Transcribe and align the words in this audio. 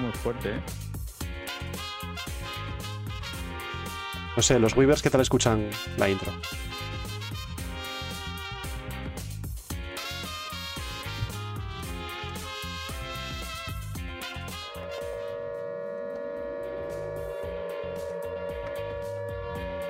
muy 0.00 0.12
fuerte, 0.12 0.50
¿eh? 0.50 0.60
No 4.36 4.42
sé, 4.42 4.58
los 4.58 4.74
Weavers, 4.76 5.02
¿qué 5.02 5.10
tal 5.10 5.20
escuchan 5.20 5.68
la 5.98 6.08
intro? 6.08 6.32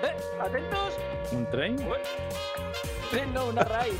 ¡Eh! 0.02 0.16
¡Atentos! 0.40 0.94
¿Un 1.32 1.48
tren? 1.50 1.76
¡Eh, 3.12 3.26
no, 3.32 3.46
una 3.46 3.62
raíz! 3.62 3.94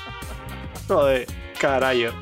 Joder, 0.88 1.26
carayo. 1.60 2.12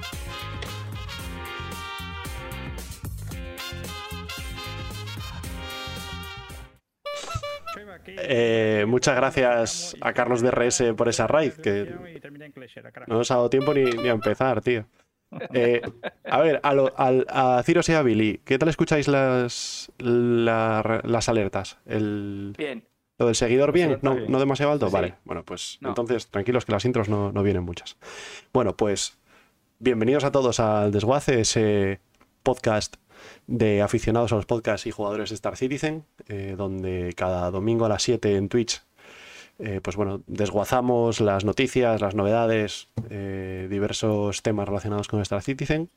Muchas 9.04 9.16
gracias 9.16 9.96
a 10.00 10.12
Carlos 10.12 10.40
de 10.40 10.50
RS 10.50 10.94
por 10.96 11.08
esa 11.08 11.26
raid, 11.26 11.52
que 11.52 11.94
no 13.06 13.18
nos 13.18 13.30
ha 13.30 13.34
dado 13.34 13.50
tiempo 13.50 13.74
ni, 13.74 13.84
ni 13.84 14.08
a 14.08 14.12
empezar, 14.12 14.60
tío. 14.62 14.86
Eh, 15.52 15.82
a 16.24 16.40
ver, 16.40 16.60
a, 16.62 16.74
lo- 16.74 16.92
a 16.96 17.62
Ciros 17.64 17.88
y 17.88 17.92
a 17.92 18.02
Billy, 18.02 18.40
¿qué 18.44 18.56
tal 18.58 18.68
escucháis 18.68 19.08
las, 19.08 19.90
la- 19.98 21.00
las 21.04 21.28
alertas? 21.28 21.78
El, 21.86 22.54
Bien. 22.56 22.84
¿Lo 23.18 23.26
del 23.26 23.34
seguidor 23.36 23.72
bien? 23.72 23.98
¿No, 24.02 24.14
bien. 24.16 24.30
no 24.30 24.40
demasiado 24.40 24.72
alto? 24.72 24.86
Sí. 24.88 24.92
Vale, 24.92 25.14
bueno, 25.24 25.44
pues 25.44 25.78
No. 25.80 25.90
entonces 25.90 26.28
tranquilos 26.28 26.64
que 26.64 26.72
las 26.72 26.84
intros 26.84 27.08
no, 27.08 27.30
no 27.32 27.42
vienen 27.42 27.62
muchas. 27.62 27.96
Bueno, 28.52 28.76
pues 28.76 29.18
bienvenidos 29.78 30.24
a 30.24 30.32
todos 30.32 30.58
al 30.60 30.90
Desguace, 30.92 31.40
ese 31.40 32.00
podcast 32.42 32.96
de 33.46 33.82
aficionados 33.82 34.32
a 34.32 34.36
los 34.36 34.46
podcasts 34.46 34.86
y 34.86 34.90
jugadores 34.90 35.28
de 35.30 35.34
Star 35.36 35.56
Citizen, 35.56 36.04
eh, 36.28 36.54
donde 36.56 37.12
cada 37.16 37.50
domingo 37.50 37.84
a 37.86 37.88
las 37.88 38.02
7 38.02 38.36
en 38.36 38.48
Twitch, 38.48 38.82
eh, 39.58 39.80
pues 39.82 39.96
bueno, 39.96 40.22
desguazamos 40.26 41.20
las 41.20 41.44
noticias, 41.44 42.00
las 42.00 42.14
novedades, 42.14 42.88
eh, 43.10 43.68
diversos 43.70 44.42
temas 44.42 44.68
relacionados 44.68 45.08
con 45.08 45.20
Star 45.20 45.42
Citizen. 45.42 45.90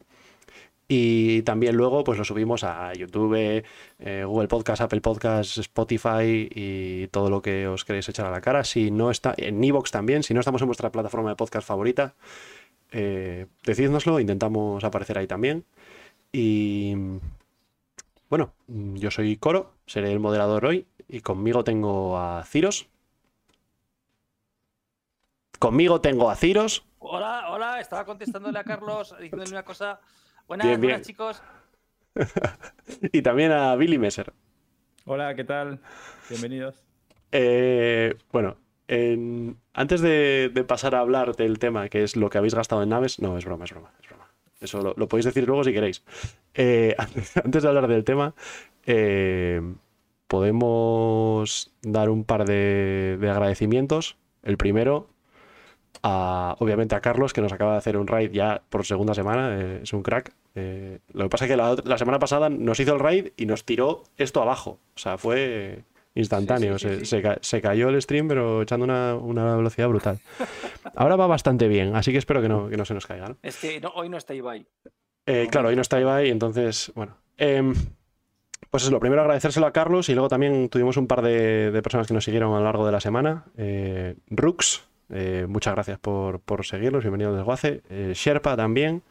Y 0.89 1.41
también 1.41 1.75
luego 1.75 2.05
pues 2.05 2.17
lo 2.17 2.23
subimos 2.23 2.63
a 2.63 2.93
YouTube, 2.93 3.63
eh, 3.99 4.23
Google 4.23 4.47
Podcast, 4.47 4.81
Apple 4.81 5.01
Podcast, 5.01 5.57
Spotify 5.57 6.47
y 6.49 7.07
todo 7.07 7.29
lo 7.29 7.41
que 7.41 7.67
os 7.67 7.83
queréis 7.83 8.07
echar 8.07 8.25
a 8.25 8.31
la 8.31 8.39
cara. 8.39 8.63
Si 8.63 8.89
no 8.89 9.11
está 9.11 9.33
en 9.37 9.61
Evox 9.61 9.91
también, 9.91 10.23
si 10.23 10.33
no 10.33 10.39
estamos 10.39 10.61
en 10.61 10.67
vuestra 10.67 10.91
plataforma 10.91 11.31
de 11.31 11.35
podcast 11.35 11.67
favorita, 11.67 12.15
decídnoslo, 12.89 14.21
intentamos 14.21 14.85
aparecer 14.85 15.17
ahí 15.17 15.27
también. 15.27 15.65
Y 16.31 16.95
bueno, 18.29 18.53
yo 18.67 19.11
soy 19.11 19.35
Coro, 19.35 19.73
seré 19.87 20.13
el 20.13 20.19
moderador 20.21 20.65
hoy 20.65 20.87
y 21.09 21.19
conmigo 21.19 21.65
tengo 21.65 22.17
a 22.17 22.45
Ciros. 22.45 22.87
Conmigo 25.59 26.01
tengo 26.01 26.29
a 26.29 26.35
Ciros. 26.35 26.85
Hola, 26.99 27.45
hola, 27.49 27.79
estaba 27.79 28.05
contestándole 28.05 28.59
a 28.59 28.63
Carlos, 28.63 29.15
diciéndole 29.19 29.51
una 29.51 29.63
cosa. 29.63 29.99
Buenas, 30.47 30.67
Bien, 30.67 30.79
bien. 30.81 30.91
buenas 30.93 31.07
chicos. 31.07 31.41
y 33.11 33.21
también 33.21 33.51
a 33.51 33.75
Billy 33.75 33.97
Messer. 33.97 34.33
Hola, 35.05 35.35
¿qué 35.35 35.43
tal? 35.43 35.79
Bienvenidos. 36.29 36.75
Eh, 37.31 38.15
bueno, 38.31 38.57
en- 38.87 39.57
antes 39.73 40.01
de, 40.01 40.51
de 40.53 40.63
pasar 40.63 40.95
a 40.95 40.99
hablar 40.99 41.35
del 41.35 41.59
tema, 41.59 41.89
que 41.89 42.03
es 42.03 42.15
lo 42.15 42.29
que 42.29 42.37
habéis 42.37 42.55
gastado 42.55 42.83
en 42.83 42.89
naves, 42.89 43.19
no, 43.19 43.37
es 43.37 43.45
broma, 43.45 43.65
es 43.65 43.71
broma, 43.71 43.91
es 44.01 44.07
broma. 44.09 44.27
Eso 44.59 44.81
lo, 44.81 44.93
lo 44.97 45.07
podéis 45.07 45.25
decir 45.25 45.45
luego 45.47 45.63
si 45.63 45.73
queréis. 45.73 46.03
Eh, 46.53 46.95
antes 47.43 47.63
de 47.63 47.67
hablar 47.69 47.87
del 47.87 48.03
tema, 48.03 48.33
eh, 48.85 49.61
podemos 50.27 51.71
dar 51.81 52.09
un 52.09 52.23
par 52.25 52.45
de, 52.45 53.17
de 53.19 53.29
agradecimientos. 53.29 54.17
El 54.43 54.57
primero, 54.57 55.09
a, 56.03 56.55
obviamente 56.59 56.95
a 56.95 57.01
Carlos, 57.01 57.33
que 57.33 57.41
nos 57.41 57.51
acaba 57.53 57.73
de 57.73 57.77
hacer 57.79 57.97
un 57.97 58.07
raid 58.07 58.31
ya 58.31 58.61
por 58.69 58.85
segunda 58.85 59.13
semana, 59.13 59.57
eh, 59.59 59.79
es 59.83 59.93
un 59.93 60.03
crack. 60.03 60.31
Eh, 60.55 60.99
lo 61.13 61.23
que 61.25 61.29
pasa 61.29 61.45
es 61.45 61.51
que 61.51 61.57
la, 61.57 61.97
semana 61.97 62.19
pasada 62.19 62.49
nos 62.49 62.79
hizo 62.79 62.93
el 62.93 62.99
raid 62.99 63.29
y 63.37 63.45
nos 63.45 63.63
tiró 63.65 64.03
esto 64.17 64.41
abajo. 64.41 64.79
O 64.95 64.99
sea, 64.99 65.17
fue 65.17 65.83
instantáneo. 66.15 66.79
Sí, 66.79 66.89
sí, 67.01 67.05
sí, 67.05 67.21
se, 67.41 67.61
cayó 67.61 67.89
el 67.89 68.01
stream, 68.01 68.27
pero 68.27 68.61
echando 68.63 68.83
una, 68.85 69.15
una 69.15 69.55
velocidad 69.55 69.87
brutal. 69.87 70.19
Ahora 70.95 71.15
va 71.15 71.27
bastante 71.27 71.67
bien, 71.67 71.95
así 71.95 72.11
que 72.11 72.17
espero 72.17 72.41
que 72.41 72.49
no, 72.49 72.69
que 72.69 72.77
no 72.77 72.85
se 72.85 72.93
nos 72.93 73.05
caiga. 73.05 73.29
¿no? 73.29 73.37
Es 73.43 73.57
que 73.57 73.79
no- 73.79 73.91
hoy 73.95 74.09
no 74.09 74.17
está 74.17 74.33
Ibai. 74.33 74.65
Eh, 75.25 75.43
No, 75.45 75.51
claro, 75.51 75.67
hoy 75.69 75.75
no 75.75 75.81
está 75.81 75.99
Ibai, 75.99 76.29
entonces, 76.29 76.91
bueno. 76.95 77.17
Em, 77.37 77.75
pues 78.71 78.83
es 78.83 78.91
lo 78.91 78.99
primero 78.99 79.21
agradecérselo 79.21 79.67
a 79.67 79.71
Carlos 79.73 80.09
y 80.09 80.13
luego 80.13 80.27
también 80.27 80.69
tuvimos 80.69 80.97
un 80.97 81.05
par 81.07 81.21
de, 81.21 81.69
de 81.71 81.81
personas 81.83 82.07
que 82.07 82.13
nos 82.13 82.23
siguieron 82.23 82.53
a 82.55 82.57
lo 82.59 82.63
largo 82.65 82.85
de 82.85 82.91
la 82.91 82.99
semana. 82.99 83.45
Eh, 83.57 84.15
Rux, 84.29 84.87
eh, 85.09 85.45
muchas 85.47 85.73
gracias 85.73 85.99
por, 85.99 86.39
por 86.39 86.65
seguirnos, 86.65 87.03
bienvenido 87.03 87.31
al 87.31 87.37
desguace. 87.37 87.81
Eh, 87.89 88.13
Sherpa 88.15 88.55
también. 88.55 89.03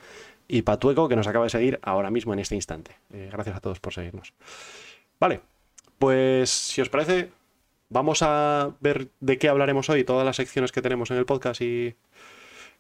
Y 0.49 0.63
Patueco, 0.63 1.09
que 1.09 1.17
nos 1.17 1.27
acaba 1.27 1.45
de 1.45 1.51
seguir 1.51 1.81
ahora 1.83 2.11
mismo 2.11 2.33
en 2.33 2.39
este 2.39 2.55
instante. 2.55 2.93
Eh, 3.13 3.29
gracias 3.33 3.57
a 3.57 3.61
todos 3.61 3.81
por 3.81 3.93
seguirnos. 3.93 4.33
Vale, 5.19 5.41
pues 5.99 6.51
si 6.51 6.81
os 6.81 6.89
parece, 6.89 7.31
vamos 7.89 8.23
a 8.23 8.71
ver 8.81 9.09
de 9.21 9.39
qué 9.39 9.49
hablaremos 9.49 9.91
hoy, 9.91 10.05
todas 10.05 10.25
las 10.25 10.37
secciones 10.37 10.71
que 10.71 10.83
tenemos 10.83 11.11
en 11.11 11.17
el 11.17 11.27
podcast 11.27 11.61
y 11.63 11.97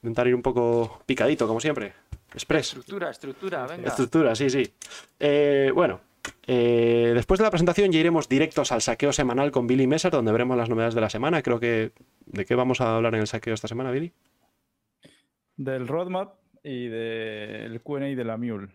intentar 0.02 0.28
ir 0.28 0.34
un 0.34 0.42
poco 0.42 1.02
picadito, 1.06 1.48
como 1.48 1.60
siempre. 1.60 1.94
Express. 2.32 2.68
Estructura, 2.68 3.10
estructura, 3.10 3.66
venga. 3.66 3.88
Estructura, 3.88 4.34
sí, 4.34 4.50
sí. 4.50 4.72
Eh, 5.18 5.72
bueno, 5.74 6.00
eh, 6.46 7.12
después 7.14 7.38
de 7.38 7.44
la 7.44 7.50
presentación 7.50 7.90
ya 7.92 8.00
iremos 8.00 8.28
directos 8.28 8.72
al 8.72 8.82
saqueo 8.82 9.12
semanal 9.12 9.50
con 9.50 9.66
Billy 9.66 9.86
Messer, 9.86 10.10
donde 10.10 10.32
veremos 10.32 10.56
las 10.56 10.68
novedades 10.68 10.94
de 10.94 11.00
la 11.00 11.10
semana. 11.10 11.42
Creo 11.42 11.60
que... 11.60 11.92
¿De 12.26 12.44
qué 12.44 12.54
vamos 12.54 12.80
a 12.80 12.96
hablar 12.96 13.14
en 13.14 13.20
el 13.20 13.26
saqueo 13.26 13.54
esta 13.54 13.68
semana, 13.68 13.90
Billy? 13.90 14.12
Del 15.56 15.86
roadmap 15.86 16.34
y 16.62 16.88
del 16.88 17.80
QA 17.82 18.00
de 18.00 18.24
la 18.24 18.36
Mule. 18.36 18.68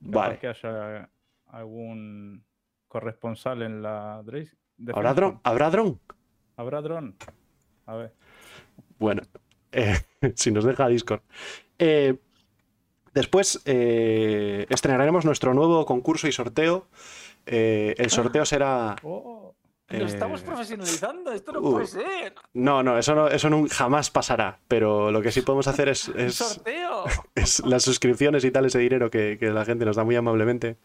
Vale. 0.00 0.38
que 0.38 0.48
haya 0.48 1.08
algún 1.46 2.44
corresponsal 2.88 3.62
en 3.62 3.82
la. 3.82 4.22
¿Habrá 4.92 5.14
dron? 5.14 5.40
¿Habrá 5.44 5.70
dron? 5.70 6.00
¿Habrá 6.56 6.82
dron? 6.82 7.16
A 7.86 7.94
ver. 7.94 8.12
Bueno, 8.98 9.22
eh, 9.70 9.94
si 10.34 10.50
nos 10.50 10.64
deja 10.64 10.88
Discord. 10.88 11.22
Eh, 11.78 12.16
después 13.14 13.60
eh, 13.64 14.66
estrenaremos 14.68 15.24
nuestro 15.24 15.54
nuevo 15.54 15.84
concurso 15.86 16.28
y 16.28 16.32
sorteo. 16.32 16.86
Eh, 17.46 17.94
el 17.98 18.10
sorteo 18.10 18.44
será... 18.44 18.96
Oh, 19.04 19.98
Lo 19.98 20.06
estamos 20.06 20.40
eh, 20.40 20.44
profesionalizando, 20.46 21.32
esto 21.32 21.52
no 21.52 21.60
uh, 21.60 21.72
puede 21.72 21.86
ser. 21.86 22.34
No, 22.54 22.82
no, 22.82 22.96
eso 22.96 23.14
no, 23.14 23.28
eso 23.28 23.50
nun- 23.50 23.68
jamás 23.68 24.10
pasará. 24.10 24.58
Pero 24.66 25.10
lo 25.10 25.20
que 25.20 25.30
sí 25.30 25.42
podemos 25.42 25.66
hacer 25.66 25.90
es, 25.90 26.08
es, 26.16 26.36
sorteo. 26.36 27.04
es 27.34 27.60
las 27.66 27.82
suscripciones 27.82 28.42
y 28.44 28.50
tal, 28.50 28.64
ese 28.64 28.78
dinero 28.78 29.10
que, 29.10 29.36
que 29.38 29.50
la 29.50 29.66
gente 29.66 29.84
nos 29.84 29.96
da 29.96 30.04
muy 30.04 30.16
amablemente, 30.16 30.78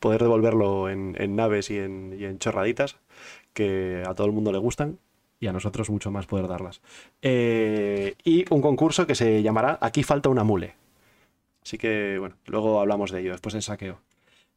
poder 0.00 0.22
devolverlo 0.22 0.88
en, 0.88 1.14
en 1.18 1.36
naves 1.36 1.68
y 1.70 1.76
en, 1.76 2.16
y 2.18 2.24
en 2.24 2.38
chorraditas, 2.38 2.96
que 3.52 4.02
a 4.06 4.14
todo 4.14 4.26
el 4.28 4.32
mundo 4.32 4.50
le 4.50 4.58
gustan 4.58 4.98
y 5.40 5.46
a 5.46 5.52
nosotros 5.52 5.90
mucho 5.90 6.10
más 6.10 6.24
poder 6.24 6.48
darlas. 6.48 6.80
Eh, 7.20 8.14
y 8.24 8.46
un 8.48 8.62
concurso 8.62 9.06
que 9.06 9.14
se 9.14 9.42
llamará 9.42 9.76
Aquí 9.82 10.02
falta 10.02 10.30
una 10.30 10.44
mule. 10.44 10.74
Así 11.64 11.78
que, 11.78 12.18
bueno, 12.18 12.36
luego 12.46 12.80
hablamos 12.80 13.10
de 13.10 13.20
ello 13.20 13.32
después 13.32 13.52
del 13.54 13.62
saqueo. 13.62 14.00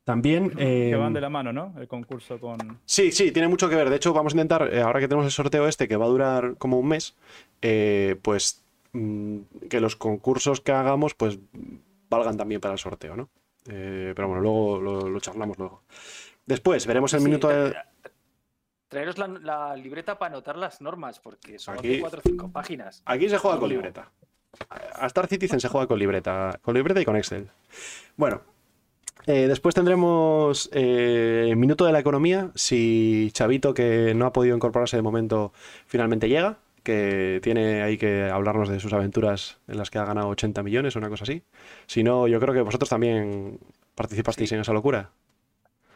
También... 0.03 0.51
que 0.51 0.92
eh, 0.92 0.95
van 0.95 1.13
de 1.13 1.21
la 1.21 1.30
mano, 1.30 1.51
¿no? 1.51 1.74
El 1.77 1.88
concurso 1.88 2.39
con. 2.39 2.80
Sí, 2.86 3.12
sí, 3.12 3.31
tiene 3.31 3.48
mucho 3.48 3.68
que 3.69 3.75
ver. 3.75 3.89
De 3.89 3.95
hecho, 3.98 4.13
vamos 4.13 4.33
a 4.33 4.36
intentar, 4.38 4.74
eh, 4.74 4.81
ahora 4.81 5.00
que 5.00 5.07
tenemos 5.07 5.25
el 5.25 5.31
sorteo 5.31 5.68
este, 5.68 5.88
que 5.88 5.95
va 5.98 6.06
a 6.06 6.09
durar 6.09 6.56
como 6.57 6.80
un 6.80 6.88
mes, 6.88 7.15
eh, 7.62 8.15
pues 8.21 8.63
mm, 8.94 9.38
que 9.69 9.80
los 9.81 9.95
concursos 9.95 10.62
que 10.62 10.71
hagamos, 10.71 11.13
pues 11.13 11.39
valgan 12.09 12.38
también 12.38 12.62
para 12.62 12.74
el 12.74 12.80
sorteo, 12.80 13.15
¿no? 13.18 13.30
Eh, 13.69 14.13
pero 14.15 14.30
bueno, 14.30 14.42
luego 14.42 14.80
lo, 14.81 15.09
lo 15.09 15.19
charlamos 15.19 15.57
luego. 15.57 15.83
Después 16.45 16.86
veremos 16.88 17.13
el 17.13 17.19
Sí, 17.19 17.25
minuto 17.25 17.50
tra- 17.50 17.54
de... 17.63 17.69
tra- 17.71 17.86
Traeros 18.88 19.18
la, 19.18 19.27
la 19.27 19.75
libreta 19.75 20.18
para 20.18 20.33
anotar 20.36 20.57
las 20.57 20.80
normas, 20.80 21.19
porque 21.19 21.59
son 21.59 21.77
Aquí- 21.77 22.00
4 22.00 22.19
o 22.19 22.21
5 22.24 22.51
páginas. 22.54 23.01
Aquí 23.06 23.27
se 23.27 23.38
juega 23.38 23.59
con 23.59 23.68
libreta. 23.69 24.09
A 24.69 25.05
Star 25.07 25.27
Citizen 25.27 25.59
se 25.59 25.67
juega 25.69 25.88
con 25.88 25.99
libreta, 25.99 26.59
con 26.61 26.73
libreta 26.75 26.99
y 27.01 27.05
con 27.05 27.15
Excel. 27.15 27.49
Bueno, 28.15 28.41
eh, 29.27 29.47
después 29.47 29.75
tendremos 29.75 30.69
eh, 30.73 31.53
minuto 31.55 31.85
de 31.85 31.91
la 31.91 31.99
economía. 31.99 32.51
Si 32.55 33.29
Chavito, 33.33 33.73
que 33.73 34.13
no 34.15 34.25
ha 34.25 34.33
podido 34.33 34.55
incorporarse 34.55 34.95
de 34.97 35.03
momento, 35.03 35.53
finalmente 35.85 36.27
llega, 36.29 36.57
que 36.83 37.39
tiene 37.44 37.83
ahí 37.83 37.97
que 37.97 38.29
hablarnos 38.29 38.69
de 38.69 38.79
sus 38.79 38.94
aventuras 38.94 39.59
en 39.67 39.77
las 39.77 39.89
que 39.91 39.99
ha 39.99 40.05
ganado 40.05 40.29
80 40.29 40.63
millones 40.63 40.95
o 40.95 40.99
una 40.99 41.09
cosa 41.09 41.23
así. 41.25 41.44
Si 41.85 42.03
no, 42.03 42.27
yo 42.27 42.39
creo 42.39 42.53
que 42.53 42.61
vosotros 42.61 42.89
también 42.89 43.59
participasteis 43.94 44.49
Sí. 44.49 44.55
en 44.55 44.61
esa 44.61 44.73
locura. 44.73 45.11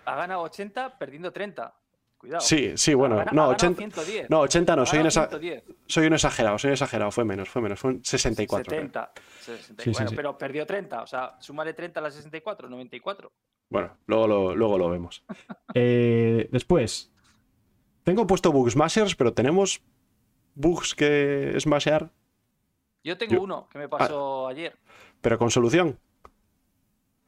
Ha 0.05 0.15
ganado 0.15 0.41
80 0.41 0.97
perdiendo 0.99 1.31
30. 1.31 1.73
Cuidado. 2.21 2.41
Sí, 2.41 2.73
sí, 2.77 2.93
bueno. 2.93 3.15
No, 3.15 3.21
ha 3.21 3.25
ganado 3.25 3.49
80, 3.49 3.77
110. 3.79 4.29
no, 4.29 4.39
80 4.41 4.75
no, 4.75 4.85
soy 4.85 4.99
un, 4.99 5.03
ganado 5.07 5.25
exa- 5.27 5.39
110. 5.39 5.63
soy 5.87 6.05
un 6.05 6.13
exagerado, 6.13 6.57
soy 6.59 6.67
un 6.69 6.73
exagerado. 6.73 7.11
Fue 7.11 7.25
menos, 7.25 7.49
fue 7.49 7.61
menos, 7.63 7.79
fue 7.79 7.89
un 7.91 8.05
64. 8.05 8.65
creo. 8.69 8.79
70. 8.81 9.11
60. 9.39 9.83
Sí, 9.83 9.89
sí, 9.89 9.95
bueno, 9.97 10.09
sí. 10.11 10.15
pero 10.15 10.37
perdió 10.37 10.65
30. 10.67 11.01
O 11.01 11.07
sea, 11.07 11.35
súmale 11.39 11.73
30 11.73 11.99
a 11.99 12.03
las 12.03 12.13
64, 12.13 12.69
94. 12.69 13.31
Bueno, 13.69 13.97
luego 14.05 14.27
lo, 14.27 14.55
luego 14.55 14.77
lo 14.77 14.89
vemos. 14.89 15.23
Eh, 15.73 16.47
después, 16.51 17.11
tengo 18.03 18.27
puesto 18.27 18.51
Bug 18.51 18.69
Smashers, 18.69 19.15
pero 19.15 19.33
tenemos 19.33 19.81
bugs 20.53 20.93
que 20.93 21.55
smashear, 21.59 22.11
Yo 23.03 23.17
tengo 23.17 23.33
Yo- 23.33 23.41
uno 23.41 23.67
que 23.71 23.79
me 23.79 23.89
pasó 23.89 24.47
Ah. 24.47 24.51
ayer. 24.51 24.77
pero 25.21 25.39
con 25.39 25.49
solución. 25.49 25.97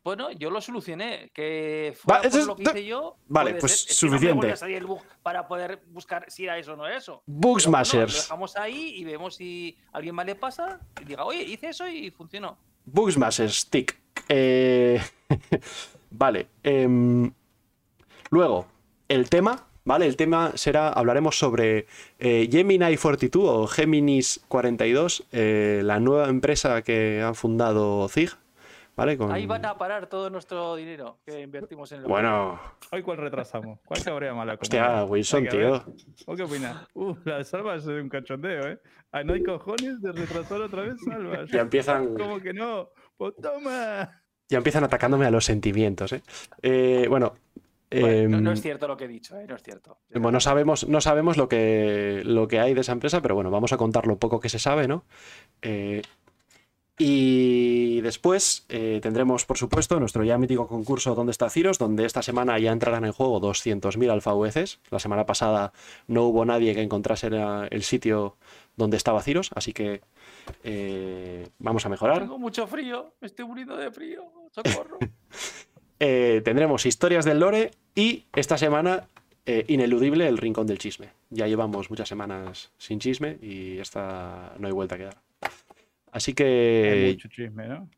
Bueno, 0.04 0.32
yo 0.32 0.50
lo 0.50 0.60
solucioné. 0.62 1.32
Que 1.34 1.94
Va, 1.94 1.96
fuera 1.96 2.20
por 2.22 2.28
eso 2.28 2.40
es- 2.40 2.46
lo 2.48 2.56
que 2.56 2.64
hice 2.64 2.86
yo. 2.86 3.16
Vale, 3.28 3.56
pues 3.56 3.72
ser. 3.72 3.92
Es 3.92 4.00
que 4.00 4.06
no 4.06 4.12
me 4.12 4.18
suficiente. 4.18 4.48
el 4.76 4.86
bug 4.86 5.02
para 5.22 5.48
poder 5.48 5.82
buscar 5.88 6.26
si 6.30 6.44
era 6.44 6.58
eso 6.58 6.74
o 6.74 6.76
no 6.76 6.86
era 6.86 6.98
eso. 6.98 7.24
Bug 7.26 7.60
Pero 7.60 7.72
bueno, 7.72 7.84
lo 8.18 8.22
dejamos 8.24 8.56
ahí 8.58 8.94
y 8.98 9.04
vemos 9.06 9.36
si 9.36 9.78
a 9.94 9.98
alguien 9.98 10.16
más 10.16 10.26
le 10.26 10.36
pasa 10.36 10.80
y 11.02 11.06
diga, 11.06 11.24
oye, 11.26 11.44
hice 11.44 11.70
eso 11.70 11.88
y 11.88 12.12
funcionó. 12.12 12.58
Bug 12.86 13.12
Smashers, 13.12 13.70
tick. 13.70 13.98
Eh, 14.28 15.02
vale. 16.12 16.48
em, 16.64 17.32
luego, 18.30 18.68
el 19.08 19.30
tema, 19.30 19.68
¿vale? 19.86 20.06
El 20.06 20.18
tema 20.18 20.52
será, 20.56 20.90
hablaremos 20.90 21.38
sobre 21.38 21.88
eh, 22.20 22.48
Gemini 22.52 22.98
42 22.98 23.44
o 23.48 23.68
Geminis 23.68 24.42
42, 24.48 25.24
eh, 25.32 25.82
la 25.84 26.00
nueva 26.00 26.28
empresa 26.30 26.82
que 26.82 27.22
ha 27.22 27.34
fundado 27.34 28.08
Zig, 28.10 28.32
¿vale? 28.96 29.18
Con... 29.18 29.32
Ahí 29.32 29.46
van 29.46 29.66
a 29.66 29.78
parar 29.78 30.08
todo 30.08 30.30
nuestro 30.30 30.76
dinero 30.76 31.20
que 31.26 31.42
invertimos 31.42 31.92
en 31.92 32.02
el 32.02 32.06
Bueno, 32.06 32.60
Hoy 32.92 33.02
cuál 33.02 33.18
retrasamos. 33.18 33.80
¿Cuál 33.86 34.04
cabrea 34.04 34.34
mala 34.34 34.58
hostia, 34.60 35.04
Wilson, 35.06 35.48
tío. 35.48 35.84
¿O 36.26 36.36
qué 36.36 36.44
opinas? 36.44 36.88
Uh, 36.94 37.16
las 37.26 37.48
salvas 37.48 37.84
es 37.84 37.88
un 37.88 38.10
cachondeo, 38.10 38.68
¿eh? 38.68 38.80
Ah, 39.12 39.24
no 39.24 39.34
hay 39.34 39.44
cojones 39.44 40.02
de 40.02 40.12
retrasar 40.12 40.62
otra 40.62 40.84
vez 40.84 40.96
salvas. 41.04 41.50
Ya 41.52 41.62
empiezan, 41.62 42.16
¿Cómo 42.16 42.40
que 42.40 42.54
no? 42.54 42.90
Pues 43.18 43.34
toma. 43.42 44.24
ya 44.50 44.58
empiezan 44.58 44.84
atacándome 44.84 45.26
a 45.26 45.32
los 45.32 45.46
sentimientos, 45.46 46.14
¿eh? 46.14 46.22
Eh, 46.62 47.06
bueno, 47.10 47.34
Bueno, 47.92 48.30
no, 48.30 48.42
no 48.42 48.50
em, 48.50 48.54
es 48.54 48.62
cierto 48.62 48.88
lo 48.88 48.98
que 48.98 49.06
he 49.06 49.08
dicho, 49.08 49.38
¿eh? 49.40 49.46
No 49.48 49.56
es 49.56 49.62
cierto. 49.62 50.00
Bueno, 50.10 50.32
no 50.32 50.40
sabemos, 50.40 50.88
no 50.88 51.00
sabemos 51.00 51.38
lo 51.38 51.48
que, 51.48 52.24
lo 52.26 52.48
que 52.48 52.60
hay 52.60 52.74
de 52.74 52.82
esa 52.82 52.92
empresa, 52.92 53.22
pero 53.22 53.36
bueno, 53.36 53.52
vamos 53.52 53.72
a 53.72 53.78
contar 53.78 54.08
lo 54.08 54.18
poco 54.18 54.40
que 54.40 54.50
se 54.50 54.60
sabe, 54.60 54.88
¿no? 54.88 55.06
Eh, 55.62 56.02
y 56.98 58.02
después 58.02 58.66
eh, 58.70 59.00
tendremos, 59.02 59.46
por 59.46 59.58
supuesto, 59.58 60.00
nuestro 60.00 60.24
ya 60.24 60.38
mítico 60.38 60.68
concurso 60.68 61.16
¿Dónde 61.16 61.32
está 61.32 61.50
Ciros? 61.50 61.80
Donde 61.80 62.06
esta 62.06 62.22
semana 62.22 62.60
ya 62.60 62.72
entrarán 62.72 63.06
en 63.06 63.12
juego 63.12 63.42
200.000 63.42 64.12
alfa 64.12 64.34
VCs. 64.34 64.80
La 64.92 65.00
semana 65.00 65.26
pasada 65.26 65.74
no 66.08 66.24
hubo 66.26 66.46
nadie 66.46 66.76
que 66.76 66.82
encontrase 66.82 67.30
el 67.72 67.84
sitio 67.84 68.38
donde 68.76 68.98
estaba 68.98 69.22
Ciros, 69.22 69.50
así 69.56 69.74
que 69.74 70.02
eh, 70.64 71.48
vamos 71.60 71.86
a 71.86 71.90
mejorar. 71.90 72.20
Tengo 72.20 72.40
mucho 72.40 72.68
frío, 72.68 73.14
me 73.22 73.28
estoy 73.28 73.46
muriendo 73.46 73.76
de 73.76 73.92
frío. 73.92 74.26
Socorro. 74.52 75.00
Eh, 76.06 76.42
tendremos 76.44 76.86
historias 76.86 77.24
del 77.24 77.40
lore 77.40 77.72
y 77.96 78.26
esta 78.36 78.58
semana 78.58 79.08
eh, 79.46 79.64
ineludible 79.70 80.28
el 80.28 80.38
rincón 80.38 80.68
del 80.68 80.78
chisme. 80.78 81.12
Ya 81.30 81.48
llevamos 81.48 81.90
muchas 81.90 82.10
semanas 82.10 82.74
sin 82.78 83.00
chisme 83.00 83.38
y 83.42 83.78
esta 83.78 84.54
no 84.58 84.68
hay 84.68 84.74
vuelta 84.74 84.98
que 84.98 85.06
dar. 85.06 85.22
Así 86.14 86.32
Hay 86.32 86.36
que, 86.36 87.10
mucho 87.16 87.28
chisme, 87.28 87.68
¿no? 87.68 87.90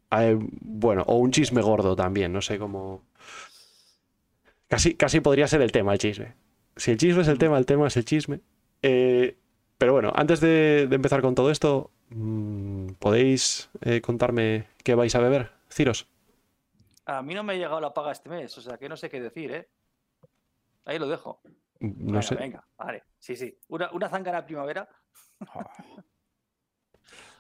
bueno, 0.62 1.04
o 1.08 1.18
un 1.18 1.32
chisme 1.32 1.62
gordo 1.62 1.96
también, 1.96 2.32
no 2.32 2.42
sé 2.42 2.58
cómo... 2.58 3.04
Casi, 4.70 4.96
casi 4.96 5.20
podría 5.20 5.48
ser 5.48 5.62
el 5.62 5.72
tema, 5.72 5.92
el 5.94 6.00
chisme. 6.00 6.34
Si 6.78 6.92
el 6.92 6.98
chisme 6.98 7.22
es 7.22 7.28
el 7.28 7.38
tema, 7.38 7.58
el 7.58 7.66
tema 7.66 7.88
es 7.88 7.98
el 7.98 8.06
chisme. 8.06 8.40
Eh, 8.82 9.38
pero 9.78 9.92
bueno, 9.94 10.14
antes 10.16 10.40
de, 10.40 10.88
de 10.90 10.96
empezar 10.96 11.22
con 11.22 11.36
todo 11.36 11.52
esto, 11.52 11.92
mm, 12.10 12.94
¿podéis 13.00 13.70
eh, 13.82 14.00
contarme 14.00 14.68
qué 14.84 14.96
vais 14.96 15.14
a 15.16 15.20
beber, 15.20 15.52
Ciros? 15.70 16.08
A 17.06 17.22
mí 17.22 17.34
no 17.36 17.44
me 17.44 17.54
ha 17.54 17.58
llegado 17.58 17.82
la 17.82 17.94
paga 17.94 18.14
este 18.14 18.30
mes, 18.30 18.58
o 18.58 18.62
sea 18.62 18.78
que 18.78 18.88
no 18.90 18.96
sé 18.98 19.10
qué 19.10 19.20
decir, 19.22 19.52
¿eh? 19.52 19.68
Ahí 20.86 21.00
lo 21.00 21.08
dejo. 21.08 21.42
No 21.82 21.90
Bueno, 22.06 22.22
sé. 22.22 22.36
Venga, 22.36 22.66
vale. 22.78 23.04
Sí, 23.20 23.36
sí. 23.36 23.58
Una, 23.68 23.92
una 23.92 24.08
zángana 24.08 24.46
primavera. 24.46 24.88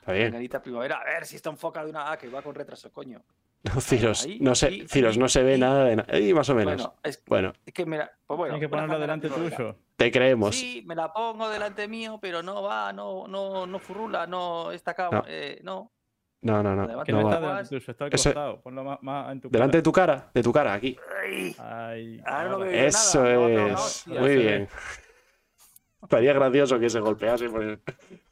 Está 0.05 0.11
bien. 0.13 0.61
Primavera. 0.61 0.97
A 0.97 1.03
ver 1.05 1.25
si 1.25 1.35
está 1.35 1.49
enfocada 1.49 1.85
de 1.85 1.91
una 1.91 2.11
A 2.11 2.17
que 2.17 2.29
va 2.29 2.41
con 2.41 2.53
retraso, 2.55 2.91
coño. 2.91 3.21
No, 3.65 3.81
Ciros, 3.81 4.25
ahí, 4.25 4.37
no 4.41 4.53
sé, 4.53 4.67
aquí, 4.67 4.85
Ciros, 4.87 5.17
no 5.17 5.27
se 5.27 5.41
ve 5.41 5.57
nada 5.57 5.85
de 5.85 5.95
nada. 5.95 6.13
más 6.35 6.47
o 6.49 6.53
menos. 6.53 6.75
Bueno, 6.75 6.93
es, 7.01 7.23
Bueno, 7.25 7.53
es 7.65 7.73
que 7.73 7.83
mira, 7.87 8.11
pues 8.27 8.37
bueno. 8.37 8.53
Tienes 8.53 8.67
que 8.67 8.69
ponerlo 8.69 8.99
delante 8.99 9.27
tuyo. 9.27 9.75
te 9.95 10.11
creemos. 10.11 10.55
Sí, 10.55 10.83
me 10.85 10.93
la 10.93 11.11
pongo 11.11 11.49
delante 11.49 11.87
mío, 11.87 12.19
pero 12.21 12.43
no 12.43 12.61
va, 12.61 12.93
no, 12.93 13.27
no, 13.27 13.65
no 13.65 13.79
furrula, 13.79 14.27
no 14.27 14.71
está 14.71 14.91
acá, 14.91 15.09
No. 15.11 15.23
eh, 15.27 15.59
no. 15.63 15.91
No, 16.43 16.61
no, 16.61 16.75
no. 16.75 17.03
Que 17.03 17.11
no 17.11 17.21
está 17.21 17.39
delante 17.41 17.69
tuyo, 17.69 17.91
está 17.91 18.05
al 18.05 18.13
Ese- 18.13 18.29
costado. 18.29 18.61
Ponlo 18.61 18.83
más, 18.83 18.99
más 19.01 19.31
en 19.31 19.41
tu 19.41 19.49
Delante 19.49 19.77
de 19.77 19.81
cara. 19.81 19.83
tu 19.83 19.91
cara, 19.91 20.31
de 20.31 20.43
tu 20.43 20.53
cara, 20.53 20.73
aquí. 20.73 20.95
Ay, 21.23 21.55
Ay, 21.57 22.21
Ahora 22.23 22.43
no 22.49 22.53
ahora. 22.57 22.65
veo 22.69 22.85
Eso 22.87 23.23
nada, 23.23 23.33
no, 23.33 23.49
no, 23.49 23.57
no, 23.57 23.67
es. 23.67 23.73
hostia, 23.81 24.19
Muy 24.19 24.29
se 24.29 24.35
bien. 24.37 24.69
Estaría 26.05 26.33
gracioso 26.33 26.79
que 26.79 26.89
se 26.89 26.99
golpease 26.99 27.49
por 27.49 27.79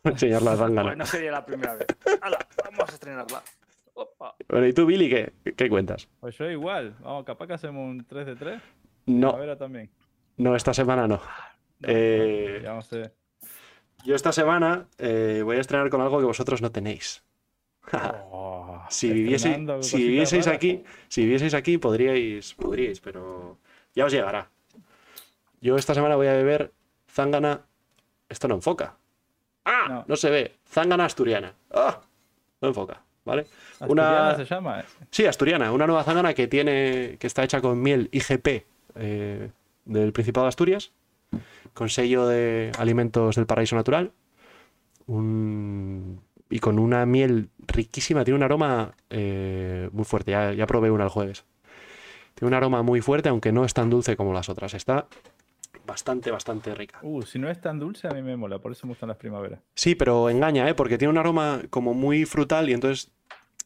por 0.02 0.12
enseñar 0.14 0.42
la 0.42 0.56
zángana. 0.56 0.96
no 0.96 1.06
sería 1.06 1.31
la 1.31 1.46
primera 1.46 1.75
vez. 1.75 1.88
Hala, 2.22 2.40
vamos 2.64 2.90
a 2.90 2.94
estrenarla. 2.94 3.44
Opa. 3.96 4.36
Bueno, 4.50 4.66
¿y 4.68 4.74
tú, 4.74 4.86
Billy, 4.88 5.10
qué, 5.10 5.34
qué 5.56 5.70
cuentas? 5.70 6.08
Pues 6.20 6.36
yo 6.38 6.50
igual. 6.50 6.96
Vamos, 7.02 7.25
capaz 7.25 7.46
que 7.48 7.54
hacemos 7.54 7.88
un 7.90 8.06
3 8.06 8.25
de 8.25 8.36
3. 8.36 8.62
No, 9.06 9.30
Primavera 9.30 9.58
también. 9.58 9.90
no, 10.38 10.56
esta 10.56 10.74
semana 10.74 11.08
no. 11.08 11.18
No, 11.18 11.22
Eh, 11.90 12.60
Ya 12.64 12.70
vamos 12.70 12.92
a 12.92 12.96
ver. 12.98 13.14
Yo 14.06 14.16
esta 14.16 14.31
semana 14.31 14.88
eh, 14.98 15.42
voy 15.44 15.58
a 15.58 15.62
estrenar 15.62 15.90
con 15.90 16.02
algo 16.02 16.20
que 16.20 16.25
vosotros 16.25 16.62
no 16.62 16.72
tenéis. 16.72 17.24
Oh, 18.31 18.81
Si, 18.90 19.12
viviese- 19.12 19.84
si 19.84 19.98
vivieseis 19.98 20.46
raras. 20.46 20.58
aquí, 20.58 20.84
si 21.08 21.22
vivieseis 21.24 21.54
aquí, 21.54 21.78
podríais, 21.78 22.54
podríais, 22.56 23.00
pero 23.00 23.60
ya 23.96 24.06
os 24.06 24.12
llegará. 24.12 24.50
Yo 25.62 25.75
esta 25.78 25.94
semana 25.94 26.16
voy 26.16 26.28
a 26.28 26.34
beber 26.34 26.72
zángana. 27.13 27.62
Esto 28.30 28.48
no 28.48 28.56
enfoca. 28.56 28.95
¡Ah! 29.65 29.86
No, 29.89 30.06
No. 30.07 30.15
se 30.15 30.30
ve. 30.30 30.56
Zángana 30.69 31.06
asturiana. 31.06 31.54
¡Ah! 31.74 32.01
No 32.62 32.68
enfoca, 32.69 33.01
¿vale? 33.25 33.45
Asturiana 33.80 34.12
Una. 34.30 34.36
se 34.36 34.45
llama. 34.45 34.83
Sí, 35.12 35.25
asturiana. 35.25 35.71
Una 35.71 35.86
nueva 35.88 36.04
zángana 36.04 36.33
que 36.33 36.48
tiene. 36.48 37.18
que 37.19 37.27
está 37.27 37.44
hecha 37.44 37.62
con 37.62 37.81
miel 37.81 38.10
IGP 38.12 38.65
eh, 38.95 39.50
del 39.86 40.13
Principado 40.13 40.46
de 40.46 40.50
Asturias. 40.50 40.91
Con 41.74 41.89
sello 41.89 42.27
de 42.27 42.72
alimentos 42.77 43.36
del 43.36 43.46
paraíso 43.46 43.75
natural. 43.75 44.12
Un- 45.08 46.22
y 46.50 46.60
con 46.60 46.77
una 46.79 47.05
miel 47.05 47.50
riquísima. 47.67 48.24
Tiene 48.24 48.38
un 48.38 48.43
aroma 48.43 48.93
eh, 49.10 49.89
muy 49.91 50.05
fuerte. 50.05 50.32
Ya, 50.32 50.53
ya 50.53 50.67
probé 50.67 50.91
una 50.91 51.03
el 51.05 51.10
jueves. 51.10 51.46
Tiene 52.36 52.50
un 52.50 52.53
aroma 52.53 52.84
muy 52.84 53.01
fuerte, 53.01 53.29
aunque 53.29 53.51
no 53.51 53.65
es 53.65 53.74
tan 53.74 53.89
dulce 53.89 54.15
como 54.15 54.34
las 54.34 54.50
otras. 54.50 54.74
Está 54.74 55.08
bastante, 55.86 56.32
bastante 56.32 56.74
rica. 56.75 57.00
Uh, 57.01 57.22
si 57.24 57.39
no 57.39 57.50
es 57.50 57.60
tan 57.60 57.80
dulce, 57.80 58.08
a 58.08 58.12
mí 58.12 58.22
me 58.22 58.36
mola. 58.38 58.60
Por 58.60 58.72
eso 58.72 58.86
me 58.88 58.92
gustan 58.92 59.10
las 59.10 59.18
primaveras. 59.18 59.60
Sí, 59.75 59.96
pero 59.96 60.30
engaña, 60.30 60.68
¿eh? 60.70 60.74
Porque 60.74 60.98
tiene 60.98 61.12
un 61.12 61.18
aroma 61.18 61.62
como 61.70 61.94
muy 61.94 62.25
frutal 62.25 62.70
y 62.70 62.74
entonces 62.74 63.12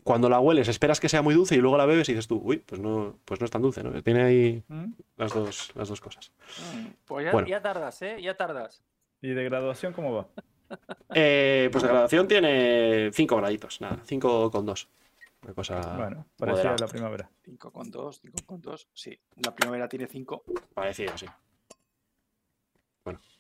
cuando 0.04 0.30
la 0.30 0.40
hueles 0.40 0.70
esperas 0.70 1.00
que 1.02 1.10
sea 1.10 1.22
muy 1.22 1.36
dulce 1.36 1.56
y 1.56 1.58
luego 1.58 1.78
la 1.78 1.86
bebes 1.86 2.08
y 2.08 2.14
dices 2.14 2.28
tú, 2.28 2.40
uy, 2.44 2.58
pues 2.60 2.80
no, 2.80 3.18
pues 3.26 3.42
no 3.42 3.46
es 3.46 3.52
tan 3.52 3.62
dulce, 3.62 3.84
¿no? 3.84 4.02
Tiene 4.02 4.24
ahí 4.24 4.64
¿Mm? 4.70 4.86
las 5.18 5.34
dos, 5.34 5.72
las 5.76 5.90
dos 5.90 6.00
cosas. 6.00 6.32
Mm, 6.76 6.86
Pues 7.06 7.26
ya, 7.26 7.32
Bueno. 7.34 7.48
ya 7.48 7.62
tardas, 7.62 8.02
¿eh? 8.02 8.18
Ya 8.22 8.36
tardas. 8.36 8.82
¿Y 9.22 9.30
de 9.30 9.44
graduación 9.44 9.94
cómo 9.94 10.14
va? 10.14 10.28
Eh, 11.16 11.70
pues 11.72 11.82
la 11.84 11.90
graduación 11.92 12.28
tiene 12.28 13.10
5 13.14 13.38
graditos, 13.38 13.80
nada, 13.80 14.00
5 14.04 14.52
con 14.52 14.66
2. 14.66 14.90
Una 15.44 15.54
cosa 15.54 15.96
bueno, 15.96 16.26
parecida 16.36 16.74
a 16.74 16.78
la 16.78 16.88
primavera. 16.88 17.30
5 17.46 17.72
con 17.72 17.90
2, 17.90 18.20
5 18.22 18.38
con 18.46 18.62
2. 18.62 18.88
Sí, 18.94 19.18
la 19.38 19.56
primavera 19.56 19.88
tiene 19.88 20.08
5. 20.08 20.44
parecida, 20.74 21.18
sí. 21.18 21.26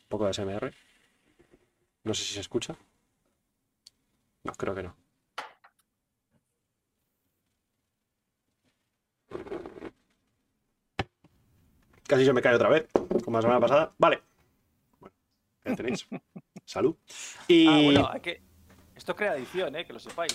Un 0.08 0.10
poco 0.10 0.26
de 0.26 0.34
SMR. 0.34 0.74
No 2.06 2.14
sé 2.14 2.24
si 2.24 2.34
se 2.34 2.40
escucha. 2.40 2.76
No, 4.46 4.54
creo 4.54 4.74
que 4.74 4.84
no. 4.84 4.96
Casi 12.08 12.26
se 12.26 12.34
me 12.34 12.42
cae 12.42 12.56
otra 12.56 12.70
vez, 12.70 12.88
como 13.24 13.38
la 13.38 13.42
semana 13.42 13.60
pasada. 13.60 13.92
Vale. 13.98 14.22
Bueno, 15.00 15.16
ya 15.66 15.76
tenéis. 15.76 16.08
Salud. 16.66 16.96
Y 17.48 17.68
Ah, 17.68 17.82
bueno, 17.84 18.10
hay 18.12 18.22
que... 18.22 18.42
esto 18.96 19.16
crea 19.16 19.32
adicción, 19.34 19.76
¿eh? 19.76 19.86
Que 19.86 19.94
lo 19.94 20.00
sepáis. 20.00 20.34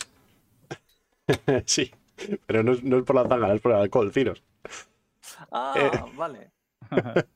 sí, 1.66 1.90
pero 2.46 2.62
no 2.62 2.72
es, 2.72 2.82
no 2.82 2.98
es 2.98 3.04
por 3.04 3.16
la 3.16 3.26
tanga, 3.28 3.54
es 3.54 3.60
por 3.60 3.72
el 3.72 3.78
alcohol, 3.78 4.12
tiros. 4.12 4.42
Ah, 5.50 5.74
Eh. 5.76 5.90
vale. 6.14 6.50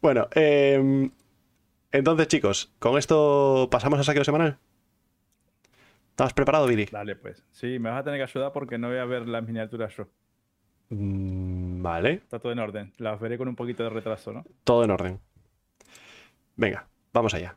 Bueno, 0.00 0.26
em, 0.32 1.12
entonces 1.92 2.28
chicos, 2.28 2.72
con 2.78 2.98
esto 2.98 3.68
pasamos 3.70 4.00
a 4.00 4.04
saqueo 4.04 4.24
semanal. 4.24 4.58
¿Estás 6.10 6.34
preparado, 6.34 6.66
Billy? 6.66 6.86
Dale, 6.90 7.16
pues. 7.16 7.44
Sí, 7.52 7.78
me 7.78 7.88
vas 7.90 8.00
a 8.00 8.04
tener 8.04 8.18
que 8.18 8.24
ayudar 8.24 8.52
porque 8.52 8.76
no 8.78 8.88
voy 8.88 8.98
a 8.98 9.04
ver 9.04 9.26
las 9.28 9.42
miniaturas 9.46 9.94
yo. 9.96 10.08
Mm, 10.90 11.82
Vale, 11.82 12.12
Está 12.14 12.38
todo 12.38 12.52
en 12.52 12.58
orden. 12.58 12.92
Las 12.98 13.18
veré 13.18 13.38
con 13.38 13.48
un 13.48 13.56
poquito 13.56 13.82
de 13.82 13.90
retraso, 13.90 14.32
¿no? 14.32 14.44
todo 14.64 14.84
en 14.84 14.90
orden. 14.90 15.20
Venga, 16.56 16.86
vamos 17.12 17.32
allá. 17.34 17.56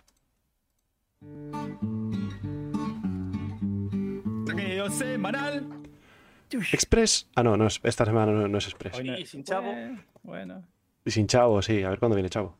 Torneo 4.45 4.89
semanal. 4.89 5.65
Express. 6.71 7.27
Ah, 7.35 7.43
no, 7.43 7.57
no 7.57 7.67
es, 7.67 7.79
esta 7.83 8.05
semana 8.05 8.31
no, 8.31 8.47
no 8.47 8.57
es 8.57 8.65
Express. 8.67 8.97
Hoy 8.97 9.03
no- 9.03 9.17
Y 9.17 9.25
sin 9.25 9.43
chavo. 9.43 9.73
Bueno. 10.23 10.63
Y 11.03 11.11
sin 11.11 11.27
chavo, 11.27 11.61
sí. 11.61 11.83
A 11.83 11.89
ver 11.89 11.99
cuándo 11.99 12.15
viene 12.15 12.29
chavo. 12.29 12.57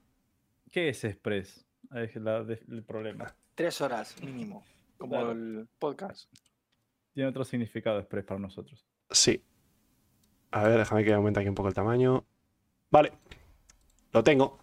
¿Qué 0.72 0.90
es 0.90 1.04
Express? 1.04 1.65
Es 1.94 2.16
la- 2.16 2.38
el 2.40 2.84
problema. 2.84 3.34
Tres 3.56 3.80
horas 3.82 4.22
mínimo, 4.22 4.64
como 4.98 5.12
Claro. 5.12 5.32
el 5.32 5.68
podcast. 5.80 6.30
Tiene 7.14 7.30
otro 7.30 7.46
significado 7.46 8.00
Express 8.00 8.26
para 8.26 8.40
nosotros. 8.40 8.86
Sí. 9.10 9.44
A 10.52 10.64
ver, 10.64 10.80
déjame 10.80 11.04
que 11.04 11.14
aumente 11.14 11.40
aquí 11.40 11.50
un 11.50 11.56
poco 11.56 11.70
el 11.70 11.74
tamaño. 11.74 12.26
Vale. 12.92 13.12
Lo 14.12 14.24
tengo. 14.24 14.60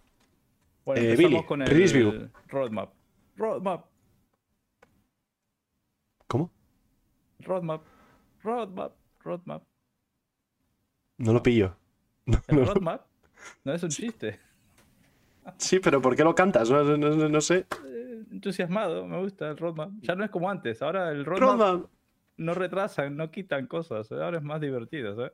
Bueno, 0.85 1.00
Eh, 1.02 1.17
Billy, 1.17 1.43
con 1.45 1.62
el 1.62 1.69
release 1.69 1.97
view. 1.97 2.31
roadmap. 2.49 2.93
Roadmap. 3.37 3.87
¿Cómo? 6.26 6.50
Roadmap. 7.41 7.83
Roadmap. 8.43 8.93
Roadmap. 9.21 9.62
No 11.19 11.33
lo 11.33 11.43
pillo. 11.43 11.76
El 12.49 12.57
No. 12.57 12.64
roadmap 12.64 13.07
no 13.64 13.73
es 13.75 13.83
un 13.83 13.91
chiste. 13.91 14.41
Sí, 15.58 15.80
pero 15.80 16.00
¿por 16.00 16.14
qué 16.16 16.25
lo 16.25 16.34
cantas? 16.34 16.70
No, 16.70 16.82
no- 16.84 16.96
no- 16.96 17.28
no 17.28 17.40
sé. 17.40 17.66
Eh, 17.87 18.22
entusiasmado, 18.30 19.06
me 19.06 19.18
gusta 19.20 19.49
el 19.50 19.56
roadmap. 19.56 19.90
Ya 20.00 20.14
no 20.14 20.25
es 20.25 20.30
como 20.30 20.49
antes. 20.50 20.82
Ahora 20.82 21.11
el 21.11 21.25
roadmap 21.25 21.58
Roadmap. 21.58 21.90
no 22.37 22.54
retrasan, 22.54 23.16
no 23.16 23.30
quitan 23.30 23.66
cosas. 23.66 24.11
eh, 24.12 24.22
Ahora 24.22 24.38
es 24.38 24.44
más 24.44 24.61
divertido, 24.61 25.26
¿eh? 25.26 25.32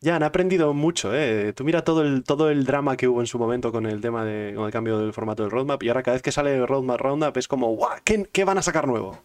Ya, 0.00 0.16
han 0.16 0.22
aprendido 0.22 0.74
mucho, 0.74 1.14
¿eh? 1.14 1.54
Tú 1.54 1.64
mira 1.64 1.82
todo 1.82 2.02
el, 2.02 2.22
todo 2.22 2.50
el 2.50 2.64
drama 2.66 2.96
que 2.98 3.08
hubo 3.08 3.20
en 3.20 3.26
su 3.26 3.38
momento 3.38 3.72
con 3.72 3.86
el 3.86 4.00
tema 4.02 4.24
de 4.26 4.52
con 4.54 4.66
el 4.66 4.70
cambio 4.72 4.98
del 4.98 5.14
formato 5.14 5.42
del 5.42 5.50
roadmap 5.50 5.82
y 5.82 5.88
ahora 5.88 6.02
cada 6.02 6.16
vez 6.16 6.22
que 6.22 6.32
sale 6.32 6.54
el 6.54 6.66
roadmap 6.68 7.00
roundup 7.00 7.34
es 7.38 7.48
como, 7.48 7.74
¡guau! 7.74 7.98
¿Qué, 8.04 8.28
qué 8.30 8.44
van 8.44 8.58
a 8.58 8.62
sacar 8.62 8.86
nuevo? 8.86 9.18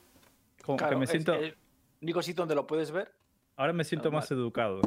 Como 0.63 0.77
Claro, 0.77 0.93
que 0.93 0.99
me 0.99 1.07
siento, 1.07 1.33
el 1.33 1.55
único 2.01 2.21
sitio 2.21 2.43
donde 2.43 2.55
lo 2.55 2.67
puedes 2.67 2.91
ver. 2.91 3.11
ahora 3.57 3.73
me 3.73 3.83
siento 3.83 4.05
normal. 4.05 4.21
más 4.21 4.31
educado. 4.31 4.81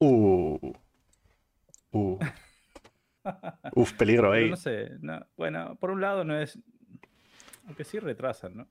Uh. 0.00 0.72
Uh. 1.92 2.18
Uf, 3.74 3.92
peligro, 3.94 4.30
Pero 4.30 4.46
eh. 4.46 4.50
no 4.50 4.56
sé, 4.56 4.90
no- 5.00 5.26
bueno, 5.36 5.76
por 5.76 5.90
un 5.90 6.00
lado 6.00 6.24
no 6.24 6.38
es... 6.38 6.58
Aunque 7.66 7.84
sí 7.84 7.98
retrasan, 7.98 8.56
¿no? 8.56 8.68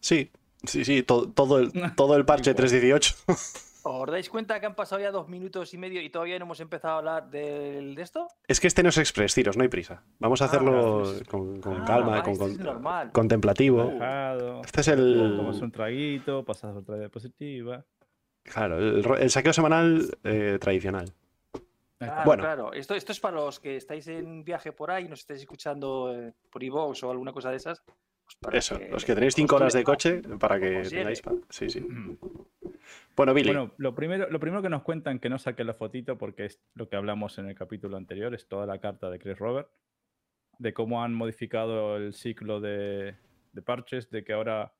Sí, 0.00 0.30
sí, 0.64 0.84
sí, 0.84 1.02
to- 1.02 1.30
todo, 1.30 1.58
el, 1.58 1.72
todo 1.96 2.16
el 2.16 2.24
parche 2.24 2.50
Igual. 2.50 2.68
318. 2.68 3.14
¿Os 3.84 4.08
dais 4.08 4.28
cuenta 4.30 4.60
que 4.60 4.66
han 4.66 4.76
pasado 4.76 5.00
ya 5.00 5.10
dos 5.10 5.28
minutos 5.28 5.74
y 5.74 5.78
medio 5.78 6.00
y 6.00 6.08
todavía 6.08 6.38
no 6.38 6.44
hemos 6.44 6.60
empezado 6.60 6.94
a 6.94 6.98
hablar 6.98 7.30
del, 7.30 7.96
de 7.96 8.02
esto? 8.02 8.28
Es 8.46 8.60
que 8.60 8.68
este 8.68 8.84
no 8.84 8.90
es 8.90 8.98
express, 8.98 9.34
tiros, 9.34 9.56
no 9.56 9.64
hay 9.64 9.68
prisa. 9.68 10.04
Vamos 10.20 10.40
a 10.40 10.44
hacerlo 10.44 11.04
con, 11.28 11.60
con 11.60 11.82
Ah, 11.82 11.84
calma, 11.84 12.18
ah, 12.18 12.22
con, 12.22 12.32
este 12.34 12.44
es 12.44 12.56
con- 12.58 12.64
normal. 12.64 13.10
contemplativo. 13.10 13.82
Uh. 13.84 13.90
Relajado, 13.98 14.62
Este 14.62 14.80
es 14.82 14.88
el. 14.88 15.34
tomas 15.36 15.60
un 15.60 15.72
traguito, 15.72 16.44
pasas 16.44 16.76
otra 16.76 16.96
diapositiva. 16.96 17.84
Claro, 18.44 18.78
el, 18.78 19.02
ro- 19.02 19.16
el 19.16 19.30
saqueo 19.30 19.52
semanal 19.52 20.16
eh, 20.22 20.58
tradicional. 20.60 21.12
Claro, 22.06 22.22
Bueno. 22.24 22.42
claro. 22.42 22.72
Esto, 22.72 22.94
esto 22.94 23.12
es 23.12 23.20
para 23.20 23.36
los 23.36 23.60
que 23.60 23.76
estáis 23.76 24.06
en 24.08 24.44
viaje 24.44 24.72
por 24.72 24.90
ahí, 24.90 25.08
nos 25.08 25.20
estáis 25.20 25.40
escuchando 25.40 26.12
eh, 26.14 26.32
por 26.50 26.62
iVoox 26.62 27.02
o 27.04 27.10
alguna 27.10 27.32
cosa 27.32 27.50
de 27.50 27.56
esas. 27.56 27.82
pues 28.24 28.36
para 28.40 28.58
Eso, 28.58 28.78
los 28.90 29.04
que 29.04 29.14
tenéis 29.14 29.34
5 29.34 29.54
os 29.56 29.60
horas 29.60 29.72
de 29.74 29.84
coche 29.84 30.22
para 30.38 30.58
que 30.60 30.82
tengáis. 30.88 31.20
pa- 31.22 31.34
Sí, 31.50 31.68
sí. 31.70 31.86
Bueno, 33.16 33.34
Billy. 33.34 33.50
Bueno, 33.50 33.72
lo 33.76 33.94
primero, 33.94 34.28
lo 34.30 34.40
primero 34.40 34.62
que 34.62 34.68
nos 34.70 34.82
cuentan 34.82 35.18
que 35.18 35.28
no 35.28 35.38
saqué 35.38 35.64
la 35.64 35.74
fotito 35.74 36.16
porque 36.18 36.46
es 36.46 36.60
lo 36.74 36.88
que 36.88 36.96
hablamos 36.96 37.36
en 37.38 37.46
el 37.48 37.54
capítulo 37.54 37.96
anterior, 37.96 38.34
es 38.34 38.46
toda 38.48 38.64
la 38.66 38.78
carta 38.80 39.10
de 39.10 39.18
Chris 39.18 39.38
Robert, 39.38 39.68
de 40.58 40.72
cómo 40.72 41.02
han 41.02 41.12
modificado 41.14 41.96
el 41.96 42.14
ciclo 42.14 42.60
de, 42.60 43.16
de 43.52 43.62
parches, 43.62 44.10
de 44.10 44.24
que 44.24 44.32
ahora 44.32 44.74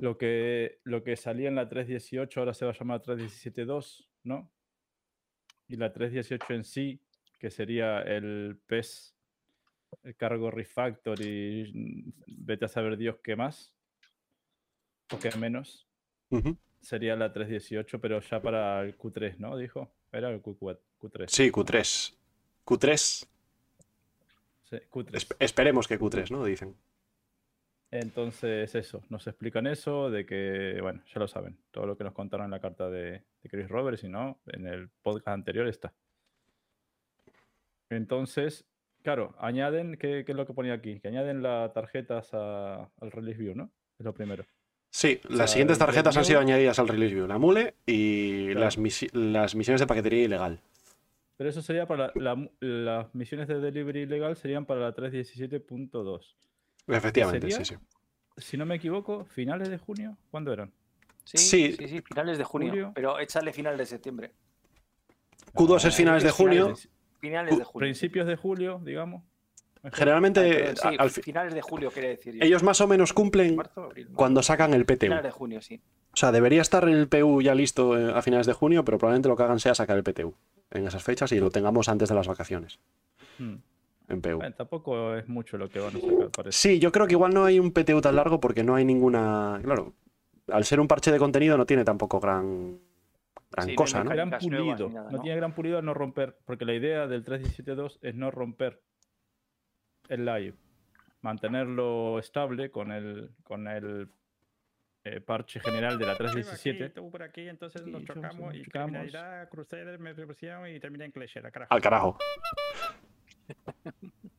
lo 0.00 0.16
que, 0.18 0.80
lo 0.84 1.02
que 1.04 1.16
salía 1.16 1.48
en 1.48 1.54
la 1.56 1.68
3.18 1.68 2.36
ahora 2.38 2.54
se 2.54 2.64
va 2.64 2.70
a 2.72 2.74
llamar 2.74 3.02
3.17.2, 3.02 4.08
¿no? 4.24 4.50
Y 5.70 5.76
la 5.76 5.92
3.18 5.92 6.54
en 6.54 6.64
sí, 6.64 7.00
que 7.38 7.50
sería 7.50 8.00
el 8.02 8.58
PES, 8.66 9.14
el 10.02 10.16
cargo 10.16 10.50
refactor 10.50 11.20
y 11.20 11.70
mm, 11.72 12.12
vete 12.44 12.64
a 12.64 12.68
saber 12.68 12.96
Dios 12.96 13.16
qué 13.22 13.36
más, 13.36 13.72
o 15.12 15.18
qué 15.18 15.30
menos 15.38 15.86
sería 16.80 17.14
la 17.16 17.32
318, 17.32 18.00
pero 18.00 18.20
ya 18.20 18.40
para 18.42 18.82
el 18.82 18.96
Q3, 18.98 19.36
¿no? 19.38 19.56
Dijo. 19.56 19.92
Era 20.12 20.30
el 20.30 20.40
Q, 20.40 20.56
Q3. 20.58 21.26
Sí, 21.28 21.50
Q3. 21.50 22.14
Q3. 22.66 22.96
Sí, 22.96 24.76
Q3. 24.90 25.10
esp- 25.12 25.36
esperemos 25.38 25.86
que 25.88 25.98
Q3, 26.00 26.30
¿no? 26.30 26.44
Dicen. 26.44 26.74
Entonces, 27.92 28.72
eso, 28.76 29.02
nos 29.08 29.26
explican 29.26 29.66
eso, 29.66 30.10
de 30.10 30.24
que, 30.24 30.78
bueno, 30.80 31.02
ya 31.12 31.18
lo 31.18 31.26
saben, 31.26 31.58
todo 31.72 31.86
lo 31.86 31.96
que 31.96 32.04
nos 32.04 32.12
contaron 32.12 32.44
en 32.44 32.52
la 32.52 32.60
carta 32.60 32.88
de, 32.88 33.22
de 33.42 33.48
Chris 33.50 33.68
Roberts, 33.68 34.04
y 34.04 34.08
no, 34.08 34.40
en 34.46 34.66
el 34.68 34.88
podcast 35.02 35.28
anterior 35.28 35.66
está. 35.66 35.92
Entonces, 37.88 38.64
claro, 39.02 39.34
añaden, 39.38 39.96
¿qué, 39.96 40.22
qué 40.24 40.32
es 40.32 40.36
lo 40.36 40.46
que 40.46 40.52
ponía 40.54 40.74
aquí? 40.74 41.00
Que 41.00 41.08
añaden 41.08 41.42
las 41.42 41.72
tarjetas 41.72 42.30
a- 42.32 42.84
al 43.00 43.10
release 43.10 43.40
view, 43.40 43.54
¿no? 43.54 43.70
Es 43.98 44.04
lo 44.04 44.14
primero. 44.14 44.44
Sí, 44.92 45.20
sea, 45.22 45.36
las 45.36 45.50
siguientes 45.50 45.78
tarjetas 45.78 46.16
han 46.16 46.24
sido 46.24 46.40
añadidas 46.40 46.78
al 46.78 46.88
release 46.88 47.14
view. 47.14 47.26
La 47.26 47.38
mule 47.38 47.74
y 47.86 48.46
Claro. 48.46 48.60
las, 48.60 48.78
misi- 48.78 49.10
las 49.12 49.54
misiones 49.54 49.80
de 49.80 49.86
paquetería 49.86 50.24
ilegal. 50.24 50.60
Pero 51.36 51.50
eso 51.50 51.62
sería 51.62 51.86
para 51.86 52.12
la- 52.14 52.34
la- 52.34 52.50
las 52.60 53.14
misiones 53.14 53.48
de 53.48 53.58
delivery 53.60 54.02
ilegal, 54.02 54.36
serían 54.36 54.66
para 54.66 54.80
la 54.80 54.94
317.2. 54.94 56.36
Efectivamente, 56.86 57.50
sería? 57.50 57.64
sí, 57.64 57.74
sí. 57.76 57.80
Si 58.38 58.56
no 58.56 58.64
me 58.66 58.76
equivoco, 58.76 59.24
finales 59.24 59.68
de 59.68 59.78
junio, 59.78 60.16
¿cuándo 60.30 60.52
eran? 60.52 60.72
Sí, 61.24 61.36
Sí. 61.38 61.76
sí, 61.78 61.88
sí, 61.88 62.00
finales 62.02 62.38
de 62.38 62.44
junio. 62.44 62.70
Julio. 62.70 62.92
Pero 62.94 63.18
échale 63.18 63.52
finales 63.52 63.78
de 63.78 63.86
septiembre. 63.86 64.32
Q2 65.54 65.84
es 65.86 65.94
finales 65.96 66.22
de 66.22 66.32
finales 66.32 66.62
junio. 66.62 66.76
de- 66.76 67.00
Finales 67.20 67.58
de 67.58 67.64
junio. 67.64 67.84
Principios 67.84 68.26
de 68.26 68.36
julio, 68.36 68.80
digamos. 68.84 69.22
mejor. 69.82 69.98
Generalmente, 69.98 70.74
sí, 70.76 70.88
al 70.98 71.10
fi- 71.10 71.22
finales 71.22 71.54
de 71.54 71.62
julio, 71.62 71.90
quiere 71.90 72.08
decir. 72.08 72.34
yo. 72.34 72.44
ellos 72.44 72.62
más 72.62 72.80
o 72.82 72.86
menos 72.86 73.12
cumplen 73.14 73.56
Marzo, 73.56 73.84
abril, 73.84 74.06
mayo. 74.06 74.16
cuando 74.16 74.42
sacan 74.42 74.74
el 74.74 74.84
PTU. 74.84 75.06
Finales 75.06 75.24
de 75.24 75.30
junio, 75.30 75.62
sí. 75.62 75.80
O 76.12 76.16
sea, 76.16 76.32
debería 76.32 76.60
estar 76.62 76.86
el 76.88 77.08
PU 77.08 77.40
ya 77.42 77.54
listo 77.54 77.96
eh, 77.98 78.12
a 78.14 78.20
finales 78.22 78.46
de 78.46 78.52
junio, 78.52 78.84
pero 78.84 78.98
probablemente 78.98 79.28
lo 79.28 79.36
que 79.36 79.42
hagan 79.42 79.58
sea 79.60 79.74
sacar 79.74 79.96
el 79.96 80.02
PTU 80.02 80.34
en 80.70 80.86
esas 80.86 81.02
fechas 81.02 81.32
y 81.32 81.40
lo 81.40 81.50
tengamos 81.50 81.88
antes 81.88 82.08
de 82.10 82.14
las 82.14 82.26
vacaciones 82.28 82.78
Hmm. 83.38 83.56
En 84.10 84.20
PU. 84.20 84.36
Bueno, 84.36 84.54
tampoco 84.54 85.14
es 85.16 85.28
mucho 85.28 85.56
lo 85.56 85.68
que 85.68 85.78
van 85.80 85.96
a 85.96 86.00
sacar, 86.00 86.30
parece. 86.30 86.58
Sí, 86.58 86.78
yo 86.78 86.90
creo 86.92 87.06
que 87.06 87.14
igual 87.14 87.32
no 87.32 87.44
hay 87.44 87.58
un 87.58 87.72
PTU 87.72 88.00
tan 88.00 88.16
largo 88.16 88.40
porque 88.40 88.62
no 88.62 88.74
hay 88.74 88.84
ninguna. 88.84 89.60
Claro, 89.62 89.94
al 90.48 90.64
ser 90.64 90.80
un 90.80 90.88
parche 90.88 91.12
de 91.12 91.18
contenido 91.18 91.56
no 91.56 91.64
tiene 91.66 91.84
tampoco 91.84 92.18
gran, 92.20 92.78
gran 93.50 93.66
Sí, 93.68 93.74
cosa, 93.74 94.02
¿no? 94.04 94.10
gran 94.10 94.30
pulido. 94.30 94.88
nada, 94.90 95.10
no, 95.10 95.16
¿no? 95.18 95.22
tiene 95.22 95.36
gran 95.36 95.54
pulido 95.54 95.78
al 95.78 95.84
no 95.84 95.94
romper, 95.94 96.36
porque 96.44 96.64
la 96.64 96.74
idea 96.74 97.06
del 97.06 97.24
317.2 97.24 97.98
es 98.02 98.14
no 98.14 98.30
romper 98.30 98.82
el 100.08 100.24
live, 100.24 100.54
mantenerlo 101.20 102.18
estable 102.18 102.70
con 102.70 102.90
el, 102.90 103.30
con 103.44 103.68
el 103.68 104.08
eh, 105.04 105.20
parche 105.20 105.60
general 105.60 105.98
de 105.98 106.06
la 106.06 106.16
317. 106.16 106.90
Tú 106.90 107.10
por 107.10 107.22
aquí, 107.22 107.48
entonces 107.48 107.82
Sí, 107.84 107.90
nos 107.90 108.02
yo- 108.02 108.14
chocamos 108.14 108.54
y 108.54 108.64
chocamos. 108.64 108.86
criminalidad, 108.90 109.48
Crusader, 109.48 109.98
me 110.00 110.14
pusieron 110.14 110.68
y 110.68 110.80
terminé 110.80 111.04
en 111.06 111.12
Clasher, 111.12 111.46
a 111.46 111.50
carajo. 111.52 111.72
Al 111.72 111.80
carajo. 111.80 112.18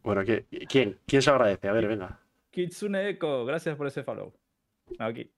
Bueno, 0.03 0.22
¿qui- 0.24 0.46
¿quién? 0.68 0.98
¿Quién 1.06 1.22
se 1.22 1.30
agradece? 1.30 1.68
A 1.68 1.74
ver, 1.74 1.88
venga. 1.88 2.20
Kitsune 2.50 3.10
Echo, 3.10 3.46
gracias 3.46 3.75
por 3.77 3.88
ese 3.88 4.03
follow. 4.03 4.34
Aquí. 5.00 5.32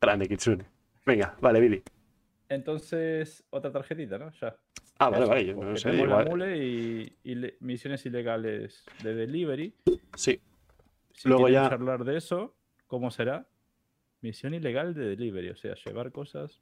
Grande, 0.00 0.28
Kitsune. 0.28 0.64
Venga, 1.06 1.36
vale, 1.40 1.60
Billy. 1.60 1.82
Entonces, 2.48 3.44
otra 3.50 3.70
tarjetita, 3.72 4.18
¿no? 4.18 4.30
Ya. 4.32 4.56
Ah, 4.98 5.10
vale, 5.10 5.22
Eso, 5.22 5.28
vale, 5.30 5.46
yo 5.46 5.52
no 5.54 5.60
porque 5.60 5.76
sé. 5.78 5.90
tenemos 5.90 6.08
la 6.08 6.14
Igual. 6.22 6.28
mule 6.30 6.58
y, 6.58 7.16
y 7.24 7.34
le- 7.36 7.56
misiones 7.60 8.04
ilegales 8.06 8.84
de 9.02 9.14
delivery. 9.14 9.74
Sí, 10.16 10.40
Si 11.12 11.28
Luego 11.28 11.48
ya- 11.48 11.68
charlar 11.68 12.04
de 12.04 12.16
eso, 12.16 12.54
¿cómo 12.86 13.10
será? 13.10 13.46
Misión 14.20 14.54
ilegal 14.54 14.94
de 14.94 15.04
delivery, 15.10 15.50
o 15.50 15.56
sea, 15.56 15.74
llevar 15.74 16.10
cosas. 16.10 16.60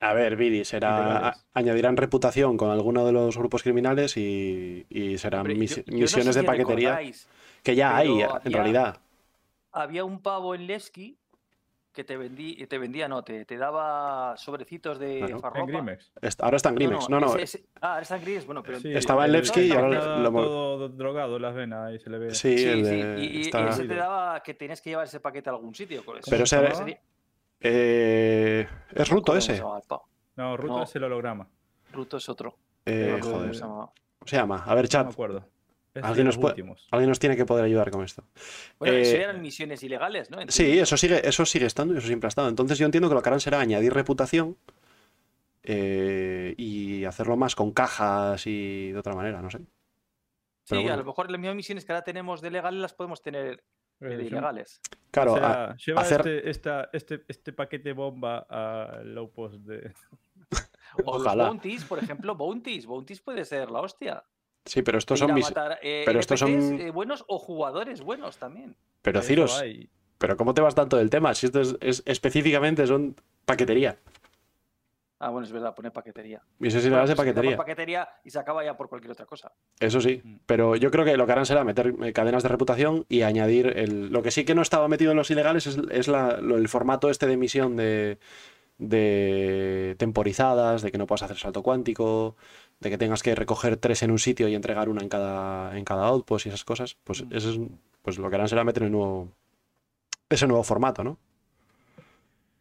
A 0.00 0.12
ver, 0.14 0.36
Billy, 0.36 0.64
será. 0.64 1.28
A- 1.28 1.36
añadirán 1.54 1.96
reputación 1.96 2.56
con 2.56 2.70
alguno 2.70 3.04
de 3.04 3.12
los 3.12 3.36
grupos 3.36 3.62
criminales 3.62 4.16
y, 4.16 4.86
y 4.88 5.18
serán 5.18 5.40
Hombre, 5.40 5.54
yo- 5.56 5.60
misi- 5.62 5.84
yo 5.84 5.92
no 5.92 5.96
sé 5.96 6.00
misiones 6.02 6.34
de 6.36 6.40
si 6.40 6.46
paquetería 6.46 6.88
recordáis, 6.90 7.28
que 7.62 7.74
ya 7.74 7.96
hay, 7.96 8.20
en 8.44 8.52
realidad. 8.52 8.98
Había 9.72 10.04
un 10.04 10.20
pavo 10.22 10.54
en 10.54 10.66
Lesky 10.66 11.16
que 11.92 12.04
te 12.04 12.16
vendía, 12.16 12.64
te 12.68 12.78
vendía, 12.78 13.08
no, 13.08 13.24
te, 13.24 13.44
te 13.44 13.56
daba 13.56 14.36
sobrecitos 14.36 15.00
de 15.00 15.18
Claro. 15.18 15.34
En 15.34 15.40
farropa. 15.40 15.66
Grimex. 15.66 16.12
Est- 16.22 16.40
Ahora 16.42 16.56
está 16.56 16.68
en 16.68 16.74
Grimex. 16.76 17.08
No, 17.10 17.18
no. 17.18 17.34
ese- 17.34 17.42
ese- 17.42 17.64
ah, 17.80 17.88
ahora 17.94 18.02
está 18.02 18.16
en 18.16 18.22
Grimex, 18.22 18.46
bueno, 18.46 18.62
pero 18.62 18.78
Sí, 18.78 18.92
Estaba 18.94 19.26
en 19.26 19.32
Levski 19.32 19.60
y 19.62 19.72
ahora 19.72 19.98
está 19.98 20.18
lo 20.18 20.30
todo 20.32 20.88
drogado 20.90 21.40
las 21.40 21.56
venas 21.56 21.92
y 21.94 21.98
se 21.98 22.08
le 22.08 22.18
ve. 22.18 22.34
Sí, 22.36 22.56
Sí, 22.56 22.64
el 22.66 22.84
sí, 22.84 22.90
de- 22.92 23.16
y, 23.18 23.24
y- 23.24 23.38
y 23.38 23.40
está- 23.40 23.68
ese 23.70 23.84
te 23.88 23.94
daba 23.96 24.40
que 24.44 24.54
tenías 24.54 24.80
que 24.80 24.90
llevar 24.90 25.06
ese 25.06 25.18
paquete 25.18 25.50
a 25.50 25.54
algún 25.54 25.74
sitio. 25.74 26.04
con 26.04 26.18
eso. 26.18 26.30
Pero 26.30 26.44
ese-. 26.44 27.00
Eh, 27.60 28.66
es 28.94 29.08
Ruto 29.08 29.32
¿Cómo 29.32 29.38
ese. 29.38 29.60
No, 30.36 30.56
Ruto 30.56 30.78
No. 30.78 30.82
es 30.84 30.94
el 30.96 31.04
holograma. 31.04 31.48
Ruto 31.92 32.16
es 32.18 32.28
otro. 32.28 32.56
Eh, 32.86 33.16
No 33.20 33.26
joder. 33.30 33.54
se 33.54 33.60
llama. 33.62 33.74
¿Cómo 34.18 34.26
se 34.28 34.36
llama? 34.36 34.64
A 34.64 34.74
ver, 34.74 34.84
No 34.84 34.88
chat. 34.88 35.06
me 35.06 35.12
acuerdo. 35.12 35.44
Alguien 36.00 36.26
nos 36.26 36.36
los 36.36 36.42
puede- 36.42 36.52
últimos. 36.52 36.86
Alguien 36.92 37.08
nos 37.08 37.18
tiene 37.18 37.36
que 37.36 37.44
poder 37.44 37.64
ayudar 37.64 37.90
con 37.90 38.04
esto. 38.04 38.22
Bueno, 38.78 38.94
Eh, 38.96 39.00
eso 39.02 39.16
eran 39.16 39.42
misiones 39.42 39.82
ilegales, 39.82 40.30
¿no? 40.30 40.38
Sí, 40.48 40.78
eso 40.78 40.96
sigue, 40.96 41.26
eso 41.26 41.44
sigue 41.44 41.66
estando 41.66 41.92
y 41.94 41.98
eso 41.98 42.06
siempre 42.06 42.28
ha 42.28 42.30
estado. 42.30 42.48
Entonces 42.48 42.78
yo 42.78 42.84
entiendo 42.86 43.08
que 43.08 43.16
lo 43.16 43.22
que 43.22 43.28
harán 43.28 43.40
será 43.40 43.58
añadir 43.58 43.92
reputación 43.92 44.56
eh, 45.64 46.54
y 46.56 47.04
hacerlo 47.04 47.36
más 47.36 47.56
con 47.56 47.72
cajas 47.72 48.46
y 48.46 48.92
de 48.92 48.98
otra 48.98 49.14
manera, 49.14 49.42
no 49.42 49.50
sé. 49.50 49.58
Sí, 50.64 50.86
a 50.86 50.96
lo 50.96 51.04
mejor 51.04 51.30
las 51.30 51.40
mismas 51.40 51.56
misiones 51.56 51.84
que 51.84 51.92
ahora 51.92 52.04
tenemos 52.04 52.40
de 52.42 52.50
legales 52.50 52.80
las 52.80 52.92
podemos 52.94 53.20
tener 53.22 53.64
de 54.00 54.24
ilegales. 54.24 54.80
Claro, 55.10 55.34
o 55.34 55.36
a- 55.36 55.76
lleva 55.76 56.00
hacer- 56.02 56.20
este, 56.26 56.50
esta- 56.50 56.90
este, 56.92 57.24
este 57.28 57.52
paquete 57.52 57.92
bomba 57.92 58.46
al 58.48 59.14
low 59.14 59.30
post 59.30 59.56
de. 59.60 59.92
O 61.04 61.18
los 61.18 61.34
bounties, 61.36 61.84
por 61.84 61.98
ejemplo, 61.98 62.34
bounties. 62.34 62.86
Bounties 62.86 63.20
puede 63.20 63.44
ser 63.44 63.70
la 63.70 63.80
hostia. 63.80 64.24
sí, 64.64 64.82
pero 64.82 64.98
estos 64.98 65.18
son 65.18 65.30
a 65.30 65.34
mis... 65.34 65.44
matar, 65.44 65.78
eh, 65.82 66.02
pero 66.06 66.18
estos 66.18 66.40
son- 66.40 66.80
eh, 66.80 66.90
buenos 66.90 67.24
o 67.28 67.38
jugadores 67.38 68.00
buenos 68.00 68.38
también. 68.38 68.74
Pero 69.02 69.20
Ciros, 69.22 69.62
pero 70.16 70.36
¿cómo 70.36 70.54
te 70.54 70.60
vas 70.62 70.74
tanto 70.74 70.96
del 70.96 71.10
tema? 71.10 71.34
Si 71.34 71.46
esto 71.46 71.60
es, 71.60 71.76
es- 71.80 72.02
específicamente 72.06 72.86
son 72.86 73.14
paquetería. 73.44 73.98
Ah, 75.20 75.30
bueno, 75.30 75.46
es 75.46 75.52
verdad, 75.52 75.74
poner 75.74 75.90
paquetería. 75.92 76.40
Bueno, 76.60 76.78
ilegales 76.78 77.10
de 77.10 77.16
pues 77.16 77.56
paquetería. 77.56 78.08
y 78.24 78.30
se 78.30 78.38
acaba 78.38 78.64
ya 78.64 78.76
por 78.76 78.88
cualquier 78.88 79.10
otra 79.12 79.26
cosa. 79.26 79.50
Eso 79.80 80.00
sí. 80.00 80.20
Mm. 80.22 80.36
Pero 80.46 80.76
yo 80.76 80.92
creo 80.92 81.04
que 81.04 81.16
lo 81.16 81.26
que 81.26 81.32
harán 81.32 81.44
será 81.46 81.64
meter 81.64 81.92
eh, 82.02 82.12
cadenas 82.12 82.44
de 82.44 82.48
reputación 82.48 83.04
y 83.08 83.22
añadir 83.22 83.66
el... 83.76 84.10
Lo 84.10 84.22
que 84.22 84.30
sí 84.30 84.44
que 84.44 84.54
no 84.54 84.62
estaba 84.62 84.86
metido 84.86 85.10
en 85.10 85.16
los 85.16 85.30
ilegales 85.32 85.66
es, 85.66 85.76
es 85.90 86.06
la- 86.06 86.40
lo- 86.40 86.56
el 86.56 86.68
formato 86.68 87.10
este 87.10 87.26
de 87.26 87.36
misión 87.36 87.74
de, 87.74 88.18
de 88.78 89.96
temporizadas, 89.98 90.82
de 90.82 90.92
que 90.92 90.98
no 90.98 91.06
puedas 91.06 91.22
hacer 91.24 91.36
salto 91.36 91.62
cuántico, 91.64 92.36
de 92.80 92.90
que 92.90 92.98
tengas 92.98 93.22
que 93.24 93.34
recoger 93.34 93.76
tres 93.76 94.02
en 94.04 94.12
un 94.12 94.18
sitio 94.20 94.46
y 94.48 94.54
entregar 94.54 94.88
una 94.88 95.02
en 95.02 95.08
cada, 95.08 95.76
en 95.76 95.84
cada 95.84 96.06
outpost 96.06 96.46
y 96.46 96.50
esas 96.50 96.64
cosas. 96.64 96.96
Pues 97.04 97.24
Mm. 97.24 97.34
eso 97.34 97.50
es, 97.50 97.58
pues 98.02 98.18
lo 98.18 98.28
que 98.30 98.36
harán 98.36 98.48
será 98.48 98.62
meter 98.64 98.84
el 98.84 98.92
nuevo, 98.92 99.32
ese 100.30 100.46
nuevo 100.46 100.62
formato, 100.62 101.02
¿no? 101.02 101.18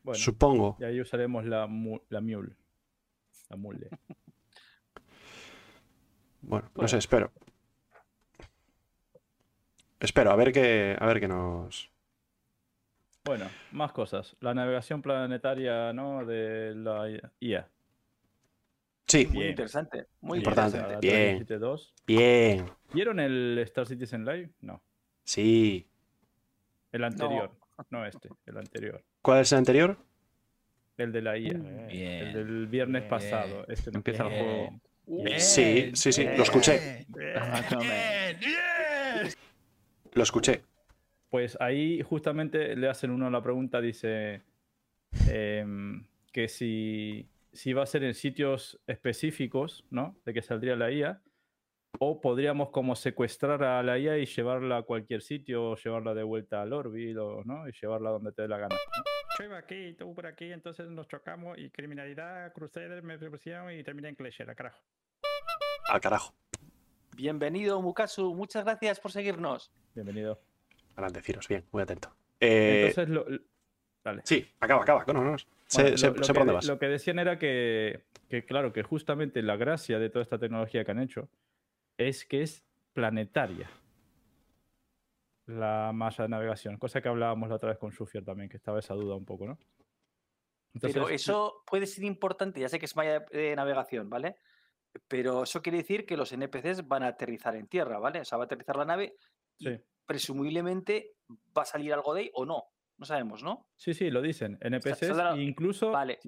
Bueno, 0.07 0.19
Supongo. 0.23 0.77
y 0.79 0.85
ahí 0.85 1.01
usaremos 1.01 1.43
la, 1.45 1.67
mu- 1.67 1.99
la 2.07 2.21
mule. 2.21 2.55
La 3.49 3.57
mule. 3.57 3.89
Bueno, 6.41 6.69
no 6.75 6.87
sé, 6.87 6.97
espero. 6.97 7.29
Espero, 9.99 10.31
a 10.31 10.35
ver 10.37 10.53
qué, 10.53 10.95
a 10.97 11.05
ver 11.05 11.19
qué 11.19 11.27
nos... 11.27 11.91
Bueno, 13.25 13.49
más 13.73 13.91
cosas. 13.91 14.37
La 14.39 14.53
navegación 14.53 15.01
planetaria, 15.01 15.91
¿no? 15.91 16.25
De 16.25 16.73
la 16.73 17.09
IA. 17.41 17.69
Sí, 19.07 19.25
Muy 19.27 19.37
Bien. 19.39 19.49
interesante. 19.49 20.07
Muy 20.21 20.37
Importante. 20.37 20.77
interesante. 20.77 21.05
Bien. 21.05 21.45
Bien. 21.45 21.59
2. 21.59 21.93
bien. 22.05 22.65
¿Vieron 22.93 23.19
el 23.19 23.57
Star 23.65 23.85
Citizen 23.85 24.23
Live? 24.23 24.51
No. 24.61 24.81
Sí. 25.25 25.89
El 26.93 27.03
anterior. 27.03 27.51
No, 27.89 28.05
este, 28.05 28.29
el 28.45 28.57
anterior. 28.57 29.03
¿Cuál 29.27 29.41
es 29.41 29.51
el 29.51 29.57
anterior? 29.57 29.97
El 30.95 31.11
de 31.11 31.21
la 31.21 31.37
IA. 31.37 31.51
Bien. 31.89 32.27
El 32.27 32.33
del 32.33 32.67
viernes 32.67 33.01
Bien. 33.01 33.09
pasado. 33.09 33.65
Este 33.67 33.91
no 33.91 33.97
empieza 33.97 34.23
el 34.23 34.29
juego. 34.29 34.79
Sí, 35.37 35.91
sí, 35.95 36.13
sí, 36.13 36.23
lo 36.23 36.43
escuché. 36.43 37.05
Bien, 37.09 38.39
bien. 38.39 39.27
Lo 40.13 40.23
escuché. 40.23 40.63
Pues 41.29 41.57
ahí 41.59 42.01
justamente 42.03 42.73
le 42.77 42.87
hacen 42.87 43.11
uno 43.11 43.29
la 43.29 43.43
pregunta, 43.43 43.81
dice 43.81 44.43
em, 45.29 46.07
que 46.31 46.47
si, 46.47 47.27
si 47.51 47.73
va 47.73 47.83
a 47.83 47.85
ser 47.85 48.05
en 48.05 48.13
sitios 48.13 48.79
específicos, 48.87 49.83
¿no? 49.89 50.15
De 50.23 50.33
que 50.33 50.41
saldría 50.41 50.77
la 50.77 50.89
IA, 50.89 51.21
o 51.99 52.21
podríamos 52.21 52.69
como 52.69 52.95
secuestrar 52.95 53.61
a 53.61 53.83
la 53.83 53.99
IA 53.99 54.19
y 54.19 54.25
llevarla 54.25 54.77
a 54.77 54.83
cualquier 54.83 55.21
sitio, 55.21 55.71
o 55.71 55.75
llevarla 55.75 56.13
de 56.13 56.23
vuelta 56.23 56.61
al 56.61 56.71
Orville, 56.71 57.19
o, 57.19 57.43
¿no? 57.43 57.67
Y 57.67 57.73
llevarla 57.73 58.11
donde 58.11 58.31
te 58.31 58.43
dé 58.43 58.47
la 58.47 58.59
gana. 58.59 58.73
¿no? 58.73 59.16
Yo 59.39 59.45
iba 59.45 59.57
aquí, 59.57 59.93
tú 59.93 60.13
por 60.15 60.25
aquí, 60.25 60.51
entonces 60.51 60.87
nos 60.89 61.07
chocamos 61.07 61.57
y 61.59 61.69
criminalidad, 61.69 62.51
Crusader, 62.53 63.03
me 63.03 63.17
propusieron 63.19 63.71
y 63.71 63.83
terminé 63.83 64.09
en 64.09 64.15
Glacier, 64.15 64.49
a 64.49 64.55
carajo. 64.55 64.79
Al 65.89 66.01
carajo. 66.01 66.33
Bienvenido, 67.15 67.81
Mukasu. 67.81 68.33
Muchas 68.35 68.63
gracias 68.65 68.99
por 68.99 69.11
seguirnos. 69.11 69.71
Bienvenido. 69.93 70.39
Adelante, 70.95 71.21
Ciros, 71.21 71.47
bien, 71.47 71.63
muy 71.71 71.83
atento. 71.83 72.15
Eh, 72.39 72.87
Entonces, 72.87 73.09
lo, 73.09 73.29
lo- 73.29 73.39
dale. 74.03 74.21
sí, 74.25 74.49
acaba, 74.59 74.81
acaba. 74.81 75.03
No, 75.07 75.13
no, 75.13 75.23
no. 75.31 75.37
Sé, 75.37 75.81
Bueno, 75.83 75.97
sé- 75.97 76.07
lo, 76.07 76.13
sé 76.23 76.33
por 76.33 76.33
que, 76.33 76.33
dónde 76.39 76.51
de- 76.51 76.55
vas. 76.55 76.65
lo 76.67 76.79
que 76.79 76.87
decían 76.87 77.19
era 77.19 77.37
que, 77.37 78.01
que, 78.29 78.43
claro, 78.45 78.73
que 78.73 78.81
justamente 78.83 79.41
la 79.43 79.55
gracia 79.55 79.99
de 79.99 80.09
toda 80.09 80.23
esta 80.23 80.39
tecnología 80.39 80.83
que 80.83 80.91
han 80.91 80.99
hecho 80.99 81.29
es 81.97 82.25
que 82.25 82.41
es 82.41 82.63
planetaria 82.93 83.69
la 85.47 85.91
malla 85.93 86.23
de 86.23 86.29
navegación, 86.29 86.77
cosa 86.77 87.01
que 87.01 87.09
hablábamos 87.09 87.49
la 87.49 87.55
otra 87.55 87.69
vez 87.69 87.77
con 87.77 87.91
Sufier 87.91 88.23
también, 88.23 88.49
que 88.49 88.57
estaba 88.57 88.79
esa 88.79 88.93
duda 88.93 89.15
un 89.15 89.25
poco, 89.25 89.47
¿no? 89.47 89.57
Pero 90.79 91.09
eso 91.09 91.63
puede 91.65 91.87
ser 91.87 92.03
importante, 92.03 92.59
ya 92.59 92.69
sé 92.69 92.77
que 92.77 92.85
es 92.85 92.95
malla 92.95 93.21
de 93.31 93.55
navegación, 93.55 94.09
¿vale? 94.09 94.35
Pero 95.07 95.43
eso 95.43 95.61
quiere 95.61 95.79
decir 95.79 96.05
que 96.05 96.17
los 96.17 96.31
NPCs 96.31 96.87
van 96.87 97.03
a 97.03 97.07
aterrizar 97.07 97.55
en 97.55 97.67
tierra, 97.67 97.97
¿vale? 97.99 98.21
O 98.21 98.25
sea, 98.25 98.37
va 98.37 98.43
a 98.43 98.45
aterrizar 98.45 98.75
la 98.75 98.85
nave 98.85 99.15
y 99.57 99.65
Sí. 99.69 99.79
presumiblemente 100.05 101.15
va 101.57 101.63
a 101.63 101.65
salir 101.65 101.93
algo 101.93 102.13
de 102.13 102.21
ahí 102.21 102.31
o 102.33 102.45
no. 102.45 102.65
No 102.97 103.05
sabemos, 103.05 103.41
¿no? 103.43 103.69
Sí, 103.75 103.93
sí, 103.93 104.09
lo 104.09 104.21
dicen. 104.21 104.57
NPCs, 104.61 105.07
saldrá- 105.09 105.37
incluso 105.41 105.91
Vale. 105.91 106.19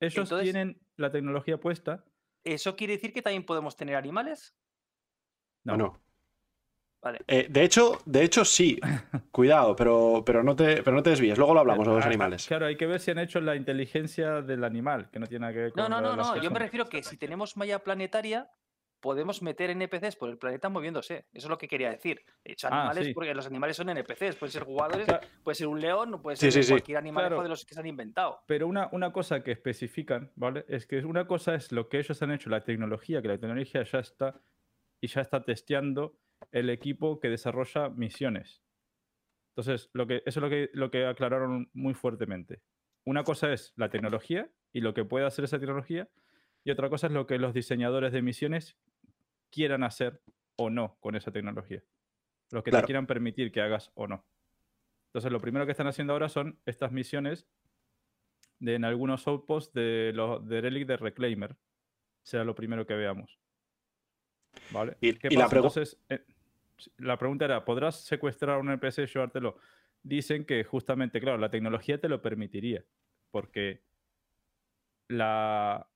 ellos 0.00 0.16
entonces- 0.30 0.44
tienen 0.44 0.80
la 0.96 1.10
tecnología 1.10 1.58
puesta. 1.58 2.04
¿Eso 2.44 2.76
quiere 2.76 2.94
decir 2.94 3.12
que 3.12 3.22
también 3.22 3.44
podemos 3.44 3.76
tener 3.76 3.96
animales? 3.96 4.54
No, 5.64 5.74
¿O 5.74 5.76
no? 5.76 6.00
Vale. 7.00 7.20
Eh, 7.28 7.46
de 7.48 7.62
hecho, 7.62 8.00
de 8.06 8.24
hecho 8.24 8.44
sí. 8.44 8.78
Cuidado, 9.30 9.76
pero, 9.76 10.22
pero, 10.26 10.42
no 10.42 10.56
te, 10.56 10.82
pero 10.82 10.96
no 10.96 11.02
te 11.02 11.10
desvíes. 11.10 11.38
Luego 11.38 11.54
lo 11.54 11.60
hablamos 11.60 11.86
de 11.86 11.94
los 11.94 12.04
Ah, 12.04 12.08
animales. 12.08 12.46
Claro, 12.46 12.66
hay 12.66 12.76
que 12.76 12.86
ver 12.86 13.00
si 13.00 13.10
han 13.12 13.18
hecho 13.18 13.40
la 13.40 13.54
inteligencia 13.54 14.42
del 14.42 14.64
animal, 14.64 15.08
que 15.10 15.18
no 15.20 15.26
tiene 15.26 15.42
nada 15.42 15.52
que 15.52 15.58
ver 15.60 15.72
con 15.72 15.82
No, 15.82 15.88
no, 15.88 15.96
de 16.10 16.16
no, 16.16 16.34
no. 16.34 16.42
Yo 16.42 16.50
me 16.50 16.58
refiero 16.58 16.88
que 16.88 17.02
si 17.04 17.16
tenemos 17.16 17.56
malla 17.56 17.78
planetaria, 17.78 18.50
podemos 19.00 19.42
meter 19.42 19.70
NPCs 19.70 20.16
por 20.16 20.28
el 20.28 20.38
planeta 20.38 20.68
moviéndose. 20.68 21.26
Eso 21.32 21.46
es 21.46 21.48
lo 21.48 21.56
que 21.56 21.68
quería 21.68 21.88
decir. 21.90 22.20
He 22.44 22.54
hecho 22.54 22.66
Ah, 22.68 22.80
animales 22.80 23.06
sí. 23.06 23.14
porque 23.14 23.32
los 23.32 23.46
animales 23.46 23.76
son 23.76 23.88
NPCs. 23.90 24.34
Pueden 24.34 24.52
ser 24.52 24.64
jugadores, 24.64 25.06
puede 25.44 25.54
ser 25.54 25.68
un 25.68 25.80
león, 25.80 26.20
puede 26.20 26.36
Sí, 26.36 26.50
ser 26.50 26.52
sí, 26.52 26.62
sí. 26.64 26.72
cualquier 26.72 26.98
animal 26.98 27.28
Claro. 27.28 27.42
de 27.44 27.48
los 27.48 27.64
que 27.64 27.74
se 27.74 27.80
han 27.80 27.86
inventado. 27.86 28.40
Pero 28.46 28.66
una, 28.66 28.88
una 28.90 29.12
cosa 29.12 29.44
que 29.44 29.52
especifican, 29.52 30.32
¿vale? 30.34 30.64
Es 30.68 30.88
que 30.88 30.98
una 31.04 31.28
cosa 31.28 31.54
es 31.54 31.70
lo 31.70 31.88
que 31.88 32.00
ellos 32.00 32.20
han 32.22 32.32
hecho, 32.32 32.50
la 32.50 32.64
tecnología, 32.64 33.22
que 33.22 33.28
la 33.28 33.38
tecnología 33.38 33.84
ya 33.84 34.00
está 34.00 34.40
y 35.00 35.06
ya 35.06 35.20
está 35.20 35.44
testeando 35.44 36.18
el 36.52 36.70
equipo 36.70 37.20
que 37.20 37.28
desarrolla 37.28 37.88
misiones. 37.90 38.62
Entonces, 39.50 39.90
lo 39.92 40.06
que, 40.06 40.22
eso 40.26 40.40
es 40.40 40.42
lo 40.42 40.50
que, 40.50 40.70
lo 40.72 40.90
que 40.90 41.06
aclararon 41.06 41.70
muy 41.72 41.94
fuertemente. 41.94 42.62
Una 43.04 43.24
cosa 43.24 43.52
es 43.52 43.72
la 43.76 43.90
tecnología 43.90 44.50
y 44.72 44.80
lo 44.80 44.94
que 44.94 45.04
puede 45.04 45.26
hacer 45.26 45.44
esa 45.44 45.58
tecnología, 45.58 46.08
y 46.64 46.70
otra 46.70 46.90
cosa 46.90 47.06
es 47.06 47.12
lo 47.12 47.26
que 47.26 47.38
los 47.38 47.54
diseñadores 47.54 48.12
de 48.12 48.22
misiones 48.22 48.76
quieran 49.50 49.82
hacer 49.82 50.22
o 50.56 50.70
no 50.70 50.96
con 51.00 51.16
esa 51.16 51.32
tecnología. 51.32 51.82
Lo 52.50 52.62
que 52.62 52.70
Claro. 52.70 52.82
te 52.84 52.86
quieran 52.86 53.06
permitir 53.06 53.50
que 53.52 53.60
hagas 53.60 53.90
o 53.94 54.06
no. 54.06 54.26
Entonces, 55.06 55.32
lo 55.32 55.40
primero 55.40 55.64
que 55.64 55.72
están 55.72 55.86
haciendo 55.86 56.12
ahora 56.12 56.28
son 56.28 56.60
estas 56.66 56.92
misiones 56.92 57.48
de, 58.58 58.74
en 58.74 58.84
algunos 58.84 59.26
outposts 59.26 59.72
de 59.72 60.12
los 60.14 60.46
de 60.46 60.60
Relic 60.60 60.86
de 60.86 60.96
Reclaimer. 60.98 61.56
Será 62.22 62.44
lo 62.44 62.54
primero 62.54 62.86
que 62.86 62.94
veamos. 62.94 63.38
¿Vale? 64.70 64.96
Y- 65.00 65.14
¿Qué 65.14 65.28
y 65.30 65.36
la 65.36 65.44
pasa? 65.44 65.56
pregu- 65.56 65.58
Entonces, 65.66 65.98
eh, 66.08 66.24
la 66.98 67.18
pregunta 67.18 67.44
era, 67.44 67.64
¿podrás 67.64 68.00
secuestrar 68.04 68.58
un 68.58 68.68
NPC 68.70 69.02
y 69.02 69.06
llevártelo? 69.06 69.56
Dicen 70.02 70.44
que 70.44 70.62
justamente, 70.64 71.20
claro, 71.20 71.38
la 71.38 71.50
tecnología 71.50 72.00
te 72.00 72.08
lo 72.08 72.22
permitiría, 72.22 72.84
porque 73.30 73.82
la, 75.08 75.88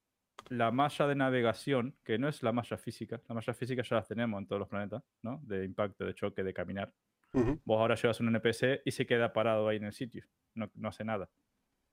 la 0.49 0.71
malla 0.71 1.07
de 1.07 1.15
navegación, 1.15 1.97
que 2.05 2.19
no 2.19 2.29
es 2.29 2.43
la 2.43 2.53
malla 2.53 2.77
física, 2.77 3.21
la 3.29 3.35
malla 3.35 3.55
física 3.55 3.83
ya 3.83 3.97
las 3.97 4.09
tenemos 4.09 4.41
en 4.41 4.47
todos 4.47 4.61
los 4.61 4.69
planetas, 4.69 5.03
¿no? 5.23 5.41
De 5.45 5.65
impacto, 5.65 6.05
de 6.05 6.15
choque, 6.15 6.43
de 6.43 6.53
caminar. 6.55 6.93
Vos 7.65 7.79
ahora 7.81 7.95
llevas 7.95 8.21
un 8.21 8.29
NPC 8.29 8.83
y 8.85 8.91
se 8.91 9.07
queda 9.07 9.33
parado 9.33 9.69
ahí 9.69 9.77
en 9.79 9.85
el 9.85 9.93
sitio, 9.93 10.25
no, 10.55 10.71
no 10.75 10.89
hace 10.89 11.05
nada, 11.05 11.31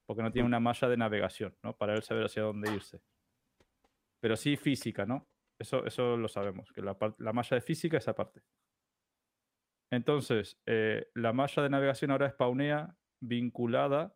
porque 0.05 0.21
no 0.23 0.31
tiene 0.31 0.45
una 0.47 0.59
malla 0.59 0.89
de 0.89 0.97
navegación, 0.97 1.55
¿no? 1.63 1.75
Para 1.77 1.93
él 1.93 2.03
saber 2.03 2.25
hacia 2.25 2.41
dónde 2.43 2.73
irse. 2.73 2.99
Pero 4.19 4.35
sí 4.35 4.57
física, 4.57 5.05
¿no? 5.05 5.27
Eso, 5.59 5.85
eso 5.85 6.15
lo 6.15 6.29
sabemos, 6.29 6.71
que 6.71 6.81
la, 6.81 6.97
la 7.17 7.33
malla 7.33 7.55
de 7.55 7.61
física 7.61 7.97
es 7.97 8.07
aparte. 8.07 8.41
Entonces, 9.91 10.57
eh, 10.65 11.07
la 11.15 11.33
malla 11.33 11.63
de 11.63 11.69
navegación 11.69 12.11
ahora 12.11 12.29
spawnea 12.29 12.95
vinculada 13.19 14.15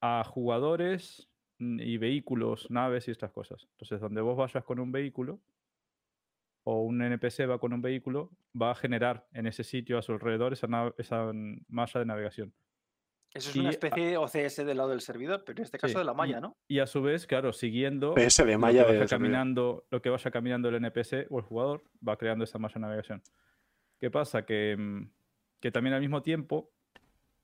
a 0.00 0.24
jugadores 0.24 1.28
mm, 1.58 1.80
y 1.80 1.98
vehículos, 1.98 2.70
naves 2.70 3.08
y 3.08 3.10
estas 3.10 3.32
cosas. 3.32 3.68
Entonces, 3.72 4.00
donde 4.00 4.20
vos 4.20 4.36
vayas 4.36 4.64
con 4.64 4.78
un 4.78 4.92
vehículo 4.92 5.40
o 6.64 6.82
un 6.82 7.02
NPC 7.02 7.48
va 7.50 7.58
con 7.58 7.72
un 7.72 7.82
vehículo, 7.82 8.30
va 8.60 8.70
a 8.70 8.74
generar 8.74 9.26
en 9.32 9.46
ese 9.46 9.64
sitio 9.64 9.98
a 9.98 10.02
su 10.02 10.12
alrededor 10.12 10.52
esa, 10.52 10.68
esa 10.96 11.32
malla 11.68 12.00
de 12.00 12.06
navegación. 12.06 12.54
Eso 13.34 13.50
es 13.50 13.56
Y 13.56 13.60
una 13.60 13.70
especie 13.70 14.04
de 14.06 14.16
OCS 14.18 14.56
del 14.66 14.76
lado 14.76 14.90
del 14.90 15.00
servidor, 15.00 15.42
pero 15.46 15.58
en 15.58 15.64
este 15.64 15.78
caso 15.78 15.92
Sí, 15.92 15.98
de 15.98 16.04
la 16.04 16.12
malla, 16.14 16.40
¿no? 16.40 16.56
Y 16.68 16.80
a 16.80 16.86
su 16.86 17.00
vez, 17.02 17.26
claro, 17.26 17.52
siguiendo 17.52 18.14
PS 18.14 18.44
de 18.44 18.52
lo 18.52 18.58
malla 18.58 18.84
que 18.86 18.92
de 18.92 18.98
vaya 18.98 19.08
servidor. 19.08 19.08
caminando, 19.32 19.84
lo 19.90 20.02
que 20.02 20.10
vaya 20.10 20.30
caminando 20.30 20.68
el 20.68 20.74
NPC 20.76 21.26
o 21.30 21.38
el 21.38 21.44
jugador 21.44 21.82
va 22.06 22.16
creando 22.16 22.44
esa 22.44 22.58
malla 22.58 22.74
de 22.74 22.80
navegación. 22.80 23.22
¿Qué 23.98 24.10
pasa? 24.10 24.44
Que, 24.44 24.76
mm, 24.78 25.10
que 25.60 25.70
también 25.70 25.94
al 25.94 26.00
mismo 26.00 26.20
tiempo, 26.22 26.70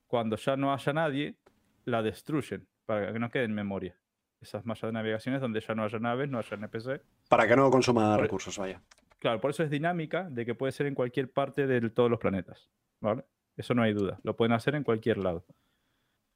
cuando 0.06 0.36
ya 0.36 0.56
no 0.56 0.72
haya 0.74 0.92
nadie, 0.92 1.36
la 1.84 2.02
destruyen 2.02 2.66
para 2.84 3.12
que 3.12 3.18
no 3.18 3.30
quede 3.30 3.44
en 3.44 3.54
memoria. 3.54 3.96
Esas 4.40 4.66
mallas 4.66 4.82
de 4.82 4.92
navegación 4.92 5.34
es 5.34 5.40
donde 5.40 5.60
ya 5.60 5.74
no 5.74 5.84
haya 5.84 5.98
naves, 5.98 6.28
no 6.28 6.38
haya 6.38 6.54
NPC. 6.56 7.00
Para 7.28 7.46
que 7.48 7.56
no 7.56 7.70
consuma 7.70 8.12
Por- 8.14 8.22
recursos, 8.22 8.56
vaya. 8.58 8.82
Claro, 9.18 9.40
por 9.40 9.50
eso 9.50 9.64
es 9.64 9.70
dinámica 9.70 10.28
de 10.30 10.46
que 10.46 10.54
puede 10.54 10.70
ser 10.72 10.86
en 10.86 10.94
cualquier 10.94 11.30
parte 11.32 11.66
de 11.66 11.90
todos 11.90 12.08
los 12.10 12.20
planetas. 12.20 12.70
¿Vale? 13.00 13.24
Eso 13.56 13.74
no 13.74 13.82
hay 13.82 13.92
duda. 13.92 14.20
Lo 14.22 14.36
pueden 14.36 14.52
hacer 14.52 14.74
en 14.76 14.84
cualquier 14.84 15.18
lado. 15.18 15.44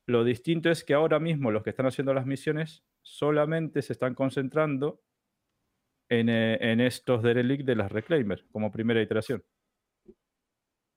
Lo 0.06 0.24
distinto 0.24 0.70
es 0.70 0.84
que 0.84 0.94
ahora 0.94 1.18
mismo 1.20 1.50
los 1.50 1.62
que 1.62 1.70
están 1.70 1.86
haciendo 1.86 2.12
las 2.14 2.26
misiones 2.26 2.84
solamente 3.02 3.82
se 3.82 3.92
están 3.92 4.14
concentrando 4.14 5.00
en, 6.08 6.28
eh, 6.28 6.58
en 6.60 6.80
estos 6.80 7.22
derelict 7.22 7.64
de 7.64 7.76
las 7.76 7.90
Reclaimer 7.90 8.44
como 8.50 8.72
primera 8.72 9.00
iteración. 9.00 9.44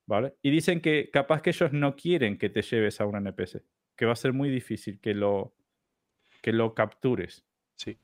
¿Vale? 0.08 0.36
Y 0.42 0.52
dicen 0.52 0.82
que 0.82 1.10
capaz 1.12 1.42
que 1.42 1.50
ellos 1.50 1.72
no 1.74 1.96
quieren 1.96 2.38
que 2.38 2.50
te 2.50 2.62
lleves 2.62 3.02
a 3.02 3.06
un 3.06 3.16
NPC. 3.16 3.64
Que 3.96 4.06
va 4.06 4.12
a 4.14 4.18
ser 4.18 4.34
muy 4.34 4.50
difícil 4.50 5.00
que 5.00 5.14
lo, 5.14 5.56
que 6.42 6.52
lo 6.52 6.76
captures. 6.76 7.44
Sí. 7.76 7.98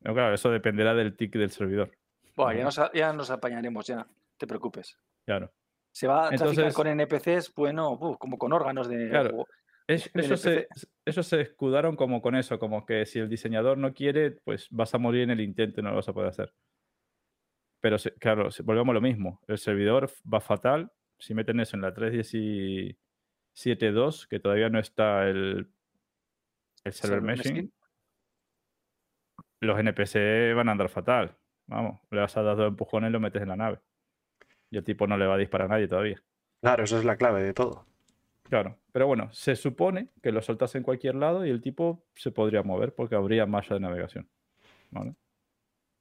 No, 0.00 0.14
claro, 0.14 0.34
eso 0.34 0.50
dependerá 0.50 0.94
del 0.94 1.16
tick 1.16 1.34
del 1.36 1.50
servidor. 1.50 1.92
Bueno, 2.34 2.58
ya 2.58 2.64
nos, 2.64 2.92
ya 2.92 3.12
nos 3.12 3.30
apañaremos, 3.30 3.86
ya, 3.86 4.06
te 4.36 4.46
preocupes. 4.46 4.98
Claro. 5.24 5.52
Se 5.92 6.08
va 6.08 6.26
a 6.26 6.28
traficar 6.30 6.48
Entonces- 6.48 6.74
con 6.74 6.86
NPCs, 6.88 7.54
bueno, 7.54 7.92
uf, 7.92 8.18
como 8.18 8.36
con 8.36 8.52
órganos 8.52 8.88
de. 8.88 9.08
Claro. 9.08 9.46
Juego. 9.86 10.02
Es- 10.04 10.10
el 10.14 10.24
ellos, 10.24 10.40
se, 10.40 10.68
ellos 11.04 11.26
se 11.26 11.40
escudaron 11.40 11.96
como 11.96 12.22
con 12.22 12.34
eso, 12.36 12.58
como 12.58 12.84
que 12.86 13.06
si 13.06 13.18
el 13.18 13.28
diseñador 13.28 13.78
no 13.78 13.92
quiere, 13.94 14.32
pues 14.32 14.68
vas 14.70 14.94
a 14.94 14.98
morir 14.98 15.22
en 15.22 15.30
el 15.30 15.40
intento 15.40 15.80
y 15.80 15.84
no 15.84 15.90
lo 15.90 15.96
vas 15.96 16.08
a 16.08 16.12
poder 16.12 16.28
hacer. 16.30 16.54
Pero 17.80 17.98
se- 17.98 18.14
claro, 18.14 18.48
volvemos 18.64 18.92
a 18.92 18.94
lo 18.94 19.00
mismo. 19.00 19.40
El 19.46 19.58
servidor 19.58 20.10
va 20.32 20.40
fatal. 20.40 20.90
Si 21.18 21.34
meten 21.34 21.60
eso 21.60 21.76
en 21.76 21.82
la 21.82 21.94
3.17.2, 21.94 24.26
que 24.28 24.40
todavía 24.40 24.68
no 24.70 24.78
está 24.78 25.28
el, 25.28 25.70
el 26.84 26.92
server 26.92 27.22
meshing, 27.22 27.72
los 29.60 29.78
NPC 29.78 30.54
van 30.54 30.68
a 30.68 30.72
andar 30.72 30.88
fatal. 30.88 31.36
Vamos, 31.66 32.00
le 32.10 32.20
vas 32.20 32.36
a 32.36 32.42
dar 32.42 32.56
dos 32.56 32.68
empujones 32.68 33.08
y 33.08 33.12
lo 33.12 33.20
metes 33.20 33.42
en 33.42 33.48
la 33.48 33.56
nave. 33.56 33.80
Y 34.70 34.76
el 34.76 34.84
tipo 34.84 35.06
no 35.06 35.16
le 35.16 35.26
va 35.26 35.34
a 35.34 35.38
disparar 35.38 35.66
a 35.66 35.74
nadie 35.74 35.88
todavía. 35.88 36.22
Claro, 36.60 36.84
esa 36.84 36.98
es 36.98 37.04
la 37.04 37.16
clave 37.16 37.42
de 37.42 37.54
todo. 37.54 37.86
Claro, 38.54 38.78
pero 38.92 39.08
bueno, 39.08 39.30
se 39.32 39.56
supone 39.56 40.10
que 40.22 40.30
lo 40.30 40.40
soltas 40.40 40.72
en 40.76 40.84
cualquier 40.84 41.16
lado 41.16 41.44
y 41.44 41.50
el 41.50 41.60
tipo 41.60 42.06
se 42.14 42.30
podría 42.30 42.62
mover 42.62 42.94
porque 42.94 43.16
habría 43.16 43.46
malla 43.46 43.74
de 43.74 43.80
navegación. 43.80 44.28
¿vale? 44.92 45.16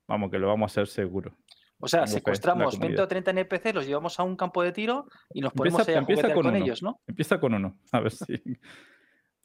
Vamos, 0.08 0.30
que 0.30 0.38
lo 0.38 0.50
vamos 0.50 0.70
a 0.70 0.72
hacer 0.72 0.86
seguro. 0.88 1.36
O 1.80 1.88
sea, 1.88 2.06
secuestramos 2.06 2.74
20 2.74 2.78
comunidad. 2.80 3.04
o 3.06 3.08
30 3.08 3.32
NPC, 3.32 3.74
los 3.74 3.88
llevamos 3.88 4.20
a 4.20 4.24
un 4.24 4.36
campo 4.36 4.62
de 4.62 4.72
tiro 4.72 5.08
y 5.34 5.42
nos 5.42 5.52
ponemos 5.52 5.80
Empieza- 5.80 5.92
ahí 5.94 5.96
a 5.96 6.00
empieza 6.02 6.32
con 6.36 6.44
con, 6.44 6.56
ellos, 6.56 6.84
¿no? 6.84 7.02
Empieza 7.08 7.40
con 7.40 7.56
uno, 7.56 7.80
a 7.92 8.00
ver 8.02 8.12
si. 8.12 8.36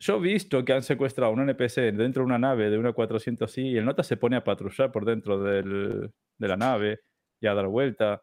Yo 0.00 0.16
he 0.16 0.20
visto 0.20 0.62
que 0.66 0.74
han 0.74 0.82
secuestrado 0.82 1.32
un 1.32 1.40
NPC 1.48 1.92
dentro 1.92 2.20
de 2.20 2.26
una 2.26 2.38
nave 2.38 2.68
de 2.68 2.76
una 2.76 2.92
400i 2.92 3.72
y 3.72 3.78
el 3.78 3.86
nota 3.86 4.02
se 4.02 4.18
pone 4.18 4.36
a 4.36 4.44
patrullar 4.44 4.92
por 4.92 5.06
dentro 5.06 5.42
del- 5.42 6.12
de 6.36 6.48
la 6.48 6.56
nave 6.58 7.00
y 7.40 7.46
a 7.46 7.54
dar 7.54 7.68
vuelta. 7.68 8.20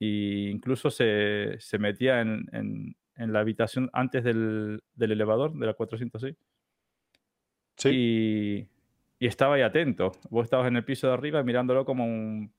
E 0.00 0.48
incluso 0.50 0.88
se, 0.90 1.56
se 1.60 1.78
metía 1.78 2.22
en, 2.22 2.46
en- 2.52 2.96
en 3.16 3.32
la 3.32 3.40
habitación 3.40 3.90
antes 3.92 4.24
del, 4.24 4.82
del 4.94 5.12
elevador 5.12 5.52
de 5.52 5.66
la 5.66 5.74
400i. 5.76 6.36
Sí. 7.76 7.88
Y, 7.90 8.68
y 9.18 9.26
estaba 9.26 9.54
ahí 9.56 9.62
atento. 9.62 10.12
Vos 10.30 10.44
estabas 10.44 10.68
en 10.68 10.76
el 10.76 10.84
piso 10.84 11.06
de 11.08 11.14
arriba 11.14 11.42
mirándolo 11.42 11.84
como 11.84 12.04
un 12.06 12.52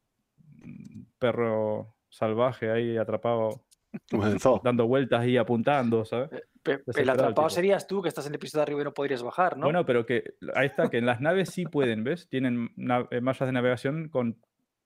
perro 1.20 1.96
salvaje 2.10 2.72
ahí 2.72 2.98
atrapado, 2.98 3.64
dando 4.64 4.88
vueltas 4.88 5.26
y 5.28 5.38
apuntando, 5.38 6.06
¿sabes? 6.06 6.30
Pe- 6.64 6.82
El 6.96 7.10
atrapado 7.10 7.50
serías 7.50 7.88
tú, 7.88 8.02
que 8.02 8.10
estás 8.10 8.28
en 8.28 8.34
el 8.34 8.40
piso 8.40 8.58
de 8.58 8.64
arriba 8.64 8.82
y 8.82 8.84
no 8.84 8.94
podrías 8.94 9.24
bajar, 9.24 9.58
¿no? 9.58 9.66
Bueno, 9.66 9.86
pero 9.86 10.06
que 10.06 10.36
ahí 10.54 10.68
está, 10.68 10.90
que 10.90 10.98
en 10.98 11.06
las 11.06 11.22
naves 11.22 11.50
sí 11.50 11.66
pueden, 11.66 12.04
¿ves? 12.04 12.28
Tienen 12.28 12.72
eh, 13.12 13.22
mallas 13.22 13.48
de 13.48 13.52
navegación 13.54 14.10
con 14.10 14.38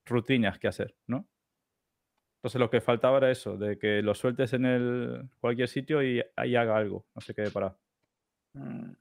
rutinas 0.05 0.59
que 0.59 0.67
hacer, 0.67 0.95
¿no? 1.07 1.27
Entonces 2.41 2.59
lo 2.59 2.71
que 2.71 2.81
faltaba 2.81 3.17
era 3.19 3.29
eso, 3.29 3.55
de 3.55 3.77
que 3.77 4.01
lo 4.01 4.15
sueltes 4.15 4.53
en 4.53 4.65
el 4.65 5.29
cualquier 5.39 5.67
sitio 5.67 6.01
y 6.01 6.23
ahí 6.35 6.55
haga 6.55 6.75
algo, 6.75 7.05
no 7.13 7.21
se 7.21 7.35
quede 7.35 7.51
parado. 7.51 7.77
Mm, 8.53 8.91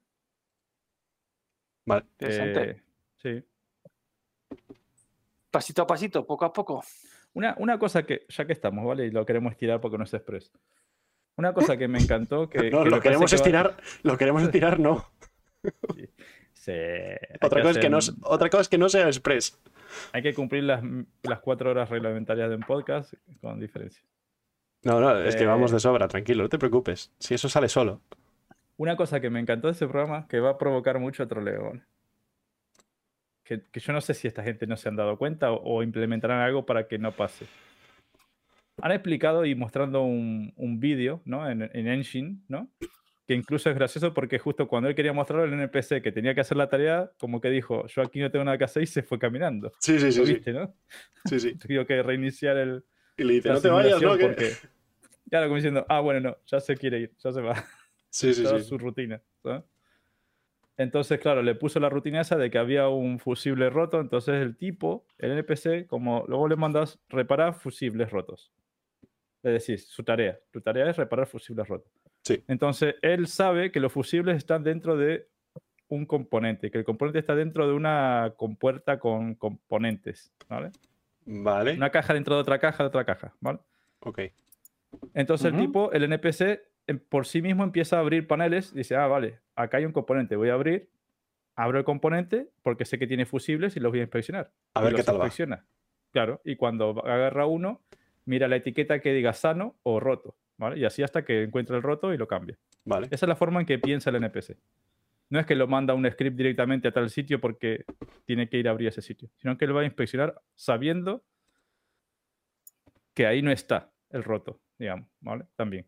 Vale. 1.87 2.05
interesante. 2.19 2.71
Eh, 2.71 2.83
sí. 3.17 3.45
Pasito 5.51 5.83
a 5.83 5.87
pasito, 5.87 6.27
poco 6.27 6.45
a 6.45 6.53
poco. 6.53 6.85
Una, 7.33 7.55
una 7.59 7.79
cosa 7.79 8.03
que, 8.03 8.27
ya 8.29 8.45
que 8.45 8.53
estamos, 8.53 8.85
¿vale? 8.85 9.07
Y 9.07 9.11
lo 9.11 9.25
queremos 9.25 9.53
estirar 9.53 9.81
porque 9.81 9.97
no 9.97 10.05
es 10.05 10.13
express. 10.13 10.53
Una 11.39 11.55
cosa 11.55 11.79
que 11.79 11.89
me 11.89 11.99
encantó 11.99 12.49
que... 12.51 12.71
No, 12.71 12.85
que 12.85 12.91
lo 12.91 13.01
queremos 13.01 13.31
que 13.31 13.37
va- 13.37 13.41
estirar, 13.41 13.77
lo 14.03 14.19
queremos 14.19 14.43
estirar, 14.45 14.79
no. 14.79 15.07
Sí, 16.53 16.73
hay 16.73 17.17
Otra 17.41 17.63
cosa, 17.63 17.71
es 17.71 17.79
que 17.79 17.89
no, 17.89 17.99
otra 18.25 18.51
cosa 18.51 18.61
es 18.61 18.69
que 18.69 18.77
no 18.79 18.89
sea 18.91 19.07
express. 19.07 19.59
Hay 20.13 20.23
que 20.23 20.35
cumplir 20.35 20.65
las, 20.65 20.83
las 21.23 21.41
cuatro 21.41 21.71
horas 21.71 21.89
reglamentarias 21.89 22.49
de 22.49 22.57
un 22.57 22.63
podcast 22.63 23.15
con 23.41 23.59
diferencia. 23.61 24.03
No, 24.83 24.99
no, 25.01 25.17
es 25.19 25.37
que 25.37 25.45
Eh, 25.45 25.47
vamos 25.47 25.71
de 25.73 25.81
sobra, 25.81 26.09
tranquilo, 26.09 26.43
no 26.45 26.49
te 26.49 26.59
preocupes. 26.59 27.13
Si 27.19 27.35
eso 27.35 27.49
sale 27.49 27.69
solo. 27.69 28.01
Una 28.77 28.97
cosa 28.97 29.21
que 29.21 29.29
me 29.29 29.41
encantó 29.41 29.69
de 29.69 29.73
ese 29.73 29.87
programa, 29.87 30.27
que 30.27 30.41
va 30.41 30.51
a 30.51 30.59
provocar 30.59 30.99
mucho 30.99 31.29
troleo. 31.29 31.65
¿vale? 31.65 31.83
Que, 33.45 33.63
que 33.71 33.81
yo 33.81 33.93
no 33.93 34.01
sé 34.01 34.15
si 34.15 34.27
esta 34.27 34.43
gente 34.43 34.67
no 34.67 34.77
se 34.77 34.89
han 34.89 34.97
dado 34.97 35.19
cuenta 35.19 35.53
o, 35.53 35.61
o 35.63 35.83
implementarán 35.83 36.41
algo 36.41 36.65
para 36.65 36.89
que 36.89 36.99
no 36.99 37.13
pase. 37.13 37.47
Han 38.81 38.93
explicado 38.93 39.45
y 39.45 39.55
mostrando 39.55 40.03
un, 40.03 40.55
un 40.57 40.81
vídeo 40.81 41.21
¿no? 41.27 41.51
en, 41.51 41.69
en 41.75 41.87
Engine, 41.89 42.39
¿no? 42.49 42.71
Que 43.31 43.37
incluso 43.37 43.71
es 43.71 43.77
gracioso 43.77 44.13
porque 44.13 44.41
justo 44.41 44.67
cuando 44.67 44.89
él 44.89 44.97
quería 44.97 45.13
mostrarlo 45.13 45.45
el 45.45 45.53
NPC 45.53 46.03
que 46.03 46.11
tenía 46.11 46.35
que 46.35 46.41
hacer 46.41 46.57
la 46.57 46.69
tarea, 46.69 47.13
como 47.17 47.41
que 47.41 47.49
dijo, 47.49 47.87
yo 47.87 48.03
aquí 48.03 48.19
no 48.19 48.29
tengo 48.29 48.45
nada 48.45 48.59
que 48.59 48.65
hacer 48.65 48.83
y 48.83 48.87
se 48.87 49.05
fue 49.05 49.21
caminando. 49.21 49.71
Sí, 49.79 50.01
sí, 50.01 50.07
¿Lo 50.07 50.11
sí. 50.11 50.27
Sí, 50.27 50.33
viste, 50.35 50.53
no? 50.53 50.75
sí, 51.27 51.39
sí. 51.39 51.55
Tuvo 51.69 51.87
que 51.87 52.03
reiniciar 52.03 52.57
el, 52.57 52.83
Y 53.17 53.23
le 53.23 53.35
dice, 53.35 53.51
no 53.51 53.61
te 53.61 53.69
vayas, 53.69 54.03
¿no? 54.03 54.19
porque- 54.19 54.51
Claro, 55.29 55.47
como 55.47 55.55
diciendo, 55.55 55.87
ah, 55.89 56.01
bueno, 56.01 56.19
no, 56.31 56.37
ya 56.45 56.59
se 56.59 56.77
quiere 56.77 56.99
ir, 56.99 57.13
ya 57.23 57.31
se 57.31 57.41
va. 57.41 57.55
Sí, 58.11 58.35
sí, 58.35 58.43
toda 58.43 58.59
sí. 58.59 58.65
su 58.65 58.79
rutina. 58.79 59.23
¿sabes? 59.45 59.63
Entonces, 60.77 61.21
claro, 61.21 61.41
le 61.41 61.55
puso 61.55 61.79
la 61.79 61.89
rutina 61.89 62.23
esa 62.23 62.37
de 62.37 62.51
que 62.51 62.59
había 62.59 62.89
un 62.89 63.21
fusible 63.21 63.71
roto. 63.71 64.01
Entonces, 64.01 64.43
el 64.43 64.57
tipo, 64.57 65.07
el 65.19 65.31
NPC, 65.39 65.87
como 65.87 66.25
luego 66.27 66.49
le 66.49 66.57
mandas 66.57 66.99
reparar 67.09 67.55
fusibles 67.55 68.11
rotos. 68.11 68.51
Es 69.45 69.53
decir, 69.53 69.79
su 69.79 70.03
tarea. 70.03 70.41
Tu 70.51 70.61
tarea 70.61 70.91
es 70.91 70.97
reparar 70.97 71.29
fusibles 71.29 71.69
rotos. 71.69 71.93
Sí. 72.23 72.43
Entonces, 72.49 72.97
él 73.03 73.27
sabe 73.27 73.73
que 73.73 73.81
los 73.81 73.93
fusibles 73.93 74.37
están 74.37 74.63
dentro 74.63 74.97
de 74.97 75.27
un 75.89 76.07
componente, 76.07 76.71
que 76.71 76.79
el 76.79 76.85
componente 76.85 77.19
está 77.19 77.35
dentro 77.35 77.67
de 77.67 77.73
una 77.75 78.35
compuerta 78.37 78.99
con 79.01 79.35
componentes, 79.35 80.33
¿vale? 80.49 80.71
Vale. 81.27 81.73
Una 81.75 81.91
caja 81.91 82.15
dentro 82.15 82.35
de 82.37 82.41
otra 82.43 82.59
caja 82.59 82.85
de 82.85 82.89
otra 82.89 83.05
caja, 83.05 83.35
¿vale? 83.41 83.59
Ok. 84.01 84.21
Entonces 85.15 85.53
el 85.53 85.59
tipo, 85.59 85.93
el 85.93 86.05
NPC, 86.05 86.63
em- 86.87 86.99
por 87.09 87.27
sí 87.27 87.43
mismo 87.43 87.65
empieza 87.65 87.97
a 87.97 88.01
abrir 88.01 88.27
paneles. 88.27 88.73
Dice, 88.75 88.97
ah, 88.97 89.07
vale, 89.07 89.39
acá 89.57 89.79
hay 89.79 89.85
un 89.85 89.93
componente, 89.93 90.37
voy 90.37 90.49
a 90.51 90.55
abrir. 90.55 90.89
Abro 91.57 91.79
el 91.79 91.85
componente 91.85 92.49
porque 92.63 92.85
sé 92.85 92.99
que 92.99 93.07
tiene 93.07 93.27
fusibles 93.27 93.77
y 93.77 93.81
los 93.81 93.91
voy 93.93 94.01
a 94.01 94.05
inspeccionar. 94.05 94.51
A 94.75 94.83
ver 94.83 94.95
qué 94.95 95.03
tal 95.03 95.17
va. 95.17 95.25
inspecciona. 95.25 95.65
Claro, 96.13 96.41
y 96.45 96.57
cuando 96.57 96.95
va- 96.95 97.13
agarra 97.15 97.47
uno, 97.47 97.81
mira 98.25 98.49
la 98.49 98.57
etiqueta 98.57 99.01
que 99.01 99.13
diga 99.13 99.33
sano 99.33 99.77
o 99.83 100.01
roto. 100.01 100.35
¿Vale? 100.61 100.79
Y 100.79 100.85
así 100.85 101.03
hasta 101.03 101.25
que 101.25 101.43
encuentra 101.43 101.75
el 101.77 101.83
roto 101.83 102.13
y 102.13 102.19
lo 102.19 102.29
cambia. 102.29 102.57
Vale. 102.85 103.09
Esa 103.11 103.25
es 103.25 103.29
la 103.29 103.35
forma 103.35 103.61
en 103.61 103.67
que 103.67 103.79
piensa 103.79 104.11
el 104.11 104.17
NPC. 104.17 104.59
No 105.31 105.41
es 105.41 105.47
que 105.47 105.55
lo 105.55 105.67
manda 105.67 105.95
un 105.95 106.09
script 106.11 106.37
directamente 106.37 106.89
a 106.89 106.93
tal 106.93 107.09
sitio 107.09 107.41
porque 107.41 107.87
tiene 108.27 108.49
que 108.49 108.59
ir 108.59 108.69
a 108.69 108.73
abrir 108.73 108.89
ese 108.89 109.01
sitio, 109.01 109.31
sino 109.37 109.57
que 109.57 109.67
lo 109.67 109.75
va 109.75 109.81
a 109.81 109.85
inspeccionar 109.85 110.41
sabiendo 110.55 111.25
que 113.15 113.27
ahí 113.27 113.41
no 113.41 113.51
está 113.51 113.91
el 114.11 114.23
roto, 114.23 114.61
digamos, 114.79 115.09
¿vale? 115.21 115.47
También. 115.57 115.87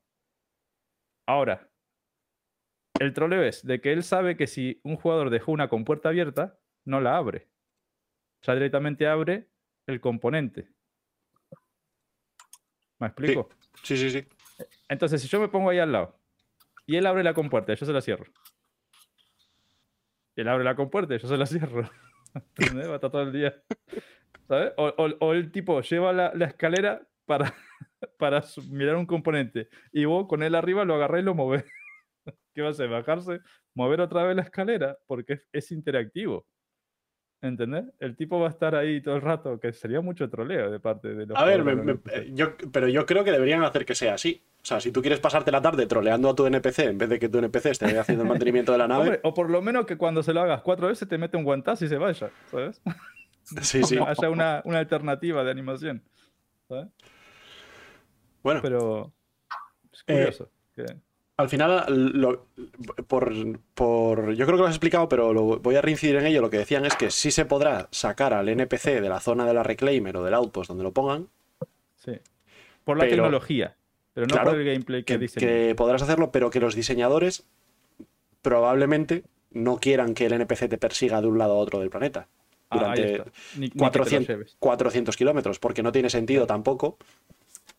Ahora, 1.26 1.68
el 2.98 3.12
troleo 3.12 3.42
es 3.42 3.66
de 3.66 3.80
que 3.80 3.92
él 3.92 4.02
sabe 4.02 4.36
que 4.36 4.46
si 4.46 4.80
un 4.84 4.96
jugador 4.96 5.28
dejó 5.28 5.52
una 5.52 5.68
compuerta 5.68 6.08
abierta, 6.08 6.58
no 6.84 7.00
la 7.00 7.16
abre. 7.16 7.48
O 8.40 8.44
sea, 8.44 8.54
directamente 8.54 9.06
abre 9.06 9.48
el 9.86 10.00
componente. 10.00 10.68
¿Me 12.98 13.08
explico? 13.08 13.50
Sí, 13.82 13.96
sí, 13.96 14.10
sí. 14.10 14.26
Entonces, 14.88 15.20
si 15.22 15.28
yo 15.28 15.40
me 15.40 15.48
pongo 15.48 15.70
ahí 15.70 15.78
al 15.78 15.92
lado 15.92 16.18
y 16.86 16.96
él 16.96 17.06
abre 17.06 17.22
la 17.22 17.34
compuerta, 17.34 17.74
yo 17.74 17.86
se 17.86 17.92
la 17.92 18.00
cierro. 18.00 18.26
Él 20.36 20.48
abre 20.48 20.64
la 20.64 20.74
compuerta 20.74 21.16
yo 21.16 21.28
se 21.28 21.36
la 21.36 21.46
cierro. 21.46 21.82
Va 22.34 22.92
a 22.92 22.94
estar 22.94 23.10
todo 23.10 23.22
el 23.22 23.32
día. 23.32 23.54
¿Sabes? 24.48 24.72
O, 24.76 25.32
el 25.32 25.52
tipo 25.52 25.80
lleva 25.82 26.12
la, 26.12 26.46
escalera 26.46 27.06
para, 27.26 27.54
para 28.18 28.42
mirar 28.70 28.96
un 28.96 29.06
componente 29.06 29.68
y 29.92 30.04
vos 30.04 30.26
con 30.26 30.42
él 30.42 30.54
arriba 30.54 30.84
lo 30.84 30.94
agarrás 30.94 31.22
y 31.22 31.24
lo 31.24 31.34
movés. 31.34 31.64
¿Qué 32.54 32.62
va 32.62 32.68
a 32.68 32.70
hacer? 32.72 32.88
¿Bajarse? 32.88 33.40
¿Mover 33.74 34.00
otra 34.00 34.24
vez 34.24 34.36
la 34.36 34.42
escalera? 34.42 34.98
Porque 35.06 35.34
es, 35.34 35.48
es 35.52 35.72
interactivo. 35.72 36.46
¿Entendés? 37.42 37.84
El 37.98 38.14
tipo 38.16 38.38
va 38.38 38.46
a 38.46 38.50
estar 38.50 38.74
ahí 38.76 39.00
todo 39.02 39.16
el 39.16 39.20
rato, 39.20 39.58
que 39.58 39.72
sería 39.72 40.00
mucho 40.00 40.30
troleo 40.30 40.70
de 40.70 40.78
parte 40.78 41.08
de 41.08 41.26
los 41.26 41.36
A 41.36 41.44
ver, 41.44 41.64
me- 41.64 41.74
me- 41.74 41.98
yo, 42.32 42.56
pero 42.72 42.86
yo 42.86 43.04
creo 43.04 43.24
que 43.24 43.32
deberían 43.32 43.64
hacer 43.64 43.84
que 43.84 43.96
sea 43.96 44.14
así. 44.14 44.44
O 44.62 44.64
sea, 44.64 44.78
si 44.80 44.92
tú 44.92 45.00
quieres 45.00 45.18
pasarte 45.18 45.50
la 45.50 45.60
tarde 45.60 45.86
troleando 45.86 46.28
a 46.30 46.36
tu 46.36 46.46
NPC 46.46 46.84
en 46.84 46.98
vez 46.98 47.08
de 47.08 47.18
que 47.18 47.28
tu 47.28 47.38
NPC 47.38 47.70
esté 47.70 47.98
haciendo 47.98 48.22
el 48.22 48.28
mantenimiento 48.28 48.70
de 48.70 48.78
la 48.78 48.86
nave. 48.86 49.02
Hombre, 49.06 49.20
o 49.24 49.34
por 49.34 49.50
lo 49.50 49.60
menos 49.60 49.86
que 49.86 49.96
cuando 49.98 50.22
se 50.22 50.32
lo 50.32 50.40
hagas 50.40 50.62
cuatro 50.62 50.86
veces 50.86 51.08
te 51.08 51.18
mete 51.18 51.36
un 51.36 51.42
guantazo 51.42 51.84
y 51.84 51.88
se 51.88 51.98
vaya, 51.98 52.30
¿sabes? 52.48 52.80
sí, 53.60 53.82
sí. 53.82 53.98
Haya 54.06 54.30
una, 54.30 54.62
una 54.64 54.78
alternativa 54.78 55.42
de 55.42 55.50
animación. 55.50 56.00
¿sabes? 56.68 56.86
Bueno, 58.44 58.60
Pero 58.62 59.12
es 59.92 60.00
Eh, 60.06 60.12
curioso. 60.14 60.50
que- 60.76 60.86
al 61.36 61.48
final, 61.48 61.84
lo- 62.20 62.46
por, 63.06 63.32
por- 63.74 64.34
yo 64.34 64.44
creo 64.46 64.56
que 64.58 64.62
lo 64.62 64.66
has 64.66 64.74
explicado, 64.74 65.08
pero 65.08 65.32
lo, 65.32 65.58
voy 65.58 65.74
a 65.76 65.80
reincidir 65.82 66.16
en 66.16 66.26
ello. 66.26 66.40
Lo 66.40 66.50
que 66.50 66.58
decían 66.58 66.84
es 66.84 66.94
que 66.96 67.10
sí 67.10 67.30
se 67.30 67.44
podrá 67.46 67.88
sacar 67.90 68.32
al 68.34 68.48
NPC 68.48 69.00
de 69.00 69.08
la 69.08 69.20
zona 69.20 69.44
de 69.46 69.54
la 69.54 69.62
Reclaimer 69.62 70.16
o 70.18 70.22
del 70.24 70.34
Outpost 70.34 70.68
donde 70.68 70.84
lo 70.84 70.92
pongan, 70.92 71.28
sí. 71.96 72.12
Por 72.84 72.96
la 72.98 73.04
Pero- 73.04 73.16
tecnología, 73.16 73.76
pero 74.12 74.26
no 74.26 74.32
Claro, 74.34 74.50
por 74.50 74.60
el 74.60 74.66
gameplay 74.66 75.02
que, 75.04 75.14
que, 75.14 75.18
dicen. 75.18 75.40
que 75.40 75.74
podrás 75.76 76.02
hacerlo, 76.02 76.30
pero 76.32 76.50
que 76.50 76.60
los 76.60 76.74
diseñadores 76.74 77.44
probablemente 78.42 79.24
no 79.52 79.78
quieran 79.78 80.14
que 80.14 80.26
el 80.26 80.32
NPC 80.32 80.68
te 80.68 80.78
persiga 80.78 81.20
de 81.20 81.26
un 81.28 81.38
lado 81.38 81.54
a 81.54 81.56
otro 81.58 81.78
del 81.80 81.90
planeta 81.90 82.28
Ah, 82.70 82.78
durante. 82.78 83.22
Ni- 83.56 83.60
ni 83.60 83.68
que 83.68 83.72
te 83.74 83.78
lo 83.78 83.84
400, 83.90 84.28
lleves. 84.28 84.56
400 84.58 85.16
kilómetros, 85.16 85.58
porque 85.58 85.82
no 85.82 85.92
tiene 85.92 86.08
sentido 86.10 86.46
tampoco 86.46 86.96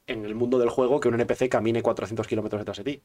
en 0.08 0.26
el 0.26 0.36
mundo 0.36 0.60
del 0.60 0.70
juego 0.70 1.00
que 1.00 1.08
un 1.08 1.16
NPC 1.16 1.50
camine 1.50 1.82
400 1.82 2.28
kilómetros 2.28 2.60
detrás 2.62 2.78
de 2.78 2.84
ti. 2.84 3.02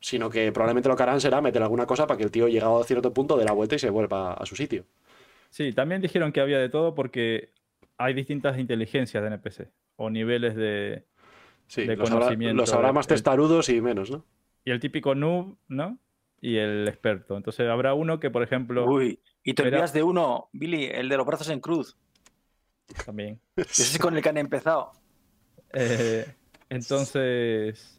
Sino 0.00 0.30
que 0.30 0.52
probablemente 0.52 0.88
lo 0.88 0.96
que 0.96 1.02
harán 1.02 1.20
será 1.20 1.40
meter 1.40 1.62
alguna 1.62 1.86
cosa 1.86 2.06
para 2.06 2.18
que 2.18 2.24
el 2.24 2.30
tío, 2.30 2.48
llegado 2.48 2.80
a 2.80 2.84
cierto 2.84 3.12
punto, 3.12 3.36
dé 3.36 3.44
la 3.44 3.52
vuelta 3.52 3.74
y 3.74 3.78
se 3.78 3.90
vuelva 3.90 4.34
a 4.34 4.46
su 4.46 4.54
sitio. 4.54 4.84
Sí, 5.50 5.72
también 5.72 6.00
dijeron 6.00 6.32
que 6.32 6.40
había 6.40 6.58
de 6.58 6.68
todo 6.68 6.94
porque 6.94 7.52
hay 7.96 8.14
distintas 8.14 8.58
inteligencias 8.58 9.22
de 9.22 9.28
NPC 9.28 9.70
o 9.96 10.10
niveles 10.10 10.54
de... 10.54 11.04
Sí, 11.66 11.84
De 11.84 11.96
los 11.96 12.10
habrá, 12.10 12.20
conocimiento, 12.20 12.54
los 12.54 12.72
habrá 12.72 12.92
más 12.92 13.06
testarudos 13.06 13.68
y 13.68 13.80
menos, 13.80 14.10
¿no? 14.10 14.24
Y 14.64 14.70
el 14.70 14.80
típico 14.80 15.14
noob, 15.14 15.56
¿no? 15.68 15.98
Y 16.40 16.56
el 16.56 16.86
experto. 16.88 17.36
Entonces 17.36 17.68
habrá 17.68 17.92
uno 17.94 18.20
que, 18.20 18.30
por 18.30 18.42
ejemplo, 18.42 18.86
Uy, 18.86 19.20
y 19.42 19.54
te 19.54 19.62
olvidas 19.62 19.92
de 19.92 20.02
uno, 20.02 20.48
Billy, 20.52 20.86
el 20.86 21.08
de 21.08 21.16
los 21.16 21.26
brazos 21.26 21.48
en 21.50 21.60
cruz. 21.60 21.96
también. 23.04 23.40
Ese 23.56 23.82
es 23.82 23.98
con 23.98 24.16
el 24.16 24.22
que 24.22 24.28
han 24.28 24.38
empezado. 24.38 24.92
Eh, 25.72 26.26
entonces, 26.68 27.97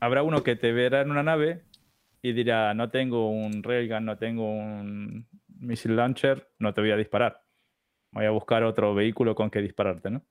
habrá 0.00 0.22
uno 0.22 0.42
que 0.42 0.56
te 0.56 0.72
verá 0.72 1.00
en 1.00 1.10
una 1.10 1.22
nave 1.22 1.62
y 2.22 2.32
dirá, 2.32 2.74
no 2.74 2.90
tengo 2.90 3.30
un 3.30 3.62
railgun, 3.62 4.04
no 4.04 4.18
tengo 4.18 4.50
un 4.50 5.28
missile 5.48 5.94
launcher, 5.94 6.50
no 6.58 6.74
te 6.74 6.80
voy 6.80 6.90
a 6.90 6.96
disparar. 6.96 7.42
Voy 8.12 8.24
a 8.24 8.30
buscar 8.30 8.64
otro 8.64 8.94
vehículo 8.94 9.34
con 9.34 9.50
que 9.50 9.60
dispararte, 9.60 10.10
¿no? 10.10 10.24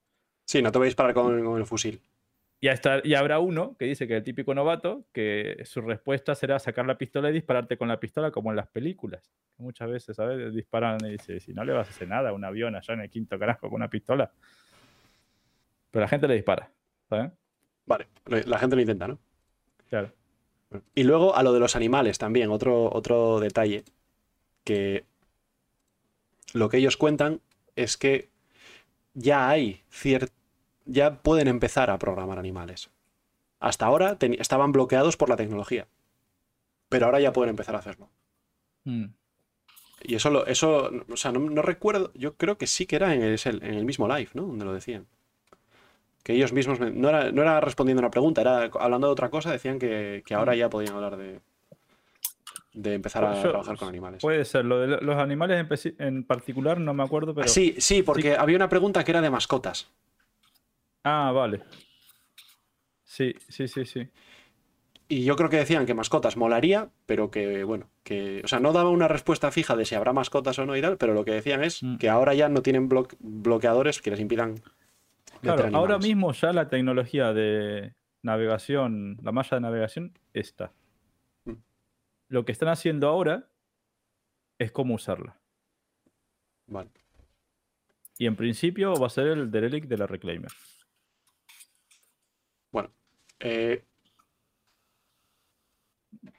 Sí, 0.45 0.61
no 0.61 0.71
te 0.71 0.79
vais 0.79 0.87
a 0.87 0.91
disparar 0.91 1.13
con, 1.13 1.43
con 1.43 1.57
el 1.57 1.65
fusil. 1.65 2.01
Y, 2.59 2.69
hasta, 2.69 3.01
y 3.03 3.13
habrá 3.13 3.39
uno 3.39 3.75
que 3.77 3.85
dice 3.85 4.07
que 4.07 4.15
el 4.17 4.23
típico 4.23 4.55
novato, 4.55 5.05
que 5.13 5.61
su 5.65 5.81
respuesta 5.81 6.33
será 6.33 6.57
sacar 6.57 6.87
la 6.87 6.97
pistola 6.97 7.29
y 7.29 7.33
dispararte 7.33 7.77
con 7.77 7.87
la 7.87 7.99
pistola 7.99 8.31
como 8.31 8.49
en 8.49 8.55
las 8.55 8.67
películas. 8.67 9.31
Muchas 9.57 9.89
veces, 9.89 10.15
¿sabes? 10.15 10.53
Disparan 10.53 10.97
y 11.05 11.11
dice, 11.11 11.39
si 11.39 11.53
no 11.53 11.63
le 11.63 11.73
vas 11.73 11.87
a 11.87 11.91
hacer 11.91 12.07
nada 12.07 12.29
a 12.29 12.33
un 12.33 12.43
avión 12.43 12.75
allá 12.75 12.93
en 12.95 13.01
el 13.01 13.09
quinto 13.09 13.37
carajo 13.37 13.69
con 13.69 13.75
una 13.75 13.89
pistola. 13.89 14.31
Pero 15.91 16.01
la 16.01 16.07
gente 16.07 16.27
le 16.27 16.33
dispara, 16.33 16.71
¿sabes? 17.07 17.31
Vale, 17.85 18.07
la 18.25 18.57
gente 18.57 18.75
lo 18.75 18.81
intenta, 18.81 19.07
¿no? 19.07 19.19
Claro. 19.89 20.11
Y 20.95 21.03
luego 21.03 21.35
a 21.35 21.43
lo 21.43 21.53
de 21.53 21.59
los 21.59 21.75
animales 21.75 22.17
también, 22.17 22.51
otro, 22.51 22.93
otro 22.93 23.39
detalle 23.39 23.85
que 24.63 25.05
lo 26.53 26.69
que 26.69 26.77
ellos 26.77 26.97
cuentan 26.97 27.41
es 27.75 27.97
que 27.97 28.29
ya 29.13 29.49
hay 29.49 29.81
cier- 29.91 30.31
ya 30.85 31.21
pueden 31.21 31.47
empezar 31.47 31.89
a 31.89 31.99
programar 31.99 32.39
animales. 32.39 32.89
Hasta 33.59 33.85
ahora 33.85 34.17
estaban 34.19 34.71
bloqueados 34.71 35.17
por 35.17 35.29
la 35.29 35.37
tecnología, 35.37 35.87
pero 36.89 37.05
ahora 37.05 37.19
ya 37.19 37.33
pueden 37.33 37.49
empezar 37.49 37.75
a 37.75 37.79
hacerlo. 37.79 38.09
Mm. 38.83 39.05
Y 40.03 40.15
eso, 40.15 40.29
lo, 40.29 40.45
eso 40.45 40.91
o 41.09 41.17
sea, 41.17 41.31
no, 41.31 41.39
no 41.39 41.61
recuerdo, 41.61 42.11
yo 42.13 42.35
creo 42.35 42.57
que 42.57 42.67
sí 42.67 42.85
que 42.85 42.97
era 42.97 43.13
en 43.15 43.23
el, 43.23 43.39
en 43.45 43.73
el 43.73 43.85
mismo 43.85 44.07
live, 44.07 44.29
¿no? 44.33 44.43
Donde 44.43 44.65
lo 44.65 44.73
decían. 44.73 45.07
Que 46.27 46.33
ellos 46.33 46.51
mismos, 46.51 46.77
me- 46.81 46.91
no, 46.91 47.07
era, 47.07 47.31
no 47.31 47.41
era 47.41 47.61
respondiendo 47.61 48.01
una 48.01 48.11
pregunta, 48.11 48.41
era 48.41 48.63
hablando 48.81 49.07
de 49.07 49.13
otra 49.13 49.29
cosa, 49.29 49.49
decían 49.49 49.79
que, 49.79 50.23
que 50.25 50.33
ahora 50.33 50.55
ya 50.55 50.69
podían 50.69 50.93
hablar 50.95 51.15
de, 51.15 51.39
de 52.73 52.93
empezar 52.95 53.23
a 53.23 53.31
Pues 53.31 53.43
yo- 53.43 53.49
trabajar 53.51 53.77
con 53.77 53.87
animales. 53.87 54.21
Puede 54.21 54.43
ser, 54.43 54.65
lo 54.65 54.77
de 54.81 54.87
lo- 54.87 54.99
los 54.99 55.15
animales 55.15 55.85
en, 55.85 55.95
en 56.05 56.23
particular 56.25 56.81
no 56.81 56.93
me 56.93 57.03
acuerdo, 57.03 57.33
pero... 57.33 57.45
Ah, 57.45 57.47
sí, 57.47 57.75
sí, 57.77 58.03
porque 58.03 58.35
había 58.35 58.57
una 58.57 58.67
pregunta 58.67 59.05
que 59.05 59.11
era 59.11 59.21
de 59.21 59.29
mascotas. 59.29 59.89
Ah, 61.05 61.31
vale. 61.33 61.63
Sí, 63.05 63.33
sí, 63.47 63.69
sí, 63.69 63.85
sí. 63.85 64.09
Y 65.07 65.23
yo 65.23 65.37
creo 65.37 65.49
que 65.49 65.55
decían 65.55 65.85
que 65.85 65.93
mascotas 65.93 66.35
molaría, 66.35 66.89
pero 67.05 67.31
que, 67.31 67.63
bueno, 67.63 67.89
que, 68.03 68.41
o 68.43 68.47
sea, 68.49 68.59
no 68.59 68.73
daba 68.73 68.89
una 68.89 69.07
respuesta 69.07 69.49
fija 69.51 69.77
de 69.77 69.85
si 69.85 69.95
habrá 69.95 70.11
mascotas 70.11 70.59
o 70.59 70.65
no 70.65 70.75
y 70.75 70.81
tal, 70.81 70.97
pero 70.97 71.13
lo 71.13 71.23
que 71.23 71.31
decían 71.31 71.63
es 71.63 71.81
Mm. 71.81 71.95
que 71.99 72.09
ahora 72.09 72.33
ya 72.33 72.49
no 72.49 72.61
tienen 72.61 72.89
bloque- 72.89 73.15
bloqueadores 73.21 74.01
que 74.01 74.11
les 74.11 74.19
impidan. 74.19 74.55
Claro, 75.55 75.77
ahora 75.77 75.97
mismo 75.97 76.31
ya 76.33 76.53
la 76.53 76.67
tecnología 76.69 77.33
de 77.33 77.93
navegación, 78.21 79.17
la 79.21 79.31
malla 79.31 79.57
de 79.57 79.61
navegación 79.61 80.17
está. 80.33 80.73
Mm. 81.45 81.53
Lo 82.29 82.45
que 82.45 82.51
están 82.51 82.69
haciendo 82.69 83.07
ahora 83.07 83.47
es 84.59 84.71
cómo 84.71 84.95
usarla. 84.95 85.39
Vale. 86.67 86.89
Y 88.17 88.25
en 88.25 88.35
principio 88.35 88.93
va 88.95 89.07
a 89.07 89.11
ser 89.11 89.27
el 89.27 89.51
Derelict 89.51 89.87
de 89.87 89.97
la 89.97 90.07
Reclaimer. 90.07 90.51
Bueno, 92.71 92.91
eh, 93.39 93.83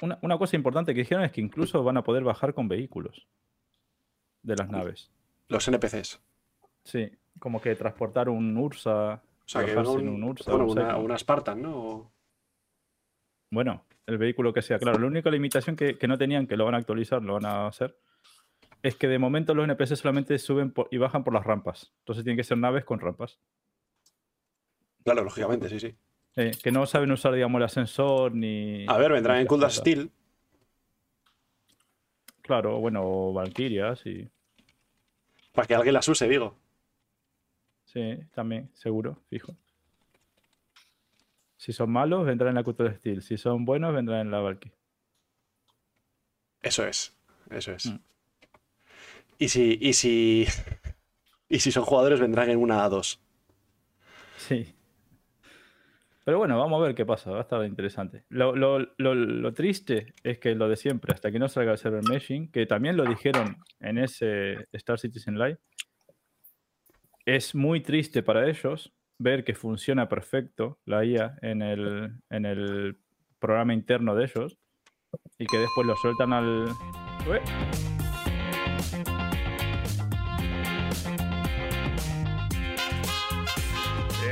Una, 0.01 0.19
una 0.23 0.39
cosa 0.39 0.57
importante 0.57 0.93
que 0.93 1.01
dijeron 1.01 1.25
es 1.25 1.33
que 1.33 1.41
incluso 1.41 1.83
van 1.83 1.97
a 1.97 2.03
poder 2.03 2.25
bajar 2.25 2.53
con 2.53 2.69
vehículos 2.69 3.27
de 4.43 4.57
las 4.57 4.69
naves. 4.69 5.11
los 5.49 5.67
NPCs. 5.69 6.21
Sí, 6.85 7.11
como 7.39 7.61
que 7.61 7.75
transportar 7.75 8.29
un 8.29 8.57
Ursa. 8.57 9.15
O 9.15 9.49
sea, 9.49 9.65
que 9.65 9.77
un- 9.77 10.01
en 10.01 10.09
un 10.09 10.25
Ursa. 10.25 10.51
bueno, 10.51 10.67
un 10.67 10.79
una, 10.79 10.97
una 10.99 11.19
Spartan, 11.19 11.63
¿no? 11.63 11.77
O- 11.77 12.13
Bueno, 13.51 13.85
el 14.07 14.19
vehículo 14.19 14.53
que 14.53 14.61
sea. 14.63 14.79
Claro, 14.79 14.99
la 14.99 15.07
única 15.07 15.31
limitación 15.31 15.75
que, 15.77 15.97
que 15.97 16.07
no 16.09 16.19
tenían, 16.19 16.47
que 16.47 16.57
lo 16.57 16.65
van 16.67 16.75
a 16.75 16.79
actualizar, 16.79 17.23
lo 17.23 17.35
van 17.35 17.47
a 17.47 17.67
hacer, 17.67 17.97
es 18.83 18.95
que 18.97 19.09
de 19.09 19.19
momento 19.19 19.55
los 19.55 19.65
NPC 19.65 19.97
solamente 19.97 20.39
suben 20.39 20.71
por- 20.73 20.89
y 20.91 20.99
bajan 20.99 21.25
por 21.25 21.33
las 21.33 21.45
rampas. 21.45 21.93
Entonces 22.01 22.25
tienen 22.25 22.37
que 22.37 22.45
ser 22.45 22.59
naves 22.59 22.85
con 22.85 23.01
rampas. 23.01 23.39
Claro, 25.05 25.25
lógicamente, 25.25 25.69
sí, 25.71 25.81
sí. 25.81 25.97
Eh, 26.37 26.53
que 26.63 26.71
no 26.71 26.85
saben 26.87 27.11
usar, 27.11 27.33
digamos, 27.33 27.59
el 27.59 27.65
ascensor 27.65 28.35
ni. 28.35 28.85
A 28.87 28.99
ver, 28.99 29.13
vendrán 29.13 29.39
en 29.41 29.47
cosas. 29.47 29.75
Steel. 29.77 30.11
Claro, 32.43 32.79
bueno, 32.81 33.33
Valkyrias 33.33 34.05
y. 34.07 34.29
Para 35.53 35.67
que 35.67 35.75
alguien 35.75 35.95
las 35.95 36.07
use, 36.09 36.29
digo. 36.29 36.55
Sí, 37.93 38.19
también, 38.35 38.71
seguro, 38.75 39.19
fijo. 39.31 39.57
Si 41.57 41.73
son 41.73 41.91
malos, 41.91 42.27
vendrán 42.27 42.51
en 42.51 42.55
la 42.57 42.63
Cultura 42.63 42.95
Steel. 42.95 43.23
Si 43.23 43.37
son 43.39 43.65
buenos, 43.65 43.95
vendrán 43.95 44.21
en 44.21 44.31
la 44.31 44.41
Valky. 44.41 44.71
Eso 46.63 46.87
es. 46.87 47.17
Eso 47.51 47.73
es. 47.73 47.87
Mm. 47.87 47.99
Y 49.39 49.49
si. 49.49 49.79
Y 49.81 49.93
si. 49.95 50.47
Y 51.51 51.61
si 51.61 51.73
son 51.73 51.85
jugadores, 51.85 52.21
vendrán 52.21 52.51
en 52.51 52.59
una 52.59 52.85
A2. 52.87 53.19
Sí. 54.37 54.75
Pero 56.23 56.37
bueno, 56.37 56.59
vamos 56.59 56.79
a 56.79 56.85
ver 56.85 56.95
qué 56.95 57.07
pasa. 57.07 57.31
Va 57.31 57.39
a 57.39 57.41
estar 57.41 57.65
interesante. 57.65 58.25
Lo, 58.29 58.55
lo- 58.55 58.81
lo- 58.99 59.15
lo 59.15 59.55
triste 59.55 60.13
es 60.23 60.39
que 60.39 60.55
lo 60.55 60.69
de 60.69 60.77
siempre, 60.77 61.15
hasta 61.15 61.33
que 61.33 61.39
no 61.39 61.49
salga 61.49 61.73
el 61.73 61.79
server 61.79 62.03
meshing, 62.07 62.51
que 62.53 62.67
también 62.67 62.99
lo 62.99 63.07
dijeron 63.07 63.57
en 63.81 63.97
ese 63.97 64.69
Star 64.73 64.99
Citizen 64.99 65.39
Live, 65.39 65.59
es 67.37 67.55
muy 67.55 67.81
triste 67.83 68.23
para 68.23 68.49
ellos 68.49 68.91
ver 69.19 69.45
que 69.45 69.55
funciona 69.55 70.09
perfecto 70.09 70.79
la 70.87 71.05
IA 71.05 71.37
en 71.43 71.61
el, 71.61 72.13
en 72.31 72.47
el 72.47 72.99
programa 73.39 73.75
interno 73.75 74.15
de 74.15 74.25
ellos 74.25 74.57
y 75.39 75.45
que 75.45 75.59
después 75.59 75.87
lo 75.87 75.95
sueltan 75.97 76.33
al... 76.33 76.69
Ué. 77.29 77.43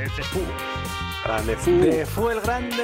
Este 0.03 0.21
es 0.21 0.27
fu- 0.27 0.39
Grande 1.25 1.55
fu. 1.57 1.71
De 1.79 2.05
fue 2.05 2.33
el 2.33 2.41
grande. 2.41 2.83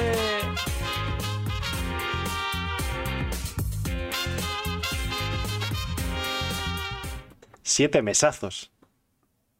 Siete 7.64 8.02
mesazos. 8.02 8.73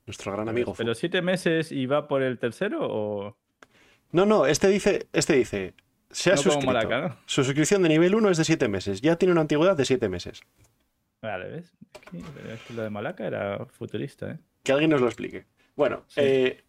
Nuestro 0.06 0.32
gran 0.34 0.50
amigo. 0.50 0.74
¿Pero 0.78 0.94
siete 0.96 1.22
meses 1.22 1.72
y 1.72 1.86
va 1.86 2.08
por 2.08 2.22
el 2.24 2.38
tercero 2.40 2.80
o...? 2.82 3.38
No, 4.12 4.26
no, 4.26 4.46
este 4.46 4.68
dice, 4.68 5.08
este 5.14 5.34
dice 5.34 5.74
Se 6.12 6.32
ha 6.32 6.36
No 6.36 6.42
como 6.44 6.52
suscrito. 6.54 6.74
Malaca, 6.74 7.08
¿no? 7.08 7.18
Su 7.26 7.44
suscripción 7.44 7.82
de 7.84 7.90
nivel 7.90 8.14
1 8.14 8.30
es 8.30 8.38
de 8.38 8.44
7 8.44 8.68
meses. 8.68 9.02
Ya 9.02 9.16
tiene 9.16 9.32
una 9.32 9.42
antigüedad 9.42 9.76
de 9.78 9.86
7 9.86 10.08
meses. 10.10 10.42
Vale, 11.22 11.50
¿ves? 11.50 11.74
Es 11.94 12.00
que, 12.02 12.18
pero 12.36 12.54
es 12.54 12.62
que 12.62 12.74
lo 12.74 12.84
de 12.84 12.90
Malaca 12.90 13.26
era 13.26 13.66
futurista, 13.66 14.32
¿eh? 14.32 14.40
Que 14.62 14.72
alguien 14.74 14.92
nos 14.92 15.02
lo 15.02 15.08
explique. 15.08 15.46
Bueno, 15.76 16.04
Sí. 16.08 16.20
eh, 16.22 16.64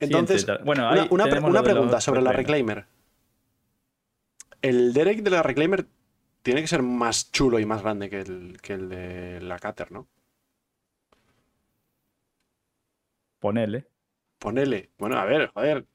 entonces, 0.00 0.46
bueno, 0.64 0.90
una, 0.90 1.06
una 1.10 1.24
pre- 1.24 1.62
pregunta 1.62 2.00
sobre 2.00 2.20
la 2.22 2.32
Reclaimer. 2.32 2.76
Reclaimer. 2.78 2.96
El 4.62 4.92
Derek 4.92 5.22
de 5.22 5.30
la 5.30 5.42
Reclaimer 5.42 5.86
tiene 6.42 6.60
que 6.62 6.66
ser 6.66 6.82
más 6.82 7.30
chulo 7.32 7.58
y 7.58 7.66
más 7.66 7.82
grande 7.82 8.10
que 8.10 8.20
el, 8.20 8.58
que 8.60 8.72
el 8.74 8.88
de 8.88 9.40
la 9.40 9.58
Cater, 9.58 9.92
¿no? 9.92 10.06
Ponele. 13.46 13.86
Ponele. 14.40 14.90
Bueno, 14.98 15.18
a 15.18 15.24
ver, 15.24 15.50
joder. 15.54 15.86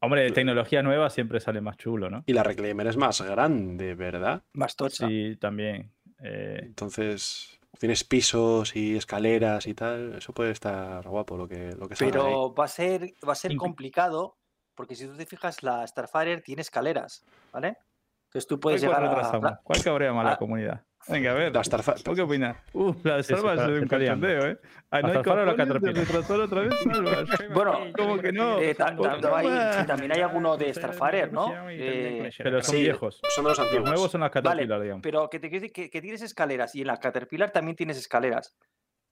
Hombre, 0.00 0.22
de 0.24 0.30
tecnología 0.30 0.82
nueva 0.82 1.08
siempre 1.08 1.40
sale 1.40 1.62
más 1.62 1.78
chulo, 1.78 2.10
¿no? 2.10 2.22
Y 2.26 2.34
la 2.34 2.42
Reclaimer 2.42 2.86
es 2.86 2.98
más 2.98 3.20
grande, 3.22 3.94
¿verdad? 3.94 4.42
Más 4.52 4.76
tocha. 4.76 5.06
Sí, 5.08 5.36
también. 5.40 5.90
Eh, 6.22 6.60
Entonces, 6.62 7.58
tienes 7.78 8.04
pisos 8.04 8.76
y 8.76 8.96
escaleras 8.96 9.66
y 9.66 9.72
tal. 9.74 10.16
Eso 10.16 10.34
puede 10.34 10.50
estar 10.50 11.02
guapo 11.08 11.38
lo 11.38 11.48
que, 11.48 11.74
lo 11.74 11.88
que 11.88 11.94
ahí. 11.94 12.10
Pero 12.10 12.54
va 12.54 12.64
a 12.64 12.68
ser, 12.68 13.14
va 13.26 13.32
a 13.32 13.36
ser 13.36 13.56
complicado 13.56 14.36
porque 14.74 14.94
si 14.94 15.06
tú 15.06 15.16
te 15.16 15.24
fijas, 15.24 15.62
la 15.62 15.86
Starfire 15.86 16.42
tiene 16.42 16.60
escaleras, 16.60 17.24
¿vale? 17.52 17.78
Entonces 18.26 18.46
tú 18.46 18.60
puedes 18.60 18.84
¿cuál 18.84 19.02
llegar 19.02 19.24
a... 19.24 19.56
¿Cuál 19.64 19.82
cabrea 19.82 20.12
más 20.12 20.26
la 20.26 20.32
a- 20.32 20.36
comunidad? 20.38 20.84
Venga, 21.08 21.30
a 21.30 21.34
ver. 21.34 21.54
La 21.54 21.62
Starfire- 21.62 22.02
¿Tú 22.02 22.14
qué 22.14 22.22
opinas? 22.22 22.56
Uh, 22.72 22.94
la 23.02 23.16
de 23.16 23.22
Sí, 23.22 23.34
Salva 23.34 23.54
sí, 23.54 23.60
es 23.60 23.66
se 23.66 23.82
un 23.82 23.88
cachondeo, 23.88 24.46
¿eh? 24.46 24.58
Ah, 24.90 25.00
no 25.02 25.08
¿La 25.08 25.20
hay 25.20 25.24
la 25.24 25.64
de 25.66 25.92
retrasar 25.92 26.40
otra 26.40 26.60
vez, 26.62 26.74
Salva. 26.84 27.10
Bueno, 27.54 27.78
¿cómo 27.96 28.18
que 28.18 28.32
no? 28.32 28.58
Eh, 28.58 28.74
ta- 28.74 28.96
ta- 28.96 29.14
hay- 29.14 29.20
toma. 29.20 29.86
también 29.86 30.12
hay 30.12 30.20
alguno 30.20 30.56
de 30.56 30.72
Starfire, 30.74 31.30
¿no? 31.30 31.52
Eh, 31.70 32.30
Pero 32.38 32.62
son 32.62 32.74
Sí, 32.74 32.82
viejos. 32.82 33.20
Son 33.34 33.44
de 33.44 33.48
los 33.50 33.58
Los 33.58 33.66
antiguos. 33.66 33.90
nuevos 33.90 34.10
son 34.10 34.20
las 34.20 34.30
Vale, 34.32 34.42
Caterpillar, 34.50 34.80
digamos. 34.82 35.02
pero 35.02 35.28
que, 35.30 35.38
te, 35.40 35.48
quiero 35.48 35.62
decir 35.62 35.72
que, 35.72 35.90
que 35.90 36.00
tienes 36.02 36.22
escaleras 36.22 36.74
y 36.74 36.82
en 36.82 36.86
la 36.88 36.96
Caterpillar 36.98 37.50
también 37.50 37.76
tienes 37.76 37.96
escaleras. 37.98 38.56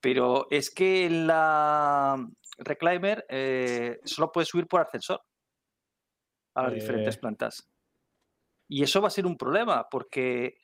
Pero 0.01 0.47
es 0.51 0.71
que 0.71 1.07
en 1.07 1.27
la 1.27 2.27
Reclaimer 2.59 3.25
eh, 3.29 3.99
solo 4.05 4.31
puedes 4.31 4.49
subir 4.49 4.67
por 4.67 4.81
ascensor 4.83 5.23
a 6.55 6.63
las 6.65 6.75
diferentes 6.75 7.17
plantas. 7.17 7.69
Y 8.69 8.83
eso 8.83 9.01
va 9.01 9.09
a 9.09 9.11
ser 9.11 9.27
un 9.27 9.37
problema 9.37 9.87
porque, 9.91 10.59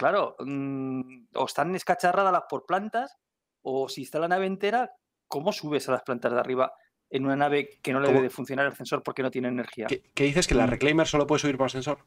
claro, 0.00 0.34
mm, 0.38 1.26
o 1.34 1.44
están 1.44 1.74
escacharradas 1.74 2.32
las 2.32 2.44
por 2.48 2.64
plantas 2.64 3.18
o 3.62 3.86
si 3.90 4.02
está 4.04 4.18
la 4.18 4.28
nave 4.28 4.46
entera, 4.46 4.90
¿cómo 5.28 5.52
subes 5.52 5.86
a 5.90 5.92
las 5.92 6.02
plantas 6.02 6.32
de 6.32 6.40
arriba 6.40 6.72
en 7.10 7.26
una 7.26 7.36
nave 7.36 7.68
que 7.82 7.92
no 7.92 8.00
le 8.00 8.06
¿Cómo? 8.06 8.16
debe 8.16 8.28
de 8.28 8.34
funcionar 8.34 8.64
el 8.64 8.72
ascensor 8.72 9.02
porque 9.02 9.22
no 9.22 9.30
tiene 9.30 9.48
energía? 9.48 9.86
¿Qué, 9.88 10.02
qué 10.14 10.24
dices? 10.24 10.48
¿Que 10.48 10.54
la 10.54 10.66
Mm. 10.66 10.70
Reclaimer 10.70 11.06
solo 11.06 11.26
puede 11.26 11.40
subir 11.40 11.58
por 11.58 11.66
ascensor? 11.66 11.98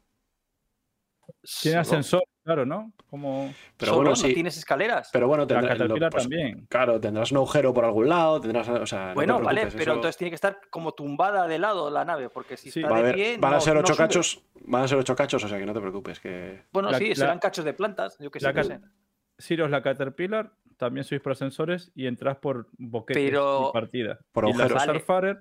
Tiene 1.62 1.78
ascensor, 1.80 2.24
claro, 2.44 2.66
¿no? 2.66 2.94
Como 3.10 3.54
Pero 3.78 3.94
solo 3.94 4.10
bueno, 4.12 4.22
no 4.28 4.34
tienes 4.34 4.58
escaleras. 4.58 5.10
Pero 5.14 5.28
bueno, 5.28 5.44
la 5.44 5.48
tendrá, 5.48 5.74
lo- 5.74 5.78
Caterpillar 5.80 6.12
pues, 6.12 6.24
también. 6.24 6.66
Claro, 6.70 7.00
tendrás 7.00 7.32
un 7.32 7.38
agujero 7.38 7.74
por 7.74 7.86
algún 7.86 8.10
lado, 8.10 8.40
tendrás, 8.42 8.68
o 8.70 8.86
sea, 8.86 9.08
no 9.10 9.14
Bueno, 9.16 9.40
vale, 9.42 9.68
pero 9.68 9.82
eso 9.82 9.94
entonces 9.94 10.18
tiene 10.18 10.32
que 10.32 10.36
estar 10.36 10.60
como 10.70 10.94
tumbada 10.94 11.48
de 11.48 11.60
lado 11.60 11.90
la 11.90 12.06
nave, 12.06 12.30
porque 12.30 12.58
si 12.58 12.72
Sí. 12.72 12.80
está 12.82 12.92
va 12.92 13.00
a 13.00 13.04
de 13.04 13.14
pie. 13.14 13.38
van 13.40 13.54
a 13.54 13.60
ser 13.60 13.76
ocho 13.78 13.94
sube. 13.94 14.04
cachos, 14.06 14.44
van 14.66 14.84
a 14.84 14.88
ser 14.88 14.98
ocho 14.98 15.16
cachos, 15.16 15.44
o 15.44 15.48
sea 15.48 15.58
que 15.60 15.66
no 15.66 15.74
te 15.74 15.80
preocupes, 15.82 16.20
que 16.20 16.64
Bueno, 16.72 16.92
La- 16.92 16.98
sí, 16.98 17.10
la- 17.10 17.16
serán 17.16 17.40
cachos 17.40 17.66
de 17.66 17.74
plantas, 17.74 18.18
yo 18.20 18.30
que 18.32 18.40
sé. 18.40 18.52
la. 18.54 18.82
Ciros, 19.40 19.70
la 19.72 19.82
Caterpillar, 19.82 20.52
también 20.78 21.04
subís 21.04 21.22
por 21.22 21.32
ascensores 21.32 21.92
y 21.96 22.06
entras 22.08 22.38
por 22.38 22.68
boquetes 22.78 23.24
Pero- 23.32 23.70
y 23.70 23.74
partida. 23.74 24.20
Por 24.32 24.46
y 24.48 24.54
la 24.54 24.66
agujeros. 24.66 24.86
Vale. 24.88 25.38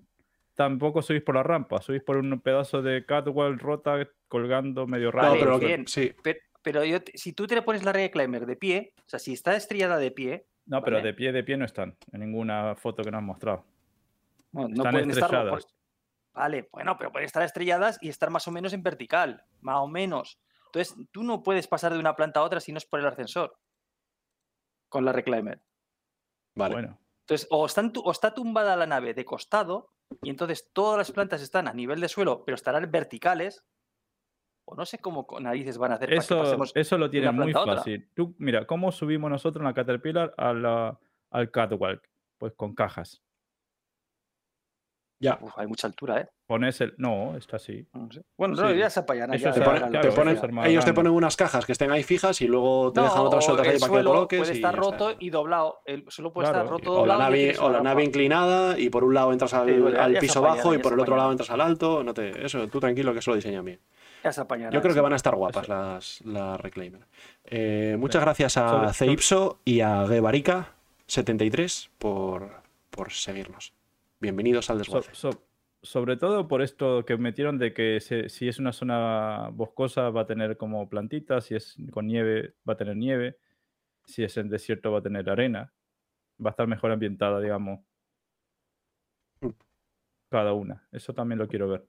Tampoco 0.54 1.00
subís 1.02 1.22
por 1.22 1.34
la 1.34 1.42
rampa, 1.42 1.80
subís 1.80 2.02
por 2.02 2.16
un 2.18 2.40
pedazo 2.40 2.82
de 2.82 3.06
catwalk 3.06 3.60
rota 3.60 4.06
colgando 4.28 4.86
medio 4.86 5.10
raro. 5.10 5.30
Vale, 5.30 5.40
pero 5.40 5.58
bien. 5.58 5.86
sí, 5.86 6.14
Pero, 6.22 6.38
pero 6.62 6.84
yo 6.84 6.98
si 7.14 7.32
tú 7.32 7.46
te 7.46 7.54
le 7.54 7.62
pones 7.62 7.84
la 7.84 7.92
Reclaimer 7.92 8.44
de 8.44 8.56
pie, 8.56 8.92
o 8.98 9.08
sea, 9.08 9.18
si 9.18 9.32
está 9.32 9.56
estrellada 9.56 9.96
de 9.98 10.10
pie, 10.10 10.46
No, 10.66 10.82
pero 10.82 10.98
Vale. 10.98 11.08
de 11.08 11.14
pie 11.14 11.32
de 11.32 11.42
pie 11.42 11.56
no 11.56 11.64
están 11.64 11.96
en 12.12 12.20
ninguna 12.20 12.76
foto 12.76 13.02
que 13.02 13.10
nos 13.10 13.18
has 13.18 13.24
mostrado. 13.24 13.64
bueno, 14.52 14.68
no 14.68 14.74
Están 14.76 14.92
pueden 14.92 15.10
estarlo. 15.10 15.38
estrelladas. 15.38 15.64
por- 15.64 15.72
Vale, 16.34 16.68
bueno, 16.72 16.96
pero 16.96 17.10
pueden 17.12 17.26
estar 17.26 17.42
estrelladas 17.42 17.98
y 18.00 18.08
estar 18.08 18.30
más 18.30 18.46
o 18.48 18.50
menos 18.52 18.72
en 18.72 18.82
vertical, 18.82 19.44
más 19.60 19.76
o 19.78 19.88
menos. 19.88 20.38
Entonces, 20.66 20.94
tú 21.10 21.22
no 21.24 21.42
puedes 21.42 21.66
pasar 21.66 21.92
de 21.92 21.98
una 21.98 22.14
planta 22.16 22.40
a 22.40 22.42
otra 22.44 22.60
si 22.60 22.72
no 22.72 22.78
es 22.78 22.86
por 22.86 23.00
el 23.00 23.06
ascensor. 23.06 23.58
Con 24.88 25.04
la 25.04 25.12
Reclaimer. 25.12 25.60
vale. 26.54 26.74
Bueno, 26.74 26.98
Entonces, 27.20 27.46
o, 27.50 27.64
están 27.66 27.92
tu- 27.92 28.00
o 28.02 28.10
está 28.10 28.32
tumbada 28.34 28.76
la 28.76 28.86
nave 28.86 29.14
de 29.14 29.24
costado, 29.24 29.91
y 30.22 30.30
entonces 30.30 30.70
todas 30.72 30.98
las 30.98 31.10
plantas 31.12 31.42
están 31.42 31.68
a 31.68 31.72
nivel 31.72 32.00
de 32.00 32.08
suelo, 32.08 32.44
pero 32.44 32.54
estarán 32.56 32.90
verticales, 32.90 33.64
o 34.64 34.74
no 34.76 34.84
sé 34.86 34.98
cómo 34.98 35.26
narices 35.40 35.78
van 35.78 35.92
a 35.92 35.94
hacer 35.96 36.08
para 36.08 36.18
que 36.20 36.24
eso, 36.24 36.38
pasemos. 36.38 36.72
eso 36.74 36.98
lo 36.98 37.10
tienen 37.10 37.34
muy 37.34 37.52
fácil. 37.52 38.08
Tú, 38.14 38.34
mira, 38.38 38.66
¿cómo 38.66 38.92
subimos 38.92 39.30
nosotros 39.30 39.60
en 39.62 39.66
la 39.66 39.74
Caterpillar 39.74 40.34
a 40.36 40.52
la- 40.52 40.98
al 41.30 41.50
catwalk? 41.50 42.08
Pues 42.38 42.52
con 42.54 42.74
cajas. 42.74 43.22
Ya. 45.20 45.38
Uf, 45.40 45.56
hay 45.56 45.66
mucha 45.68 45.86
altura, 45.86 46.20
¿eh? 46.20 46.28
Pones 46.52 46.78
el. 46.82 46.92
No, 46.98 47.34
está 47.34 47.56
así. 47.56 47.86
No 47.94 48.12
sé. 48.12 48.20
Bueno, 48.36 48.54
Sí. 48.56 48.62
ya 48.76 48.90
se 48.90 49.00
ya 49.00 49.26
se 49.26 49.38
Te 49.52 49.60
Claro, 49.62 49.88
ponen- 50.14 50.66
ellos 50.66 50.84
te 50.84 50.92
ponen 50.92 51.12
unas 51.14 51.34
cajas 51.34 51.64
que 51.64 51.72
estén 51.72 51.90
ahí 51.90 52.02
fijas 52.02 52.42
y 52.42 52.46
luego 52.46 52.92
te 52.92 53.00
No, 53.00 53.06
dejan 53.06 53.20
otras 53.22 53.44
sueltas 53.46 53.68
ahí 53.68 53.78
para 53.78 53.92
que 53.92 54.04
coloques. 54.04 54.38
puede 54.38 54.52
estar 54.52 54.76
roto 54.76 55.10
está. 55.10 55.24
y 55.24 55.30
doblado. 55.30 55.80
El 55.86 56.04
suelo 56.08 56.30
puede 56.30 56.50
Claro, 56.50 56.64
estar 56.64 56.70
roto, 56.78 56.90
O 56.92 56.94
la 57.06 57.14
doblado. 57.14 57.20
nave, 57.22 57.58
o 57.58 57.70
la 57.70 57.80
nave 57.80 58.04
inclinada 58.04 58.78
y 58.78 58.90
por 58.90 59.02
un 59.02 59.14
lado 59.14 59.32
entras 59.32 59.54
al, 59.54 59.66
Sí, 60.14 60.20
piso 60.20 60.42
bajo 60.42 60.74
y 60.74 60.78
por 60.78 60.92
el 60.92 61.00
otro 61.00 61.16
lado 61.16 61.30
entras 61.30 61.48
al 61.48 61.62
alto. 61.62 62.04
No 62.04 62.12
te, 62.12 62.44
eso, 62.44 62.68
tú 62.68 62.78
tranquilo 62.80 63.14
que 63.14 63.20
eso 63.20 63.30
lo 63.30 63.36
diseña 63.36 63.62
bien. 63.62 63.80
Ya 64.22 64.30
se 64.30 64.42
apañarán, 64.42 64.74
Yo 64.74 64.82
creo 64.82 64.94
que 64.94 65.00
van 65.00 65.14
a 65.14 65.16
estar 65.16 65.34
guapas 65.34 65.68
las, 65.70 66.20
las 66.26 66.60
Reclaimer. 66.60 67.00
Eh, 67.46 67.96
muchas 67.98 68.20
gracias 68.20 68.58
a 68.58 68.92
Ceipso 68.92 69.58
y 69.64 69.80
a 69.80 70.04
Gebarica73 70.06 71.88
por, 71.98 72.50
por 72.90 73.10
seguirnos. 73.10 73.72
Bienvenidos 74.20 74.68
al 74.68 74.76
So- 74.76 74.78
desguace. 75.00 75.10
so- 75.14 75.42
sobre 75.82 76.16
todo 76.16 76.46
por 76.48 76.62
esto 76.62 77.04
que 77.04 77.16
metieron 77.16 77.58
de 77.58 77.74
que 77.74 78.00
se- 78.00 78.28
si 78.28 78.48
es 78.48 78.58
una 78.58 78.72
zona 78.72 79.48
boscosa 79.52 80.10
va 80.10 80.22
a 80.22 80.26
tener 80.26 80.56
como 80.56 80.88
plantitas, 80.88 81.44
si 81.46 81.54
es 81.56 81.76
con 81.90 82.06
nieve 82.06 82.54
va 82.68 82.74
a 82.74 82.76
tener 82.76 82.96
nieve, 82.96 83.38
si 84.04 84.22
es 84.24 84.36
en 84.36 84.48
desierto 84.48 84.92
va 84.92 84.98
a 85.00 85.02
tener 85.02 85.28
arena, 85.28 85.72
va 86.44 86.50
a 86.50 86.52
estar 86.52 86.66
mejor 86.66 86.92
ambientada, 86.92 87.40
digamos, 87.40 87.80
Mm. 89.40 89.48
cada 90.30 90.52
una. 90.52 90.86
Eso 90.92 91.12
también 91.14 91.38
lo 91.38 91.48
quiero 91.48 91.68
ver. 91.68 91.84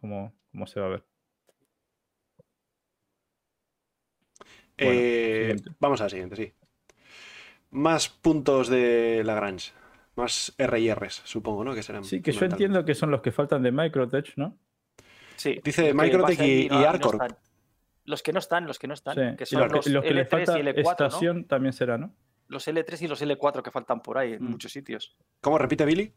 Cómo, 0.00 0.34
cómo 0.50 0.66
se 0.66 0.80
va 0.80 0.86
a 0.86 0.90
ver. 0.90 1.04
Bueno, 4.78 5.00
Eh, 5.00 5.56
vamos 5.78 6.00
al 6.00 6.10
siguiente, 6.10 6.36
sí. 6.36 6.52
Más 7.70 8.08
puntos 8.08 8.68
de 8.68 9.22
Lagrange. 9.24 9.72
Más 10.18 10.52
R 10.58 10.80
y 10.80 10.92
Rs, 10.92 11.22
supongo, 11.24 11.62
¿no? 11.64 11.74
Que 11.74 11.82
serán. 11.84 12.02
Sí, 12.04 12.20
que 12.20 12.32
yo 12.32 12.44
entiendo 12.44 12.84
que 12.84 12.94
son 12.94 13.10
los 13.12 13.20
que 13.22 13.30
faltan 13.30 13.62
de 13.62 13.70
Microtech, 13.70 14.32
¿no? 14.36 14.58
Sí, 15.36 15.60
Dice 15.62 15.94
Microtech 15.94 16.40
y- 16.40 16.66
y 16.66 16.68
no-. 16.68 17.28
Los 18.04 18.22
que 18.24 18.32
no 18.32 18.38
están, 18.40 18.66
los 18.66 18.78
que 18.80 18.88
no 18.88 18.94
están, 18.94 19.14
Sí, 19.14 19.36
que 19.36 19.44
y 19.44 19.46
son 19.46 19.60
los 19.60 19.68
que, 19.68 19.76
los, 19.76 19.86
los 19.86 20.04
que 20.04 20.14
le 20.14 20.22
L3 20.22 20.28
falta 20.28 20.58
y 20.58 20.62
L4, 20.62 20.82
¿no? 20.82 20.90
estación 20.90 21.44
también 21.44 21.72
será, 21.72 21.98
¿no? 21.98 22.12
Los 22.48 22.66
L3 22.66 23.02
y 23.02 23.06
los 23.08 23.22
L4 23.22 23.62
que 23.62 23.70
faltan 23.70 24.00
por 24.00 24.18
ahí 24.18 24.32
en 24.32 24.42
Mm. 24.44 24.50
muchos 24.50 24.72
sitios. 24.72 25.14
¿Cómo 25.40 25.56
repite 25.58 25.84
Billy? 25.84 26.12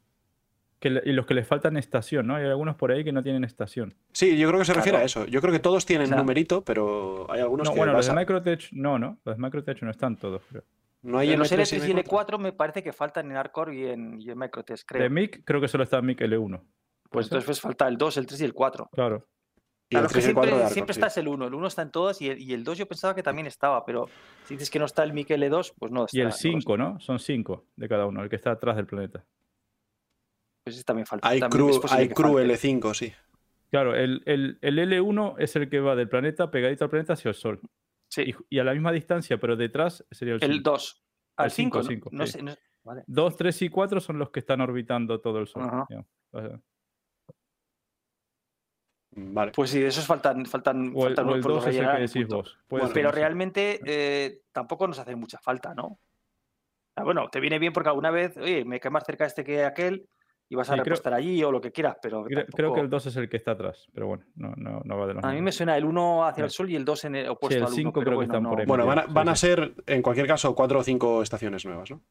Que 0.80 0.90
le- 0.90 1.02
y 1.06 1.12
los 1.12 1.28
que 1.28 1.36
le 1.36 1.44
faltan 1.44 1.78
estación, 1.78 2.26
¿no? 2.26 2.38
Hay 2.38 2.46
algunos 2.46 2.76
por 2.78 2.92
ahí 2.92 3.04
que 3.04 3.12
no 3.12 3.22
tienen 3.22 3.44
estación. 3.44 3.94
Sí, 4.14 4.36
yo 4.36 4.48
creo 4.48 4.58
que 4.60 4.66
se 4.66 4.74
refiere 4.74 4.98
a 4.98 5.04
eso. 5.04 5.28
Yo 5.28 5.42
creo 5.42 5.54
que 5.54 5.60
todos 5.60 5.86
tienen 5.86 6.06
O 6.06 6.10
sea- 6.10 6.18
numerito, 6.18 6.64
pero 6.64 7.28
hay 7.32 7.42
algunos 7.42 7.68
No, 7.68 7.74
que 7.74 7.78
bueno, 7.78 7.92
los 7.94 8.00
vas 8.00 8.06
de 8.08 8.12
a- 8.14 8.16
Microtech 8.16 8.70
no, 8.72 8.98
¿no? 8.98 9.20
Los 9.26 9.36
de 9.38 9.44
Microtech 9.44 9.84
no 9.84 9.92
están 9.92 10.16
todos, 10.16 10.42
creo. 10.50 10.64
No 11.04 11.18
hay 11.18 11.32
Eh, 11.32 11.38
los 11.38 11.52
M3 11.52 11.58
L3 11.80 11.90
y 11.90 11.94
M4. 11.94 12.04
L4 12.06 12.38
me 12.40 12.54
parece 12.54 12.84
que 12.84 12.94
faltan 12.94 13.30
en 13.32 13.38
Arcor 13.38 13.74
y 13.74 13.88
en, 13.88 14.20
y 14.22 14.30
en 14.30 14.38
Microtest, 14.38 14.88
creo. 14.88 15.02
De 15.04 15.10
MIC 15.10 15.44
creo 15.46 15.60
que 15.62 15.68
solo 15.68 15.84
está 15.84 16.02
MIC 16.02 16.20
L1. 16.22 16.62
pues 17.10 17.26
entonces 17.28 17.46
pues, 17.46 17.62
falta 17.62 17.88
el 17.88 17.98
2, 17.98 18.18
el 18.18 18.26
3 18.28 18.42
y 18.42 18.46
el 18.46 18.54
4. 18.54 18.90
Claro. 18.92 19.28
Y 19.90 19.96
Claro, 19.96 20.06
el 20.06 20.08
es 20.08 20.14
que 20.14 20.20
3 20.22 20.26
y 20.26 20.30
el 20.30 20.34
4 20.36 20.46
de 20.46 20.52
siempre, 20.52 20.64
Arcor, 20.64 20.74
siempre 20.74 20.94
sí. 20.94 21.00
está 21.00 21.08
es 21.08 21.18
el 21.18 21.28
1. 21.28 21.48
El 21.48 21.54
1 21.54 21.68
está 21.68 21.82
en 21.82 21.92
todas 21.92 22.22
y 22.22 22.30
el, 22.30 22.40
y 22.42 22.54
el 22.54 22.64
2 22.64 22.78
yo 22.78 22.86
pensaba 22.88 23.14
que 23.16 23.24
también 23.24 23.48
estaba, 23.48 23.84
pero 23.86 24.08
si 24.46 24.54
dices 24.56 24.70
que 24.70 24.80
no 24.80 24.86
está 24.86 25.04
el 25.04 25.12
MIC 25.14 25.30
L2, 25.32 25.74
pues 25.78 25.92
no 25.92 26.06
está. 26.06 26.18
Y 26.18 26.22
el 26.22 26.26
no 26.28 26.30
lo 26.30 26.36
sé. 26.38 26.50
5, 26.50 26.78
¿no? 26.78 27.00
Son 27.00 27.20
5 27.20 27.66
de 27.76 27.90
cada 27.90 28.06
uno, 28.06 28.24
el 28.24 28.30
que 28.30 28.38
está 28.38 28.52
atrás 28.52 28.76
del 28.78 28.86
planeta. 28.86 29.26
Pues 30.64 30.76
ese 30.76 30.84
también 30.86 31.06
falta. 31.08 31.28
Hay 31.28 31.40
también 31.40 31.68
Crew, 31.68 31.82
hay 31.90 32.08
Crew 32.10 32.34
falte. 32.38 32.54
L5, 32.54 32.94
sí. 32.94 33.14
Claro, 33.72 33.96
el, 33.96 34.22
el- 34.26 34.60
el 34.62 34.78
L1 34.80 35.36
es 35.40 35.56
el 35.56 35.70
que 35.70 35.80
va 35.80 35.96
del 35.96 36.08
planeta 36.10 36.52
pegadito 36.52 36.84
al 36.84 36.90
planeta 36.90 37.14
hacia 37.14 37.30
el 37.30 37.36
Sol. 37.36 37.60
Sí, 38.12 38.24
Y, 38.50 38.58
y 38.58 38.60
a 38.60 38.64
la 38.66 38.74
misma 38.74 38.92
distancia, 38.92 39.40
pero 39.40 39.56
detrás 39.56 40.06
sería 40.12 40.36
el 40.36 40.44
el 40.44 40.52
5. 40.56 40.70
2. 40.72 41.04
Al 41.38 41.46
El 41.46 41.52
cinco, 41.52 41.82
5, 41.82 41.90
cinco, 41.94 42.10
no, 42.12 42.26
sí. 42.26 42.34
sé. 42.34 42.44
no- 42.44 42.54
vale. 42.84 43.04
2, 43.08 43.38
3 43.38 43.62
y 43.62 43.70
4 43.70 44.02
son 44.02 44.20
los 44.20 44.30
que 44.32 44.42
están 44.42 44.60
orbitando 44.62 45.22
todo 45.22 45.40
el 45.40 45.48
Sol. 45.48 45.64
Digamos. 45.88 46.08
O 46.32 46.42
sea, 46.42 46.60
Vale. 49.14 49.52
Pues 49.54 49.70
sí, 49.72 49.80
de 49.80 49.88
esos 49.88 50.06
faltan, 50.08 50.46
faltan, 50.46 50.94
O 50.96 51.08
el, 51.08 51.16
faltan 51.16 51.30
o 51.30 51.36
el 51.36 51.42
por 51.42 51.52
2 51.54 51.68
es 51.68 51.76
el 51.76 51.86
que 51.92 52.00
decís 52.02 52.28
vos. 52.28 52.58
Bueno, 52.70 52.88
ser, 52.88 52.94
Pero 52.94 53.12
realmente 53.12 53.80
eh, 53.86 54.42
tampoco 54.54 54.88
nos 54.88 55.00
hace 55.00 55.16
mucha 55.18 55.38
falta, 55.40 55.74
¿no? 55.74 56.00
Ah, 56.96 57.04
bueno, 57.04 57.30
te 57.30 57.40
viene 57.42 57.60
bien 57.60 57.74
porque 57.74 57.90
alguna 57.90 58.10
vez, 58.12 58.38
oye, 58.38 58.64
me 58.64 58.80
queda 58.80 58.92
más 58.92 59.04
cerca 59.06 59.26
este 59.26 59.44
que 59.44 59.66
aquel 59.66 60.08
y 60.52 60.56
vas 60.56 60.70
a 60.70 60.74
Sí, 60.74 60.82
creo- 60.82 60.84
repostar 60.96 61.14
allí 61.14 61.42
o 61.46 61.50
lo 61.52 61.62
que 61.62 61.72
quieras, 61.72 61.96
pero 62.02 62.26
Creo, 62.26 62.46
creo 62.46 62.74
que 62.74 62.82
el 62.82 62.90
2 62.90 63.06
es 63.06 63.16
el 63.16 63.30
que 63.30 63.38
está 63.38 63.52
atrás, 63.52 63.88
pero 63.94 64.08
bueno, 64.08 64.26
no, 64.36 64.54
no, 64.58 64.82
no 64.84 64.98
va 64.98 65.08
de 65.08 65.14
los 65.14 65.24
a 65.24 65.32
mí 65.32 65.42
me 65.42 65.54
suena 65.54 65.78
el 65.78 65.86
1 65.86 66.26
hacia 66.28 66.44
el 66.44 66.50
Sí. 66.50 66.58
sol 66.58 66.70
y 66.70 66.76
el 66.76 66.84
2 66.84 67.06
en 67.06 67.16
el 67.16 67.30
opuesto 67.30 67.56
el 67.58 67.64
al 67.64 67.68
1, 67.70 67.76
cinco 67.78 67.92
pero 68.02 68.04
creo 68.04 68.12
que 68.12 68.16
bueno, 68.26 68.34
están 68.34 68.50
por 68.50 68.60
ahí. 68.60 68.66
Bueno, 68.66 68.86
van 68.86 69.00
a, 69.00 69.04
Sí, 69.04 69.08
van 69.14 69.30
a 69.30 69.36
sí. 69.36 69.48
ser, 69.48 69.74
en 69.88 70.02
cualquier 70.02 70.28
caso, 70.28 70.54
cuatro 70.54 70.80
o 70.80 70.84
cinco 70.84 71.22
estaciones 71.24 71.66
nuevas, 71.66 71.90
¿no? 71.90 72.02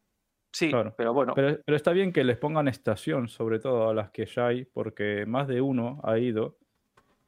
Sí, 0.52 0.70
Claro. 0.70 0.94
pero 0.96 1.12
bueno, 1.12 1.34
Pero, 1.34 1.58
pero 1.66 1.76
está 1.76 1.92
bien 1.92 2.14
que 2.14 2.24
les 2.24 2.38
pongan 2.38 2.66
estación, 2.66 3.28
sobre 3.28 3.58
todo 3.58 3.90
a 3.90 3.94
las 3.94 4.10
que 4.10 4.24
ya 4.24 4.46
hay, 4.46 4.64
porque 4.64 5.26
más 5.26 5.46
de 5.46 5.60
uno 5.60 6.00
ha 6.02 6.18
ido 6.18 6.56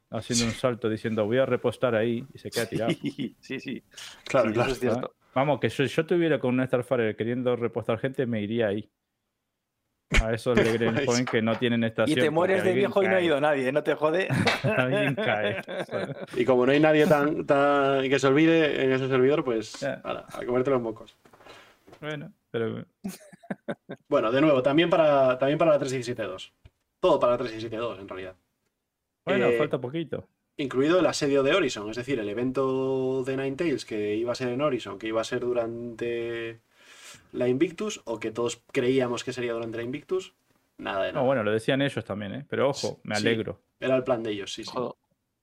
haciendo 0.09 0.45
un 0.45 0.51
salto 0.51 0.89
diciendo 0.89 1.25
voy 1.25 1.37
a 1.37 1.45
repostar 1.45 1.93
ahí 1.95 2.25
y 2.33 2.37
se 2.39 2.49
queda 2.49 2.65
tirado. 2.65 2.91
sí, 2.91 3.35
sí, 3.39 3.59
sí, 3.59 3.83
Claro, 4.25 4.47
sí, 4.49 4.53
claro. 4.55 4.61
eso 4.61 4.71
es 4.71 4.79
cierto. 4.79 5.13
Vamos, 5.35 5.59
que 5.59 5.69
yo, 5.69 5.83
yo 5.85 6.05
tuviera 6.07 6.39
con 6.39 6.59
un 6.59 6.65
Starfire 6.67 7.15
queriendo 7.15 7.55
repostar 7.55 7.99
gente, 7.99 8.25
me 8.25 8.41
iría 8.41 8.67
ahí. 8.67 8.89
A 10.21 10.33
esos 10.33 10.55
de 10.55 10.73
Green 10.73 10.95
Point 11.05 11.29
que 11.29 11.41
no 11.41 11.57
tienen 11.57 11.83
Y 11.83 11.87
estación. 11.87 12.19
te 12.19 12.29
mueres 12.29 12.63
de 12.63 12.73
viejo 12.73 13.01
y 13.03 13.07
no 13.07 13.15
ha 13.15 13.21
ido 13.21 13.39
nadie, 13.41 13.71
no 13.71 13.83
te 13.83 13.95
jode. 13.95 14.27
Alguien 14.77 15.15
cae. 15.15 15.61
Y 16.35 16.45
como 16.45 16.65
no 16.65 16.71
hay 16.71 16.79
nadie 16.79 17.07
tan, 17.07 17.45
tan 17.45 18.07
que 18.09 18.19
se 18.19 18.27
olvide 18.27 18.83
en 18.83 18.91
ese 18.91 19.07
servidor, 19.07 19.43
pues 19.43 19.83
ala, 19.83 20.25
a 20.31 20.45
comerte 20.45 20.69
los 20.71 20.81
mocos. 20.81 21.15
Bueno, 22.01 22.31
pero 22.51 22.85
Bueno, 24.07 24.31
de 24.31 24.41
nuevo, 24.41 24.61
también 24.61 24.89
para, 24.89 25.37
también 25.37 25.57
para 25.57 25.71
la 25.71 25.79
317.2. 25.79 26.51
Todo 26.99 27.19
para 27.19 27.37
la 27.37 27.43
317.2, 27.43 27.99
en 27.99 28.07
realidad. 28.07 28.35
bueno, 29.25 29.47
Eh, 29.47 29.57
falta 29.57 29.79
poquito. 29.79 30.27
Incluido 30.55 30.99
el 30.99 31.05
asedio 31.07 31.41
de 31.41 31.53
Horizon, 31.55 31.89
es 31.89 31.95
decir, 31.97 32.19
el 32.19 32.29
evento 32.29 33.23
de 33.23 33.35
Ninetales 33.35 33.85
que 33.85 34.15
iba 34.15 34.31
a 34.33 34.35
ser 34.35 34.49
en 34.49 34.61
Horizon, 34.61 34.99
que 34.99 35.07
iba 35.07 35.19
a 35.19 35.23
ser 35.23 35.39
durante 35.39 36.59
la 37.33 37.47
Invictus, 37.49 38.01
o 38.05 38.19
que 38.19 38.31
todos 38.31 38.63
creíamos 38.71 39.23
que 39.23 39.33
sería 39.33 39.53
durante 39.53 39.77
la 39.77 39.83
Invictus. 39.83 40.33
Nada 40.77 41.03
de 41.03 41.11
nada. 41.11 41.21
No, 41.21 41.25
bueno, 41.27 41.43
lo 41.43 41.51
decían 41.51 41.81
ellos 41.81 42.03
también, 42.05 42.33
¿eh? 42.33 42.45
Pero 42.49 42.69
ojo, 42.69 42.99
me 43.03 43.15
Sí. 43.15 43.21
alegro. 43.27 43.59
Era 43.79 43.95
el 43.95 44.03
plan 44.03 44.23
de 44.23 44.31
ellos, 44.31 44.53
sí, 44.53 44.63
sí. 44.63 44.71
Joder. 44.73 44.93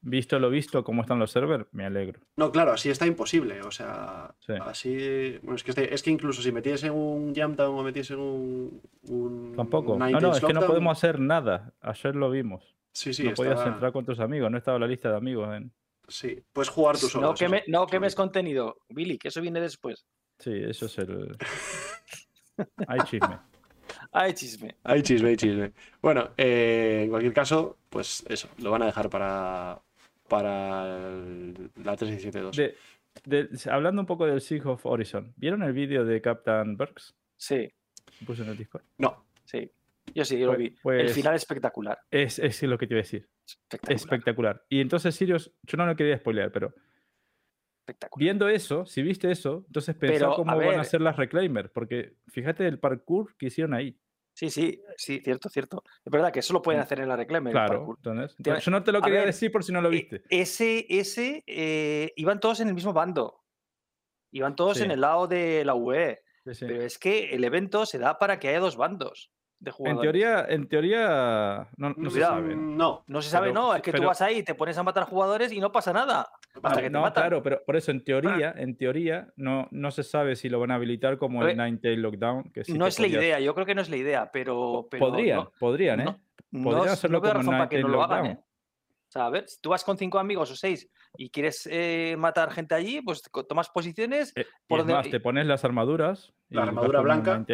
Visto 0.03 0.39
lo 0.39 0.49
visto, 0.49 0.83
cómo 0.83 1.03
están 1.03 1.19
los 1.19 1.31
servers, 1.31 1.67
me 1.73 1.85
alegro. 1.85 2.21
No, 2.37 2.51
claro, 2.51 2.73
así 2.73 2.89
está 2.89 3.07
imposible. 3.07 3.61
O 3.61 3.71
sea, 3.71 4.35
Sí. 4.41 4.55
así. 4.63 5.39
Bueno, 5.43 5.57
es 5.57 5.63
que, 5.63 5.73
este- 5.73 5.93
es 5.95 6.03
que 6.03 6.11
incluso 6.11 6.41
si 6.41 6.51
metiese 6.53 6.91
un 6.91 7.35
Jamtown 7.35 7.79
o 7.79 7.83
metiese 7.83 8.17
un. 8.17 8.81
un 9.09 9.53
Tampoco. 9.55 9.99
No, 9.99 10.09
no, 10.09 10.33
es 10.33 10.41
que 10.41 10.55
no 10.55 10.63
podemos 10.67 10.97
hacer 10.97 11.21
nada. 11.21 11.75
Ayer 11.83 12.17
lo 12.17 12.31
vimos. 12.31 12.75
Sí, 12.93 13.13
sí, 13.13 13.25
no 13.25 13.35
podías 13.35 13.65
entrar 13.67 13.93
con 13.93 14.05
tus 14.07 14.19
amigos, 14.21 14.51
no 14.51 14.57
estaba 14.57 14.79
la 14.79 14.87
lista 14.87 15.11
de 15.11 15.17
amigos. 15.19 15.55
En... 15.55 15.71
Sí, 16.09 16.43
puedes 16.53 16.71
jugar 16.71 16.97
tú 16.99 17.07
solo. 17.07 17.29
No, 17.29 17.35
queme, 17.35 17.63
no 17.69 17.87
quemes 17.87 18.15
contenido, 18.15 18.79
Billy, 18.89 19.19
que 19.19 19.29
eso 19.29 19.41
viene 19.43 19.61
después. 19.61 20.07
Sí, 20.41 20.53
eso 20.55 20.87
es 20.87 20.99
el. 20.99 21.37
Hay 22.89 23.01
chisme. 23.01 23.39
Ay, 24.13 24.35
chisme. 24.35 24.77
Hay 24.83 25.03
chisme, 25.03 25.29
hay 25.31 25.37
chisme. 25.37 25.73
Bueno, 26.03 26.31
eh, 26.37 27.03
en 27.05 27.11
cualquier 27.11 27.33
caso, 27.33 27.79
pues 27.89 28.25
eso, 28.29 28.49
lo 28.59 28.71
van 28.73 28.83
a 28.83 28.87
dejar 28.87 29.09
para, 29.09 29.81
para 30.29 31.07
el- 31.09 31.71
la 31.85 31.97
317.2. 31.97 32.51
De- 32.57 32.75
de- 33.25 33.71
hablando 33.71 34.01
un 34.03 34.07
poco 34.07 34.27
del 34.27 34.41
Siege 34.41 34.69
of 34.69 34.85
Horizon, 34.85 35.33
¿vieron 35.37 35.63
el 35.63 35.73
vídeo 35.73 36.05
de 36.05 36.21
Captain 36.21 36.77
Burks? 36.77 37.15
Sí, 37.37 37.71
Puse 38.27 38.43
en 38.43 38.49
el 38.51 38.57
Discord. 38.57 38.83
No, 38.99 39.25
sí. 39.45 39.71
Yo 40.15 40.25
sí, 40.25 40.39
yo 40.39 40.47
lo 40.47 40.53
Pues- 40.53 40.59
vi. 40.59 40.67
El 40.67 40.79
pues- 40.83 41.15
final 41.15 41.35
espectacular. 41.37 41.99
Es, 42.11 42.39
es 42.41 42.63
lo 42.65 42.77
que 42.77 42.87
te 42.87 42.95
iba 42.95 43.01
a 43.01 43.03
decir. 43.05 43.29
Espectacular. 43.47 43.97
Espectacular. 43.97 44.65
Y 44.69 44.81
entonces, 44.81 45.15
Sirius, 45.15 45.53
yo 45.63 45.77
no 45.79 45.87
lo 45.87 45.95
quería 45.97 46.19
spoilear, 46.19 46.51
pero 46.53 46.75
espectacular. 47.91 48.25
viendo 48.25 48.49
eso, 48.49 48.87
si 48.87 49.03
viste 49.03 49.31
eso, 49.31 49.65
entonces 49.67 49.95
pensá 49.97 50.15
Pero, 50.15 50.33
a 50.33 50.37
cómo 50.37 50.57
van 50.57 50.79
a 50.79 50.81
hacer 50.83 51.01
las 51.01 51.17
Reclaimer, 51.17 51.71
porque 51.73 52.17
fíjate 52.29 52.67
el 52.67 52.79
parkour 52.79 53.37
que 53.37 53.47
hicieron 53.47 53.75
ahí. 53.75 53.99
Sí, 54.33 54.49
sí, 54.49 54.81
sí, 54.97 55.21
cierto, 55.21 55.49
cierto. 55.49 55.83
Es 56.05 56.11
verdad 56.11 56.33
que 56.33 56.39
eso 56.41 56.53
lo 56.53 56.63
pueden 56.63 56.81
hacer 56.81 57.01
en 57.01 57.09
la 57.09 57.17
Mm. 57.17 57.51
Claro. 57.51 57.99
Tiene- 58.43 58.61
Yo 58.61 58.71
no 58.71 58.83
te 58.83 58.93
lo 58.93 59.03
quería 59.03 59.19
ver, 59.19 59.27
decir 59.27 59.53
por 59.53 59.63
si 59.65 59.73
no 59.73 59.83
lo 59.83 59.89
E- 59.89 59.93
viste. 59.93 60.23
Ese, 60.31 60.87
ese, 60.89 61.43
eh, 61.47 62.13
iban 62.17 62.41
todos 62.41 62.61
en 62.61 62.69
el 62.69 62.75
mismo 62.75 62.93
bando. 62.93 63.45
Iban 64.33 64.55
todos 64.57 64.81
en 64.81 64.93
el 64.93 65.01
lado 65.01 65.27
de 65.27 65.65
la 65.65 65.75
UE. 65.75 66.21
Sí, 66.47 66.55
sí. 66.55 66.65
Pero 66.67 66.83
es 66.83 66.99
que 66.99 67.31
el 67.35 67.45
evento 67.45 67.85
se 67.85 67.99
da 67.99 68.19
para 68.19 68.39
que 68.39 68.49
haya 68.49 68.61
dos 68.61 68.77
bandos 68.77 69.31
de 69.61 69.71
En 69.71 69.75
jugadores. 69.75 70.03
teoría, 70.03 70.47
en 70.49 70.69
teoría, 70.69 71.69
no, 71.77 71.91
no 71.91 72.11
se 72.11 72.17
Cuidado. 72.17 72.35
sabe. 72.37 72.57
¿no? 72.57 72.63
no. 72.77 73.05
No 73.07 73.23
se 73.23 73.29
sabe, 73.31 73.49
pero- 73.51 73.61
no, 73.61 73.75
es 73.77 73.83
que 73.83 73.93
pero- 73.93 74.03
tú 74.05 74.09
vas 74.09 74.21
ahí 74.23 74.39
y 74.39 74.43
te 74.43 74.55
pones 74.55 74.77
a 74.79 74.83
matar 74.83 75.05
jugadores 75.05 75.53
y 75.53 75.61
no 75.61 75.71
pasa 75.71 75.93
nada. 75.93 76.31
Hasta 76.55 76.69
Ah, 76.71 76.77
que 76.77 76.83
te 76.85 76.91
no, 76.91 77.03
matan. 77.03 77.23
claro, 77.25 77.43
pero 77.43 77.63
por 77.65 77.77
eso 77.77 77.91
en 77.91 78.03
teoría, 78.03 78.55
en 78.57 78.77
teoría, 78.77 79.29
no, 79.37 79.69
no 79.71 79.91
se 79.91 80.03
sabe 80.03 80.35
si 80.37 80.49
lo 80.49 80.59
van 80.61 80.71
a 80.71 80.77
habilitar 80.77 81.19
como 81.19 81.47
el 81.47 81.57
Nine 81.57 81.77
Tail 81.79 82.01
Lockdown. 82.01 82.51
Que 82.53 82.65
sí 82.65 82.73
no 82.77 82.87
que 82.87 82.89
es 82.89 82.99
la 83.01 83.07
idea, 83.07 83.41
yo 83.41 83.55
creo 83.55 83.67
que 83.67 83.75
no 83.75 83.83
es 83.83 83.91
la 83.91 83.97
idea, 83.97 84.31
pero. 84.33 84.89
pero 84.91 85.07
podrían, 85.09 85.37
no- 85.39 85.53
podrían, 85.59 86.01
¿eh? 86.01 86.05
no- 86.05 86.21
no 86.53 86.65
Podrían 86.65 86.89
hacerlo 86.89 87.19
no 87.19 87.23
veo 87.23 87.31
como 87.33 87.43
razón 87.43 87.55
para 87.59 87.69
que 87.69 87.77
no 87.83 87.89
Nightingale 87.89 87.97
lo 87.97 88.03
hagan, 88.15 88.25
Lockdown. 88.31 88.39
¿eh? 88.39 88.45
O 89.09 89.13
sea, 89.13 89.27
a 89.27 89.31
ver, 89.31 89.49
si 89.49 89.61
tú 89.61 89.71
vas 89.71 89.85
con 89.85 89.99
cinco 89.99 90.19
amigos 90.21 90.51
o 90.53 90.57
seis 90.57 90.89
y 91.19 91.31
quieres 91.31 91.69
eh, 91.71 92.15
matar 92.17 92.51
gente 92.53 92.75
allí, 92.77 93.03
pues 93.03 93.23
tomas 93.49 93.69
posiciones. 93.69 94.33
Eh, 94.37 94.47
y 94.69 94.75
es 94.75 94.79
donde- 94.79 94.95
más, 94.95 95.11
te 95.11 95.21
pones 95.21 95.47
las 95.47 95.65
armaduras. 95.65 96.33
La 96.49 96.63
armadura 96.63 97.01
blanca. 97.01 97.45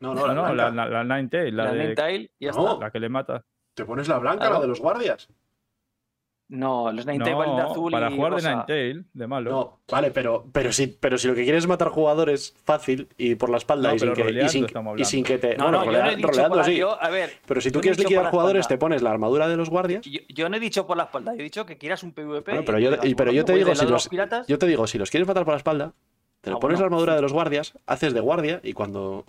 No, 0.00 0.14
no, 0.14 0.20
No, 0.20 0.26
la, 0.28 0.34
no, 0.34 0.54
la, 0.54 0.70
la, 0.88 1.04
la 1.04 1.16
Ninetale, 1.16 1.52
la, 1.52 1.64
La 1.64 1.72
de- 1.72 2.30
ya 2.40 2.50
No. 2.52 2.68
está. 2.72 2.84
la 2.86 2.90
que 2.90 3.00
le 3.00 3.08
mata. 3.08 3.44
Te 3.74 3.84
pones 3.84 4.08
la 4.08 4.18
blanca, 4.18 4.38
Claro. 4.40 4.54
la 4.54 4.60
de 4.62 4.66
los 4.68 4.80
guardias. 4.80 5.28
No, 6.48 6.90
los 6.90 7.06
Ninetale 7.06 7.34
valen 7.34 7.56
de 7.56 7.62
No, 7.62 7.70
azul 7.70 7.92
para 7.92 8.10
y 8.10 8.16
jugar 8.16 8.32
de 8.32 8.36
rosa. 8.38 8.50
Ninetale, 8.50 9.04
de 9.12 9.26
malo. 9.28 9.50
No, 9.52 9.80
vale, 9.88 10.10
pero, 10.10 10.46
pero, 10.52 10.72
si, 10.72 10.88
pero 10.88 11.16
si 11.16 11.28
lo 11.28 11.34
que 11.36 11.44
quieres 11.44 11.62
es 11.62 11.68
matar 11.68 11.90
jugadores 11.90 12.56
fácil 12.64 13.08
y 13.16 13.36
por 13.36 13.50
la 13.50 13.58
espalda 13.58 13.90
No, 13.90 13.94
y, 13.94 13.98
sin 14.00 14.12
que, 14.14 14.30
y, 14.44 14.48
sin, 14.48 14.64
estamos 14.64 14.98
y 15.00 15.04
sin 15.04 15.22
que 15.22 15.38
te. 15.38 15.56
No, 15.56 15.64
bueno, 15.64 15.78
no, 15.78 15.84
yo 15.84 15.92
no 15.92 15.98
rolea- 15.98 16.12
he 16.12 16.16
dicho 16.16 16.26
roleando 16.28 16.48
por 16.48 16.56
la- 16.58 16.64
sí. 16.64 16.76
yo- 16.76 17.00
a 17.00 17.08
ver, 17.08 17.30
Pero 17.46 17.60
si 17.60 17.68
yo 17.68 17.72
tú 17.74 17.78
no 17.78 17.82
quieres 17.82 17.98
liquidar 18.00 18.30
jugadores, 18.32 18.66
te 18.66 18.78
pones 18.78 19.00
la 19.00 19.10
armadura 19.12 19.46
de 19.46 19.56
los 19.56 19.70
guardias. 19.70 20.04
yo, 20.04 20.20
yo 20.28 20.48
no 20.48 20.56
he 20.56 20.60
dicho 20.60 20.88
por 20.88 20.96
la 20.96 21.04
espalda, 21.04 21.34
yo 21.34 21.40
he 21.40 21.44
dicho 21.44 21.64
que 21.66 21.78
quieras 21.78 22.02
un 22.02 22.12
PvP. 22.12 22.50
Bueno, 22.50 22.64
pero 22.66 22.78
yo, 22.80 22.90
y- 23.04 23.14
pero 23.14 23.30
yo 23.30 23.44
te 23.44 23.52
voy 23.52 23.60
digo, 23.60 23.74
si 23.76 23.84
de 23.84 23.90
los, 23.92 24.08
piratas, 24.08 24.46
yo 24.48 24.58
te 24.58 24.66
digo, 24.66 24.88
si 24.88 24.98
los 24.98 25.08
quieres 25.10 25.28
matar 25.28 25.44
por 25.44 25.54
la 25.54 25.58
espalda, 25.58 25.92
te 26.40 26.50
Ah, 26.50 26.54
pones 26.54 26.60
bueno, 26.60 26.80
la 26.80 26.84
armadura 26.86 27.14
de 27.14 27.22
los 27.22 27.32
guardias, 27.32 27.74
haces 27.86 28.12
de 28.12 28.18
guardia 28.20 28.60
y 28.64 28.72
cuando, 28.72 29.24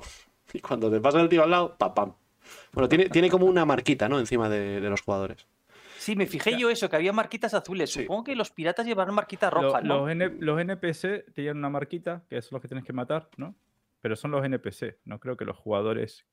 y 0.54 0.60
cuando 0.60 0.89
te 0.91 0.99
pasa 0.99 1.20
el 1.22 1.30
tío 1.30 1.43
al 1.43 1.52
lado, 1.52 1.76
pam, 1.78 1.93
pam. 1.93 2.14
Bueno, 2.74 2.89
tiene, 2.89 3.10
tiene 3.10 3.30
como 3.30 3.45
una 3.45 3.66
marquita, 3.66 4.10
¿no? 4.10 4.20
Encima 4.20 4.49
de, 4.49 4.82
de 4.82 4.89
los 4.89 5.02
jugadores. 5.02 5.47
Sí, 5.97 6.16
me 6.16 6.26
fijé 6.26 6.58
yo 6.58 6.70
eso, 6.72 6.89
que 6.89 6.95
había 6.95 7.14
marquitas 7.14 7.54
azules. 7.54 7.91
Sí. 7.91 8.02
Supongo 8.02 8.24
que 8.24 8.36
los 8.36 8.49
piratas 8.49 8.86
llevarán 8.88 9.14
marquitas 9.14 9.54
Lo- 9.54 9.62
rojas, 9.62 9.84
¿no? 9.84 9.99
los, 9.99 10.10
N- 10.12 10.36
los 10.39 10.60
NPC 10.60 11.32
tienen 11.34 11.58
una 11.58 11.70
marquita, 11.70 12.24
que 12.28 12.41
son 12.41 12.56
los 12.56 12.62
que 12.62 12.68
tienes 12.68 12.84
que 12.86 12.93
matar, 12.93 13.30
¿no? 13.38 13.54
Pero 14.02 14.16
son 14.16 14.32
los 14.32 14.43
NPC, 14.43 14.97
no 15.06 15.20
creo 15.20 15.38
que 15.38 15.45
los 15.45 15.56
jugadores 15.58 16.26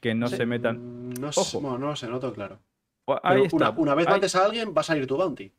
que 0.00 0.12
no 0.14 0.26
se 0.26 0.44
metan. 0.44 1.10
Mm, 1.10 1.14
No, 1.20 1.30
sé, 1.32 1.40
Ojo. 1.56 1.78
no 1.78 1.94
sé, 1.94 2.08
no 2.08 2.18
tengo 2.18 2.34
claro. 2.34 2.58
O- 3.04 3.14
Pero 3.22 3.34
Ahí 3.34 3.42
está. 3.44 3.56
una, 3.56 3.70
una 3.70 3.94
vez 3.94 4.08
Hay 4.08 4.14
mates 4.14 4.34
a 4.34 4.44
alguien, 4.44 4.74
va 4.76 4.80
a 4.80 4.84
salir 4.84 5.06
tu 5.06 5.16
bounty. 5.16 5.52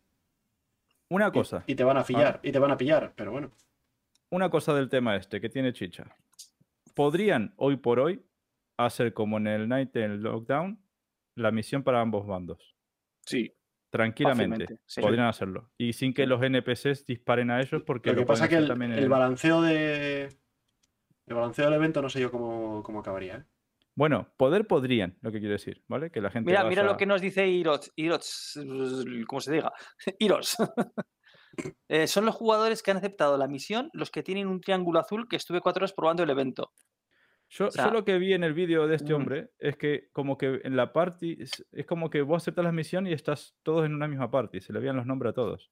una 1.10 1.32
cosa, 1.32 1.64
Y, 1.68 1.76
te 1.76 1.86
van 1.86 1.96
a 1.98 2.04
pillar, 2.04 2.42
y 2.44 2.52
te 2.52 2.60
van 2.60 2.72
a 2.72 2.78
pillar, 2.78 3.14
pero 3.16 3.32
bueno. 3.32 3.52
una 4.30 4.50
cosa 4.50 4.74
del 4.74 4.90
tema 4.90 5.16
este 5.16 5.40
que 5.40 5.48
tiene 5.48 5.72
chicha. 5.72 6.06
Podrían 6.98 7.54
hoy 7.58 7.78
por 7.78 8.00
hoy 8.00 8.22
hacer 8.78 9.14
como 9.14 9.38
en 9.38 9.48
el 9.48 9.70
Night 9.70 9.96
en 9.96 10.22
Lockdown 10.22 10.80
la 11.36 11.52
misión 11.52 11.84
para 11.84 12.02
ambos 12.02 12.28
bandos. 12.28 12.76
Sí. 13.26 13.54
Tranquilamente. 13.90 14.80
Sí. 14.86 15.02
Podrían 15.02 15.28
hacerlo. 15.28 15.72
Y 15.78 15.94
sin 15.94 16.14
que 16.14 16.26
los 16.28 16.42
NPCs 16.44 17.06
disparen 17.06 17.52
a 17.52 17.62
ellos 17.62 17.84
porque 17.86 18.12
Lo 18.12 18.18
que 18.18 18.26
pasa 18.26 18.50
que 18.50 18.58
hacer 18.58 18.72
el, 18.72 18.82
el 18.92 19.00
el- 19.00 19.10
balanceo 19.10 19.62
de. 19.62 20.24
El 21.28 21.36
balanceo 21.36 21.66
del 21.66 21.74
evento 21.76 22.02
no 22.02 22.10
sé 22.10 22.20
yo 22.22 22.32
cómo, 22.32 22.82
cómo 22.84 23.00
acabaría, 23.00 23.36
¿eh? 23.38 23.44
Bueno, 23.96 24.32
poder 24.38 24.68
podrían, 24.68 25.18
lo 25.22 25.32
que 25.32 25.40
quiero 25.40 25.54
decir, 25.54 25.84
¿vale? 25.88 26.12
Que 26.12 26.22
la 26.22 26.30
gente 26.30 26.50
Mira, 26.52 26.64
mira 26.66 26.84
lo 26.84 26.98
que 26.98 27.08
nos 27.08 27.20
dice 27.20 27.48
Irots, 27.48 27.92
Irots, 27.96 28.60
¿cómo 29.26 29.42
se 29.42 29.54
diga? 29.54 29.74
Iros. 30.20 30.56
Eh, 31.88 32.08
son 32.08 32.26
los 32.26 32.36
jugadores 32.36 32.84
que 32.84 32.92
han 32.92 32.98
aceptado 32.98 33.38
la 33.38 33.48
misión 33.48 33.90
los 33.94 34.12
que 34.12 34.24
tienen 34.24 34.48
un 34.48 34.62
triángulo 34.62 35.00
azul 35.00 35.28
que 35.28 35.38
estuve 35.38 35.62
cuatro 35.62 35.82
horas 35.82 35.94
probando 35.94 36.24
el 36.24 36.30
evento. 36.30 36.72
Yo, 37.50 37.68
O 37.68 37.72
sea, 37.72 37.86
yo 37.86 37.92
lo 37.92 38.04
que 38.04 38.18
vi 38.18 38.34
en 38.34 38.44
el 38.44 38.54
vídeo 38.54 38.88
de 38.88 38.96
este 38.96 39.14
hombre 39.14 39.52
es 39.58 39.78
que 39.78 40.10
como 40.12 40.38
que 40.38 40.60
en 40.64 40.76
la 40.76 40.92
party 40.92 41.38
es, 41.40 41.66
como 41.88 42.10
que 42.10 42.22
vos 42.22 42.44
aceptas 42.44 42.66
la 42.66 42.74
misión 42.74 43.08
y 43.08 43.14
estás 43.14 43.56
todos 43.64 43.86
en 43.86 43.96
una 43.96 44.08
misma 44.08 44.30
party, 44.30 44.60
se 44.60 44.74
le 44.74 44.80
veían 44.80 44.98
los 44.98 45.06
nombres 45.06 45.32
a 45.32 45.34
todos. 45.34 45.72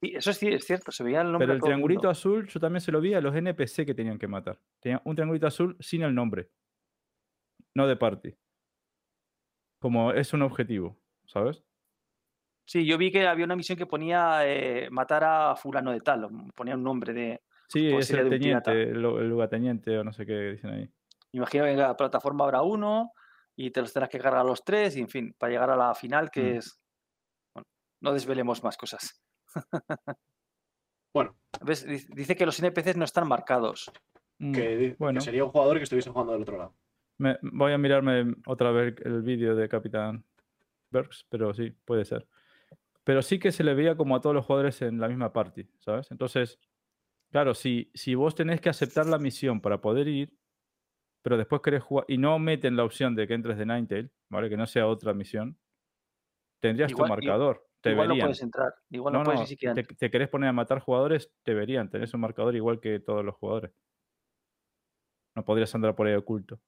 Sí, 0.00 0.12
eso 0.16 0.32
sí 0.32 0.48
es 0.48 0.64
cierto, 0.64 0.90
se 0.90 1.04
veía 1.04 1.20
el 1.20 1.30
nombre. 1.30 1.46
Pero 1.46 1.52
el 1.54 1.62
triangulito 1.62 2.00
mundo. 2.00 2.10
azul 2.10 2.48
yo 2.48 2.58
también 2.58 2.80
se 2.80 2.90
lo 2.90 3.00
vi 3.00 3.14
a 3.14 3.20
los 3.20 3.36
NPC 3.36 3.86
que 3.86 3.94
tenían 3.94 4.18
que 4.18 4.26
matar. 4.26 4.58
Tenían 4.80 5.00
un 5.04 5.14
triangulito 5.14 5.46
azul 5.46 5.76
sin 5.78 6.02
el 6.02 6.12
nombre. 6.12 6.50
No 7.74 7.86
de 7.86 7.96
party. 7.96 8.36
Como 9.78 10.12
es 10.12 10.32
un 10.32 10.42
objetivo, 10.42 11.00
¿sabes? 11.26 11.62
Sí, 12.64 12.86
yo 12.86 12.96
vi 12.96 13.10
que 13.10 13.26
había 13.26 13.44
una 13.44 13.56
misión 13.56 13.76
que 13.76 13.86
ponía 13.86 14.40
eh, 14.46 14.88
matar 14.90 15.24
a 15.24 15.56
fulano 15.56 15.92
de 15.92 16.00
tal, 16.00 16.24
o 16.24 16.30
ponía 16.54 16.74
un 16.74 16.82
nombre 16.84 17.12
de. 17.12 17.42
Sí, 17.68 17.88
es 17.92 18.10
el 18.10 18.28
de 18.28 18.36
un 18.36 18.38
pirata. 18.40 18.70
teniente, 18.72 18.90
el, 18.98 19.04
el 19.04 19.28
lugarteniente 19.28 19.98
o 19.98 20.04
no 20.04 20.12
sé 20.12 20.24
qué 20.26 20.52
dicen 20.52 20.70
ahí. 20.70 20.90
Imagino 21.32 21.64
que 21.64 21.70
en 21.72 21.78
la 21.78 21.96
plataforma 21.96 22.44
habrá 22.44 22.62
uno 22.62 23.12
y 23.56 23.70
te 23.70 23.80
los 23.80 23.92
tendrás 23.92 24.10
que 24.10 24.18
cargar 24.18 24.40
a 24.40 24.44
los 24.44 24.62
tres, 24.64 24.96
y 24.96 25.00
en 25.00 25.08
fin, 25.08 25.34
para 25.38 25.50
llegar 25.52 25.70
a 25.70 25.76
la 25.76 25.94
final, 25.94 26.30
que 26.30 26.40
Mm. 26.54 26.56
es. 26.58 26.78
Bueno, 27.54 27.66
no 28.00 28.12
desvelemos 28.12 28.62
más 28.62 28.76
cosas. 28.76 29.22
Bueno, 31.14 31.36
Dice 32.14 32.34
que 32.36 32.46
los 32.46 32.58
NPCs 32.58 32.96
no 32.96 33.04
están 33.04 33.28
marcados. 33.28 33.92
Mm, 34.38 34.52
que, 34.52 34.60
que 34.62 34.96
bueno, 34.98 35.20
sería 35.20 35.44
un 35.44 35.50
jugador 35.50 35.76
que 35.76 35.82
estuviese 35.84 36.08
jugando 36.10 36.32
del 36.32 36.42
otro 36.42 36.56
lado. 36.56 36.74
Me- 37.18 37.36
voy 37.42 37.72
a 37.72 37.78
mirarme 37.78 38.34
otra 38.46 38.70
vez 38.70 38.94
el 39.04 39.20
vídeo 39.22 39.54
de 39.54 39.68
Capitán 39.68 40.24
Berks, 40.90 41.26
pero 41.28 41.52
sí, 41.52 41.70
puede 41.84 42.04
ser. 42.06 42.26
Pero 43.04 43.22
sí 43.22 43.38
que 43.38 43.50
se 43.52 43.64
le 43.64 43.74
veía 43.74 43.96
como 43.96 44.14
a 44.16 44.20
todos 44.20 44.34
los 44.34 44.44
jugadores 44.46 44.80
en 44.82 45.00
la 45.00 45.08
misma 45.08 45.32
party, 45.32 45.68
¿sabes? 45.80 46.10
Entonces, 46.10 46.58
claro, 47.30 47.54
si, 47.54 47.90
si 47.94 48.14
vos 48.14 48.34
tenés 48.34 48.60
que 48.60 48.68
aceptar 48.68 49.06
la 49.06 49.18
misión 49.18 49.60
para 49.60 49.80
poder 49.80 50.06
ir, 50.08 50.32
pero 51.22 51.36
después 51.36 51.62
querés 51.62 51.82
jugar 51.82 52.04
y 52.08 52.18
no 52.18 52.38
meten 52.38 52.76
la 52.76 52.84
opción 52.84 53.14
de 53.14 53.26
que 53.26 53.34
entres 53.34 53.58
de 53.58 53.66
Ninetale, 53.66 54.10
¿vale? 54.28 54.48
Que 54.48 54.56
no 54.56 54.66
sea 54.66 54.86
otra 54.86 55.14
misión, 55.14 55.58
tendrías 56.60 56.90
Igual- 56.90 57.08
tu 57.08 57.14
marcador. 57.14 57.68
Te 57.80 57.90
Igual 57.90 58.08
no 58.08 58.14
puedes 58.16 58.40
entrar. 58.42 58.72
Igual 58.90 59.12
no, 59.12 59.18
No, 59.18 59.24
puedes 59.24 59.40
no, 59.40 59.42
ni 59.42 59.48
siquiera 59.48 59.74
te, 59.74 59.80
entrar. 59.80 59.98
te 59.98 60.10
querés 60.10 60.28
poner 60.28 60.48
a 60.48 60.52
matar 60.52 60.78
jugadores, 60.78 61.32
te 61.42 61.52
verían. 61.52 61.90
Tenés 61.90 62.14
un 62.14 62.20
marcador 62.20 62.54
igual 62.54 62.78
que 62.78 63.00
todos 63.00 63.24
los 63.24 63.34
jugadores. 63.34 63.72
No 65.34 65.44
podrías 65.44 65.74
andar 65.74 65.96
por 65.96 66.06
ahí 66.06 66.14
oculto. 66.14 66.60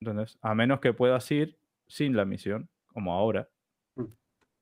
¿Entendés? 0.00 0.38
A 0.42 0.54
menos 0.54 0.78
que 0.78 0.92
puedas 0.92 1.28
ir 1.32 1.58
sin 1.88 2.14
la 2.16 2.24
misión, 2.24 2.68
como 2.86 3.14
ahora. 3.14 3.48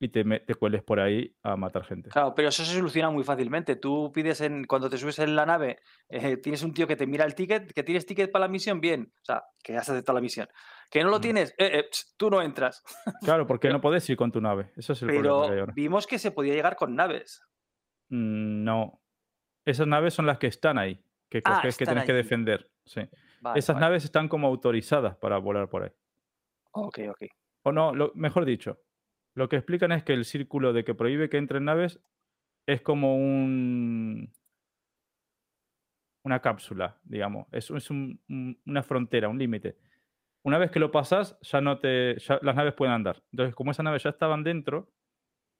Y 0.04 0.08
te, 0.08 0.24
te 0.40 0.54
cueles 0.56 0.82
por 0.82 0.98
ahí 0.98 1.32
a 1.44 1.54
matar 1.54 1.84
gente. 1.84 2.10
Claro, 2.10 2.34
pero 2.34 2.48
eso 2.48 2.64
se 2.64 2.74
soluciona 2.74 3.08
muy 3.10 3.22
fácilmente. 3.22 3.76
Tú 3.76 4.10
pides 4.12 4.40
en, 4.40 4.64
cuando 4.64 4.90
te 4.90 4.98
subes 4.98 5.20
en 5.20 5.36
la 5.36 5.46
nave, 5.46 5.78
eh, 6.08 6.38
tienes 6.38 6.62
un 6.64 6.74
tío 6.74 6.88
que 6.88 6.96
te 6.96 7.06
mira 7.06 7.24
el 7.24 7.36
ticket, 7.36 7.72
que 7.72 7.84
tienes 7.84 8.04
ticket 8.04 8.32
para 8.32 8.46
la 8.46 8.48
misión, 8.50 8.80
bien. 8.80 9.12
O 9.20 9.24
sea, 9.24 9.44
que 9.62 9.76
has 9.76 9.88
aceptado 9.88 10.16
la 10.16 10.20
misión. 10.22 10.48
Que 10.90 11.04
no 11.04 11.10
lo 11.10 11.18
Mm. 11.18 11.22
tienes, 11.22 11.50
eh, 11.56 11.70
eh, 11.78 11.88
tú 12.16 12.30
no 12.30 12.42
entras. 12.42 12.82
Claro, 13.22 13.46
porque 13.46 13.68
Pero- 13.68 13.74
no 13.74 13.80
podés 13.82 14.10
ir 14.10 14.16
con 14.16 14.32
tu 14.32 14.40
nave. 14.40 14.72
Eso 14.76 14.92
es 14.92 15.02
el 15.02 15.08
problema 15.08 15.46
que 15.46 15.52
hay 15.52 15.60
Pero 15.60 15.72
vimos 15.72 16.06
que 16.08 16.18
se 16.18 16.32
podía 16.32 16.54
llegar 16.54 16.74
con 16.74 16.96
naves. 16.96 17.40
Mm, 18.10 18.64
No. 18.64 19.00
Esas 19.64 19.86
naves 19.86 20.14
son 20.14 20.26
las 20.26 20.38
que 20.38 20.48
están 20.48 20.76
ahí, 20.78 21.00
que 21.30 21.40
Ah, 21.44 21.54
coges 21.58 21.76
que 21.76 21.86
tenés 21.86 22.04
que 22.04 22.12
defender. 22.12 22.68
Sí. 22.84 23.02
Vale, 23.40 23.56
Esas 23.60 23.74
vale. 23.76 23.86
naves 23.86 24.04
están 24.04 24.26
como 24.28 24.48
autorizadas 24.48 25.16
para 25.18 25.38
volar 25.38 25.68
por 25.68 25.84
ahí. 25.84 25.90
Ok, 26.72 26.98
ok. 27.08 27.22
O 27.62 27.70
no, 27.70 27.94
lo- 27.94 28.10
mejor 28.16 28.44
dicho, 28.44 28.80
lo 29.34 29.48
que 29.48 29.56
explican 29.56 29.92
es 29.92 30.02
que 30.04 30.12
el 30.14 30.24
círculo 30.24 30.72
de 30.72 30.84
que 30.84 30.94
prohíbe 30.94 31.28
que 31.28 31.38
entren 31.38 31.64
naves 31.64 32.00
es 32.66 32.82
como 32.82 33.16
un 33.16 34.32
una 36.24 36.40
cápsula, 36.40 37.00
digamos. 37.04 37.46
Es, 37.52 37.70
es 37.70 37.90
un- 37.90 38.20
un- 38.28 38.60
una 38.66 38.82
frontera, 38.82 39.28
un 39.28 39.38
límite. 39.38 39.76
Una 40.44 40.58
vez 40.58 40.70
que 40.70 40.80
lo 40.80 40.90
pasas, 40.90 41.38
ya 41.42 41.60
no 41.60 41.78
te. 41.80 42.18
ya 42.18 42.38
las 42.42 42.56
naves 42.56 42.74
pueden 42.74 42.94
andar. 42.94 43.22
Entonces, 43.32 43.54
como 43.54 43.70
esas 43.72 43.84
naves 43.84 44.02
ya 44.02 44.10
estaban 44.10 44.44
dentro 44.44 44.92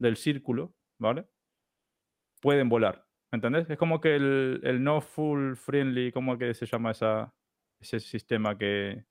del 0.01 0.17
círculo, 0.17 0.75
¿vale? 1.01 1.27
Pueden 2.41 2.69
volar. 2.69 3.07
¿Entendés? 3.33 3.69
Es 3.71 3.79
como 3.79 4.01
que 4.01 4.17
el, 4.17 4.61
no 4.83 5.01
full 5.01 5.55
friendly, 5.55 6.13
¿cómo 6.13 6.37
que 6.37 6.53
se 6.55 6.67
llama 6.67 6.91
ese 7.81 8.01
sistema 8.01 8.59
que, 8.59 9.05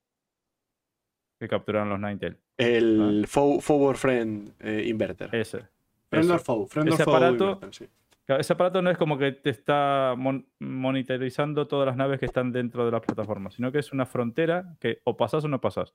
que 1.40 1.48
capturaron 1.48 1.90
los 1.90 2.00
Ninetale? 2.00 2.40
El 2.62 3.26
fo- 3.28 3.60
forward 3.62 3.98
friend 3.98 4.54
eh, 4.60 4.86
inverter. 4.88 5.34
Ese. 5.36 5.68
friend 6.10 6.32
or 6.32 6.40
foe, 6.40 6.68
friend 6.68 6.90
or 6.90 6.94
Ese 6.96 7.04
foe 7.04 7.12
aparato- 7.16 7.44
inverter, 7.54 7.74
sí. 7.74 7.88
Claro, 8.26 8.42
ese 8.42 8.54
aparato 8.54 8.82
no 8.82 8.90
es 8.92 8.98
como 8.98 9.18
que 9.18 9.32
te 9.32 9.50
está 9.50 10.14
mon- 10.18 10.48
monitorizando 10.60 11.68
todas 11.68 11.88
las 11.88 11.96
naves 11.98 12.20
que 12.20 12.26
están 12.28 12.52
dentro 12.52 12.86
de 12.86 12.92
la 12.92 13.02
plataforma, 13.02 13.50
sino 13.52 13.72
que 13.72 13.80
es 13.80 13.92
una 13.92 14.06
frontera 14.06 14.76
que 14.80 15.02
o 15.06 15.18
pasas 15.18 15.44
o 15.44 15.48
no 15.48 15.60
pasas. 15.60 15.94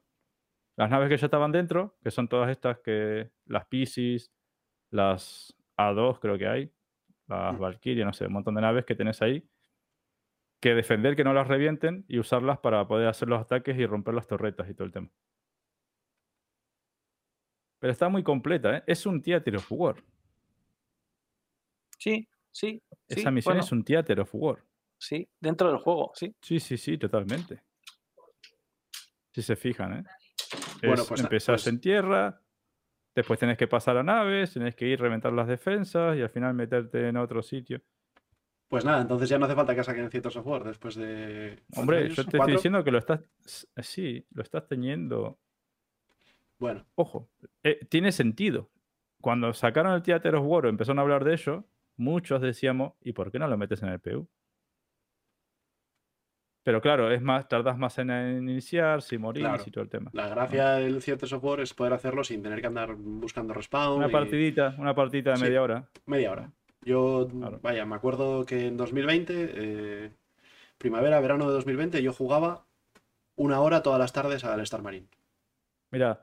Las 0.76 0.90
naves 0.90 1.08
que 1.08 1.16
ya 1.16 1.26
estaban 1.26 1.52
dentro, 1.52 1.96
que 2.02 2.10
son 2.10 2.28
todas 2.28 2.50
estas 2.50 2.78
que 2.80 3.30
las 3.46 3.64
Pisces, 3.66 4.32
las 4.90 5.56
A2 5.78 6.18
creo 6.20 6.36
que 6.36 6.46
hay, 6.48 6.70
las 7.28 7.54
Mm. 7.54 7.58
Valkyrie, 7.60 8.04
no 8.04 8.12
sé, 8.12 8.26
un 8.26 8.32
montón 8.34 8.54
de 8.56 8.60
naves 8.60 8.84
que 8.84 8.94
tenés 8.94 9.22
ahí, 9.22 9.42
que 10.60 10.74
defender 10.74 11.16
que 11.16 11.24
no 11.24 11.32
las 11.32 11.46
revienten 11.48 12.04
y 12.08 12.18
usarlas 12.18 12.58
para 12.58 12.86
poder 12.88 13.08
hacer 13.08 13.28
los 13.28 13.40
ataques 13.40 13.78
y 13.78 13.86
romper 13.86 14.14
las 14.14 14.26
torretas 14.26 14.68
y 14.68 14.74
todo 14.74 14.84
el 14.84 14.92
tema. 14.92 15.08
Pero 17.78 17.92
está 17.92 18.08
muy 18.08 18.22
completa, 18.22 18.78
¿eh? 18.78 18.84
Es 18.86 19.06
un 19.06 19.20
Theater 19.22 19.56
of 19.56 19.66
War. 19.70 19.96
Sí, 21.98 22.28
sí. 22.50 22.82
sí, 23.08 23.20
Esa 23.20 23.30
misión 23.30 23.54
bueno, 23.54 23.64
es 23.64 23.72
un 23.72 23.84
Theater 23.84 24.20
of 24.20 24.30
War. 24.34 24.62
Sí, 24.98 25.28
dentro 25.40 25.68
del 25.68 25.78
juego, 25.78 26.12
sí. 26.14 26.34
Sí, 26.40 26.58
sí, 26.58 26.78
sí, 26.78 26.96
totalmente. 26.96 27.62
Si 29.32 29.42
se 29.42 29.56
fijan, 29.56 29.92
¿eh? 29.98 30.04
Bueno, 30.82 31.02
Es- 31.02 31.08
pues, 31.08 31.20
empezás 31.20 31.62
pues- 31.62 31.66
en 31.66 31.80
tierra, 31.80 32.40
después 33.14 33.38
tenés 33.38 33.58
que 33.58 33.68
pasar 33.68 33.96
a 33.98 34.02
naves, 34.02 34.54
tenés 34.54 34.74
que 34.74 34.86
ir 34.86 35.00
reventar 35.00 35.32
las 35.32 35.48
defensas 35.48 36.16
y 36.16 36.22
al 36.22 36.30
final 36.30 36.54
meterte 36.54 37.08
en 37.08 37.16
otro 37.18 37.42
sitio. 37.42 37.82
Pues 38.68 38.84
nada, 38.84 39.00
entonces 39.02 39.28
ya 39.28 39.38
no 39.38 39.44
hace 39.44 39.54
falta 39.54 39.74
que 39.76 39.84
saquen 39.84 40.10
cierto 40.10 40.30
software 40.30 40.64
después 40.64 40.96
de. 40.96 41.62
¿cuántos 41.72 41.78
Hombre, 41.78 42.08
yo 42.08 42.24
te 42.24 42.36
estoy 42.36 42.52
diciendo 42.52 42.82
que 42.82 42.90
lo 42.90 42.98
estás. 42.98 43.20
Sí, 43.76 44.26
lo 44.32 44.42
estás 44.42 44.66
teniendo. 44.66 45.38
Bueno, 46.58 46.86
Ojo, 46.94 47.28
eh, 47.62 47.80
tiene 47.88 48.12
sentido. 48.12 48.70
Cuando 49.20 49.52
sacaron 49.52 49.92
el 49.94 50.02
Theater 50.02 50.36
of 50.36 50.46
War 50.46 50.66
empezaron 50.66 50.98
a 50.98 51.02
hablar 51.02 51.24
de 51.24 51.34
ello, 51.34 51.64
muchos 51.96 52.40
decíamos, 52.40 52.94
¿y 53.00 53.12
por 53.12 53.30
qué 53.30 53.38
no 53.38 53.48
lo 53.48 53.56
metes 53.58 53.82
en 53.82 53.88
el 53.90 54.00
PU? 54.00 54.28
Pero 56.64 56.80
claro, 56.80 57.12
es 57.12 57.22
más, 57.22 57.46
tardas 57.48 57.78
más 57.78 57.96
en, 57.98 58.10
iniciar, 58.48 59.00
si 59.00 59.18
morís 59.18 59.42
Claro. 59.44 59.62
y 59.64 59.70
todo 59.70 59.84
el 59.84 59.90
tema. 59.90 60.10
la 60.14 60.28
gracia 60.28 60.70
del 60.72 61.00
cierto 61.00 61.26
software 61.26 61.60
es 61.60 61.72
poder 61.74 61.92
hacerlo 61.92 62.24
sin 62.24 62.42
tener 62.42 62.60
que 62.60 62.66
andar 62.66 62.94
buscando 62.96 63.54
respawn. 63.54 63.98
Una 63.98 64.08
y- 64.08 64.12
partidita, 64.12 64.74
una 64.78 64.94
partidita 64.94 65.30
de 65.30 65.36
Sí. 65.36 65.42
media 65.44 65.62
hora. 65.62 65.88
Media 66.06 66.32
hora. 66.32 66.52
Yo, 66.82 67.28
Claro. 67.28 67.60
vaya, 67.62 67.84
me 67.86 67.94
acuerdo 67.94 68.44
que 68.44 68.66
en 68.66 68.76
2020, 68.76 69.50
eh, 69.54 70.12
primavera, 70.78 71.20
verano 71.20 71.46
de 71.46 71.52
2020, 71.54 72.02
yo 72.02 72.12
jugaba 72.12 72.66
una 73.36 73.60
hora 73.60 73.82
todas 73.82 73.98
las 74.00 74.12
tardes 74.12 74.44
al 74.44 74.60
Star 74.60 74.82
Marine. 74.82 75.06
Mira, 75.92 76.20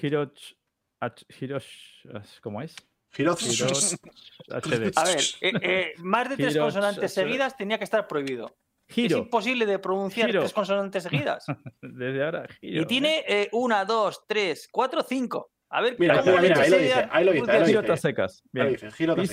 Hirosh. 0.00 0.52
H- 1.00 1.26
Hirosh. 1.40 2.04
¿Cómo 2.40 2.62
es? 2.62 2.74
HD. 3.18 4.92
A 4.96 5.04
ver, 5.04 5.20
eh, 5.40 5.52
eh, 5.62 5.94
más 5.98 6.28
de 6.28 6.36
tres 6.36 6.52
Giro- 6.52 6.64
consonantes 6.64 7.12
so- 7.12 7.20
so- 7.20 7.26
seguidas 7.26 7.56
tenía 7.56 7.78
que 7.78 7.84
estar 7.84 8.06
prohibido. 8.06 8.56
Es 8.88 8.98
Hiro. 8.98 9.18
imposible 9.18 9.66
de 9.66 9.78
pronunciar 9.78 10.28
Giro. 10.28 10.40
tres 10.42 10.52
consonantes 10.52 11.02
seguidas. 11.02 11.44
Desde 11.82 12.24
ahora, 12.24 12.46
Hiro. 12.60 12.82
Y 12.82 12.86
tiene 12.86 13.24
eh, 13.26 13.48
una, 13.52 13.84
dos, 13.84 14.22
tres, 14.28 14.68
cuatro, 14.70 15.02
cinco. 15.02 15.50
A 15.70 15.80
ver, 15.80 15.96
Mira, 15.98 16.20
¿cómo 16.20 16.36
mira, 16.38 16.42
mira, 16.42 16.60
ahí 16.60 16.70
lo 16.70 16.78
dice, 16.78 17.08
ahí 17.10 17.24
lo 17.24 17.32
dice, 17.32 17.46
lo. 17.46 18.34
Ahí 18.38 18.52
Bien. 18.52 18.68
dice. 18.68 18.86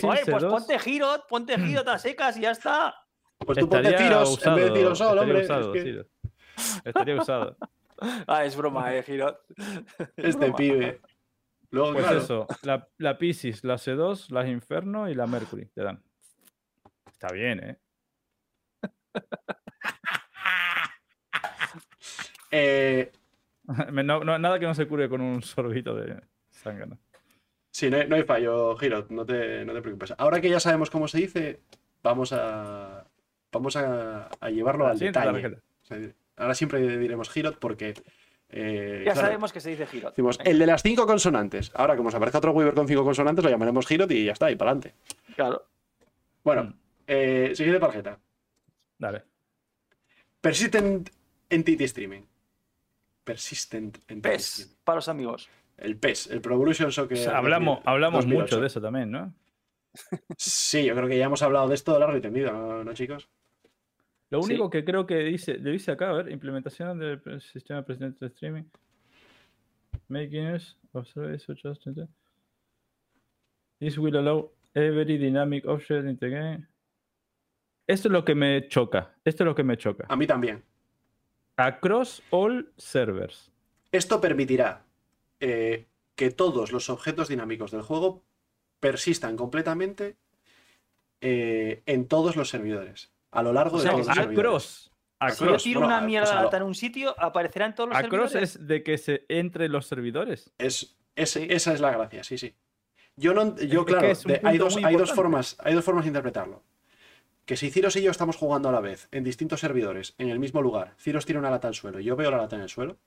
Oye, 0.08 0.22
pues 0.26 0.44
C2. 0.44 0.50
ponte 0.50 0.80
girot, 0.80 1.28
ponte 1.28 1.58
girot 1.60 1.88
a 1.88 2.00
secas 2.00 2.38
y 2.38 2.42
ya 2.42 2.52
está. 2.52 2.96
Pues 3.38 3.58
tú 3.60 3.70
ponte 3.70 3.88
Estaría 3.90 3.98
tiros 4.10 4.30
en 4.30 4.34
usado, 4.34 4.56
vez 4.56 4.66
de 4.66 4.72
tiros 4.72 4.98
solo, 4.98 5.22
estaría 5.22 5.34
hombre. 5.34 5.46
usado, 5.46 5.76
es 5.76 5.84
que. 5.84 6.90
Estaría 6.90 7.16
usado. 7.22 7.58
Ah, 8.28 8.46
es 8.46 8.56
broma, 8.56 8.96
eh, 8.96 9.04
girot. 9.04 9.40
Es 10.18 10.26
este 10.26 10.46
broma. 10.46 10.58
pibe. 10.58 11.02
Luego, 11.72 11.94
Pues 11.94 12.04
claro, 12.06 12.20
eso, 12.20 12.48
la, 12.62 12.88
la 12.98 13.18
Pisces, 13.18 13.64
la 13.64 13.76
C2, 13.76 14.30
las 14.30 14.48
Inferno 14.48 15.10
y 15.10 15.16
la 15.16 15.26
Mercury 15.26 15.66
te 15.74 15.82
dan. 15.82 16.04
Está 17.12 17.34
bien, 17.34 17.60
¿eh? 17.64 17.78
eh, 22.52 23.12
Me- 23.92 24.04
no- 24.04 24.24
no- 24.24 24.38
nada 24.38 24.60
que 24.60 24.66
no 24.66 24.76
se 24.76 24.88
cure 24.88 25.10
con 25.10 25.22
un 25.22 25.42
sorbito 25.42 25.96
de 25.96 26.22
sangre. 26.52 26.86
¿no? 26.88 26.98
sí, 27.72 27.90
no 27.90 27.98
hay, 27.98 28.08
no 28.08 28.16
hay 28.18 28.24
fallo, 28.24 28.76
Hiro, 28.80 29.06
no 29.10 29.26
te, 29.26 29.64
no 29.66 29.74
te 29.74 29.82
preocupes. 29.82 30.14
Ahora 30.18 30.42
que 30.42 30.50
ya 30.50 30.60
sabemos 30.60 30.90
cómo 30.90 31.08
se 31.08 31.20
dice, 31.20 31.62
vamos 32.04 32.34
a, 32.34 33.06
vamos 33.52 33.76
a, 33.78 34.28
a 34.28 34.50
llevarlo 34.50 34.86
La 34.86 34.92
al 34.92 35.00
detalle. 35.00 35.32
tarjeta. 35.42 35.62
O 35.82 35.86
sea, 35.86 35.98
ahora 36.38 36.54
siempre 36.56 36.98
diremos 36.98 37.30
Girot 37.30 37.58
porque. 37.60 37.94
eh, 38.50 39.04
Ya 39.06 39.14
claro, 39.14 39.28
sabemos 39.28 39.52
que 39.54 39.60
se 39.62 39.70
dice 39.72 39.86
girot. 39.88 40.12
Decimos, 40.12 40.40
el 40.44 40.60
de 40.60 40.66
las 40.68 40.82
cinco 40.84 41.06
consonantes. 41.08 41.72
Ahora, 41.76 41.96
como 41.98 42.12
se 42.12 42.18
aparezca 42.18 42.38
otro 42.40 42.52
Weaver 42.52 42.74
con 42.74 42.88
cinco 42.88 43.04
consonantes, 43.04 43.44
lo 43.44 43.50
llamaremos 43.52 43.86
Girot 43.88 44.10
y 44.12 44.26
ya 44.26 44.34
está, 44.34 44.52
y 44.52 44.56
para 44.56 44.72
adelante. 44.72 44.96
Claro. 45.36 45.66
Bueno, 46.44 46.64
Mm. 46.66 46.74
eh, 47.08 47.52
siguiente 47.56 47.80
tarjeta. 47.80 48.20
Dale. 48.98 49.24
Persistent 50.42 51.10
Entity 51.50 51.84
Streaming. 51.86 52.22
Persistent 53.24 53.98
Entity 54.08 54.22
PES, 54.22 54.46
Streaming. 54.46 54.76
para 54.84 54.96
los 54.98 55.08
amigos. 55.08 55.50
El 55.78 55.98
PES, 55.98 56.28
el 56.28 56.42
Pro 56.42 56.56
Evolution 56.56 56.92
Soccer. 56.92 57.18
O 57.18 57.22
sea, 57.22 57.38
hablamos 57.38 57.78
2000, 57.78 57.90
hablamos 57.90 58.26
2008. 58.26 58.42
mucho 58.44 58.62
de 58.62 58.68
eso 58.68 58.82
también, 58.82 59.12
¿no? 59.12 59.34
Sí, 60.38 60.84
yo 60.86 60.96
creo 60.96 61.08
que 61.08 61.18
ya 61.18 61.26
hemos 61.26 61.42
hablado 61.42 61.68
de 61.68 61.76
esto 61.76 61.98
largo 62.00 62.18
y 62.18 62.22
tendido, 62.22 62.52
¿no, 62.52 62.84
¿no, 62.84 62.94
chicos? 62.94 63.30
Lo 64.34 64.42
Sí. 64.42 64.54
único 64.54 64.70
que 64.72 64.84
creo 64.84 65.06
que 65.06 65.20
dice, 65.20 65.60
le 65.60 65.70
dice 65.70 65.92
acá, 65.92 66.10
a 66.10 66.14
ver, 66.14 66.32
implementación 66.32 66.98
del 66.98 67.22
sistema 67.40 67.82
de 67.82 67.86
presidente 67.86 68.18
de 68.26 68.28
streaming. 68.34 68.64
Making 70.08 70.56
use 70.56 70.76
of 70.94 71.08
service 71.08 71.46
such 71.46 71.64
as- 71.68 71.80
This 73.78 74.00
will 74.00 74.16
allow 74.18 74.52
every 74.74 75.20
dynamic 75.20 75.68
object 75.68 76.06
in 76.08 76.18
the 76.18 76.30
game. 76.30 76.68
Esto 77.86 78.08
es 78.08 78.12
lo 78.12 78.26
que 78.26 78.34
me 78.34 78.68
choca. 78.70 79.14
Esto 79.24 79.44
es 79.44 79.46
lo 79.46 79.54
que 79.54 79.64
me 79.64 79.78
choca. 79.78 80.08
A 80.10 80.16
mí 80.16 80.26
también. 80.26 80.64
Across 81.58 82.24
all 82.32 82.72
servers. 82.78 83.52
Esto 83.92 84.20
permitirá 84.20 84.84
eh, 85.42 85.86
que 86.16 86.32
todos 86.32 86.72
los 86.72 86.90
objetos 86.90 87.28
dinámicos 87.28 87.70
del 87.70 87.84
juego 87.84 88.24
persistan 88.80 89.38
completamente 89.38 90.16
eh, 91.22 91.84
en 91.86 92.08
todos 92.08 92.36
los 92.36 92.50
servidores. 92.50 93.13
A 93.34 93.44
lo 93.44 93.54
largo 93.54 93.78
O 93.78 93.80
sea, 93.80 93.92
de 93.92 93.98
todos 93.98 94.08
los 94.08 94.16
sí. 94.16 94.22
servidores. 94.22 94.48
Across. 94.48 94.92
Across. 95.20 95.38
Si 95.38 95.46
yo 95.46 95.58
tiro 95.58 95.80
bueno, 95.82 95.96
una 95.96 96.04
a- 96.04 96.08
mierda 96.08 96.24
o 96.26 96.28
sea, 96.28 96.36
de 96.38 96.42
lo- 96.42 96.48
lata 96.48 96.58
en 96.58 96.64
un 96.64 96.76
sitio, 96.76 97.16
aparecerá 97.18 97.66
en 97.66 97.76
todos 97.76 97.90
los 97.90 97.98
Across 97.98 98.32
servidores. 98.32 98.56
es 98.56 98.68
de 98.68 98.84
que 98.84 98.98
se 98.98 99.26
entre 99.30 99.70
los 99.70 99.88
servidores. 99.88 100.52
Es, 100.58 100.96
es- 101.16 101.30
Sí. 101.32 101.48
Esa 101.50 101.74
es 101.74 101.80
la 101.82 101.92
gracia, 101.92 102.24
sí, 102.24 102.38
sí. 102.38 102.56
Yo 103.16 103.34
no, 103.34 103.56
yo 103.58 103.82
es 103.82 103.86
claro, 103.86 104.08
de- 104.08 104.42
hay, 104.44 104.58
dos, 104.58 104.78
hay 104.84 104.96
dos 104.96 105.14
formas, 105.14 105.56
hay 105.60 105.74
dos 105.76 105.86
formas 105.86 106.04
de 106.04 106.10
interpretarlo. 106.10 106.64
Que 107.46 107.58
si 107.58 107.70
Ciros 107.70 107.96
y 107.98 108.02
yo 108.02 108.10
estamos 108.10 108.38
jugando 108.38 108.70
a 108.70 108.72
la 108.72 108.80
vez 108.80 109.08
en 109.12 109.24
distintos 109.24 109.60
servidores, 109.60 110.16
en 110.18 110.30
el 110.30 110.40
mismo 110.40 110.62
lugar, 110.62 110.94
Ciros 110.98 111.26
tira 111.26 111.40
una 111.40 111.50
lata 111.52 111.68
al 111.68 111.74
suelo 111.76 112.00
y 112.00 112.06
yo 112.06 112.16
veo 112.16 112.32
la 112.32 112.38
lata 112.38 112.56
en 112.56 112.62
el 112.64 112.70
suelo, 112.70 112.98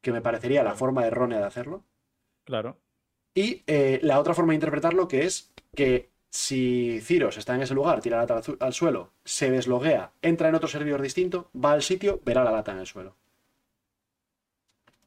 que 0.00 0.10
me 0.12 0.20
parecería 0.22 0.62
la 0.64 0.74
forma 0.74 1.06
errónea 1.06 1.38
de 1.38 1.44
hacerlo. 1.44 1.84
Claro. 2.44 2.78
Y 3.34 3.62
eh, 3.66 4.00
la 4.02 4.18
otra 4.20 4.34
forma 4.34 4.52
de 4.52 4.56
interpretarlo 4.56 5.06
que 5.08 5.24
es 5.24 5.52
que 5.74 6.10
si 6.34 7.00
Ciros 7.00 7.36
está 7.36 7.54
en 7.54 7.62
ese 7.62 7.74
lugar, 7.74 8.00
tira 8.00 8.16
la 8.16 8.26
lata 8.26 8.42
al, 8.58 8.72
suelo, 8.72 9.12
se 9.24 9.52
desloguea, 9.52 10.10
entra 10.20 10.48
en 10.48 10.56
otro 10.56 10.66
servidor 10.68 11.00
distinto, 11.00 11.48
va 11.54 11.70
al 11.70 11.80
sitio, 11.80 12.20
verá 12.24 12.42
la 12.42 12.50
lata 12.50 12.72
en 12.72 12.78
el 12.78 12.86
suelo. 12.88 13.16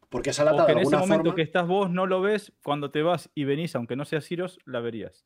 Porque 0.07 0.29
esa 0.29 0.45
lata 0.45 0.63
O 0.63 0.65
que 0.67 0.71
de 0.73 0.79
en 0.79 0.87
ese 0.87 0.95
alguna 0.95 0.99
momento 0.99 1.23
forma... 1.31 1.35
que 1.35 1.41
estás 1.41 1.67
vos 1.67 1.89
no 1.89 2.05
lo 2.05 2.21
ves, 2.21 2.53
cuando 2.63 2.91
te 2.91 3.01
vas 3.01 3.29
y 3.35 3.43
venís, 3.43 3.75
aunque 3.75 3.97
no 3.97 4.05
sea 4.05 4.21
Ciros, 4.21 4.57
la 4.63 4.79
verías. 4.79 5.25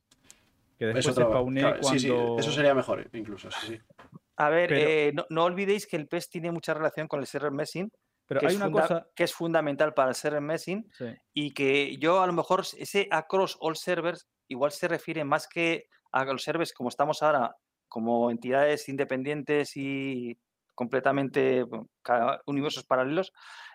Que 0.76 0.86
después 0.86 1.06
Eso 1.06 1.14
se 1.14 1.22
spawnee 1.22 1.62
sí, 1.82 1.98
sí, 2.00 2.08
cuando... 2.08 2.38
eso 2.40 2.50
sería 2.50 2.74
mejor, 2.74 3.08
incluso, 3.12 3.48
sí, 3.52 3.66
sí. 3.68 3.80
A 4.38 4.50
ver, 4.50 4.70
Pero- 4.70 4.90
eh, 4.90 5.12
no, 5.14 5.24
no 5.30 5.44
olvidéis 5.44 5.86
que 5.86 5.94
el 5.94 6.08
PES 6.08 6.30
tiene 6.30 6.50
mucha 6.50 6.74
relación 6.74 7.06
con 7.06 7.20
el 7.20 7.28
server 7.28 7.52
messing, 7.52 7.92
Pero 8.26 8.40
que, 8.40 8.46
hay 8.46 8.54
es 8.54 8.60
una 8.60 8.72
cosa... 8.72 9.06
que 9.14 9.22
es 9.22 9.32
fundamental 9.32 9.94
para 9.94 10.08
el 10.08 10.16
server 10.16 10.40
messing 10.40 10.84
Sí. 10.98 11.14
y 11.32 11.54
que 11.54 11.96
yo 11.98 12.20
a 12.20 12.26
lo 12.26 12.32
mejor 12.32 12.64
ese 12.76 13.06
across 13.12 13.56
all 13.60 13.76
servers 13.76 14.26
igual 14.48 14.72
se 14.72 14.88
refiere 14.88 15.24
más 15.24 15.46
que 15.48 15.86
a 16.12 16.24
los 16.24 16.42
servers 16.42 16.72
como 16.72 16.88
estamos 16.88 17.22
ahora, 17.22 17.56
como 17.88 18.30
entidades 18.30 18.88
independientes 18.88 19.76
y 19.76 20.38
completamente 20.74 21.62
bueno, 21.64 21.88
universos 22.46 22.84
paralelos, 22.84 23.32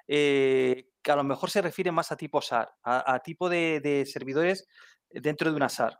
eh, 0.07 0.87
que 1.01 1.11
a 1.11 1.15
lo 1.15 1.23
mejor 1.23 1.49
se 1.49 1.61
refiere 1.61 1.91
más 1.91 2.11
a 2.11 2.17
tipo 2.17 2.41
SAR, 2.41 2.69
a, 2.83 3.13
a 3.13 3.19
tipo 3.19 3.49
de, 3.49 3.79
de 3.81 4.05
servidores 4.05 4.67
dentro 5.09 5.49
de 5.51 5.55
una 5.57 5.69
SAR. 5.69 5.99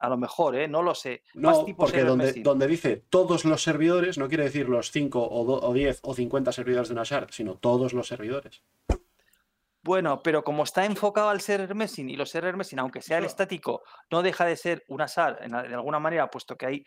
A 0.00 0.08
lo 0.08 0.16
mejor, 0.16 0.56
¿eh? 0.56 0.66
no 0.66 0.82
lo 0.82 0.94
sé. 0.94 1.22
más 1.34 1.58
No, 1.58 1.64
tipo 1.66 1.78
porque 1.84 2.02
donde, 2.02 2.32
donde 2.42 2.66
dice 2.66 3.04
todos 3.10 3.44
los 3.44 3.62
servidores, 3.62 4.16
no 4.16 4.26
quiere 4.28 4.44
decir 4.44 4.66
los 4.66 4.90
5 4.90 5.28
o, 5.30 5.44
do- 5.44 5.60
o 5.60 5.74
10 5.74 6.00
o 6.04 6.14
50 6.14 6.52
servidores 6.52 6.88
de 6.88 6.94
una 6.94 7.02
shard, 7.04 7.30
sino 7.32 7.56
todos 7.58 7.92
los 7.92 8.08
servidores. 8.08 8.62
Bueno, 9.88 10.22
pero 10.22 10.44
como 10.44 10.64
está 10.64 10.84
enfocado 10.84 11.30
al 11.30 11.40
server 11.40 11.74
messing 11.74 12.10
y 12.10 12.16
los 12.16 12.28
server 12.28 12.58
messing, 12.58 12.78
aunque 12.78 13.00
sea 13.00 13.16
el 13.16 13.24
estático, 13.24 13.82
no 14.10 14.20
deja 14.22 14.44
de 14.44 14.54
ser 14.54 14.84
una 14.88 15.08
SAR 15.08 15.38
en, 15.40 15.52
de 15.52 15.74
alguna 15.74 15.98
manera, 15.98 16.30
puesto 16.30 16.58
que 16.58 16.66
hay 16.66 16.84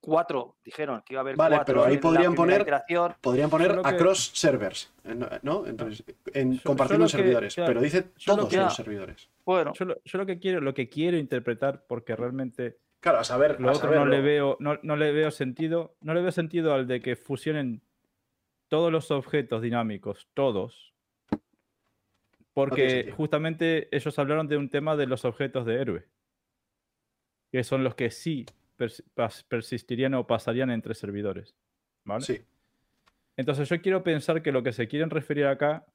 cuatro, 0.00 0.56
dijeron 0.64 1.02
que 1.04 1.14
iba 1.14 1.20
a 1.20 1.22
haber 1.22 1.34
Vale, 1.34 1.56
cuatro 1.56 1.74
pero 1.82 1.86
ahí 1.88 1.98
podrían 1.98 2.36
poner- 2.36 2.60
iteración. 2.60 3.16
Podrían 3.20 3.50
poner 3.50 3.70
Solo 3.70 3.82
que- 3.82 3.88
across 3.88 4.30
servers, 4.34 4.92
eh, 5.02 5.16
¿no? 5.42 5.66
Entonces, 5.66 6.04
en, 6.32 6.58
compartiendo 6.58 7.06
que- 7.06 7.10
servidores, 7.10 7.54
claro, 7.56 7.70
pero 7.70 7.80
dice 7.80 8.02
todos 8.24 8.48
que- 8.48 8.56
los 8.58 8.76
servidores. 8.76 9.28
Bueno, 9.44 9.72
Yo 9.74 9.84
lo, 9.86 9.96
yo 10.04 10.18
lo 10.18 10.24
que 10.26 10.38
quiero, 10.38 10.60
lo 10.60 10.72
que 10.74 10.88
quiero 10.88 11.16
interpretar, 11.16 11.86
porque 11.88 12.14
realmente 12.14 12.78
Claro, 13.00 13.18
a 13.18 13.24
saber. 13.24 13.60
lo 13.60 13.68
a 13.68 13.72
otro 13.72 13.92
no 13.92 14.06
le 14.06 14.20
veo, 14.20 14.56
no, 14.60 14.78
no 14.84 14.94
le 14.94 15.10
veo 15.10 15.32
sentido, 15.32 15.96
no 16.02 16.14
le 16.14 16.22
veo 16.22 16.30
sentido 16.30 16.72
al 16.72 16.86
de 16.86 17.02
que 17.02 17.16
fusionen 17.16 17.82
todos 18.68 18.92
los 18.92 19.10
objetos 19.10 19.60
dinámicos, 19.60 20.28
todos. 20.34 20.94
Porque 22.58 23.12
justamente 23.16 23.88
ellos 23.96 24.18
hablaron 24.18 24.48
de 24.48 24.56
un 24.56 24.68
tema 24.68 24.96
de 24.96 25.06
los 25.06 25.24
objetos 25.24 25.64
de 25.64 25.74
héroe. 25.80 26.04
Que 27.52 27.62
son 27.64 27.84
los 27.84 27.94
que 27.94 28.10
sí 28.10 28.46
pers- 28.76 29.04
persistirían 29.48 30.14
o 30.14 30.26
pasarían 30.26 30.70
entre 30.70 30.94
servidores. 30.94 31.54
¿Vale? 32.04 32.24
Sí, 32.24 32.40
Entonces 33.36 33.68
yo 33.68 33.80
quiero 33.80 34.02
pensar 34.02 34.42
que 34.42 34.50
lo 34.52 34.62
que 34.62 34.72
se 34.72 34.88
quieren 34.88 35.10
referir 35.10 35.46
acá 35.46 35.86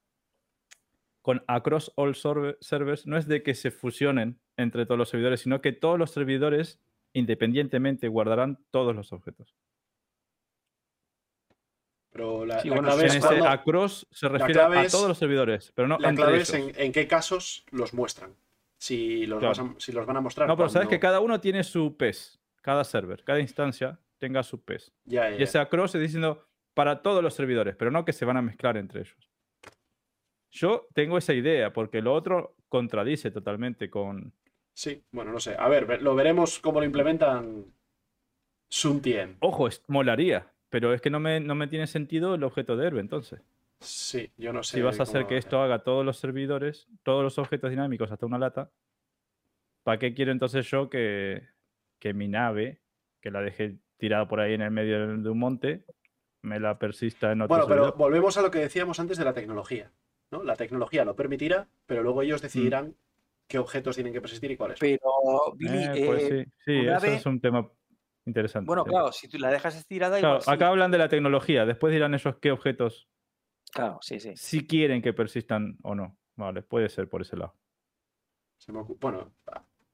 con 1.21 1.43
across 1.47 1.91
all 1.95 2.15
server- 2.15 2.57
servers 2.61 3.05
no 3.07 3.17
es 3.17 3.27
de 3.27 3.43
que 3.43 3.53
se 3.55 3.71
fusionen 3.71 4.39
entre 4.57 4.85
todos 4.85 4.97
los 4.97 5.09
servidores, 5.09 5.41
sino 5.41 5.59
que 5.61 5.71
todos 5.71 5.97
los 5.99 6.11
servidores 6.11 6.79
independientemente 7.13 8.07
guardarán 8.07 8.59
todos 8.71 8.95
los 8.95 9.11
objetos. 9.13 9.53
Pero 12.13 12.45
la, 12.45 12.59
Sí, 12.61 12.69
la 12.69 12.75
bueno, 12.75 12.89
clave 12.89 13.07
En 13.07 13.17
es 13.17 13.25
cuando- 13.25 13.47
across 13.49 14.07
se 14.11 14.29
refiere 14.29 14.61
a 14.61 14.83
es- 14.83 14.91
todos 14.91 15.07
los 15.09 15.17
servidores, 15.17 15.71
pero 15.75 15.87
no 15.89 15.97
la 15.99 16.13
clave 16.13 16.37
es 16.37 16.53
en, 16.53 16.71
en 16.77 16.91
qué 16.93 17.07
casos 17.07 17.65
los 17.71 17.93
muestran. 17.93 18.35
Si 18.77 19.25
los, 19.25 19.39
Claro. 19.39 19.49
vas 19.49 19.59
a- 19.59 19.79
si 19.79 19.91
los 19.91 20.05
van 20.05 20.17
a 20.17 20.21
mostrar. 20.21 20.47
No, 20.47 20.55
pero 20.55 20.69
sabes 20.69 20.87
que 20.87 20.99
cada 20.99 21.19
uno 21.19 21.41
tiene 21.41 21.63
su 21.63 21.97
PES, 21.97 22.39
cada 22.61 22.83
server, 22.83 23.23
cada 23.23 23.39
instancia 23.39 23.99
tenga 24.19 24.43
su 24.43 24.61
PES. 24.61 24.93
Ya, 25.05 25.29
ya, 25.31 25.37
Y 25.37 25.43
ese 25.43 25.57
across 25.59 25.95
es 25.95 26.01
diciendo 26.01 26.45
para 26.73 27.01
todos 27.01 27.21
los 27.23 27.33
servidores, 27.33 27.75
pero 27.75 27.91
no 27.91 28.05
que 28.05 28.13
se 28.13 28.25
van 28.25 28.37
a 28.37 28.41
mezclar 28.41 28.77
entre 28.77 29.01
ellos. 29.01 29.29
Yo 30.51 30.87
tengo 30.93 31.17
esa 31.17 31.33
idea, 31.33 31.73
porque 31.73 32.01
lo 32.01 32.13
otro 32.13 32.55
contradice 32.69 33.31
totalmente 33.31 33.89
con, 33.89 34.33
Sí, 34.75 35.03
bueno, 35.11 35.31
no 35.31 35.39
sé. 35.39 35.55
A 35.57 35.67
ver, 35.67 35.85
ve- 35.85 35.99
lo 35.99 36.15
veremos 36.15 36.59
cómo 36.59 36.79
lo 36.79 36.85
implementan 36.85 37.65
Sun 38.69 39.01
Tien. 39.01 39.37
Ojo, 39.39 39.67
es- 39.67 39.83
molaría, 39.87 40.51
pero 40.73 40.91
es 40.91 41.01
que 41.01 41.11
no 41.11 41.19
me, 41.19 41.39
no 41.39 41.53
me 41.53 41.67
tiene 41.67 41.85
sentido 41.85 42.33
el 42.33 42.43
objeto 42.43 42.75
de 42.75 42.87
héroe, 42.87 42.99
entonces. 42.99 43.39
Sí, 43.79 44.31
yo 44.37 44.51
no 44.51 44.63
sé. 44.63 44.77
Si 44.77 44.81
vas 44.81 44.99
a 44.99 45.03
hacer 45.03 45.27
que 45.27 45.37
esto 45.37 45.61
haga 45.61 45.83
todos 45.83 46.03
los 46.03 46.17
servidores, 46.17 46.87
todos 47.03 47.21
los 47.21 47.37
objetos 47.37 47.69
dinámicos 47.69 48.11
hasta 48.11 48.25
una 48.25 48.39
lata, 48.39 48.71
¿para 49.83 49.99
qué 49.99 50.15
quiero 50.15 50.31
entonces 50.31 50.65
yo 50.67 50.89
que, 50.89 51.43
que 51.99 52.15
mi 52.15 52.27
nave, 52.27 52.81
que 53.21 53.29
la 53.29 53.41
dejé 53.41 53.77
tirada 53.97 54.27
por 54.27 54.39
ahí 54.39 54.55
en 54.55 54.63
el 54.63 54.71
medio 54.71 55.15
de 55.15 55.29
un 55.29 55.37
monte, 55.37 55.85
me 56.41 56.59
la 56.59 56.79
persista 56.79 57.31
en 57.31 57.41
otro 57.41 57.55
Bueno, 57.55 57.67
pero 57.67 57.93
volvemos 57.95 58.35
a 58.39 58.41
lo 58.41 58.49
que 58.49 58.57
decíamos 58.57 58.99
antes 58.99 59.19
de 59.19 59.25
la 59.25 59.33
tecnología. 59.35 59.91
¿no? 60.31 60.41
La 60.43 60.55
tecnología 60.55 61.05
lo 61.05 61.15
permitirá, 61.15 61.67
pero 61.85 62.01
luego 62.01 62.23
ellos 62.23 62.41
decidirán 62.41 62.95
qué 63.47 63.59
objetos 63.59 63.93
tienen 63.93 64.11
que 64.11 64.21
persistir 64.21 64.49
y 64.49 64.57
cuáles. 64.57 64.79
pero 64.79 64.97
Billy, 65.55 65.83
Eh, 65.93 66.03
pues 66.07 66.31
eh, 66.31 66.47
sí, 66.65 66.79
eso 66.79 66.99
vez- 66.99 67.19
es 67.19 67.25
un 67.27 67.39
tema 67.39 67.69
interesante. 68.25 68.67
bueno, 68.67 68.83
claro, 68.85 69.11
si 69.11 69.27
tú 69.27 69.37
la 69.37 69.49
dejas 69.51 69.75
estirada, 69.75 70.19
Claro, 70.19 70.35
igual 70.35 70.43
sí. 70.43 70.51
acá 70.51 70.67
hablan 70.69 70.91
de 70.91 70.97
la 70.97 71.09
tecnología, 71.09 71.65
después 71.65 71.93
dirán 71.93 72.13
ellos 72.13 72.35
qué 72.41 72.51
objetos 72.51 73.07
Claro, 73.71 73.99
sí, 74.01 74.19
sí. 74.19 74.33
si 74.35 74.65
quieren 74.67 75.01
que 75.01 75.13
persistan 75.13 75.77
o 75.83 75.95
no. 75.95 76.17
Vale, 76.35 76.61
puede 76.63 76.89
ser 76.89 77.07
por 77.09 77.21
ese 77.21 77.37
lado. 77.37 77.55
Se 78.57 78.71
me 78.71 78.79
ocu- 78.79 78.97
Bueno, 78.99 79.33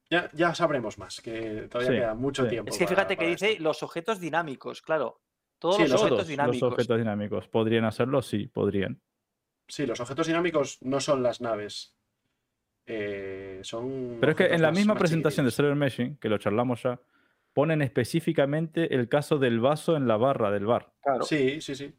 ya, 0.09 0.30
ya 0.34 0.53
sabremos 0.55 0.97
más, 0.97 1.19
que 1.21 1.67
todavía 1.69 1.91
Sí, 1.91 1.97
queda 1.99 2.13
mucho 2.15 2.43
sí. 2.43 2.49
tiempo. 2.49 2.71
Es 2.71 2.77
que 2.77 2.86
para- 2.86 2.95
fíjate 2.95 3.13
que 3.15 3.21
para 3.21 3.30
dice 3.30 3.51
esto. 3.51 3.63
los 3.63 3.84
objetos 3.84 4.19
dinámicos, 4.19 4.82
claro. 4.82 5.21
Todos 5.59 5.75
Sí, 5.75 5.82
los 5.84 5.91
los- 5.91 6.01
objetos 6.01 6.17
Todos 6.19 6.27
dinámicos. 6.27 6.61
los 6.61 6.71
objetos 6.71 6.97
dinámicos 6.97 7.47
podrían 7.49 7.84
hacerlo, 7.86 8.21
sí, 8.21 8.47
podrían. 8.47 9.01
Sí, 9.67 9.86
los 9.86 9.99
objetos 9.99 10.27
dinámicos 10.27 10.77
no 10.82 10.99
son 10.99 11.21
las 11.23 11.41
naves. 11.41 11.95
eh, 12.91 13.59
son. 13.61 14.17
Pero 14.19 14.32
es 14.32 14.36
que 14.38 14.45
en 14.47 14.63
la 14.63 14.71
misma 14.71 14.95
presentación 14.95 15.45
de. 15.45 15.51
Server 15.51 15.75
Meshing, 15.75 16.17
que 16.17 16.27
lo 16.27 16.39
charlamos 16.39 16.82
ya, 16.82 16.99
ponen 17.60 17.82
específicamente 17.82 18.95
el 18.95 19.10
caso 19.10 19.38
del 19.38 19.60
vaso 19.60 19.97
en 19.97 20.07
la 20.07 20.16
barra 20.16 20.49
del 20.49 20.66
bar. 20.66 20.93
Claro. 21.01 21.24
Sí, 21.26 21.60
sí, 21.60 21.76
sí. 21.76 21.93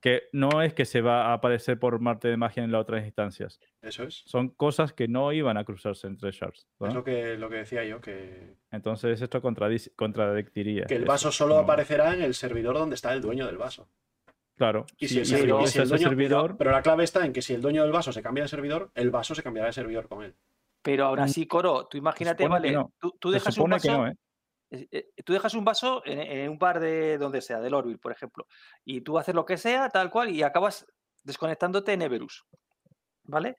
Que 0.00 0.22
no 0.32 0.62
es 0.62 0.72
que 0.72 0.86
se 0.86 1.02
va 1.02 1.26
a 1.26 1.32
aparecer 1.34 1.78
por 1.78 2.00
Marte 2.00 2.28
de 2.28 2.36
magia 2.38 2.64
en 2.64 2.72
las 2.72 2.80
otras 2.80 3.04
instancias. 3.04 3.60
Eso 3.82 4.04
es. 4.04 4.22
Son 4.26 4.48
cosas 4.48 4.94
que 4.94 5.08
no 5.08 5.30
iban 5.32 5.58
a 5.58 5.64
cruzarse 5.64 6.06
entre 6.06 6.30
shards. 6.32 6.66
¿no? 6.80 6.88
Es 6.88 6.94
lo 6.94 7.04
que, 7.04 7.36
lo 7.36 7.50
que 7.50 7.56
decía 7.56 7.84
yo, 7.84 8.00
que, 8.00 8.54
Entonces 8.70 9.20
esto 9.20 9.42
contradictiría. 9.42 10.86
que 10.86 10.94
el 10.96 11.02
eso, 11.02 11.12
vaso 11.12 11.30
solo 11.30 11.54
como- 11.56 11.64
aparecerá 11.64 12.14
en 12.14 12.22
el 12.22 12.32
servidor 12.34 12.74
donde 12.78 12.94
está 12.94 13.12
el 13.12 13.20
dueño 13.20 13.44
del 13.46 13.58
vaso. 13.58 13.86
Claro. 14.56 14.86
Y 14.98 15.08
si- 15.08 15.18
el 15.18 15.26
servidor- 15.26 15.62
y 15.62 15.66
si 15.66 15.78
el 15.78 15.88
dueño- 15.88 16.08
servidor, 16.08 16.56
Pero 16.56 16.70
la 16.70 16.82
clave 16.82 17.04
está 17.04 17.24
en 17.26 17.32
que 17.32 17.42
si 17.42 17.52
el 17.54 17.60
dueño 17.60 17.82
del 17.82 17.92
vaso 17.92 18.12
se 18.12 18.22
cambia 18.22 18.44
de 18.44 18.48
servidor, 18.48 18.90
el 18.94 19.10
vaso 19.10 19.34
se 19.34 19.42
cambiará 19.42 19.66
de 19.68 19.72
servidor 19.74 20.08
con 20.08 20.24
él. 20.24 20.34
Pero 20.82 21.04
aún 21.06 21.20
así, 21.20 21.46
Coro, 21.46 21.86
tú 21.86 21.96
imagínate, 21.98 22.48
vale, 22.48 22.72
no. 22.72 22.92
tú, 22.98 23.12
tú 23.20 23.28
se 23.30 23.34
dejas 23.34 23.48
un 23.48 23.52
supone 23.54 23.74
vaso, 23.76 23.88
que 23.88 23.94
no, 23.96 24.06
¿eh? 24.08 24.14
Eh, 24.72 25.10
tú 25.24 25.34
dejas 25.34 25.54
un 25.54 25.64
vaso 25.64 26.02
en, 26.06 26.48
un 26.48 26.58
bar 26.58 26.80
de 26.80 27.18
donde 27.18 27.42
sea, 27.42 27.60
del 27.60 27.74
Orville, 27.74 27.98
por 27.98 28.12
ejemplo, 28.12 28.46
y 28.84 29.02
tú 29.02 29.18
haces 29.18 29.34
lo 29.34 29.44
que 29.44 29.58
sea, 29.58 29.90
tal 29.90 30.10
cual, 30.10 30.30
y 30.30 30.42
acabas 30.42 30.86
desconectándote 31.24 31.92
en 31.92 32.02
Everus, 32.02 32.44
¿vale? 33.24 33.56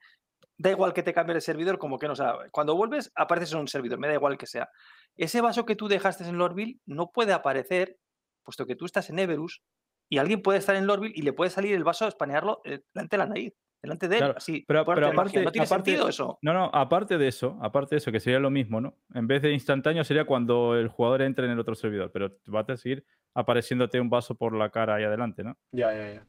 Da 0.58 0.70
igual 0.70 0.92
que 0.92 1.02
te 1.02 1.14
cambie 1.14 1.36
el 1.36 1.42
servidor, 1.42 1.78
como 1.78 1.98
que 1.98 2.08
no, 2.08 2.16
sea, 2.16 2.34
cuando 2.50 2.74
vuelves 2.76 3.12
apareces 3.14 3.52
en 3.52 3.60
un 3.60 3.68
servidor, 3.68 3.98
me 3.98 4.08
da 4.08 4.14
igual 4.14 4.36
que 4.36 4.46
sea. 4.46 4.68
Ese 5.16 5.40
vaso 5.40 5.64
que 5.64 5.76
tú 5.76 5.86
dejaste 5.88 6.24
en 6.24 6.36
Lorville 6.36 6.80
no 6.84 7.10
puede 7.12 7.32
aparecer, 7.32 7.96
puesto 8.42 8.66
que 8.66 8.74
tú 8.74 8.84
estás 8.84 9.08
en 9.10 9.20
Everus, 9.20 9.62
y 10.08 10.18
alguien 10.18 10.42
puede 10.42 10.58
estar 10.58 10.74
en 10.74 10.86
Lorville 10.86 11.14
y 11.16 11.22
le 11.22 11.32
puede 11.32 11.50
salir 11.50 11.74
el 11.74 11.84
vaso 11.84 12.04
a 12.04 12.08
espanearlo 12.08 12.60
eh, 12.64 12.80
delante 12.92 13.16
de 13.16 13.18
la 13.18 13.26
nariz, 13.26 13.54
delante 13.84 14.08
de 14.08 14.14
él, 14.16 14.20
Claro, 14.20 14.34
así. 14.36 14.64
pero- 14.66 14.80
aparte- 14.80 15.00
no 15.02 15.24
tiene 15.52 15.66
aparte- 15.66 15.66
sentido 15.90 16.08
eso. 16.08 16.38
No, 16.42 16.52
no, 16.52 16.70
aparte 16.72 17.18
de 17.18 17.28
eso, 17.28 17.58
aparte 17.60 17.94
de 17.94 17.98
eso, 17.98 18.10
que 18.12 18.20
sería 18.20 18.38
lo 18.40 18.50
mismo, 18.50 18.80
¿no? 18.80 18.96
En 19.14 19.26
vez 19.26 19.42
de 19.42 19.52
instantáneo 19.52 20.02
sería 20.04 20.24
cuando 20.24 20.76
el 20.76 20.88
jugador 20.88 21.22
entre 21.22 21.46
en 21.46 21.52
el 21.52 21.58
otro 21.60 21.74
servidor, 21.74 22.10
pero 22.12 22.36
va 22.54 22.60
a 22.66 22.76
seguir 22.76 23.04
apareciéndote 23.34 24.00
un 24.00 24.10
vaso 24.10 24.34
por 24.36 24.54
la 24.54 24.70
cara 24.70 24.94
ahí 24.96 25.04
adelante, 25.04 25.42
¿no? 25.44 25.56
Ya, 25.72 25.92
ya, 25.92 26.14
ya. 26.14 26.26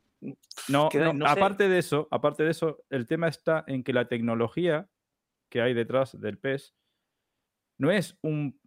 No, 0.70 0.90
que 0.90 1.00
no, 1.00 1.14
no 1.14 1.26
sé. 1.26 1.32
aparte 1.32 1.70
de 1.70 1.78
eso, 1.78 2.08
aparte 2.12 2.44
de 2.44 2.52
eso, 2.52 2.84
el 2.90 3.06
tema 3.06 3.28
está 3.28 3.64
en 3.68 3.84
que 3.84 3.94
la 3.94 4.08
tecnología 4.08 4.88
que 5.52 5.62
hay 5.62 5.74
detrás 5.74 6.20
del 6.20 6.38
PES 6.40 6.74
no 7.78 7.92
es 7.92 8.18
un, 8.24 8.60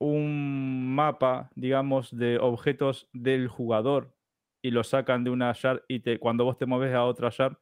un 0.00 0.94
mapa, 0.94 1.50
digamos, 1.54 2.14
de 2.16 2.38
objetos 2.38 3.08
del 3.12 3.48
jugador 3.48 4.14
y 4.62 4.70
lo 4.72 4.82
sacan 4.84 5.22
de 5.24 5.30
una 5.30 5.52
shard 5.52 5.82
y 5.88 6.00
te, 6.00 6.18
cuando 6.18 6.44
vos 6.44 6.58
te 6.58 6.66
mueves 6.66 6.92
a 6.94 7.04
otra 7.04 7.30
shard, 7.30 7.56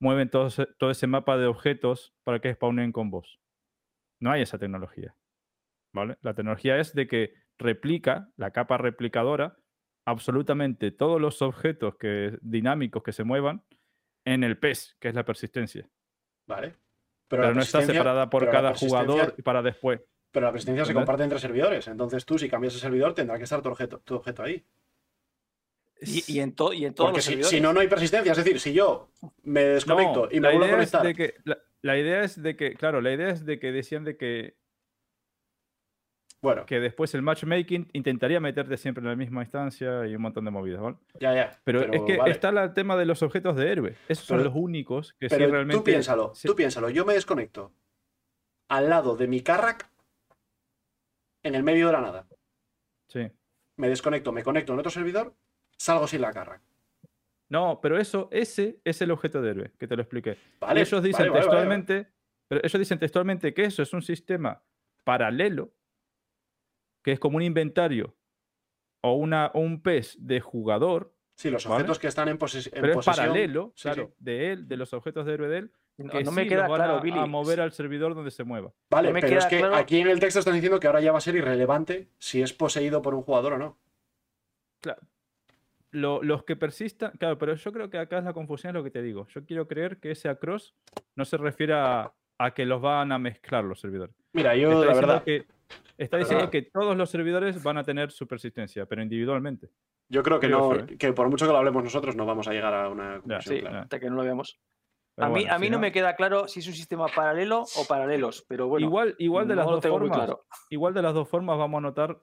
mueven 0.00 0.30
todo 0.30 0.48
ese, 0.48 0.66
todo 0.78 0.90
ese 0.90 1.06
mapa 1.06 1.36
de 1.36 1.46
objetos 1.46 2.14
para 2.24 2.40
que 2.40 2.52
spawnen 2.52 2.92
con 2.92 3.10
vos. 3.10 3.40
No 4.20 4.30
hay 4.30 4.42
esa 4.42 4.58
tecnología. 4.58 5.16
¿Vale? 5.94 6.18
La 6.20 6.34
tecnología 6.34 6.78
es 6.78 6.94
de 6.94 7.06
que 7.06 7.34
replica, 7.58 8.30
la 8.36 8.50
capa 8.50 8.76
replicadora, 8.76 9.56
absolutamente 10.06 10.90
todos 10.90 11.20
los 11.20 11.42
objetos 11.42 11.96
que, 11.96 12.38
dinámicos 12.42 13.02
que 13.02 13.12
se 13.12 13.24
muevan 13.24 13.64
en 14.24 14.44
el 14.44 14.58
PES, 14.58 14.96
que 15.00 15.08
es 15.08 15.14
la 15.14 15.24
persistencia. 15.24 15.88
Vale. 16.46 16.76
Pero, 17.28 17.54
no 17.54 17.60
está 17.60 17.82
separada 17.82 18.30
por 18.30 18.48
cada 18.50 18.74
jugador 18.74 19.34
para 19.42 19.62
después. 19.62 20.00
Pero 20.30 20.46
la 20.46 20.52
persistencia 20.52 20.84
se 20.84 20.94
comparte 20.94 21.24
entre 21.24 21.38
servidores. 21.38 21.88
Entonces 21.88 22.24
tú, 22.24 22.38
si 22.38 22.48
cambias 22.48 22.74
el 22.74 22.80
servidor, 22.80 23.14
tendrá 23.14 23.36
que 23.36 23.44
estar 23.44 23.62
tu 23.62 23.68
objeto, 23.70 23.98
tu 24.00 24.16
objeto 24.16 24.42
ahí. 24.42 24.64
Y, 26.00 26.34
y 26.34 26.40
en, 26.40 26.52
to- 26.54 26.72
y 26.72 26.84
en 26.84 26.94
todos 26.94 27.08
Porque 27.08 27.18
los 27.18 27.24
si, 27.24 27.30
servidores. 27.30 27.50
si 27.56 27.60
no, 27.60 27.72
no 27.72 27.80
hay 27.80 27.88
persistencia. 27.88 28.32
Es 28.32 28.38
decir, 28.38 28.60
si 28.60 28.72
yo 28.74 29.10
me 29.44 29.62
desconecto 29.64 30.26
No, 30.26 30.28
y 30.30 30.40
me 30.40 30.48
la 30.48 30.48
vuelvo 30.50 30.64
a 30.64 30.68
idea 30.68 30.82
es 30.82 30.90
conectar. 30.90 31.02
de 31.02 31.14
que, 31.14 31.34
la, 31.44 31.58
la 31.82 31.98
idea 31.98 32.22
es 32.22 32.42
de 32.42 32.56
que, 32.56 32.74
claro, 32.74 33.00
la 33.00 33.12
idea 33.12 33.28
es 33.30 33.46
de 33.46 33.58
que 33.58 33.72
decían 33.72 34.04
de 34.04 34.16
que, 34.16 34.56
Bueno, 36.42 36.66
que 36.66 36.80
después 36.80 37.14
el 37.14 37.22
matchmaking 37.22 37.88
intentaría 37.94 38.40
meterte 38.40 38.76
siempre 38.76 39.02
en 39.02 39.08
la 39.08 39.16
misma 39.16 39.42
instancia 39.42 40.06
y 40.06 40.14
un 40.14 40.22
montón 40.22 40.44
de 40.44 40.50
movidas, 40.50 40.80
¿vale? 40.82 40.96
ya, 41.18 41.34
ya. 41.34 41.58
Pero, 41.64 41.80
es 41.92 42.02
que 42.02 42.18
vale. 42.18 42.30
está 42.30 42.50
el 42.50 42.74
tema 42.74 42.96
de 42.96 43.06
los 43.06 43.22
objetos 43.22 43.56
de 43.56 43.70
héroe. 43.72 43.96
Esos 44.08 44.26
son 44.26 44.44
los 44.44 44.52
únicos 44.54 45.14
que 45.14 45.28
sí 45.28 45.34
Pero 45.36 45.50
realmente. 45.50 45.78
tú 45.78 45.84
piénsalo, 45.84 46.34
sí- 46.34 46.46
tú 46.46 46.54
piénsalo. 46.54 46.90
Yo 46.90 47.04
me 47.06 47.14
desconecto 47.14 47.72
al 48.68 48.90
lado 48.90 49.16
de 49.16 49.26
mi 49.28 49.40
Carrack 49.40 49.88
en 51.42 51.54
el 51.54 51.62
medio 51.62 51.86
de 51.86 51.92
la 51.94 52.00
nada. 52.02 52.26
sí. 53.08 53.28
Me 53.78 53.88
desconecto, 53.90 54.32
me 54.32 54.42
conecto 54.42 54.72
en 54.72 54.78
otro 54.78 54.90
servidor, 54.90 55.34
salgo 55.78 56.06
sin 56.06 56.20
la 56.20 56.32
Carrack. 56.32 56.62
No, 57.48 57.80
pero 57.80 57.98
eso, 57.98 58.28
ese 58.32 58.80
es 58.84 59.00
el 59.02 59.10
objeto 59.12 59.40
de 59.40 59.50
héroe, 59.50 59.72
que 59.78 59.86
te 59.86 59.94
lo 59.96 60.02
expliqué. 60.02 60.36
Vale, 60.60 60.80
Y 60.80 60.82
ellos 60.82 61.02
dicen 61.02 61.28
vale, 61.28 61.30
vale, 61.30 61.30
vale, 61.30 61.30
vale. 61.30 61.40
textualmente, 61.76 62.12
pero 62.48 62.60
ellos 62.64 62.78
dicen 62.80 62.98
textualmente 62.98 63.54
que 63.54 63.64
eso 63.64 63.82
es 63.82 63.92
un 63.92 64.02
sistema 64.02 64.62
paralelo, 65.04 65.72
que 67.04 67.12
es 67.12 67.20
como 67.20 67.36
un 67.36 67.42
inventario 67.42 68.16
o, 69.02 69.12
una, 69.14 69.46
o 69.54 69.60
un 69.60 69.80
PES 69.82 70.16
de 70.20 70.40
jugador, 70.40 71.12
Sí, 71.38 71.50
los 71.50 71.64
¿Vale? 71.66 71.74
objetos 71.82 71.98
que 71.98 72.06
están 72.06 72.28
en, 72.28 72.38
poses- 72.38 72.70
en 72.72 72.80
pero 72.80 72.98
es 72.98 73.04
paralelo, 73.04 73.70
sí, 73.76 73.82
claro, 73.82 74.06
sí. 74.08 74.14
de 74.24 74.52
él, 74.52 74.66
de 74.68 74.76
los 74.78 74.94
objetos 74.94 75.26
de 75.26 75.34
héroe 75.34 75.48
de 75.48 75.58
él, 75.58 75.72
No, 75.98 76.10
que 76.10 76.24
no 76.24 76.30
sí 76.30 76.36
me 76.36 76.48
queda 76.48 76.66
van 76.66 76.78
claro, 76.78 76.94
a, 76.96 77.00
Billy. 77.02 77.18
a 77.18 77.26
mover 77.26 77.60
al 77.60 77.72
servidor 77.72 78.14
donde 78.14 78.30
se 78.30 78.42
mueva. 78.42 78.72
Vale, 78.88 79.08
no 79.08 79.14
me 79.14 79.20
pero 79.20 79.38
es 79.38 79.44
que 79.44 79.58
claro- 79.58 79.76
aquí 79.76 80.00
en 80.00 80.08
el 80.08 80.18
texto 80.18 80.38
están 80.38 80.54
diciendo 80.54 80.80
que 80.80 80.86
ahora 80.86 81.02
ya 81.02 81.12
va 81.12 81.18
a 81.18 81.20
ser 81.20 81.36
irrelevante 81.36 82.08
si 82.18 82.40
es 82.40 82.54
poseído 82.54 83.02
por 83.02 83.14
un 83.14 83.20
jugador 83.22 83.52
o 83.52 83.58
no. 83.58 83.78
Claro. 84.80 85.02
Lo- 85.96 86.22
los 86.22 86.44
que 86.44 86.56
persistan, 86.56 87.12
claro, 87.18 87.38
pero 87.38 87.54
yo 87.54 87.72
creo 87.72 87.88
que 87.88 87.98
acá 87.98 88.18
es 88.18 88.24
la 88.24 88.32
confusión, 88.34 88.70
es 88.70 88.74
lo 88.74 88.84
que 88.84 88.90
te 88.90 89.00
digo. 89.02 89.26
Yo 89.28 89.44
quiero 89.44 89.66
creer 89.66 89.98
que 89.98 90.10
ese 90.10 90.28
across 90.28 90.74
no 91.14 91.24
se 91.24 91.36
refiere 91.36 91.72
a, 91.74 92.12
a 92.38 92.50
que 92.52 92.66
los 92.66 92.82
van 92.82 93.12
a 93.12 93.18
mezclar 93.18 93.64
los 93.64 93.80
servidores. 93.80 94.14
Mira, 94.34 94.54
yo 94.56 94.68
está 94.68 94.74
la 94.74 94.86
diciendo, 94.92 95.06
verdad, 95.08 95.24
que, 95.24 95.46
está 95.96 96.16
diciendo 96.18 96.40
verdad. 96.44 96.50
que 96.52 96.62
todos 96.62 96.96
los 96.96 97.08
servidores 97.08 97.62
van 97.62 97.78
a 97.78 97.84
tener 97.84 98.10
su 98.10 98.26
persistencia, 98.26 98.84
pero 98.86 99.02
individualmente. 99.02 99.70
yo 100.10 100.22
creo 100.22 100.38
que 100.38 100.48
no, 100.48 100.74
¿eh? 100.74 100.86
que 100.98 101.12
por 101.14 101.30
mucho 101.30 101.46
que 101.46 101.52
lo 101.52 101.58
hablemos 101.58 101.82
nosotros 101.82 102.14
no 102.14 102.26
vamos 102.26 102.46
a 102.46 102.52
llegar 102.52 102.74
a 102.74 102.88
una 102.90 103.14
conclusión 103.20 103.54
Sí, 103.56 103.60
clara. 103.62 103.80
hasta 103.82 103.98
que 103.98 104.10
no 104.10 104.16
lo 104.16 104.22
veamos. 104.24 104.60
Pero 105.14 105.26
a 105.26 105.30
mí, 105.30 105.40
bueno, 105.44 105.54
a 105.54 105.58
mí 105.58 105.66
si 105.66 105.70
no 105.72 105.78
me 105.78 105.92
queda 105.92 106.14
claro 106.14 106.46
si 106.46 106.60
es 106.60 106.66
un 106.66 106.74
sistema 106.74 107.06
paralelo 107.08 107.62
o 107.62 107.86
paralelos, 107.88 108.44
pero 108.46 108.68
bueno. 108.68 108.86
igual, 108.86 109.14
igual 109.18 109.48
de 109.48 109.54
no 109.54 109.62
las 109.62 109.70
dos 109.70 109.86
formas, 109.86 110.18
claro. 110.18 110.44
igual 110.68 110.92
de 110.92 111.00
las 111.00 111.14
dos 111.14 111.26
formas 111.26 111.56
vamos 111.56 111.78
a 111.78 111.80
notar 111.80 112.20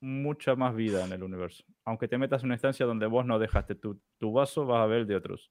mucha 0.00 0.54
más 0.56 0.74
vida 0.74 1.04
en 1.04 1.12
el 1.12 1.22
universo. 1.22 1.64
Aunque 1.84 2.08
te 2.08 2.18
metas 2.18 2.42
en 2.42 2.46
una 2.46 2.54
instancia 2.54 2.86
donde 2.86 3.06
vos 3.06 3.24
no 3.26 3.38
dejaste 3.38 3.74
tu, 3.74 4.00
tu 4.18 4.32
vaso, 4.32 4.64
vas 4.66 4.82
a 4.82 4.86
ver 4.86 5.00
el 5.00 5.06
de 5.06 5.16
otros. 5.16 5.50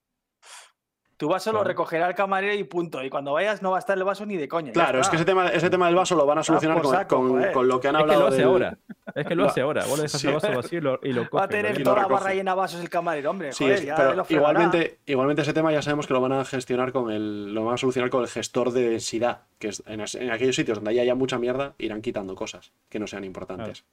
Tu 1.16 1.28
vaso 1.28 1.50
lo 1.52 1.64
recogerá 1.64 2.06
el 2.08 2.14
camarero 2.14 2.54
y 2.54 2.62
punto. 2.62 3.02
Y 3.02 3.10
cuando 3.10 3.32
vayas 3.32 3.60
no 3.60 3.72
va 3.72 3.78
a 3.78 3.80
estar 3.80 3.98
el 3.98 4.04
vaso 4.04 4.24
ni 4.24 4.36
de 4.36 4.46
coña. 4.46 4.70
Claro, 4.70 5.00
es 5.00 5.08
que 5.08 5.16
ese 5.16 5.24
tema, 5.24 5.48
ese 5.48 5.68
tema 5.68 5.86
del 5.86 5.96
vaso 5.96 6.14
lo 6.14 6.24
van 6.24 6.38
a 6.38 6.44
solucionar 6.44 6.76
por 6.76 6.84
con, 6.86 6.94
saco, 6.94 7.16
con- 7.16 7.28
joder. 7.30 7.52
con 7.52 7.66
lo 7.66 7.80
que 7.80 7.88
han 7.88 7.96
Es 7.96 7.98
que 7.98 8.02
hablado. 8.04 8.20
lo 8.20 8.26
hace 8.28 8.36
del- 8.36 8.46
ahora. 8.46 8.78
Es 9.16 9.26
que 9.26 9.34
lo 9.34 9.44
hace 9.46 9.60
ahora. 9.62 9.84
Vos 9.86 9.96
le 9.98 10.02
dejas 10.04 10.20
Sí. 10.20 10.28
el 10.28 10.34
vaso 10.34 10.52
vacío 10.54 10.78
y 10.78 10.82
lo, 10.82 11.00
y 11.02 11.12
lo 11.12 11.28
Va 11.30 11.42
a 11.42 11.48
tener 11.48 11.82
toda 11.82 12.02
la 12.02 12.06
barra 12.06 12.34
llena 12.34 12.52
de 12.52 12.56
vasos 12.58 12.80
el 12.80 12.88
camarero, 12.88 13.30
hombre. 13.30 13.50
Sí, 13.50 13.64
joder, 13.64 13.78
es- 13.80 13.84
ya 13.84 13.96
pero 13.96 14.14
lo 14.14 14.26
igualmente, 14.28 15.00
igualmente 15.06 15.42
ese 15.42 15.52
tema 15.52 15.72
ya 15.72 15.82
sabemos 15.82 16.06
que 16.06 16.14
lo 16.14 16.20
van 16.20 16.32
a 16.34 16.44
gestionar 16.44 16.92
con 16.92 17.10
el, 17.10 17.52
lo 17.52 17.64
van 17.64 17.74
a 17.74 17.78
solucionar 17.78 18.10
con 18.10 18.22
el 18.22 18.28
gestor 18.28 18.70
de 18.70 18.88
densidad, 18.90 19.40
que 19.58 19.68
es 19.68 19.82
en 19.88 20.00
aquellos 20.30 20.54
sitios 20.54 20.78
donde 20.78 21.00
haya 21.00 21.16
mucha 21.16 21.36
mierda 21.40 21.74
irán 21.78 22.00
quitando 22.00 22.36
cosas 22.36 22.72
que 22.88 23.00
no 23.00 23.08
sean 23.08 23.24
importantes. 23.24 23.84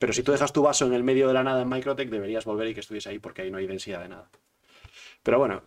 Pero 0.00 0.12
si 0.14 0.22
tú 0.24 0.32
dejas 0.32 0.52
tu 0.52 0.62
vaso 0.62 0.86
en 0.86 0.94
el 0.94 1.04
medio 1.04 1.28
de 1.28 1.34
la 1.34 1.44
nada 1.44 1.60
en 1.62 1.68
Microtech, 1.68 2.08
deberías 2.08 2.44
volver 2.46 2.66
y 2.68 2.74
que 2.74 2.80
estuviese 2.80 3.10
ahí 3.10 3.18
porque 3.18 3.42
ahí 3.42 3.50
no 3.50 3.58
hay 3.58 3.66
densidad 3.68 4.00
de 4.00 4.08
nada. 4.08 4.28
Pero 5.22 5.38
bueno, 5.38 5.62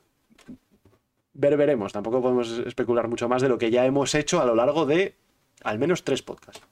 ver 1.33 1.55
veremos. 1.55 1.93
Tampoco 1.93 2.19
podemos 2.19 2.49
especular 2.49 3.07
mucho 3.07 3.29
más 3.29 3.43
de 3.43 3.49
lo 3.49 3.59
que 3.59 3.69
ya 3.69 3.85
hemos 3.85 4.15
hecho 4.15 4.41
a 4.41 4.45
lo 4.45 4.55
largo 4.55 4.87
de 4.87 5.15
al 5.63 5.77
menos 5.77 6.03
tres 6.03 6.23
podcasts. 6.23 6.65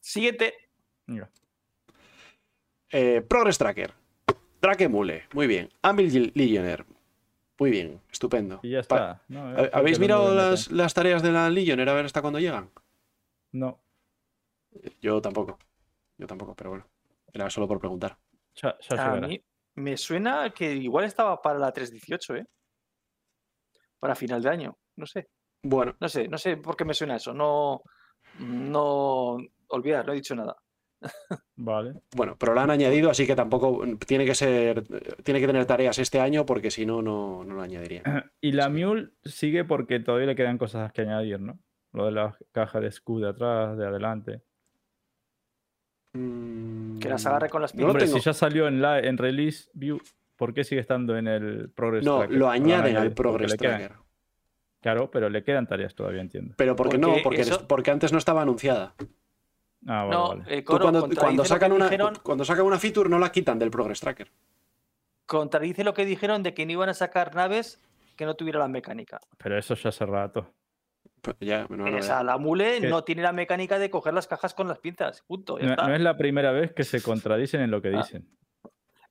Siguiente. 0.00 0.54
Mira. 1.06 1.28
Eh, 2.90 3.20
Progress 3.28 3.58
Tracker. 3.58 3.92
Drakemule. 4.62 5.24
Muy 5.34 5.46
bien. 5.46 5.70
Anvil 5.82 6.32
Legionnaire. 6.34 6.84
Muy 7.58 7.70
bien. 7.70 8.00
Estupendo. 8.10 8.60
Y 8.62 8.70
ya 8.70 8.82
Pa- 8.84 8.96
está. 8.96 9.22
No, 9.28 9.40
¿Ha- 9.48 9.50
es 9.50 9.56
porque 9.56 9.70
¿Habéis 9.76 9.98
mirado 9.98 10.34
las, 10.34 10.70
las 10.70 10.94
tareas 10.94 11.22
de 11.22 11.30
la 11.30 11.50
Legionnaire 11.50 11.90
a 11.90 11.94
ver 11.94 12.06
hasta 12.06 12.22
cuándo 12.22 12.38
llegan? 12.38 12.70
No, 13.52 13.78
Yo 15.02 15.20
tampoco. 15.20 15.58
Yo 16.18 16.26
tampoco, 16.26 16.54
pero 16.54 16.70
bueno. 16.70 16.86
Era 17.32 17.48
solo 17.48 17.68
por 17.68 17.78
preguntar. 17.78 18.18
ya, 18.54 18.76
ya 18.80 19.12
A 19.12 19.20
mí 19.20 19.40
me 19.76 19.96
suena 19.96 20.50
que 20.50 20.72
igual 20.74 21.04
estaba 21.04 21.40
para 21.40 21.58
la 21.58 21.72
318, 21.72 22.36
¿eh? 22.36 22.46
Para 23.98 24.14
final 24.14 24.42
de 24.42 24.50
año. 24.50 24.78
No 24.96 25.06
sé. 25.06 25.28
Bueno, 25.62 25.96
No 26.00 26.08
sé, 26.08 26.28
no 26.28 26.38
sé 26.38 26.56
por 26.56 26.76
qué 26.76 26.84
me 26.84 26.94
suena 26.94 27.16
eso. 27.16 27.32
No. 27.32 27.82
No. 28.40 29.36
Olvidar, 29.68 30.06
no 30.06 30.12
he 30.12 30.16
dicho 30.16 30.34
nada. 30.34 30.56
Vale. 31.56 31.94
bueno, 32.16 32.36
pero 32.36 32.54
la 32.54 32.62
han 32.64 32.70
añadido, 32.70 33.08
así 33.08 33.24
que 33.24 33.36
tampoco 33.36 33.84
tiene 34.06 34.24
que 34.24 34.34
ser. 34.34 34.84
Tiene 35.22 35.40
que 35.40 35.46
tener 35.46 35.66
tareas 35.66 35.98
este 35.98 36.20
año 36.20 36.44
porque 36.44 36.70
si 36.70 36.84
no, 36.86 37.02
no, 37.02 37.44
no 37.44 37.54
lo 37.54 37.62
añadiría. 37.62 38.02
Y 38.40 38.52
la 38.52 38.68
Mule 38.68 39.10
sigue 39.24 39.64
porque 39.64 40.00
todavía 40.00 40.26
le 40.28 40.36
quedan 40.36 40.58
cosas 40.58 40.92
que 40.92 41.02
añadir, 41.02 41.40
¿no? 41.40 41.58
Lo 41.92 42.06
de 42.06 42.12
la 42.12 42.36
caja 42.52 42.80
de 42.80 42.88
escudo 42.88 43.26
de 43.26 43.30
atrás, 43.30 43.78
de 43.78 43.86
adelante. 43.86 44.42
Mm, 46.18 46.98
Que 46.98 47.08
las 47.08 47.24
agarre 47.26 47.48
con 47.48 47.62
las 47.62 47.74
no 47.74 47.82
lo 47.82 47.88
Hombre, 47.92 48.06
si 48.08 48.20
ya 48.20 48.32
salió 48.32 48.66
en, 48.68 48.82
la, 48.82 48.98
en 48.98 49.16
Release 49.18 49.70
View, 49.72 50.00
¿por 50.36 50.52
qué 50.52 50.64
sigue 50.64 50.80
estando 50.80 51.16
en 51.16 51.28
el 51.28 51.70
Progress 51.70 52.04
No, 52.04 52.18
Tracker? 52.18 52.36
lo 52.36 52.48
han 52.50 52.62
añaden 52.64 52.96
al 52.96 53.12
Progress 53.12 53.54
quedan- 53.56 53.78
Tracker. 53.78 53.96
Claro, 54.80 55.10
pero 55.10 55.28
le 55.28 55.42
quedan 55.42 55.66
tareas 55.66 55.94
todavía, 55.94 56.20
entiendo. 56.20 56.54
Pero 56.56 56.76
porque, 56.76 56.98
no, 56.98 57.14
Porque 57.22 57.40
eso- 57.42 57.66
porque 57.66 57.90
antes 57.90 58.12
no 58.12 58.18
estaba 58.18 58.42
anunciada. 58.42 58.94
Ah, 59.86 60.04
vale, 60.04 60.10
no, 60.10 60.28
vale. 60.30 60.44
eh, 60.48 60.64
Coro, 60.64 60.82
cuando, 60.90 61.06
lo 61.36 61.44
sacan 61.44 61.72
una, 61.72 61.86
dijeron- 61.86 62.18
cuando 62.22 62.44
sacan 62.44 62.64
una 62.66 62.78
feature 62.78 63.08
no 63.08 63.18
la 63.18 63.30
quitan 63.30 63.58
del 63.58 63.70
Progress 63.70 64.00
Tracker. 64.00 64.30
contradice 65.26 65.84
lo 65.84 65.92
que 65.94 66.04
dijeron 66.06 66.42
de 66.42 66.54
que 66.54 66.64
no 66.64 66.72
iban 66.72 66.88
a 66.88 66.94
sacar 66.94 67.34
naves 67.34 67.78
que 68.16 68.24
no 68.24 68.34
tuvieran 68.34 68.60
la 68.60 68.68
mecánica. 68.68 69.20
Pero 69.36 69.58
eso 69.58 69.74
ya 69.74 69.90
hace 69.90 70.06
rato. 70.06 70.50
Ya, 71.40 71.66
novedad. 71.68 72.00
sea, 72.00 72.22
la 72.22 72.38
mule 72.38 72.80
Que- 72.80 72.88
no 72.88 73.04
tiene 73.04 73.22
la 73.22 73.32
mecánica 73.32 73.78
de 73.78 73.90
coger 73.90 74.14
las 74.14 74.26
cajas 74.26 74.54
con 74.54 74.68
las 74.68 74.78
pinzas. 74.78 75.22
Punto. 75.22 75.58
ya 75.58 75.64
No, 75.66 75.70
está. 75.72 75.88
no 75.88 75.94
es 75.94 76.00
la 76.00 76.16
primera 76.16 76.52
vez 76.52 76.72
que 76.72 76.84
se 76.84 77.02
contradicen 77.02 77.60
en 77.60 77.70
lo 77.70 77.82
que 77.82 77.88
Ah. 77.88 77.98
dicen. 77.98 78.28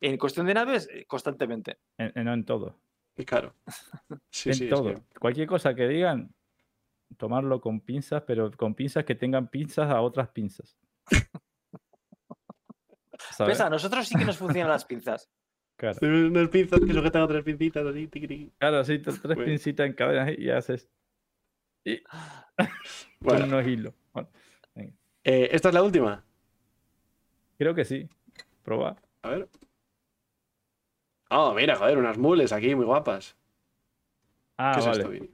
En 0.01 0.17
cuestión 0.17 0.45
de 0.45 0.53
naves, 0.53 0.87
eh, 0.91 1.05
constantemente. 1.05 1.77
En- 1.97 2.11
en- 2.15 2.25
no 2.25 2.33
en 2.33 2.45
todo. 2.45 2.79
Claro. 3.25 3.53
Sí, 4.29 4.49
en 4.49 4.55
sí, 4.55 4.63
es 4.65 4.69
todo. 4.69 4.93
que- 4.93 5.01
Cualquier 5.19 5.47
cosa 5.47 5.73
que 5.75 5.87
digan, 5.87 6.33
tomarlo 7.17 7.61
con 7.61 7.79
pinzas, 7.81 8.23
pero 8.27 8.51
con 8.51 8.75
pinzas 8.75 9.05
que 9.05 9.15
tengan 9.15 9.47
pinzas 9.47 9.89
a 9.89 10.01
otras 10.01 10.29
pinzas. 10.29 10.77
Pues 13.39 13.59
a 13.61 13.69
nosotros 13.69 14.07
sí 14.07 14.15
que 14.15 14.25
nos 14.25 14.37
funcionan 14.37 14.69
las 14.71 14.85
pinzas. 14.85 15.29
Claro. 15.77 15.95
Unas 16.01 16.49
pinzas 16.49 16.79
que 16.79 16.91
sujetan 16.91 17.21
otras 17.21 17.43
pincitas 17.43 17.85
así. 17.85 18.09
Claro, 18.57 18.83
sí, 18.83 18.97
tres 18.97 19.21
Bueno. 19.21 19.45
pincitas 19.45 19.85
en 19.85 19.93
cadena 19.93 20.31
y 20.35 20.49
haces 20.49 20.89
y 21.91 22.03
Bueno, 23.19 23.39
con 23.41 23.53
unos 23.53 23.65
hilos. 23.67 23.93
Bueno, 24.13 24.29
eh, 25.23 25.49
esta 25.51 25.69
es 25.69 25.73
la 25.73 25.83
última. 25.83 26.23
creo 27.57 27.73
que 27.73 27.85
sí. 27.85 28.07
Proba. 28.63 28.95
A 29.23 29.29
ver. 29.29 29.49
Oh, 31.29 31.53
mira, 31.53 31.75
joder, 31.75 31.97
unas 31.97 32.17
mules 32.17 32.51
aquí 32.53 32.73
muy 32.75 32.85
guapas. 32.85 33.35
Ah, 34.57 34.71
¿Qué 34.73 34.79
es 34.79 34.85
vale. 34.87 35.31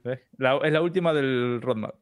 es 0.64 0.72
la 0.72 0.80
última 0.82 1.12
del 1.12 1.60
roadmap. 1.62 1.94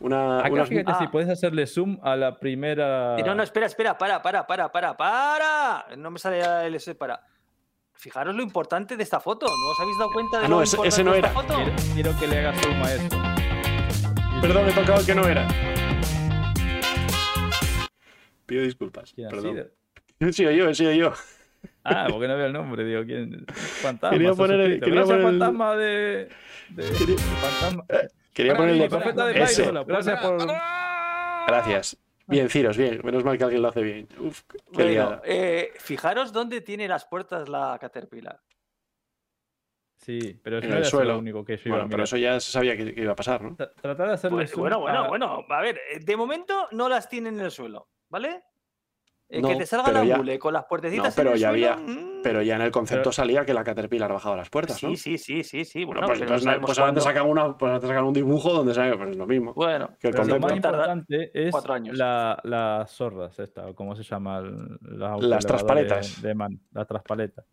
Una, 0.00 0.40
Acá 0.40 0.50
unas- 0.52 0.68
fíjate 0.68 0.92
si 0.94 1.04
Ah. 1.04 1.10
puedes 1.10 1.28
hacerle 1.30 1.66
zoom 1.66 1.98
a 2.02 2.16
la 2.16 2.38
primera. 2.38 3.16
No, 3.24 3.34
no, 3.34 3.42
espera, 3.42 3.66
espera, 3.66 3.96
para, 3.96 4.20
para, 4.22 4.46
para, 4.46 4.70
para, 4.70 4.96
para. 4.96 5.86
No 5.96 6.10
me 6.10 6.18
sale 6.18 6.40
el 6.66 6.74
ese 6.74 6.94
para. 6.94 7.24
Fijaros 7.94 8.34
lo 8.34 8.42
importante 8.42 8.96
de 8.96 9.02
esta 9.02 9.20
foto. 9.20 9.46
¿No 9.46 9.68
os 9.70 9.80
habéis 9.80 9.98
dado 9.98 10.12
cuenta 10.12 10.38
de 10.40 10.46
Ah, 10.46 10.48
lo 10.48 10.56
no, 10.56 10.62
ese- 10.62 10.76
importante 10.76 10.94
ese 10.94 11.04
no 11.04 11.12
de 11.12 11.18
esta 11.18 11.30
era. 11.30 11.40
foto? 11.40 11.54
Quiero, 11.54 11.72
quiero 11.94 12.18
que 12.20 12.26
le 12.26 12.38
hagas 12.40 12.60
zoom 12.60 12.82
a 12.82 12.92
esto. 12.92 13.16
Perdón, 14.42 14.68
he 14.68 14.72
tocado 14.72 15.00
el 15.00 15.06
que 15.06 15.14
no 15.14 15.26
era. 15.26 15.48
Pido 18.46 18.62
disculpas. 18.62 19.12
¿Quién 19.14 19.28
ha 19.28 19.30
Perdón. 19.30 19.54
sido? 19.54 19.66
He 20.20 20.32
sido 20.32 20.50
yo, 20.52 20.68
he 20.68 20.74
sido 20.74 20.92
yo. 20.92 21.12
Ah, 21.82 22.06
porque 22.10 22.28
no 22.28 22.36
veo 22.36 22.46
el 22.46 22.52
nombre, 22.52 22.84
digo, 22.84 23.04
¿quién? 23.04 23.44
Fantasma. 23.48 24.16
Quería 24.16 24.34
poner 24.34 24.60
el- 24.60 24.80
quería 24.80 24.94
Gracias, 24.94 25.16
poner 25.18 25.32
el- 25.32 25.38
fantasma 25.38 25.76
de. 25.76 26.28
de- 26.70 26.90
Quería- 26.98 27.18
fantasma. 27.18 27.84
Quería 28.34 28.54
mismo, 28.54 28.88
profeta 28.88 29.26
de 29.26 29.42
ese. 29.42 29.72
Gracias 29.86 30.20
por. 30.20 30.46
Gracias. 31.46 31.96
Bien, 32.26 32.48
Ciros, 32.48 32.76
bien. 32.76 33.00
Menos 33.04 33.22
mal 33.24 33.36
que 33.36 33.44
alguien 33.44 33.62
lo 33.62 33.68
hace 33.68 33.82
bien. 33.82 34.08
Uf, 34.18 34.42
qué 34.48 34.58
Bueno, 34.72 34.90
liada. 34.90 35.22
eh, 35.24 35.72
fijaros 35.78 36.32
dónde 36.32 36.60
tiene 36.62 36.88
las 36.88 37.04
puertas 37.04 37.48
la 37.48 37.76
Caterpillar. 37.80 38.40
Sí, 39.96 40.38
pero 40.42 40.58
eso 40.58 40.64
En 40.66 40.70
no 40.70 40.76
el 40.76 40.82
era 40.82 40.90
suelo. 40.90 41.12
lo 41.14 41.18
único 41.18 41.44
que 41.44 41.54
iba 41.54 41.76
Bueno, 41.76 41.84
a 41.84 41.88
pero 41.88 42.04
eso 42.04 42.16
ya 42.16 42.38
se 42.40 42.50
sabía 42.50 42.76
que, 42.76 42.94
que 42.94 43.00
iba 43.02 43.12
a 43.12 43.16
pasar, 43.16 43.42
¿no? 43.42 43.56
Tra- 43.56 43.72
Tratar 43.74 44.08
de 44.08 44.12
hacerle 44.14 44.36
Bueno, 44.36 44.48
zoom 44.50 44.60
bueno, 44.60 44.80
bueno, 44.80 44.98
a- 45.04 45.08
bueno. 45.08 45.44
A 45.48 45.60
ver, 45.62 45.80
eh, 45.92 46.00
de 46.00 46.16
momento 46.16 46.68
no 46.72 46.88
las 46.88 47.08
tienen 47.08 47.38
en 47.38 47.44
el 47.46 47.50
suelo, 47.50 47.88
¿vale? 48.10 48.42
Eh, 49.28 49.40
No, 49.40 49.48
que 49.48 49.56
te 49.56 49.66
salga 49.66 49.90
la 49.92 50.04
ya- 50.04 50.16
mule 50.18 50.38
con 50.38 50.52
las 50.52 50.64
puertecitas 50.66 51.06
No, 51.06 51.12
pero 51.16 51.30
en 51.30 51.34
el 51.36 51.40
ya 51.40 51.50
suelo, 51.50 51.68
había- 51.72 51.76
mm, 51.76 52.13
Pero 52.24 52.42
ya 52.42 52.56
en 52.56 52.62
el 52.62 52.72
concepto 52.72 53.02
Pero- 53.04 53.12
salía 53.12 53.44
que 53.44 53.54
la 53.54 53.62
Caterpillar 53.62 54.12
bajaba 54.12 54.36
las 54.36 54.50
puertas, 54.50 54.82
¿no? 54.82 54.88
Sí, 54.90 54.96
sí, 54.96 55.18
sí, 55.18 55.44
sí, 55.44 55.64
sí. 55.64 55.84
Bueno, 55.84 56.00
Bueno, 56.00 56.14
pues 56.26 56.30
no 56.30 56.38
sabemos 56.40 56.74
pues 56.94 57.04
sacan, 57.04 57.26
una, 57.28 57.56
pues 57.56 57.80
te 57.80 57.86
sacan 57.86 58.04
un 58.04 58.12
dibujo 58.14 58.52
donde 58.52 58.74
sabe, 58.74 58.96
pues 58.96 59.10
es 59.10 59.16
lo 59.16 59.26
mismo. 59.26 59.52
Bueno, 59.54 59.90
Que 60.00 60.08
el 60.08 60.14
Pero 60.14 60.24
lo 60.24 60.40
más 60.40 60.52
importante 60.56 61.30
es 61.34 61.52
cuatro 61.52 61.74
años. 61.74 61.96
la- 61.96 62.40
las 62.42 62.90
zorras, 62.90 63.38
esta, 63.38 63.66
o 63.68 63.74
cómo 63.74 63.94
se 63.94 64.02
llama, 64.02 64.40
las, 64.80 65.22
Las 65.22 65.46
traspaletas. 65.46 66.20
De, 66.22 66.34
man, 66.34 66.58
las 66.72 66.86
traspaletas. 66.88 67.44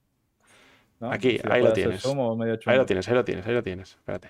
¿No? 0.99 1.11
Aquí, 1.11 1.37
Si 1.37 1.41
ahí 1.49 1.61
lo 1.63 1.73
tienes. 1.73 2.05
Ahí 2.05 2.77
lo 2.77 2.85
tienes, 2.85 3.07
ahí 3.09 3.15
lo 3.15 3.25
tienes, 3.25 3.45
ahí 3.47 3.53
lo 3.53 3.63
tienes. 3.63 3.93
Espérate. 3.95 4.29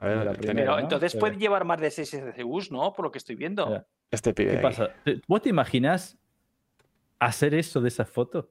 A 0.00 0.06
ver, 0.06 0.16
La 0.18 0.22
tenía- 0.32 0.34
primera. 0.38 0.54
pero 0.62 0.72
¿no? 0.76 0.78
entonces 0.78 1.12
Sí. 1.12 1.18
puede 1.18 1.36
llevar 1.36 1.64
más 1.64 1.80
de 1.80 1.90
6 1.90 2.14
SCUs, 2.14 2.70
¿no? 2.70 2.92
Por 2.94 3.04
lo 3.04 3.10
que 3.10 3.18
estoy 3.18 3.34
viendo. 3.36 3.84
Este 4.10 4.32
pibe. 4.32 4.50
¿Qué 4.52 4.56
de 4.58 4.66
aquí. 4.66 4.76
pasa? 4.78 4.90
¿Te- 5.04 5.20
¿Vos 5.26 5.42
te 5.42 5.48
imaginas 5.50 6.16
hacer 7.18 7.52
eso 7.54 7.80
de 7.80 7.88
esa 7.88 8.04
foto? 8.04 8.48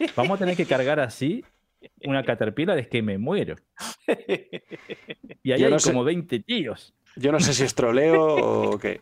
Vamos 0.16 0.36
a 0.36 0.38
tener 0.38 0.56
que 0.56 0.66
cargar 0.66 1.00
así 1.00 1.44
una 2.04 2.22
Caterpillar, 2.24 2.78
es 2.78 2.88
que 2.88 3.02
me 3.02 3.18
muero. 3.18 3.56
Y 5.42 5.52
ahí 5.52 5.64
hay 5.64 5.78
sé- 5.80 5.90
como 5.90 6.04
20 6.04 6.40
tíos. 6.40 6.92
Yo 7.16 7.32
no 7.32 7.40
sé 7.40 7.54
si 7.54 7.64
es 7.64 7.74
troleo 7.74 8.22
o 8.72 8.78
qué. 8.78 9.00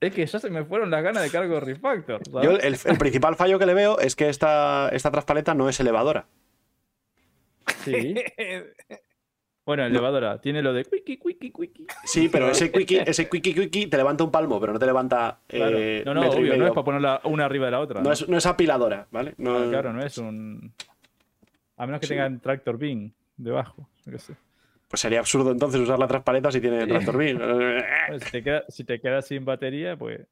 Es 0.00 0.14
que 0.14 0.24
ya 0.24 0.38
se 0.38 0.48
me 0.48 0.64
fueron 0.64 0.90
las 0.90 1.02
ganas 1.02 1.22
de 1.22 1.30
cargo 1.30 1.54
de 1.54 1.60
refactor. 1.60 2.20
¿sabes? 2.30 2.44
Yo 2.48 2.56
el, 2.56 2.76
el 2.92 2.98
principal 2.98 3.34
fallo 3.36 3.58
que 3.58 3.66
le 3.66 3.74
veo 3.74 3.98
es 3.98 4.14
que 4.16 4.28
esta, 4.28 4.88
esta 4.92 5.10
traspaleta 5.10 5.52
no 5.54 5.68
es 5.68 5.78
elevadora. 5.80 6.26
Sí. 7.84 8.14
Bueno, 9.70 9.84
elevadora, 9.86 10.40
tiene 10.40 10.62
lo 10.62 10.72
de 10.72 10.84
quickie, 10.84 11.16
quickie, 11.16 11.52
quickie. 11.52 11.86
Sí, 12.02 12.28
pero 12.28 12.50
ese 12.50 12.72
quickie, 12.72 13.04
ese 13.08 13.28
quickie 13.28 13.54
quickie 13.54 13.86
te 13.86 13.96
levanta 13.96 14.24
un 14.24 14.32
palmo, 14.32 14.58
pero 14.58 14.72
no 14.72 14.80
te 14.80 14.86
levanta 14.86 15.38
Claro. 15.46 15.76
eh, 15.78 16.02
no, 16.04 16.12
no, 16.12 16.22
metro 16.22 16.40
y 16.40 16.42
obvio, 16.50 16.56
no 16.56 16.66
es 16.66 16.70
para 16.72 16.84
ponerla 16.84 17.20
una 17.22 17.44
arriba 17.44 17.66
de 17.66 17.70
la 17.70 17.78
otra. 17.78 18.00
No 18.00 18.08
¿no? 18.08 18.12
es, 18.12 18.28
no 18.28 18.36
es 18.36 18.46
apiladora, 18.46 19.06
¿vale? 19.12 19.34
No, 19.38 19.56
Ah, 19.56 19.66
Claro, 19.70 19.92
no 19.92 20.02
es 20.04 20.18
un. 20.18 20.72
A 21.76 21.86
menos 21.86 22.00
que 22.00 22.08
Sí. 22.08 22.14
tengan 22.14 22.40
tractor 22.40 22.78
beam 22.78 23.12
debajo. 23.36 23.88
yo 24.04 24.10
qué 24.10 24.18
sé. 24.18 24.34
Pues 24.88 24.98
sería 25.02 25.20
absurdo 25.20 25.52
entonces 25.52 25.80
usar 25.80 26.00
la 26.00 26.08
traspaleta 26.08 26.50
si 26.50 26.60
tiene 26.60 26.82
Sí. 26.82 26.88
tractor 26.88 27.16
beam. 27.16 27.38
Bueno, 27.38 28.18
si, 28.24 28.30
te 28.32 28.42
queda, 28.42 28.64
si 28.68 28.82
te 28.82 29.00
quedas 29.00 29.24
sin 29.28 29.44
batería, 29.44 29.96
pues 29.96 30.26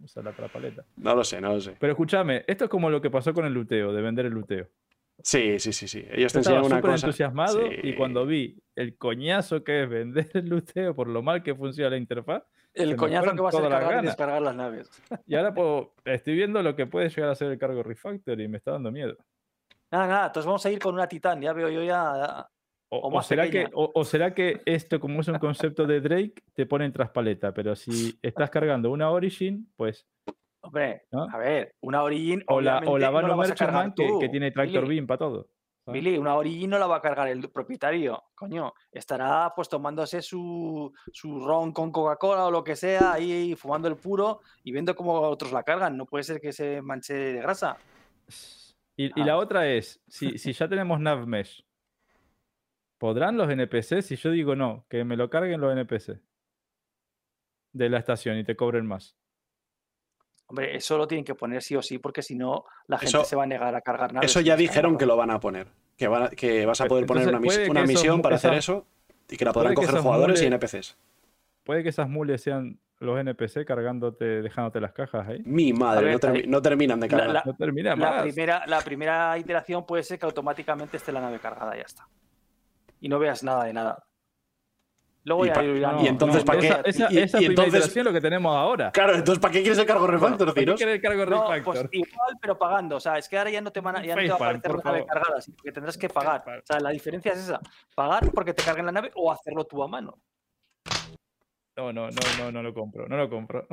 usa 0.00 0.22
la 0.22 0.30
trapaleta. 0.30 0.84
No 0.98 1.16
lo 1.16 1.24
sé, 1.24 1.40
no 1.40 1.52
lo 1.54 1.60
sé. 1.60 1.74
Pero 1.80 1.92
escúchame, 1.92 2.44
esto 2.46 2.66
es 2.66 2.70
como 2.70 2.88
lo 2.88 3.00
que 3.02 3.10
pasó 3.10 3.34
con 3.34 3.46
el 3.46 3.52
luteo, 3.52 3.92
de 3.92 4.00
vender 4.00 4.26
el 4.26 4.32
luteo. 4.32 4.68
Sí, 5.22 5.58
sí, 5.58 5.72
sí, 5.72 5.88
sí. 5.88 5.98
Ellos 6.10 6.32
te 6.32 6.38
Yo 6.38 6.40
estaba 6.40 6.56
enseñan 6.58 6.64
una 6.64 6.76
súper 6.76 6.90
cosa. 6.92 7.06
entusiasmado 7.06 7.58
Sí. 7.60 7.76
y 7.82 7.94
cuando 7.94 8.26
vi 8.26 8.62
el 8.74 8.96
coñazo 8.96 9.64
que 9.64 9.82
es 9.84 9.88
vender 9.88 10.28
el 10.34 10.48
luteo 10.48 10.94
por 10.94 11.08
lo 11.08 11.22
mal 11.22 11.42
que 11.42 11.54
funciona 11.54 11.90
la 11.90 11.96
interfaz, 11.96 12.42
El 12.74 12.94
coñazo 12.96 13.34
que 13.34 13.40
va 13.42 13.48
a 13.48 13.52
ser 13.52 13.68
cargar 13.68 14.02
y 14.04 14.06
descargar 14.06 14.42
las 14.42 14.54
naves. 14.54 14.90
y 15.26 15.34
ahora 15.34 15.54
puedo- 15.54 15.94
estoy 16.04 16.34
viendo 16.34 16.62
lo 16.62 16.76
que 16.76 16.86
puede 16.86 17.08
llegar 17.08 17.30
a 17.30 17.34
ser 17.34 17.50
el 17.50 17.58
cargo 17.58 17.82
refactor 17.82 18.40
y 18.40 18.46
me 18.48 18.58
está 18.58 18.72
dando 18.72 18.92
miedo. 18.92 19.16
Nada, 19.90 20.06
nada, 20.06 20.26
entonces 20.26 20.46
vamos 20.46 20.66
a 20.66 20.70
ir 20.70 20.78
con 20.80 20.94
una 20.94 21.06
Titán, 21.08 21.40
ya 21.40 21.52
veo 21.52 21.70
yo 21.70 21.82
ya. 21.82 22.46
O, 22.88 22.98
O 22.98 23.08
o 23.08 23.10
más 23.10 23.26
será 23.26 23.44
pequeña. 23.44 23.66
que, 23.66 23.72
o, 23.74 23.90
o 23.94 24.04
será 24.04 24.34
que 24.34 24.60
esto, 24.64 25.00
como 25.00 25.20
es 25.20 25.28
un 25.28 25.38
concepto 25.38 25.86
de 25.86 26.00
Drake, 26.00 26.34
te 26.54 26.66
pone 26.66 26.84
en 26.84 26.92
traspaleta, 26.92 27.52
pero 27.54 27.74
si 27.74 28.16
estás 28.22 28.50
cargando 28.50 28.90
una 28.90 29.10
Origin, 29.10 29.68
pues. 29.76 30.06
Hombre, 30.66 31.02
¿No? 31.10 31.26
a 31.32 31.38
ver, 31.38 31.74
una 31.80 32.02
Origin. 32.02 32.42
O 32.48 32.60
la, 32.60 32.78
o 32.86 32.98
la 32.98 33.06
no 33.08 33.12
Vano 33.12 33.28
cargar 33.28 33.48
Merchantman 33.48 33.94
que, 34.20 34.28
tiene 34.28 34.50
Tractor 34.50 34.82
Billy. 34.82 34.94
Beam 34.96 35.06
para 35.06 35.18
todo. 35.18 35.48
¿sabes? 35.84 36.02
Billy, 36.02 36.18
una 36.18 36.34
Origin 36.34 36.70
no 36.70 36.78
la 36.78 36.86
va 36.86 36.96
a 36.96 37.00
cargar 37.00 37.28
el 37.28 37.48
propietario, 37.50 38.22
coño. 38.34 38.72
Estará 38.90 39.52
pues 39.54 39.68
tomándose 39.68 40.20
su, 40.22 40.92
su 41.12 41.40
ron 41.46 41.72
con 41.72 41.92
Coca-Cola 41.92 42.46
o 42.46 42.50
lo 42.50 42.64
que 42.64 42.74
sea, 42.76 43.12
ahí 43.12 43.54
fumando 43.54 43.86
el 43.88 43.96
puro 43.96 44.40
y 44.64 44.72
viendo 44.72 44.94
cómo 44.96 45.12
otros 45.20 45.52
la 45.52 45.62
cargan. 45.62 45.96
No 45.96 46.06
puede 46.06 46.24
ser 46.24 46.40
que 46.40 46.52
se 46.52 46.82
manche 46.82 47.14
de 47.14 47.40
grasa. 47.40 47.76
Y, 48.96 49.06
y 49.06 49.22
Ah. 49.22 49.26
la 49.26 49.36
otra 49.36 49.68
es, 49.68 50.00
si, 50.08 50.38
si 50.38 50.52
ya 50.52 50.66
tenemos 50.68 50.98
Nav 50.98 51.26
Mesh, 51.26 51.64
¿podrán 52.98 53.36
los 53.36 53.48
NPC? 53.48 54.02
Si 54.02 54.16
yo 54.16 54.30
digo 54.30 54.56
no, 54.56 54.86
que 54.88 55.04
me 55.04 55.16
lo 55.16 55.28
carguen 55.30 55.60
los 55.60 55.72
NPC 55.72 56.20
de 57.72 57.90
la 57.90 57.98
estación 57.98 58.38
y 58.38 58.44
te 58.44 58.56
cobren 58.56 58.86
más. 58.86 59.16
Hombre, 60.48 60.76
eso 60.76 60.96
lo 60.96 61.08
tienen 61.08 61.24
que 61.24 61.34
poner 61.34 61.62
sí 61.62 61.74
o 61.74 61.82
sí, 61.82 61.98
porque 61.98 62.22
si 62.22 62.36
no, 62.36 62.64
la 62.86 62.98
gente 62.98 63.16
Eso- 63.16 63.24
se 63.24 63.34
va 63.36 63.42
a 63.42 63.46
negar 63.46 63.74
a 63.74 63.80
cargar 63.80 64.12
naves. 64.12 64.30
Eso 64.30 64.40
y 64.40 64.44
ya 64.44 64.56
dijeron 64.56 64.96
que 64.96 65.04
lo 65.06 65.16
van 65.16 65.30
a 65.30 65.40
poner. 65.40 65.66
Que, 65.96 66.06
van 66.08 66.24
a- 66.24 66.28
que 66.28 66.64
vas 66.66 66.80
a 66.80 66.84
Pues, 66.84 66.88
poder 66.90 67.06
poner 67.06 67.28
una, 67.28 67.40
misión 67.84 68.22
para 68.22 68.36
hacer 68.36 68.54
eso 68.54 68.86
y 69.28 69.36
que 69.36 69.44
la 69.44 69.52
podrán 69.52 69.74
coger 69.74 69.98
jugadores 69.98 70.40
y 70.42 70.46
NPCs. 70.46 70.96
Puede 71.64 71.82
que 71.82 71.88
esas 71.88 72.08
mules 72.08 72.42
sean 72.42 72.78
los 73.00 73.18
NPC 73.18 73.64
cargándote, 73.64 74.40
dejándote 74.40 74.80
las 74.80 74.92
cajas 74.92 75.26
ahí. 75.28 75.42
Mi 75.44 75.72
madre, 75.72 76.04
ver, 76.06 76.14
no, 76.14 76.20
termi- 76.20 76.36
ahí- 76.44 76.46
no 76.46 76.62
terminan 76.62 77.00
de 77.00 77.08
cargar. 77.08 77.28
la- 77.30 77.42
No 77.44 77.54
termina 77.56 77.96
La 77.96 78.22
primera, 78.22 78.66
la 78.66 78.80
primera 78.82 79.36
iteración 79.38 79.84
puede 79.84 80.02
ser 80.04 80.18
que 80.18 80.26
automáticamente 80.26 80.96
esté 80.96 81.10
la 81.12 81.20
nave 81.20 81.38
cargada, 81.40 81.74
ya 81.76 81.82
está. 81.82 82.06
Y 83.00 83.08
no 83.08 83.18
veas 83.18 83.42
nada 83.42 83.64
de 83.64 83.72
nada. 83.72 84.05
Luego 85.26 85.44
Y 85.44 85.48
ya 85.48 85.54
pa- 85.54 85.64
irán- 85.64 86.04
y 86.04 86.06
entonces, 86.06 86.44
¿para 86.44 86.60
qué? 86.60 86.66
Esa, 86.68 86.80
esa, 86.84 87.12
Y- 87.12 87.16
y 87.16 87.18
esa 87.18 87.38
primera 87.38 87.50
entonces- 87.50 87.74
iteración 87.74 88.00
es 88.00 88.04
lo 88.06 88.12
que 88.12 88.20
tenemos 88.20 88.56
ahora. 88.56 88.92
Claro, 88.92 89.12
entonces 89.16 89.40
¿para 89.42 89.52
qué 89.52 89.60
quieres 89.60 89.76
el 89.78 89.84
cargo 89.84 90.06
refactor, 90.06 90.46
¿Para 90.46 90.54
qué 90.54 90.60
Ciros? 90.60 90.76
quiere 90.76 90.92
el 90.92 91.00
cargo 91.02 91.26
No, 91.26 91.50
refactor? 91.52 91.74
pues 91.74 91.88
igual, 91.90 92.36
pero 92.40 92.56
pagando. 92.56 92.94
O 92.96 93.00
sea, 93.00 93.18
es 93.18 93.28
que 93.28 93.36
ahora 93.36 93.50
ya 93.50 93.60
no 93.60 93.72
te, 93.72 93.80
van 93.80 93.96
a, 93.96 94.04
ya 94.04 94.14
no 94.14 94.22
te 94.22 94.28
va 94.28 94.34
a 94.34 94.36
aparecer 94.36 94.70
la 94.76 94.82
nave 94.84 95.04
cargada, 95.04 95.40
sino 95.40 95.56
que 95.64 95.72
tendrás 95.72 95.98
que 95.98 96.08
pagar. 96.08 96.44
O 96.46 96.62
sea, 96.64 96.78
la 96.78 96.90
diferencia 96.90 97.32
es 97.32 97.38
esa. 97.40 97.60
Pagar 97.96 98.30
porque 98.32 98.54
te 98.54 98.62
carguen 98.62 98.86
la 98.86 98.92
nave 98.92 99.10
o 99.16 99.32
hacerlo 99.32 99.64
tú 99.64 99.82
a 99.82 99.88
mano. 99.88 100.16
No, 101.76 101.92
no, 101.92 102.08
no, 102.08 102.20
no, 102.38 102.52
no 102.52 102.62
lo 102.62 102.72
compro, 102.72 103.08
no 103.08 103.16
lo 103.16 103.28
compro. 103.28 103.66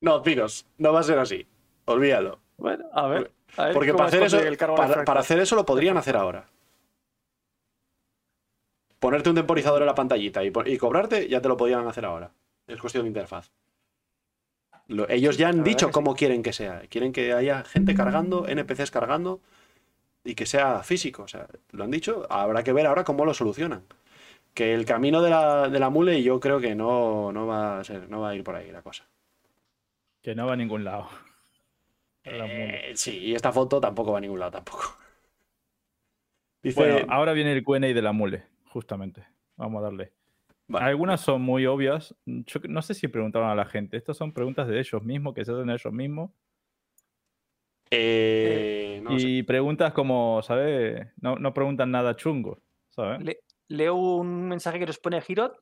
No, 0.00 0.22
Ciros, 0.24 0.66
no 0.78 0.92
va 0.92 1.00
a 1.00 1.02
ser 1.04 1.18
así. 1.20 1.46
Olvídalo. 1.86 2.40
Bueno, 2.56 2.84
a 2.92 3.06
ver. 3.06 3.32
a 3.56 3.64
ver 3.66 3.74
Porque 3.74 3.94
para 3.94 4.06
hacer, 4.08 4.22
eso, 4.24 4.38
para 5.06 5.20
hacer 5.20 5.38
eso 5.38 5.56
lo 5.56 5.64
podrían 5.64 5.96
hacer 5.96 6.16
ahora. 6.16 6.46
Ponerte 9.04 9.28
un 9.28 9.36
temporizador 9.36 9.82
en 9.82 9.86
la 9.86 9.94
pantallita 9.94 10.42
y, 10.42 10.78
cobrarte, 10.78 11.28
ya 11.28 11.42
te 11.42 11.48
lo 11.48 11.58
podrían 11.58 11.86
hacer 11.86 12.06
ahora. 12.06 12.32
Es 12.66 12.80
cuestión 12.80 13.04
de 13.04 13.08
interfaz. 13.08 13.52
Lo- 14.88 15.06
ellos 15.10 15.36
ya 15.36 15.50
han 15.50 15.62
dicho 15.62 15.88
sí. 15.88 15.92
cómo 15.92 16.14
quieren 16.14 16.42
que 16.42 16.54
sea. 16.54 16.80
Quieren 16.88 17.12
que 17.12 17.34
haya 17.34 17.64
gente 17.64 17.94
cargando, 17.94 18.48
NPCs 18.48 18.90
cargando 18.90 19.42
y 20.24 20.34
que 20.34 20.46
sea 20.46 20.82
físico. 20.82 21.24
O 21.24 21.28
sea, 21.28 21.46
lo 21.72 21.84
han 21.84 21.90
dicho. 21.90 22.26
Habrá 22.30 22.64
que 22.64 22.72
ver 22.72 22.86
ahora 22.86 23.04
cómo 23.04 23.26
lo 23.26 23.34
solucionan. 23.34 23.82
Que 24.54 24.72
el 24.72 24.86
camino 24.86 25.20
de 25.20 25.28
la, 25.28 25.68
de 25.68 25.78
la 25.80 25.90
mule 25.90 26.22
yo 26.22 26.40
creo 26.40 26.58
que 26.58 26.74
no, 26.74 27.30
no 27.30 27.46
va 27.46 27.80
a 27.80 27.84
ser, 27.84 28.08
no 28.08 28.22
va 28.22 28.30
a 28.30 28.34
ir 28.34 28.42
por 28.42 28.56
ahí 28.56 28.72
la 28.72 28.80
cosa. 28.80 29.04
Que 30.22 30.34
no 30.34 30.46
va 30.46 30.54
a 30.54 30.56
ningún 30.56 30.82
lado. 30.82 31.10
Eh, 32.24 32.92
sí, 32.94 33.18
y 33.18 33.34
esta 33.34 33.52
foto 33.52 33.82
tampoco 33.82 34.12
va 34.12 34.16
a 34.18 34.22
ningún 34.22 34.38
lado 34.40 34.52
tampoco. 34.52 34.96
Dice, 36.62 36.80
Bueno, 36.80 37.06
ahora 37.12 37.34
viene 37.34 37.52
el 37.52 37.62
Q&A 37.62 37.80
de 37.80 38.00
la 38.00 38.12
mule, 38.12 38.46
justamente. 38.74 39.24
Vamos 39.56 39.78
a 39.80 39.84
darle. 39.84 40.12
Vale. 40.66 40.86
Algunas 40.86 41.20
son 41.20 41.42
muy 41.42 41.64
obvias. 41.66 42.14
Yo 42.26 42.58
no 42.68 42.82
sé 42.82 42.94
si 42.94 43.06
preguntaron 43.08 43.48
a 43.48 43.54
la 43.54 43.64
gente. 43.66 43.96
Estas 43.96 44.16
son 44.16 44.32
preguntas 44.32 44.66
de 44.66 44.78
ellos 44.80 45.02
mismos, 45.04 45.32
que 45.34 45.44
se 45.44 45.52
hacen 45.52 45.70
ellos 45.70 45.92
mismos. 45.92 46.30
eh, 47.90 49.00
no 49.04 49.16
sé. 49.18 49.28
y 49.28 49.42
preguntas 49.44 49.92
como, 49.92 50.42
¿sabes? 50.42 51.06
No, 51.20 51.36
no 51.36 51.54
preguntan 51.54 51.90
nada 51.92 52.16
chungo, 52.16 52.60
¿sabes? 52.90 53.22
Le- 53.22 53.38
leo 53.68 53.94
un 53.94 54.48
mensaje 54.48 54.78
que 54.80 54.86
nos 54.86 54.98
pone 54.98 55.20
Girot. 55.20 55.56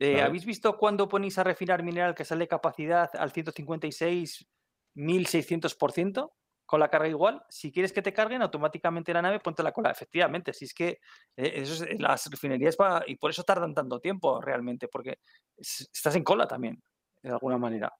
Eh. 0.00 0.20
¿Habéis 0.20 0.44
visto 0.44 0.76
cuando 0.76 1.08
ponéis 1.08 1.38
a 1.38 1.44
refinar 1.44 1.82
mineral 1.82 2.14
que 2.14 2.24
sale 2.26 2.46
capacidad 2.46 3.08
al 3.16 3.32
156.600% 3.32 6.30
con 6.68 6.80
la 6.80 6.88
carga 6.90 7.08
igual? 7.08 7.42
Si 7.48 7.72
quieres 7.72 7.94
que 7.94 8.02
te 8.02 8.12
carguen 8.12 8.42
automáticamente 8.42 9.14
la 9.14 9.22
nave, 9.22 9.40
ponte 9.40 9.62
la 9.62 9.72
cola. 9.72 9.90
Efectivamente, 9.90 10.52
si 10.52 10.66
es 10.66 10.74
que 10.74 10.88
eh, 11.34 11.52
eso 11.54 11.82
es- 11.84 11.98
las 11.98 12.30
refinerías 12.30 12.76
va- 12.78 13.02
y 13.06 13.16
por 13.16 13.30
eso 13.30 13.42
tardan 13.42 13.72
tanto 13.72 13.98
tiempo 14.00 14.38
realmente, 14.42 14.86
porque 14.86 15.18
es- 15.56 15.88
estás 15.92 16.14
en 16.16 16.24
cola 16.24 16.46
también, 16.46 16.82
de 17.22 17.30
alguna 17.30 17.56
manera. 17.56 17.90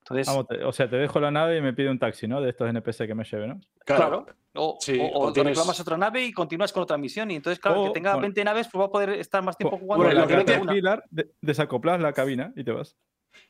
Entonces, 0.00 0.26
Vamos, 0.26 0.46
te- 0.48 0.64
o 0.64 0.72
sea, 0.72 0.88
te 0.88 0.96
dejo 0.96 1.20
la 1.20 1.30
nave 1.30 1.58
y 1.58 1.60
me 1.60 1.74
pide 1.74 1.90
un 1.90 1.98
taxi, 1.98 2.26
¿no? 2.26 2.40
De 2.40 2.48
estos 2.48 2.66
NPC 2.70 3.06
que 3.06 3.14
me 3.14 3.24
lleve, 3.24 3.46
¿no? 3.46 3.60
claro. 3.84 4.24
O, 4.54 4.78
Sí, 4.80 4.98
o- 4.98 5.20
o 5.26 5.32
tienes- 5.34 5.50
reclamas 5.56 5.78
otra 5.78 5.98
nave 5.98 6.24
y 6.24 6.32
continúas 6.32 6.72
con 6.72 6.82
otra 6.82 6.96
misión. 6.96 7.30
Y 7.30 7.36
entonces, 7.36 7.60
claro, 7.60 7.82
O, 7.82 7.86
que 7.88 7.92
tenga 7.92 8.12
bueno. 8.12 8.22
20 8.22 8.42
naves, 8.42 8.68
pues 8.72 8.80
va 8.80 8.86
a 8.86 8.90
poder 8.90 9.10
estar 9.10 9.42
más 9.42 9.56
tiempo 9.58 9.76
jugando. 9.76 10.04
bueno, 10.06 10.20
lo 10.22 10.26
que 10.26 10.56
no. 10.58 10.72
Pilar, 10.72 11.04
de- 11.10 11.30
desacoplas 11.42 12.00
la 12.00 12.12
cabina 12.14 12.52
y 12.56 12.64
te 12.64 12.72
vas. 12.72 12.96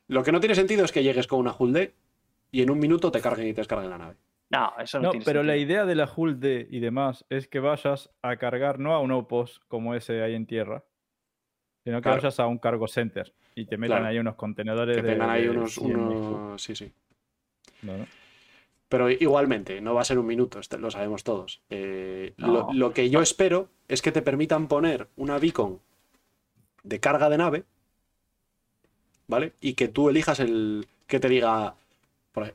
Lo 0.09 0.25
que 0.25 0.33
no 0.33 0.41
tiene 0.41 0.55
sentido 0.57 0.85
es 0.85 0.91
que 0.93 1.03
llegues 1.05 1.27
con 1.29 1.39
una 1.39 1.55
Hulde 1.57 1.95
y 2.51 2.63
en 2.63 2.71
un 2.71 2.79
minuto 2.81 3.11
te 3.13 3.21
carguen 3.21 3.47
y 3.47 3.53
te 3.55 3.61
descarguen 3.61 3.89
la 3.91 3.99
nave. 3.99 4.17
No, 4.51 4.73
eso 4.79 4.99
no, 4.99 5.05
No, 5.05 5.11
tiene 5.11 5.25
pero 5.27 5.43
la 5.43 5.57
idea 5.57 5.85
de 5.85 5.95
la 5.95 6.11
Hull 6.15 6.41
D 6.41 6.67
y 6.71 6.81
demás 6.81 7.25
es 7.29 7.49
que 7.49 7.61
vayas 7.61 8.11
a 8.23 8.37
cargar 8.37 8.79
no 8.79 8.95
a 8.95 9.01
un 9.01 9.11
outpost 9.13 9.63
como 9.69 9.95
ese 9.95 10.23
ahí 10.23 10.35
en 10.35 10.47
tierra, 10.47 10.85
sino 11.85 11.99
que 11.99 12.03
Claro. 12.03 12.17
vayas 12.17 12.41
a 12.41 12.47
un 12.47 12.59
cargo 12.59 12.89
center 12.89 13.35
y 13.55 13.67
te 13.67 13.77
metan 13.77 13.99
Claro. 13.99 14.07
ahí 14.11 14.19
unos 14.19 14.37
contenedores 14.37 14.97
Que 14.97 15.03
de- 15.03 15.13
tengan 15.13 15.31
ahí 15.31 15.43
de 15.45 15.51
unos, 15.51 15.75
100 15.75 15.87
mil 15.89 15.97
unos- 16.17 16.63
Sí, 16.63 16.75
sí. 16.75 16.91
No, 17.83 17.97
no. 17.99 18.07
Pero 18.89 19.11
igualmente, 19.11 19.83
no 19.83 19.93
va 19.93 20.01
a 20.01 20.05
ser 20.05 20.19
un 20.19 20.27
minuto, 20.27 20.61
este- 20.61 20.79
lo 20.79 20.91
sabemos 20.91 21.23
todos. 21.25 21.61
Eh, 21.69 22.33
lo, 22.39 22.73
lo 22.73 22.95
que 22.95 23.11
yo 23.11 23.21
espero 23.21 23.69
es 23.87 24.01
que 24.01 24.13
te 24.13 24.23
permitan 24.23 24.67
poner 24.67 25.09
una 25.17 25.39
beacon 25.39 25.79
de 26.85 27.01
carga 27.01 27.29
de 27.29 27.37
nave, 27.37 27.65
¿vale? 29.27 29.53
Y 29.61 29.75
que 29.75 29.89
tú 29.89 30.09
elijas 30.09 30.41
el 30.41 30.87
que 31.07 31.21
te 31.21 31.29
diga, 31.29 31.75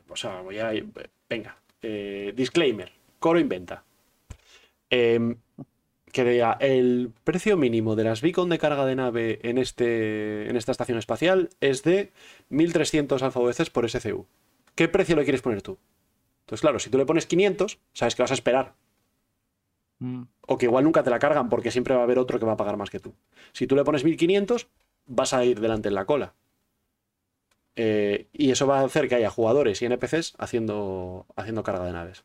o 0.08 0.16
sea, 0.16 0.40
voy 0.40 0.58
a, 0.58 0.72
venga, 1.28 1.56
eh, 1.84 2.32
disclaimer, 2.34 2.92
Coro 3.18 3.38
inventa. 3.38 3.84
Em, 4.90 5.36
que 6.12 6.24
diga, 6.24 6.56
el 6.60 7.12
precio 7.24 7.56
mínimo 7.56 7.96
de 7.96 8.04
las 8.04 8.22
beacon 8.22 8.48
de 8.48 8.58
carga 8.58 8.86
de 8.86 8.94
nave 8.94 9.40
en, 9.42 9.58
este, 9.58 10.48
en 10.48 10.56
esta 10.56 10.70
estación 10.70 10.96
espacial 10.96 11.50
es 11.60 11.82
de 11.82 12.12
1300 12.50 13.22
alfa 13.22 13.40
VCs 13.40 13.70
por 13.70 13.90
SCU. 13.90 14.26
¿Qué 14.76 14.88
precio 14.88 15.16
le 15.16 15.24
quieres 15.24 15.42
poner 15.42 15.60
tú? 15.60 15.78
Entonces, 16.42 16.60
claro, 16.60 16.78
si 16.78 16.88
tú 16.88 16.98
le 16.98 17.06
pones 17.06 17.26
500, 17.26 17.78
sabes 17.92 18.14
que 18.14 18.22
vas 18.22 18.30
a 18.30 18.34
esperar. 18.34 18.74
Mm. 19.98 20.22
O 20.42 20.56
que 20.56 20.66
igual 20.66 20.84
nunca 20.84 21.02
te 21.02 21.10
la 21.10 21.18
cargan 21.18 21.48
porque 21.48 21.70
siempre 21.70 21.94
va 21.94 22.00
a 22.00 22.04
haber 22.04 22.18
otro 22.18 22.38
que 22.38 22.46
va 22.46 22.52
a 22.52 22.56
pagar 22.56 22.76
más 22.76 22.90
que 22.90 23.00
tú. 23.00 23.14
Si 23.52 23.66
tú 23.66 23.74
le 23.74 23.84
pones 23.84 24.04
1500, 24.04 24.68
vas 25.06 25.34
a 25.34 25.44
ir 25.44 25.60
delante 25.60 25.88
en 25.88 25.94
la 25.94 26.04
cola. 26.04 26.34
Eh, 27.76 28.28
y 28.32 28.50
eso 28.50 28.66
va 28.66 28.80
a 28.80 28.84
hacer 28.84 29.08
que 29.08 29.16
haya 29.16 29.30
jugadores 29.30 29.82
y 29.82 29.86
NPCs 29.86 30.34
haciendo, 30.38 31.26
haciendo 31.36 31.62
carga 31.62 31.84
de 31.84 31.92
naves. 31.92 32.24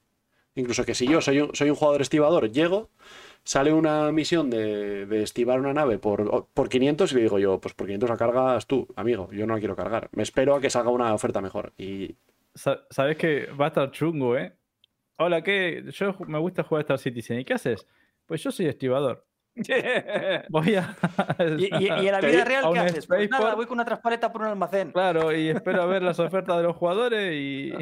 Incluso 0.56 0.84
que 0.86 0.94
si 0.96 1.08
yo 1.08 1.22
soy 1.22 1.40
un, 1.42 1.56
soy 1.56 1.70
un 1.70 1.76
jugador 1.76 2.02
estibador, 2.02 2.52
llego, 2.52 2.90
sale 3.44 3.72
una 3.74 4.12
misión 4.12 4.50
de, 4.50 5.06
de 5.06 5.24
estivar 5.24 5.60
una 5.60 5.74
nave 5.74 5.98
por, 5.98 6.48
por 6.54 6.70
500 6.70 7.12
y 7.12 7.16
le 7.16 7.22
digo 7.22 7.40
yo, 7.40 7.60
pues 7.62 7.74
por 7.74 7.88
500 7.88 8.10
la 8.10 8.18
cargas 8.18 8.68
tú, 8.68 8.88
amigo, 8.96 9.30
yo 9.32 9.48
no 9.48 9.54
la 9.54 9.60
quiero 9.60 9.76
cargar. 9.76 10.10
Me 10.12 10.24
espero 10.24 10.56
a 10.56 10.62
que 10.62 10.70
salga 10.70 10.90
una 10.92 11.14
oferta 11.14 11.42
mejor. 11.42 11.74
Y 11.78 12.16
Sa- 12.54 12.84
Sabes 12.90 13.16
que 13.18 13.46
va 13.60 13.66
a 13.66 13.68
estar 13.70 13.92
chungo, 13.92 14.38
¿eh? 14.38 14.54
Hola, 15.18 15.44
¿qué? 15.44 15.84
Yo 15.94 16.16
me 16.28 16.40
gusta 16.40 16.64
jugar 16.64 16.82
Star 16.82 16.98
Citizen. 17.00 17.40
¿Y 17.40 17.46
qué 17.46 17.54
haces? 17.54 17.86
Pues 18.26 18.44
yo 18.44 18.52
soy 18.52 18.68
estibador. 18.68 19.26
Voy 20.50 20.76
a. 20.76 20.96
¿Y, 21.58 21.66
y- 21.66 21.88
y 21.88 22.08
en 22.08 22.12
la 22.12 22.22
vida 22.22 22.46
real 22.46 22.66
qué 22.74 22.80
haces? 22.80 23.08
Pues 23.08 23.30
nada, 23.30 23.56
voy 23.56 23.66
con 23.66 23.76
una 23.76 23.86
transparenta 23.86 24.32
por 24.32 24.42
un 24.42 24.48
almacén. 24.48 24.92
Claro, 24.92 25.36
y 25.36 25.50
espero 25.50 25.82
a 25.82 25.86
ver 25.86 26.02
las 26.02 26.20
ofertas 26.20 26.58
de 26.58 26.64
los 26.64 26.76
jugadores 26.76 27.34
y. 27.34 27.74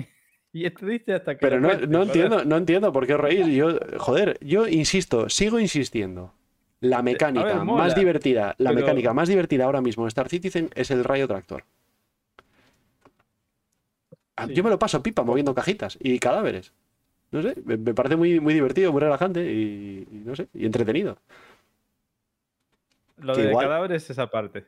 Y 0.53 0.65
estuviste 0.65 1.13
hasta 1.13 1.35
que. 1.35 1.39
Pero 1.39 1.59
no, 1.59 1.73
no 1.73 2.03
entiendo, 2.03 2.43
no 2.45 2.57
entiendo 2.57 2.91
por 2.91 3.05
qué 3.05 3.13
os 3.13 3.19
reís. 3.19 3.45
Yo, 3.47 3.77
joder, 3.97 4.37
yo 4.41 4.67
insisto, 4.67 5.29
sigo 5.29 5.59
insistiendo. 5.59 6.33
La 6.79 7.01
mecánica 7.01 7.43
ver, 7.45 7.55
mola, 7.63 7.83
más 7.83 7.95
divertida, 7.95 8.55
la 8.57 8.69
pero- 8.71 8.81
mecánica 8.81 9.13
más 9.13 9.27
divertida 9.27 9.65
ahora 9.65 9.81
mismo 9.81 10.03
en 10.03 10.07
Star 10.07 10.29
Citizen 10.29 10.69
es 10.75 10.89
el 10.91 11.03
rayo 11.03 11.27
tractor. 11.27 11.63
Ah, 14.35 14.45
Sí. 14.47 14.53
Yo 14.53 14.63
me 14.63 14.69
lo 14.69 14.77
paso 14.79 15.01
pipa 15.01 15.23
moviendo 15.23 15.53
cajitas 15.55 15.97
y 15.99 16.19
cadáveres. 16.19 16.71
No 17.31 17.41
sé, 17.41 17.55
me, 17.65 17.75
me 17.77 17.93
parece 17.93 18.15
muy, 18.15 18.39
muy 18.39 18.53
divertido, 18.53 18.91
muy 18.91 19.01
relajante 19.01 19.51
y, 19.51 20.07
y 20.11 20.15
no 20.23 20.35
sé, 20.35 20.47
y 20.53 20.65
entretenido. 20.65 21.17
Lo 23.17 23.33
que 23.33 23.41
de 23.43 23.49
igual- 23.49 23.65
cadáveres 23.67 24.03
es 24.03 24.09
esa 24.11 24.27
parte. 24.27 24.65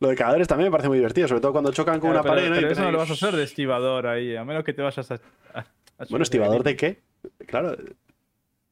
Lo 0.00 0.08
de 0.08 0.14
cadáveres 0.14 0.46
también 0.46 0.68
me 0.68 0.70
parece 0.70 0.88
muy 0.88 0.98
divertido, 0.98 1.26
sobre 1.26 1.40
todo 1.40 1.52
cuando 1.52 1.72
chocan 1.72 1.98
con 1.98 2.10
Claro, 2.12 2.20
una 2.20 2.22
pero, 2.22 2.34
pared. 2.36 2.48
¿no? 2.50 2.56
Y 2.56 2.60
pero 2.60 2.72
eso 2.72 2.82
no 2.82 2.92
lo 2.92 2.98
vas 2.98 3.10
a 3.10 3.14
hacer 3.14 3.34
de 3.34 3.42
estibador 3.42 4.06
ahí, 4.06 4.36
a 4.36 4.44
menos 4.44 4.62
que 4.64 4.72
te 4.72 4.82
vayas 4.82 5.10
a. 5.10 5.14
a- 5.54 5.58
a 5.58 6.04
Bueno, 6.08 6.22
¿estibador 6.22 6.62
de 6.62 6.76
qué? 6.76 7.02
Claro, 7.48 7.76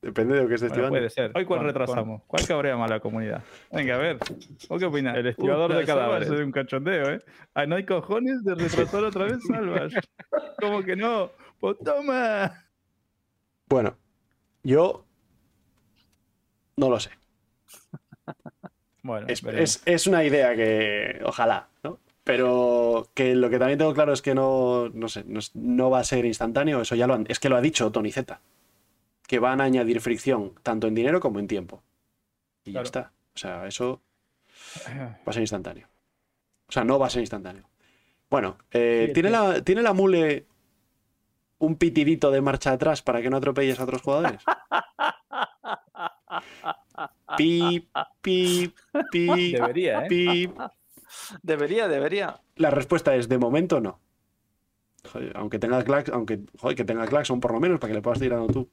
depende 0.00 0.34
de 0.36 0.42
lo 0.42 0.48
que 0.48 0.54
estés 0.54 0.68
Bueno, 0.70 0.84
estivando. 0.84 0.98
puede 0.98 1.10
ser. 1.10 1.32
Hoy 1.34 1.44
cuál 1.44 1.64
retrasamos. 1.64 2.22
¿Cuál 2.28 2.46
cabrea 2.46 2.76
más 2.76 2.88
la 2.88 3.00
comunidad? 3.00 3.42
Venga, 3.72 3.96
a 3.96 3.98
ver. 3.98 4.18
¿Vos 4.68 4.78
qué 4.78 4.84
opinas? 4.86 5.16
El 5.16 5.26
estibador 5.26 5.74
de 5.74 5.84
cadáveres. 5.84 6.30
Es 6.30 6.38
un 6.40 6.52
cachondeo, 6.52 7.10
¿eh? 7.10 7.18
Ah, 7.54 7.66
no 7.66 7.74
hay 7.74 7.84
cojones 7.84 8.44
de 8.44 8.54
retrasar 8.54 9.02
otra 9.02 9.24
vez, 9.24 9.38
Salvas. 9.48 9.92
¿Cómo 10.60 10.82
que 10.84 10.94
no? 10.94 11.30
Pues 11.58 11.76
toma. 11.84 12.52
Bueno, 13.68 13.96
yo 14.62 15.04
no 16.76 16.88
lo 16.88 17.00
sé. 17.00 17.10
Bueno, 19.06 19.26
Es, 19.28 19.42
es- 19.44 19.82
es 19.84 20.06
una 20.06 20.24
idea 20.24 20.54
que 20.56 21.20
ojalá, 21.24 21.68
¿no? 21.82 21.98
Pero 22.24 23.08
que 23.14 23.34
lo 23.36 23.48
que 23.50 23.58
también 23.58 23.78
tengo 23.78 23.94
claro 23.94 24.12
es 24.12 24.20
que 24.20 24.34
no, 24.34 24.88
no 24.88 25.08
sé, 25.08 25.22
no, 25.26 25.38
no 25.54 25.90
va 25.90 26.00
a 26.00 26.04
ser 26.04 26.24
instantáneo, 26.24 26.80
eso 26.80 26.96
ya 26.96 27.06
lo 27.06 27.14
han, 27.14 27.24
es 27.28 27.38
que 27.38 27.48
lo 27.48 27.56
ha 27.56 27.60
dicho 27.60 27.92
Tony 27.92 28.10
Z, 28.10 28.40
que 29.28 29.38
van 29.38 29.60
a 29.60 29.64
añadir 29.64 30.00
fricción 30.00 30.52
tanto 30.62 30.88
en 30.88 30.94
dinero 30.94 31.20
como 31.20 31.38
en 31.38 31.46
tiempo. 31.46 31.82
Y 32.64 32.72
ya 32.72 32.80
está. 32.82 33.12
O 33.34 33.38
sea, 33.38 33.66
eso 33.66 34.00
va 34.88 35.18
a 35.26 35.32
ser 35.32 35.42
instantáneo. 35.42 35.88
O 36.68 36.72
sea, 36.72 36.82
no 36.84 36.98
va 36.98 37.06
a 37.06 37.10
ser 37.10 37.20
instantáneo. 37.20 37.68
Bueno, 38.28 38.58
eh, 38.72 39.12
¿tiene, 39.14 39.30
la, 39.30 39.62
¿tiene 39.62 39.82
la 39.82 39.92
mule 39.92 40.46
un 41.58 41.76
pitidito 41.76 42.32
de 42.32 42.40
marcha 42.40 42.72
atrás 42.72 43.02
para 43.02 43.22
que 43.22 43.30
no 43.30 43.36
atropelles 43.36 43.78
a 43.78 43.84
otros 43.84 44.02
jugadores? 44.02 44.42
Pip, 47.36 47.88
pip, 48.20 48.74
pip, 49.10 49.54
Debería, 49.54 50.06
¿eh? 50.06 50.48
Debería, 51.42 51.88
debería. 51.88 52.40
La 52.56 52.70
respuesta 52.70 53.14
es 53.14 53.28
de 53.28 53.38
momento 53.38 53.80
no. 53.80 54.00
Joder, 55.12 55.36
aunque 55.36 55.58
tenga 55.58 55.82
clax, 55.84 56.10
aunque 56.10 56.40
joder, 56.58 56.76
que 56.76 56.84
tenga 56.84 57.06
claxon 57.06 57.40
por 57.40 57.52
lo 57.52 57.60
menos 57.60 57.78
para 57.78 57.90
que 57.90 57.94
le 57.94 58.02
puedas 58.02 58.20
ir 58.22 58.30
dando 58.30 58.52
tú. 58.52 58.70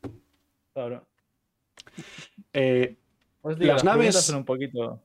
Claro. 0.74 1.06
Eh, 2.54 2.98
digo, 3.44 3.74
Las 3.74 3.84
naves- 3.84 4.14
son 4.22 4.38
un 4.38 4.46
poquito. 4.46 5.02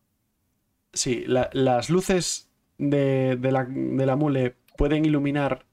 sí, 0.92 1.24
la- 1.26 1.50
las 1.52 1.90
luces 1.90 2.48
de, 2.78 3.36
de 3.38 3.52
la, 3.52 3.64
de 3.68 4.06
la 4.06 4.16
mule 4.16 4.56
pueden 4.76 5.04
iluminar 5.04 5.66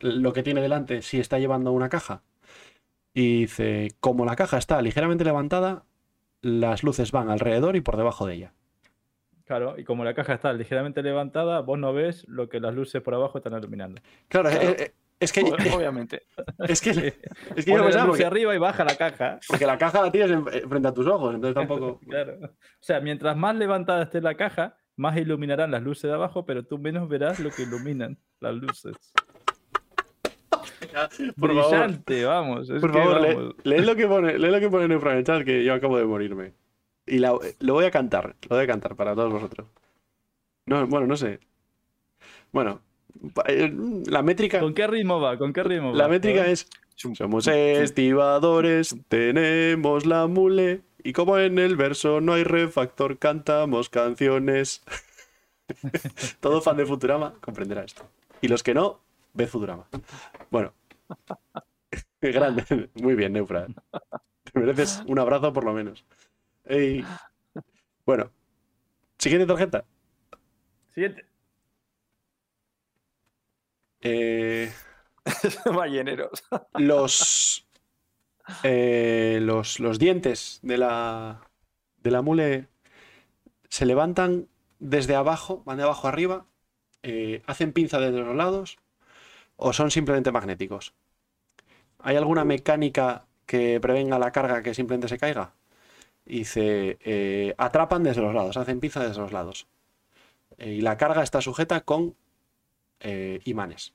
lo 0.00 0.32
que 0.32 0.42
tiene 0.42 0.62
delante 0.62 1.02
si 1.02 1.20
está 1.20 1.38
llevando 1.38 1.72
una 1.72 1.88
caja. 1.90 2.22
Y 3.12 3.40
dice, 3.40 3.88
como 4.00 4.24
la 4.24 4.36
caja 4.36 4.56
está 4.56 4.80
ligeramente 4.80 5.24
levantada, 5.24 5.84
las 6.42 6.82
luces 6.82 7.12
van 7.12 7.30
alrededor 7.30 7.76
y 7.76 7.80
por 7.80 7.96
debajo 7.96 8.26
de 8.26 8.34
ella. 8.34 8.52
Claro, 9.44 9.74
y 9.78 9.84
como 9.84 10.04
la 10.04 10.14
caja 10.14 10.34
está 10.34 10.52
ligeramente 10.52 11.02
levantada, 11.02 11.60
vos 11.60 11.78
no 11.78 11.92
ves 11.92 12.24
lo 12.28 12.48
que 12.48 12.60
las 12.60 12.74
luces 12.74 13.02
por 13.02 13.14
abajo 13.14 13.38
están 13.38 13.58
iluminando. 13.58 14.00
Claro, 14.28 14.48
Claro. 14.50 14.68
eh, 14.68 14.76
eh, 14.78 14.94
es 15.18 15.32
que, 15.32 15.42
Ob- 15.42 15.56
Obviamente. 15.76 16.22
es 16.68 16.80
que, 16.80 16.90
es 17.56 17.64
que 17.64 17.70
yo 17.70 17.72
Pone 17.72 17.78
la 17.78 17.82
pensaba 17.84 18.04
luz 18.06 18.12
porque, 18.12 18.24
arriba 18.26 18.54
y 18.54 18.58
baja 18.58 18.84
la 18.84 18.96
caja. 18.96 19.40
porque 19.48 19.66
la 19.66 19.76
caja 19.76 20.02
la 20.02 20.12
tienes 20.12 20.30
en- 20.30 20.44
eh, 20.52 20.62
frente 20.68 20.88
a 20.88 20.94
tus 20.94 21.06
ojos, 21.08 21.34
entonces 21.34 21.54
tampoco. 21.54 21.98
Claro. 22.08 22.38
O 22.42 22.48
sea, 22.78 23.00
mientras 23.00 23.36
más 23.36 23.56
levantada 23.56 24.04
esté 24.04 24.20
la 24.20 24.36
caja, 24.36 24.76
más 24.96 25.16
iluminarán 25.16 25.72
las 25.72 25.82
luces 25.82 26.04
de 26.08 26.14
abajo, 26.14 26.46
pero 26.46 26.62
tú 26.64 26.78
menos 26.78 27.08
verás 27.08 27.40
lo 27.40 27.50
que 27.50 27.62
iluminan 27.62 28.18
las 28.38 28.54
luces. 28.54 28.94
Por 31.38 31.54
favor. 31.54 31.70
Brillante, 31.70 32.24
vamos. 32.24 32.70
es 32.70 32.80
Por 32.80 32.92
que, 32.92 32.98
favor, 32.98 33.20
lee, 33.20 33.34
vamos. 33.34 33.54
lee 33.64 33.80
lo 33.82 33.96
que 33.96 34.06
pone, 34.06 34.38
lee 34.38 34.50
lo 34.50 34.60
que 34.60 34.68
pone 34.68 34.84
en 34.84 34.92
el 34.92 35.24
chat, 35.24 35.44
que 35.44 35.64
yo 35.64 35.74
acabo 35.74 35.98
de 35.98 36.04
morirme. 36.04 36.52
Y 37.06 37.18
la- 37.18 37.36
lo 37.60 37.74
voy 37.74 37.84
a 37.84 37.90
cantar, 37.90 38.36
lo 38.48 38.56
voy 38.56 38.64
a 38.64 38.66
cantar 38.66 38.94
para 38.96 39.14
todos 39.14 39.32
vosotros. 39.32 39.66
No, 40.66 40.86
bueno, 40.86 41.06
no 41.06 41.16
sé. 41.16 41.40
Bueno, 42.52 42.80
eh, 43.46 43.72
la 44.06 44.22
métrica, 44.22 44.60
¿Con 44.60 44.74
qué 44.74 44.86
ritmo 44.86 45.20
va? 45.20 45.36
¿Con 45.38 45.52
qué 45.52 45.62
ritmo 45.62 45.92
la 45.94 46.04
va? 46.04 46.10
métrica 46.10 46.46
es 46.46 46.68
somos 46.96 47.46
estibadores, 47.48 48.94
tenemos 49.08 50.04
la 50.04 50.26
mule 50.26 50.82
y 51.02 51.12
como 51.14 51.38
en 51.38 51.58
el 51.58 51.76
verso 51.76 52.20
no 52.20 52.34
hay 52.34 52.44
refactor, 52.44 53.18
cantamos 53.18 53.88
canciones. 53.88 54.82
Todo 56.40 56.60
fan 56.60 56.76
de 56.76 56.84
Futurama 56.86 57.34
comprenderá 57.40 57.84
esto. 57.84 58.02
Y 58.40 58.48
los 58.48 58.62
que 58.62 58.74
no, 58.74 59.00
ved 59.32 59.48
Futurama. 59.48 59.86
Bueno. 60.50 60.72
Grande. 62.20 62.90
Muy 62.94 63.14
bien, 63.14 63.32
Neufra. 63.32 63.66
Te 64.44 64.58
mereces 64.58 65.02
un 65.06 65.18
abrazo 65.18 65.52
por 65.52 65.64
lo 65.64 65.72
menos. 65.72 66.04
Ey. 66.64 67.04
Bueno. 68.04 68.30
Siguiente 69.18 69.46
tarjeta. 69.46 69.84
Siguiente. 70.94 71.26
Eh, 74.02 74.72
Balleneros. 75.74 76.44
los, 76.74 77.66
eh, 78.62 79.38
los, 79.42 79.80
los 79.80 79.98
dientes 79.98 80.60
de 80.62 80.78
la, 80.78 81.50
de 81.98 82.10
la 82.10 82.22
mule 82.22 82.68
se 83.68 83.86
levantan 83.86 84.48
desde 84.78 85.14
abajo, 85.14 85.62
van 85.64 85.76
de 85.78 85.84
abajo 85.84 86.08
arriba, 86.08 86.46
eh, 87.02 87.42
hacen 87.46 87.72
pinza 87.72 88.00
desde 88.00 88.20
los 88.20 88.36
lados 88.36 88.78
o 89.60 89.72
son 89.72 89.90
simplemente 89.90 90.32
magnéticos. 90.32 90.94
¿Hay 91.98 92.16
alguna 92.16 92.44
mecánica 92.44 93.26
que 93.46 93.78
prevenga 93.80 94.18
la 94.18 94.32
carga 94.32 94.62
que 94.62 94.74
simplemente 94.74 95.08
se 95.08 95.18
caiga? 95.18 95.52
Dice, 96.24 96.98
eh, 97.00 97.54
atrapan 97.58 98.02
desde 98.02 98.22
los 98.22 98.34
lados, 98.34 98.56
hacen 98.56 98.80
pinza 98.80 99.04
desde 99.06 99.20
los 99.20 99.32
lados. 99.32 99.66
Eh, 100.58 100.72
y 100.72 100.80
la 100.80 100.96
carga 100.96 101.22
está 101.22 101.40
sujeta 101.40 101.82
con 101.82 102.14
eh, 103.00 103.40
imanes. 103.44 103.92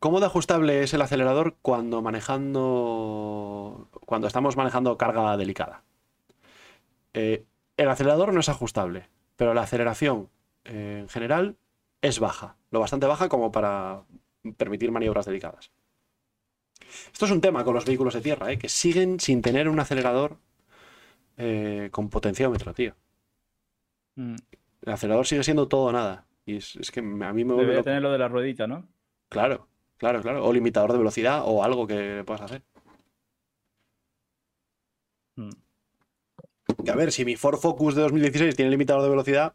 ¿Cómo 0.00 0.20
de 0.20 0.26
ajustable 0.26 0.82
es 0.82 0.92
el 0.94 1.02
acelerador 1.02 1.56
cuando 1.62 2.02
manejando. 2.02 3.88
cuando 4.04 4.26
estamos 4.26 4.56
manejando 4.56 4.98
carga 4.98 5.36
delicada? 5.36 5.82
Eh, 7.14 7.44
el 7.76 7.88
acelerador 7.88 8.32
no 8.32 8.40
es 8.40 8.48
ajustable, 8.48 9.08
pero 9.36 9.54
la 9.54 9.62
aceleración 9.62 10.28
eh, 10.64 10.98
en 11.02 11.08
general 11.08 11.56
es 12.04 12.20
baja, 12.20 12.58
lo 12.70 12.80
bastante 12.80 13.06
baja 13.06 13.30
como 13.30 13.50
para 13.50 14.02
permitir 14.58 14.92
maniobras 14.92 15.24
delicadas. 15.24 15.70
Esto 17.10 17.24
es 17.24 17.30
un 17.30 17.40
tema 17.40 17.64
con 17.64 17.74
los 17.74 17.86
vehículos 17.86 18.12
de 18.12 18.20
tierra, 18.20 18.52
¿eh? 18.52 18.58
que 18.58 18.68
siguen 18.68 19.18
sin 19.18 19.40
tener 19.40 19.70
un 19.70 19.80
acelerador 19.80 20.36
eh, 21.38 21.88
con 21.90 22.10
potenciómetro, 22.10 22.74
tío. 22.74 22.94
Mm. 24.16 24.36
El 24.82 24.92
acelerador 24.92 25.26
sigue 25.26 25.42
siendo 25.44 25.66
todo 25.66 25.84
o 25.84 25.92
nada. 25.92 26.26
Y 26.44 26.56
es, 26.56 26.76
es 26.76 26.90
que 26.90 27.00
a 27.00 27.02
mí 27.02 27.44
me 27.44 27.54
Debería 27.54 27.82
tener 27.82 28.02
lo 28.02 28.12
de 28.12 28.18
la 28.18 28.28
ruedita, 28.28 28.66
¿no? 28.66 28.86
Claro, 29.30 29.66
claro, 29.96 30.20
claro. 30.20 30.44
O 30.44 30.52
limitador 30.52 30.92
de 30.92 30.98
velocidad 30.98 31.44
o 31.46 31.64
algo 31.64 31.86
que 31.86 32.22
puedas 32.26 32.42
hacer. 32.42 32.62
Mm. 35.36 35.50
Que 36.84 36.90
a 36.90 36.96
ver, 36.96 37.12
si 37.12 37.24
mi 37.24 37.36
Ford 37.36 37.58
Focus 37.58 37.94
de 37.94 38.02
2016 38.02 38.54
tiene 38.54 38.70
limitador 38.70 39.02
de 39.04 39.08
velocidad. 39.08 39.54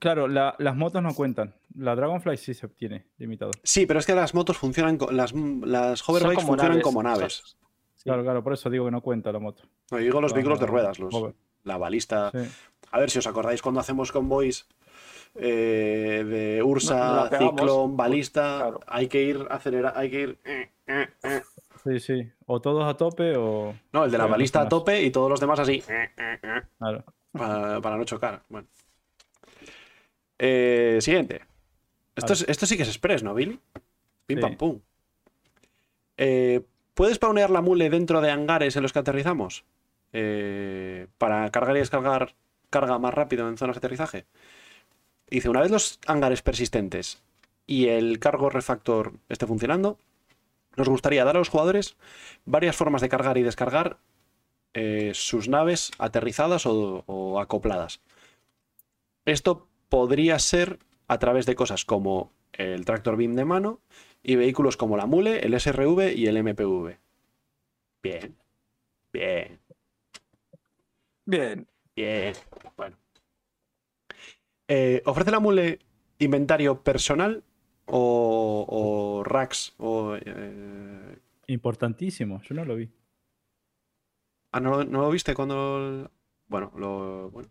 Claro, 0.00 0.28
la- 0.28 0.54
las 0.58 0.76
motos 0.76 1.02
no 1.02 1.14
cuentan. 1.14 1.54
La 1.76 1.94
Dragonfly 1.94 2.36
sí 2.36 2.54
se 2.54 2.66
obtiene 2.66 3.06
limitado. 3.18 3.50
Sí, 3.62 3.86
pero 3.86 3.98
es 4.00 4.06
que 4.06 4.14
las 4.14 4.34
motos 4.34 4.56
funcionan. 4.56 4.98
Las, 5.10 5.32
las 5.34 6.08
hoverbikes 6.08 6.36
como 6.36 6.48
funcionan 6.48 6.72
naves, 6.72 6.84
como 6.84 7.02
naves. 7.02 7.56
sí. 7.96 8.04
Claro, 8.04 8.22
claro, 8.22 8.42
por 8.42 8.52
eso 8.52 8.70
digo 8.70 8.84
que 8.86 8.90
no 8.90 9.00
cuenta 9.02 9.32
la 9.32 9.38
moto. 9.38 9.62
No, 9.90 9.98
yo 9.98 10.04
digo 10.04 10.20
los 10.20 10.32
vehículos 10.32 10.60
de 10.60 10.66
ruedas, 10.66 10.98
los, 10.98 11.12
hover. 11.14 11.34
la 11.64 11.76
balista. 11.78 12.30
Sí. 12.32 12.38
A 12.90 12.98
ver 13.00 13.10
si 13.10 13.18
os 13.18 13.26
acordáis 13.26 13.60
cuando 13.60 13.80
hacemos 13.80 14.12
convoys 14.12 14.66
eh, 15.34 16.24
de 16.26 16.58
no 16.60 16.66
Ursa. 16.66 17.28
Ciclón, 17.36 17.96
balista. 17.96 18.58
Claro. 18.58 18.80
Hay 18.86 19.08
que 19.08 19.22
ir 19.22 19.46
acelerar, 19.50 19.92
hay 19.96 20.10
que 20.10 20.20
ir. 20.20 20.38
eh, 20.44 20.70
eh, 20.86 21.08
eh. 21.22 21.42
sí, 21.84 22.00
sí. 22.00 22.32
O 22.46 22.60
todos 22.60 22.84
a 22.88 22.96
tope 22.96 23.36
o. 23.36 23.74
No, 23.92 24.04
el 24.04 24.10
de 24.10 24.18
la 24.18 24.26
balista 24.26 24.62
a 24.62 24.68
tope 24.68 25.02
y 25.02 25.10
todos 25.10 25.30
los 25.30 25.40
demás 25.40 25.58
así. 25.60 25.82
Claro. 26.78 27.04
para, 27.32 27.80
para 27.80 27.96
no 27.96 28.04
chocar. 28.04 28.42
Bueno. 28.48 28.68
Eh, 30.38 30.98
siguiente. 31.00 31.42
Esto, 32.16 32.32
es- 32.32 32.44
esto 32.48 32.66
sí 32.66 32.76
que 32.76 32.82
es 32.82 32.88
express, 32.88 33.22
¿no, 33.22 33.34
Billy? 33.34 33.58
Pim 34.26 34.38
Sí. 34.38 34.42
pam 34.42 34.56
pum. 34.56 34.80
Eh, 36.16 36.62
¿Puedes 36.94 37.18
paunear 37.18 37.50
la 37.50 37.62
mule 37.62 37.90
dentro 37.90 38.20
de 38.20 38.30
hangares 38.30 38.74
en 38.76 38.82
los 38.82 38.92
que 38.92 38.98
aterrizamos? 38.98 39.64
Eh, 40.12 41.06
para 41.18 41.48
cargar 41.50 41.76
y 41.76 41.80
descargar 41.80 42.34
carga 42.70 42.98
más 42.98 43.14
rápido 43.14 43.48
en 43.48 43.56
zonas 43.56 43.76
de 43.76 43.78
aterrizaje. 43.78 44.26
Dice, 45.30 45.48
una 45.48 45.60
vez 45.60 45.70
los 45.70 46.00
hangares 46.06 46.42
persistentes 46.42 47.22
y 47.66 47.88
el 47.88 48.18
cargo 48.18 48.50
refactor 48.50 49.12
esté 49.28 49.46
funcionando, 49.46 49.98
nos 50.76 50.88
gustaría 50.88 51.24
dar 51.24 51.36
a 51.36 51.38
los 51.40 51.50
jugadores 51.50 51.96
varias 52.46 52.74
formas 52.76 53.00
de 53.02 53.08
cargar 53.08 53.36
y 53.38 53.42
descargar 53.42 53.98
eh, 54.74 55.12
sus 55.14 55.48
naves 55.48 55.92
aterrizadas 55.98 56.66
o, 56.66 57.04
o 57.06 57.40
acopladas. 57.40 58.00
Esto 59.24 59.66
podría 59.88 60.38
ser 60.38 60.78
a 61.06 61.18
través 61.18 61.46
de 61.46 61.54
cosas 61.54 61.84
como 61.84 62.32
el 62.52 62.84
tractor 62.84 63.16
beam 63.16 63.34
de 63.34 63.44
mano 63.44 63.80
y 64.22 64.36
vehículos 64.36 64.76
como 64.76 64.96
la 64.96 65.06
mule, 65.06 65.40
el 65.40 65.54
SRV 65.54 66.12
y 66.14 66.26
el 66.26 66.36
MPV. 66.38 66.98
Bien, 68.02 68.36
bien, 69.12 69.60
Bien. 71.24 71.66
bien. 71.94 72.34
Bueno. 72.76 72.96
Eh, 74.68 75.02
¿Ofrece 75.06 75.30
la 75.30 75.40
mule 75.40 75.78
inventario 76.18 76.82
personal 76.82 77.42
o, 77.86 78.66
o 78.68 79.24
racks? 79.24 79.74
O, 79.78 80.16
eh, 80.16 81.18
Importantísimo. 81.46 82.42
Yo 82.42 82.54
no 82.54 82.64
lo 82.64 82.76
vi. 82.76 82.90
Ah, 84.52 84.60
¿no, 84.60 84.70
lo- 84.70 84.84
no 84.84 85.02
lo 85.02 85.10
viste 85.10 85.34
cuando...? 85.34 86.10
Bueno, 86.48 86.72
lo... 86.76 87.30
Bueno. 87.30 87.48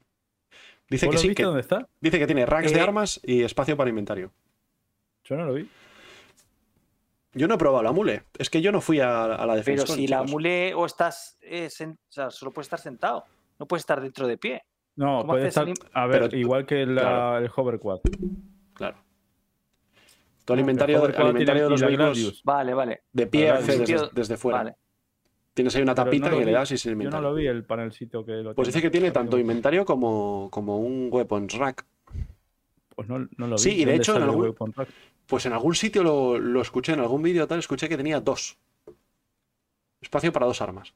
Dice 0.90 1.06
¿Vos 1.06 1.12
que 1.14 1.16
lo 1.18 1.22
sí, 1.22 1.28
viste 1.30 1.42
que, 1.42 1.46
dónde 1.46 1.62
está? 1.62 1.88
dice 2.00 2.18
que 2.20 2.26
tiene 2.28 2.46
racks 2.46 2.72
de 2.72 2.80
Eh, 2.80 2.82
armas 2.82 3.20
y 3.24 3.44
espacio 3.44 3.76
para 3.76 3.90
inventario. 3.90 4.32
Yo 5.26 5.36
no 5.36 5.46
lo 5.46 5.54
vi. 5.54 5.70
Yo 7.34 7.48
no 7.48 7.56
he 7.56 7.58
probado 7.58 7.84
la 7.84 7.92
mule. 7.92 8.24
Es 8.38 8.50
que 8.50 8.62
yo 8.62 8.72
no 8.72 8.82
fui 8.82 9.00
a, 9.00 9.26
a 9.26 9.46
la 9.46 9.56
defensa. 9.56 9.84
Pero 9.86 9.96
si 9.96 10.08
la 10.08 10.24
mule 10.24 10.74
o 10.74 10.86
estás. 10.86 11.38
eh, 11.42 11.68
sen- 11.68 11.94
o 11.96 12.12
sea, 12.12 12.32
solo 12.32 12.52
puedes 12.52 12.68
estar 12.68 12.80
sentado. 12.80 13.26
No 13.60 13.68
puedes 13.68 13.82
estar 13.82 14.02
dentro 14.02 14.28
de 14.28 14.38
pie. 14.38 14.64
No, 14.96 15.20
¿Cómo 15.22 15.34
puede 15.34 15.48
estar. 15.50 15.68
el 15.68 15.76
A 15.94 16.08
ver, 16.08 16.22
Pero 16.24 16.38
igual 16.38 16.66
que 16.66 16.86
la- 16.86 17.02
claro. 17.02 17.38
el 17.38 17.52
Hoverquad. 17.56 18.00
Claro. 18.74 18.98
Tu 20.46 20.54
alimentario, 20.54 21.00
Hoverquad 21.02 21.26
al 21.26 21.32
inventario 21.32 21.64
de 21.66 21.70
los 21.70 21.82
vehículos. 21.82 22.42
Vale, 22.46 22.74
vale. 22.74 23.02
de 23.12 23.28
pie 23.28 23.62
sitio- 23.62 24.02
desde, 24.04 24.10
desde 24.14 24.38
fuera. 24.38 24.60
Vale. 24.60 24.76
Tienes 25.58 25.76
ahí 25.76 25.82
una 25.82 25.96
Pero 25.96 26.06
tapita 26.06 26.30
no 26.30 26.38
que 26.38 26.46
le 26.46 26.52
das 26.52 26.72
y 26.72 26.78
sin 26.78 26.92
Yo 26.92 26.96
no 26.98 27.02
inventario. 27.02 27.30
lo 27.30 27.36
vi 27.36 27.48
el 27.48 27.64
panelcito 27.64 28.24
que 28.24 28.32
lo 28.44 28.54
Pues 28.54 28.68
dice 28.68 28.80
que 28.80 28.92
tiene 28.92 29.10
tanto 29.10 29.40
inventario 29.40 29.86
como, 29.86 30.50
como 30.52 30.78
un 30.78 31.10
weapons 31.12 31.52
rack. 31.58 31.84
Pues 32.96 33.08
no, 33.10 33.28
no 33.38 33.48
lo 33.48 33.56
vi. 33.56 33.62
Sí, 33.64 33.72
y 33.72 33.78
de 33.80 33.86
¿Dónde 33.86 33.96
hecho 33.98 34.18
en 34.18 34.22
algún-? 34.22 34.56
Pues 35.26 35.48
en 35.48 35.54
algún 35.54 35.74
sitio 35.74 36.04
lo, 36.04 36.38
lo 36.38 36.62
escuché, 36.62 36.94
en 36.94 37.00
algún 37.00 37.24
vídeo 37.24 37.48
tal, 37.48 37.58
escuché 37.58 37.90
que 37.90 37.98
tenía 37.98 38.20
dos. 38.22 38.56
Espacio 40.00 40.32
para 40.32 40.46
dos 40.46 40.62
armas. 40.62 40.94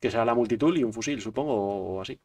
Que 0.00 0.10
será 0.10 0.24
la 0.24 0.34
multitool 0.34 0.76
y 0.76 0.82
un 0.82 0.92
fusil, 0.92 1.20
supongo, 1.20 1.54
o 1.54 2.00
así. 2.00 2.18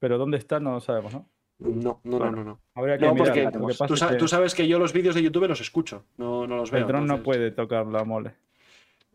Pero 0.00 0.18
dónde 0.18 0.38
está 0.38 0.58
no 0.58 0.72
lo 0.72 0.80
sabemos, 0.80 1.12
¿no? 1.14 1.28
No, 1.60 2.00
no, 2.02 2.18
Bueno. 2.18 2.32
no, 2.38 2.44
no. 2.44 2.60
Habría 2.74 2.98
que 2.98 3.06
No, 3.06 3.14
mirar. 3.14 3.52
porque 3.52 3.74
tú, 3.86 3.96
sa- 3.96 4.08
que 4.08 4.16
tú 4.16 4.26
sabes 4.26 4.54
que 4.56 4.66
yo 4.66 4.80
los 4.80 4.92
vídeos 4.92 5.14
de 5.14 5.22
YouTube 5.22 5.46
los 5.46 5.60
escucho, 5.60 6.04
no, 6.16 6.44
no 6.48 6.56
los 6.56 6.72
veo. 6.72 6.80
el 6.82 6.88
dron 6.88 7.06
no 7.06 7.22
puede 7.22 7.52
tocar 7.52 7.86
la 7.86 8.02
mole. 8.04 8.34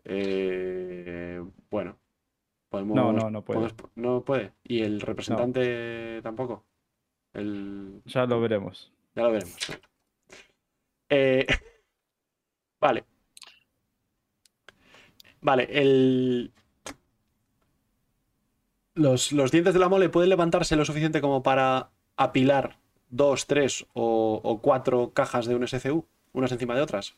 Eh, 0.04 1.42
bueno, 1.70 1.96
podemos, 2.68 2.94
No, 2.96 3.12
no, 3.12 3.30
no 3.30 3.42
puede. 3.42 3.60
podemos- 3.60 3.90
no 3.96 4.24
puede. 4.24 4.52
Y 4.64 4.82
el 4.82 5.00
representante 5.00 6.20
tampoco. 6.22 6.64
El, 7.32 8.02
Ya 8.04 8.26
lo 8.26 8.40
veremos. 8.40 8.92
ya 9.14 9.22
lo 9.24 9.32
veremos. 9.32 9.56
Eh, 11.08 11.46
vale. 12.80 13.04
Vale, 15.40 15.68
el. 15.70 16.52
Los, 18.94 19.32
los 19.32 19.50
dientes 19.50 19.74
de 19.74 19.80
la 19.80 19.88
mole 19.88 20.08
pueden 20.08 20.30
levantarse 20.30 20.76
lo 20.76 20.84
suficiente 20.84 21.20
como 21.20 21.42
para 21.42 21.90
apilar 22.16 22.78
dos, 23.08 23.46
tres 23.46 23.86
o, 23.92 24.40
o 24.42 24.60
cuatro 24.60 25.12
cajas 25.12 25.46
de 25.46 25.56
un 25.56 25.66
SCU, 25.66 26.06
unas 26.32 26.52
encima 26.52 26.76
de 26.76 26.82
otras. 26.82 27.16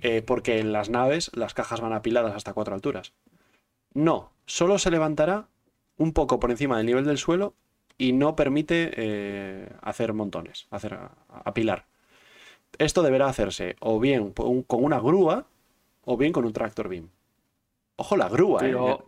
Eh, 0.00 0.22
porque 0.22 0.58
en 0.58 0.72
las 0.72 0.90
naves 0.90 1.30
las 1.34 1.54
cajas 1.54 1.80
van 1.80 1.92
apiladas 1.92 2.34
hasta 2.34 2.52
cuatro 2.52 2.74
alturas. 2.74 3.12
No, 3.94 4.32
solo 4.46 4.78
se 4.78 4.90
levantará 4.90 5.48
un 5.96 6.12
poco 6.12 6.38
por 6.38 6.50
encima 6.50 6.76
del 6.76 6.86
nivel 6.86 7.04
del 7.04 7.18
suelo 7.18 7.54
y 7.98 8.12
no 8.12 8.36
permite 8.36 8.90
eh, 8.96 9.68
hacer 9.80 10.12
montones, 10.12 10.66
hacer 10.70 10.98
apilar. 11.28 11.86
Esto 12.78 13.02
deberá 13.02 13.26
hacerse 13.26 13.76
o 13.80 13.98
bien 13.98 14.32
con 14.32 14.84
una 14.84 15.00
grúa 15.00 15.46
o 16.04 16.16
bien 16.16 16.32
con 16.32 16.44
un 16.44 16.52
tractor 16.52 16.88
beam. 16.88 17.08
Ojo 17.96 18.16
la 18.16 18.28
grúa, 18.28 18.60
¿eh? 18.68 18.98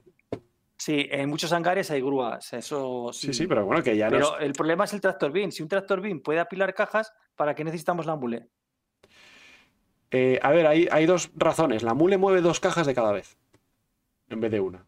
Sí, 0.78 1.06
en 1.10 1.28
muchos 1.28 1.52
hangares 1.52 1.90
hay 1.90 2.00
grúas. 2.00 2.52
Eso 2.54 3.10
Sí, 3.12 3.34
sí, 3.34 3.46
pero 3.46 3.66
bueno, 3.66 3.82
que 3.82 3.96
ya 3.96 4.08
no 4.08 4.16
es- 4.16 4.22
Pero 4.28 4.38
el 4.38 4.52
problema 4.52 4.84
es 4.84 4.94
el 4.94 5.00
tractor 5.00 5.32
beam. 5.32 5.50
Si 5.50 5.62
un 5.62 5.68
tractor 5.68 6.00
beam 6.00 6.20
puede 6.20 6.40
apilar 6.40 6.72
cajas, 6.72 7.12
¿para 7.36 7.54
qué 7.54 7.64
necesitamos 7.64 8.06
la 8.06 8.16
mule? 8.16 8.48
Eh, 10.10 10.38
a 10.42 10.50
ver, 10.50 10.66
hay, 10.66 10.88
hay 10.90 11.06
dos 11.06 11.30
razones. 11.36 11.82
La 11.82 11.94
mule 11.94 12.16
mueve 12.18 12.40
dos 12.40 12.60
cajas 12.60 12.86
de 12.86 12.94
cada 12.94 13.12
vez, 13.12 13.36
en 14.28 14.40
vez 14.40 14.50
de 14.50 14.60
una. 14.60 14.86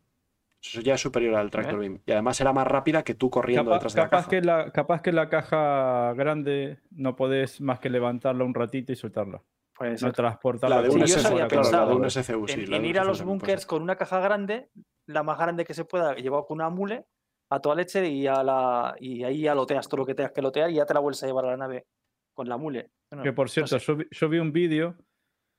Eso 0.62 0.82
ya 0.82 0.94
es 0.94 1.00
superior 1.00 1.34
al 1.36 1.50
tractor 1.50 1.76
¿Eh? 1.76 1.78
beam. 1.88 2.00
Y 2.04 2.12
además 2.12 2.36
será 2.36 2.52
más 2.52 2.66
rápida 2.66 3.02
que 3.02 3.14
tú 3.14 3.30
corriendo 3.30 3.72
detrás 3.72 3.94
de 3.94 4.00
la 4.02 4.04
capaz, 4.10 4.16
caja. 4.18 4.28
que 4.30 4.40
la, 4.42 4.70
capaz 4.72 5.00
que 5.02 5.12
la 5.12 5.28
caja 5.30 6.12
grande 6.14 6.78
no 6.90 7.16
podés 7.16 7.60
más 7.62 7.80
que 7.80 7.88
levantarla 7.88 8.44
un 8.44 8.52
ratito 8.54 8.92
y 8.92 8.96
soltarla. 8.96 9.42
Pues 9.74 10.02
No 10.02 10.12
transportarla. 10.12 10.76
La 10.76 10.82
de 10.82 10.90
un 10.90 11.08
SCU, 11.08 11.36
la 11.36 11.44
de 11.44 11.48
pensado 11.48 11.96
un 11.96 12.10
SCU, 12.10 12.46
sí, 12.46 12.60
en, 12.60 12.70
la 12.70 12.78
de 12.78 12.86
ir 12.86 12.98
a 12.98 13.04
los 13.04 13.22
bunkers 13.22 13.64
con 13.64 13.82
una 13.82 13.96
caja 13.96 14.20
grande, 14.20 14.68
la 15.06 15.22
más 15.22 15.38
grande 15.38 15.64
que 15.64 15.72
se 15.72 15.86
pueda, 15.86 16.14
llevado 16.16 16.44
con 16.46 16.56
una 16.58 16.68
mule, 16.68 17.06
a 17.48 17.60
toda 17.60 17.74
leche 17.76 18.06
y, 18.06 18.26
a 18.26 18.42
la, 18.42 18.94
y 19.00 19.24
ahí 19.24 19.40
ya 19.42 19.54
loteas 19.54 19.88
todo 19.88 20.00
lo 20.02 20.06
que 20.06 20.14
tengas 20.14 20.32
que 20.32 20.42
lotear 20.42 20.70
y 20.70 20.74
ya 20.74 20.84
te 20.84 20.92
la 20.92 21.00
vuelves 21.00 21.22
a 21.22 21.26
llevar 21.26 21.46
a 21.46 21.50
la 21.52 21.56
nave 21.56 21.86
con 22.34 22.46
la 22.50 22.58
mule. 22.58 22.90
Bueno, 23.10 23.22
Que 23.22 23.32
por 23.32 23.46
no 23.46 23.48
cierto, 23.48 23.78
sé. 23.78 23.86
yo, 23.86 23.96
vi, 23.96 24.06
yo 24.10 24.28
vi 24.28 24.38
un 24.38 24.52
vídeo 24.52 24.94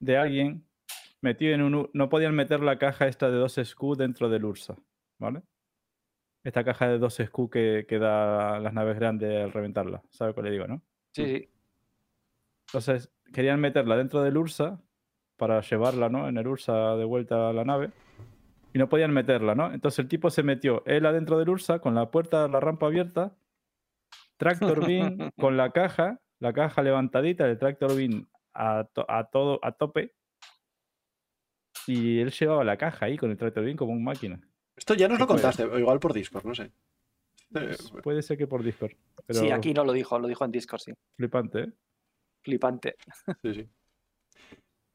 de 0.02 0.18
alguien 0.18 0.66
metido 1.22 1.54
en 1.54 1.62
un... 1.62 1.90
No 1.94 2.10
podían 2.10 2.36
meter 2.36 2.60
la 2.60 2.78
caja 2.78 3.08
esta 3.08 3.30
de 3.30 3.38
dos 3.38 3.56
SKU 3.64 3.96
dentro 3.96 4.28
del 4.28 4.44
Ursa, 4.44 4.76
¿vale? 5.18 5.44
Esta 6.44 6.64
caja 6.64 6.88
de 6.88 6.98
dos 6.98 7.16
SKU 7.16 7.50
que, 7.50 7.86
que 7.88 8.00
da 8.00 8.60
las 8.60 8.74
naves 8.74 8.98
grandes 8.98 9.44
al 9.44 9.54
reventarla. 9.54 10.02
¿Sabe 10.10 10.34
qué 10.34 10.42
le 10.42 10.52
digo, 10.52 10.68
no? 10.68 10.82
Sí, 11.14 11.26
sí. 11.26 11.50
Entonces, 12.68 13.12
querían 13.32 13.60
meterla 13.60 13.96
dentro 13.96 14.24
del 14.24 14.38
Ursa 14.38 14.82
para 15.38 15.62
llevarla, 15.62 16.10
¿no? 16.10 16.28
En 16.28 16.38
el 16.38 16.48
Ursa 16.48 16.96
de 16.96 17.06
vuelta 17.06 17.50
a 17.50 17.54
la 17.54 17.64
nave. 17.64 17.92
Y 18.74 18.80
no 18.80 18.90
podían 18.90 19.12
meterla, 19.12 19.54
¿no? 19.54 19.74
Entonces 19.74 20.00
el 20.00 20.08
tipo 20.08 20.30
se 20.30 20.44
metió 20.44 20.84
él 20.86 21.06
adentro 21.06 21.38
del 21.38 21.50
Ursa 21.50 21.80
con 21.80 21.94
la 21.94 22.10
puerta, 22.10 22.48
la 22.48 22.60
rampa 22.60 22.88
abierta, 22.88 23.36
Tractor 24.38 24.88
Beam 24.88 25.32
con 25.40 25.58
la 25.58 25.72
caja, 25.72 26.20
la 26.40 26.54
caja 26.54 26.82
levantadita, 26.82 27.46
el 27.48 27.60
Tractor 27.60 27.96
Beam 27.96 28.28
a, 28.54 28.88
to- 28.94 29.06
a 29.10 29.30
todo, 29.30 29.60
a 29.64 29.72
tope. 29.74 30.14
Y 31.88 32.20
él 32.20 32.32
llevaba 32.32 32.64
la 32.64 32.78
caja 32.78 33.06
ahí 33.06 33.18
con 33.18 33.32
el 33.32 33.38
tractor 33.38 33.64
bien 33.64 33.78
como 33.78 33.92
un 33.94 34.04
máquina. 34.04 34.40
Esto 34.76 34.94
ya 34.94 35.08
nos 35.08 35.20
lo 35.20 35.28
contaste, 35.28 35.64
o 35.64 35.80
igual 35.80 36.00
por 36.00 36.14
Discord, 36.14 36.46
no 36.46 36.56
sé. 36.56 36.64
Eh, 36.64 36.70
Pues 37.52 37.92
puede 38.04 38.22
ser 38.22 38.38
que 38.38 38.48
por 38.48 38.64
Discord. 38.64 38.94
Pero 39.26 39.40
Sí, 39.42 39.52
aquí 39.52 39.74
no 39.74 39.84
lo 39.84 39.92
dijo, 39.94 40.18
lo 40.20 40.28
dijo 40.28 40.46
en 40.46 40.52
Discord, 40.52 40.80
sí. 40.82 40.94
flipante, 41.18 41.60
¿eh? 41.62 41.72
Flipante. 42.44 42.96
Sí, 43.44 43.54
sí. 43.54 43.68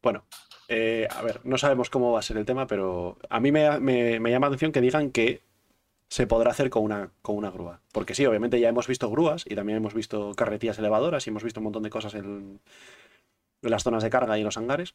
Bueno, 0.03 0.25
eh, 0.69 1.07
a 1.11 1.23
ver, 1.23 1.41
no 1.45 1.59
sabemos 1.59 1.91
cómo 1.91 2.13
va 2.13 2.21
a 2.21 2.23
ser 2.23 2.37
el 2.37 2.45
tema, 2.47 2.67
pero 2.67 3.19
a 3.29 3.41
mí 3.41 3.51
me, 3.53 3.79
me- 3.81 4.21
me 4.21 4.31
llama 4.31 4.47
la 4.47 4.51
atención 4.51 4.73
que 4.73 4.81
digan 4.81 5.11
que 5.11 5.43
se 6.09 6.27
podrá 6.29 6.53
hacer 6.53 6.71
con 6.71 6.85
una, 6.85 7.11
con 7.23 7.37
una 7.37 7.51
grúa. 7.51 7.81
Porque 7.93 8.15
sí, 8.15 8.25
obviamente 8.27 8.61
ya 8.61 8.69
hemos 8.69 8.87
visto 8.87 9.11
grúas 9.11 9.45
y 9.49 9.55
también 9.57 9.79
hemos 9.79 9.95
visto 9.95 10.33
carretillas 10.35 10.79
elevadoras 10.79 11.27
y 11.27 11.31
hemos 11.31 11.43
visto 11.43 11.59
un 11.61 11.65
montón 11.65 11.83
de 11.83 11.91
cosas 11.91 12.15
en 12.15 12.61
las 13.71 13.83
zonas 13.83 14.03
de 14.03 14.11
carga 14.11 14.39
y 14.39 14.43
los 14.43 14.57
hangares. 14.57 14.95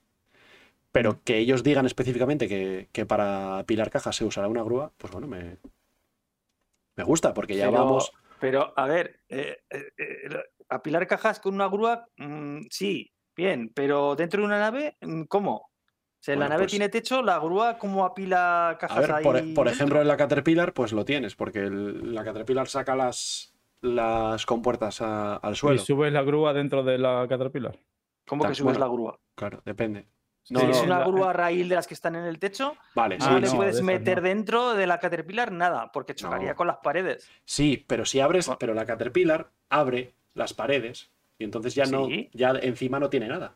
Pero 0.92 1.22
que 1.24 1.38
ellos 1.38 1.64
digan 1.64 1.86
específicamente 1.86 2.48
que, 2.50 2.90
que 2.92 3.06
para 3.06 3.60
apilar 3.60 3.90
cajas 3.90 4.16
se 4.16 4.26
usará 4.26 4.48
una 4.50 4.64
grúa, 4.64 4.92
pues 4.98 5.12
bueno, 5.14 5.28
me, 5.28 5.58
me 6.96 7.04
gusta, 7.04 7.34
porque 7.34 7.56
ya 7.56 7.70
Pero- 7.70 7.78
vamos. 7.86 8.12
Pero, 8.40 8.74
a 8.76 8.88
ver, 8.88 9.20
eh, 9.30 9.58
eh, 9.70 9.92
eh, 9.98 10.30
apilar 10.68 11.06
cajas 11.08 11.40
con 11.40 11.54
una 11.54 11.68
grúa, 11.68 12.08
mm, 12.18 12.62
sí, 12.72 13.12
bien, 13.36 13.72
pero 13.74 14.16
dentro 14.16 14.42
de 14.42 14.48
una 14.48 14.60
nave, 14.60 14.98
mm, 15.00 15.24
¿cómo? 15.26 15.56
O 15.58 16.24
sea, 16.24 16.36
Bueno, 16.36 16.46
la 16.46 16.56
nave 16.56 16.64
pues- 16.64 16.72
tiene 16.72 16.90
techo, 16.90 17.22
la 17.22 17.38
grúa, 17.40 17.78
¿cómo 17.78 18.04
apila 18.04 18.78
cajas 18.80 18.98
A 18.98 19.02
ver, 19.02 19.12
ahí? 19.14 19.24
por, 19.24 19.54
por 19.54 19.68
ejemplo, 19.68 20.02
en 20.02 20.08
la 20.08 20.18
Caterpillar, 20.18 20.74
pues 20.74 20.92
lo 20.92 21.06
tienes, 21.06 21.36
porque 21.36 21.60
el- 21.60 22.14
la 22.16 22.24
Caterpillar 22.24 22.68
saca 22.68 22.96
las, 22.96 23.54
las 23.82 24.46
compuertas 24.48 25.02
a- 25.02 25.36
al 25.38 25.54
Y 25.54 25.56
suelo. 25.56 25.80
subes 25.80 26.12
la 26.12 26.24
grúa 26.24 26.52
dentro 26.54 26.84
de 26.84 26.98
la 26.98 27.26
Caterpillar. 27.30 27.78
¿Cómo 28.32 28.46
que 28.48 28.56
subes 28.56 28.78
bueno, 28.78 28.80
la 28.80 28.88
grúa? 28.88 29.20
Claro, 29.36 29.62
depende. 29.66 30.08
Sí, 30.44 30.54
No, 30.54 30.62
si 30.62 30.66
no, 30.68 30.72
es 30.72 30.82
una 30.84 31.00
la- 31.00 31.06
grúa 31.06 31.34
raíl 31.34 31.68
de 31.68 31.76
las 31.76 31.86
que 31.86 31.94
están 31.94 32.16
en 32.16 32.24
el 32.24 32.40
techo, 32.40 32.78
Vale, 32.96 33.18
no 33.18 33.26
sí, 33.26 33.42
le 33.42 33.52
puedes 33.52 33.74
esas 33.76 33.86
meter 33.86 34.22
no. 34.22 34.30
dentro 34.30 34.74
de 34.74 34.88
la 34.88 35.00
Caterpillar 35.02 35.52
nada, 35.52 35.92
porque 35.92 36.16
chocaría 36.16 36.52
No. 36.52 36.56
con 36.56 36.68
las 36.68 36.78
paredes. 36.78 37.30
Sí, 37.44 37.84
pero 37.86 38.06
si 38.06 38.22
abres, 38.22 38.46
Bueno. 38.48 38.58
pero 38.58 38.74
la 38.74 38.86
Caterpillar 38.86 39.52
abre 39.70 40.14
las 40.34 40.54
paredes 40.54 41.12
y 41.38 41.44
entonces 41.44 41.76
ya 41.76 41.86
no, 41.88 42.06
Sí. 42.08 42.30
ya 42.32 42.52
encima 42.62 43.00
no 43.02 43.10
tiene 43.10 43.28
nada. 43.28 43.56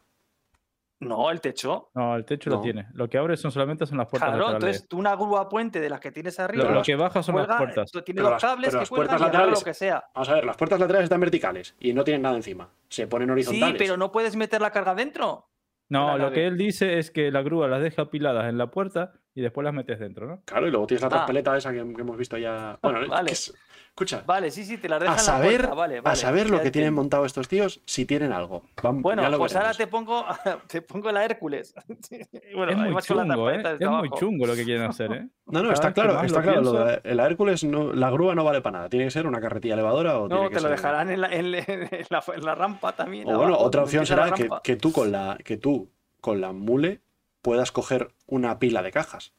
No, 1.02 1.30
el 1.30 1.42
techo. 1.42 1.90
No, 1.94 2.16
el 2.16 2.24
techo 2.24 2.50
No. 2.50 2.56
lo 2.58 2.62
tiene. 2.62 2.88
Lo 2.94 3.10
que 3.10 3.18
abre 3.18 3.36
son 3.36 3.52
solamente 3.52 3.86
son 3.86 3.98
las 3.98 4.08
puertas 4.08 4.30
Claro, 4.30 4.44
laterales. 4.46 4.64
entonces 4.78 4.88
tú 4.88 4.98
una 4.98 5.16
grúa 5.16 5.50
puente 5.50 5.80
de 5.82 5.90
las 5.90 6.00
que 6.00 6.12
tienes 6.12 6.40
arriba, 6.40 6.64
Lo, 6.64 6.70
lo 6.70 6.76
las- 6.78 6.86
que 6.86 6.96
baja 6.96 7.22
son 7.22 7.36
las 7.36 7.48
puertas. 7.48 7.92
tú 7.92 8.02
tienes 8.02 8.20
Pero 8.24 8.30
los 8.34 8.42
las- 8.42 8.52
cables 8.52 8.68
pero 8.70 8.80
que 8.80 8.82
las 8.82 8.90
puertas 8.90 9.22
laterales- 9.22 9.60
lo 9.60 9.66
que 9.66 9.74
sea. 9.74 10.04
Vamos 10.16 10.30
a 10.30 10.34
ver, 10.36 10.46
las 10.46 10.58
puertas 10.58 10.80
laterales 10.80 11.04
están 11.06 11.20
verticales 11.20 11.76
y 11.80 11.94
no 11.94 12.04
tienen 12.06 12.22
nada 12.22 12.36
encima. 12.38 12.70
Se 12.88 13.08
ponen 13.08 13.28
Sí, 13.28 13.32
horizontales. 13.34 13.76
pero 13.78 13.98
no 13.98 14.12
puedes 14.12 14.36
meter 14.38 14.62
la 14.62 14.72
carga 14.72 14.96
dentro. 14.96 15.50
No, 15.90 16.14
lo 16.14 16.18
nave. 16.18 16.34
que 16.34 16.48
él 16.48 16.58
dice 16.58 16.98
es 16.98 17.12
que 17.12 17.30
la 17.30 17.44
grúa 17.44 17.68
las 17.68 17.82
deja 17.82 18.04
apiladas 18.04 18.46
en 18.50 18.58
la 18.58 18.72
puerta 18.72 19.14
y 19.36 19.42
después 19.42 19.64
las 19.66 19.74
metes 19.74 20.00
dentro, 20.00 20.26
¿no? 20.26 20.42
Claro, 20.46 20.68
y 20.68 20.72
luego 20.72 20.88
tienes 20.88 21.02
la 21.04 21.08
Ah. 21.08 21.12
traspeleta 21.12 21.56
esa 21.56 21.72
que, 21.72 21.78
que 21.94 22.02
hemos 22.02 22.18
visto 22.18 22.38
ya. 22.38 22.80
Bueno, 22.82 23.08
Vale. 23.08 23.28
que 23.28 23.34
es- 23.34 23.54
escucha, 23.96 24.24
Vale, 24.26 24.52
sí, 24.52 24.66
sí, 24.66 24.78
te 24.78 24.90
las 24.90 25.00
dejan 25.00 25.14
a 25.14 25.18
la 25.18 25.24
saber, 25.24 25.52
puerta, 25.62 25.74
vale, 25.74 26.02
a 26.04 26.16
saber 26.18 26.50
lo 26.50 26.62
que 26.62 26.70
tienen 26.70 26.94
montado 26.94 27.24
estos 27.26 27.48
tíos, 27.48 27.80
si 27.86 28.06
tienen 28.06 28.34
algo. 28.34 28.64
Bueno, 28.84 29.24
pues 29.38 29.56
ahora 29.56 29.74
te 29.74 29.88
pongo, 29.88 30.26
te 30.68 30.82
pongo 30.82 31.14
la 31.14 31.24
Hércules. 31.24 31.74
bueno, 32.56 32.74
es 32.74 32.78
muy 32.78 32.94
la 32.94 33.02
chungo, 33.02 33.50
¿eh? 33.50 33.64
Es 33.80 33.90
muy 33.90 34.10
chungo 34.12 34.46
lo 34.48 34.54
que 34.56 34.66
quieren 34.66 34.84
hacer, 34.84 35.12
¿eh? 35.14 35.28
No, 35.46 35.64
no, 35.64 35.72
está 35.72 35.94
claro, 35.94 36.22
está 36.24 36.42
claro. 36.42 36.62
lo 36.62 36.72
pienso- 36.74 37.02
de- 37.04 37.16
la 37.16 37.26
Hércules, 37.26 37.64
no, 37.64 37.94
la 37.94 38.10
grúa 38.10 38.36
no 38.36 38.44
vale 38.44 38.60
para 38.62 38.80
nada. 38.80 38.90
Tiene 38.90 39.06
que 39.06 39.12
ser 39.12 39.28
una 39.28 39.40
carretilla 39.40 39.76
elevadora 39.76 40.20
o 40.20 40.28
tiene 40.28 40.44
No, 40.44 40.50
que 40.50 40.56
te 40.56 40.62
lo 40.62 40.70
dejarán 40.70 41.10
en 41.12 41.22
la, 41.22 41.28
en 41.34 41.52
la- 41.52 41.60
en 41.60 41.90
la- 42.10 42.24
en 42.36 42.46
la 42.46 42.56
rampa 42.56 42.92
también. 42.94 43.26
O 43.28 43.38
bueno, 43.38 43.54
abajo, 43.54 43.64
otra 43.64 43.84
opción 43.84 44.02
la 44.02 44.06
será 44.08 44.60
que 44.62 44.76
tú 44.76 44.92
con 44.92 45.12
la 45.14 45.38
que 45.42 45.56
tú 45.56 45.90
con 46.20 46.42
la 46.42 46.52
mule 46.52 47.00
puedas 47.42 47.72
coger 47.72 48.10
una 48.28 48.60
pila 48.60 48.82
de 48.82 48.92
cajas. 48.92 49.34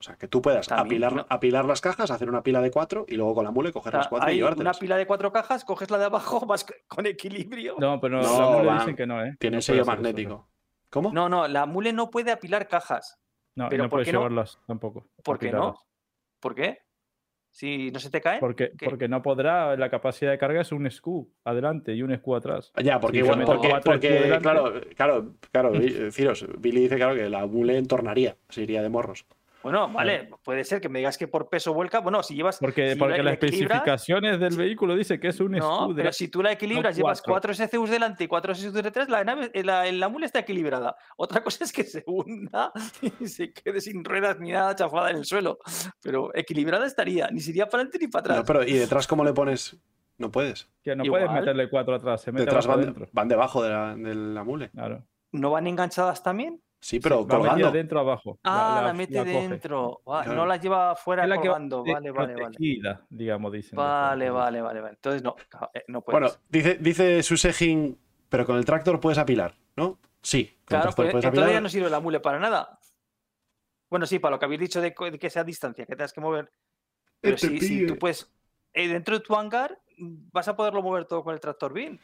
O 0.00 0.02
sea, 0.04 0.14
que 0.16 0.28
tú 0.28 0.40
puedas 0.40 0.68
También, 0.68 1.02
apilar, 1.02 1.12
no. 1.12 1.26
apilar 1.28 1.64
las 1.64 1.80
cajas, 1.80 2.10
hacer 2.12 2.28
una 2.28 2.42
pila 2.42 2.60
de 2.60 2.70
cuatro 2.70 3.04
y 3.08 3.16
luego 3.16 3.34
con 3.34 3.44
la 3.44 3.50
mule 3.50 3.72
coger 3.72 3.88
O 3.88 3.92
sea, 3.92 3.98
las 3.98 4.08
cuatro 4.08 4.28
y 4.28 4.32
hay 4.34 4.38
una 4.38 4.50
llevártelas. 4.50 4.78
pila 4.78 4.96
de 4.96 5.06
cuatro 5.06 5.32
cajas, 5.32 5.64
coges 5.64 5.90
la 5.90 5.98
de 5.98 6.04
abajo, 6.04 6.40
vas 6.46 6.64
con 6.86 7.06
equilibrio. 7.06 7.74
No, 7.78 7.94
No, 7.96 8.00
pero 8.00 8.22
No, 8.22 8.40
la 8.40 8.50
mule 8.56 8.66
van- 8.66 8.78
dicen 8.78 8.96
que 8.96 9.06
no, 9.06 9.24
¿eh? 9.24 9.36
Tiene 9.40 9.56
No 9.56 9.62
sello 9.62 9.82
eso, 9.82 9.90
magnético. 9.90 10.48
¿Cómo? 10.90 11.12
no, 11.12 11.48
la 11.48 11.66
mule 11.66 11.92
no 11.92 12.10
puede 12.10 12.30
apilar 12.30 12.68
cajas. 12.68 13.18
No, 13.56 13.66
y 13.66 13.70
Pero 13.70 13.82
no 13.84 13.90
¿por 13.90 13.96
puedes 13.98 14.12
no? 14.12 14.20
llevarlas 14.20 14.58
tampoco. 14.66 15.08
¿Por 15.24 15.38
qué 15.38 15.50
no? 15.50 15.74
¿Por 16.40 16.54
qué? 16.54 16.78
Si 17.50 17.90
no 17.90 17.98
se 17.98 18.10
te 18.10 18.20
cae. 18.20 18.38
Porque, 18.38 18.70
¿Qué? 18.78 18.86
porque 18.86 19.08
no 19.08 19.20
podrá, 19.22 19.74
la 19.76 19.90
capacidad 19.90 20.30
de 20.30 20.38
carga 20.38 20.60
es 20.60 20.70
un 20.70 20.88
SKU 20.88 21.32
adelante 21.44 21.92
y 21.94 22.02
un 22.02 22.14
SKU 22.16 22.36
atrás. 22.36 22.72
Ya, 22.82 23.00
porque 23.00 23.22
meto 23.24 23.60
porque, 23.84 24.38
claro, 24.40 24.74
claro, 24.94 25.34
claro, 25.50 25.72
Ciros, 26.12 26.46
Billy 26.58 26.82
dice 26.82 26.96
claro 26.96 27.14
que 27.16 27.28
la 27.28 27.46
mule 27.46 27.78
entornaría, 27.78 28.36
se 28.48 28.62
iría 28.62 28.80
de 28.82 28.90
morros. 28.90 29.26
Bueno, 29.70 29.92
vale, 29.92 30.30
puede 30.44 30.64
ser 30.64 30.80
que 30.80 30.88
me 30.88 30.98
digas 31.00 31.18
que 31.18 31.28
por 31.28 31.48
peso 31.48 31.74
vuelca. 31.74 32.00
Bueno, 32.00 32.22
si 32.22 32.34
llevas. 32.34 32.58
Porque, 32.58 32.92
si 32.92 32.98
porque 32.98 33.18
la- 33.18 33.24
las 33.24 33.32
especificaciones 33.34 34.40
del 34.40 34.56
vehículo 34.56 34.94
dice 34.96 35.18
que 35.20 35.28
es 35.28 35.40
un 35.40 35.52
No, 35.52 35.90
pero 35.94 36.06
la- 36.06 36.12
si 36.12 36.28
tú 36.28 36.42
la 36.42 36.52
equilibras, 36.52 36.96
llevas 36.96 37.20
cuatro. 37.22 37.52
cuatro 37.52 37.66
SCUs 37.66 37.90
delante 37.90 38.24
y 38.24 38.26
cuatro 38.28 38.54
SCUs 38.54 38.72
detrás, 38.82 39.08
la 39.08 39.24
nave, 39.24 39.50
eh, 39.52 39.62
la, 39.64 39.90
la 39.92 40.08
mula 40.08 40.26
está 40.26 40.38
equilibrada. 40.40 40.96
Otra 41.16 41.42
cosa 41.42 41.64
es 41.64 41.72
que 41.72 41.84
se 41.84 42.02
hunda 42.06 42.72
y 43.20 43.26
se 43.26 43.52
quede 43.52 43.80
sin 43.80 44.04
ruedas 44.04 44.38
ni 44.40 44.52
nada 44.52 44.74
chafada 44.74 45.10
en 45.10 45.16
el 45.18 45.24
suelo. 45.24 45.58
Pero 46.02 46.30
equilibrada 46.34 46.86
estaría, 46.86 47.28
ni 47.30 47.40
se 47.40 47.50
iría 47.50 47.66
para 47.66 47.82
adelante 47.82 47.98
ni 48.00 48.08
para 48.08 48.20
atrás. 48.20 48.36
No, 48.38 48.44
pero 48.44 48.64
¿y 48.64 48.72
detrás 48.72 49.06
cómo 49.06 49.24
le 49.24 49.32
pones? 49.32 49.76
No 50.16 50.30
puedes. 50.32 50.68
Que 50.82 50.96
no 50.96 51.04
Igual. 51.04 51.26
puedes 51.26 51.40
meterle 51.40 51.70
cuatro 51.70 51.94
atrás, 51.94 52.22
se 52.22 52.32
mete 52.32 52.44
Detrás 52.46 52.66
van, 52.66 53.08
van 53.12 53.28
debajo 53.28 53.62
de 53.62 53.70
la, 53.70 53.94
de 53.94 54.14
la 54.14 54.42
mule. 54.42 54.70
Claro. 54.70 55.04
¿No 55.30 55.50
van 55.50 55.66
enganchadas 55.66 56.22
también? 56.22 56.60
Sí, 56.80 57.00
pero 57.00 57.22
metida 57.22 57.36
colgando. 57.38 57.70
dentro 57.72 58.00
abajo. 58.00 58.38
Ah, 58.44 58.82
la, 58.86 58.92
mete 58.92 59.24
dentro. 59.24 60.00
Ah, 60.06 60.22
Claro. 60.22 60.34
No 60.34 60.46
la 60.46 60.56
lleva 60.58 60.94
fuera 60.94 61.24
Es 61.24 61.28
la 61.28 61.36
colgando. 61.36 61.82
Vale, 61.84 62.10
vale, 62.12 62.34
vale. 62.34 62.56
digamos, 63.10 63.52
dicen. 63.52 63.76
Vale, 63.76 64.30
vale, 64.30 64.60
vale, 64.62 64.80
vale. 64.80 64.94
Entonces 64.94 65.22
no, 65.22 65.34
eh, 65.74 65.84
no 65.88 66.02
puedes. 66.02 66.20
Bueno, 66.20 66.36
dice, 66.48 66.76
dice 66.80 67.22
Susejin, 67.22 67.98
pero 68.28 68.46
con 68.46 68.56
el 68.56 68.64
tractor 68.64 69.00
puedes 69.00 69.18
apilar, 69.18 69.54
¿no? 69.76 69.98
Sí, 70.22 70.44
con 70.44 70.52
el 70.52 70.64
claro, 70.66 70.82
tractor 70.84 71.04
pues, 71.04 71.12
puedes 71.12 71.24
entonces 71.24 71.42
apilar. 71.42 71.50
ya 71.52 71.60
no 71.60 71.68
sirve 71.68 71.90
la 71.90 72.00
mule 72.00 72.20
para 72.20 72.38
nada. 72.38 72.78
Bueno, 73.90 74.06
sí, 74.06 74.18
para 74.18 74.36
lo 74.36 74.38
que 74.38 74.44
habéis 74.44 74.60
dicho 74.60 74.80
de, 74.80 74.94
que 74.94 75.30
sea 75.30 75.44
distancia, 75.44 75.84
que 75.86 75.96
tengas 75.96 76.12
que 76.12 76.20
mover. 76.20 76.52
Pero 77.20 77.34
Este 77.34 77.48
si, 77.48 77.60
si 77.60 77.68
pibe. 77.78 77.88
tú 77.88 77.98
puedes. 77.98 78.30
eh, 78.72 78.86
dentro 78.86 79.18
de 79.18 79.24
tu 79.24 79.34
hangar 79.34 79.76
mm, 79.96 80.28
vas 80.32 80.46
a 80.46 80.54
poderlo 80.54 80.82
mover 80.82 81.06
todo 81.06 81.24
con 81.24 81.34
el 81.34 81.40
tractor 81.40 81.72
bien. 81.72 81.98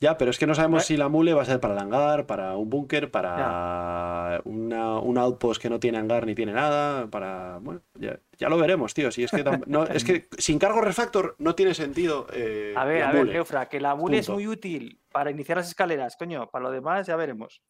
Ya, 0.00 0.18
pero 0.18 0.30
es 0.30 0.38
que 0.38 0.46
no 0.46 0.54
sabemos 0.54 0.82
Eh. 0.82 0.86
si 0.86 0.96
la 0.96 1.08
mule 1.08 1.32
va 1.32 1.42
a 1.42 1.44
ser 1.46 1.60
para 1.60 1.72
el 1.74 1.80
hangar, 1.80 2.26
para 2.26 2.56
un 2.56 2.68
búnker, 2.68 3.10
para 3.10 4.42
una, 4.44 4.98
un 4.98 5.16
outpost 5.16 5.62
que 5.62 5.70
no 5.70 5.80
tiene 5.80 5.98
hangar 5.98 6.26
ni 6.26 6.34
tiene 6.34 6.52
nada, 6.52 7.06
para... 7.06 7.58
Bueno, 7.62 7.80
ya, 7.94 8.18
ya 8.36 8.48
lo 8.50 8.58
veremos, 8.58 8.92
tío. 8.92 9.10
Si 9.10 9.22
es, 9.24 9.30
que 9.30 9.44
tam- 9.44 9.62
no, 9.66 9.84
es 9.84 10.04
que 10.04 10.28
sin 10.36 10.58
cargo 10.58 10.80
refactor 10.82 11.36
no 11.38 11.54
tiene 11.54 11.72
sentido 11.74 12.26
eh, 12.34 12.74
A 12.76 12.84
ver, 12.84 13.00
la 13.00 13.08
a 13.08 13.12
ver. 13.12 13.30
Geofra, 13.30 13.68
que 13.68 13.80
la 13.80 13.94
mule 13.94 14.18
es 14.18 14.28
muy 14.28 14.46
útil 14.46 15.00
para 15.10 15.30
iniciar 15.30 15.56
las 15.58 15.68
escaleras, 15.68 16.16
coño. 16.16 16.50
Para 16.50 16.64
lo 16.64 16.70
demás 16.70 17.06
ya 17.06 17.16
veremos. 17.16 17.62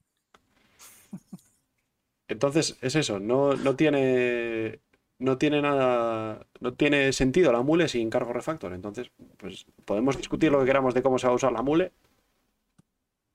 Entonces, 2.27 2.79
es 2.81 2.97
eso, 2.97 3.21
no, 3.21 3.55
no 3.55 3.77
tiene... 3.77 4.81
No 5.21 5.39
tiene 5.39 5.63
nada. 5.63 6.45
No 6.59 6.75
tiene 6.75 7.13
sentido 7.13 7.53
la 7.53 7.63
mule 7.63 7.87
sin 7.87 8.11
cargo 8.11 8.33
refactor. 8.33 8.73
Entonces, 8.73 9.13
pues 9.37 9.65
podemos 9.85 10.17
discutir 10.17 10.51
lo 10.51 10.59
que 10.59 10.67
queramos 10.67 10.93
de 10.93 11.03
cómo 11.03 11.19
se 11.21 11.29
va 11.29 11.33
a 11.33 11.37
usar 11.37 11.53
la 11.53 11.63
mule. 11.63 11.93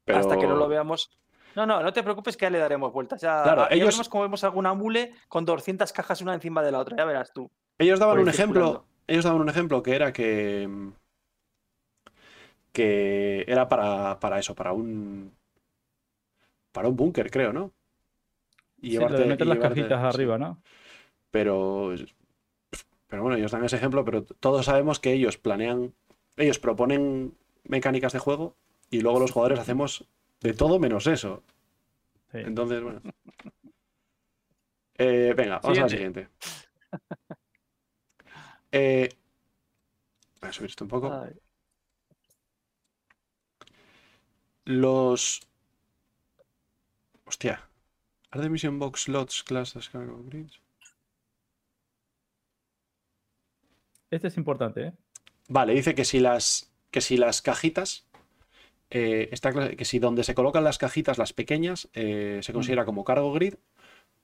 Pero... 0.10 0.20
Hasta 0.22 0.38
que 0.40 0.48
no 0.48 0.56
lo 0.56 0.68
veamos. 0.68 1.12
No, 1.56 1.66
no, 1.68 1.84
no 1.84 1.94
te 1.94 2.02
preocupes 2.02 2.36
que 2.36 2.46
ya 2.46 2.50
le 2.50 2.58
daremos 2.58 2.92
vueltas. 2.92 3.22
Ya, 3.22 3.44
Claro, 3.44 3.62
ya 3.70 3.76
ellos- 3.76 3.88
veremos 3.90 4.10
cómo 4.10 4.24
vemos 4.24 4.44
alguna 4.44 4.74
mule 4.74 5.14
con 5.28 5.46
200 5.46 5.94
cajas 5.94 6.22
una 6.22 6.34
encima 6.34 6.64
de 6.64 6.72
la 6.72 6.80
otra. 6.80 6.98
Ya 6.98 7.06
verás 7.06 7.32
tú. 7.32 7.50
Ellos 7.78 8.00
daban 8.00 8.18
un 8.20 8.28
ejemplo. 8.30 8.86
Ellos 9.08 9.24
daban 9.24 9.42
un 9.42 9.50
ejemplo 9.50 9.84
que 9.84 9.96
era 9.96 10.12
que. 10.12 10.68
Que 12.72 13.44
era 13.48 13.68
para, 13.68 14.20
para 14.20 14.40
eso, 14.40 14.56
para 14.56 14.74
un. 14.74 15.32
Para 16.72 16.88
un 16.88 16.96
búnker, 16.96 17.30
creo, 17.32 17.52
¿no? 17.52 17.72
Y 18.82 18.92
Sí, 18.92 18.98
lo 18.98 19.10
de 19.10 19.26
meter 19.26 19.46
y 19.46 19.50
las 19.50 19.58
llevarte- 19.58 19.76
cajitas 19.82 20.02
sí. 20.02 20.08
arriba, 20.08 20.38
¿no? 20.38 20.62
Pero. 21.32 21.94
Pero 23.08 23.24
bueno, 23.24 23.38
ellos 23.38 23.52
dan 23.52 23.64
ese 23.64 23.76
ejemplo, 23.76 24.06
pero 24.06 24.24
todos 24.24 24.66
sabemos 24.66 25.00
que 25.00 25.14
ellos 25.14 25.38
planean. 25.38 25.94
Ellos 26.38 26.60
proponen 26.60 27.36
mecánicas 27.64 28.14
de 28.14 28.20
juego 28.20 28.56
y 28.90 29.02
luego 29.02 29.20
los 29.20 29.32
jugadores 29.32 29.60
hacemos 29.60 30.06
de 30.42 30.54
todo 30.54 30.80
menos 30.80 31.08
eso. 31.08 31.44
Sí. 32.32 32.40
Entonces, 32.40 32.82
bueno. 32.82 33.02
Eh, 34.98 35.34
venga, 35.36 35.60
vamos 35.60 35.78
a 35.78 35.82
la 35.82 35.90
siguiente. 35.90 36.30
Eh, 38.72 39.10
voy 40.40 40.50
a 40.52 40.54
subir 40.54 40.70
esto 40.70 40.86
un 40.86 40.90
poco. 40.90 41.12
Ay. 41.12 41.34
Los. 44.66 45.42
Hostia. 47.26 47.68
Are 48.30 48.44
the 48.44 48.50
mission 48.50 48.78
box 48.78 49.06
slots 49.06 49.42
classes 49.42 49.90
cargo 49.90 50.22
grids? 50.24 50.62
Este 54.12 54.28
es 54.28 54.38
importante, 54.38 54.88
¿eh? 54.88 54.94
Vale, 55.48 55.74
dice 55.74 55.96
que 55.96 56.06
si 56.06 56.20
las. 56.20 56.72
Que 56.92 57.02
si 57.02 57.18
las 57.18 57.42
cajitas 57.42 58.08
eh, 58.92 59.30
está 59.32 59.52
cla- 59.52 59.76
que 59.76 59.86
si 59.86 60.00
donde 60.00 60.24
se 60.24 60.34
colocan 60.36 60.64
las 60.64 60.78
cajitas, 60.78 61.18
las 61.18 61.34
pequeñas, 61.34 61.90
eh, 61.94 62.40
se 62.44 62.54
considera 62.54 62.86
como 62.86 63.04
cargo 63.04 63.32
grid, 63.34 63.56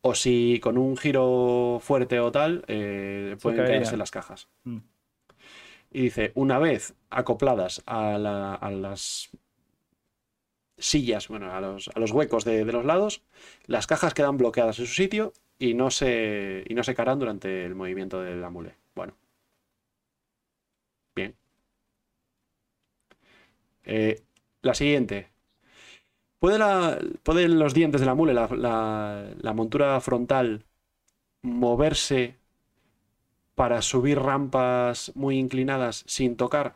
o 0.01 0.13
si 0.15 0.59
con 0.61 0.77
un 0.77 0.97
giro 0.97 1.79
fuerte 1.81 2.19
o 2.19 2.31
tal, 2.31 2.63
eh, 2.67 3.37
pueden 3.41 3.65
caerse 3.65 3.97
las 3.97 4.11
cajas. 4.11 4.47
Mm. 4.63 4.77
Y 5.91 6.01
dice, 6.01 6.31
una 6.35 6.59
vez 6.59 6.93
acopladas 7.09 7.81
a, 7.85 8.17
la- 8.17 8.55
a 8.55 8.69
las 8.71 9.29
sillas, 10.77 11.29
bueno, 11.29 11.51
a 11.53 11.61
los, 11.61 11.89
a 11.95 11.99
los 11.99 12.11
huecos 12.11 12.43
de, 12.43 12.65
de 12.65 12.71
los 12.73 12.83
lados, 12.85 13.23
las 13.65 13.87
cajas 13.87 14.13
quedan 14.13 14.37
bloqueadas 14.37 14.77
en 14.79 14.87
su 14.87 14.93
sitio 14.93 15.31
y 15.57 15.73
no 15.73 15.89
se, 15.89 16.65
y 16.67 16.73
no 16.73 16.83
se 16.83 16.93
caerán 16.95 17.19
durante 17.19 17.65
el 17.65 17.75
movimiento 17.75 18.21
de 18.21 18.35
la 18.35 18.49
mule. 18.49 18.75
Bueno. 18.93 19.15
Bien. 21.15 21.33
Eh, 23.85 24.21
la 24.65 24.73
siguiente. 24.73 25.29
¿Puede 26.39 26.59
¿Pueden 27.23 27.59
los 27.59 27.73
dientes 27.73 28.01
de 28.01 28.07
la 28.07 28.15
mule, 28.15 28.33
la 28.33 29.53
montura 29.55 29.99
frontal, 30.01 30.65
moverse 31.41 32.37
para 33.53 33.81
subir 33.81 34.19
rampas 34.19 35.11
muy 35.15 35.37
inclinadas 35.37 36.03
sin 36.07 36.35
tocar? 36.35 36.75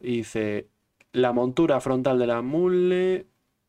Y 0.00 0.18
dice, 0.18 0.68
la 1.12 1.32
montura 1.32 1.80
frontal 1.80 2.18
de 2.18 2.26
la 2.26 2.40
mule 2.40 3.26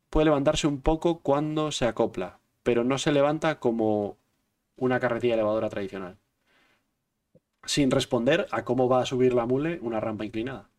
puede 0.09 0.25
levantarse 0.25 0.67
un 0.67 0.81
poco 0.81 1.19
cuando 1.19 1.71
se 1.71 1.85
acopla, 1.85 2.39
pero 2.61 2.83
no 2.83 2.97
se 2.99 3.11
levanta 3.11 3.59
como 3.59 4.17
una 4.77 4.99
carretilla 4.99 5.33
elevadora 5.33 5.69
tradicional. 5.69 6.17
Sin 7.65 7.89
responder 7.89 8.47
a 8.51 8.63
cómo 8.63 8.87
va 8.87 9.01
a 9.01 9.05
subir 9.05 9.33
la 9.33 9.45
mule 9.47 9.79
una 9.81 9.99
rampa 9.99 10.25
inclinada. 10.25 10.69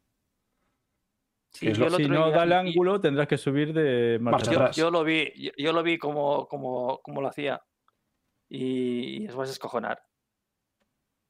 Sí, 1.55 1.69
Es 1.69 1.79
yo 1.79 1.89
lo- 1.89 1.97
el 1.97 2.03
Si 2.05 2.09
no 2.11 2.31
da 2.31 2.43
el 2.43 2.53
ángulo, 2.53 3.01
tendrás 3.01 3.29
que 3.29 3.39
subir 3.39 3.73
de 3.73 4.19
marcha 4.21 4.51
Yo, 4.51 4.59
atrás. 4.59 4.77
yo 4.77 4.91
lo 4.91 5.05
vi, 5.05 5.33
yo, 5.37 5.53
yo 5.57 5.73
lo 5.73 5.83
vi 5.85 5.97
como, 5.99 6.47
como, 6.49 6.99
como 7.01 7.21
lo 7.23 7.29
hacía. 7.29 7.63
Y, 8.49 9.23
y 9.23 9.27
es 9.27 9.35
vas 9.35 9.49
a 9.49 9.53
escojonar. 9.53 10.03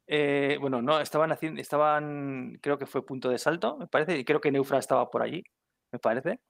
Eh, 0.06 0.58
bueno, 0.60 0.82
no, 0.82 1.00
estaban 1.00 1.32
haciendo, 1.32 1.60
estaban, 1.60 2.58
creo 2.60 2.78
que 2.78 2.86
fue 2.86 3.04
punto 3.06 3.30
de 3.30 3.38
salto, 3.38 3.76
me 3.78 3.86
parece, 3.86 4.18
y 4.18 4.24
creo 4.24 4.40
que 4.40 4.50
Neufra 4.50 4.78
estaba 4.78 5.08
por 5.10 5.22
allí, 5.22 5.42
me 5.92 5.98
parece. 5.98 6.40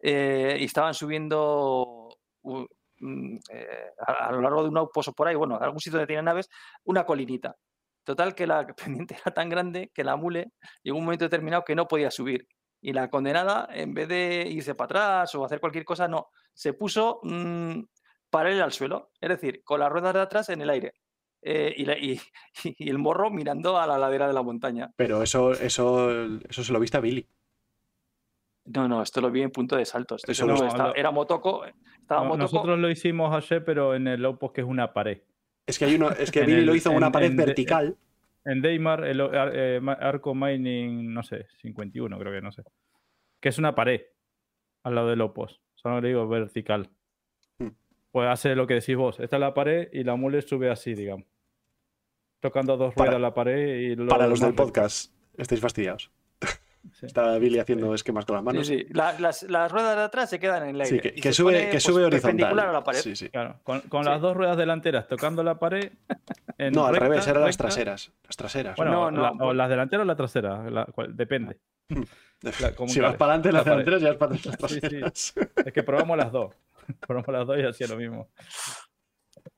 Eh, 0.00 0.56
y 0.60 0.64
estaban 0.64 0.94
subiendo 0.94 2.08
mm, 2.42 3.36
eh, 3.52 3.90
a, 4.06 4.28
a 4.28 4.32
lo 4.32 4.40
largo 4.40 4.62
de 4.62 4.68
un 4.68 4.78
outpost 4.78 5.08
o 5.08 5.12
por 5.12 5.28
ahí, 5.28 5.34
bueno, 5.36 5.56
a 5.56 5.64
algún 5.64 5.80
sitio 5.80 5.98
donde 5.98 6.08
tienen 6.08 6.24
naves, 6.24 6.48
una 6.84 7.04
colinita. 7.04 7.56
Total 8.04 8.34
que 8.34 8.46
la 8.46 8.66
pendiente 8.74 9.16
era 9.20 9.32
tan 9.34 9.48
grande 9.48 9.90
que 9.94 10.02
la 10.04 10.16
mule 10.16 10.52
llegó 10.82 10.98
un 10.98 11.04
momento 11.04 11.24
determinado 11.24 11.64
que 11.64 11.74
no 11.76 11.86
podía 11.86 12.10
subir. 12.10 12.46
Y 12.80 12.92
la 12.92 13.10
condenada, 13.10 13.68
en 13.72 13.92
vez 13.94 14.08
de 14.08 14.46
irse 14.48 14.74
para 14.74 14.86
atrás 14.86 15.34
o 15.34 15.44
hacer 15.44 15.58
cualquier 15.60 15.84
cosa, 15.84 16.06
no, 16.08 16.28
se 16.54 16.72
puso 16.74 17.20
mm, 17.24 17.80
paralela 18.30 18.64
al 18.64 18.72
suelo, 18.72 19.10
es 19.20 19.28
decir, 19.30 19.62
con 19.64 19.80
las 19.80 19.90
ruedas 19.90 20.14
de 20.14 20.20
atrás 20.20 20.48
en 20.50 20.60
el 20.60 20.70
aire. 20.70 20.92
eh, 21.42 21.72
y, 21.76 21.84
la- 21.84 21.96
y- 21.98 22.20
y 22.78 22.90
el 22.90 22.98
morro 22.98 23.30
mirando 23.30 23.78
a 23.78 23.86
la 23.86 23.96
ladera 23.98 24.26
de 24.26 24.32
la 24.32 24.42
montaña. 24.42 24.90
Pero 24.96 25.22
eso, 25.22 25.52
eso, 25.52 26.10
eso 26.48 26.64
se 26.64 26.72
lo 26.72 26.80
viste 26.80 26.96
a 26.96 27.00
Billy. 27.00 27.26
No, 28.66 28.86
no, 28.88 29.02
esto 29.02 29.20
lo 29.20 29.30
vi 29.30 29.42
en 29.42 29.50
punto 29.50 29.76
de 29.76 29.84
salto. 29.84 30.16
Eso 30.16 30.30
estaba- 30.66 30.88
lo- 30.88 30.94
era 30.94 31.10
Motoco. 31.10 31.64
Estaba 31.64 32.22
No, 32.22 32.28
Motoco. 32.30 32.42
nosotros 32.56 32.78
lo 32.78 32.90
hicimos 32.90 33.34
ayer, 33.34 33.64
pero 33.64 33.94
en 33.94 34.08
el 34.08 34.24
Opus, 34.26 34.52
que 34.52 34.60
es 34.60 34.66
una 34.66 34.92
pared. 34.92 35.22
Es 35.66 35.78
que 35.78 35.84
hay 35.86 35.94
uno, 35.94 36.10
es 36.10 36.30
que 36.30 36.40
Billy 36.44 36.64
lo 36.64 36.74
hizo 36.74 36.90
en 36.90 36.96
una 36.96 37.10
pared 37.12 37.28
en 37.30 37.36
de- 37.36 37.46
vertical. 37.46 37.96
En 38.48 38.62
Daymar, 38.62 39.04
el 39.04 39.20
o- 39.20 39.30
ar- 39.38 39.52
eh, 39.54 39.80
Arco 40.00 40.34
Mining, 40.34 41.12
no 41.12 41.22
sé, 41.22 41.46
51, 41.60 42.18
creo 42.18 42.32
que 42.32 42.40
no 42.40 42.50
sé. 42.52 42.62
Que 43.40 43.50
es 43.50 43.58
una 43.58 43.74
pared 43.74 44.00
al 44.84 44.94
lado 44.94 45.08
del 45.08 45.20
Opus. 45.20 45.60
Solo 45.74 46.00
le 46.00 46.08
digo 46.08 46.26
vertical. 46.28 46.88
Hmm. 47.58 47.68
Pues 48.10 48.28
hace 48.28 48.54
lo 48.54 48.66
que 48.66 48.74
decís 48.74 48.96
vos. 48.96 49.20
Esta 49.20 49.36
es 49.36 49.40
la 49.40 49.52
pared 49.54 49.88
y 49.92 50.02
la 50.04 50.16
mule 50.16 50.40
sube 50.42 50.70
así, 50.70 50.94
digamos. 50.94 51.26
Tocando 52.40 52.76
dos 52.76 52.94
Para- 52.94 53.10
ruedas 53.10 53.22
la 53.22 53.34
pared 53.34 53.78
y 53.80 53.96
lo 53.96 54.06
Para 54.08 54.26
los 54.28 54.40
del 54.40 54.54
podcast, 54.54 55.12
estáis 55.36 55.60
fastidiados. 55.60 56.10
Sí. 56.94 57.06
Está 57.06 57.36
Billy 57.38 57.58
haciendo 57.58 57.94
esquemas 57.94 58.24
con 58.24 58.36
las 58.36 58.44
manos. 58.44 58.66
sí. 58.66 58.86
La- 58.90 59.18
las, 59.18 59.42
las 59.44 59.70
ruedas 59.70 59.96
de 59.96 60.02
atrás 60.02 60.30
se 60.30 60.38
quedan 60.40 60.62
en 60.64 60.74
el 60.74 60.80
aire. 60.80 60.96
Sí, 60.96 61.00
que, 61.00 61.14
que 61.14 61.32
sube, 61.32 61.52
pone, 61.52 61.64
que 61.66 61.70
pues, 61.72 61.82
sube 61.82 62.08
perpendicular 62.10 62.52
horizontal. 62.52 62.68
a 62.68 62.72
la 62.72 62.84
pared. 62.84 63.00
Sí, 63.00 63.16
sí. 63.16 63.28
Claro, 63.30 63.60
con, 63.62 63.80
con 63.82 64.04
Sí. 64.04 64.10
las 64.10 64.20
dos 64.20 64.36
ruedas 64.36 64.56
delanteras 64.56 65.06
tocando 65.08 65.42
la 65.42 65.58
pared. 65.58 65.92
en 66.58 66.72
No, 66.72 66.86
al 66.86 66.94
recta- 66.94 67.08
revés, 67.08 67.26
eran 67.26 67.44
las 67.44 67.56
traseras. 67.56 68.12
Las 68.24 68.36
traseras. 68.36 68.76
Bueno, 68.76 68.92
No, 68.92 69.10
no, 69.10 69.22
la- 69.22 69.30
o 69.32 69.36
pues- 69.38 69.56
las 69.56 69.68
delanteras 69.70 70.02
o 70.04 70.06
las 70.06 70.16
traseras, 70.16 70.72
la- 70.72 70.84
cual- 70.86 71.16
depende. 71.16 71.58
la- 72.60 72.72
como 72.74 72.88
si 72.88 73.00
vas 73.00 73.16
para 73.16 73.34
adelante 73.34 73.52
las 73.52 73.64
delanteras, 73.64 74.02
ya 74.02 74.08
vas 74.08 74.16
para 74.16 74.34
atrás 74.34 74.56
las 74.60 74.70
Sí, 74.70 74.74
sí. 74.76 74.80
traseras. 74.80 75.34
Es 75.66 75.72
que 75.72 75.82
probamos 75.82 76.16
las 76.16 76.32
dos. 76.32 76.54
Probamos 77.06 77.28
las 77.28 77.46
dos 77.46 77.58
y 77.58 77.62
hacía 77.64 77.86
lo 77.88 77.96
mismo. 77.96 78.28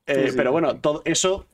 Eh, 0.07 0.25
Sí, 0.25 0.31
sí. 0.31 0.37
Pero 0.37 0.53
bueno, 0.53 0.77
todo 0.81 1.03
eso, 1.05 1.47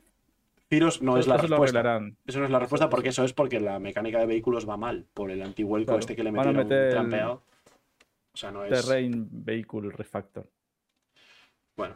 Ciros, 0.69 1.01
no 1.01 1.17
es 1.17 1.27
la 1.27 1.35
Eso 1.35 1.47
respuesta. 1.47 2.01
Eso 2.25 2.39
no 2.39 2.45
es 2.45 2.51
la 2.51 2.59
respuesta 2.59 2.89
porque 2.89 3.09
eso 3.09 3.23
es 3.23 3.31
porque 3.31 3.59
la 3.59 3.79
mecánica 3.79 4.19
de 4.19 4.25
vehículos 4.25 4.67
va 4.67 4.75
mal 4.75 5.05
por 5.13 5.31
el 5.31 5.41
antivuelco 5.41 5.85
Claro, 5.85 5.99
este 5.99 6.15
que 6.15 6.23
le 6.23 6.31
metieron 6.31 6.57
meter 6.57 6.91
trampeado. 6.91 7.43
O 8.33 8.37
sea, 8.37 8.51
no 8.51 8.65
es. 8.65 8.69
Terrain 8.69 9.27
Vehicle 9.31 9.89
Refactor. 9.91 10.49
Bueno, 11.77 11.95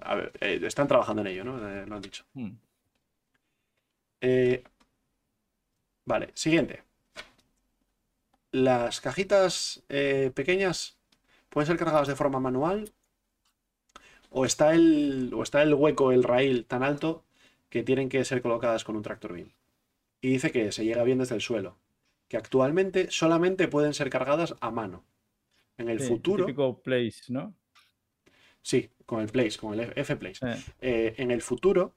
a 0.00 0.14
ver, 0.16 0.32
eh, 0.40 0.60
están 0.64 0.88
trabajando 0.88 1.20
en 1.20 1.28
ello, 1.28 1.44
¿no? 1.44 1.68
Eh, 1.68 1.86
lo 1.86 1.94
han 1.94 2.02
dicho. 2.02 2.24
Hmm. 2.32 2.52
Eh, 4.22 4.64
vale, 6.06 6.30
siguiente. 6.34 6.82
Las 8.50 9.00
cajitas 9.00 9.82
pequeñas 10.34 10.98
pueden 11.48 11.66
ser 11.66 11.76
cargadas 11.78 12.08
de 12.08 12.16
forma 12.16 12.40
manual 12.40 12.90
o 14.28 14.44
está 14.44 14.74
el, 14.74 15.32
o 15.34 15.42
está 15.42 15.62
el 15.62 15.72
hueco, 15.72 16.12
el 16.12 16.22
rail 16.22 16.66
tan 16.66 16.82
alto 16.82 17.24
que 17.72 17.82
tienen 17.82 18.10
que 18.10 18.22
ser 18.26 18.42
colocadas 18.42 18.84
con 18.84 18.96
un 18.96 19.02
tractor 19.02 19.32
beam. 19.32 19.50
Y 20.20 20.28
dice 20.28 20.52
que 20.52 20.72
se 20.72 20.84
llega 20.84 21.02
bien 21.04 21.16
desde 21.18 21.34
el 21.36 21.40
suelo, 21.40 21.78
que 22.28 22.36
actualmente 22.36 23.10
solamente 23.10 23.66
pueden 23.66 23.94
ser 23.94 24.10
cargadas 24.10 24.54
a 24.60 24.70
mano. 24.70 25.04
En 25.78 25.88
el 25.88 25.98
Sí, 25.98 26.06
futuro, 26.06 26.44
Típico 26.44 26.82
place, 26.82 27.32
¿no? 27.32 27.54
sí, 28.60 28.90
con 29.06 29.22
el 29.22 29.28
place, 29.28 29.58
con 29.58 29.72
el 29.72 29.90
F 29.96 30.16
place. 30.16 30.46
Eh, 30.46 30.62
Eh, 30.82 31.14
en 31.16 31.30
el 31.30 31.40
futuro, 31.40 31.94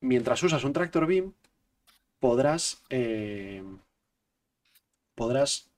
mientras 0.00 0.42
usas 0.42 0.64
un 0.64 0.72
tractor 0.72 1.06
beam, 1.06 1.32
podrás, 2.18 2.82
eh, 2.90 3.62
podrás 5.14 5.68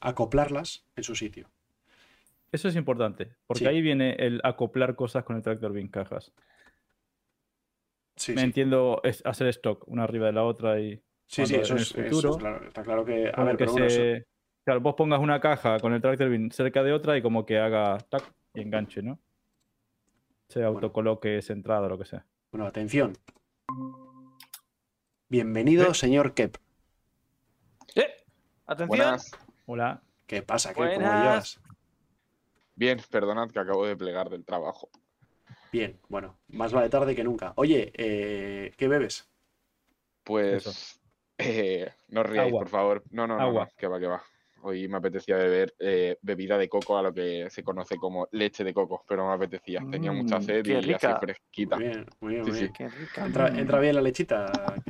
acoplarlas 0.00 0.84
en 0.96 1.02
su 1.04 1.14
sitio. 1.16 1.48
Eso 2.52 2.68
es 2.68 2.76
importante, 2.76 3.32
porque 3.46 3.64
Sí. 3.64 3.66
ahí 3.66 3.82
viene 3.82 4.12
el 4.18 4.40
acoplar 4.44 4.94
cosas 4.96 5.24
con 5.24 5.36
el 5.36 5.42
tractor 5.42 5.72
bien 5.72 5.88
cajas. 5.88 6.32
Sí, 8.16 8.32
Me 8.32 8.38
sí, 8.40 8.44
entiendo 8.46 9.00
es 9.04 9.24
hacer 9.26 9.46
stock 9.48 9.86
una 9.88 10.04
arriba 10.04 10.26
de 10.26 10.32
la 10.32 10.44
otra 10.44 10.80
y 10.80 10.96
sí, 11.26 11.46
sí, 11.46 11.54
eso 11.56 11.76
es, 11.76 11.90
eso 11.90 12.00
es 12.00 12.08
futuro, 12.10 12.36
claro, 12.38 12.66
está 12.66 12.82
claro 12.82 13.04
que... 13.04 13.30
A 13.34 13.44
ver, 13.44 13.52
que 13.56 13.58
pero 13.58 13.72
bueno, 13.72 13.86
eso- 13.86 13.96
se... 13.96 14.26
Claro, 14.64 14.80
vos 14.80 14.94
pongas 14.94 15.20
una 15.20 15.38
caja 15.38 15.78
con 15.78 15.92
el 15.92 16.00
tractor 16.00 16.28
beam 16.28 16.50
cerca 16.50 16.82
de 16.82 16.92
otra 16.92 17.16
y 17.16 17.22
como 17.22 17.46
que 17.46 17.58
haga 17.58 17.98
tac 18.08 18.32
y 18.54 18.62
enganche, 18.62 19.00
¿no? 19.02 19.20
Se 20.48 20.64
autocoloque 20.64 21.40
centrado, 21.42 21.88
lo 21.88 21.98
que 21.98 22.04
sea. 22.04 22.26
bueno, 22.50 22.66
atención. 22.66 23.12
Bienvenido, 25.28 25.92
señor 25.94 26.34
Kep. 26.34 26.56
¡Eh! 27.94 28.08
Atención. 28.66 28.88
Buenas. 28.88 29.30
Hola. 29.66 30.02
¿Qué 30.26 30.42
pasa, 30.42 30.72
Kep? 30.74 30.94
¿Cómo 30.94 31.12
llevas? 31.14 31.60
Bien, 32.74 32.98
perdonad 33.10 33.50
que 33.50 33.58
acabo 33.58 33.86
de 33.86 33.96
plegar 33.96 34.30
del 34.30 34.44
trabajo. 34.44 34.90
Bien, 35.76 36.00
bueno, 36.08 36.38
más 36.48 36.72
vale 36.72 36.88
tarde 36.88 37.14
que 37.14 37.22
nunca. 37.22 37.52
Oye, 37.56 37.92
eh, 37.94 38.72
¿qué 38.78 38.88
bebes? 38.88 39.28
Pues 40.24 40.98
eh, 41.36 41.90
no 42.08 42.22
os 42.22 42.26
riáis, 42.26 42.48
Agua. 42.48 42.60
por 42.60 42.68
favor. 42.70 43.04
No, 43.10 43.26
no, 43.26 43.34
no, 43.38 43.42
Agua. 43.42 43.64
no, 43.66 43.70
que 43.76 43.86
va, 43.86 44.00
que 44.00 44.06
va. 44.06 44.22
Hoy 44.62 44.88
me 44.88 44.96
apetecía 44.96 45.36
beber 45.36 45.74
eh, 45.78 46.16
bebida 46.22 46.56
de 46.56 46.66
coco 46.70 46.96
a 46.96 47.02
lo 47.02 47.12
que 47.12 47.50
se 47.50 47.62
conoce 47.62 47.98
como 47.98 48.26
leche 48.32 48.64
de 48.64 48.72
coco, 48.72 49.04
pero 49.06 49.22
no 49.22 49.28
me 49.28 49.34
apetecía. 49.34 49.84
Tenía 49.90 50.12
mucha 50.12 50.38
Mm, 50.38 50.46
sed 50.46 50.64
qué 50.64 50.80
y 50.80 50.94
así 50.94 51.08
rica. 51.08 51.20
fresquita. 51.20 51.76
Muy 51.76 51.84
bien, 51.84 52.06
muy 52.20 52.32
bien, 52.32 52.44
Sí, 52.46 52.50
muy 52.50 52.58
sí. 52.58 52.64
bien. 52.64 52.72
Qué 52.72 52.88
rica. 52.88 53.26
Entra, 53.26 53.48
entra 53.60 53.80
bien 53.80 53.94
la 53.96 54.00
lechita. 54.00 54.82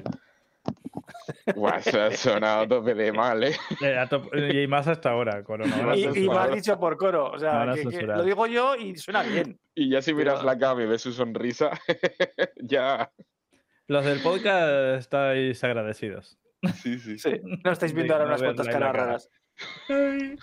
Guau, 1.55 1.79
eso 1.79 2.01
ha 2.03 2.11
sonado 2.11 2.63
a 2.63 2.69
tope 2.69 2.95
de 2.95 3.13
mal, 3.13 3.45
¿eh? 3.45 3.57
Eh, 3.83 4.63
y 4.63 4.67
más 4.67 4.89
hasta 4.89 5.11
ahora, 5.11 5.43
Corona. 5.45 5.97
Y 5.97 6.05
Y, 6.05 6.29
me 6.29 6.49
dicho 6.57 6.79
por 6.79 6.97
coro. 6.97 7.31
O 7.31 7.39
sea, 7.39 7.73
que- 7.75 7.85
que 7.89 8.03
lo 8.07 8.25
digo 8.25 8.47
yo 8.47 8.75
y 8.75 8.97
suena 8.97 9.23
bien. 9.23 9.59
Y 9.75 9.91
ya 9.91 10.03
si 10.03 10.13
miras 10.13 10.35
Pero- 10.41 10.47
la 10.47 10.59
cama 10.59 10.83
y 10.83 10.87
ves 10.87 11.03
su 11.03 11.13
sonrisa, 11.13 11.71
ya. 12.63 13.11
Los 13.89 14.05
del 14.05 14.21
podcast 14.21 14.99
estáis 14.99 15.63
agradecidos. 15.63 16.37
Sí, 16.83 16.99
sí. 16.99 17.19
Sí. 17.19 17.41
No 17.65 17.71
estáis 17.71 17.93
De 17.93 17.97
viendo 17.97 18.15
ahora 18.15 18.27
unas 18.27 18.43
cuantas 18.43 18.67
caras 18.67 18.81
cara. 18.93 19.05
raras. 19.05 19.31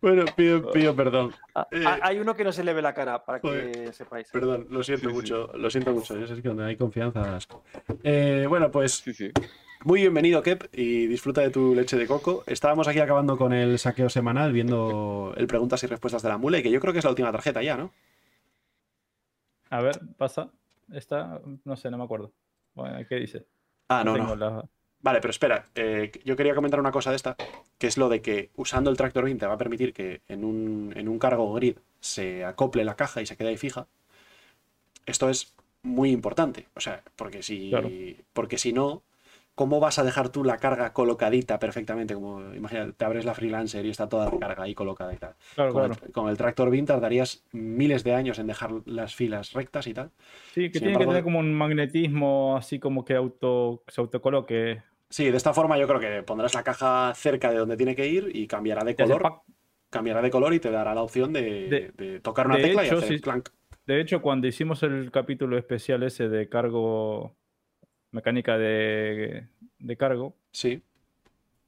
Bueno, 0.00 0.24
pido, 0.36 0.70
pido 0.70 0.94
perdón. 0.94 1.32
Ah, 1.54 1.66
Eh, 1.70 1.82
ah, 1.86 1.98
Hay 2.02 2.18
uno 2.18 2.34
que 2.34 2.44
no 2.44 2.52
se 2.52 2.62
le 2.64 2.72
ve 2.72 2.82
la 2.82 2.94
cara, 2.94 3.24
para 3.24 3.40
joder. 3.40 3.70
que 3.72 3.92
sepáis. 3.92 4.28
Perdón, 4.30 4.66
lo 4.70 4.82
siento 4.82 5.08
Sí, 5.08 5.14
sí. 5.14 5.20
mucho, 5.20 5.50
lo 5.56 5.70
siento 5.70 5.92
mucho. 5.92 6.16
Yo 6.18 6.26
sé 6.26 6.40
que 6.40 6.48
donde 6.48 6.64
hay 6.64 6.76
confianza. 6.76 7.38
Eh, 8.02 8.46
bueno, 8.48 8.70
pues 8.70 8.92
Sí, 8.92 9.12
sí. 9.12 9.30
muy 9.84 10.00
bienvenido, 10.00 10.42
Kep, 10.42 10.68
y 10.72 11.06
disfruta 11.06 11.40
de 11.40 11.50
tu 11.50 11.74
leche 11.74 11.96
de 11.96 12.06
coco. 12.06 12.44
Estábamos 12.46 12.86
aquí 12.88 13.00
acabando 13.00 13.36
con 13.36 13.52
el 13.52 13.78
saqueo 13.78 14.08
semanal, 14.08 14.52
viendo 14.52 15.34
el 15.36 15.46
preguntas 15.46 15.82
y 15.82 15.86
respuestas 15.86 16.22
de 16.22 16.28
la 16.28 16.38
mule, 16.38 16.62
que 16.62 16.70
yo 16.70 16.80
creo 16.80 16.92
que 16.92 17.00
es 17.00 17.04
la 17.04 17.10
última 17.10 17.32
tarjeta 17.32 17.62
ya, 17.62 17.76
¿no? 17.76 17.92
A 19.70 19.80
ver, 19.82 20.00
pasa. 20.16 20.50
Esta, 20.92 21.40
no 21.64 21.76
sé, 21.76 21.90
no 21.90 21.98
me 21.98 22.04
acuerdo. 22.04 22.32
Bueno, 22.74 22.98
¿Qué 23.08 23.16
dice? 23.16 23.46
Ah, 23.88 24.02
no, 24.04 24.14
tengo 24.14 24.34
no. 24.34 24.36
la- 24.36 24.64
Vale, 25.00 25.20
pero 25.20 25.30
espera, 25.30 25.64
eh, 25.76 26.10
yo 26.24 26.34
quería 26.36 26.54
comentar 26.56 26.80
una 26.80 26.90
cosa 26.90 27.10
de 27.10 27.16
esta, 27.16 27.36
que 27.78 27.86
es 27.86 27.96
lo 27.98 28.08
de 28.08 28.20
que 28.20 28.50
usando 28.56 28.90
el 28.90 28.96
Tractor 28.96 29.24
Beam 29.24 29.38
te 29.38 29.46
va 29.46 29.54
a 29.54 29.58
permitir 29.58 29.92
que 29.92 30.22
en 30.28 30.44
un, 30.44 30.92
en 30.96 31.08
un 31.08 31.18
cargo 31.20 31.52
grid 31.54 31.76
se 32.00 32.44
acople 32.44 32.84
la 32.84 32.96
caja 32.96 33.22
y 33.22 33.26
se 33.26 33.36
quede 33.36 33.48
ahí 33.50 33.56
fija. 33.56 33.86
Esto 35.06 35.28
es 35.30 35.54
muy 35.82 36.10
importante, 36.10 36.66
o 36.74 36.80
sea, 36.80 37.02
porque 37.16 37.42
si, 37.42 37.70
Claro. 37.70 37.90
porque 38.32 38.58
si 38.58 38.72
no, 38.72 39.02
¿cómo 39.54 39.80
vas 39.80 39.98
a 39.98 40.04
dejar 40.04 40.28
tú 40.28 40.44
la 40.44 40.58
carga 40.58 40.92
colocadita 40.92 41.58
perfectamente? 41.58 42.14
Como, 42.14 42.52
imagina, 42.54 42.90
te 42.92 43.04
abres 43.04 43.24
la 43.24 43.34
freelancer 43.34 43.86
y 43.86 43.90
está 43.90 44.08
toda 44.08 44.26
la 44.30 44.38
carga 44.38 44.64
ahí 44.64 44.74
colocada 44.74 45.14
y 45.14 45.16
tal. 45.16 45.34
Claro, 45.54 45.72
Con, 45.72 45.86
claro. 45.86 46.02
el, 46.04 46.12
con 46.12 46.28
el 46.28 46.36
Tractor 46.36 46.70
Beam 46.70 46.84
tardarías 46.86 47.42
miles 47.52 48.04
de 48.04 48.14
años 48.14 48.38
en 48.38 48.48
dejar 48.48 48.72
las 48.84 49.14
filas 49.14 49.52
rectas 49.52 49.86
y 49.86 49.94
tal. 49.94 50.10
Sí, 50.52 50.68
que 50.70 50.78
Sin 50.78 50.88
tiene 50.88 50.88
embargo- 50.94 50.98
que 51.12 51.14
tener 51.14 51.24
como 51.24 51.38
un 51.38 51.54
magnetismo 51.54 52.56
así 52.56 52.78
como 52.78 53.04
que 53.04 53.14
auto, 53.14 53.82
se 53.88 54.00
autocoloque. 54.00 54.82
Sí, 55.10 55.30
de 55.30 55.36
esta 55.36 55.54
forma 55.54 55.78
yo 55.78 55.86
creo 55.88 56.00
que 56.00 56.22
pondrás 56.22 56.54
la 56.54 56.62
caja 56.62 57.12
cerca 57.14 57.50
de 57.50 57.58
donde 57.58 57.76
tiene 57.76 57.96
que 57.96 58.06
ir 58.06 58.30
y 58.34 58.46
cambiará 58.46 58.84
de 58.84 58.94
color. 58.94 59.42
cambiará 59.90 60.20
de 60.20 60.30
color 60.30 60.52
y 60.52 60.60
te 60.60 60.70
dará 60.70 60.94
la 60.94 61.02
opción 61.02 61.32
de, 61.32 61.68
De- 61.68 61.92
de 61.96 62.20
tocar 62.20 62.46
una 62.46 62.56
de 62.56 62.62
tecla 62.64 62.84
y 62.84 62.88
hacer 62.90 63.16
sí. 63.16 63.20
clank. 63.20 63.48
De 63.86 64.00
hecho, 64.00 64.20
cuando 64.20 64.46
hicimos 64.46 64.82
el 64.82 65.10
capítulo 65.10 65.56
especial 65.56 66.02
ese 66.02 66.28
de 66.28 66.48
cargo, 66.50 67.34
mecánica 68.10 68.58
de, 68.58 69.48
de 69.78 69.96
cargo, 69.96 70.36
Sí, 70.52 70.82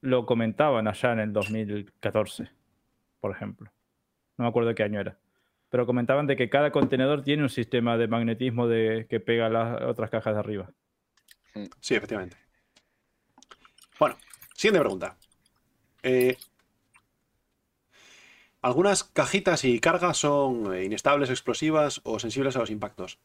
lo 0.02 0.26
comentaban 0.26 0.86
allá 0.86 1.12
en 1.12 1.20
el 1.20 1.32
2014, 1.32 2.50
por 3.20 3.30
ejemplo. 3.32 3.70
No 4.36 4.44
me 4.44 4.48
acuerdo 4.48 4.74
qué 4.74 4.82
año 4.82 5.00
era. 5.00 5.16
Pero 5.70 5.86
comentaban 5.86 6.26
de 6.26 6.36
que 6.36 6.50
cada 6.50 6.72
contenedor 6.72 7.22
tiene 7.22 7.42
un 7.42 7.48
sistema 7.48 7.96
de 7.96 8.08
magnetismo 8.08 8.66
de, 8.66 9.06
que 9.08 9.20
pega 9.20 9.46
a 9.46 9.50
las 9.50 9.82
otras 9.82 10.10
cajas 10.10 10.34
de 10.34 10.40
arriba. 10.40 10.70
sí, 11.80 11.94
efectivamente. 11.94 12.36
Bueno, 14.00 14.16
siguiente 14.54 14.80
pregunta. 14.80 15.16
Eh, 16.02 16.38
algunas 18.62 19.04
cajitas 19.04 19.62
y 19.66 19.78
cargas 19.78 20.16
son 20.16 20.74
eh, 20.74 20.84
inestables, 20.84 21.28
explosivas 21.28 22.00
o 22.04 22.18
sensibles 22.18 22.56
a 22.56 22.60
los 22.60 22.70
impactos. 22.70 23.18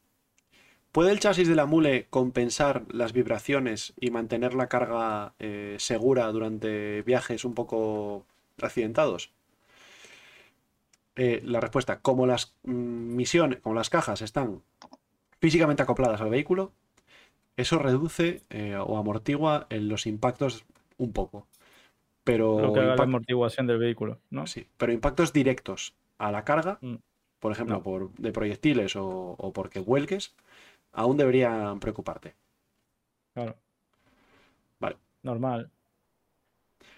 ¿Puede 0.92 1.12
el 1.12 1.22
chasis 1.22 1.48
de 1.48 1.56
la 1.56 1.66
mule 1.66 2.08
compensar 2.10 2.84
las 2.90 3.14
vibraciones 3.14 3.94
y 4.02 4.12
mantener 4.12 4.54
la 4.54 4.68
carga 4.68 5.34
eh, 5.40 5.78
segura 5.80 6.30
durante 6.34 7.04
viajes 7.04 7.46
un 7.46 7.54
poco 7.54 8.26
accidentados? 8.62 9.32
La 11.16 11.62
respuesta, 11.62 12.02
como 12.02 12.28
las 12.28 12.54
mm, 12.64 13.16
misiones, 13.16 13.60
como 13.62 13.76
las 13.76 13.90
cajas 13.90 14.22
están 14.22 14.62
físicamente 15.40 15.84
acopladas 15.84 16.20
al 16.20 16.30
vehículo, 16.30 16.74
eso 17.58 17.80
reduce 17.80 18.44
eh, 18.50 18.76
o 18.78 18.98
amortigua 18.98 19.68
eh, 19.70 19.80
los 19.80 20.06
impactos 20.08 20.66
un 20.98 21.12
poco. 21.14 21.48
Pero, 22.24 22.60
Lo 22.60 22.74
que 22.74 22.80
haga 22.80 22.96
la 22.96 23.04
amortiguación 23.04 23.68
del 23.68 23.78
vehículo, 23.78 24.20
¿no? 24.32 24.48
sí, 24.48 24.66
pero 24.78 24.92
impactos 24.92 25.32
directos 25.32 25.94
a 26.18 26.32
la 26.32 26.44
carga, 26.44 26.80
Mm. 26.82 26.96
por 27.40 27.52
ejemplo, 27.52 27.76
No. 27.78 27.84
por, 27.84 28.12
de 28.14 28.32
proyectiles 28.32 28.96
o, 28.96 29.36
o 29.38 29.54
porque 29.54 29.80
vuelques, 29.80 30.34
aún 30.92 31.18
deberían 31.18 31.80
preocuparte. 31.80 32.34
Claro. 33.34 33.56
Vale. 34.80 34.98
Normal. 35.24 35.70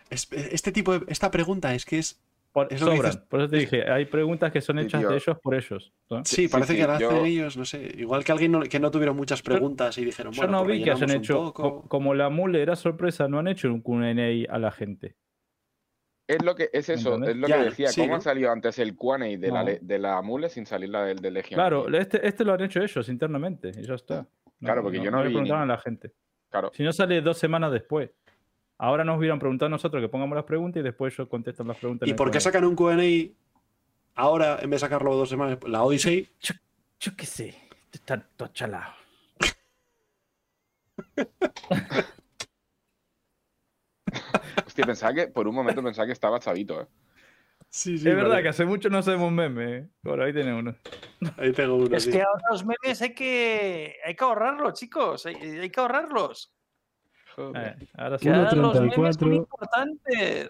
Es- 0.09 0.31
este 0.31 0.71
tipo 0.71 0.97
de, 0.97 1.05
esta 1.11 1.29
pregunta 1.31 1.73
es 1.75 1.83
que 1.85 1.99
es 1.99 2.19
Por, 2.57 2.73
Es 2.73 2.81
lo 2.81 2.87
que 2.89 2.95
sobran. 2.95 3.11
dices. 3.11 3.27
Por 3.27 3.39
eso 3.41 3.49
te 3.51 3.57
dije, 3.57 3.87
hay 3.87 4.05
preguntas 4.05 4.51
que 4.51 4.61
son 4.61 4.79
hechas 4.79 5.07
de 5.07 5.15
ellos 5.15 5.37
por 5.43 5.53
ellos. 5.53 5.93
¿no? 6.09 6.25
Sí, 6.25 6.47
parece 6.47 6.73
sí, 6.73 6.79
que 6.79 6.83
hacen 6.85 7.07
yo- 7.11 7.23
ellos, 7.25 7.55
no 7.55 7.65
sé. 7.65 7.91
Igual 7.99 8.23
que 8.23 8.31
alguien 8.31 8.51
no- 8.51 8.61
que 8.63 8.79
no 8.79 8.89
tuvieron 8.89 9.15
muchas 9.15 9.43
preguntas 9.43 9.95
y 9.99 10.05
dijeron, 10.05 10.33
Yo 10.33 10.41
bueno, 10.41 10.53
no 10.57 10.63
pues 10.65 10.79
vi 10.79 10.83
que 10.83 10.89
hayan 10.89 11.11
hecho, 11.11 11.53
poco. 11.53 11.87
como 11.87 12.15
la 12.15 12.29
mule 12.31 12.59
era 12.63 12.75
sorpresa, 12.75 13.27
no 13.27 13.37
han 13.37 13.47
hecho 13.47 13.67
un 13.71 13.81
Q&A 13.81 14.51
a 14.51 14.57
la 14.57 14.71
gente. 14.71 15.15
Es 16.27 16.43
lo 16.43 16.55
que 16.55 16.71
es 16.73 16.89
eso, 16.89 17.09
¿Entendés? 17.13 17.29
es 17.35 17.41
lo 17.41 17.47
Ya, 17.47 17.57
que 17.59 17.63
decía. 17.65 17.87
sí, 17.89 18.01
¿Cómo 18.01 18.13
¿no? 18.13 18.17
ha 18.17 18.21
salido 18.21 18.51
antes 18.51 18.79
el 18.79 18.95
Quaney 18.97 19.37
de, 19.37 19.51
la, 19.51 19.63
de 19.63 19.99
la 19.99 20.19
mule 20.23 20.49
sin 20.49 20.65
salir 20.65 20.89
la 20.89 21.03
del 21.05 21.19
de 21.19 21.29
Legion? 21.29 21.57
Claro, 21.59 21.87
este, 21.95 22.27
este 22.27 22.43
lo 22.43 22.53
han 22.53 22.61
hecho 22.61 22.81
ellos 22.81 23.07
internamente 23.07 23.69
y 23.77 23.83
ya 23.83 23.93
está. 23.93 24.27
Claro, 24.59 24.81
porque 24.81 24.97
yo 24.99 25.11
no 25.11 25.19
vi 25.19 25.25
preguntaron 25.25 25.67
ni- 25.67 25.73
a 25.73 25.75
la 25.75 25.79
gente. 25.79 26.11
claro. 26.49 26.71
Si 26.73 26.81
no 26.81 26.91
sale 26.91 27.21
dos 27.21 27.37
semanas 27.37 27.71
después. 27.71 28.09
Ahora 28.79 29.03
nos 29.03 29.17
hubieran 29.17 29.39
preguntado 29.39 29.67
a 29.67 29.69
nosotros 29.69 30.01
que 30.01 30.09
pongamos 30.09 30.35
las 30.35 30.45
preguntas 30.45 30.81
y 30.81 30.83
después 30.83 31.13
ellos 31.13 31.27
contestan 31.29 31.67
las 31.67 31.77
preguntas. 31.77 32.07
¿Y 32.07 32.13
por 32.13 32.29
qué 32.29 32.39
sacan 32.39 32.63
un 32.63 32.75
QA 32.75 32.95
ahora 34.15 34.59
en 34.61 34.69
vez 34.69 34.81
de 34.81 34.85
sacarlo 34.85 35.15
dos 35.15 35.29
semanas? 35.29 35.57
La 35.65 35.83
Odyssey. 35.83 36.29
Yo 36.99 37.15
qué 37.15 37.25
sé, 37.25 37.55
está 37.91 38.19
todo 38.35 38.49
chalado. 38.49 38.93
Hostia, 44.65 44.85
pensaba 44.85 45.13
que, 45.13 45.27
por 45.27 45.47
un 45.47 45.55
momento 45.55 45.83
pensaba 45.83 46.05
que 46.05 46.13
estaba 46.13 46.39
chavito, 46.39 46.81
¿eh? 46.81 46.87
Sí, 47.69 47.95
es 47.95 48.03
verdad 48.03 48.41
que 48.41 48.47
hace 48.47 48.65
mucho 48.65 48.89
no 48.89 48.99
hacemos 48.99 49.31
memes. 49.31 49.83
¿eh? 49.83 49.89
Por 50.01 50.21
ahí 50.21 50.33
tenemos 50.33 50.61
uno. 50.61 50.75
Ahí 51.37 51.51
tengo 51.51 51.75
uno. 51.75 51.95
Es 51.95 52.03
sí. 52.05 52.11
que 52.11 52.21
ahora 52.21 52.43
los 52.49 52.65
memes 52.65 53.01
hay 53.01 53.13
que, 53.13 53.97
hay 54.05 54.15
que 54.15 54.23
ahorrarlos, 54.23 54.73
chicos. 54.73 55.25
Hay, 55.25 55.35
hay 55.35 55.69
que 55.69 55.79
ahorrarlos. 55.79 56.53
Joder. 57.37 57.77
Eh, 57.79 57.87
ahora, 57.95 58.17
se, 58.17 58.25
son 58.25 58.71
34. 58.73 59.33
importantes. 59.33 60.49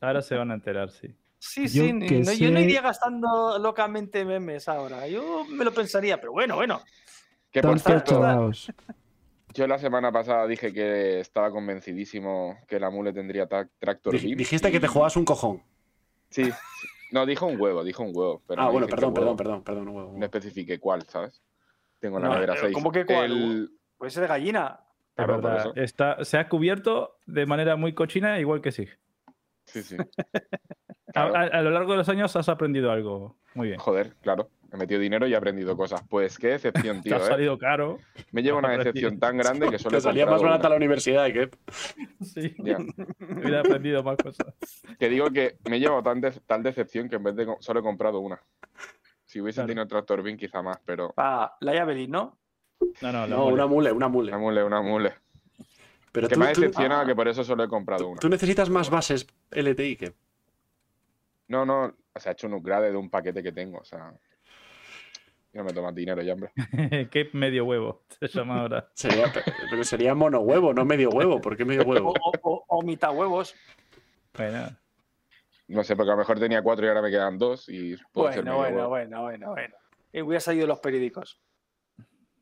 ahora 0.00 0.22
se 0.22 0.36
van 0.36 0.50
a 0.52 0.54
enterar, 0.54 0.90
sí. 0.90 1.08
Sí, 1.40 1.62
Yo 1.68 1.84
sí, 1.84 1.98
que 2.06 2.20
no, 2.20 2.32
yo 2.32 2.50
no 2.50 2.60
iría 2.60 2.80
gastando 2.80 3.58
locamente 3.58 4.24
memes 4.24 4.68
ahora. 4.68 5.06
Yo 5.08 5.44
me 5.50 5.64
lo 5.64 5.72
pensaría, 5.72 6.20
pero 6.20 6.32
bueno, 6.32 6.56
bueno. 6.56 6.80
Que 7.50 7.60
por 7.60 7.78
cierto, 7.80 8.50
yo 9.54 9.66
la 9.66 9.78
semana 9.78 10.12
pasada 10.12 10.46
dije 10.46 10.72
que 10.72 11.20
estaba 11.20 11.50
convencidísimo 11.50 12.58
que 12.68 12.78
la 12.78 12.90
mule 12.90 13.12
tendría 13.12 13.48
tra- 13.48 13.68
Tractor 13.78 14.14
Dij- 14.14 14.24
Beam. 14.24 14.38
Dijiste 14.38 14.70
que 14.70 14.80
te 14.80 14.86
jugabas 14.88 15.16
un 15.16 15.24
cojón. 15.24 15.62
Sí. 16.30 16.44
sí. 16.44 16.52
No, 17.10 17.24
dijo 17.24 17.46
un 17.46 17.60
huevo, 17.60 17.82
dijo 17.82 18.02
un 18.02 18.10
huevo. 18.14 18.42
Pero 18.46 18.62
ah, 18.62 18.64
no 18.66 18.72
bueno, 18.72 18.86
perdón, 18.86 19.14
perdón, 19.14 19.36
perdón, 19.36 19.62
perdón, 19.64 19.88
un 19.88 19.96
huevo, 19.96 20.14
No 20.16 20.24
especifiqué 20.24 20.78
cuál, 20.78 21.02
¿sabes? 21.04 21.40
Tengo 22.00 22.18
en 22.18 22.24
la 22.24 22.28
No, 22.28 22.34
nevera 22.34 22.52
pero 22.54 22.66
6. 22.66 22.74
¿cómo 22.74 22.92
que 22.92 23.06
cuál? 23.06 23.32
El... 23.32 23.70
Puede 23.96 24.10
ser 24.10 24.22
de 24.22 24.28
gallina. 24.28 24.80
Claro, 25.26 25.40
verdad. 25.42 25.72
Está, 25.76 26.24
se 26.24 26.38
ha 26.38 26.48
cubierto 26.48 27.16
de 27.26 27.44
manera 27.46 27.76
muy 27.76 27.92
cochina, 27.92 28.38
igual 28.40 28.60
que 28.60 28.72
sí. 28.72 28.86
Sí, 29.66 29.82
sí. 29.82 29.96
A, 31.14 31.22
Claro. 31.30 31.36
a- 31.36 31.58
a 31.58 31.62
lo 31.62 31.70
largo 31.70 31.92
de 31.92 31.98
los 31.98 32.08
años 32.10 32.36
has 32.36 32.48
aprendido 32.50 32.90
algo. 32.92 33.38
Muy 33.54 33.68
bien. 33.68 33.80
Joder, 33.80 34.14
claro. 34.20 34.50
He 34.70 34.76
metido 34.76 35.00
dinero 35.00 35.26
y 35.26 35.32
he 35.32 35.36
aprendido 35.36 35.74
cosas. 35.74 36.02
Pues 36.08 36.36
qué 36.38 36.48
decepción, 36.48 36.98
Te 37.02 37.08
tío. 37.08 37.16
ha 37.16 37.18
¿eh? 37.18 37.22
solo 37.22 37.58
caro. 37.58 37.98
Me 38.30 38.42
lleva 38.42 38.58
una 38.58 38.76
decepción 38.76 39.18
tan 39.18 39.38
grande 39.38 39.70
que 39.70 39.78
solo 39.78 39.92
Te 39.92 39.96
he 39.96 40.00
salía 40.02 40.26
más 40.26 40.42
barata 40.42 40.68
una. 40.68 40.68
la 40.70 40.76
universidad, 40.76 41.26
¿eh? 41.28 41.50
Sí. 42.20 42.54
Ya. 42.62 42.76
Hubiera 43.20 43.60
aprendido 43.60 44.02
más 44.02 44.18
cosas. 44.18 44.46
Que 44.98 45.08
digo 45.08 45.30
que 45.30 45.56
me 45.68 45.76
he 45.76 45.80
llevado 45.80 46.02
tan 46.02 46.20
de- 46.20 46.30
tal 46.46 46.62
decepción 46.62 47.08
que 47.08 47.16
en 47.16 47.22
vez 47.24 47.34
de 47.36 47.46
solo 47.60 47.80
he 47.80 47.82
comprado 47.82 48.20
una. 48.20 48.38
Si 49.24 49.40
hubiese 49.40 49.56
Claro. 49.56 49.68
tenido 49.68 49.86
Tractor 49.88 50.22
Beam, 50.22 50.36
quizá 50.36 50.62
más, 50.62 50.78
pero 50.84 51.14
Ah, 51.16 51.56
la 51.60 51.74
Javelin, 51.74 52.10
¿no? 52.10 52.37
No, 53.02 53.12
no, 53.12 53.26
No, 53.26 53.46
una 53.46 53.66
mule, 53.66 53.92
una 53.92 54.08
mule. 54.08 54.30
una 54.30 54.38
mule, 54.38 54.64
una 54.64 54.82
mule. 54.82 55.14
Pero 56.12 56.28
que 56.28 56.34
tú, 56.34 56.40
me 56.40 56.46
ha 56.46 56.48
decepcionado 56.48 57.02
ah. 57.02 57.06
que 57.06 57.14
por 57.14 57.28
eso 57.28 57.44
solo 57.44 57.64
he 57.64 57.68
comprado 57.68 58.04
tú- 58.04 58.10
una. 58.10 58.20
tú 58.20 58.28
necesitas 58.28 58.70
más 58.70 58.90
bases 58.90 59.26
LTI 59.50 59.96
que. 59.96 60.14
No, 61.48 61.64
no, 61.64 61.94
se 62.16 62.28
ha 62.28 62.32
hecho 62.32 62.46
un 62.46 62.54
upgrade 62.54 62.90
de 62.90 62.96
un 62.96 63.08
paquete 63.10 63.42
que 63.42 63.52
tengo, 63.52 63.78
o 63.78 63.84
sea. 63.84 64.12
Yo 65.52 65.60
no 65.62 65.64
me 65.64 65.72
tomas 65.72 65.94
dinero 65.94 66.20
ya, 66.22 66.34
hombre. 66.34 66.50
Qué 67.10 67.30
medio 67.32 67.64
huevo 67.64 68.02
se 68.20 68.28
llama 68.28 68.60
ahora. 68.60 68.88
Sería, 68.94 69.32
pero 69.70 69.82
sería 69.84 70.14
mono 70.14 70.40
huevo, 70.40 70.74
no 70.74 70.84
medio 70.84 71.08
huevo. 71.10 71.40
¿Por 71.40 71.56
qué 71.56 71.64
medio 71.64 71.82
O, 71.82 71.86
huevo? 71.86 72.12
o- 72.22 72.32
o- 72.42 72.64
o 72.68 72.82
mitad 72.82 73.14
huevos. 73.16 73.54
Bueno, 74.36 74.68
No 75.68 75.82
sé, 75.84 75.96
porque 75.96 76.10
a 76.10 76.14
lo 76.14 76.18
mejor 76.18 76.38
tenía 76.38 76.62
cuatro 76.62 76.84
y 76.84 76.88
ahora 76.88 77.02
me 77.02 77.10
quedan 77.10 77.38
dos 77.38 77.68
y 77.68 77.96
puedo 78.12 78.30
ser 78.32 78.42
Bueno, 78.44 78.58
medio 78.58 78.58
bueno, 78.58 78.76
huevo. 78.76 78.88
bueno, 78.90 79.22
bueno, 79.22 79.50
bueno. 79.50 79.74
Y 80.12 80.20
hubiera 80.22 80.40
salido 80.40 80.66
los 80.66 80.80
periódicos. 80.80 81.40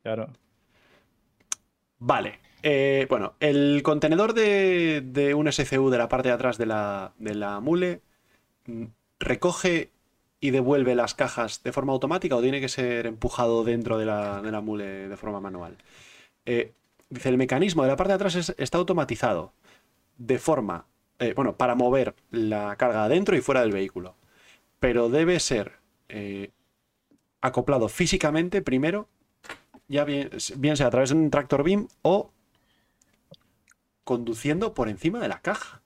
Claro. 0.07 0.29
Vale. 1.99 2.39
eh, 2.63 3.05
bueno, 3.09 3.33
el 3.39 3.81
contenedor 3.83 4.33
de, 4.33 5.33
un 5.35 5.47
SCU 5.51 5.89
de 5.89 5.97
la 5.97 6.07
parte 6.09 6.29
de 6.29 6.33
atrás 6.35 6.57
de 6.57 6.65
la, 6.65 7.13
mule 7.61 8.01
mm, 8.65 8.85
recoge 9.19 9.91
y 10.39 10.51
devuelve 10.51 10.95
las 10.95 11.13
cajas 11.15 11.63
de 11.63 11.73
forma 11.73 11.93
automática 11.93 12.35
o 12.35 12.41
tiene 12.41 12.61
que 12.61 12.69
ser 12.69 13.07
empujado 13.07 13.63
dentro 13.63 13.97
de 13.97 14.05
la, 14.05 14.61
mule 14.63 15.09
de 15.09 15.17
forma 15.17 15.41
manual. 15.41 15.77
Eh, 16.45 16.73
dice, 17.09 17.29
el 17.29 17.37
mecanismo 17.37 17.83
de 17.83 17.89
la 17.89 17.97
parte 17.97 18.09
de 18.11 18.15
atrás 18.15 18.35
es- 18.35 18.55
está 18.57 18.77
automatizado 18.77 19.53
de 20.17 20.39
forma 20.39 20.85
eh, 21.19 21.33
bueno, 21.35 21.57
para 21.57 21.75
mover 21.75 22.15
la 22.31 22.75
carga 22.77 23.09
dentro 23.09 23.35
y 23.35 23.41
fuera 23.41 23.61
del 23.61 23.71
vehículo. 23.71 24.15
Pero 24.79 25.09
debe 25.09 25.39
ser 25.39 25.73
acoplado 27.41 27.89
físicamente 27.89 28.61
primero, 28.61 29.07
ya 29.87 30.03
bien, 30.03 30.29
bien 30.57 30.77
sea 30.77 30.87
a 30.87 30.89
través 30.91 31.09
de 31.09 31.15
un 31.15 31.29
tractor 31.29 31.63
beam 31.63 31.87
o 32.01 32.31
conduciendo 34.03 34.73
por 34.73 34.89
encima 34.89 35.19
de 35.19 35.27
la 35.27 35.41
caja. 35.41 35.81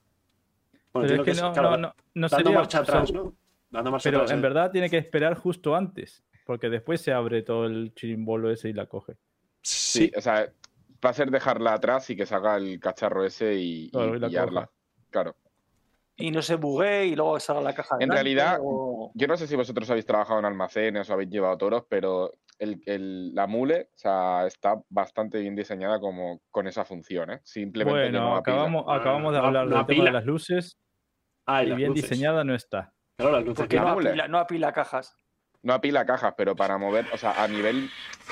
Bueno, 0.94 1.08
Pero 1.08 1.22
es 1.22 1.26
que 1.26 1.32
es, 1.32 1.42
no, 1.42 1.54
claro, 1.54 1.72
no, 1.72 1.78
no, 1.78 1.96
no 2.16 2.28
dando 2.28 2.38
sería- 2.46 2.60
marcha 2.60 2.82
o 2.82 2.86
sea, 2.86 2.96
atrás, 2.96 3.14
¿no? 3.14 3.34
Dando 3.70 3.92
marcha 3.92 4.04
Pero 4.10 4.18
atrás. 4.20 4.32
en 4.32 4.40
eh. 4.40 4.42
verdad 4.42 4.72
tiene 4.72 4.90
que 4.90 4.98
esperar 4.98 5.36
justo 5.36 5.76
antes, 5.76 6.24
porque 6.46 6.70
después 6.70 7.02
se 7.02 7.14
abre 7.14 7.42
todo 7.44 7.66
el 7.66 7.94
chirimbolo 7.96 8.52
ese 8.52 8.70
y 8.70 8.74
la 8.74 8.86
coge. 8.88 9.14
Sí, 9.62 10.08
Sí, 10.08 10.12
o 10.16 10.22
sea, 10.22 10.52
va 11.04 11.10
a 11.10 11.14
ser 11.14 11.32
dejarla 11.32 11.74
atrás 11.74 12.10
y 12.10 12.16
que 12.16 12.26
salga 12.26 12.58
el 12.58 12.80
cacharro 12.80 13.26
ese 13.26 13.56
y, 13.56 13.86
y 13.86 13.92
Claro, 13.92 14.16
y 14.16 14.20
la 14.20 14.28
pillarla. 14.28 14.62
coja. 14.66 14.72
Claro. 15.10 15.36
Y 16.18 16.30
no 16.30 16.42
se 16.42 16.56
bugue 16.56 17.06
y 17.08 17.16
luego 17.16 17.40
salga 17.40 17.62
la 17.62 17.74
caja. 17.74 17.96
En 17.96 18.00
delante, 18.10 18.16
realidad, 18.16 18.60
o- 18.62 19.12
Yo 19.16 19.28
no 19.28 19.38
sé 19.38 19.48
si 19.48 19.56
vosotros 19.56 19.90
habéis 19.90 20.06
trabajado 20.06 20.40
en 20.40 20.46
almacenes 20.46 21.10
o 21.10 21.14
habéis 21.14 21.30
llevado 21.30 21.58
toros, 21.58 21.86
pero 21.90 22.34
el, 22.62 22.82
el- 22.86 23.34
la 23.36 23.48
mule 23.48 23.90
o 23.94 23.98
sea, 23.98 24.46
está 24.46 24.80
bastante 24.90 25.40
bien 25.40 25.56
diseñada 25.56 26.00
como 26.00 26.42
con 26.52 26.68
esa 26.68 26.86
función, 26.86 27.32
¿eh? 27.32 27.40
Simplemente 27.44 28.12
Bueno, 28.12 28.36
acabamos, 28.36 28.86
acabamos 28.88 29.34
de 29.34 29.40
No- 29.40 29.46
hablar 29.48 29.68
del 29.68 29.86
tema 29.88 30.04
de 30.06 30.12
las 30.12 30.26
luces 30.26 30.78
Ah, 31.48 31.64
y 31.64 31.68
las 31.68 31.78
bien 31.78 31.90
luces. 31.90 32.10
diseñada 32.10 32.44
no 32.44 32.54
está. 32.54 32.94
Claro, 33.18 33.34
las 33.36 33.44
luces. 33.44 33.58
porque 33.64 33.76
la 33.78 33.82
no 33.84 33.90
apila, 33.90 34.28
no 34.28 34.38
apila 34.38 34.72
cajas. 34.74 35.16
No 35.64 35.74
apila 35.74 36.06
cajas, 36.06 36.34
pero 36.38 36.56
para 36.56 36.78
mover, 36.78 37.06
o 37.14 37.18
sea, 37.18 37.44
a 37.44 37.48
nivel 37.48 37.90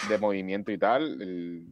de 0.07 0.17
movimiento 0.19 0.71
y 0.71 0.77
tal, 0.77 1.21
el- 1.21 1.65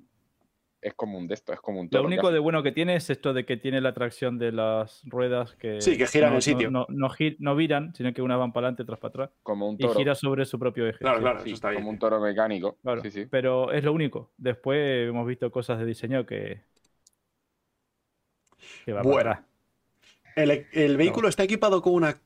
es 0.81 0.93
como 0.93 1.17
un 1.17 1.27
de 1.27 1.33
esto, 1.33 1.53
es 1.53 1.59
como 1.59 1.79
un 1.81 1.89
Lo 1.91 2.03
único 2.03 2.31
de 2.31 2.39
bueno 2.39 2.61
que 2.63 2.71
tiene 2.71 2.95
es 2.95 3.09
esto 3.09 3.33
de 3.33 3.45
que 3.45 3.57
tiene 3.57 3.81
la 3.81 3.93
tracción 3.93 4.37
de 4.37 4.51
las 4.51 5.01
ruedas 5.05 5.55
que, 5.55 5.81
Sí, 5.81 5.97
que 5.97 6.05
giran 6.07 6.29
no, 6.31 6.35
en 6.35 6.41
sitio. 6.41 6.71
No, 6.71 6.85
no, 6.89 6.95
no 7.07 7.09
gi- 7.09 7.35
no 7.39 7.55
viran, 7.55 7.93
sino 7.95 8.13
que 8.13 8.21
unas 8.21 8.37
van 8.37 8.53
para 8.53 8.67
adelante, 8.67 8.83
otras 8.83 8.99
para 8.99 9.09
atrás. 9.09 9.29
como 9.43 9.67
un 9.67 9.75
Y 9.75 9.79
toro. 9.79 9.93
gira 9.95 10.15
sobre 10.15 10.45
su 10.45 10.59
propio 10.59 10.87
eje. 10.87 10.99
Claro, 10.99 11.17
sí, 11.17 11.21
claro, 11.23 11.39
sí, 11.39 11.45
eso 11.49 11.55
está 11.55 11.69
bien. 11.69 11.81
como 11.81 11.91
un 11.91 11.99
toro 11.99 12.19
mecánico. 12.19 12.77
claro. 12.81 13.01
Sí, 13.01 13.11
sí. 13.11 13.25
Pero 13.29 13.71
es 13.71 13.83
lo 13.83 13.93
único. 13.93 14.31
Después 14.37 15.09
hemos 15.09 15.27
visto 15.27 15.49
cosas 15.51 15.79
de 15.79 15.85
diseño 15.85 16.25
que. 16.25 16.61
que 18.85 18.93
va 18.93 19.01
Bueno. 19.01 19.43
¿El, 20.35 20.67
el 20.71 20.97
vehículo 20.97 21.27
está 21.29 21.43
equipado 21.43 21.81
con 21.81 21.93
una 21.93 22.19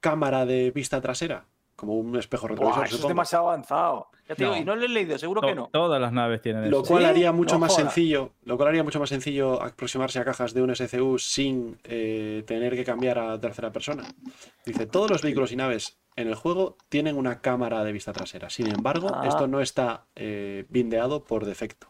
cámara 0.00 0.46
de 0.46 0.70
vista 0.70 1.00
trasera? 1.00 1.46
Como 1.76 1.94
un 1.94 2.16
espejo 2.16 2.48
retrovisor, 2.48 2.78
Buah, 2.78 2.86
eso 2.86 2.96
es 2.96 3.06
demasiado 3.06 3.48
avanzado. 3.48 4.08
Ya 4.26 4.34
te 4.34 4.44
digo, 4.44 4.56
y 4.56 4.64
no 4.64 4.74
lo 4.74 4.84
he 4.86 4.88
leído, 4.88 5.18
seguro 5.18 5.42
que 5.42 5.54
no. 5.54 5.68
Todas 5.70 6.00
las 6.00 6.10
naves 6.10 6.40
tienen 6.40 6.70
Lo 6.70 6.78
eso. 6.80 6.86
cual 6.88 7.02
¿Sí? 7.04 7.08
haría 7.10 7.32
mucho 7.32 7.56
No 7.56 7.58
más 7.60 7.74
sencillo. 7.74 8.32
Lo 8.44 8.56
cual 8.56 8.70
haría 8.70 8.82
mucho 8.82 8.98
más 8.98 9.10
sencillo 9.10 9.62
aproximarse 9.62 10.18
a 10.18 10.24
cajas 10.24 10.54
de 10.54 10.62
un 10.62 10.74
SCU 10.74 11.18
sin 11.18 11.78
eh, 11.84 12.42
tener 12.46 12.74
que 12.76 12.84
cambiar 12.84 13.18
a 13.18 13.38
tercera 13.38 13.70
persona. 13.72 14.04
Dice, 14.64 14.86
todos 14.86 15.10
los 15.10 15.20
vehículos 15.22 15.52
y 15.52 15.56
naves 15.56 15.98
en 16.16 16.28
el 16.28 16.34
juego 16.34 16.78
tienen 16.88 17.16
una 17.16 17.40
cámara 17.42 17.84
de 17.84 17.92
vista 17.92 18.12
trasera. 18.14 18.48
Sin 18.48 18.68
embargo, 18.68 19.10
Ah. 19.14 19.26
esto 19.28 19.46
no 19.46 19.60
está 19.60 20.06
eh, 20.16 20.64
bindeado 20.70 21.24
por 21.24 21.44
defecto. 21.44 21.88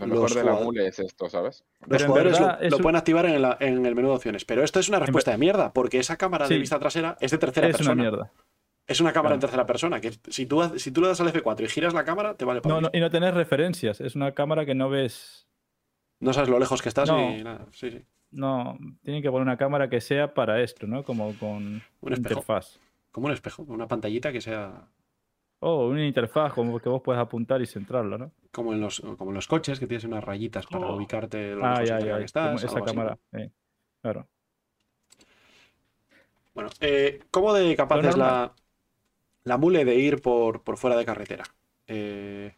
Lo 0.00 0.06
mejor 0.08 0.22
los 0.22 0.34
de 0.34 0.44
la 0.44 0.54
mule 0.54 0.86
es 0.88 0.98
esto, 0.98 1.28
¿sabes? 1.28 1.62
Los 1.80 1.88
Pero 1.90 2.00
en 2.04 2.08
jugadores 2.08 2.32
verdad 2.40 2.58
lo, 2.58 2.64
es 2.66 2.70
lo 2.72 2.76
un- 2.78 2.82
pueden 2.82 2.96
activar 2.96 3.26
en, 3.26 3.42
la- 3.42 3.56
en 3.60 3.86
el 3.86 3.94
menú 3.94 4.08
de 4.08 4.14
opciones. 4.16 4.44
Pero 4.46 4.64
esto 4.64 4.80
es 4.80 4.88
una 4.88 4.98
respuesta 4.98 5.30
de 5.30 5.38
mierda, 5.38 5.72
porque 5.72 5.98
esa 6.00 6.16
cámara 6.16 6.48
de 6.48 6.58
vista 6.58 6.78
trasera 6.80 7.16
es 7.20 7.30
de 7.30 7.38
tercera 7.38 7.68
Es 7.68 7.76
persona. 7.76 7.92
una 7.92 8.02
mierda. 8.02 8.32
Es 8.86 9.00
una 9.00 9.12
cámara 9.12 9.34
en 9.34 9.40
Claro. 9.40 9.50
tercera 9.50 9.66
persona. 9.66 10.00
Que 10.00 10.12
si 10.28 10.46
tú, 10.46 10.62
si 10.78 10.90
tú 10.90 11.00
le 11.00 11.08
das 11.08 11.20
al 11.20 11.28
F4 11.28 11.64
y 11.64 11.68
giras 11.68 11.94
la 11.94 12.04
cámara, 12.04 12.34
te 12.36 12.44
vale 12.44 12.60
para 12.60 12.74
No, 12.74 12.80
no, 12.82 12.90
y 12.92 13.00
no 13.00 13.10
tenés 13.10 13.32
referencias. 13.34 14.00
Es 14.00 14.14
una 14.14 14.32
cámara 14.32 14.66
que 14.66 14.74
no 14.74 14.90
ves. 14.90 15.46
No 16.20 16.32
sabes 16.32 16.48
lo 16.50 16.58
lejos 16.58 16.82
que 16.82 16.88
estás 16.90 17.08
No. 17.08 17.16
ni 17.18 17.42
nada. 17.42 17.66
Sí, 17.72 17.90
sí. 17.90 18.04
No, 18.30 18.76
tienen 19.02 19.22
que 19.22 19.30
poner 19.30 19.42
una 19.42 19.56
cámara 19.56 19.88
que 19.88 20.00
sea 20.00 20.34
para 20.34 20.60
esto, 20.62 20.86
¿no? 20.86 21.02
Como 21.04 21.32
con 21.38 21.82
Un 22.00 22.12
espejo. 22.12 22.40
interfaz. 22.40 22.78
Como 23.12 23.26
un 23.28 23.32
espejo, 23.32 23.62
una 23.68 23.86
pantallita 23.88 24.32
que 24.32 24.40
sea 24.40 24.88
Oh, 25.66 25.86
una 25.88 26.04
interfaz 26.04 26.52
como 26.52 26.78
que 26.78 26.90
vos 26.90 27.00
puedes 27.02 27.22
apuntar 27.22 27.62
y 27.62 27.66
centrarlo, 27.66 28.18
¿no? 28.18 28.32
como 28.52 28.72
en 28.74 28.80
los, 28.82 29.00
como 29.00 29.30
en 29.30 29.34
los 29.34 29.46
coches, 29.48 29.80
que 29.80 29.86
tienes 29.86 30.04
unas 30.04 30.22
rayitas 30.22 30.66
para 30.66 30.86
Oh. 30.88 30.96
ubicarte 30.96 31.54
lo 31.54 31.64
Ah, 31.64 31.82
ya, 31.82 31.98
ya. 32.00 32.18
que 32.18 32.24
estás. 32.24 32.60
como 32.62 32.72
esa 32.74 32.84
cámara. 32.84 33.18
eh, 33.32 33.50
Claro. 34.02 34.28
Bueno, 36.54 36.70
eh, 36.80 37.20
¿cómo 37.30 37.52
de 37.54 37.74
capaz 37.76 38.02
Lo 38.02 38.08
es 38.10 38.16
la. 38.16 38.52
La 39.44 39.58
mule 39.58 39.84
de 39.84 39.94
ir 39.96 40.22
por, 40.22 40.62
por 40.62 40.76
fuera 40.78 40.96
de 40.96 41.04
carretera? 41.04 41.44
Eh, 41.86 42.54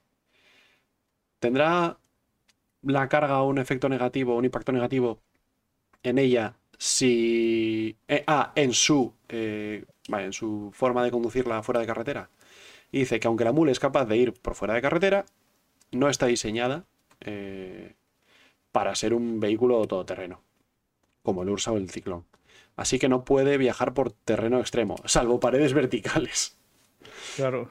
¿Tendrá 1.38 1.98
la 2.82 3.08
carga 3.08 3.42
un 3.42 3.58
efecto 3.58 3.88
negativo, 3.88 4.36
un 4.36 4.44
impacto 4.44 4.72
negativo 4.72 5.20
en 6.02 6.18
ella 6.18 6.56
si... 6.78 7.96
eh, 8.08 8.24
ah, 8.26 8.52
en 8.54 8.72
su, 8.72 9.12
eh, 9.28 9.84
vale, 10.08 10.26
en 10.26 10.32
su 10.32 10.70
forma 10.72 11.04
de 11.04 11.10
conducirla 11.10 11.62
fuera 11.62 11.80
de 11.80 11.86
carretera? 11.86 12.30
Dice 12.92 13.20
que 13.20 13.28
aunque 13.28 13.44
la 13.44 13.52
mule 13.52 13.72
es 13.72 13.80
capaz 13.80 14.06
de 14.06 14.16
ir 14.16 14.32
por 14.32 14.54
fuera 14.54 14.74
de 14.74 14.82
carretera, 14.82 15.26
no 15.92 16.08
está 16.08 16.26
diseñada 16.26 16.86
para 18.72 18.94
ser 18.94 19.14
un 19.14 19.40
vehículo 19.40 19.84
todoterreno, 19.86 20.42
como 21.22 21.42
el 21.42 21.48
Ursa 21.50 21.72
o 21.72 21.76
el 21.76 21.90
Ciclón. 21.90 22.24
Así 22.76 22.98
que 22.98 23.08
no 23.08 23.24
puede 23.24 23.58
viajar 23.58 23.94
por 23.94 24.12
terreno 24.12 24.60
extremo, 24.60 24.96
salvo 25.06 25.40
paredes 25.40 25.72
verticales. 25.72 26.56
Claro. 27.36 27.68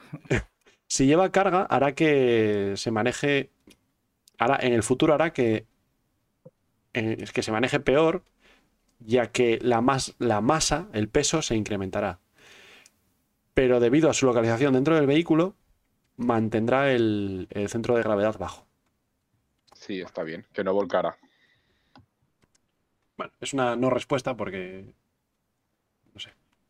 Si 0.88 1.06
lleva 1.06 1.32
carga, 1.32 1.62
hará 1.64 1.94
que 1.94 2.74
se 2.76 2.90
maneje. 2.90 3.50
Hará, 4.38 4.58
en 4.60 4.72
el 4.72 4.82
futuro 4.82 5.14
hará 5.14 5.32
que. 5.32 5.66
eh, 6.94 7.16
es 7.20 7.32
que 7.32 7.42
se 7.42 7.52
maneje 7.52 7.80
peor, 7.80 8.24
ya 9.00 9.30
que 9.32 9.58
la, 9.62 9.80
mas- 9.80 10.14
la 10.18 10.40
masa, 10.40 10.88
el 10.92 11.08
peso, 11.08 11.42
se 11.42 11.56
incrementará. 11.56 12.20
Pero 13.54 13.80
debido 13.80 14.10
a 14.10 14.14
su 14.14 14.26
localización 14.26 14.74
dentro 14.74 14.94
del 14.96 15.06
vehículo, 15.06 15.56
mantendrá 16.16 16.92
el, 16.92 17.48
el 17.50 17.68
centro 17.68 17.96
de 17.96 18.02
gravedad 18.02 18.38
bajo. 18.38 18.66
Sí, 19.74 20.00
está 20.00 20.22
bien. 20.22 20.46
Que 20.52 20.64
no 20.64 20.72
volcara. 20.74 21.16
Bueno, 23.16 23.32
es 23.40 23.52
una 23.52 23.76
no 23.76 23.90
respuesta 23.90 24.36
porque. 24.36 24.92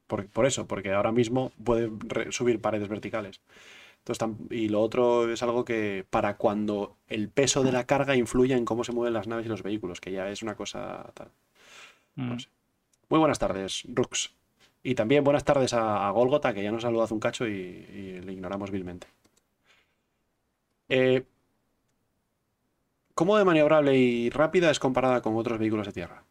No. 0.06 0.16
Por, 0.16 0.26
por 0.28 0.46
eso, 0.46 0.66
porque 0.66 0.92
ahora 0.92 1.12
mismo 1.12 1.52
puede 1.62 1.90
subir 2.32 2.60
paredes 2.60 2.88
verticales. 2.88 3.40
Entonces, 3.98 4.28
y 4.50 4.68
lo 4.68 4.80
otro 4.82 5.32
es 5.32 5.42
algo 5.42 5.64
que 5.64 6.04
para 6.08 6.36
cuando 6.36 6.96
el 7.08 7.28
peso 7.28 7.64
de 7.64 7.72
la 7.72 7.86
carga 7.86 8.14
influya 8.14 8.56
en 8.56 8.64
cómo 8.64 8.84
se 8.84 8.92
mueven 8.92 9.14
las 9.14 9.26
naves 9.26 9.46
y 9.46 9.48
los 9.48 9.64
vehículos, 9.64 10.00
que 10.00 10.12
ya 10.12 10.30
es 10.30 10.42
una 10.42 10.54
cosa 10.54 11.10
tal. 11.14 11.30
Mm. 12.14 12.38
sé. 12.38 12.48
Muy 13.08 13.18
buenas 13.18 13.38
tardes, 13.38 13.82
Rux. 13.88 14.32
Y 14.84 14.94
también 14.94 15.24
buenas 15.24 15.44
tardes 15.44 15.72
a, 15.74 16.06
a 16.06 16.10
Golgota, 16.12 16.54
que 16.54 16.62
ya 16.62 16.70
nos 16.70 16.82
saludó 16.82 17.02
hace 17.02 17.14
un 17.14 17.20
cacho 17.20 17.48
y, 17.48 17.50
y 17.50 18.20
le 18.20 18.32
ignoramos 18.32 18.70
vilmente. 18.70 19.08
Eh, 20.88 21.24
¿Cómo 23.14 23.38
de 23.38 23.44
maniobrable 23.44 23.96
y 23.96 24.30
rápida 24.30 24.70
es 24.70 24.78
comparada 24.78 25.22
con 25.22 25.36
otros 25.36 25.58
vehículos 25.58 25.86
de 25.86 25.92
tierra? 25.92 26.24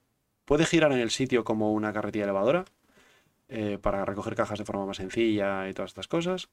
Puede 0.46 0.66
girar 0.66 0.92
en 0.92 1.00
el 1.00 1.10
sitio 1.10 1.44
como 1.44 1.74
una 1.74 1.92
carretilla 1.92 2.26
elevadora 2.26 2.66
eh, 3.50 3.78
para 3.82 4.06
recoger 4.06 4.36
cajas 4.36 4.60
de 4.60 4.66
forma 4.66 4.86
más 4.86 4.98
sencilla 4.98 5.68
y 5.70 5.74
todas 5.74 5.92
estas 5.92 6.08
cosas. 6.08 6.50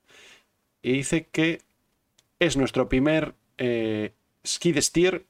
Y 0.83 0.93
dice 0.93 1.27
que 1.31 1.61
es 2.39 2.57
nuestro 2.57 2.89
primer 2.89 3.35
eh, 3.59 4.13
skid 4.47 4.79
steer 4.81 5.25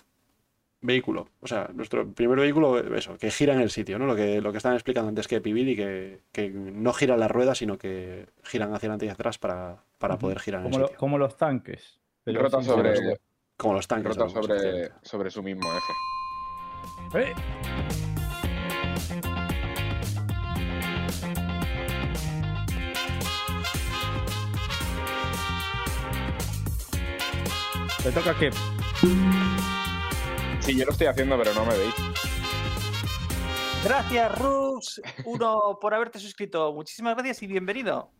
vehículo. 0.80 1.28
O 1.40 1.47
sea, 1.47 1.70
nuestro 1.74 2.09
primer 2.12 2.39
vehículo, 2.40 2.78
eso, 2.97 3.16
que 3.18 3.30
gira 3.30 3.55
en 3.55 3.60
el 3.60 3.70
sitio, 3.70 3.98
¿no? 3.98 4.06
Lo 4.06 4.16
que, 4.16 4.40
lo 4.40 4.51
que 4.51 4.56
estaban 4.59 4.76
explicando 4.76 5.09
antes 5.10 5.28
que 5.28 5.40
Pibili, 5.40 5.76
que, 5.76 6.20
que 6.32 6.51
no 6.51 6.93
giran 6.93 7.20
las 7.20 7.30
ruedas, 7.30 7.59
sino 7.59 7.78
que 7.78 8.26
giran 8.43 8.74
hacia 8.74 8.86
adelante 8.86 9.06
y 9.06 9.09
hacia 9.09 9.14
atrás 9.14 9.39
para, 9.39 9.84
para 9.98 10.18
poder 10.18 10.40
girar 10.40 10.60
en 10.62 10.66
el 10.66 10.72
Como, 10.72 10.80
lo- 10.80 10.86
sitio. 10.89 10.98
como 10.98 11.18
los 11.18 11.36
tanques. 11.36 12.01
pero 12.24 12.43
Rota 12.43 12.62
sobre, 12.62 12.94
Como 13.56 13.74
los 13.74 13.86
tanques. 13.86 14.16
rota 14.16 14.28
sobre, 14.30 14.90
sobre 15.02 15.30
su 15.30 15.43
mismo 15.43 15.62
eje. 15.72 17.28
¡Eh! 17.30 18.02
Le 28.05 28.11
toca 28.12 28.35
que 28.39 28.51
Sí, 30.61 30.77
yo 30.77 30.85
lo 30.85 30.93
estoy 30.93 31.07
haciendo, 31.09 31.37
pero 31.39 31.53
no 31.55 31.65
me 31.65 31.77
veis. 31.77 31.95
Gracias, 33.85 34.39
Rux, 34.39 35.03
uno, 35.24 35.79
por 35.81 35.93
haberte 35.95 36.19
suscrito. 36.20 36.73
Muchísimas 36.73 37.15
gracias 37.16 37.43
y 37.43 37.47
bienvenido. 37.49 38.11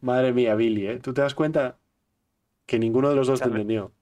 Madre 0.00 0.32
mía, 0.32 0.54
Billy, 0.54 0.86
¿eh? 0.86 0.98
¿Tú 1.00 1.12
te 1.12 1.20
das 1.22 1.34
cuenta 1.34 1.78
que 2.64 2.78
ninguno 2.78 3.08
de 3.08 3.16
los 3.16 3.26
dos 3.26 3.40
te 3.40 3.48
entendió? 3.48 3.92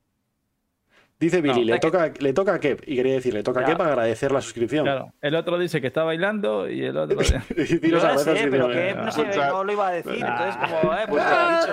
Dice 1.19 1.41
Billy, 1.41 1.61
No, 1.61 1.65
le, 1.66 1.73
que- 1.74 1.78
toca, 1.81 2.12
le 2.19 2.32
toca 2.35 2.55
a 2.55 2.61
Kep, 2.61 2.82
y 2.86 2.97
quería 2.97 3.15
decir, 3.15 3.32
le 3.32 3.43
toca 3.43 3.61
a 3.61 3.62
Ya. 3.62 3.69
Kep 3.70 3.81
agradecer 3.81 4.32
la 4.32 4.43
suscripción. 4.43 4.85
Claro, 4.85 5.12
el 5.23 5.35
otro 5.36 5.59
dice 5.59 5.81
que 5.81 5.86
está 5.86 6.03
bailando 6.03 6.69
y 6.69 6.85
el 6.85 6.97
otro. 6.97 7.16
Y 7.57 7.95
a 7.95 8.12
veces 8.12 8.24
sé, 8.24 8.47
y 8.47 8.51
pero 8.51 8.66
"Ah". 8.66 9.03
no, 9.05 9.12
sé, 9.12 9.24
no 9.49 9.65
lo 9.65 9.73
iba 9.73 9.89
a 9.89 9.93
decir. 9.93 10.12
Entonces, 10.16 10.57
como, 10.57 10.93
eh, 10.95 11.05
pues 11.09 11.24
lo 11.24 11.31
he 11.31 11.57
dicho. 11.57 11.73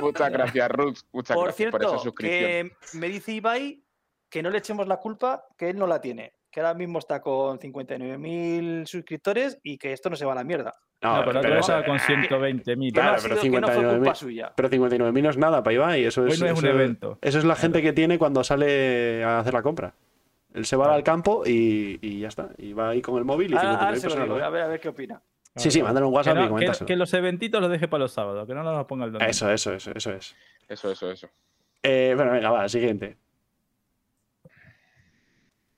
Muchas 0.00 0.30
gracias, 0.30 0.68
Rux. 0.70 1.06
Muchas 1.12 1.34
Por 1.36 1.44
gracias 1.46 1.70
por 1.70 1.80
esa 1.82 1.90
cierto, 1.90 2.04
suscripción. 2.04 2.50
que 2.92 2.98
me 2.98 3.08
dice 3.08 3.32
Ibai 3.32 3.82
que 4.28 4.42
no 4.42 4.50
le 4.50 4.58
echemos 4.58 4.86
la 4.86 4.98
culpa, 4.98 5.44
que 5.56 5.70
él 5.70 5.78
no 5.78 5.86
la 5.86 6.00
tiene. 6.00 6.32
que 6.52 6.58
ahora 6.60 6.74
mismo 6.74 6.98
está 6.98 7.20
con 7.20 7.60
59.000 7.60 8.84
suscriptores 8.86 9.58
y 9.62 9.78
que 9.78 9.92
esto 9.92 10.10
no 10.10 10.16
se 10.16 10.24
va 10.24 10.32
a 10.32 10.34
la 10.34 10.42
mierda. 10.44 10.74
No, 11.00 11.18
pero 11.20 11.32
la 11.34 11.38
otra 11.38 11.50
vez 11.50 11.60
estaba 11.60 11.84
con 11.84 11.98
120.000. 11.98 12.64
Que 12.64 12.76
no, 13.00 13.02
Claro, 13.06 13.18
pero 13.22 13.36
sido- 13.36 13.54
que 13.54 13.60
no 13.60 13.66
fue 13.68 13.76
59.000. 13.76 13.96
culpa 13.98 14.14
suya. 14.16 14.52
Pero 14.56 14.68
59.000 14.68 15.22
no 15.22 15.30
es 15.30 15.36
nada 15.36 15.62
para 15.62 15.74
Ibai. 15.74 16.04
Eso 16.04 16.22
Hoy 16.22 16.32
es, 16.32 16.40
no 16.40 16.46
es 16.46 16.52
un 16.52 16.58
eso- 16.58 16.68
evento. 16.74 17.18
Eso 17.22 17.38
es 17.38 17.44
la 17.44 17.54
gente 17.54 17.82
que 17.82 17.92
tiene 17.92 18.18
cuando 18.18 18.42
sale 18.42 19.22
a 19.22 19.38
hacer 19.38 19.54
la 19.54 19.62
compra. 19.62 19.94
Él 20.52 20.66
se 20.66 20.74
va 20.74 20.86
Claro. 20.86 20.96
al 20.96 21.04
campo 21.04 21.42
y, 21.46 21.98
y 22.02 22.18
ya 22.18 22.26
está. 22.28 22.48
Y 22.58 22.72
va 22.72 22.90
ahí 22.90 23.00
con 23.00 23.16
el 23.18 23.24
móvil 23.24 23.52
y 23.52 23.56
Ahora- 23.56 23.70
ahora 23.86 23.94
59.000 23.94 24.00
se 24.00 24.06
lo 24.08 24.14
personas 24.14 24.34
digo, 24.34 24.44
a 24.46 24.50
ver, 24.50 24.62
a 24.62 24.66
ver 24.68 24.80
qué 24.80 24.88
opina. 24.88 25.22
Sí, 25.56 25.70
sí, 25.70 25.82
mándale 25.82 26.06
un 26.06 26.14
WhatsApp 26.14 26.34
que, 26.34 26.38
y 26.38 26.42
no- 26.42 26.46
que- 26.46 26.50
coméntaselo. 26.50 26.86
que 26.86 26.96
los 26.96 27.12
eventitos 27.14 27.60
los 27.60 27.70
deje 27.70 27.88
para 27.88 28.02
los 28.04 28.12
sábados, 28.12 28.46
que 28.46 28.54
no 28.54 28.62
nos 28.62 28.76
los 28.76 28.86
ponga 28.86 29.04
el 29.06 29.12
domingo. 29.12 29.30
Eso, 29.30 29.50
eso, 29.50 29.72
eso, 29.74 29.90
eso 29.94 30.12
es. 30.12 30.36
Eso, 30.68 30.90
eso, 30.92 31.10
eso. 31.10 31.28
Eh, 31.82 32.12
bueno, 32.16 32.30
venga, 32.32 32.50
va, 32.50 32.68
siguiente. 32.68 33.16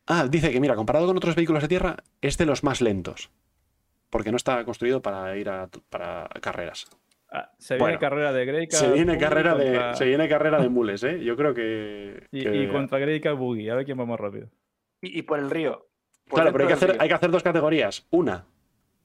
Ah, 0.07 0.27
dice 0.29 0.51
que, 0.51 0.61
mira, 0.61 0.75
comparado 0.75 1.07
con 1.07 1.17
otros 1.17 1.35
vehículos 1.37 1.63
de 1.63 1.69
tierra, 1.69 1.97
es 2.21 2.37
de 2.37 2.47
los 2.47 2.65
más 2.65 2.81
lentos. 2.81 3.31
Porque 4.11 4.31
no 4.31 4.37
está 4.37 4.63
construido 4.65 5.01
para 5.01 5.37
ir 5.39 5.49
a 5.49 5.69
para 5.89 6.29
carreras. 6.41 6.87
Ah, 7.31 7.51
se 7.59 7.75
viene 7.77 7.85
Bueno, 7.85 7.99
carrera 7.99 8.33
de 8.33 8.45
Greycat. 8.45 8.79
Se 8.79 8.93
viene 8.93 9.13
Boogie 9.15 9.19
carrera 9.21 9.55
de, 9.55 9.95
se 9.97 10.05
viene 10.05 10.29
carrera 10.29 10.61
de 10.61 10.69
mules, 10.69 11.03
¿eh? 11.05 11.25
Yo 11.25 11.35
creo 11.35 11.55
que. 11.55 12.27
Y, 12.31 12.43
que- 12.43 12.55
y 12.57 12.69
contra 12.69 12.99
Greycat 12.99 13.39
Boogie, 13.39 13.71
a 13.71 13.75
ver 13.77 13.87
quién 13.87 13.99
va 13.99 14.05
más 14.05 14.21
rápido. 14.21 14.49
Y, 15.01 15.19
y 15.19 15.23
por 15.23 15.39
el 15.39 15.51
río. 15.51 15.87
Por 16.29 16.41
Claro, 16.41 16.53
pero 16.53 16.65
hay 16.65 16.69
que, 16.69 16.75
hacer, 16.75 16.97
hay 17.01 17.09
que 17.09 17.15
hacer 17.15 17.31
dos 17.31 17.43
categorías. 17.43 18.07
Una 18.11 18.45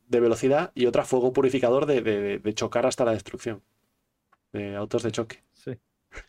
de 0.08 0.20
velocidad 0.20 0.72
y 0.76 0.86
otra 0.86 1.04
fuego 1.06 1.34
purificador 1.34 1.86
de, 1.86 2.02
de- 2.02 2.40
de 2.40 2.54
chocar 2.54 2.86
hasta 2.86 3.06
la 3.06 3.12
destrucción. 3.14 3.64
De 4.52 4.76
autos 4.76 5.04
de 5.04 5.12
choque. 5.12 5.44
Sí. 5.54 5.78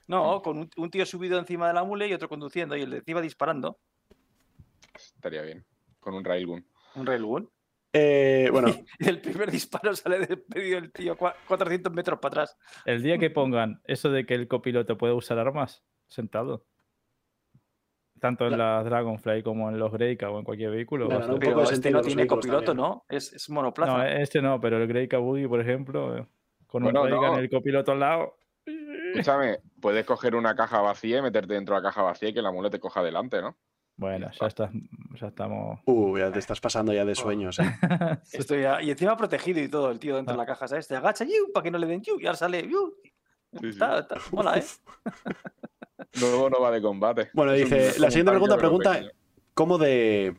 No, 0.06 0.42
con 0.42 0.58
un, 0.58 0.70
un 0.76 0.90
tío 0.90 1.06
subido 1.06 1.38
encima 1.38 1.68
de 1.68 1.74
la 1.74 1.84
mule 1.84 2.08
y 2.08 2.12
otro 2.12 2.28
conduciendo 2.28 2.76
y 2.76 2.82
el 2.82 2.90
de 2.90 2.96
encima 2.98 3.20
disparando. 3.20 3.78
Estaría 4.94 5.42
bien. 5.42 5.64
Con 6.00 6.14
un 6.14 6.24
railgun. 6.24 6.66
Un 6.96 7.06
railgun. 7.06 7.50
Eh, 7.92 8.48
bueno, 8.52 8.74
el 8.98 9.20
primer 9.20 9.50
disparo 9.50 9.94
sale 9.94 10.18
despedido 10.26 10.78
el 10.78 10.92
tío 10.92 11.16
cua- 11.16 11.34
400 11.46 11.92
metros 11.92 12.18
para 12.18 12.42
atrás. 12.42 12.56
El 12.84 13.02
día 13.02 13.18
que 13.18 13.30
pongan 13.30 13.80
eso 13.84 14.10
de 14.10 14.26
que 14.26 14.34
el 14.34 14.48
copiloto 14.48 14.98
puede 14.98 15.14
usar 15.14 15.38
armas 15.38 15.84
sentado, 16.08 16.66
tanto 18.20 18.46
en 18.46 18.58
la 18.58 18.82
Dragonfly 18.82 19.42
como 19.42 19.68
en 19.68 19.78
los 19.78 19.92
Greycat 19.92 20.30
o 20.30 20.38
en 20.38 20.44
cualquier 20.44 20.70
vehículo. 20.70 21.06
a 21.06 21.08
Claro, 21.08 21.38
Pero 21.38 21.62
este 21.62 21.90
no 21.90 22.00
tiene 22.02 22.26
copiloto, 22.26 22.66
también. 22.66 22.88
¿no? 22.88 23.04
Es, 23.08 23.32
es 23.32 23.48
monoplaza. 23.50 23.96
No, 23.98 24.04
este 24.04 24.42
no, 24.42 24.60
pero 24.60 24.76
el 24.82 24.86
Greycat 24.88 25.20
Boogie, 25.20 25.48
por 25.48 25.60
ejemplo, 25.60 26.16
eh, 26.18 26.26
con 26.66 26.84
un 26.84 26.94
Reagan 26.94 27.32
no. 27.32 27.38
el 27.38 27.48
copiloto 27.50 27.92
al 27.92 28.00
lado. 28.00 28.36
Escúchame, 28.66 29.58
puedes 29.80 30.04
coger 30.04 30.34
una 30.36 30.54
caja 30.54 30.80
vacía 30.80 31.18
y 31.18 31.22
meterte 31.22 31.54
dentro 31.54 31.74
de 31.74 31.80
la 31.80 31.88
caja 31.88 32.02
vacía 32.02 32.28
y 32.28 32.34
que 32.34 32.42
la 32.42 32.52
mule 32.52 32.70
te 32.70 32.78
coja 32.80 33.00
adelante, 33.00 33.40
¿no? 33.40 33.56
Bueno, 33.96 34.30
ya 34.38 34.46
está, 34.46 34.70
ya 35.20 35.26
estamos. 35.26 35.80
uh, 35.86 36.18
ya 36.18 36.30
te 36.30 36.38
estás 36.38 36.60
pasando 36.60 36.92
ya 36.92 37.04
de 37.04 37.16
sueños, 37.16 37.58
¿eh? 37.58 37.64
Estoy 38.32 38.62
ya- 38.62 38.80
y 38.80 38.90
encima 38.92 39.16
protegido 39.16 39.60
y 39.60 39.68
todo, 39.68 39.90
el 39.90 39.98
tío 39.98 40.14
dentro 40.14 40.34
de 40.34 40.38
la 40.38 40.46
caja, 40.46 40.68
¿sabes? 40.68 40.86
Te 40.86 40.94
agacha 40.94 41.24
para 41.52 41.64
que 41.64 41.70
no 41.72 41.78
le 41.78 41.86
den 41.88 42.02
yu, 42.02 42.20
y 42.20 42.26
ahora 42.26 42.36
sale 42.38 42.68
yu. 42.68 42.94
Sí, 43.52 43.58
sí. 43.62 43.68
Está, 43.68 43.98
está- 44.00 44.16
mola, 44.32 44.58
¿eh? 44.58 44.64
Luego 46.20 46.50
no 46.50 46.60
va 46.60 46.70
de 46.70 46.82
combate. 46.82 47.30
Bueno, 47.34 47.52
Es 47.52 47.62
un- 47.64 47.70
dice, 47.70 47.88
es 47.88 47.98
la 47.98 48.10
siguiente 48.10 48.32
pregunta 48.32 48.56
pregunta 48.56 48.92
pequeño. 48.92 49.10
cómo 49.54 49.78
de 49.78 50.36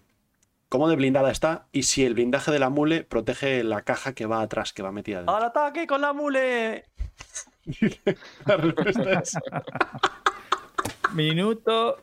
cómo 0.70 0.88
de 0.88 0.96
blindada 0.96 1.32
está 1.32 1.68
y 1.72 1.84
si 1.84 2.06
el 2.06 2.14
blindaje 2.14 2.52
de 2.52 2.60
la 2.60 2.70
mule 2.70 3.04
protege 3.04 3.64
la 3.64 3.82
caja 3.84 4.14
que 4.14 4.26
va 4.28 4.42
atrás, 4.42 4.72
que 4.74 4.84
va 4.84 4.92
metida 4.92 5.18
dentro. 5.18 5.36
¡Al 5.36 5.44
ataque 5.46 5.88
con 5.88 6.02
la 6.02 6.14
mule! 6.14 6.86
La 8.46 8.58
respuesta 8.58 9.20
es 9.20 9.38
Minuto. 11.14 11.98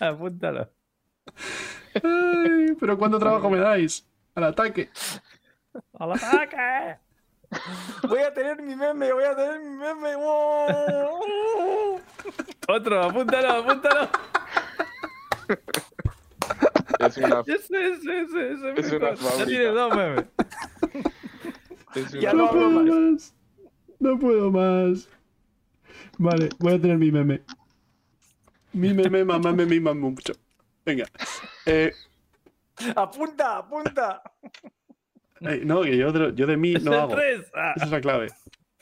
Apúntalo. 0.00 0.70
"Ay, 1.94 2.74
pero 2.78 2.96
¿cuánto 2.98 3.18
trabajo 3.18 3.50
me 3.50 3.58
dais? 3.58 4.06
Al 4.34 4.44
ataque. 4.44 4.90
¡Al 5.98 6.12
ataque! 6.12 6.98
Voy 8.08 8.20
a 8.20 8.32
tener 8.34 8.60
mi 8.62 8.74
meme, 8.76 9.12
voy 9.12 9.24
a 9.24 9.34
tener 9.34 9.60
mi 9.60 9.76
meme. 9.76 10.16
¡wow! 10.16 12.00
Otro, 12.68 13.02
apúntalo, 13.02 13.50
apúntalo. 13.50 14.08
Es 16.98 17.16
una, 17.16 17.40
Ese, 17.46 17.54
ese, 17.92 18.20
ese, 18.22 18.52
ese. 18.52 18.74
Es 18.80 18.92
una 18.92 19.14
ya 19.14 19.46
tiene 19.46 19.64
dos 19.66 19.96
memes. 19.96 20.24
es 21.94 22.12
Ya 22.12 22.32
una- 22.32 22.52
no 22.52 22.70
más. 22.70 22.84
más. 22.84 23.34
No 24.00 24.18
puedo 24.18 24.50
más. 24.50 25.08
Vale, 26.18 26.48
voy 26.58 26.74
a 26.74 26.80
tener 26.80 26.98
mi 26.98 27.10
meme. 27.10 27.42
Mi 28.72 28.92
meme, 28.92 29.24
mamá 29.24 29.52
me 29.52 29.64
mima 29.64 29.94
mucho. 29.94 30.34
Venga. 30.84 31.06
Eh, 31.66 31.92
¡Apunta, 32.94 33.56
apunta! 33.58 34.22
Ay, 35.44 35.62
no, 35.64 35.82
que 35.82 35.96
yo, 35.96 36.12
de- 36.12 36.34
yo 36.34 36.46
de 36.46 36.56
mí 36.56 36.74
no 36.74 36.92
hago. 36.92 37.16
Ah. 37.54 37.72
Esa 37.76 37.84
es 37.86 37.90
la 37.90 38.00
clave. 38.00 38.28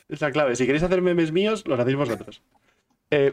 Es 0.08 0.20
la 0.20 0.30
clave. 0.30 0.56
Si 0.56 0.66
queréis 0.66 0.82
hacer 0.84 1.02
memes 1.02 1.32
míos, 1.32 1.64
los 1.66 1.78
hacéis 1.78 1.96
vosotros. 1.96 2.42
Eh, 3.10 3.32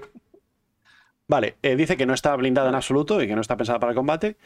vale, 1.28 1.56
eh, 1.62 1.76
dice 1.76 1.98
que 1.98 2.06
no 2.06 2.14
está 2.14 2.36
blindada 2.36 2.70
en 2.70 2.76
absoluto 2.76 3.22
y 3.22 3.28
que 3.28 3.36
no 3.36 3.42
está 3.42 3.58
pensada 3.58 3.80
para 3.80 3.92
el 3.92 3.96
combate. 3.96 4.38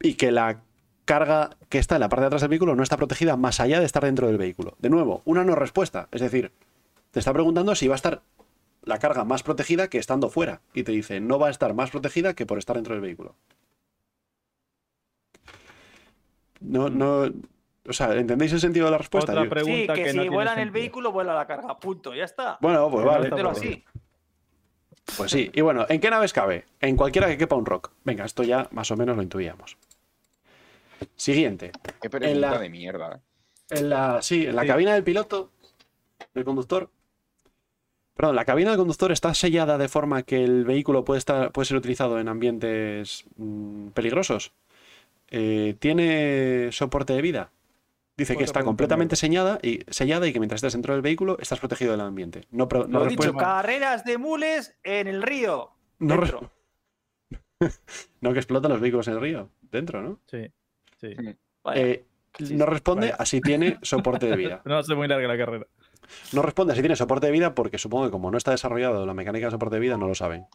Y 0.00 0.14
que 0.14 0.32
la 0.32 0.62
carga 1.04 1.50
que 1.68 1.78
está 1.78 1.96
en 1.96 2.00
la 2.00 2.08
parte 2.08 2.22
de 2.22 2.26
atrás 2.28 2.42
del 2.42 2.50
vehículo 2.50 2.74
no 2.74 2.82
está 2.82 2.96
protegida 2.96 3.36
más 3.36 3.60
allá 3.60 3.78
de 3.80 3.86
estar 3.86 4.04
dentro 4.04 4.26
del 4.26 4.38
vehículo. 4.38 4.76
De 4.78 4.90
nuevo, 4.90 5.22
una 5.24 5.44
no 5.44 5.54
respuesta. 5.54 6.08
Es 6.12 6.20
decir, 6.20 6.50
te 7.10 7.18
está 7.20 7.32
preguntando 7.32 7.74
si 7.74 7.88
va 7.88 7.94
a 7.94 7.96
estar 7.96 8.22
la 8.84 8.98
carga 8.98 9.24
más 9.24 9.42
protegida 9.44 9.88
que 9.88 9.98
estando 9.98 10.28
fuera. 10.28 10.60
Y 10.74 10.82
te 10.82 10.90
dice, 10.92 11.20
no 11.20 11.38
va 11.38 11.48
a 11.48 11.50
estar 11.50 11.72
más 11.74 11.90
protegida 11.92 12.34
que 12.34 12.46
por 12.46 12.58
estar 12.58 12.74
dentro 12.76 12.94
del 12.94 13.02
vehículo. 13.02 13.36
No, 16.60 16.88
no. 16.88 17.30
O 17.88 17.92
sea, 17.92 18.14
¿entendéis 18.14 18.52
el 18.52 18.60
sentido 18.60 18.86
de 18.86 18.92
la 18.92 18.98
respuesta? 18.98 19.32
Otra 19.32 19.44
Yo- 19.44 19.50
pregunta 19.50 19.94
Sí, 19.94 20.00
que, 20.00 20.04
que 20.06 20.10
si 20.12 20.16
no 20.18 20.30
vuela 20.32 20.52
en 20.52 20.60
el 20.60 20.70
vehículo, 20.70 21.10
vuela 21.12 21.34
la 21.34 21.46
carga. 21.46 21.76
Punto, 21.78 22.14
ya 22.14 22.24
está. 22.24 22.58
Bueno, 22.60 22.88
pues 22.90 23.04
vale. 23.04 23.28
así. 23.50 23.84
Pues 25.16 25.30
sí. 25.32 25.50
Y 25.52 25.60
bueno, 25.62 25.84
¿en 25.88 26.00
qué 26.00 26.08
naves 26.10 26.32
cabe? 26.32 26.64
En 26.80 26.96
cualquiera 26.96 27.26
que 27.28 27.36
quepa 27.36 27.56
un 27.56 27.66
rock. 27.66 27.90
Venga, 28.04 28.24
esto 28.24 28.44
ya 28.44 28.68
más 28.70 28.90
o 28.92 28.96
menos 28.96 29.16
lo 29.16 29.22
intuíamos. 29.22 29.76
Siguiente. 31.16 31.72
Qué 32.00 32.08
pregunta 32.08 32.50
la- 32.52 32.58
de 32.58 32.68
mierda. 32.68 33.16
¿eh? 33.16 33.20
En 33.78 33.90
la, 33.90 34.22
sí, 34.22 34.46
en 34.46 34.54
la 34.54 34.62
Sí. 34.62 34.68
cabina 34.68 34.94
del 34.94 35.02
piloto, 35.02 35.50
del 36.34 36.44
conductor. 36.44 36.88
Perdón, 38.14 38.36
la 38.36 38.44
cabina 38.44 38.70
del 38.70 38.78
conductor 38.78 39.10
está 39.10 39.34
sellada 39.34 39.78
de 39.78 39.88
forma 39.88 40.22
que 40.22 40.44
el 40.44 40.64
vehículo 40.64 41.04
puede, 41.04 41.18
estar, 41.18 41.50
puede 41.50 41.66
ser 41.66 41.78
utilizado 41.78 42.20
en 42.20 42.28
ambientes 42.28 43.24
mm, 43.36 43.88
peligrosos. 43.88 44.52
Eh, 45.30 45.74
¿Tiene 45.80 46.68
soporte 46.72 47.14
de 47.14 47.22
vida? 47.22 47.50
Dice 48.16 48.34
que 48.34 48.38
Otra 48.44 48.44
está 48.44 48.62
completamente 48.64 49.16
sellada 49.16 49.58
y, 49.62 49.80
sellada 49.88 50.26
y 50.26 50.32
que 50.32 50.38
mientras 50.38 50.58
estés 50.58 50.74
dentro 50.74 50.92
del 50.92 51.00
vehículo 51.02 51.38
estás 51.40 51.58
protegido 51.60 51.92
del 51.92 52.02
ambiente. 52.02 52.42
No, 52.50 52.68
pro- 52.68 52.86
no 52.86 52.98
Lo 53.00 53.06
he 53.06 53.08
dicho, 53.08 53.32
carreras 53.34 54.04
de 54.04 54.18
mules 54.18 54.76
en 54.84 55.06
el 55.08 55.22
río. 55.22 55.70
no 55.98 56.16
dentro. 56.18 56.50
no 58.20 58.32
que 58.32 58.38
explotan 58.38 58.70
los 58.70 58.80
vehículos 58.80 59.08
en 59.08 59.14
el 59.14 59.20
río. 59.20 59.48
Dentro, 59.62 60.02
¿no? 60.02 60.20
Sí, 60.26 60.50
Eh, 61.74 62.04
sí, 62.38 62.54
no 62.54 62.66
responde 62.66 63.06
Vaya. 63.06 63.16
a 63.18 63.24
si 63.26 63.40
tiene 63.40 63.78
soporte 63.82 64.26
de 64.26 64.36
vida. 64.36 64.62
No 64.66 64.76
hace 64.78 64.94
muy 64.94 65.08
larga 65.08 65.26
la 65.28 65.38
carrera. 65.38 65.66
No 66.32 66.42
responde 66.42 66.72
a 66.72 66.76
si 66.76 66.82
tiene 66.82 66.96
soporte 66.96 67.26
de 67.26 67.32
vida 67.32 67.54
porque 67.54 67.78
supongo 67.78 68.04
que 68.06 68.10
como 68.10 68.30
no 68.30 68.36
está 68.36 68.50
desarrollado 68.50 69.06
la 69.06 69.14
mecánica 69.14 69.46
de 69.46 69.52
soporte 69.52 69.76
de 69.76 69.80
vida, 69.80 69.96
no 69.96 70.08
lo 70.08 70.14
saben. 70.14 70.46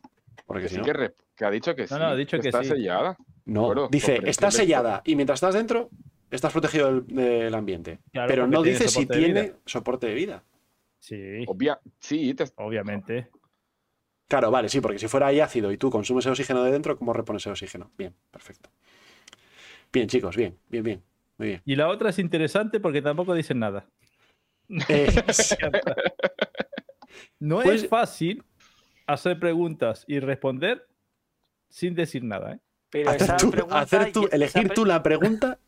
Porque 0.46 0.64
Que 0.64 0.70
si 0.70 0.76
sí 0.76 0.80
no, 0.82 0.86
que, 0.86 0.94
re- 0.94 1.16
que 1.36 1.46
ha 1.46 1.50
dicho 1.50 1.76
que 1.76 1.88
sí. 1.88 1.94
No, 1.94 2.00
no, 2.02 2.06
ha 2.08 2.16
dicho 2.16 2.40
que 2.40 2.50
está 2.50 2.62
sí. 2.64 2.70
sellada. 2.70 3.18
no. 3.46 3.64
Bueno, 3.66 3.88
dice, 3.90 4.20
está 4.26 4.52
sellada 4.52 5.02
y 5.06 5.16
mientras 5.16 5.38
estás 5.38 5.56
dentro, 5.56 5.90
estás 6.32 6.52
protegido 6.52 6.88
del, 7.02 7.08
del 7.08 7.54
ambiente. 7.56 7.99
Claro, 8.12 8.28
pero 8.28 8.48
no 8.48 8.62
dice 8.64 8.88
si 8.88 9.06
tiene 9.06 9.41
vida. 9.44 9.54
soporte 9.66 10.08
de 10.08 10.14
vida. 10.14 10.44
Sí, 10.99 11.44
Obvia, 11.48 11.80
sí, 11.99 12.34
te- 12.34 12.45
obviamente. 12.56 13.30
Claro, 14.28 14.52
vale, 14.52 14.68
sí, 14.68 14.82
porque 14.82 14.99
si 14.99 15.08
fuera 15.08 15.28
ahí 15.28 15.40
ácido 15.40 15.72
y 15.72 15.78
tú 15.78 15.90
consumes 15.90 16.26
el 16.26 16.32
oxígeno 16.34 16.64
de 16.64 16.72
dentro, 16.72 16.98
¿cómo 16.98 17.14
repones 17.14 17.45
el 17.45 17.54
oxígeno? 17.54 17.91
Bien, 17.98 18.14
perfecto. 18.32 18.70
Bien, 19.94 20.08
chicos, 20.08 20.36
bien, 20.36 20.58
bien, 20.70 20.84
bien. 20.84 21.04
Muy 21.38 21.48
bien. 21.49 21.62
Y 21.66 21.76
la 21.76 21.88
otra 21.88 22.10
es 22.10 22.20
interesante 22.20 22.80
porque 22.80 23.02
tampoco 23.02 23.34
dicen 23.34 23.60
nada. 23.60 23.86
Eh, 24.90 25.08
No 27.40 27.62
Pues- 27.62 27.84
es 27.84 27.90
fácil 27.90 28.44
hacer 29.06 29.40
preguntas 29.40 30.04
y 30.08 30.20
responder 30.20 30.88
sin 31.70 31.95
decir 31.95 32.24
nada. 32.24 32.54
¿eh? 32.54 32.60
Pero 32.90 33.10
hacer 33.12 33.22
esa 33.22 33.38
tú, 33.38 33.52
pregunta 33.52 33.80
hacer 33.80 34.12
tú- 34.12 34.24
y- 34.24 34.26
esa 34.26 34.36
elegir 34.36 34.64
pre- 34.68 34.76
tú 34.76 34.86
la 34.86 35.04
pregunta 35.04 35.60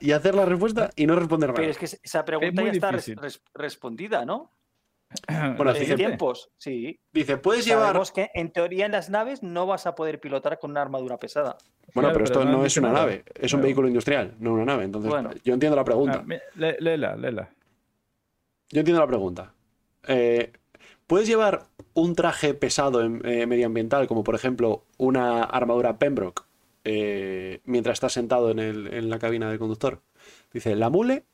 y 0.00 0.12
hacer 0.12 0.34
la 0.34 0.44
respuesta 0.44 0.90
y 0.96 1.06
no 1.06 1.16
responder 1.16 1.50
nada. 1.50 1.56
Pero 1.60 1.70
es 1.70 1.78
que 1.78 1.84
esa 1.86 2.24
pregunta 2.24 2.62
ya 2.62 2.70
está 2.72 2.90
res- 2.90 3.06
difícil. 3.06 3.22
res- 3.22 3.42
respondida, 3.54 4.24
¿no? 4.24 4.50
Bueno, 5.56 5.72
tiempos, 5.72 6.50
sí. 6.58 6.98
Dice, 7.12 7.36
puedes 7.36 7.64
llevar. 7.64 7.86
Sabemos 7.86 8.10
que 8.12 8.30
en 8.34 8.50
teoría 8.52 8.86
en 8.86 8.92
las 8.92 9.08
naves 9.08 9.42
no 9.42 9.64
vas 9.66 9.86
a 9.86 9.94
poder 9.94 10.20
pilotar 10.20 10.58
con 10.58 10.72
una 10.72 10.82
armadura 10.82 11.16
pesada. 11.16 11.56
Bueno, 11.94 12.08
Claro, 12.08 12.12
pero 12.14 12.24
esto 12.24 12.38
pero 12.40 12.50
no 12.50 12.64
es 12.66 12.76
una 12.76 12.92
nave, 12.92 13.24
es 13.34 13.52
un 13.52 13.62
vehículo 13.62 13.86
industrial, 13.86 14.34
no 14.40 14.52
una 14.54 14.64
nave. 14.64 14.84
Entonces, 14.84 15.08
Bueno. 15.10 15.30
yo 15.44 15.54
entiendo 15.54 15.76
la 15.76 15.84
pregunta. 15.84 16.18
Ah, 16.20 16.24
mi- 16.26 16.36
lé- 16.56 16.76
léela, 16.80 17.14
léela. 17.16 17.50
Yo 18.70 18.80
entiendo 18.80 19.00
la 19.00 19.06
pregunta. 19.06 19.54
Eh, 20.08 20.52
puedes 21.06 21.28
llevar 21.28 21.66
un 21.94 22.14
traje 22.16 22.52
pesado 22.54 23.00
en- 23.02 23.22
eh, 23.24 23.46
medioambiental, 23.46 24.08
como 24.08 24.24
por 24.24 24.34
ejemplo 24.34 24.84
una 24.98 25.44
armadura 25.44 25.98
Pembroke, 25.98 26.42
eh, 26.88 27.60
mientras 27.64 27.94
estás 27.94 28.12
sentado 28.12 28.50
en, 28.52 28.60
el- 28.60 28.94
en 28.94 29.10
la 29.10 29.18
cabina 29.18 29.50
del 29.50 29.58
conductor. 29.58 30.02
Dice, 30.52 30.76
la 30.76 30.88
mule 30.88 31.24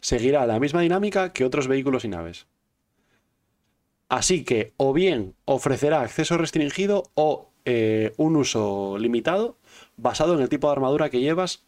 seguirá 0.00 0.46
la 0.46 0.60
misma 0.60 0.82
dinámica 0.82 1.32
que 1.32 1.44
otros 1.44 1.66
vehículos 1.68 2.04
y 2.04 2.08
naves. 2.08 2.46
Así 4.08 4.44
que 4.44 4.72
o 4.76 4.92
bien 4.92 5.34
ofrecerá 5.46 6.02
acceso 6.02 6.36
restringido 6.38 7.04
o 7.14 7.50
eh, 7.64 8.12
un 8.18 8.36
uso 8.36 8.96
limitado 8.98 9.56
basado 9.96 10.34
en 10.34 10.40
el 10.40 10.48
tipo 10.48 10.68
de 10.68 10.72
armadura 10.72 11.10
que 11.10 11.20
llevas 11.20 11.64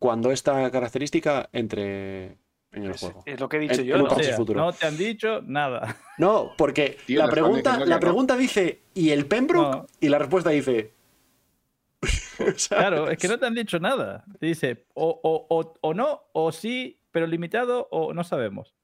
cuando 0.00 0.32
esta 0.32 0.68
característica 0.72 1.48
entre 1.52 2.38
en 2.72 2.82
el 2.82 2.90
Es, 2.90 3.00
juego. 3.00 3.22
es 3.24 3.38
lo 3.38 3.48
que 3.48 3.58
he 3.58 3.60
dicho 3.60 3.82
yo. 3.82 3.94
el 3.94 4.02
¿no? 4.02 4.10
Sea, 4.20 4.36
no 4.38 4.72
te 4.72 4.86
han 4.86 4.96
dicho 4.96 5.42
nada. 5.42 5.96
No, 6.18 6.50
porque 6.58 6.96
Tío, 7.06 7.20
la, 7.20 7.28
pregunta, 7.28 7.78
la 7.84 8.00
pregunta 8.00 8.36
dice, 8.36 8.80
¿y 8.94 9.10
el 9.10 9.26
Pembroke? 9.26 9.76
No. 9.76 9.86
Y 10.00 10.08
la 10.08 10.18
respuesta 10.18 10.50
dice... 10.50 10.93
Claro, 12.68 13.08
es 13.10 13.18
que 13.18 13.28
no 13.28 13.38
te 13.38 13.46
han 13.46 13.54
dicho 13.54 13.78
nada. 13.78 14.24
Te 14.38 14.46
dice 14.46 14.86
o, 14.94 15.08
o, 15.22 15.46
o, 15.56 15.74
o 15.80 15.94
no, 15.94 16.22
o 16.32 16.52
sí, 16.52 17.00
pero 17.10 17.26
limitado, 17.26 17.88
o 17.90 18.12
no 18.12 18.24
sabemos. 18.24 18.74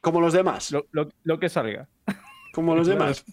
Como 0.00 0.20
los 0.20 0.32
demás. 0.32 0.70
Lo, 0.70 0.86
lo- 0.92 1.08
lo 1.22 1.38
que 1.38 1.48
salga. 1.48 1.88
Como 2.52 2.74
los 2.74 2.86
demás. 2.86 3.24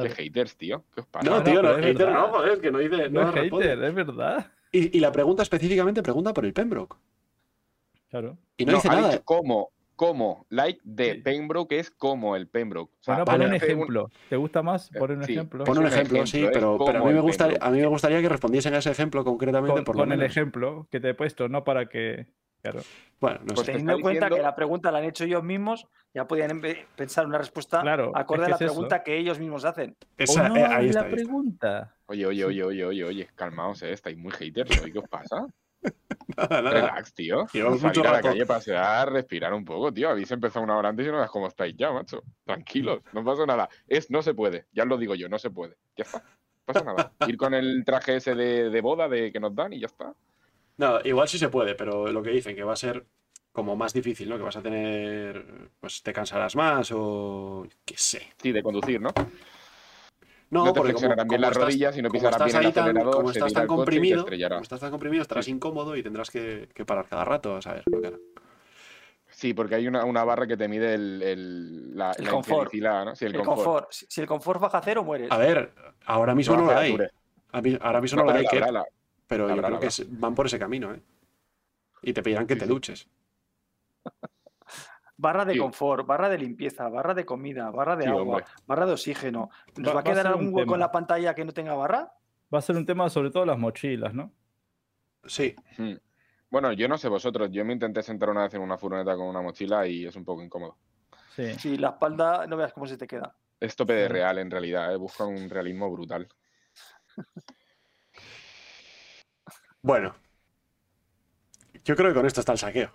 Qué 0.00 0.08
haters, 0.10 0.56
tío. 0.56 0.84
¿Qué 0.94 1.00
os 1.00 1.06
pasa? 1.08 1.28
No, 1.28 1.38
no, 1.38 1.42
tío, 1.44 1.62
no, 1.62 1.70
es 1.72 1.76
hater 1.84 2.06
verdad. 2.06 2.12
no, 2.20 2.28
joder, 2.28 2.52
es 2.52 2.58
que 2.60 2.70
no 2.70 2.78
dice... 2.78 3.10
No, 3.10 3.22
no 3.22 3.28
es 3.30 3.34
hater, 3.34 3.82
es 3.84 3.94
verdad. 3.94 4.52
Y, 4.72 4.96
y 4.96 5.00
la 5.00 5.10
pregunta 5.10 5.42
específicamente 5.42 6.02
pregunta 6.02 6.32
por 6.32 6.44
el 6.46 6.52
Pembroke. 6.52 6.96
Claro. 8.08 8.38
Y 8.56 8.64
no, 8.64 8.72
No, 8.72 8.78
dice 8.78 8.88
ha 8.88 8.92
nada. 8.94 9.10
dicho 9.10 9.24
como, 9.24 9.70
como, 10.00 10.46
like 10.48 10.80
de 10.82 11.12
Sí. 11.12 11.20
Pembroke 11.20 11.78
es 11.78 11.90
como 11.90 12.34
el 12.34 12.48
Pembroke. 12.48 12.90
O 13.00 13.02
sea, 13.02 13.16
Bueno, 13.16 13.24
pon 13.26 13.42
un 13.42 13.54
ejemplo. 13.54 14.10
¿Te 14.30 14.36
gusta 14.36 14.62
más? 14.62 14.90
Eh, 14.94 14.98
Pon 14.98 15.10
un 15.10 15.24
sí. 15.24 15.32
ejemplo. 15.34 15.64
Pon 15.66 15.76
un 15.76 15.86
ejemplo, 15.86 16.22
ejemplo, 16.22 16.26
sí, 16.26 16.48
pero, 16.50 16.78
pero 16.82 17.00
a, 17.00 17.04
mí 17.06 17.12
me 17.12 17.20
gustaría, 17.20 17.58
Pembroke. 17.58 17.68
a 17.68 17.76
mí 17.76 17.80
me 17.82 17.86
gustaría 17.86 18.22
que 18.22 18.28
respondiesen 18.30 18.72
a 18.72 18.78
ese 18.78 18.90
ejemplo 18.92 19.22
concretamente 19.24 19.74
Con, 19.74 19.84
por 19.84 19.96
lo 19.96 20.00
con 20.04 20.12
el 20.12 20.22
ejemplo 20.22 20.88
que 20.90 21.00
te 21.00 21.10
he 21.10 21.14
puesto, 21.14 21.50
no 21.50 21.64
para 21.64 21.84
que. 21.90 22.28
Claro. 22.62 22.80
Bueno, 23.20 23.40
no 23.40 23.54
Pues 23.54 23.58
sé. 23.58 23.64
te 23.66 23.72
Teniendo 23.72 23.92
en 23.96 24.00
cuenta 24.00 24.30
que 24.30 24.40
la 24.40 24.54
pregunta 24.54 24.90
la 24.90 25.00
han 25.00 25.04
hecho 25.04 25.24
ellos 25.24 25.44
mismos, 25.44 25.86
ya 26.14 26.26
podían 26.26 26.62
pensar 26.96 27.26
una 27.26 27.36
respuesta 27.36 27.82
Claro, 27.82 28.12
acorde 28.16 28.44
es 28.44 28.46
que 28.46 28.46
a 28.46 28.48
la 28.52 28.56
es 28.56 28.62
eso. 28.62 28.72
pregunta 28.72 29.02
que 29.02 29.18
ellos 29.18 29.38
mismos 29.38 29.66
hacen. 29.66 29.96
Esa- 30.16 30.46
o 30.46 30.48
no 30.48 30.56
eh, 30.56 30.60
ahí 30.60 30.66
hagas 30.72 30.86
está, 30.86 31.00
la 31.02 31.06
ahí 31.08 31.12
está. 31.12 31.24
pregunta. 31.24 31.96
Oye, 32.06 32.24
oye, 32.24 32.44
oye, 32.46 32.64
oye, 32.64 32.84
oye, 32.86 33.04
oye, 33.04 33.28
calmaos, 33.34 33.82
eh. 33.82 33.92
Estáis 33.92 34.16
muy 34.16 34.32
haters. 34.32 34.80
¿Qué 34.80 34.98
os 34.98 35.08
pasa? 35.10 35.46
Nada, 36.36 36.62
nada. 36.62 36.70
Relax, 36.70 37.12
tío. 37.14 37.46
Llevamos 37.52 37.80
Salir 37.80 38.00
a 38.00 38.04
la 38.04 38.16
rato. 38.18 38.28
calle, 38.28 38.46
pasear, 38.46 39.12
respirar 39.12 39.52
un 39.52 39.64
poco, 39.64 39.92
tío. 39.92 40.10
Habéis 40.10 40.30
empezado 40.30 40.64
una 40.64 40.76
hora 40.76 40.90
antes 40.90 41.06
y 41.06 41.10
no 41.10 41.16
veas 41.16 41.30
cómo 41.30 41.48
estáis 41.48 41.74
ya, 41.76 41.90
macho. 41.92 42.22
Tranquilos, 42.44 43.00
no 43.12 43.24
pasa 43.24 43.44
nada. 43.46 43.68
Es, 43.88 44.10
no 44.10 44.22
se 44.22 44.32
puede, 44.34 44.66
ya 44.72 44.84
os 44.84 44.88
lo 44.88 44.96
digo 44.96 45.14
yo, 45.16 45.28
no 45.28 45.38
se 45.38 45.50
puede. 45.50 45.76
Ya 45.96 46.04
está. 46.04 46.18
No 46.18 46.64
pasa 46.66 46.84
nada. 46.84 47.12
Ir 47.26 47.36
con 47.36 47.52
el 47.54 47.84
traje 47.84 48.16
ese 48.16 48.34
de, 48.34 48.70
de 48.70 48.80
boda 48.80 49.08
de 49.08 49.32
que 49.32 49.40
nos 49.40 49.54
dan 49.54 49.72
y 49.72 49.80
ya 49.80 49.86
está. 49.86 50.14
No, 50.76 51.00
igual 51.04 51.28
sí 51.28 51.38
se 51.38 51.48
puede, 51.48 51.74
pero 51.74 52.06
lo 52.12 52.22
que 52.22 52.30
dicen 52.30 52.54
que 52.54 52.64
va 52.64 52.74
a 52.74 52.76
ser 52.76 53.04
como 53.52 53.74
más 53.74 53.92
difícil, 53.92 54.28
¿no? 54.28 54.36
Que 54.36 54.44
vas 54.44 54.56
a 54.56 54.62
tener, 54.62 55.70
pues 55.80 56.02
te 56.02 56.12
cansarás 56.12 56.54
más 56.54 56.92
o 56.94 57.66
qué 57.84 57.96
sé. 57.98 58.28
Sí, 58.40 58.52
de 58.52 58.62
conducir, 58.62 59.00
¿no? 59.00 59.10
No, 60.50 60.64
No 60.64 60.72
te 60.72 60.80
porque 60.80 60.92
como, 60.94 61.00
flexionarán 61.00 61.28
bien 61.28 61.38
como 61.38 61.40
las 61.42 61.50
estás- 61.52 61.64
rodillas 61.64 61.96
y 61.96 62.02
no 62.02 62.08
como 62.08 62.18
pisarás 62.20 62.34
estás 62.48 62.52
bien 62.60 62.66
el 62.68 62.72
tan- 62.74 62.84
acelerador, 62.84 63.14
como 63.14 63.32
se 63.32 63.38
estás 63.38 63.52
tan 63.52 63.66
comprimido, 63.68 64.24
como 64.26 64.62
estás 64.62 64.80
tan 64.80 64.90
comprimido, 64.90 65.22
estarás 65.22 65.44
Sí. 65.44 65.50
incómodo 65.52 65.96
y 65.96 66.02
tendrás 66.02 66.28
que, 66.30 66.68
que 66.74 66.84
parar 66.84 67.06
cada 67.08 67.24
rato, 67.24 67.56
a 67.56 67.62
saber. 67.62 67.84
lo 67.86 68.00
que 68.00 68.06
hará. 68.08 68.16
Sí, 69.28 69.54
porque 69.54 69.76
hay 69.76 69.86
una, 69.86 70.04
una 70.04 70.24
barra 70.24 70.46
que 70.48 70.56
te 70.56 70.66
mide 70.66 70.92
el, 70.94 71.22
el- 71.22 71.96
la, 71.96 72.10
El 72.12 72.24
la 72.24 72.30
confort. 72.32 72.72
¿no? 72.74 73.14
Sí, 73.14 73.24
el, 73.26 73.34
El 73.36 73.42
confort. 73.42 73.64
confort. 73.64 73.86
Si 73.92 74.06
si 74.08 74.20
el 74.20 74.26
confort 74.26 74.60
baja 74.60 74.78
a 74.78 74.82
cero, 74.82 75.04
mueres. 75.04 75.30
A 75.30 75.38
ver, 75.38 75.72
ahora 76.06 76.34
mismo 76.34 76.56
No 76.56 76.62
no, 76.64 76.72
la 76.72 76.80
hay. 76.80 76.90
Arture. 76.92 77.10
A 77.52 77.60
mí- 77.62 77.78
Ahora 77.80 78.00
mismo 78.00 78.16
No, 78.18 78.24
no, 78.24 78.32
la 78.32 78.38
hay, 78.38 78.44
la 78.44 78.50
que- 78.50 78.56
pero 79.28 79.46
la 79.46 79.54
yo 79.54 79.62
creo 79.62 79.70
la 79.70 79.78
que 79.88 80.04
van 80.10 80.34
por 80.34 80.46
ese 80.46 80.58
camino, 80.58 80.92
¿eh? 80.92 81.00
Y 82.02 82.12
te 82.12 82.22
pedirán 82.24 82.46
que 82.48 82.54
Sí, 82.54 82.60
te 82.60 82.66
sí. 82.66 82.70
duches. 82.72 83.08
Barra 85.22 85.44
de 85.44 85.52
Sí. 85.52 85.58
confort, 85.58 86.06
barra 86.06 86.30
de 86.30 86.38
limpieza, 86.38 86.88
barra 86.88 87.12
de 87.12 87.26
comida, 87.26 87.70
barra 87.70 87.94
de 87.94 88.04
Sí, 88.04 88.08
agua, 88.08 88.22
hombre. 88.22 88.44
barra 88.66 88.86
de 88.86 88.92
oxígeno. 88.92 89.50
¿Nos 89.76 89.88
Va- 89.88 89.90
va, 89.90 89.94
va 89.96 90.00
a 90.00 90.04
quedar 90.04 90.26
algún 90.28 90.46
hueco 90.46 90.60
tema. 90.60 90.74
en 90.76 90.80
la 90.80 90.90
pantalla 90.92 91.34
que 91.34 91.44
no 91.44 91.52
tenga 91.52 91.74
barra? 91.74 92.10
Va 92.52 92.58
a 92.58 92.62
ser 92.62 92.76
un 92.76 92.86
tema 92.86 93.08
sobre 93.10 93.30
todo 93.30 93.44
las 93.44 93.58
mochilas, 93.58 94.14
¿no? 94.14 94.32
Sí. 95.26 95.54
Hmm. 95.76 95.92
Bueno, 96.48 96.72
yo 96.72 96.88
no 96.88 96.96
sé 96.96 97.08
vosotros. 97.08 97.50
Yo 97.52 97.64
me 97.66 97.74
intenté 97.74 98.02
sentar 98.02 98.30
una 98.30 98.44
vez 98.44 98.54
en 98.54 98.62
una 98.62 98.78
furgoneta 98.78 99.14
con 99.14 99.26
una 99.26 99.42
mochila 99.42 99.86
y 99.86 100.06
es 100.06 100.16
un 100.16 100.24
poco 100.24 100.42
incómodo. 100.42 100.78
Sí. 101.36 101.52
Si 101.58 101.76
la 101.76 101.90
espalda, 101.90 102.46
no 102.46 102.56
veas 102.56 102.72
cómo 102.72 102.86
se 102.86 102.96
te 102.96 103.06
queda. 103.06 103.36
Es 103.60 103.76
tope 103.76 103.92
de 103.92 104.06
Sí. 104.06 104.12
real 104.14 104.38
en 104.38 104.50
realidad, 104.50 104.90
¿eh? 104.92 104.96
buscan 104.96 105.28
un 105.28 105.50
realismo 105.50 105.90
brutal. 105.92 106.26
Bueno. 109.82 110.14
Yo 111.84 111.94
creo 111.94 112.08
que 112.08 112.14
con 112.14 112.26
esto 112.26 112.40
está 112.40 112.52
el 112.52 112.58
saqueo. 112.58 112.90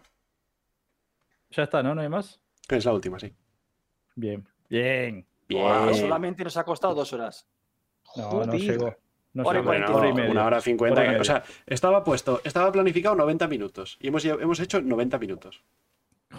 Ya 1.55 1.63
está, 1.63 1.81
¿no? 1.83 1.95
¿No 1.95 2.01
hay 2.01 2.09
más? 2.09 2.39
Es 2.69 2.85
la 2.85 2.93
última, 2.93 3.19
sí. 3.19 3.33
Bien. 4.15 4.47
Bien. 4.69 5.25
Bien. 5.47 5.95
Solamente 5.95 6.43
nos 6.43 6.57
ha 6.57 6.63
costado 6.63 6.93
dos 6.95 7.13
horas. 7.13 7.47
No, 8.15 8.43
no 8.45 8.53
llegó. 8.55 8.95
No 9.33 9.43
Hora. 9.43 9.61
Bueno, 9.61 9.93
Hora 9.95 10.09
y 10.09 10.13
media. 10.13 10.31
una 10.31 10.45
hora 10.45 10.61
cincuenta. 10.61 11.01
O 11.19 11.23
sea, 11.23 11.43
estaba 11.65 12.03
puesto, 12.03 12.39
estaba 12.45 12.71
planificado 12.71 13.15
90 13.15 13.47
minutos. 13.47 13.97
Y 13.99 14.07
hemos, 14.07 14.23
hemos 14.23 14.59
hecho 14.61 14.81
90 14.81 15.19
minutos. 15.19 15.61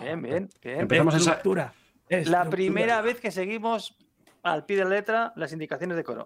Bien, 0.01 0.23
bien, 0.23 0.49
bien. 0.63 0.81
Empezamos 0.81 1.15
esa- 1.15 1.33
Estructura, 1.33 1.73
La 2.09 2.17
estructura. 2.19 2.51
primera 2.51 3.03
vez 3.03 3.21
que 3.21 3.31
seguimos 3.31 3.97
al 4.43 4.65
pie 4.65 4.79
de 4.79 4.87
letra 4.87 5.33
las 5.37 5.53
indicaciones 5.53 5.97
de 5.97 6.05
coro. 6.05 6.25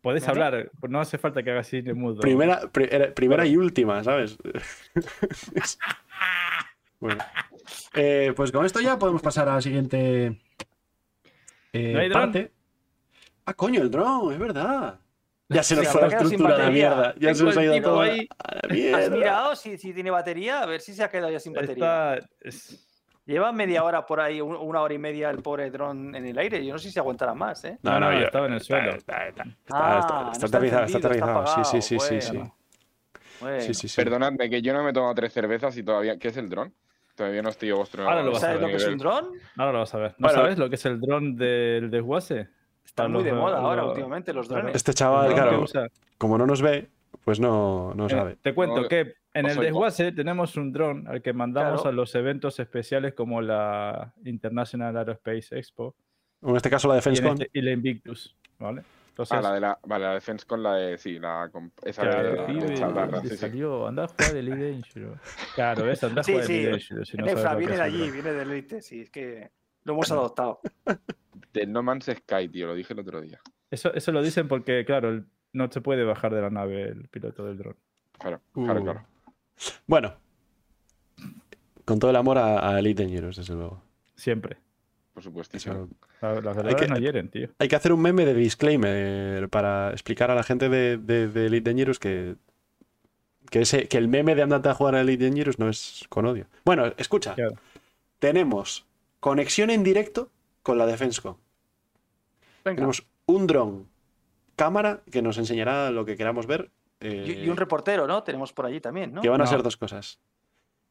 Podés 0.00 0.26
¿Vale? 0.26 0.44
hablar, 0.44 0.70
pues 0.80 0.90
no 0.90 1.00
hace 1.00 1.16
falta 1.16 1.44
que 1.44 1.52
hagas 1.52 1.68
cine 1.68 1.94
mudo. 1.94 2.20
Primera, 2.20 2.62
pri- 2.72 2.88
era- 2.90 3.14
primera 3.14 3.44
Bueno. 3.44 3.54
y 3.54 3.56
última, 3.64 4.02
¿sabes? 4.02 4.36
bueno. 7.02 7.24
Eh, 7.94 8.32
pues 8.34 8.50
con 8.52 8.64
esto 8.64 8.80
ya 8.80 8.98
podemos 8.98 9.20
pasar 9.22 9.48
a 9.48 9.54
la 9.54 9.60
siguiente 9.60 10.40
eh, 11.72 11.92
¿No 11.92 11.98
hay 12.00 12.08
dron? 12.08 12.22
parte. 12.22 12.52
Ah, 13.44 13.54
coño, 13.54 13.82
el 13.82 13.90
dron, 13.90 14.32
es 14.32 14.38
verdad. 14.38 14.98
Ya 15.48 15.62
se 15.62 15.74
nos 15.76 15.84
Sí, 15.86 15.90
fue 15.92 16.00
la 16.02 16.06
estructura 16.08 16.50
la 16.50 16.56
batería. 16.58 16.88
mierda. 16.88 17.14
Ya 17.18 17.34
se 17.34 17.44
nos 17.44 17.56
ha 17.56 17.62
ido 17.64 17.82
todo 17.82 18.00
a- 18.00 18.04
ahí. 18.04 18.28
a 18.38 18.66
la 18.92 18.98
¿Has 18.98 19.10
mirado 19.10 19.56
si, 19.56 19.76
si 19.76 19.92
tiene 19.92 20.10
batería? 20.10 20.62
A 20.62 20.66
ver 20.66 20.80
si 20.80 20.94
se 20.94 21.02
ha 21.02 21.10
quedado 21.10 21.30
ya 21.30 21.40
sin 21.40 21.52
batería. 21.52 22.14
Está- 22.14 22.28
es- 22.40 22.88
Lleva 23.26 23.52
media 23.52 23.84
hora 23.84 24.04
por 24.04 24.20
ahí, 24.20 24.40
un- 24.40 24.56
una 24.56 24.80
hora 24.80 24.94
y 24.94 24.98
media 24.98 25.30
el 25.30 25.38
pobre 25.42 25.70
dron 25.70 26.14
en 26.16 26.26
el 26.26 26.38
aire. 26.38 26.64
Yo 26.64 26.72
no 26.72 26.78
sé 26.78 26.90
si 26.90 26.98
aguantará 26.98 27.34
más, 27.34 27.64
¿eh? 27.64 27.78
No, 27.82 28.00
No, 28.00 28.12
yo- 28.12 28.26
estaba 28.26 28.46
en 28.46 28.54
el 28.54 28.60
suelo. 28.60 28.92
Está, 28.92 29.28
está, 29.28 29.42
está, 29.44 29.54
Ah, 29.70 29.98
está- 30.00 30.30
está 30.32 30.46
aterrizado, 30.58 30.84
está 30.86 30.98
aterrizado. 30.98 31.46
Sí, 31.46 31.80
sí, 31.80 31.82
sí, 31.82 31.98
sí, 32.00 32.20
sí. 32.20 32.42
Bueno, 33.40 33.60
Sí, 33.60 33.74
sí, 33.74 33.88
sí. 33.88 33.96
Perdonadme 33.96 34.48
que 34.48 34.60
yo 34.62 34.72
no 34.72 34.82
me 34.82 34.90
he 34.90 34.92
tomado 34.92 35.14
tres 35.14 35.32
cervezas 35.32 35.76
y 35.76 35.82
todavía. 35.82 36.16
¿Qué 36.18 36.28
es 36.28 36.36
el 36.36 36.48
dron? 36.48 36.72
Todavía 37.22 37.42
no 37.42 37.50
estoy 37.50 37.70
a 37.70 37.74
vuestro 37.76 38.02
Ahora 38.08 38.20
lo 38.24 38.32
vas 38.32 38.38
a 38.42 38.46
¿Sabes 38.46 38.60
ver, 38.60 38.62
lo 38.62 38.76
que 38.76 38.82
es 38.82 38.88
un 38.88 38.98
dron? 38.98 39.28
Ahora 39.56 39.72
lo 39.72 39.78
vas 39.78 39.94
a 39.94 39.98
ver. 39.98 40.10
¿No 40.18 40.26
Bueno. 40.26 40.42
sabes 40.42 40.58
lo 40.58 40.68
que 40.68 40.74
es 40.74 40.86
el 40.86 41.00
dron 41.00 41.36
del 41.36 41.88
desguace? 41.88 42.48
Está 42.84 43.06
muy 43.06 43.22
de 43.22 43.32
moda 43.32 43.58
ahora 43.58 43.84
últimamente 43.84 44.32
los 44.32 44.48
drones. 44.48 44.74
Este 44.74 44.92
chaval, 44.92 45.32
claro, 45.32 45.64
como 46.18 46.36
no 46.36 46.46
nos 46.46 46.60
ve, 46.60 46.88
pues 47.24 47.38
no, 47.38 47.94
no 47.94 48.06
Eh, 48.06 48.10
sabe. 48.10 48.36
Te 48.42 48.52
cuento 48.54 48.80
No, 48.82 48.88
que 48.88 49.14
en 49.34 49.46
el 49.46 49.56
desguace 49.56 50.10
tenemos 50.10 50.56
un 50.56 50.72
dron 50.72 51.06
al 51.06 51.22
que 51.22 51.32
mandamos 51.32 51.82
Claro. 51.82 51.90
a 51.90 51.92
los 51.92 52.12
eventos 52.16 52.58
especiales 52.58 53.14
como 53.14 53.40
la 53.40 54.12
International 54.24 54.96
Aerospace 54.96 55.56
Expo 55.56 55.94
En 56.42 56.56
este 56.56 56.70
caso 56.70 56.88
la 56.88 56.94
y, 56.94 56.96
en 56.96 56.98
DefenseCon. 57.04 57.32
este- 57.42 57.50
y 57.56 57.62
la 57.62 57.70
Invictus, 57.70 58.36
¿vale? 58.58 58.82
Entonces, 59.12 59.36
Ah, 59.36 59.42
la 59.42 59.52
de 59.52 59.60
la, 59.60 59.78
vale, 59.86 60.04
la 60.06 60.14
defense 60.14 60.46
con 60.46 60.62
la 60.62 60.74
de. 60.74 60.96
Sí, 60.96 61.18
la. 61.18 61.50
con- 61.52 61.70
esa 61.84 62.00
claro, 62.02 62.22
de, 62.22 62.30
de 62.40 62.44
pibe 62.46 62.74
chatarra, 62.74 63.18
le 63.18 63.22
sí, 63.22 63.28
sí. 63.28 63.36
salió, 63.36 63.86
anda 63.86 64.04
a 64.04 64.08
jugar 64.08 64.36
el 64.36 64.48
Elite 64.48 64.70
Dangerous. 64.72 65.20
Claro, 65.54 65.84
ves, 65.84 66.02
anda 66.04 66.22
a 66.22 66.24
jugar 66.24 66.44
sí. 66.44 66.52
el 66.52 66.58
Elite 66.60 66.70
Dangerous. 66.72 67.08
Si 67.08 67.16
no 67.18 67.26
Efra, 67.26 67.54
viene 67.54 67.76
de 67.76 67.82
allí, 67.82 68.10
viene 68.10 68.32
del 68.32 68.50
Elite, 68.50 68.80
sí, 68.80 69.02
es 69.02 69.10
que 69.10 69.50
lo 69.84 69.92
hemos 69.92 70.10
adoptado. 70.10 70.60
Del 71.52 71.70
No 71.70 71.82
Man's 71.82 72.06
Sky, 72.06 72.48
tío, 72.48 72.66
lo 72.68 72.74
dije 72.74 72.94
el 72.94 73.00
otro 73.00 73.20
día. 73.20 73.38
Eso, 73.70 73.92
eso 73.92 74.10
lo 74.12 74.22
dicen 74.22 74.48
porque, 74.48 74.86
claro, 74.86 75.22
no 75.52 75.70
se 75.70 75.82
puede 75.82 76.02
bajar 76.04 76.32
de 76.34 76.40
la 76.40 76.48
nave 76.48 76.84
el 76.84 77.08
piloto 77.08 77.44
del 77.44 77.58
dron. 77.58 77.76
Claro, 78.18 78.40
claro, 78.54 78.80
Uh. 78.80 78.84
claro. 78.84 79.06
Bueno, 79.86 80.14
con 81.84 81.98
todo 81.98 82.10
el 82.10 82.16
amor 82.16 82.38
a, 82.38 82.66
a 82.70 82.78
Elite 82.78 83.02
Dangerous, 83.02 83.36
desde 83.36 83.54
luego. 83.54 83.82
Siempre. 84.14 84.56
Por 85.12 85.22
supuesto. 85.22 85.56
Eso- 85.56 85.88
La- 86.20 86.40
Las 86.40 86.56
verdades 86.56 86.76
que- 86.76 86.88
no 86.88 86.96
hieren, 86.98 87.28
tío. 87.28 87.48
Hay 87.58 87.68
que 87.68 87.76
hacer 87.76 87.92
un 87.92 88.00
meme 88.00 88.24
de 88.24 88.34
disclaimer 88.34 89.48
para 89.50 89.90
explicar 89.90 90.30
a 90.30 90.34
la 90.34 90.42
gente 90.42 90.68
de, 90.68 90.96
de, 90.96 91.28
de 91.28 91.46
Elite 91.46 91.68
Dangerous 91.70 91.98
que, 91.98 92.36
que, 93.50 93.60
ese, 93.62 93.88
que 93.88 93.98
el 93.98 94.08
meme 94.08 94.34
de 94.34 94.42
andate 94.42 94.68
a 94.70 94.74
jugar 94.74 94.94
a 94.94 95.00
Elite 95.02 95.24
Dangerous 95.28 95.58
no 95.58 95.68
es 95.68 96.04
con 96.08 96.24
odio. 96.26 96.46
Bueno, 96.64 96.86
escucha. 96.96 97.34
Claro. 97.34 97.56
Tenemos 98.18 98.86
conexión 99.20 99.68
en 99.70 99.82
directo 99.82 100.30
con 100.62 100.78
la 100.78 100.86
DefenseCon. 100.86 101.36
Venga, 102.64 102.76
Tenemos 102.76 103.04
un 103.26 103.46
dron, 103.46 103.88
cámara, 104.56 105.02
que 105.10 105.20
nos 105.22 105.36
enseñará 105.38 105.90
lo 105.90 106.04
que 106.04 106.16
queramos 106.16 106.46
ver. 106.46 106.70
eh, 107.00 107.24
y, 107.42 107.44
y 107.46 107.48
un 107.48 107.56
reportero, 107.56 108.06
¿no? 108.06 108.22
Tenemos 108.22 108.52
por 108.52 108.64
allí 108.64 108.80
también, 108.80 109.12
¿no? 109.12 109.20
que 109.22 109.28
van 109.28 109.42
a 109.42 109.46
ser 109.46 109.62
dos 109.62 109.76
cosas. 109.76 110.20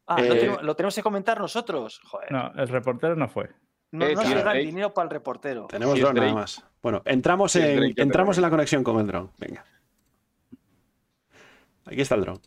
Ah, 0.07 0.19
lo, 0.22 0.34
Eh, 0.34 0.39
tenemos, 0.39 0.64
lo 0.64 0.76
tenemos 0.76 0.93
que 0.95 1.02
comentar 1.03 1.39
nosotros. 1.39 2.02
Joder. 2.03 2.31
No, 2.31 2.52
el 2.57 2.68
reportero 2.68 3.15
no 3.15 3.30
fue. 3.30 3.49
No, 3.91 4.05
Eh, 4.05 4.15
nos 4.15 4.26
sí, 4.26 4.34
dan 4.34 4.43
Drake. 4.43 4.59
dinero 4.59 4.93
para 4.93 5.05
el 5.05 5.11
reportero. 5.11 5.68
Tenemos 5.68 5.95
es 5.95 6.01
dron 6.01 6.15
nada 6.15 6.34
más. 6.34 6.63
Bueno, 6.81 7.01
entramos, 7.05 7.55
en, 7.55 7.76
Drake, 7.77 8.01
entramos 8.01 8.38
en 8.38 8.41
la 8.43 8.49
conexión 8.49 8.84
con 8.84 8.99
el 8.99 9.07
dron. 9.07 9.31
Venga. 9.38 9.63
Aquí 11.85 12.01
está 12.01 12.15
el 12.15 12.22
dron. 12.22 12.41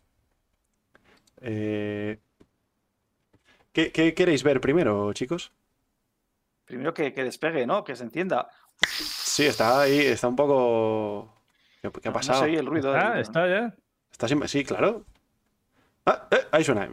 Eh, 1.41 2.19
¿qué, 3.73 3.93
qué 3.93 4.15
queréis 4.15 4.43
ver 4.43 4.61
primero, 4.61 5.13
chicos? 5.13 5.53
Primero 6.65 6.95
que, 6.95 7.13
que 7.13 7.25
despegue, 7.25 7.67
¿no? 7.67 7.85
Que 7.85 7.95
se 7.97 8.05
encienda. 8.05 8.49
Sí, 8.89 9.45
está 9.47 9.81
ahí, 9.83 9.99
está 9.99 10.29
un 10.29 10.37
poco... 10.37 11.35
¿Qué, 11.83 11.91
qué 11.91 12.09
ha 12.09 12.11
No, 12.11 12.15
pasado? 12.15 12.41
No 12.47 12.53
se 12.53 12.59
el 12.59 12.67
ruido. 12.67 12.95
Ah, 12.95 13.21
está 13.21 13.47
ya. 13.47 13.75
Está 14.11 14.27
sin- 14.29 14.49
Sí, 14.49 14.65
claro. 14.65 15.05
Ah, 16.07 16.27
eh, 16.31 16.47
ahí 16.53 16.65
suena. 16.65 16.87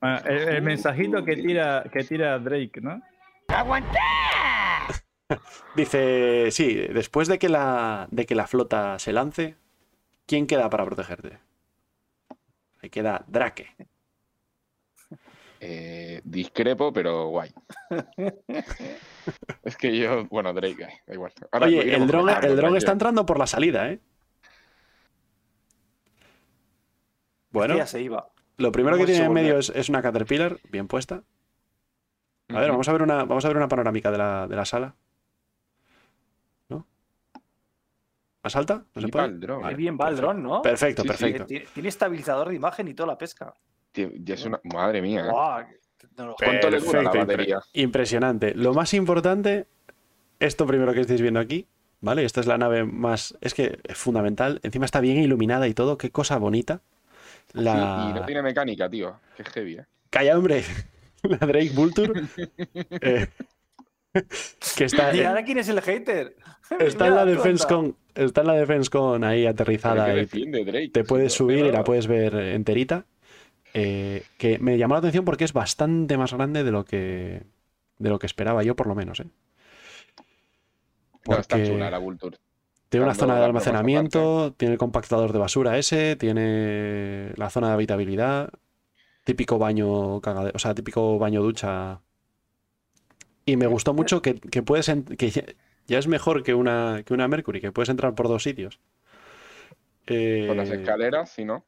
Ah, 0.00 0.22
el, 0.26 0.48
el 0.48 0.62
mensajito 0.62 1.24
que 1.24 1.36
tira, 1.36 1.84
que 1.92 2.04
tira 2.04 2.38
Drake, 2.38 2.80
¿no? 2.80 3.00
Dice, 5.76 6.50
sí, 6.50 6.74
después 6.74 7.28
de 7.28 7.38
que 7.38 7.48
la, 7.48 8.08
de 8.10 8.26
que 8.26 8.34
la 8.34 8.46
flota 8.46 8.98
se 8.98 9.12
lance, 9.12 9.56
¿quién 10.26 10.46
queda 10.46 10.70
para 10.70 10.84
protegerte? 10.84 11.38
Ahí 12.82 12.90
queda 12.90 13.24
Drake. 13.26 13.74
Eh, 15.60 16.20
discrepo, 16.24 16.92
pero 16.92 17.28
guay. 17.28 17.52
es 19.64 19.76
que 19.76 19.96
yo, 19.96 20.26
bueno, 20.26 20.52
Drake, 20.52 20.84
eh, 20.84 21.02
da 21.06 21.14
igual. 21.14 21.32
Ahora 21.50 21.66
Oye, 21.66 21.94
el 21.94 22.06
dron, 22.06 22.28
el 22.28 22.56
dron 22.56 22.76
está 22.76 22.92
entrando 22.92 23.24
por 23.24 23.38
la 23.38 23.46
salida, 23.46 23.90
¿eh? 23.90 24.00
Bueno, 27.50 27.74
Que 27.74 27.78
ya 27.78 27.86
se 27.86 28.02
iba. 28.02 28.28
Lo 28.58 28.72
primero 28.72 28.96
que 28.96 29.06
tiene 29.06 29.24
en 29.24 29.32
medio 29.32 29.58
es, 29.58 29.70
es 29.70 29.88
una 29.88 30.02
Caterpillar 30.02 30.58
bien 30.70 30.88
puesta. 30.88 31.22
A 32.48 32.60
ver, 32.60 32.70
vamos 32.70 32.88
a 32.88 32.92
ver 32.92 33.02
una, 33.02 33.24
vamos 33.24 33.44
a 33.44 33.48
ver 33.48 33.56
una 33.56 33.68
panorámica 33.68 34.10
de 34.10 34.18
la, 34.18 34.46
de 34.46 34.56
la 34.56 34.64
sala. 34.64 34.94
¿No? 36.68 36.86
¿Más 38.42 38.54
alta? 38.56 38.84
¿No 38.94 39.02
se 39.02 39.08
puede? 39.08 39.28
Vale, 39.38 39.68
Qué 39.70 39.74
bien 39.74 39.98
va 40.00 40.08
el 40.08 40.14
perfecto. 40.14 40.22
dron, 40.22 40.42
¿no? 40.42 40.62
Perfecto, 40.62 41.02
Sí, 41.02 41.08
sí. 41.08 41.12
perfecto. 41.12 41.46
Tiene, 41.46 41.66
tiene 41.74 41.88
estabilizador 41.88 42.48
de 42.50 42.54
imagen 42.54 42.88
y 42.88 42.94
toda 42.94 43.08
la 43.08 43.18
pesca. 43.18 43.52
Tío, 43.92 44.10
ya 44.14 44.34
es 44.34 44.44
una... 44.44 44.60
Madre 44.62 45.02
mía. 45.02 45.26
¿eh? 45.26 45.78
¿Cuánto 46.38 46.70
le 46.70 46.78
dura 46.80 47.02
la 47.02 47.10
batería? 47.10 47.60
Impresionante. 47.72 48.54
Lo 48.54 48.72
más 48.74 48.94
importante, 48.94 49.66
esto 50.38 50.66
primero 50.66 50.92
que 50.94 51.00
estáis 51.00 51.20
viendo 51.20 51.40
aquí, 51.40 51.66
¿vale? 52.00 52.24
Esta 52.24 52.40
es 52.40 52.46
la 52.46 52.58
nave 52.58 52.84
más. 52.84 53.36
Es 53.40 53.54
que 53.54 53.80
es 53.82 53.96
fundamental. 53.98 54.60
Encima 54.62 54.84
está 54.84 55.00
bien 55.00 55.16
iluminada 55.18 55.66
y 55.66 55.74
todo. 55.74 55.98
Qué 55.98 56.10
cosa 56.10 56.38
bonita. 56.38 56.80
La. 57.56 58.02
Sí, 58.04 58.10
y 58.10 58.20
no 58.20 58.26
tiene 58.26 58.42
mecánica, 58.42 58.88
tío. 58.88 59.18
Qué 59.36 59.44
heavy, 59.44 59.74
¿eh? 59.78 59.86
Calla, 60.10 60.36
hombre. 60.38 60.62
La 61.22 61.38
Drake 61.38 61.70
Vulture. 61.74 62.22
eh, 63.00 63.28
que 64.76 64.84
está, 64.84 65.14
¿Y 65.14 65.22
ahora 65.22 65.44
quién 65.44 65.58
es 65.58 65.68
el 65.68 65.80
hater? 65.80 66.36
está 66.80 67.08
en 67.08 67.14
la 67.14 67.24
Defense 67.24 67.66
con. 67.66 67.96
Está 68.14 68.42
en 68.42 68.46
la 68.46 68.54
Defense 68.54 68.90
con 68.90 69.24
ahí 69.24 69.46
aterrizada. 69.46 70.06
que 70.06 70.12
y 70.12 70.16
defiende 70.16 70.64
Drake. 70.64 70.90
te 70.90 71.04
puedes 71.04 71.32
subir 71.32 71.66
y 71.66 71.72
la 71.72 71.84
puedes 71.84 72.06
ver 72.06 72.34
enterita. 72.34 73.04
Eh, 73.74 74.22
que 74.38 74.58
me 74.58 74.78
llamó 74.78 74.94
la 74.94 75.00
atención 75.00 75.24
porque 75.24 75.44
es 75.44 75.52
bastante 75.52 76.16
más 76.16 76.32
grande 76.32 76.64
de 76.64 76.70
lo 76.70 76.84
que. 76.84 77.42
de 77.98 78.08
lo 78.08 78.18
que 78.18 78.26
esperaba 78.26 78.62
yo, 78.62 78.74
por 78.74 78.86
lo 78.86 78.94
menos, 78.94 79.20
¿eh? 79.20 79.26
No, 81.28 81.38
está 81.38 81.56
Porque- 81.56 81.70
chula 81.70 81.90
la 81.90 81.98
Vulture. 81.98 82.38
Tiene 82.88 83.04
una 83.04 83.14
zona 83.14 83.36
de 83.36 83.44
almacenamiento, 83.44 84.54
tiene 84.56 84.72
el 84.74 84.78
compactador 84.78 85.32
de 85.32 85.38
basura 85.38 85.76
ese, 85.78 86.16
tiene 86.16 87.32
la 87.36 87.50
zona 87.50 87.68
de 87.68 87.74
habitabilidad, 87.74 88.50
típico 89.24 89.58
baño 89.58 90.16
o 90.16 90.58
sea, 90.58 90.74
típico 90.74 91.18
baño 91.18 91.42
ducha. 91.42 92.00
Y 93.44 93.56
me 93.56 93.66
gustó 93.66 93.94
mucho 93.94 94.22
que, 94.22 94.34
que 94.40 94.62
puedes 94.62 94.90
que 95.18 95.30
ya, 95.30 95.98
es 95.98 96.06
mejor 96.08 96.42
que 96.42 96.54
una, 96.54 97.02
que 97.04 97.14
una 97.14 97.28
Mercury, 97.28 97.60
que 97.60 97.72
puedes 97.72 97.88
entrar 97.88 98.14
por 98.14 98.28
dos 98.28 98.42
sitios. 98.42 98.80
Eh, 100.06 100.44
Con 100.48 100.56
las 100.56 100.70
escaleras, 100.70 101.30
si 101.30 101.44
no. 101.44 101.64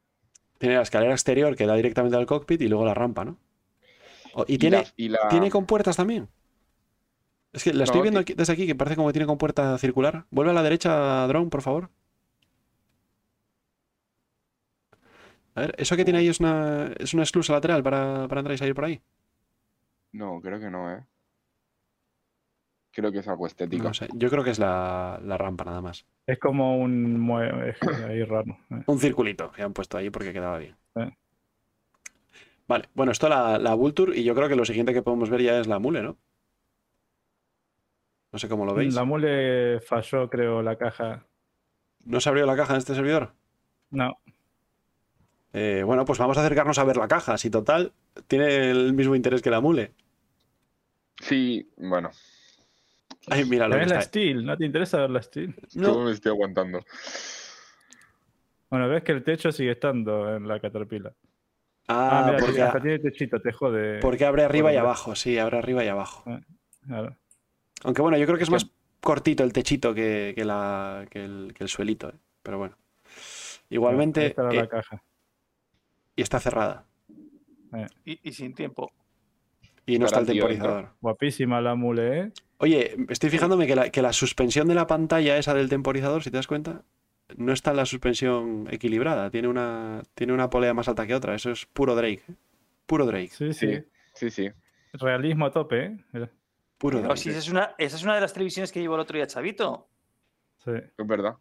tiene 0.59 0.77
la 0.77 0.83
escalera 0.83 1.13
exterior 1.13 1.57
que 1.57 1.67
da 1.67 1.75
directamente 1.75 2.17
al 2.17 2.27
cockpit 2.27 2.61
y 2.63 2.69
luego 2.69 2.85
la 2.85 2.95
rampa, 2.95 3.25
¿no? 3.25 3.39
Y 4.47 4.59
tiene, 4.59 4.79
la- 4.79 4.85
y 4.97 5.09
la- 5.09 5.29
tiene 5.29 5.51
compuertas 5.51 5.97
también. 5.97 6.29
Es 7.53 7.65
que 7.65 7.73
la 7.73 7.85
estoy 7.85 7.99
No, 8.01 8.03
viendo 8.03 8.21
aquí- 8.21 8.35
desde 8.35 8.53
aquí, 8.53 8.67
que 8.67 8.75
parece 8.75 8.97
como 8.97 9.09
que 9.09 9.15
tiene 9.15 9.27
compuerta 9.27 9.77
circular. 9.79 10.27
Vuelve 10.31 10.51
a 10.51 10.55
la 10.55 10.63
derecha, 10.63 11.27
Drone, 11.27 11.49
por 11.51 11.63
favor. 11.63 11.91
A 15.55 15.61
ver, 15.63 15.75
¿eso 15.79 15.97
que 15.97 16.05
tiene 16.05 16.21
ahí 16.21 16.29
es 16.29 16.41
una, 16.41 16.93
es 16.99 17.15
una 17.15 17.25
esclusa 17.25 17.53
lateral 17.55 17.83
para, 17.83 18.29
para 18.29 18.41
entrar 18.41 18.55
y 18.55 18.59
salir 18.59 18.75
por 18.75 18.85
ahí? 18.85 19.01
No, 20.13 20.41
creo 20.41 20.61
que 20.61 20.71
no, 20.71 20.93
¿eh? 20.95 21.05
Creo 22.93 23.13
que 23.13 23.19
es 23.19 23.29
algo 23.29 23.47
estético. 23.47 23.83
No 23.85 23.95
sé, 23.95 24.09
yo 24.15 24.31
creo 24.31 24.45
que 24.45 24.51
es 24.51 24.59
la, 24.59 25.21
la 25.25 25.37
rampa 25.39 25.65
nada 25.65 25.81
más. 25.81 26.07
Es 26.27 26.39
como 26.39 26.79
un 26.79 27.19
mue- 27.21 27.71
es 27.71 27.77
ahí 28.05 28.23
raro. 28.25 28.57
eh. 28.71 28.83
Un 28.87 28.99
circulito 28.99 29.51
que 29.53 29.63
han 29.63 29.73
puesto 29.73 29.97
ahí 29.99 30.11
porque 30.11 30.33
quedaba 30.33 30.59
bien. 30.59 30.77
Eh. 30.97 31.11
Vale, 32.67 32.89
bueno, 32.95 33.13
esto 33.13 33.29
la, 33.29 33.59
la 33.59 33.75
Vulture 33.75 34.17
y 34.19 34.25
yo 34.25 34.35
creo 34.35 34.49
que 34.49 34.57
lo 34.57 34.65
siguiente 34.65 34.93
que 34.93 35.03
podemos 35.03 35.31
ver 35.31 35.43
ya 35.43 35.59
es 35.59 35.67
la 35.67 35.79
Mule, 35.79 36.03
¿no? 36.03 36.19
No 38.33 38.39
sé 38.39 38.49
cómo 38.49 38.65
lo 38.67 38.75
veis. 38.75 38.95
La 38.95 39.05
mule 39.05 39.81
falló, 39.81 40.29
creo, 40.29 40.63
la 40.63 40.77
caja. 40.77 41.27
¿No 42.05 42.21
se 42.21 42.29
abrió 42.29 42.47
la 42.47 42.57
caja 42.57 42.75
en 42.75 42.79
este 42.79 42.95
servidor? 42.95 43.33
No, 43.91 44.19
Eh, 45.55 45.83
bueno, 45.85 46.05
pues 46.05 46.19
vamos 46.19 46.37
a 46.37 46.45
acercarnos 46.45 46.79
a 46.79 46.85
ver 46.85 46.99
la 46.99 47.09
caja. 47.09 47.39
Si 47.39 47.49
total, 47.51 47.93
tiene 48.27 48.71
el 48.71 48.93
mismo 48.93 49.15
interés 49.15 49.41
que 49.41 49.51
la 49.51 49.61
Mule. 49.61 49.93
Sí, 51.21 51.69
bueno. 51.79 52.11
Ay, 53.31 53.45
mira 53.47 53.67
lo 53.67 53.75
que 53.75 53.81
¿ves 53.81 53.89
la 53.89 53.95
está. 53.99 54.09
Steel? 54.09 54.45
¿No 54.45 54.57
te 54.57 54.67
interesa 54.67 54.99
ver 54.99 55.11
la 55.11 55.23
Steel? 55.23 55.55
No, 55.75 55.93
¿Cómo 55.95 56.05
me 56.05 56.13
estoy 56.13 56.31
aguantando? 56.33 56.85
Bueno, 58.71 58.89
ves 58.89 59.03
que 59.03 59.13
el 59.13 59.25
techo 59.25 59.51
sigue 59.51 59.73
estando 59.73 60.37
en 60.37 60.47
la 60.47 60.61
Caterpillar. 60.61 61.15
Ah, 61.89 62.21
Ah, 62.21 62.27
mira, 62.27 62.39
porque, 62.39 62.61
hasta 62.63 62.81
tiene 62.83 62.99
techito, 62.99 63.41
te 63.41 63.51
jode. 63.53 64.01
porque 64.01 64.27
abre 64.27 64.45
arriba 64.45 64.73
y 64.73 64.77
abajo. 64.77 65.15
Sí, 65.17 65.39
abre 65.39 65.57
arriba 65.59 65.83
y 65.85 65.89
abajo. 65.89 66.25
Claro. 66.87 67.17
Aunque 67.85 68.03
bueno, 68.03 68.17
yo 68.19 68.27
creo 68.27 68.39
que 68.39 68.45
es 68.45 68.51
más 68.51 68.71
cortito 69.01 69.45
el 69.45 69.53
techito 69.53 69.95
que, 69.95 70.33
que 70.35 70.45
la, 70.45 71.07
que, 71.11 71.25
el, 71.25 71.53
que 71.55 71.65
el 71.65 71.69
suelito. 71.69 72.09
¿eh? 72.09 72.15
Pero 72.43 72.59
bueno. 72.59 72.77
Igualmente, 73.71 74.27
eh, 74.27 74.35
la 74.37 74.67
caja. 74.67 75.03
y 76.17 76.23
está 76.23 76.41
cerrada. 76.41 76.85
Y, 78.05 78.19
y 78.23 78.33
sin 78.33 78.55
tiempo. 78.55 78.91
Y 79.87 79.99
no 79.99 80.07
está 80.07 80.21
el 80.21 80.27
tío 80.27 80.47
temporizador. 80.47 80.91
Guapísima 81.01 81.61
la 81.61 81.75
mule, 81.75 82.21
¿eh? 82.21 82.33
Oye, 82.59 82.97
estoy 83.09 83.31
fijándome 83.31 83.67
que 83.67 83.77
la, 83.77 83.91
que 83.91 84.03
la 84.03 84.13
suspensión 84.13 84.67
de 84.69 84.75
la 84.75 84.87
pantalla 84.87 85.39
esa 85.39 85.55
del 85.55 85.69
temporizador, 85.69 86.23
si 86.23 86.31
te 86.31 86.37
das 86.37 86.47
cuenta, 86.47 86.83
no 87.37 87.53
está 87.53 87.73
la 87.73 87.87
suspensión 87.87 88.67
equilibrada. 88.71 89.31
Tiene 89.31 89.49
una, 89.49 90.03
tiene 90.15 90.33
una 90.33 90.51
polea 90.51 90.75
más 90.75 90.89
alta 90.89 91.07
que 91.07 91.15
otra. 91.15 91.35
Eso 91.35 91.51
es 91.51 91.67
puro 91.67 91.95
Drake. 91.95 92.23
¿eh? 92.29 92.35
Puro 92.87 93.07
Drake. 93.07 93.31
Sí, 93.31 93.53
sí. 93.53 93.77
Sí, 93.77 93.85
sí, 94.15 94.31
sí. 94.31 94.51
Realismo 94.95 95.47
a 95.47 95.51
tope, 95.53 95.85
¿eh? 95.85 95.99
Mira, 96.13 96.31
Puro 96.79 96.99
No, 96.99 97.09
Drake. 97.09 97.21
si 97.21 97.31
esa, 97.31 97.39
es 97.41 97.49
una, 97.49 97.75
esa 97.79 97.97
es 97.97 98.03
una 98.05 98.15
de 98.15 98.21
las 98.21 98.33
televisiones 98.33 98.71
que 98.73 98.81
llevó 98.81 98.95
el 98.95 99.01
otro 99.01 99.17
día 99.17 99.27
Chavito. 99.27 99.89
Sí. 100.65 100.71
Es 100.97 101.07
verdad. 101.07 101.35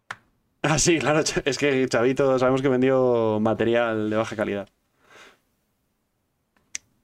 Ah, 0.63 0.79
sí, 0.79 0.97
claro. 0.99 1.19
Es 1.45 1.57
que 1.57 1.87
Chavito 1.87 2.37
sabemos 2.39 2.61
que 2.61 2.69
vendió 2.69 3.39
material 3.39 4.09
de 4.09 4.15
baja 4.17 4.35
calidad. 4.35 4.67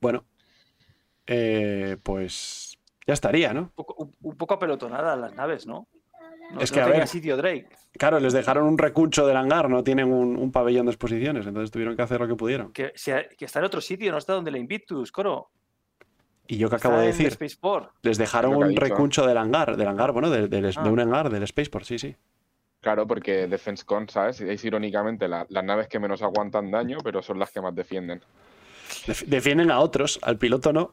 Bueno, 0.02 0.26
eh, 1.28 1.98
pues 2.04 2.78
ya 3.08 3.14
estaría, 3.14 3.54
¿no? 3.54 3.62
Un 3.62 3.70
poco, 3.70 3.96
un, 4.04 4.16
un 4.22 4.38
poco 4.38 4.56
apelotonada 4.56 5.16
las 5.16 5.34
naves, 5.34 5.66
¿no? 5.66 5.88
No, 6.52 6.60
Es 6.60 6.72
no 6.72 6.76
que, 6.76 6.82
a 6.82 6.86
tenía 6.86 7.00
ver. 7.00 7.08
sitio 7.08 7.38
Drake. 7.38 7.70
Claro, 7.98 8.20
les 8.20 8.34
dejaron 8.34 8.66
un 8.66 8.78
recuncho 8.78 9.26
del 9.26 9.38
hangar, 9.38 9.70
no 9.70 9.84
tienen 9.84 10.12
un, 10.12 10.36
un 10.38 10.52
pabellón 10.52 10.88
de 10.88 10.92
exposiciones, 10.92 11.46
entonces 11.48 11.72
tuvieron 11.72 11.96
que 11.96 12.02
hacer 12.02 12.20
lo 12.20 12.28
que 12.28 12.36
pudieron. 12.36 12.74
Que, 12.74 12.92
que 13.38 13.46
está 13.46 13.60
en 13.60 13.66
otro 13.66 13.80
sitio, 13.80 14.12
no 14.12 14.18
está 14.18 14.34
donde 14.34 14.52
la 14.52 14.58
Invictus, 14.58 15.12
Coro. 15.12 15.52
Y 16.48 16.58
yo 16.58 16.70
que 16.70 16.76
acabo 16.76 16.98
de 16.98 17.08
decir, 17.08 17.38
les 18.02 18.18
dejaron 18.18 18.56
un 18.56 18.76
recuncho 18.76 19.26
del 19.26 19.38
hangar, 19.38 19.78
del 19.78 19.88
hangar, 19.88 20.12
bueno, 20.12 20.30
del- 20.30 20.50
del- 20.50 20.64
de, 20.64 20.74
Ah. 20.76 20.84
un 20.90 21.00
hangar, 21.00 21.30
del 21.30 21.48
Spaceport, 21.48 21.86
sí, 21.86 21.98
sí. 21.98 22.16
Claro, 22.82 23.08
porque 23.08 23.48
Defense 23.48 23.86
Con, 23.86 24.10
¿sabes? 24.10 24.42
Es 24.42 24.64
irónicamente 24.66 25.28
la- 25.30 25.46
las 25.50 25.64
naves 25.64 25.88
que 25.88 26.00
menos 26.00 26.22
aguantan 26.22 26.70
daño, 26.70 26.98
pero 27.02 27.22
son 27.22 27.40
las 27.40 27.50
que 27.52 27.62
más 27.62 27.74
defienden. 27.74 28.22
Def- 29.08 29.24
defienden 29.26 29.72
a 29.72 29.80
otros, 29.80 30.20
al 30.22 30.38
piloto 30.38 30.74
no. 30.74 30.92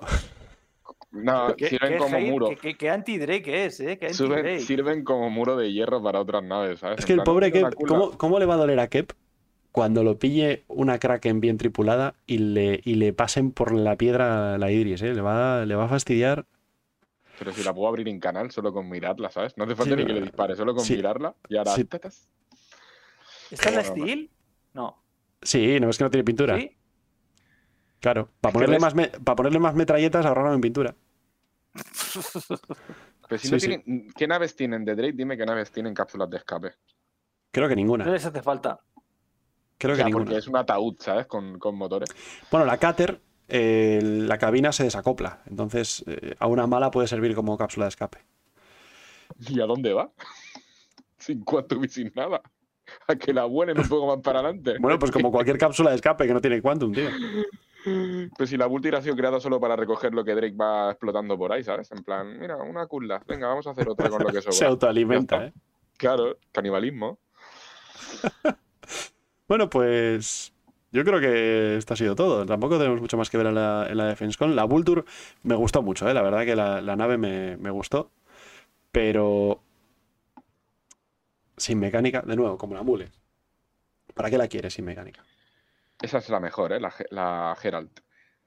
No, 1.11 1.57
¿Qué, 1.57 1.69
sirven 1.69 1.93
qué 1.95 1.99
como 1.99 2.17
hate- 2.17 2.31
muro. 2.31 2.49
qué- 2.61 2.77
qué- 2.77 2.89
anti-Drake 2.91 3.65
es, 3.67 3.81
¿eh? 3.81 3.99
Anti-Drake. 4.01 4.61
sirven 4.61 5.03
como 5.03 5.29
muro 5.31 5.57
de 5.57 5.73
hierro 5.73 6.01
para 6.01 6.21
otras 6.21 6.45
naves, 6.45 6.79
¿sabes? 6.79 6.99
Es 7.01 7.05
En 7.05 7.07
que 7.09 7.13
el 7.15 7.17
plan, 7.19 7.25
pobre 7.25 7.47
"Hostia, 7.49 7.63
la 7.63 7.71
Kep, 7.71 7.79
cula". 7.79 7.89
¿cómo, 7.89 8.11
cómo 8.19 8.39
le 8.39 8.47
va 8.47 8.55
a 8.55 8.59
doler 8.59 8.79
a 8.79 8.87
Kep 8.87 9.13
cuando 9.73 10.03
lo 10.03 10.19
pille 10.19 10.65
una 10.69 10.99
Kraken 10.99 11.41
bien 11.41 11.57
tripulada 11.59 12.15
y 12.27 12.39
le, 12.39 12.81
y 12.85 12.95
le 12.95 13.13
pasen 13.13 13.53
por 13.53 13.73
la 13.73 13.97
piedra 13.97 14.59
la 14.59 14.71
Idris, 14.71 15.03
¿eh? 15.03 15.15
Le 15.15 15.21
va, 15.21 15.65
le 15.65 15.75
va 15.77 15.85
a 15.85 15.89
fastidiar. 15.89 16.47
Pero 17.39 17.53
si 17.53 17.63
la 17.63 17.73
puedo 17.73 17.89
abrir 17.89 18.09
en 18.09 18.21
canal 18.21 18.51
solo 18.51 18.73
con 18.73 18.89
mirarla, 18.89 19.31
¿sabes? 19.31 19.57
No 19.57 19.65
hace 19.65 19.75
falta 19.75 19.95
Sí, 19.95 20.01
ni 20.01 20.07
que 20.07 20.13
le 20.13 20.21
dispare, 20.23 20.57
solo 20.57 20.75
con 20.75 20.85
sí. 20.85 20.97
mirarla 20.97 21.35
y 21.49 21.57
ahora. 21.57 21.73
Sí. 21.75 21.87
¿Está 23.51 23.69
en 23.71 23.75
la 23.77 23.85
Steel? 23.85 24.31
No. 24.75 25.03
Sí, 25.43 25.81
no 25.81 25.89
es 25.89 25.99
que 25.99 26.05
no 26.05 26.11
tiene 26.11 26.25
pintura. 26.25 26.59
¿Sí? 26.59 26.77
Claro, 28.01 28.29
para 28.41 28.53
ponerle, 28.53 28.75
ves- 28.77 28.83
más 28.83 28.95
me- 28.95 29.09
para 29.09 29.37
ponerle 29.37 29.59
más 29.59 29.75
metralletas 29.75 30.25
ahorraron 30.27 30.55
en 30.55 30.61
pintura. 30.61 30.95
Pero 33.29 33.39
si 33.39 33.47
Sí, 33.49 33.53
no 33.55 33.61
sí. 33.61 33.69
tienen, 33.69 34.11
¿qué 34.17 34.27
naves 34.27 34.57
tienen 34.57 34.85
de 34.85 34.95
Drake? 34.95 35.13
Dime 35.15 35.37
qué 35.37 35.47
naves 35.47 35.71
tienen 35.71 35.95
cápsulas 35.95 36.29
de 36.31 36.39
escape. 36.39 36.73
Creo 37.53 37.69
que 37.69 37.75
No 37.75 37.81
ninguna. 37.81 38.05
les 38.07 38.25
hace 38.25 38.43
falta. 38.43 38.81
Creo 39.81 39.97
que 39.97 40.05
ninguna. 40.05 40.25
porque 40.27 40.39
es 40.39 40.47
un 40.47 40.57
ataúd, 40.57 40.97
¿sabes? 41.01 41.27
Con, 41.27 41.59
con 41.59 41.75
motores. 41.75 42.11
Bueno, 42.51 42.67
la 42.67 42.77
Cater, 42.77 43.19
eh, 43.49 43.99
la 44.03 44.37
cabina 44.37 44.73
se 44.73 44.85
desacopla. 44.85 45.41
Entonces, 45.47 46.05
eh, 46.07 46.35
a 46.39 46.47
una 46.47 46.67
mala 46.67 46.91
puede 46.91 47.09
servir 47.09 47.35
como 47.35 47.57
cápsula 47.57 47.87
de 47.87 47.89
escape. 47.89 48.19
¿Y 49.49 49.59
a 49.61 49.65
dónde 49.65 49.95
va? 49.95 50.11
Sin 51.19 51.43
quantum 51.45 51.83
y 51.85 51.89
sin 51.89 52.13
nada. 52.15 52.43
A 53.09 53.15
que 53.17 53.33
la 53.33 53.45
vuelen 53.45 53.79
un 53.79 53.89
poco 53.89 54.07
más 54.07 54.23
para 54.23 54.41
adelante. 54.41 54.77
Bueno, 54.81 54.99
pues 54.99 55.11
como 55.13 55.31
cualquier 55.31 55.57
cápsula 55.59 55.91
de 55.91 55.97
escape 55.97 56.27
que 56.27 56.35
no 56.35 56.41
tiene 56.41 56.61
quantum, 56.63 56.93
tío. 56.93 57.09
Pues 58.37 58.51
si 58.51 58.59
la 58.59 58.69
multi 58.69 58.91
ha 58.91 59.01
sido 59.01 59.17
creada 59.17 59.41
solo 59.41 59.59
para 59.59 59.75
recoger 59.75 60.13
lo 60.13 60.23
que 60.23 60.35
Drake 60.35 60.55
va 60.55 60.91
explotando 60.91 61.39
por 61.39 61.51
ahí, 61.51 61.65
¿sabes? 61.65 61.91
En 61.93 62.05
plan, 62.05 62.39
mira, 62.39 62.57
una 62.59 62.87
curla. 62.87 63.23
Venga, 63.27 63.49
vamos 63.49 63.67
a 63.67 63.71
hacer 63.71 63.89
otra 63.89 64.11
con 64.11 64.23
lo 64.23 64.29
que 64.29 64.43
Se 64.43 64.53
sobra. 64.53 64.69
autoalimenta, 64.69 65.39
Ya 65.39 65.45
¿eh? 65.47 65.53
Claro, 65.97 66.37
canibalismo. 66.53 67.19
Bueno, 69.51 69.69
pues 69.69 70.53
yo 70.93 71.05
creo 71.05 71.19
que 71.19 71.77
esto 71.77 71.95
ha 71.95 71.97
sido 71.97 72.15
todo. 72.15 72.47
Tampoco 72.47 72.79
tenemos 72.79 73.01
mucho 73.01 73.17
más 73.17 73.29
que 73.29 73.37
ver 73.37 73.49
en 73.49 73.57
la, 73.57 73.85
en 73.91 73.97
la 73.97 74.05
DefenseCon. 74.07 74.55
La 74.55 74.63
Vulture 74.63 75.03
me 75.43 75.57
gustó 75.57 75.83
mucho, 75.83 76.09
¿eh? 76.09 76.15
La 76.15 76.23
verdad 76.23 76.45
que 76.45 76.55
la, 76.55 76.81
la 76.81 76.95
nave 76.95 77.19
me, 77.19 77.57
me 77.57 77.71
gustó. 77.71 78.13
Pero 78.93 79.61
sin 81.57 81.81
mecánica, 81.81 82.23
de 82.23 82.37
nuevo, 82.37 82.57
como 82.57 82.77
la 82.77 82.85
Mule. 82.85 83.11
¿Para 84.15 84.31
qué 84.31 84.39
la 84.39 84.47
quieres 84.47 84.75
sin 84.75 84.85
mecánica? 84.85 85.25
Esa 86.01 86.19
es 86.19 86.29
la 86.29 86.39
mejor, 86.39 86.73
¿eh? 86.73 86.79
La, 86.79 86.95
la 87.11 87.57
Herald. 87.61 87.91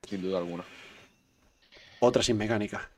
Sin 0.08 0.22
duda 0.22 0.38
alguna. 0.38 0.64
Otra 2.00 2.24
sin 2.24 2.38
mecánica. 2.38 2.90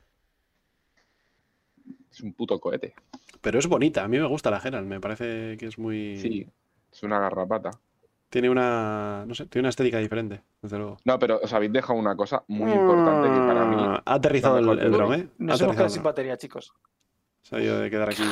Es 2.08 2.20
un 2.20 2.34
puto 2.34 2.60
cohete. 2.60 2.94
Pero 3.40 3.58
es 3.58 3.66
bonita, 3.66 4.04
a 4.04 4.08
mí 4.08 4.16
me 4.16 4.28
gusta 4.28 4.48
la 4.52 4.62
Herald, 4.64 4.86
me 4.86 5.00
parece 5.00 5.56
que 5.56 5.66
es 5.66 5.76
muy... 5.76 6.16
Sí. 6.18 6.48
Es 6.92 7.02
una 7.02 7.18
garrapata. 7.18 7.72
Tiene 8.28 8.50
una, 8.50 9.24
no 9.26 9.34
sé, 9.34 9.46
tiene 9.46 9.62
una 9.62 9.68
estética 9.70 9.98
diferente, 9.98 10.42
desde 10.60 10.78
luego. 10.78 10.96
No, 11.04 11.18
pero 11.18 11.38
os 11.42 11.52
habéis 11.52 11.72
dejado 11.72 11.98
una 11.98 12.16
cosa 12.16 12.42
muy 12.48 12.72
importante 12.72 13.28
que 13.28 13.38
para 13.46 13.64
mí. 13.66 13.76
Ah, 13.78 14.02
Ha 14.04 14.14
aterrizado 14.14 14.58
el, 14.58 14.68
el 14.68 14.78
que 14.80 14.88
dron, 14.88 15.14
¿eh? 15.14 15.28
Nos 15.38 15.60
hemos 15.60 15.74
quedado 15.74 15.88
sin 15.90 16.02
batería, 16.02 16.36
chicos. 16.36 16.72
Se 17.42 17.56
ha 17.56 17.60
ido 17.60 17.78
de 17.78 17.88
quedar 17.88 18.08
aquí 18.10 18.22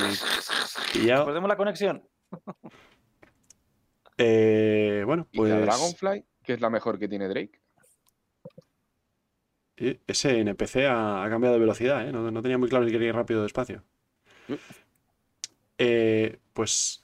pillado. 0.93 1.25
Perdemos 1.27 1.49
la 1.49 1.57
conexión. 1.57 2.03
Eh, 4.17 5.03
bueno, 5.07 5.27
¿Y 5.33 5.39
la 5.39 5.43
pues 5.43 5.63
Dragonfly? 5.67 6.25
que 6.45 6.53
es 6.53 6.61
la 6.61 6.71
mejor 6.71 6.99
que 7.01 7.09
tiene 7.09 7.27
Drake? 7.29 7.61
eh, 9.77 10.01
ese 10.07 10.39
NPC 10.41 10.87
ha, 10.89 11.25
ha 11.25 11.29
cambiado 11.31 11.55
de 11.55 11.61
velocidad, 11.61 12.07
¿eh? 12.07 12.13
No, 12.13 12.31
no 12.31 12.43
tenía 12.43 12.59
muy 12.59 12.69
claro 12.69 12.85
si 12.87 12.93
quería 12.93 13.09
ir 13.09 13.15
rápido 13.15 13.41
o 13.41 13.43
despacio. 13.43 13.83
Mm. 14.49 14.55
Eh, 15.79 16.39
pues 16.53 17.04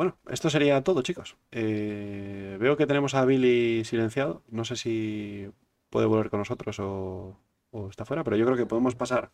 bueno, 0.00 0.16
esto 0.30 0.48
sería 0.48 0.82
todo, 0.82 1.02
chicos. 1.02 1.36
Eh, 1.50 2.56
veo 2.58 2.78
que 2.78 2.86
tenemos 2.86 3.14
a 3.14 3.22
Billy 3.26 3.84
silenciado. 3.84 4.42
No 4.48 4.64
sé 4.64 4.76
si 4.76 5.52
puede 5.90 6.06
volver 6.06 6.30
con 6.30 6.38
nosotros 6.38 6.80
o, 6.80 7.38
o 7.70 7.90
está 7.90 8.06
fuera, 8.06 8.24
pero 8.24 8.38
yo 8.38 8.46
creo 8.46 8.56
que 8.56 8.64
podemos 8.64 8.94
pasar 8.94 9.30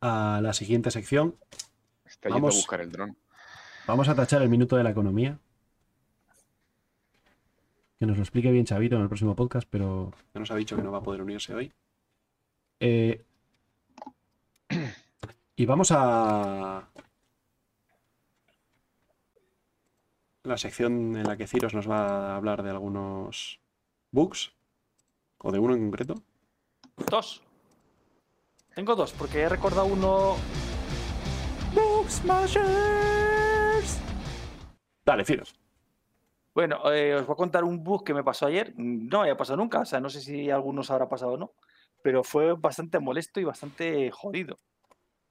a 0.00 0.40
la 0.42 0.52
siguiente 0.52 0.90
sección. 0.90 1.36
Está 2.06 2.28
yendo 2.28 2.40
Vamos. 2.40 2.54
a 2.56 2.58
buscar 2.58 2.80
el 2.80 2.90
dron. 2.90 3.16
Vamos 3.86 4.08
a 4.08 4.16
tachar 4.16 4.42
el 4.42 4.48
minuto 4.48 4.76
de 4.76 4.82
la 4.82 4.90
economía. 4.90 5.38
Que 8.00 8.06
nos 8.06 8.16
lo 8.16 8.24
explique 8.24 8.50
bien 8.50 8.64
Chavito 8.64 8.96
en 8.96 9.02
el 9.02 9.08
próximo 9.08 9.36
podcast, 9.36 9.68
pero 9.70 10.12
ya 10.34 10.40
nos 10.40 10.50
ha 10.50 10.56
dicho 10.56 10.74
que 10.74 10.82
no 10.82 10.90
va 10.90 10.98
a 10.98 11.02
poder 11.04 11.22
unirse 11.22 11.54
hoy. 11.54 11.72
Eh, 12.80 13.24
y 15.54 15.66
vamos 15.66 15.92
a 15.92 16.88
la 20.48 20.58
sección 20.58 21.16
en 21.16 21.24
la 21.24 21.36
que 21.36 21.46
Ciros 21.46 21.74
nos 21.74 21.88
va 21.88 22.32
a 22.32 22.36
hablar 22.36 22.62
de 22.62 22.70
algunos 22.70 23.60
bugs, 24.10 24.52
o 25.38 25.52
de 25.52 25.58
uno 25.58 25.74
en 25.74 25.82
concreto. 25.82 26.14
Dos. 27.10 27.42
Tengo 28.74 28.96
dos, 28.96 29.12
porque 29.12 29.42
he 29.42 29.48
recordado 29.48 29.86
uno. 29.86 30.36
Dale, 35.04 35.24
Ciros. 35.24 35.54
Bueno, 36.54 36.92
eh, 36.92 37.14
os 37.14 37.26
voy 37.26 37.34
a 37.34 37.36
contar 37.36 37.64
un 37.64 37.84
bug 37.84 38.04
que 38.04 38.14
me 38.14 38.24
pasó 38.24 38.46
ayer. 38.46 38.74
No 38.76 39.20
había 39.20 39.36
pasado 39.36 39.58
nunca, 39.58 39.80
o 39.80 39.84
sea, 39.84 40.00
no 40.00 40.10
sé 40.10 40.20
si 40.20 40.50
a 40.50 40.56
algunos 40.56 40.90
habrá 40.90 41.08
pasado 41.08 41.32
o 41.32 41.36
no, 41.36 41.52
pero 42.02 42.24
fue 42.24 42.54
bastante 42.54 42.98
molesto 42.98 43.38
y 43.38 43.44
bastante 43.44 44.10
jodido. 44.10 44.58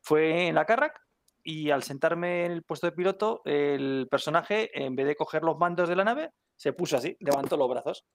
Fue 0.02 0.48
en 0.48 0.56
la 0.56 0.65
Carrack 0.65 1.06
y 1.49 1.72
al 1.72 1.82
sentarme 1.82 2.44
en 2.44 2.52
el 2.52 2.64
puesto 2.64 2.88
de 2.88 2.91
piloto, 2.91 3.41
el 3.45 4.10
personaje, 4.11 4.69
en 4.84 4.98
vez 4.98 5.07
de 5.07 5.15
coger 5.15 5.44
los 5.44 5.57
mandos 5.57 5.88
de 5.88 5.95
la 5.95 6.03
nave, 6.03 6.32
se 6.57 6.74
puso 6.74 6.98
así, 6.98 7.15
levantó 7.22 7.56
los 7.56 7.69
brazos. 7.69 8.06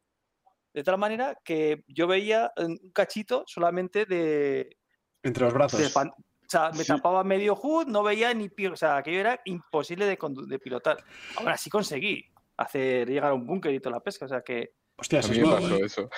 De 0.74 0.82
tal 0.84 0.98
manera 0.98 1.38
que 1.42 1.82
yo 1.88 2.06
veía 2.06 2.52
eh, 2.56 2.64
un 2.66 2.90
cachito 2.92 3.44
solamente 3.46 4.04
de, 4.04 4.76
Entre 5.22 5.44
los 5.44 5.54
brazos. 5.54 5.80
de 5.80 5.86
o 5.86 6.12
sea, 6.46 6.72
me 6.72 6.84
Sí. 6.84 6.88
tapaba 6.88 7.24
medio 7.24 7.54
HUD, 7.54 7.86
no 7.86 8.02
veía 8.02 8.34
ni 8.34 8.50
O 8.70 8.76
sea, 8.76 8.98
aquello 8.98 9.20
era 9.20 9.40
imposible 9.46 10.04
de, 10.04 10.18
de 10.46 10.58
pilotar. 10.58 10.98
Ahora 11.36 11.56
sí 11.56 11.70
conseguí 11.70 12.26
hacer 12.58 13.08
llegar 13.08 13.30
a 13.30 13.34
un 13.34 13.46
búnker 13.46 13.72
y 13.72 13.80
toda 13.80 13.96
la 13.96 14.02
pesca. 14.02 14.26
O 14.26 14.28
sea 14.28 14.42
que. 14.42 14.74
Hostia, 14.98 15.20
A 15.20 15.22
eso 15.22 15.30
mí 15.32 15.38
es 15.38 15.44
pasó 15.48 15.76
¿eh? 15.76 15.80
eso. 15.86 16.10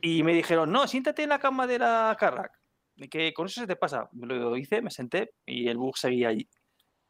Y 0.00 0.22
me 0.22 0.32
dijeron, 0.32 0.72
no, 0.72 0.86
siéntate 0.88 1.22
en 1.24 1.28
la 1.28 1.38
cama 1.38 1.66
de 1.66 1.78
la 1.80 2.16
Carrack. 2.18 2.63
Que 3.10 3.32
con 3.34 3.46
eso 3.46 3.60
se 3.62 3.66
te 3.66 3.76
pasa. 3.76 4.08
Lo 4.12 4.56
hice, 4.56 4.82
me 4.82 4.90
senté 4.90 5.30
y 5.46 5.68
el 5.68 5.76
bug 5.78 5.96
seguía 5.96 6.28
allí. 6.28 6.48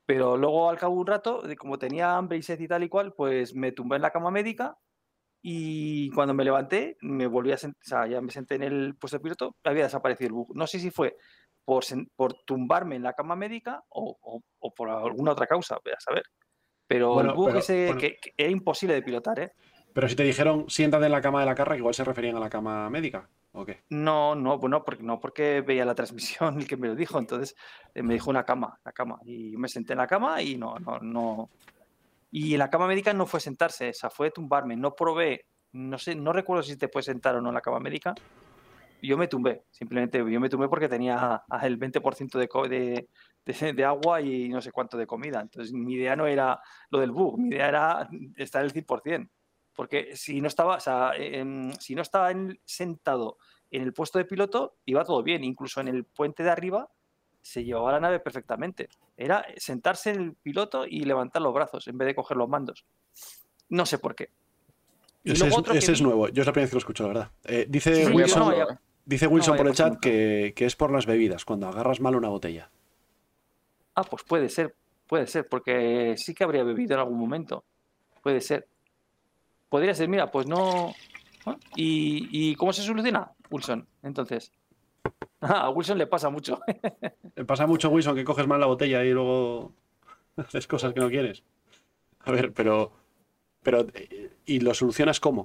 Pero 0.07 0.37
luego, 0.37 0.69
al 0.71 0.79
cabo 0.79 0.95
de 0.97 1.01
un 1.01 1.07
rato, 1.07 1.43
como 1.59 1.79
tenía 1.79 2.17
hambre 2.17 2.39
y 2.39 2.43
sed 2.43 2.61
y 2.61 2.69
tal 2.69 2.83
y 2.85 2.89
cual, 2.89 3.15
pues 3.15 3.55
me 3.55 3.73
tumbé 3.73 3.97
en 3.97 4.03
la 4.03 4.11
cama 4.11 4.31
médica 4.31 4.77
y 5.43 6.11
cuando 6.11 6.35
me 6.35 6.45
levanté, 6.45 6.97
me 7.03 7.27
volví 7.27 7.53
a 7.53 7.59
sentar, 7.59 7.81
o 7.85 7.89
sea, 7.89 8.07
ya 8.07 8.21
me 8.23 8.31
senté 8.31 8.55
en 8.57 8.63
el 8.63 8.97
puesto 8.97 9.19
de 9.19 9.23
piloto, 9.23 9.57
había 9.65 9.85
desaparecido 9.85 10.29
el 10.29 10.33
bug. 10.35 10.57
No 10.57 10.67
sé 10.67 10.79
si 10.79 10.91
fue 10.91 11.17
por, 11.65 11.85
por 12.17 12.35
tumbarme 12.47 12.97
en 12.97 13.03
la 13.03 13.13
cama 13.13 13.37
médica 13.37 13.83
o, 13.91 14.17
o- 14.21 14.43
o 14.61 14.75
por 14.75 14.89
alguna 14.91 15.33
otra 15.33 15.47
causa, 15.47 15.79
voy 15.85 15.93
a 15.93 16.01
saber. 16.01 16.25
Pero 16.87 17.13
Bueno, 17.15 17.31
el 17.31 17.37
bug 17.37 17.47
pero, 17.49 17.59
ese 17.61 17.87
bueno. 17.87 18.01
que, 18.01 18.17
que 18.21 18.33
era 18.37 18.51
imposible 18.51 18.95
de 18.95 19.03
pilotar, 19.03 19.39
¿eh? 19.41 19.53
Pero 19.93 20.09
si 20.09 20.17
te 20.17 20.23
dijeron 20.25 20.69
siéntate 20.69 21.07
en 21.07 21.13
la 21.13 21.21
cama 21.21 21.41
de 21.41 21.47
la 21.47 21.55
carra, 21.55 21.77
igual 21.77 21.95
se 21.95 22.05
referían 22.05 22.37
a 22.37 22.41
la 22.41 22.51
cama 22.51 22.89
médica, 22.91 23.29
No, 23.91 24.35
no, 24.35 24.59
bueno, 24.59 24.85
porque 24.85 25.05
no 25.05 25.21
porque 25.21 25.61
veía 25.61 25.85
la 25.85 25.95
transmisión 25.95 26.59
el 26.61 26.67
que 26.67 26.77
me 26.77 26.89
lo 26.89 26.97
dijo, 26.97 27.19
entonces 27.19 27.55
eh, 27.95 28.03
me 28.03 28.15
dijo 28.15 28.31
una 28.31 28.45
cama, 28.45 28.81
la 28.85 28.93
cama, 28.93 29.19
y 29.25 29.57
me 29.57 29.69
senté 29.69 29.93
en 29.93 30.01
la 30.01 30.07
cama 30.07 30.43
y 30.43 30.57
no, 30.57 30.79
no, 30.81 30.99
no. 30.99 31.51
Y 32.33 32.55
en 32.55 32.59
la 32.59 32.69
cama 32.69 32.89
médica 32.89 33.13
no 33.13 33.27
fue 33.27 33.39
sentarse, 33.39 33.91
esa 33.91 34.11
fue 34.11 34.33
tumbarme, 34.33 34.77
no 34.77 34.95
probé, 34.95 35.47
no 35.73 35.99
sé, 35.99 36.17
no 36.17 36.33
recuerdo 36.33 36.65
si 36.65 36.77
te 36.77 36.89
puedes 36.89 37.07
sentar 37.07 37.37
o 37.37 37.41
no 37.41 37.51
en 37.51 37.55
la 37.55 37.61
cama 37.61 37.79
médica. 37.79 38.15
Yo 39.01 39.17
me 39.19 39.29
tumbé, 39.29 39.65
simplemente 39.71 40.19
yo 40.19 40.41
me 40.41 40.49
tumbé 40.49 40.67
porque 40.69 40.89
tenía 40.89 41.45
el 41.63 41.79
20% 41.79 42.39
de, 42.39 42.49
de, 42.69 43.09
de, 43.45 43.73
de 43.73 43.85
agua 43.85 44.21
y 44.21 44.49
no 44.49 44.61
sé 44.63 44.73
cuánto 44.73 44.97
de 44.97 45.07
comida. 45.07 45.41
Entonces 45.41 45.73
mi 45.73 45.95
idea 45.95 46.17
no 46.17 46.27
era 46.27 46.59
lo 46.91 46.99
del 46.99 47.13
bug, 47.13 47.39
mi 47.39 47.51
idea 47.51 47.69
era 47.69 48.09
estar 48.37 48.65
el 48.65 48.73
100%. 48.73 49.29
Porque 49.75 50.17
si 50.17 50.41
no 50.41 50.49
estaba, 50.49 50.77
o 50.77 50.81
sea, 50.81 51.13
em, 51.17 51.73
si 51.73 51.95
no 51.95 52.03
estaba 52.03 52.31
en- 52.31 52.59
sentado 52.65 53.39
en 53.71 53.83
el 53.83 53.93
puesto 53.93 54.19
de 54.19 54.25
piloto 54.25 54.77
iba 54.85 55.05
todo 55.05 55.23
bien, 55.23 55.43
incluso 55.43 55.81
en 55.81 55.89
el 55.89 56.05
puente 56.05 56.43
de 56.45 56.51
arriba 56.51 56.89
se 57.43 57.65
llevaba 57.65 57.93
la 57.93 58.01
nave 58.01 58.21
perfectamente. 58.21 58.89
Era 59.17 59.45
sentarse 59.57 60.11
en 60.11 60.21
el 60.21 60.35
piloto 60.35 60.87
y 60.87 61.01
levantar 61.01 61.43
los 61.43 61.53
brazos 61.53 61.87
en 61.89 61.99
vez 61.99 62.07
de 62.07 62.15
coger 62.15 62.37
los 62.37 62.49
mandos. 62.49 62.85
No 63.69 63.85
sé 63.85 63.99
por 63.99 64.15
qué. 64.15 64.31
Y 65.25 65.33
Ese, 65.33 65.49
es, 65.49 65.89
ese 65.89 66.03
nuevo, 66.03 66.29
yo 66.29 66.43
es 66.43 66.47
la 66.47 66.53
primera 66.53 66.65
vez 66.67 66.71
que 66.71 66.75
lo 66.77 66.79
escucho, 66.79 67.03
la 67.05 67.09
verdad. 67.09 67.31
Eh, 67.45 67.67
dice 67.69 68.07
Sí, 68.07 68.13
Wilson, 68.13 68.39
no 68.41 68.53
¿eh? 68.53 68.79
dice 69.07 69.27
Wilson 69.27 69.55
no 69.55 69.59
por 69.59 69.67
el 69.69 69.75
chat 69.75 69.99
que, 69.99 70.53
que 70.55 70.67
es 70.67 70.77
por 70.77 70.93
las 70.93 71.07
bebidas, 71.07 71.45
cuando 71.45 71.67
agarras 71.67 72.01
mal 72.01 72.15
una 72.15 72.29
botella. 72.29 72.71
Ah, 73.95 74.05
pues 74.05 74.23
puede 74.25 74.49
ser, 74.49 74.75
puede 75.07 75.27
ser, 75.27 75.49
porque 75.49 76.15
sí 76.17 76.35
que 76.35 76.45
habría 76.45 76.63
bebido 76.63 76.95
en 76.95 77.01
algún 77.01 77.19
momento. 77.19 77.65
Puede 78.23 78.41
ser. 78.41 78.67
Podría 79.75 79.93
ser, 79.93 80.09
mira, 80.09 80.31
pues 80.31 80.47
no. 80.47 80.95
¿Y, 81.75 82.29
y 82.31 82.55
cómo 82.55 82.73
se 82.73 82.83
soluciona? 82.83 83.33
Wilson, 83.51 83.89
entonces. 84.05 84.53
Ah, 85.41 85.63
a 85.67 85.71
Wilson 85.71 85.99
le 85.99 86.07
pasa 86.07 86.31
mucho. 86.31 86.61
Me 87.35 87.45
pasa 87.45 87.67
mucho, 87.67 87.89
Wilson, 87.89 88.15
que 88.15 88.23
coges 88.23 88.47
mal 88.47 88.61
la 88.61 88.67
botella 88.67 89.05
y 89.05 89.11
luego 89.11 89.73
haces 90.37 90.69
cosas 90.69 90.93
que 90.93 91.01
no 91.01 91.11
quieres. 91.11 91.43
A 92.21 92.31
ver, 92.31 92.53
pero. 92.53 92.93
pero 93.65 93.85
eh, 93.95 94.31
¿Y 94.47 94.61
lo 94.61 94.75
solucionas 94.75 95.19
cómo? 95.19 95.45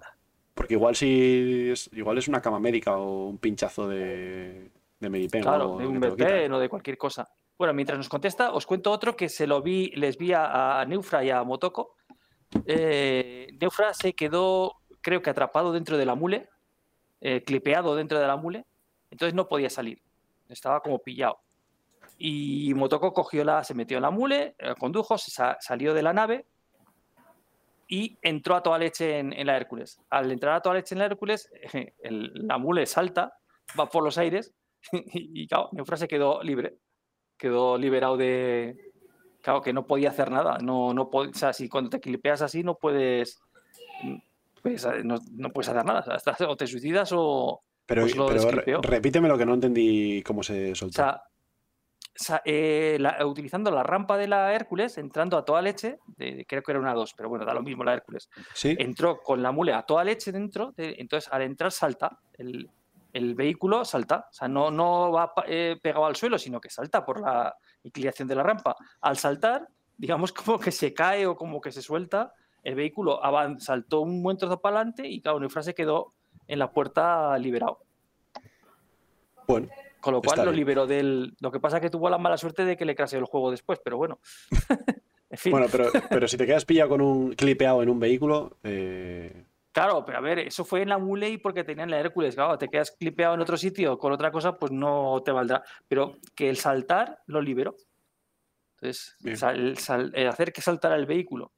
Porque 0.53 0.75
igual 0.75 0.95
si 0.95 1.71
es, 1.71 1.89
igual 1.93 2.19
es 2.19 2.27
una 2.27 2.39
cama 2.39 2.59
médica 2.59 2.97
o 2.97 3.29
un 3.29 3.39
pinchazo 3.39 3.87
de, 3.87 4.69
de 4.99 5.09
Medipen 5.09 5.41
o 5.41 5.45
Claro, 5.45 5.63
algo 5.63 5.79
de 5.79 5.87
un. 5.87 5.99
VPN 5.99 6.53
o 6.53 6.59
de 6.59 6.69
cualquier 6.69 6.99
cosa. 6.99 7.27
Bueno, 7.57 7.73
mientras 7.73 7.97
nos 7.97 8.09
contesta, 8.09 8.51
os 8.53 8.67
cuento 8.67 8.91
otro 8.91 9.15
que 9.15 9.27
se 9.27 9.47
lo 9.47 9.63
vi, 9.63 9.87
les 9.95 10.19
vi 10.19 10.33
a, 10.33 10.79
a 10.79 10.85
Neufra 10.85 11.23
y 11.23 11.31
a 11.31 11.43
Motoko. 11.43 11.95
Eh, 12.65 13.49
Neufra 13.59 13.93
se 13.93 14.13
quedó 14.13 14.73
creo 15.01 15.21
que 15.21 15.29
atrapado 15.29 15.71
dentro 15.71 15.97
de 15.97 16.05
la 16.05 16.15
mule, 16.15 16.49
eh, 17.21 17.43
clipeado 17.43 17.95
dentro 17.95 18.19
de 18.19 18.27
la 18.27 18.35
mule, 18.35 18.65
entonces 19.11 19.33
no 19.33 19.47
podía 19.47 19.69
salir. 19.69 20.01
Estaba 20.49 20.81
como 20.81 20.99
pillado. 20.99 21.39
Y 22.17 22.73
Motoko 22.73 23.13
cogió 23.13 23.43
la, 23.45 23.63
se 23.63 23.73
metió 23.73 23.97
en 23.97 24.03
la 24.03 24.11
mule, 24.11 24.55
eh, 24.59 24.73
condujo, 24.77 25.17
se 25.17 25.31
sa- 25.31 25.57
salió 25.61 25.93
de 25.93 26.01
la 26.03 26.11
nave 26.13 26.45
y 27.87 28.17
entró 28.21 28.55
a 28.55 28.63
toda 28.63 28.77
leche 28.77 29.19
en, 29.19 29.33
en 29.33 29.47
la 29.47 29.55
Hércules. 29.57 29.99
Al 30.09 30.31
entrar 30.31 30.55
a 30.55 30.61
toda 30.61 30.75
leche 30.75 30.95
en 30.95 30.99
la 30.99 31.05
Hércules, 31.05 31.49
el- 32.03 32.31
la 32.33 32.57
mule 32.57 32.85
salta, 32.85 33.33
va 33.79 33.87
por 33.89 34.03
los 34.03 34.17
aires 34.17 34.53
y, 34.91 35.43
y 35.43 35.47
claro, 35.47 35.69
Neufra 35.71 35.97
se 35.97 36.07
quedó 36.07 36.43
libre. 36.43 36.75
Quedó 37.37 37.77
liberado 37.77 38.17
de. 38.17 38.88
Claro, 39.49 39.61
que 39.63 39.73
no 39.73 39.85
podía 39.87 40.09
hacer 40.09 40.29
nada. 40.29 40.59
No, 40.59 40.93
no 40.93 41.09
o 41.11 41.33
sea, 41.33 41.53
si 41.53 41.67
cuando 41.67 41.89
te 41.89 41.99
clipeas 41.99 42.41
así 42.43 42.63
no 42.63 42.75
puedes. 42.75 43.41
pues, 44.61 44.85
eh, 44.85 45.01
no, 45.03 45.15
no 45.31 45.49
puedes 45.49 45.69
hacer 45.69 45.83
nada. 45.85 46.01
O 46.01 46.19
sea, 46.19 46.47
o 46.47 46.55
te 46.55 46.67
suicidas 46.67 47.09
o. 47.13 47.61
Pero, 47.87 48.03
Pues 48.03 48.15
lo 48.15 48.27
repíteme 48.81 49.27
lo 49.27 49.37
que 49.39 49.45
no 49.47 49.55
entendí 49.55 50.21
cómo 50.21 50.43
se 50.43 50.73
O 50.73 50.75
soltó. 50.75 50.93
sea, 50.97 51.23
sa- 52.13 52.43
eh, 52.45 52.97
la- 52.99 53.25
utilizando 53.25 53.71
la 53.71 53.81
rampa 53.81 54.15
de 54.17 54.27
la 54.27 54.53
Hércules, 54.53 54.99
entrando 54.99 55.35
a 55.37 55.43
toda 55.43 55.63
leche, 55.63 55.97
de- 56.15 56.45
creo 56.47 56.61
que 56.61 56.71
era 56.71 56.79
una 56.79 56.93
2, 56.93 57.15
pero 57.17 57.29
bueno, 57.29 57.45
da 57.45 57.53
lo 57.55 57.63
mismo 57.63 57.83
la 57.83 57.93
Hércules. 57.95 58.29
¿Sí? 58.53 58.75
entró 58.77 59.19
con 59.21 59.41
la 59.41 59.51
mule 59.51 59.73
a 59.73 59.81
toda 59.81 60.03
leche 60.03 60.31
dentro, 60.31 60.71
de- 60.77 60.97
entonces 60.99 61.27
al 61.33 61.41
entrar 61.41 61.71
salta, 61.71 62.19
el, 62.37 62.69
el 63.13 63.33
vehículo 63.35 63.85
salta, 63.85 64.27
o 64.29 64.33
sea, 64.33 64.47
no, 64.47 64.69
no 64.71 65.11
va 65.11 65.33
eh, 65.47 65.77
pegado 65.81 66.05
al 66.05 66.15
suelo, 66.15 66.37
sino 66.37 66.59
que 66.61 66.69
salta 66.69 67.03
por 67.05 67.21
la 67.21 67.55
inclinación 67.83 68.27
de 68.27 68.35
la 68.35 68.43
rampa. 68.43 68.75
Al 69.01 69.17
saltar, 69.17 69.67
digamos 69.97 70.31
como 70.33 70.59
que 70.59 70.71
se 70.71 70.93
cae 70.93 71.25
o 71.27 71.35
como 71.35 71.59
que 71.61 71.71
se 71.71 71.81
suelta, 71.81 72.33
el 72.63 72.75
vehículo 72.75 73.21
avan- 73.23 73.59
saltó 73.59 74.01
un 74.01 74.21
buen 74.21 74.37
trozo 74.37 74.59
para 74.61 74.77
adelante 74.77 75.07
y 75.07 75.21
claro, 75.21 75.39
Neufra 75.39 75.63
se 75.63 75.73
quedó 75.73 76.13
en 76.47 76.59
la 76.59 76.71
puerta 76.71 77.37
liberado. 77.37 77.79
Bueno, 79.47 79.67
Con 79.99 80.13
lo 80.13 80.21
cual 80.21 80.45
lo 80.45 80.51
liberó 80.51 80.85
del... 80.85 81.35
Lo 81.39 81.51
que 81.51 81.59
pasa 81.59 81.77
es 81.77 81.81
que 81.81 81.89
tuvo 81.89 82.09
la 82.09 82.17
mala 82.19 82.37
suerte 82.37 82.65
de 82.65 82.77
que 82.77 82.85
le 82.85 82.95
craseó 82.95 83.19
el 83.19 83.25
juego 83.25 83.49
después, 83.51 83.79
pero 83.83 83.97
bueno. 83.97 84.19
en 85.31 85.37
fin. 85.37 85.51
bueno 85.51 85.67
pero, 85.71 85.89
pero 86.09 86.27
si 86.27 86.37
te 86.37 86.45
quedas 86.45 86.65
pillado 86.65 86.89
con 86.89 87.01
un 87.01 87.33
clipeado 87.33 87.81
en 87.81 87.89
un 87.89 87.99
vehículo, 87.99 88.57
eh, 88.63 89.45
Claro, 89.79 90.03
pero 90.03 90.17
a 90.17 90.21
ver, 90.21 90.39
eso 90.39 90.65
fue 90.65 90.81
en 90.81 90.89
la 90.89 90.97
Mule 90.97 91.29
y 91.29 91.37
porque 91.37 91.63
tenían 91.63 91.89
la 91.89 92.01
Hércules. 92.01 92.35
Claro, 92.35 92.57
te 92.57 92.67
quedas 92.67 92.91
clipeado 92.91 93.35
en 93.35 93.39
otro 93.39 93.55
sitio 93.55 93.97
con 93.97 94.11
otra 94.11 94.29
cosa, 94.29 94.57
pues 94.57 94.73
no 94.73 95.21
te 95.23 95.31
valdrá. 95.31 95.63
Pero 95.87 96.17
que 96.35 96.49
el 96.49 96.57
saltar 96.57 97.19
lo 97.27 97.41
liberó. 97.41 97.77
Entonces, 98.75 99.15
sal- 99.39 100.11
el 100.13 100.27
hacer 100.27 100.51
que 100.51 100.59
saltara 100.61 100.97
el 100.97 101.05
vehículo 101.05 101.53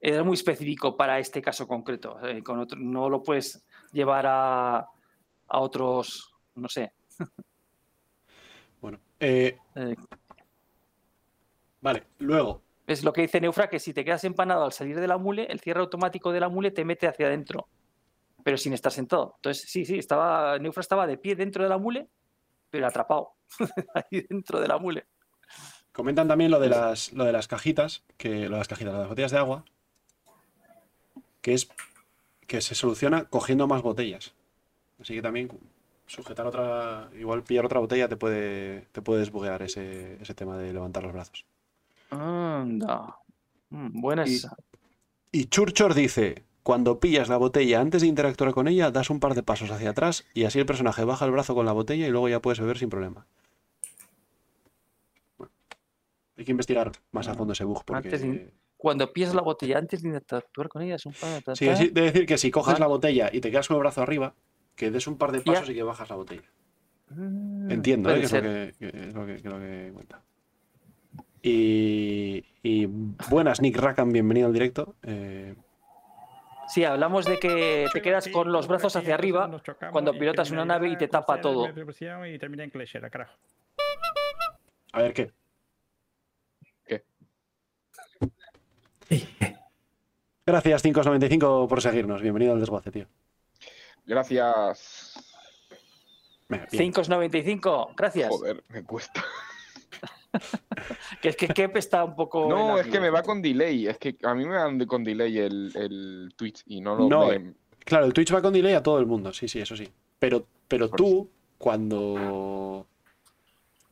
era 0.00 0.24
muy 0.24 0.34
específico 0.34 0.96
para 0.96 1.20
este 1.20 1.40
caso 1.40 1.68
concreto. 1.68 2.18
eh, 2.26 2.42
con 2.42 2.58
otro- 2.58 2.76
no 2.80 3.08
lo 3.08 3.22
puedes 3.22 3.64
llevar 3.92 4.26
a, 4.26 4.78
a 4.78 5.58
otros, 5.60 6.32
no 6.56 6.68
sé. 6.68 6.94
bueno. 8.80 8.98
Eh, 9.20 9.56
eh, 9.76 9.94
vale, 11.80 12.02
luego. 12.18 12.62
Es 12.88 13.04
lo 13.04 13.12
que 13.12 13.20
dice 13.20 13.40
Neufra, 13.40 13.68
que 13.68 13.78
si 13.78 13.92
te 13.92 14.02
quedas 14.02 14.24
empanado 14.24 14.64
al 14.64 14.72
salir 14.72 14.98
de 14.98 15.06
la 15.06 15.18
mule, 15.18 15.46
el 15.50 15.60
cierre 15.60 15.80
automático 15.80 16.32
de 16.32 16.40
la 16.40 16.48
mule 16.48 16.70
te 16.70 16.86
mete 16.86 17.06
hacia 17.06 17.26
adentro, 17.26 17.68
pero 18.42 18.56
sin 18.56 18.72
estar 18.72 18.90
sentado. 18.90 19.34
Entonces, 19.36 19.70
sí, 19.70 19.84
sí, 19.84 19.98
estaba, 19.98 20.58
Neufra 20.58 20.80
estaba 20.80 21.06
de 21.06 21.18
pie 21.18 21.36
dentro 21.36 21.62
de 21.62 21.68
la 21.68 21.76
mule, 21.76 22.08
pero 22.70 22.86
atrapado 22.86 23.34
ahí 23.94 24.26
dentro 24.28 24.58
de 24.58 24.68
la 24.68 24.78
mule. 24.78 25.06
Comentan 25.92 26.28
también 26.28 26.50
lo 26.50 26.58
de 26.58 26.70
las, 26.70 27.12
lo 27.12 27.24
de 27.24 27.32
las 27.32 27.46
cajitas, 27.46 28.04
que 28.16 28.48
lo 28.48 28.52
de 28.52 28.58
las 28.58 28.68
cajitas, 28.68 28.94
las 28.94 29.08
botellas 29.08 29.32
de 29.32 29.38
agua, 29.38 29.64
que 31.42 31.52
es 31.52 31.68
que 32.46 32.62
se 32.62 32.74
soluciona 32.74 33.24
cogiendo 33.24 33.66
más 33.66 33.82
botellas. 33.82 34.32
Así 34.98 35.14
que 35.14 35.20
también 35.20 35.50
sujetar 36.06 36.46
otra, 36.46 37.10
igual 37.18 37.42
pillar 37.42 37.66
otra 37.66 37.80
botella 37.80 38.08
te 38.08 38.16
puede, 38.16 38.86
te 38.92 39.02
puede 39.02 39.24
ese, 39.62 40.22
ese 40.22 40.34
tema 40.34 40.56
de 40.56 40.72
levantar 40.72 41.02
los 41.02 41.12
brazos. 41.12 41.44
Anda. 42.10 43.16
Mm, 43.70 44.00
buena 44.00 44.26
Y- 44.26 44.34
esa. 44.36 44.56
Y 45.30 45.44
Churchor 45.46 45.94
dice, 45.94 46.44
cuando 46.62 47.00
pillas 47.00 47.28
la 47.28 47.36
botella 47.36 47.80
antes 47.80 48.00
de 48.02 48.08
interactuar 48.08 48.52
con 48.52 48.66
ella, 48.66 48.90
das 48.90 49.10
un 49.10 49.20
par 49.20 49.34
de 49.34 49.42
pasos 49.42 49.70
hacia 49.70 49.90
atrás 49.90 50.24
y 50.34 50.44
así 50.44 50.58
el 50.58 50.66
personaje 50.66 51.04
baja 51.04 51.24
el 51.26 51.32
brazo 51.32 51.54
con 51.54 51.66
la 51.66 51.72
botella 51.72 52.06
y 52.06 52.10
luego 52.10 52.28
ya 52.28 52.40
puedes 52.40 52.60
beber 52.60 52.78
sin 52.78 52.88
problema. 52.88 53.26
Bueno, 55.36 55.52
hay 56.36 56.44
que 56.44 56.50
investigar 56.52 56.92
más 57.12 57.28
a 57.28 57.34
fondo 57.34 57.52
ese 57.52 57.64
bug 57.64 57.84
porque... 57.84 58.08
Antes 58.08 58.22
de- 58.22 58.52
Cuando 58.78 59.12
pillas 59.12 59.34
la 59.34 59.42
botella 59.42 59.76
antes 59.78 60.02
de 60.02 60.08
interactuar 60.08 60.68
con 60.68 60.82
ella, 60.82 60.94
es 60.94 61.04
un 61.04 61.12
pan. 61.12 61.42
ta, 61.42 61.54
Sí, 61.54 61.68
es 61.68 61.78
de 61.92 62.00
decir 62.00 62.26
que 62.26 62.38
si 62.38 62.50
coges 62.50 62.78
la 62.78 62.86
botella 62.86 63.28
y 63.32 63.40
te 63.40 63.50
quedas 63.50 63.68
con 63.68 63.76
el 63.76 63.80
brazo 63.82 64.02
arriba, 64.02 64.34
que 64.76 64.90
des 64.90 65.06
un 65.08 65.18
par 65.18 65.32
de 65.32 65.38
Ya. 65.38 65.44
pasos 65.44 65.68
y 65.70 65.74
que 65.74 65.82
bajas 65.82 66.08
la 66.08 66.16
botella. 66.16 66.48
Mm, 67.10 67.70
Entiendo, 67.70 68.10
¿eh? 68.14 68.20
que, 68.20 68.26
es 68.26 68.32
lo 68.32 68.40
que, 68.40 68.74
que 68.78 68.86
es 69.08 69.14
lo 69.14 69.26
que, 69.26 69.32
que 69.32 69.38
es 69.38 69.44
lo 69.44 69.58
que 69.58 69.90
cuenta. 69.92 70.22
Y, 71.42 72.44
y 72.62 72.86
buenas, 73.30 73.60
Nick 73.60 73.76
Rackham, 73.76 74.12
bienvenido 74.12 74.46
al 74.46 74.52
directo. 74.52 74.96
Eh, 75.02 75.54
Sí, 76.68 76.84
hablamos 76.84 77.24
de 77.24 77.38
que 77.38 77.86
te 77.94 78.02
quedas 78.02 78.28
con 78.28 78.52
los 78.52 78.68
brazos 78.68 78.94
hacia 78.94 79.14
arriba 79.14 79.50
cuando 79.90 80.12
pilotas 80.12 80.50
una 80.50 80.66
nave 80.66 80.90
y 80.90 80.98
te 80.98 81.08
tapa 81.08 81.40
todo. 81.40 81.66
A 84.92 85.02
ver 85.02 85.14
qué. 85.14 85.32
Gracias, 90.44 90.82
595 90.82 91.68
por 91.68 91.80
seguirnos. 91.80 92.20
Bienvenido 92.20 92.52
al 92.52 92.60
desguace, 92.60 92.90
tío. 92.90 93.06
Gracias. 94.04 95.24
Venga, 96.48 96.66
bien. 96.70 96.92
5,95, 96.92 97.94
gracias. 97.96 98.28
Joder, 98.28 98.62
me 98.68 98.84
cuesta. 98.84 99.24
Que 101.20 101.30
es 101.30 101.36
que 101.36 101.48
Kep 101.48 101.76
está 101.76 102.04
un 102.04 102.14
poco. 102.14 102.48
No, 102.48 102.78
es 102.78 102.86
que 102.86 103.00
me 103.00 103.10
va 103.10 103.22
con 103.22 103.40
delay. 103.42 103.86
Es 103.86 103.98
que 103.98 104.16
a 104.22 104.34
mí 104.34 104.44
me 104.44 104.56
de- 104.56 104.86
con 104.86 105.02
delay 105.02 105.38
el, 105.38 105.72
el 105.74 106.32
Twitch 106.36 106.62
y 106.66 106.80
no 106.80 106.94
lo 106.94 107.08
No, 107.08 107.26
me-. 107.28 107.54
Claro, 107.84 108.04
el 108.06 108.12
Twitch 108.12 108.34
va 108.34 108.42
con 108.42 108.52
delay 108.52 108.74
a 108.74 108.82
todo 108.82 108.98
el 108.98 109.06
mundo, 109.06 109.32
sí, 109.32 109.48
sí, 109.48 109.60
eso 109.60 109.74
sí. 109.76 109.88
Pero, 110.18 110.46
pero 110.68 110.90
tú, 110.90 111.30
cuando, 111.56 112.86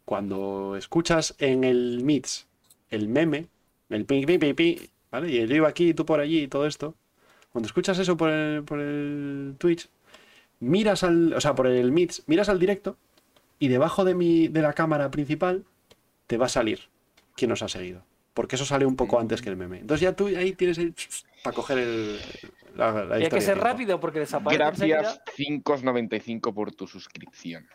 cuando 0.04 0.76
escuchas 0.76 1.34
en 1.38 1.64
el 1.64 2.02
Meets 2.04 2.46
el 2.90 3.08
meme, 3.08 3.48
el 3.88 4.04
ping, 4.04 4.24
ping, 4.26 4.38
ping, 4.38 4.54
ping, 4.54 4.76
¿vale? 5.10 5.30
Y 5.30 5.46
yo 5.46 5.54
iba 5.56 5.68
aquí, 5.68 5.94
tú 5.94 6.04
por 6.06 6.20
allí 6.20 6.42
y 6.42 6.48
todo 6.48 6.66
esto, 6.66 6.94
cuando 7.50 7.66
escuchas 7.66 7.98
eso 7.98 8.16
por 8.16 8.30
el, 8.30 8.62
por 8.62 8.80
el 8.80 9.54
Twitch, 9.58 9.88
miras 10.60 11.02
al, 11.02 11.32
o 11.32 11.40
sea, 11.40 11.54
por 11.54 11.66
el 11.66 11.90
Meets, 11.90 12.22
miras 12.26 12.48
al 12.48 12.58
directo 12.58 12.96
y 13.58 13.68
debajo 13.68 14.04
de, 14.04 14.14
mi, 14.14 14.48
de 14.48 14.62
la 14.62 14.72
cámara 14.74 15.10
principal 15.10 15.64
te 16.26 16.36
va 16.36 16.46
a 16.46 16.48
salir 16.50 16.80
quién 17.34 17.50
nos 17.50 17.62
ha 17.62 17.68
seguido. 17.68 18.04
Porque 18.34 18.56
eso 18.56 18.64
sale 18.66 18.84
un 18.84 18.96
poco 18.96 19.18
antes 19.18 19.40
que 19.40 19.48
el 19.48 19.56
meme. 19.56 19.78
Entonces 19.78 20.02
ya 20.02 20.14
tú 20.14 20.26
ahí 20.26 20.52
tienes 20.52 20.78
el... 20.78 20.94
para 21.42 21.56
coger 21.56 21.78
el, 21.78 22.20
la, 22.76 23.04
la 23.04 23.18
Y 23.18 23.24
hay 23.24 23.30
que 23.30 23.40
ser 23.40 23.58
rápido 23.58 23.98
porque 23.98 24.18
desaparece. 24.18 24.86
Gracias, 24.86 25.20
5,95 25.36 26.52
por 26.52 26.72
tu 26.72 26.86
suscripción. 26.86 27.66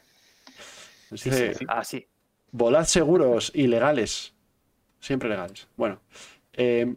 Sí. 1.16 1.30
Ah, 1.68 1.84
sí. 1.84 2.06
Volad 2.52 2.86
seguros 2.86 3.52
y 3.56 3.68
legales. 3.68 4.34
Siempre 5.00 5.30
legales. 5.30 5.68
Bueno. 5.76 6.00
eh, 6.54 6.94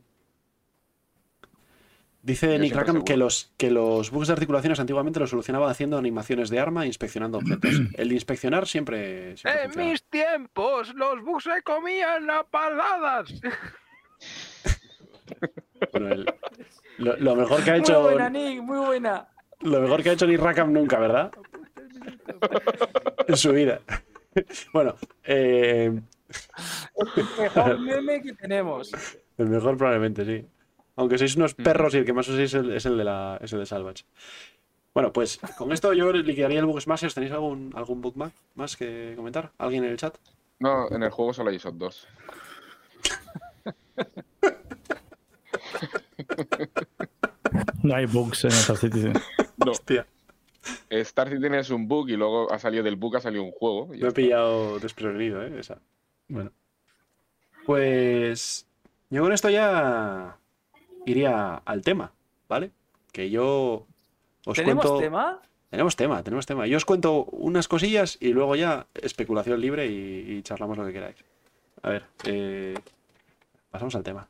dice 2.25 2.59
Nick 2.59 2.75
Rackham 2.75 3.05
que 3.05 3.17
los, 3.17 3.53
que 3.57 3.71
los 3.71 4.11
bugs 4.11 4.27
de 4.29 4.33
articulaciones 4.33 4.81
antiguamente 4.81 5.21
los 5.21 5.31
solucionaba 5.31 5.71
haciendo 5.71 5.97
animaciones 5.99 6.51
de 6.51 6.59
arma 6.59 6.85
e 6.85 6.87
inspeccionando 6.89 7.39
objetos. 7.39 7.71
El 7.95 8.09
de 8.09 8.15
inspeccionar 8.15 8.67
siempre. 8.67 9.37
siempre 9.37 9.63
En 9.63 9.69
funciona. 9.71 9.91
mis 9.91 10.03
tiempos, 10.05 10.95
los 10.95 11.23
bugs 11.23 11.45
se 11.45 11.63
comían 11.63 12.29
a 12.31 12.43
paladas. 12.45 13.33
Bueno, 15.93 16.09
el- 16.13 16.27
lo, 16.99 17.17
lo 17.17 17.37
mejor 17.37 17.63
que 17.63 17.71
ha 17.71 17.75
Muy 17.75 17.81
hecho. 17.83 18.03
buena, 18.03 18.31
Nick, 18.31 18.63
muy 18.63 18.79
buena. 18.79 19.29
Lo 19.61 19.81
mejor 19.81 20.03
que 20.03 20.11
ha 20.11 20.13
hecho 20.13 20.27
Nick 20.27 20.41
Rackham 20.41 20.73
nunca, 20.73 20.99
¿verdad? 20.99 21.31
En 23.29 23.37
su 23.37 23.53
vida. 23.53 23.81
Bueno, 24.73 24.97
eh, 25.23 25.93
Mejor 27.39 27.79
meme 27.87 28.21
que 28.21 28.33
tenemos. 28.33 28.91
El 29.39 29.47
mejor 29.49 29.77
probablemente, 29.77 30.25
sí. 30.25 30.45
Aunque 30.97 31.19
sois 31.19 31.35
unos 31.37 31.55
perros 31.55 31.95
y 31.95 31.99
el 31.99 32.05
que 32.05 32.13
más 32.13 32.29
uséis 32.29 32.55
es 32.55 32.55
el, 32.55 32.73
es 32.73 32.87
el 32.87 32.97
de 32.97 33.05
la, 33.05 33.39
es 33.43 33.53
el 33.53 33.59
de 33.61 33.67
Salvage. 33.67 34.05
Bueno, 34.95 35.13
pues 35.13 35.41
con 35.59 35.73
esto 35.73 35.93
yo 35.93 36.13
liquidaría 36.13 36.61
el 36.61 36.67
Bug 36.67 36.81
Smashers. 36.81 37.15
¿Tenéis 37.15 37.33
algún, 37.33 37.73
algún 37.75 38.01
bug 38.01 38.17
más, 38.17 38.33
más 38.55 38.77
que 38.77 39.15
comentar? 39.17 39.51
¿Alguien 39.59 39.85
en 39.85 39.91
el 39.91 39.97
chat? 39.97 40.17
No, 40.61 40.89
en 40.91 41.03
el 41.03 41.11
juego 41.11 41.33
solo 41.35 41.51
hay 41.51 41.57
esos 41.57 41.77
dos. 41.77 42.07
No 47.83 47.95
hay 47.95 48.07
bugs 48.07 48.45
en 48.45 48.51
Star 48.51 48.77
Citizen. 48.77 49.13
No, 49.65 49.73
Hostia, 49.73 50.07
Star 50.91 51.29
Citizen 51.29 51.55
es 51.55 51.71
un 51.71 51.87
bug 51.89 52.09
y 52.09 52.17
luego 52.17 52.51
ha 52.53 52.59
salido 52.59 52.83
del 52.83 52.97
bug, 52.97 53.17
ha 53.17 53.21
salido 53.21 53.43
un 53.43 53.53
juego. 53.53 53.89
me 53.89 53.97
he 53.97 53.99
está. 53.99 54.13
pillado 54.13 54.79
desprevenido, 54.79 55.43
¿eh? 55.43 55.59
Esa. 55.59 55.79
Bueno. 56.29 56.53
Pues 57.67 58.67
yo 59.11 59.23
con 59.23 59.33
esto 59.33 59.51
ya 59.51 60.37
iría 61.07 61.57
al 61.65 61.83
tema, 61.83 62.13
¿vale? 62.49 62.71
que 63.15 63.31
yo 63.31 63.87
os 64.45 64.57
¿Tenemos 64.57 64.85
cuento... 64.85 65.01
tema? 65.01 65.41
Tenemos 65.71 65.97
tema, 65.97 66.23
tenemos 66.23 66.47
tema. 66.47 66.67
Yo 66.67 66.77
os 66.77 66.85
cuento 66.85 67.25
unas 67.25 67.69
cosillas 67.69 68.19
y 68.21 68.29
luego 68.33 68.55
ya 68.57 68.87
especulación 68.95 69.61
libre 69.61 69.87
y, 69.87 70.37
y 70.37 70.43
charlamos 70.43 70.77
lo 70.79 70.85
que 70.87 70.93
queráis. 70.93 71.17
A 71.83 71.91
ver, 71.91 72.05
eh, 72.25 72.75
pasamos 73.71 73.95
al 73.95 74.03
tema. 74.03 74.29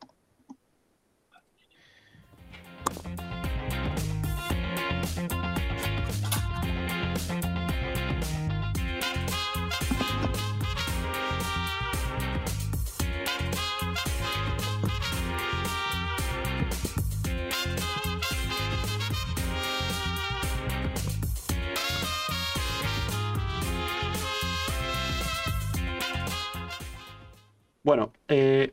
Bueno, 27.84 28.12
eh, 28.28 28.72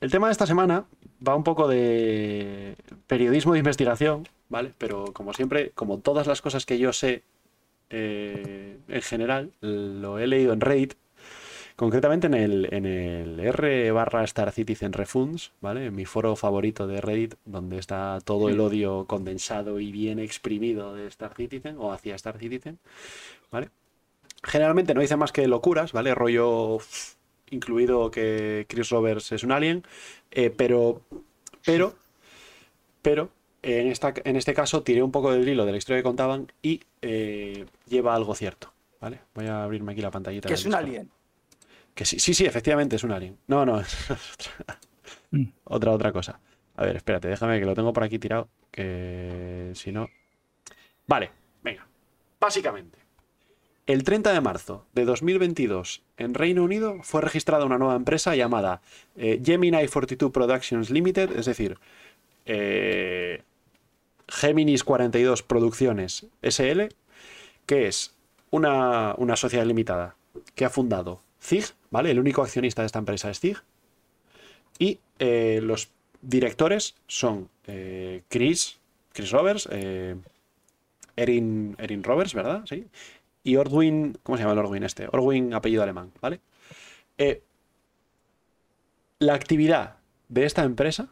el 0.00 0.10
tema 0.10 0.28
de 0.28 0.32
esta 0.32 0.46
semana 0.46 0.86
va 1.26 1.36
un 1.36 1.44
poco 1.44 1.68
de 1.68 2.76
periodismo 3.06 3.52
de 3.52 3.58
investigación, 3.58 4.26
¿vale? 4.48 4.72
Pero 4.78 5.12
como 5.12 5.34
siempre, 5.34 5.70
como 5.74 5.98
todas 5.98 6.26
las 6.26 6.40
cosas 6.40 6.64
que 6.64 6.78
yo 6.78 6.94
sé 6.94 7.22
eh, 7.90 8.78
en 8.88 9.02
general, 9.02 9.52
lo 9.60 10.18
he 10.18 10.26
leído 10.26 10.54
en 10.54 10.62
Reddit, 10.62 10.94
concretamente 11.76 12.26
en 12.26 12.34
el, 12.34 12.68
en 12.72 12.86
el 12.86 13.38
R 13.38 13.92
barra 13.92 14.24
Star 14.24 14.50
Citizen 14.50 14.94
Refunds, 14.94 15.52
¿vale? 15.60 15.84
En 15.84 15.94
mi 15.94 16.06
foro 16.06 16.34
favorito 16.34 16.86
de 16.86 17.02
Reddit, 17.02 17.34
donde 17.44 17.78
está 17.78 18.18
todo 18.24 18.48
el 18.48 18.60
odio 18.60 19.04
condensado 19.04 19.78
y 19.78 19.92
bien 19.92 20.18
exprimido 20.18 20.94
de 20.94 21.06
Star 21.08 21.34
Citizen 21.34 21.76
o 21.78 21.92
hacia 21.92 22.14
Star 22.14 22.38
Citizen, 22.38 22.78
¿vale? 23.52 23.68
Generalmente 24.42 24.94
no 24.94 25.02
dice 25.02 25.16
más 25.16 25.32
que 25.32 25.46
locuras, 25.48 25.92
¿vale? 25.92 26.14
Rollo 26.14 26.78
incluido 27.50 28.10
que 28.10 28.66
Chris 28.68 28.90
Roberts 28.90 29.32
es 29.32 29.42
un 29.44 29.52
alien, 29.52 29.84
eh, 30.30 30.50
pero, 30.50 31.02
pero, 31.64 31.94
pero, 33.02 33.30
en, 33.62 33.88
esta, 33.88 34.14
en 34.24 34.36
este 34.36 34.54
caso 34.54 34.82
tiré 34.82 35.02
un 35.02 35.12
poco 35.12 35.32
del 35.32 35.48
hilo 35.48 35.64
de 35.66 35.72
la 35.72 35.78
historia 35.78 35.98
que 36.00 36.04
contaban 36.04 36.52
y 36.62 36.82
eh, 37.02 37.66
lleva 37.86 38.14
algo 38.14 38.34
cierto, 38.34 38.72
¿vale? 39.00 39.20
Voy 39.34 39.46
a 39.46 39.64
abrirme 39.64 39.92
aquí 39.92 40.00
la 40.00 40.10
pantallita. 40.10 40.48
Que 40.48 40.54
es 40.54 40.64
un 40.64 40.70
Discord. 40.70 40.84
alien. 40.86 41.10
Que 41.94 42.04
sí, 42.04 42.18
sí, 42.20 42.32
sí, 42.34 42.44
efectivamente 42.46 42.96
es 42.96 43.02
un 43.04 43.12
alien. 43.12 43.36
No, 43.48 43.64
no, 43.66 43.80
es 43.80 44.10
otra, 44.10 44.78
Mm. 45.30 45.44
otra, 45.64 45.92
otra 45.92 46.12
cosa. 46.12 46.38
A 46.76 46.84
ver, 46.84 46.96
espérate, 46.96 47.28
déjame 47.28 47.58
que 47.60 47.66
lo 47.66 47.74
tengo 47.74 47.92
por 47.92 48.02
aquí 48.04 48.18
tirado, 48.18 48.48
que 48.70 49.72
si 49.74 49.90
no... 49.90 50.08
Vale, 51.06 51.30
venga. 51.62 51.86
Básicamente, 52.38 52.98
el 53.88 54.04
30 54.04 54.34
de 54.34 54.40
marzo 54.42 54.84
de 54.92 55.06
2022 55.06 56.02
en 56.18 56.34
Reino 56.34 56.62
Unido 56.62 56.98
fue 57.02 57.22
registrada 57.22 57.64
una 57.64 57.78
nueva 57.78 57.96
empresa 57.96 58.36
llamada 58.36 58.82
eh, 59.16 59.40
Gemini 59.42 59.88
42 59.88 60.30
Productions 60.30 60.90
Limited, 60.90 61.34
es 61.34 61.46
decir, 61.46 61.78
eh, 62.44 63.40
Géminis 64.28 64.84
42 64.84 65.42
Producciones 65.42 66.26
SL, 66.42 66.88
que 67.64 67.88
es 67.88 68.14
una, 68.50 69.14
una 69.16 69.36
sociedad 69.36 69.64
limitada 69.64 70.16
que 70.54 70.66
ha 70.66 70.70
fundado 70.70 71.22
ZIG, 71.40 71.64
¿vale? 71.90 72.10
El 72.10 72.20
único 72.20 72.42
accionista 72.42 72.82
de 72.82 72.86
esta 72.86 72.98
empresa 72.98 73.30
es 73.30 73.40
ZIG. 73.40 73.56
Y 74.78 74.98
eh, 75.18 75.60
los 75.62 75.88
directores 76.20 76.94
son 77.06 77.48
eh, 77.66 78.20
Chris, 78.28 78.78
Chris 79.14 79.30
Roberts, 79.30 79.66
Erin, 81.16 81.74
Erin 81.78 82.04
Roberts, 82.04 82.34
¿verdad? 82.34 82.64
Sí. 82.66 82.86
Y 83.48 83.56
Ordwin, 83.56 84.18
¿cómo 84.22 84.36
se 84.36 84.42
llama 84.42 84.52
el 84.52 84.58
Ordwin 84.58 84.82
este? 84.82 85.08
Ordwin, 85.10 85.54
apellido 85.54 85.82
alemán, 85.82 86.12
¿vale? 86.20 86.40
Eh, 87.16 87.42
la 89.20 89.32
actividad 89.32 89.96
de 90.28 90.44
esta 90.44 90.64
empresa, 90.64 91.08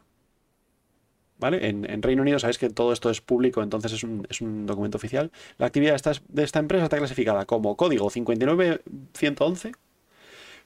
¿vale? 1.38 1.66
En, 1.66 1.90
en 1.90 2.02
Reino 2.02 2.20
Unido 2.20 2.38
sabéis 2.38 2.58
que 2.58 2.68
todo 2.68 2.92
esto 2.92 3.08
es 3.08 3.22
público, 3.22 3.62
entonces 3.62 3.90
es 3.94 4.04
un, 4.04 4.26
es 4.28 4.42
un 4.42 4.66
documento 4.66 4.98
oficial. 4.98 5.32
La 5.56 5.64
actividad 5.64 5.92
de 5.92 5.96
esta, 5.96 6.12
de 6.28 6.42
esta 6.44 6.58
empresa 6.58 6.84
está 6.84 6.98
clasificada 6.98 7.46
como 7.46 7.74
código 7.74 8.10
59111 8.10 9.72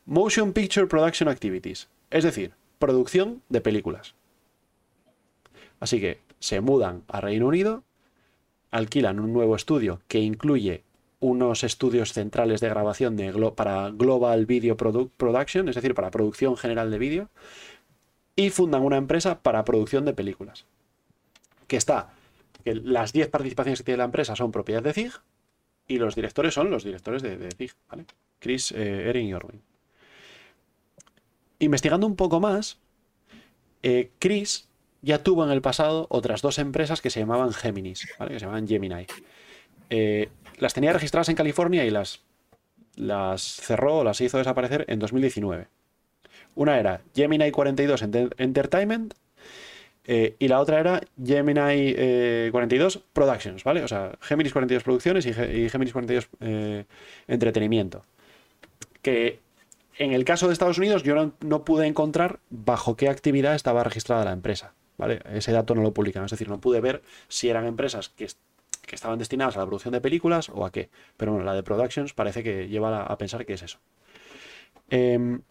Motion 0.06 0.52
Picture 0.52 0.88
Production 0.88 1.28
Activities, 1.28 1.88
es 2.10 2.24
decir, 2.24 2.54
producción 2.80 3.42
de 3.48 3.60
películas. 3.60 4.16
Así 5.78 6.00
que 6.00 6.18
se 6.40 6.60
mudan 6.60 7.04
a 7.06 7.20
Reino 7.20 7.46
Unido, 7.46 7.84
alquilan 8.72 9.20
un 9.20 9.32
nuevo 9.32 9.54
estudio 9.54 10.00
que 10.08 10.18
incluye 10.18 10.82
unos 11.20 11.64
estudios 11.64 12.12
centrales 12.12 12.60
de 12.60 12.68
grabación 12.70 13.16
para 13.54 13.90
Global 13.90 14.46
Video 14.46 14.76
Produ- 14.76 15.10
Production, 15.16 15.68
es 15.68 15.74
decir, 15.76 15.94
para 15.94 16.10
producción 16.10 16.56
general 16.56 16.90
de 16.90 16.98
vídeo, 16.98 17.28
y 18.36 18.50
fundan 18.50 18.82
una 18.82 18.96
empresa 18.96 19.42
para 19.42 19.64
producción 19.64 20.04
de 20.06 20.14
películas. 20.14 20.64
Que 21.66 21.76
está, 21.76 22.14
que 22.64 22.74
las 22.74 23.12
10 23.12 23.28
participaciones 23.28 23.80
que 23.80 23.84
tiene 23.84 23.98
la 23.98 24.04
empresa 24.04 24.34
son 24.34 24.50
propiedad 24.50 24.82
de 24.82 24.92
ZIG, 24.94 25.12
y 25.86 25.98
los 25.98 26.14
directores 26.14 26.54
son 26.54 26.70
los 26.70 26.84
directores 26.84 27.20
de, 27.22 27.36
de 27.36 27.50
ZIG, 27.50 27.72
¿vale? 27.88 28.06
Chris, 28.38 28.72
eh, 28.72 29.08
Erin 29.10 29.26
y 29.26 29.34
Orwin. 29.34 29.60
Investigando 31.58 32.06
un 32.06 32.16
poco 32.16 32.40
más, 32.40 32.78
eh, 33.82 34.10
Chris 34.18 34.68
ya 35.02 35.22
tuvo 35.22 35.44
en 35.44 35.50
el 35.50 35.60
pasado 35.60 36.06
otras 36.08 36.40
dos 36.42 36.58
empresas 36.58 37.00
que 37.02 37.10
se 37.10 37.20
llamaban 37.20 37.52
Géminis, 37.52 38.08
¿vale? 38.18 38.32
que 38.32 38.38
se 38.38 38.46
llamaban 38.46 38.66
Gemini. 38.66 39.06
Eh, 39.90 40.28
las 40.60 40.74
tenía 40.74 40.92
registradas 40.92 41.28
en 41.28 41.34
California 41.36 41.84
y 41.84 41.90
las, 41.90 42.20
las 42.96 43.42
cerró 43.42 43.98
o 43.98 44.04
las 44.04 44.20
hizo 44.20 44.38
desaparecer 44.38 44.84
en 44.88 44.98
2019. 44.98 45.66
Una 46.54 46.78
era 46.78 47.00
Gemini 47.14 47.50
42 47.50 48.02
Enter- 48.02 48.34
Entertainment 48.38 49.14
eh, 50.04 50.34
y 50.38 50.48
la 50.48 50.60
otra 50.60 50.80
era 50.80 51.00
Gemini 51.24 51.94
eh, 51.96 52.48
42 52.52 53.00
Productions, 53.12 53.64
¿vale? 53.64 53.82
O 53.84 53.88
sea, 53.88 54.12
Géminis 54.20 54.52
42 54.52 54.82
Producciones 54.82 55.26
y, 55.26 55.32
Ge- 55.32 55.58
y 55.58 55.68
Géminis 55.68 55.92
42 55.92 56.28
eh, 56.40 56.84
Entretenimiento. 57.28 58.04
Que 59.02 59.38
en 59.98 60.12
el 60.12 60.24
caso 60.24 60.46
de 60.46 60.52
Estados 60.52 60.78
Unidos 60.78 61.02
yo 61.02 61.14
no, 61.14 61.32
no 61.40 61.64
pude 61.64 61.86
encontrar 61.86 62.38
bajo 62.50 62.96
qué 62.96 63.08
actividad 63.08 63.54
estaba 63.54 63.84
registrada 63.84 64.24
la 64.24 64.32
empresa, 64.32 64.72
¿vale? 64.98 65.20
Ese 65.32 65.52
dato 65.52 65.74
no 65.74 65.82
lo 65.82 65.92
publican, 65.92 66.24
es 66.24 66.30
decir, 66.30 66.48
no 66.48 66.60
pude 66.60 66.80
ver 66.80 67.02
si 67.28 67.48
eran 67.48 67.66
empresas 67.66 68.08
que, 68.08 68.28
que 68.90 68.96
estaban 68.96 69.20
destinadas 69.20 69.56
a 69.56 69.60
la 69.60 69.66
producción 69.66 69.92
de 69.92 70.00
películas 70.00 70.48
o 70.48 70.66
a 70.66 70.72
qué. 70.72 70.90
Pero 71.16 71.30
bueno, 71.30 71.46
la 71.46 71.54
de 71.54 71.62
Productions 71.62 72.12
parece 72.12 72.42
que 72.42 72.66
lleva 72.66 73.04
a, 73.04 73.18
pensar 73.18 73.46
que 73.46 73.52
es 73.52 73.62
eso. 73.62 73.78
Em, 74.88 75.42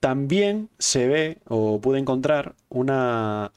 también 0.00 0.70
se 0.78 1.06
ve 1.06 1.38
o 1.48 1.82
pude 1.82 1.98
encontrar 1.98 2.54
una, 2.70 3.52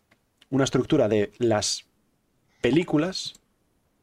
una 0.49 0.63
estructura 0.65 1.07
de 1.07 1.31
las 1.38 1.85
películas 2.59 3.39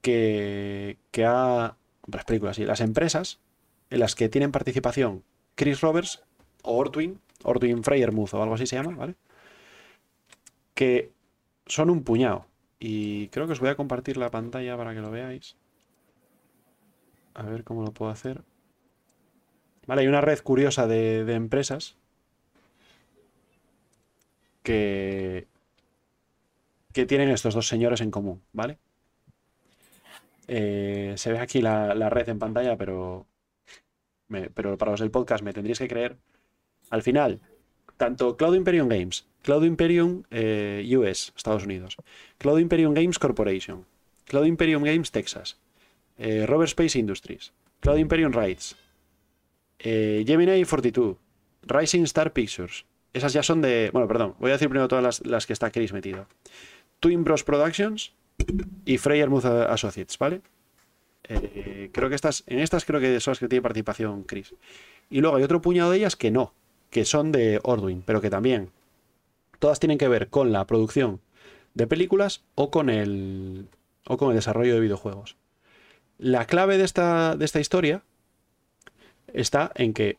que, 0.00 0.96
que 1.10 1.26
ha... 1.26 1.76
Las 2.10 2.24
películas, 2.24 2.56
sí, 2.56 2.64
las 2.64 2.80
empresas 2.80 3.38
en 3.90 4.00
las 4.00 4.14
que 4.14 4.30
tienen 4.30 4.50
participación 4.50 5.24
Chris 5.54 5.82
Roberts 5.82 6.22
o 6.62 6.76
Ortwin, 6.78 7.20
Ortwin 7.42 7.84
Freyermuth 7.84 8.32
o 8.32 8.42
algo 8.42 8.54
así 8.54 8.66
se 8.66 8.76
llama, 8.76 8.96
¿vale? 8.96 9.14
Que 10.74 11.12
son 11.66 11.90
un 11.90 12.02
puñado. 12.02 12.46
Y 12.78 13.28
creo 13.28 13.46
que 13.46 13.52
os 13.52 13.60
voy 13.60 13.70
a 13.70 13.76
compartir 13.76 14.16
la 14.16 14.30
pantalla 14.30 14.76
para 14.76 14.94
que 14.94 15.00
lo 15.00 15.10
veáis. 15.10 15.56
A 17.34 17.42
ver 17.44 17.64
cómo 17.64 17.82
lo 17.82 17.92
puedo 17.92 18.10
hacer. 18.10 18.42
Vale, 19.86 20.02
hay 20.02 20.08
una 20.08 20.20
red 20.20 20.38
curiosa 20.40 20.86
de, 20.86 21.20
empresas 21.34 21.96
que, 24.62 25.46
que 26.92 27.06
tienen 27.06 27.30
estos 27.30 27.54
dos 27.54 27.68
señores 27.68 28.00
en 28.00 28.10
común, 28.10 28.42
¿vale? 28.52 28.78
Eh, 30.46 31.14
se 31.16 31.32
ve 31.32 31.38
aquí 31.38 31.60
la, 31.60 31.94
la 31.94 32.08
red 32.10 32.28
en 32.28 32.38
pantalla, 32.38 32.76
pero, 32.76 33.26
pero 34.54 34.78
para 34.78 34.92
los 34.92 35.00
del 35.00 35.10
podcast 35.10 35.44
me 35.44 35.52
tendríais 35.52 35.78
que 35.78 35.88
creer. 35.88 36.16
Al 36.90 37.02
final, 37.02 37.40
tanto 37.96 38.36
Cloud 38.36 38.54
Imperium 38.54 38.88
Games, 38.88 39.26
Cloud 39.42 39.64
Imperium 39.64 40.24
eh, 40.30 40.84
US, 40.96 41.32
Estados 41.36 41.64
Unidos, 41.64 41.96
Cloud 42.38 42.58
Imperium 42.58 42.94
Games 42.94 43.18
Corporation, 43.18 43.84
Cloud 44.26 44.46
Imperium 44.46 44.82
Games 44.82 45.10
Texas, 45.10 45.58
eh, 46.18 46.46
Robert 46.46 46.68
Space 46.68 46.98
Industries, 46.98 47.52
Cloud 47.80 47.98
Imperium 47.98 48.32
Rights, 48.32 48.76
eh, 49.78 50.24
Gemini 50.26 50.64
42, 50.64 51.16
Rising 51.62 52.02
Star 52.04 52.32
Pictures. 52.32 52.86
Esas 53.12 53.32
ya 53.32 53.42
son 53.42 53.62
de. 53.62 53.90
Bueno, 53.92 54.08
perdón, 54.08 54.34
voy 54.40 54.50
a 54.50 54.54
decir 54.54 54.68
primero 54.68 54.88
todas 54.88 55.04
las, 55.04 55.26
las 55.26 55.46
que 55.46 55.52
está 55.52 55.70
Chris 55.70 55.92
metido. 55.92 56.26
Twin 57.00 57.22
Bros 57.22 57.44
Productions 57.44 58.12
y 58.84 58.98
Freyer 58.98 59.28
Muth 59.28 59.44
Associates, 59.44 60.18
¿vale? 60.18 60.40
Eh, 61.28 61.90
creo 61.92 62.08
que 62.08 62.14
estas, 62.14 62.44
en 62.46 62.58
estas 62.58 62.84
creo 62.84 63.00
que 63.00 63.20
son 63.20 63.32
las 63.32 63.38
que 63.38 63.48
tiene 63.48 63.62
participación 63.62 64.24
Chris. 64.24 64.54
Y 65.10 65.20
luego 65.20 65.36
hay 65.36 65.42
otro 65.42 65.60
puñado 65.60 65.90
de 65.90 65.98
ellas 65.98 66.16
que 66.16 66.30
no, 66.30 66.54
que 66.94 67.04
son 67.04 67.32
de 67.32 67.58
Ordwin, 67.64 68.04
pero 68.06 68.20
que 68.20 68.30
también 68.30 68.70
todas 69.58 69.80
tienen 69.80 69.98
que 69.98 70.06
ver 70.06 70.28
con 70.28 70.52
la 70.52 70.64
producción 70.64 71.20
de 71.74 71.88
películas 71.88 72.44
o 72.54 72.70
con 72.70 72.88
el, 72.88 73.66
o 74.06 74.16
con 74.16 74.28
el 74.28 74.36
desarrollo 74.36 74.74
de 74.74 74.80
videojuegos. 74.80 75.34
La 76.18 76.46
clave 76.46 76.78
de 76.78 76.84
esta, 76.84 77.34
de 77.34 77.46
esta 77.46 77.58
historia 77.58 78.04
está 79.32 79.72
en 79.74 79.92
que 79.92 80.18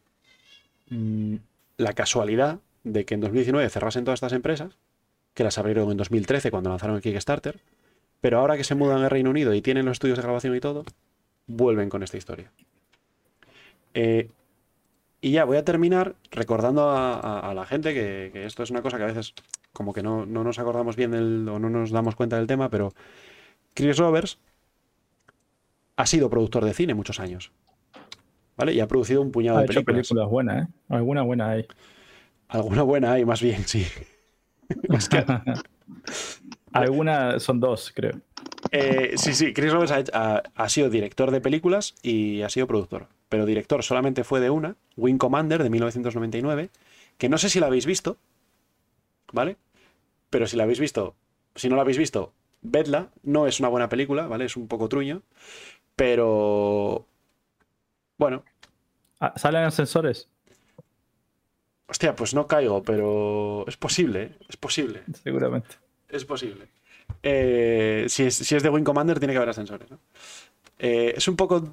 mm, 0.89 1.35
la 1.77 1.93
casualidad 1.93 2.59
de 2.83 3.05
que 3.05 3.13
en 3.13 3.21
2019 3.21 3.69
cerrasen 3.69 4.03
todas 4.03 4.17
estas 4.17 4.33
empresas, 4.33 4.75
que 5.33 5.45
las 5.45 5.57
abrieron 5.57 5.89
en 5.91 5.95
2013 5.95 6.51
cuando 6.51 6.71
lanzaron 6.71 6.97
el 6.97 7.01
Kickstarter, 7.01 7.61
pero 8.19 8.39
ahora 8.39 8.57
que 8.57 8.65
se 8.65 8.75
mudan 8.75 9.01
al 9.01 9.09
Reino 9.09 9.29
Unido 9.29 9.53
y 9.53 9.61
tienen 9.61 9.85
los 9.85 9.93
estudios 9.93 10.17
de 10.17 10.23
grabación 10.23 10.53
y 10.53 10.59
todo, 10.59 10.83
vuelven 11.47 11.87
con 11.87 12.03
esta 12.03 12.17
historia. 12.17 12.51
Eh, 13.93 14.27
y 15.25 15.31
ya 15.31 15.43
voy 15.45 15.57
a 15.57 15.65
terminar 15.65 16.13
recordando 16.29 16.89
a, 16.89 17.19
a- 17.19 17.49
a 17.49 17.53
la 17.55 17.65
gente 17.65 17.93
que, 17.95 18.29
que 18.31 18.45
esto 18.45 18.61
es 18.63 18.69
una 18.69 18.81
cosa 18.83 18.97
que 18.97 19.03
a 19.03 19.07
veces 19.07 19.33
como 19.73 19.91
que 19.91 20.03
no, 20.03 20.25
no 20.25 20.43
nos 20.43 20.59
acordamos 20.59 20.95
bien 20.95 21.09
del, 21.11 21.49
o 21.49 21.57
no 21.57 21.69
nos 21.69 21.89
damos 21.89 22.15
cuenta 22.15 22.37
del 22.37 22.45
tema, 22.45 22.69
pero 22.69 22.93
Chris 23.73 23.97
Roberts 23.97 24.37
ha 25.97 26.05
sido 26.05 26.29
productor 26.29 26.63
de 26.65 26.73
cine 26.73 26.93
muchos 26.93 27.19
años. 27.19 27.51
¿Vale? 28.57 28.73
Y 28.73 28.79
ha 28.79 28.87
producido 28.87 29.21
un 29.21 29.31
puñado 29.31 29.57
Ha 29.57 29.61
de 29.61 29.65
hecho 29.65 29.83
películas. 29.83 30.07
películas 30.07 30.29
buenas, 30.29 30.63
¿eh? 30.67 30.71
Alguna 30.89 31.23
buena 31.23 31.49
hay. 31.49 31.65
Alguna 32.47 32.83
buena 32.83 33.11
hay, 33.13 33.25
más 33.25 33.41
bien, 33.41 33.63
sí. 33.67 33.85
Más 34.89 35.09
que- 35.09 35.25
Alguna 36.71 37.39
son 37.39 37.59
dos, 37.59 37.91
creo. 37.95 38.21
Eh, 38.71 39.13
sí, 39.17 39.33
sí, 39.33 39.53
Chris 39.53 39.71
Roberts 39.73 39.91
ha, 39.91 40.03
ha- 40.35 40.43
ha 40.55 40.69
sido 40.69 40.89
director 40.89 41.31
de 41.31 41.41
películas 41.41 41.95
y 42.03 42.41
ha 42.43 42.49
sido 42.49 42.67
productor. 42.67 43.07
Pero 43.29 43.45
director 43.45 43.83
solamente 43.83 44.23
fue 44.23 44.39
de 44.39 44.49
una, 44.49 44.75
Wing 44.97 45.17
Commander 45.17 45.63
de 45.63 45.69
1999, 45.69 46.69
que 47.17 47.29
no 47.29 47.37
sé 47.37 47.49
si 47.49 47.59
la 47.59 47.67
habéis 47.67 47.85
visto, 47.85 48.17
¿vale? 49.31 49.57
Pero 50.29 50.47
si 50.47 50.57
la 50.57 50.63
habéis 50.63 50.79
visto, 50.79 51.15
si 51.55 51.69
no 51.69 51.75
la 51.75 51.81
habéis 51.81 51.97
visto, 51.97 52.33
vedla. 52.61 53.09
No 53.23 53.47
es 53.47 53.59
una 53.59 53.69
buena 53.69 53.89
película, 53.89 54.27
¿vale? 54.27 54.45
Es 54.45 54.57
un 54.57 54.67
poco 54.67 54.89
truño, 54.89 55.21
pero... 55.95 57.07
Bueno, 58.17 58.43
Ah, 59.19 59.33
¿Salen 59.37 59.63
ascensores? 59.63 60.27
hostia, 61.87 62.15
pues 62.15 62.33
no 62.33 62.47
caigo, 62.47 62.83
pero 62.83 63.65
es 63.67 63.77
posible, 63.77 64.23
¿eh? 64.23 64.37
Es 64.49 64.57
posible. 64.57 65.03
Seguramente. 65.23 65.75
Es 66.09 66.25
posible. 66.25 66.67
Eh, 67.23 68.05
si, 68.09 68.23
es, 68.23 68.35
si 68.35 68.55
es 68.55 68.63
de 68.63 68.69
Wing 68.69 68.83
Commander, 68.83 69.19
tiene 69.19 69.33
que 69.33 69.37
haber 69.37 69.49
ascensores. 69.49 69.89
¿no? 69.89 69.99
Eh, 70.79 71.13
es 71.15 71.27
un 71.27 71.35
poco. 71.35 71.63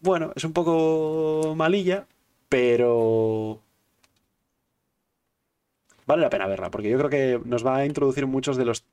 Bueno, 0.00 0.32
es 0.36 0.44
un 0.44 0.52
poco 0.52 1.54
malilla, 1.56 2.06
pero. 2.48 3.60
Vale 6.06 6.22
la 6.22 6.30
pena 6.30 6.46
verla, 6.46 6.70
porque 6.70 6.90
yo 6.90 6.98
creo 6.98 7.10
que 7.10 7.40
nos 7.48 7.64
va 7.66 7.76
a 7.78 7.86
introducir 7.86 8.26
muchos 8.26 8.56
de 8.56 8.64
los. 8.66 8.84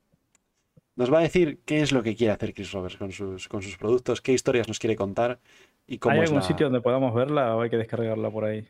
Nos 0.96 1.12
va 1.12 1.18
a 1.18 1.22
decir 1.22 1.60
qué 1.64 1.80
es 1.80 1.92
lo 1.92 2.02
que 2.02 2.14
quiere 2.16 2.32
hacer 2.32 2.52
Chris 2.54 2.72
Roberts 2.72 2.96
con 2.96 3.12
sus, 3.12 3.48
con 3.48 3.62
sus 3.62 3.76
productos, 3.76 4.20
qué 4.20 4.32
historias 4.32 4.68
nos 4.68 4.78
quiere 4.78 4.96
contar 4.96 5.38
y 5.86 5.98
cómo 5.98 6.14
¿Hay 6.14 6.20
es 6.20 6.24
algún 6.30 6.40
la- 6.40 6.46
sitio 6.46 6.66
donde 6.66 6.80
podamos 6.80 7.14
verla 7.14 7.56
o 7.56 7.62
hay 7.62 7.70
que 7.70 7.76
descargarla 7.78 8.30
por 8.30 8.44
ahí? 8.44 8.66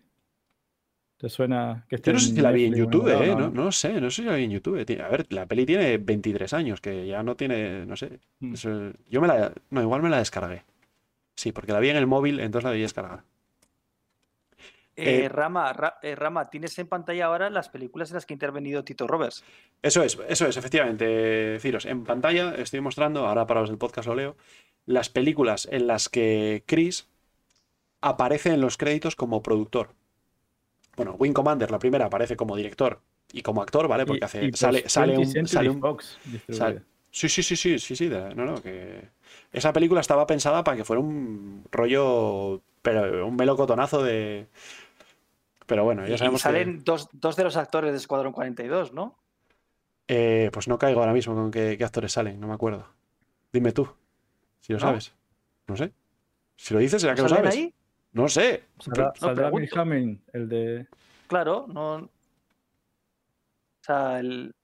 ¿Te 1.19 1.29
suena 1.29 1.85
que 1.89 1.97
esté 1.97 2.11
Yo 2.11 2.15
no 2.15 2.19
sé 2.21 2.35
si 2.35 2.41
la 2.41 2.51
vi 2.53 2.65
en 2.65 2.75
YouTube, 2.75 3.09
¿eh? 3.09 3.29
No, 3.35 3.49
no 3.51 3.65
lo 3.65 3.73
sé, 3.73 4.01
no 4.01 4.11
sé 4.11 4.23
si 4.23 4.29
la 4.29 4.35
vi 4.35 4.45
en 4.45 4.51
YouTube. 4.53 4.85
Tiene- 4.85 5.03
A 5.03 5.09
ver, 5.09 5.27
la 5.31 5.47
peli 5.47 5.65
tiene 5.67 5.99
23 5.99 6.53
años, 6.53 6.81
que 6.81 7.07
ya 7.07 7.23
no 7.23 7.37
tiene, 7.37 7.87
no 7.87 7.97
sé. 7.97 8.19
Mm. 8.41 8.55
Eso- 8.55 8.93
yo 9.09 9.21
me 9.21 9.29
la, 9.29 9.53
no, 9.71 9.83
igual 9.83 10.03
me 10.03 10.11
la 10.11 10.19
descargué. 10.19 10.63
Sí, 11.35 11.53
porque 11.53 11.73
la 11.73 11.81
vi 11.81 11.91
en 11.91 11.97
el 11.97 12.07
móvil, 12.07 12.41
entonces 12.41 12.65
la 12.65 12.71
debí 12.71 12.83
descargar. 12.83 13.25
Eh, 14.95 15.25
Eh, 15.25 15.29
Rama, 15.31 15.73
Ra- 15.73 15.99
eh, 16.03 16.15
Rama, 16.15 16.51
tienes 16.51 16.79
en 16.79 16.87
pantalla 16.87 17.25
ahora 17.27 17.49
las 17.49 17.71
películas 17.71 18.11
en 18.11 18.17
las 18.17 18.27
que 18.27 18.35
ha 18.35 18.37
intervenido 18.37 18.85
Tito 18.85 19.07
Roberts. 19.07 19.43
Eso 19.81 20.03
es, 20.03 20.19
eso 20.29 20.47
es, 20.47 20.57
efectivamente, 20.59 21.59
Ciros. 21.61 21.87
En 21.87 22.05
pantalla 22.05 22.55
estoy 22.57 22.81
mostrando, 22.83 23.27
ahora 23.27 23.47
para 23.47 23.61
los 23.61 23.71
del 23.71 23.79
podcast 23.79 24.07
lo 24.07 24.15
leo, 24.15 24.37
las 24.85 25.09
películas 25.09 25.67
en 25.71 25.87
las 25.87 26.11
que 26.11 26.63
Chris 26.67 27.09
aparece 28.03 28.51
en 28.53 28.61
los 28.61 28.77
créditos 28.77 29.17
como 29.17 29.43
productor. 29.43 29.95
Bueno, 30.97 31.17
Wing 31.19 31.33
Commander, 31.33 31.71
la 31.71 31.79
primera, 31.79 32.07
aparece 32.07 32.37
como 32.37 32.55
director 32.55 33.01
y 33.33 33.41
como 33.41 33.63
actor, 33.63 33.89
¿vale? 33.89 34.05
Porque 34.05 34.21
Y- 34.21 34.25
hace, 34.25 34.45
y 34.45 34.53
sale, 34.53 34.87
sale 34.91 35.17
20th 35.17 35.41
un, 35.41 35.49
sale 35.49 35.71
un- 35.71 35.81
Fox 35.81 36.19
distribuida. 36.25 36.59
sale- 36.67 36.83
Sí, 37.11 37.29
sí, 37.29 37.43
sí, 37.43 37.57
sí, 37.57 37.79
sí, 37.79 37.95
sí, 37.97 38.09
de- 38.09 38.35
no, 38.35 38.45
no, 38.45 38.63
que 38.63 39.09
esa 39.53 39.73
película 39.73 40.01
estaba 40.01 40.27
pensada 40.27 40.65
para 40.65 40.77
que 40.77 40.85
fuera 40.85 41.01
un 41.01 41.65
rollo, 41.71 42.63
pero 42.83 43.27
un 43.27 43.37
melocotonazo 43.37 44.03
de... 44.03 44.49
Pero 45.67 45.85
bueno, 45.85 46.05
Y, 46.05 46.09
ya 46.09 46.15
y 46.15 46.19
sabemos 46.19 46.41
que... 46.43 46.49
salen 46.49 46.83
dos, 46.85 47.09
dos 47.13 47.37
de 47.37 47.45
los 47.45 47.57
actores 47.57 47.93
de 47.93 47.99
Escuadrón 47.99 48.33
42, 48.33 48.93
¿no? 48.93 49.19
Eh, 50.09 50.51
pues 50.53 50.69
no 50.69 50.79
caigo 50.79 51.01
ahora 51.01 51.13
mismo 51.13 51.35
con 51.35 51.51
qué, 51.51 51.77
qué 51.79 51.85
actores 51.85 52.13
salen, 52.13 52.41
no 52.41 52.49
me 52.49 52.55
acuerdo. 52.55 52.87
Dime 53.53 53.73
tú, 53.73 53.89
si 54.61 54.73
lo 54.73 54.79
¿No? 54.79 54.87
sabes. 54.87 55.15
No 55.69 55.77
sé. 55.77 55.93
Si 56.57 56.75
lo 56.75 56.81
dices, 56.81 57.01
será 57.01 57.15
que 57.15 57.23
lo 57.23 57.29
¿Salen 57.29 57.45
sabes. 57.45 57.57
ahí? 57.59 57.75
No 58.13 58.29
sé. 58.29 58.65
Saldrá, 58.79 59.05
No, 59.07 59.15
saldrá. 59.15 59.51
Hamming, 59.75 60.23
el 60.33 60.49
de. 60.49 60.87
Claro, 61.29 61.67
no. 61.69 61.95
O 61.97 62.11
sea, 63.81 64.19
el. 64.21 64.55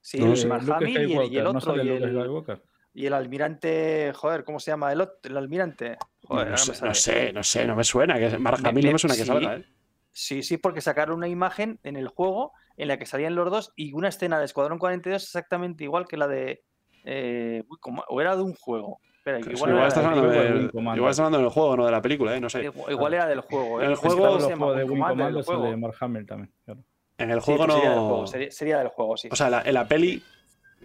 Sí, 0.00 0.18
No 0.18 0.32
el. 0.32 0.48
Mark 0.48 0.88
y 0.88 0.96
el, 0.96 1.10
y 1.32 1.36
¿no 1.40 1.50
otro, 1.50 1.60
sale 1.60 1.84
y 1.84 1.88
Luke 1.88 2.04
el, 2.04 2.10
Skywalker? 2.10 2.62
Y 2.94 3.06
el 3.06 3.14
almirante. 3.14 4.12
Joder, 4.14 4.44
¿cómo 4.44 4.58
se 4.60 4.70
llama? 4.70 4.92
El, 4.92 5.00
ot- 5.00 5.18
el 5.24 5.36
almirante. 5.36 5.96
Joder, 6.24 6.46
no, 6.48 6.52
no 6.52 6.94
sé, 6.94 7.32
no 7.32 7.42
sé, 7.42 7.66
no 7.66 7.76
me 7.76 7.84
suena. 7.84 8.18
Que 8.18 8.38
Mark 8.38 8.60
Me- 8.62 8.68
Hamill 8.68 8.86
no 8.86 8.92
me- 8.92 8.98
suena 8.98 9.14
que 9.14 9.20
sí. 9.22 9.26
salga, 9.26 9.56
¿eh? 9.56 9.64
Sí, 10.12 10.42
sí, 10.42 10.58
porque 10.58 10.80
sacaron 10.82 11.16
una 11.16 11.28
imagen 11.28 11.80
en 11.84 11.96
el 11.96 12.08
juego 12.08 12.52
en 12.76 12.88
la 12.88 12.98
que 12.98 13.06
salían 13.06 13.34
los 13.34 13.50
dos 13.50 13.72
y 13.76 13.92
una 13.94 14.08
escena 14.08 14.38
de 14.38 14.44
Escuadrón 14.44 14.78
42 14.78 15.22
exactamente 15.22 15.84
igual 15.84 16.06
que 16.06 16.16
la 16.16 16.28
de. 16.28 16.62
eh, 17.04 17.64
o 18.08 18.20
era 18.20 18.36
de 18.36 18.42
un 18.42 18.54
juego. 18.54 18.98
Espera, 19.16 19.38
que 19.38 19.44
Sí, 19.44 19.50
igual, 19.52 19.70
igual, 19.70 19.78
era, 19.78 19.88
estás 19.88 20.04
hablando 20.04 20.28
juego 20.28 20.42
de 20.42 20.48
del- 20.52 20.70
igual 20.74 20.98
estás 21.10 21.18
hablando 21.20 21.38
del 21.38 21.48
juego, 21.48 21.76
no 21.76 21.86
de 21.86 21.92
la 21.92 22.02
película, 22.02 22.36
¿eh? 22.36 22.40
No 22.40 22.50
sé. 22.50 22.64
igual- 22.64 22.92
igual 22.92 23.14
era 23.14 23.26
del 23.26 23.40
juego. 23.40 23.80
En 23.80 23.90
el 23.90 23.96
juego- 23.96 24.36
que 24.36 24.42
se 24.44 24.50
llama 24.50 24.72
de 24.72 24.84
Wing 24.84 25.44
sale 25.44 25.76
Mark 25.76 25.94
Hamill 26.00 26.26
también. 26.26 26.52
claro. 26.64 26.80
En 27.18 27.30
el 27.30 27.40
Sí, 27.40 27.44
juego 27.46 27.64
pues 27.66 27.74
sería 27.74 27.90
del 27.90 27.98
no. 27.98 28.08
juego, 28.08 28.26
sería, 28.26 28.50
sería 28.50 28.78
del 28.78 28.88
juego, 28.88 29.16
sí. 29.16 29.28
O 29.30 29.36
sea, 29.36 29.48
la- 29.48 29.62
en 29.62 29.74
la 29.74 29.86
peli. 29.86 30.22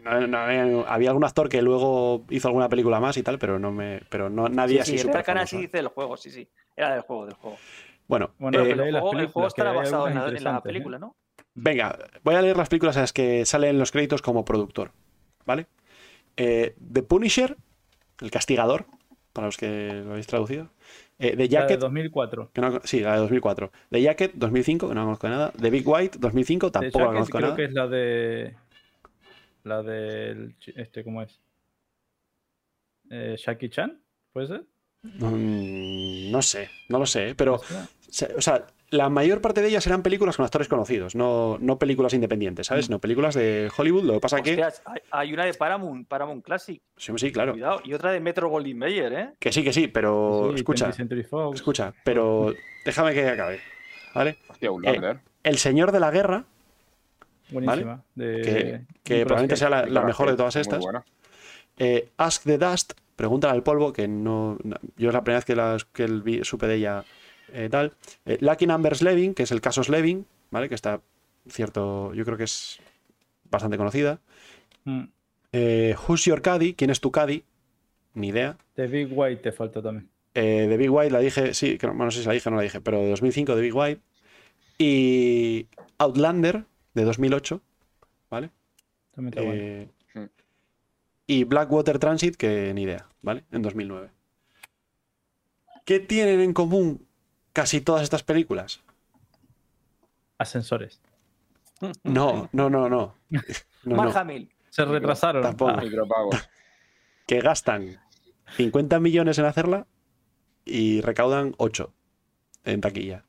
No- 0.09 0.27
no 0.27 0.37
había, 0.37 0.63
había 0.93 1.09
algún 1.09 1.23
actor 1.23 1.49
que 1.49 1.61
luego 1.61 2.25
hizo 2.29 2.47
alguna 2.47 2.69
película 2.69 2.99
más 2.99 3.17
y 3.17 3.23
tal, 3.23 3.37
pero 3.39 3.59
no 3.59 3.71
me. 3.71 4.01
Pero 4.09 4.29
no, 4.29 4.47
nadie 4.49 4.75
sí, 4.77 4.79
así 4.81 4.91
sí, 4.91 4.97
sí 5.47 5.57
¿eh? 5.57 5.61
dice 5.61 5.77
del 5.77 5.87
juego, 5.87 6.17
sí, 6.17 6.29
sí. 6.31 6.47
Era 6.75 6.91
del 6.93 7.01
juego, 7.01 7.25
del 7.25 7.35
juego. 7.35 7.57
Bueno, 8.07 8.31
Bueno, 8.39 8.59
eh, 8.63 8.71
el, 8.71 8.99
juego, 8.99 9.19
el 9.19 9.47
estará 9.47 9.71
basado 9.73 10.07
en 10.07 10.15
la, 10.15 10.27
en 10.29 10.43
la 10.43 10.57
¿eh? 10.57 10.61
película, 10.63 10.99
¿no? 10.99 11.15
Venga, 11.53 11.97
voy 12.23 12.35
a 12.35 12.41
leer 12.41 12.55
las 12.55 12.69
películas 12.69 12.95
en 12.95 13.01
las 13.01 13.13
que 13.13 13.45
salen 13.45 13.79
los 13.79 13.91
créditos 13.91 14.21
como 14.21 14.45
productor, 14.45 14.91
¿vale? 15.45 15.65
Eh, 16.37 16.75
The 16.93 17.01
Punisher, 17.03 17.57
El 18.21 18.31
Castigador, 18.31 18.85
para 19.33 19.47
los 19.47 19.57
que 19.57 19.91
lo 20.05 20.11
habéis 20.11 20.27
traducido. 20.27 20.69
Eh, 21.19 21.31
The 21.31 21.35
La 21.35 21.37
de 21.37 21.49
Jacket, 21.49 21.79
2004. 21.79 22.51
que 22.53 22.61
no- 22.61 22.79
sí, 22.83 22.99
la 22.99 23.13
de 23.13 23.19
2004. 23.19 23.71
The 23.89 24.01
Jacket, 24.01 24.33
2005, 24.35 24.87
que 24.87 24.95
no 24.95 25.03
conozco 25.05 25.27
nada. 25.29 25.51
The 25.59 25.69
Big 25.71 25.87
White, 25.87 26.19
2005, 26.19 26.67
De 26.67 26.71
tampoco 26.71 26.99
la 26.99 27.05
Jacket 27.05 27.13
conozco 27.13 27.37
creo 27.37 27.47
nada. 27.47 27.55
que 27.57 27.63
es 27.65 27.73
la 27.73 27.87
de. 27.87 28.55
La 29.67 29.83
del. 29.83 30.55
Este, 30.75 31.03
¿cómo 31.03 31.21
es? 31.21 31.39
Eh, 33.09 33.35
Jackie 33.37 33.69
Chan, 33.69 33.99
¿puede 34.33 34.47
ser? 34.47 34.63
Mm, 35.03 36.31
no 36.31 36.41
sé, 36.41 36.69
no 36.89 36.99
lo 36.99 37.05
sé, 37.05 37.35
pero, 37.35 37.53
¿Me 37.53 37.59
suena? 37.67 37.87
se- 38.09 38.33
o 38.35 38.41
sea, 38.41 38.65
la 38.89 39.09
mayor 39.09 39.41
parte 39.41 39.61
de 39.61 39.69
ellas 39.69 39.85
eran 39.87 40.01
películas 40.03 40.35
con 40.35 40.43
actores 40.45 40.67
conocidos, 40.67 41.15
no, 41.15 41.57
no 41.59 41.77
películas 41.79 42.13
independientes, 42.13 42.67
¿sabes? 42.67 42.85
Sino 42.85 42.99
películas 42.99 43.35
de 43.35 43.69
Hollywood. 43.77 44.03
Lo 44.03 44.13
que 44.13 44.19
pasa 44.19 44.41
que. 44.41 44.51
Hostias, 44.51 44.81
hay, 44.85 44.99
hay 45.11 45.33
una 45.33 45.45
de 45.45 45.53
Paramount, 45.53 46.07
Paramount 46.07 46.43
Classic. 46.43 46.81
Sí, 46.97 47.13
sí, 47.17 47.31
claro. 47.31 47.53
Cuidado. 47.53 47.81
Y 47.85 47.93
otra 47.93 48.11
de 48.11 48.19
Metro 48.19 48.49
Goldwyn 48.49 48.77
Mayer, 48.77 49.13
¿eh? 49.13 49.29
Que 49.39 49.51
sí, 49.53 49.63
que 49.63 49.71
sí, 49.73 49.87
pero 49.87 50.49
Sí, 50.49 50.55
escucha, 50.55 50.89
20th 50.89 50.93
Century 50.95 51.23
Fox. 51.23 51.55
escucha, 51.59 51.93
pero 52.03 52.53
déjame 52.85 53.13
que 53.13 53.27
acabe, 53.29 53.59
¿vale? 54.15 54.37
Hostia, 54.49 54.69
Outlander. 54.69 55.19
El 55.43 55.57
Señor 55.57 55.91
de 55.93 55.99
la 56.01 56.11
Guerra, 56.11 56.45
Buenísima. 57.49 58.03
de 58.15 58.81
que, 59.03 59.25
probablemente 59.25 59.55
sea 59.57 59.69
la, 59.69 60.01
mejor 60.03 60.29
de 60.29 60.35
todas 60.37 60.55
estas. 60.55 60.83
Eh, 61.77 62.09
Ask 62.17 62.43
the 62.43 62.57
Dust, 62.57 62.93
Pregúntale 63.15 63.53
al 63.53 63.63
polvo, 63.63 63.91
que 63.93 64.07
no, 64.07 64.57
no- 64.63 64.77
yo 64.95 65.09
es 65.09 65.13
la 65.13 65.23
primera 65.23 65.39
vez 65.39 65.45
que, 65.45 65.55
la, 65.55 65.75
que 65.91 66.03
el 66.03 66.21
vi- 66.21 66.43
supe 66.43 66.67
de 66.67 66.75
ella 66.75 67.03
eh, 67.51 67.67
tal. 67.71 67.93
Eh, 68.27 68.37
Lucky 68.41 68.67
Number 68.67 68.95
Slevin, 68.95 69.33
que 69.33 69.41
es 69.43 69.51
el 69.51 69.59
caso 69.59 69.83
Slevin, 69.83 70.27
¿vale? 70.51 70.69
Que 70.69 70.75
está 70.75 71.01
cierto, 71.49 72.13
yo 72.13 72.23
creo 72.25 72.37
que 72.37 72.43
es 72.43 72.79
bastante 73.49 73.75
conocida. 73.77 74.19
Mm. 74.83 75.03
Eh, 75.51 75.95
Who's 76.07 76.25
Your 76.25 76.43
Caddy? 76.43 76.75
¿Quién 76.75 76.91
es 76.91 76.99
tu 77.01 77.11
Caddy? 77.11 77.43
Ni 78.13 78.27
idea. 78.27 78.55
The 78.75 78.85
Big 78.85 79.07
White 79.11 79.41
te 79.41 79.51
falta 79.51 79.81
también. 79.81 80.09
Eh, 80.35 80.67
de 80.69 80.77
Big 80.77 80.91
White 80.91 81.09
la 81.11 81.19
dije, 81.19 81.55
sí, 81.55 81.79
que 81.79 81.87
no, 81.87 81.93
bueno, 81.93 82.05
no 82.05 82.11
sé 82.11 82.19
si 82.21 82.27
la 82.27 82.33
dije 82.33 82.49
o 82.49 82.51
no 82.51 82.57
la 82.57 82.63
dije, 82.63 82.81
pero 82.81 82.99
de 82.99 83.09
2005 83.09 83.55
de 83.55 83.61
Big 83.63 83.75
White. 83.75 84.01
Y 84.77 85.65
Outlander 85.97 86.65
de 86.97 87.03
2008, 87.05 87.61
¿vale? 88.29 88.49
Bueno. 89.15 89.31
Eh, 89.35 89.89
Hmm. 90.13 90.25
y 91.27 91.43
Blackwater 91.43 91.99
Transit, 91.99 92.35
que 92.35 92.73
ni 92.73 92.83
idea, 92.83 93.07
¿vale? 93.21 93.43
En 93.51 93.61
2009. 93.61 94.09
¿Qué 95.85 95.99
tienen 95.99 96.39
en 96.39 96.53
común 96.53 97.05
casi 97.53 97.81
todas 97.81 98.01
estas 98.03 98.23
películas? 98.23 98.81
Ascensores. 100.37 100.99
No, 102.03 102.49
no, 102.53 102.71
no, 102.71 102.89
no. 102.89 103.13
No. 103.83 104.01
Hamill. 104.11 104.49
Se 104.71 104.83
retrasaron. 104.83 105.43
Tampoco. 105.43 105.73
Ah, 105.77 105.81
Micropagos. 105.83 106.49
que 107.27 107.39
gastan 107.39 107.99
50 108.55 108.99
millones 108.99 109.37
en 109.37 109.45
hacerla 109.45 109.85
y 110.65 111.01
recaudan 111.01 111.53
8 111.59 111.93
en 112.63 112.81
taquilla. 112.81 113.25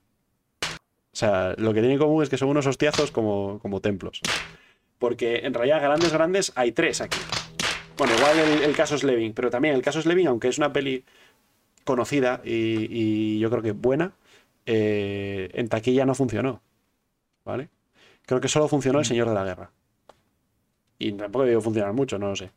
O 1.18 1.20
sea, 1.20 1.52
lo 1.58 1.74
que 1.74 1.80
tiene 1.80 1.94
en 1.94 1.98
común 1.98 2.22
es 2.22 2.28
que 2.28 2.38
son 2.38 2.48
unos 2.48 2.68
hostiazos 2.68 3.10
como, 3.10 3.58
como 3.58 3.80
templos. 3.80 4.20
Porque 5.00 5.38
en 5.38 5.52
realidad 5.52 5.82
grandes, 5.82 6.12
grandes 6.12 6.52
hay 6.54 6.70
tres 6.70 7.00
aquí. 7.00 7.18
Bueno, 7.96 8.14
igual 8.14 8.38
el, 8.38 8.62
el 8.62 8.76
caso 8.76 8.96
Slevin, 8.96 9.32
pero 9.32 9.50
también 9.50 9.74
el 9.74 9.82
caso 9.82 10.00
Slevin, 10.00 10.28
aunque 10.28 10.46
es 10.46 10.58
una 10.58 10.72
peli 10.72 11.04
conocida 11.82 12.40
y, 12.44 12.86
y 12.88 13.38
yo 13.40 13.50
creo 13.50 13.64
que 13.64 13.72
buena, 13.72 14.12
eh, 14.64 15.50
en 15.54 15.68
taquilla 15.68 16.06
no 16.06 16.14
funcionó. 16.14 16.62
¿Vale? 17.44 17.68
Creo 18.24 18.40
que 18.40 18.46
solo 18.46 18.68
funcionó 18.68 19.00
El 19.00 19.04
Señor 19.04 19.28
de 19.28 19.34
la 19.34 19.42
Guerra. 19.42 19.72
Y 21.00 21.10
tampoco 21.14 21.46
debió 21.46 21.60
funcionar 21.60 21.94
mucho, 21.94 22.16
no 22.20 22.28
lo 22.28 22.36
sé. 22.36 22.52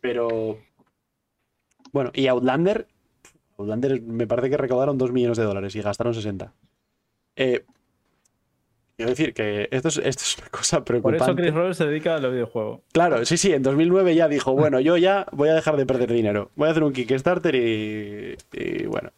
Pero. 0.00 0.58
Bueno, 1.92 2.10
y 2.14 2.26
Outlander. 2.26 2.88
Outlander 3.58 4.02
me 4.02 4.26
parece 4.26 4.50
que 4.50 4.56
recaudaron 4.56 4.98
2 4.98 5.12
millones 5.12 5.38
de 5.38 5.44
dólares 5.44 5.76
y 5.76 5.82
gastaron 5.82 6.14
60. 6.14 6.52
Eh, 7.36 7.64
quiero 8.96 9.10
decir 9.10 9.34
que 9.34 9.68
esto 9.70 9.88
es, 9.88 9.96
esto 9.98 10.22
es 10.22 10.38
una 10.38 10.48
cosa 10.48 10.78
Por 10.78 10.84
preocupante. 10.84 11.24
eso 11.24 11.34
Chris 11.36 11.54
Roberts 11.54 11.78
se 11.78 11.86
dedica 11.86 12.16
a 12.16 12.18
los 12.20 12.32
videojuegos. 12.32 12.80
Claro, 12.92 13.24
sí, 13.24 13.36
sí, 13.36 13.52
en 13.52 13.62
2009 13.62 14.14
ya 14.14 14.28
dijo, 14.28 14.52
bueno, 14.52 14.80
yo 14.80 14.96
ya 14.96 15.26
voy 15.32 15.48
a 15.48 15.54
dejar 15.54 15.76
de 15.76 15.86
perder 15.86 16.12
dinero. 16.12 16.50
Voy 16.56 16.68
a 16.68 16.70
hacer 16.70 16.82
un 16.84 16.92
Kickstarter 16.92 17.54
y, 17.54 18.36
y 18.52 18.86
bueno, 18.86 19.10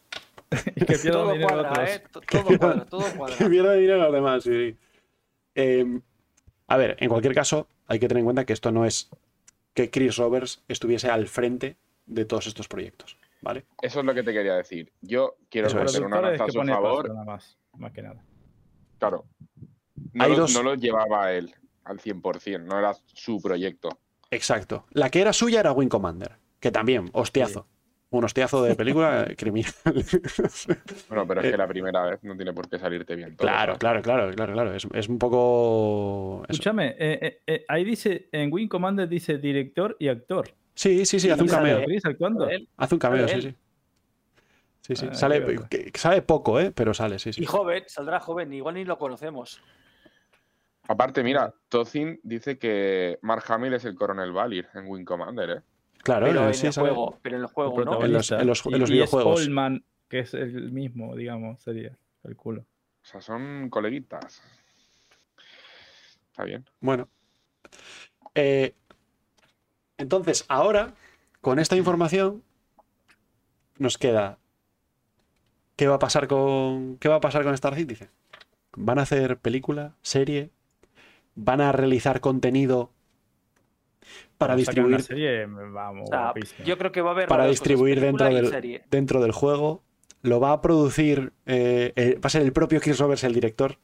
Y 0.75 0.85
que 0.85 0.97
pierdan 0.97 1.11
Todo 1.11 1.31
dinero 1.33 1.47
cuadra, 1.49 1.71
otros. 1.71 1.89
¿eh? 1.89 2.03
To- 2.11 2.21
Todo 2.21 2.57
cuadra, 2.57 2.85
todo 2.89 3.05
que 3.11 3.17
cuadra. 3.17 3.49
pierda 3.49 3.73
dinero 3.73 3.97
los 4.03 4.13
demás, 4.13 4.43
sí, 4.43 4.51
sí. 4.71 4.75
Eh, 5.55 5.99
a 6.67 6.77
ver, 6.77 6.97
en 6.99 7.09
cualquier 7.09 7.33
caso, 7.33 7.67
hay 7.87 7.99
que 7.99 8.07
tener 8.07 8.19
en 8.19 8.25
cuenta 8.25 8.45
que 8.45 8.53
esto 8.53 8.71
no 8.71 8.85
es 8.85 9.09
que 9.73 9.89
Chris 9.91 10.17
Roberts 10.17 10.63
estuviese 10.67 11.09
al 11.09 11.27
frente 11.27 11.77
de 12.07 12.25
todos 12.25 12.47
estos 12.47 12.67
proyectos, 12.67 13.17
¿vale? 13.41 13.65
Eso 13.81 13.99
es 13.99 14.05
lo 14.05 14.13
que 14.13 14.23
te 14.23 14.33
quería 14.33 14.55
decir. 14.55 14.91
Yo 15.01 15.35
quiero 15.49 15.67
Eso 15.67 15.77
romper 15.77 16.03
una 16.05 16.21
lanza 16.21 16.45
a 16.45 16.49
su 16.49 16.61
favor. 16.63 17.09
nada 17.09 17.23
más, 17.25 17.57
más 17.77 17.91
que 17.91 18.01
nada. 18.01 18.23
Claro. 18.99 19.25
No, 20.13 20.23
Hay 20.23 20.31
lo, 20.31 20.37
dos- 20.37 20.53
no 20.53 20.63
lo 20.63 20.75
llevaba 20.75 21.31
él 21.33 21.53
al 21.83 21.99
100%, 21.99 22.63
no 22.63 22.77
era 22.79 22.93
su 23.05 23.39
proyecto. 23.41 23.89
Exacto. 24.31 24.85
La 24.91 25.09
que 25.09 25.21
era 25.21 25.31
suya 25.33 25.59
era 25.61 25.71
Wing 25.71 25.87
Commander, 25.89 26.33
que 26.59 26.71
también, 26.71 27.09
hostiazo. 27.13 27.67
Un 28.09 28.23
hostiazo 28.23 28.63
de 28.63 28.73
película 28.75 29.25
eh, 29.29 29.35
criminal. 29.37 29.71
Bueno, 31.09 31.27
pero 31.27 31.41
es 31.41 31.47
Eh, 31.47 31.51
que 31.51 31.57
la 31.57 31.67
primera 31.67 32.03
vez 32.05 32.23
no 32.23 32.35
tiene 32.35 32.53
por 32.53 32.69
qué 32.69 32.79
salirte 32.79 33.15
bien 33.15 33.35
todo. 33.35 33.47
claro, 33.47 33.77
claro, 33.77 34.01
claro, 34.01 34.31
claro, 34.33 34.53
claro. 34.53 34.73
Es, 34.73 34.87
es 34.93 35.09
un 35.09 35.19
poco. 35.19 36.43
eso. 36.43 36.53
Escúchame, 36.53 36.95
eh, 36.97 37.19
eh, 37.21 37.41
eh, 37.47 37.65
ahí 37.67 37.83
dice, 37.83 38.29
en 38.31 38.51
Wing 38.51 38.67
Commander 38.69 39.07
dice 39.09 39.37
director 39.37 39.95
y 39.99 40.07
actor. 40.07 40.49
Sí, 40.77 41.05
sí, 41.07 41.19
sí, 41.19 41.29
hace 41.31 41.41
un 41.41 41.49
sale 41.49 41.71
cameo. 41.83 42.59
Hace 42.77 42.93
un 42.95 42.99
cameo, 42.99 43.27
sí, 43.27 43.41
sí. 43.41 43.55
Sí, 44.81 44.95
sí. 44.95 45.07
Ah, 45.09 45.13
Sale, 45.15 45.43
sabe 45.95 46.21
poco, 46.21 46.59
¿eh? 46.59 46.71
Pero 46.71 46.93
sale, 46.93 47.17
sí, 47.19 47.33
sí. 47.33 47.41
Y 47.41 47.45
joven, 47.45 47.83
saldrá 47.87 48.19
joven, 48.19 48.53
igual 48.53 48.75
ni 48.75 48.85
lo 48.85 48.97
conocemos. 48.99 49.59
Aparte, 50.87 51.23
mira, 51.23 51.51
Tozin 51.67 52.19
dice 52.23 52.57
que 52.59 53.17
Mark 53.23 53.43
Hamill 53.47 53.73
es 53.73 53.85
el 53.85 53.95
coronel 53.95 54.31
Valir 54.31 54.67
en 54.75 54.85
Wing 54.87 55.03
Commander, 55.03 55.49
¿eh? 55.49 55.61
Pero 55.93 56.03
Claro, 56.03 56.27
eh, 56.27 56.47
en 56.49 56.53
sí, 56.53 56.67
el 56.67 56.73
sale. 56.73 56.89
juego, 56.89 57.19
pero 57.23 57.35
en 57.37 57.41
el 57.41 57.47
el 57.49 57.53
juego, 57.53 57.71
¿no? 57.71 57.81
En 58.05 58.13
los- 58.13 58.27
protagonista. 58.27 58.39
en 58.41 58.47
los- 58.47 58.65
en 58.67 58.75
Y- 58.75 58.79
los 58.79 58.89
y 58.89 58.93
videojuegos. 58.93 59.39
Es 59.41 59.45
Paulman, 59.47 59.83
que 60.07 60.19
es 60.19 60.33
el 60.35 60.71
mismo, 60.71 61.15
digamos, 61.15 61.59
sería 61.59 61.97
el 62.23 62.35
culo. 62.37 62.61
O 62.61 63.05
sea, 63.05 63.19
son 63.19 63.69
coleguitas. 63.71 64.41
Está 66.31 66.43
bien. 66.43 66.63
Bueno. 66.79 67.09
Eh, 68.35 68.73
entonces, 69.97 70.45
ahora, 70.47 70.93
con 71.41 71.59
esta 71.59 71.75
información, 71.75 72.43
nos 73.77 73.97
queda. 73.97 74.37
¿Qué 75.75 75.87
va 75.87 75.95
a 75.95 75.99
pasar 75.99 76.27
con. 76.27 76.97
¿Qué 76.97 77.07
va 77.09 77.15
a 77.15 77.21
pasar 77.21 77.43
con 77.43 77.53
Star 77.53 77.75
Citizen? 77.75 78.09
¿Van 78.75 78.99
a 78.99 79.03
hacer 79.03 79.37
película, 79.37 79.95
serie? 80.01 80.51
¿Van 81.35 81.61
a 81.61 81.71
realizar 81.71 82.19
contenido 82.19 82.91
para 84.37 84.53
una 84.53 84.57
distribuir, 84.57 85.01
serie, 85.01 85.45
vamos, 85.45 86.09
O 86.09 86.11
sea, 86.11 86.33
yo 86.63 86.77
creo 86.77 86.91
que 86.91 87.01
va 87.01 87.11
a 87.11 87.13
haber 87.13 87.27
para 87.27 87.45
distribuir 87.45 87.99
dentro 87.99 88.27
del, 88.27 88.83
dentro 88.89 89.21
del 89.21 89.31
juego? 89.31 89.83
¿Lo 90.21 90.39
va 90.39 90.51
a 90.51 90.61
producir? 90.61 91.33
eh, 91.45 91.93
eh, 91.95 92.19
¿Va 92.23 92.27
a 92.27 92.29
ser 92.29 92.41
el 92.41 92.53
propio 92.53 92.79
Chris 92.79 92.99
Roberts 92.99 93.23
el 93.23 93.33
director? 93.33 93.77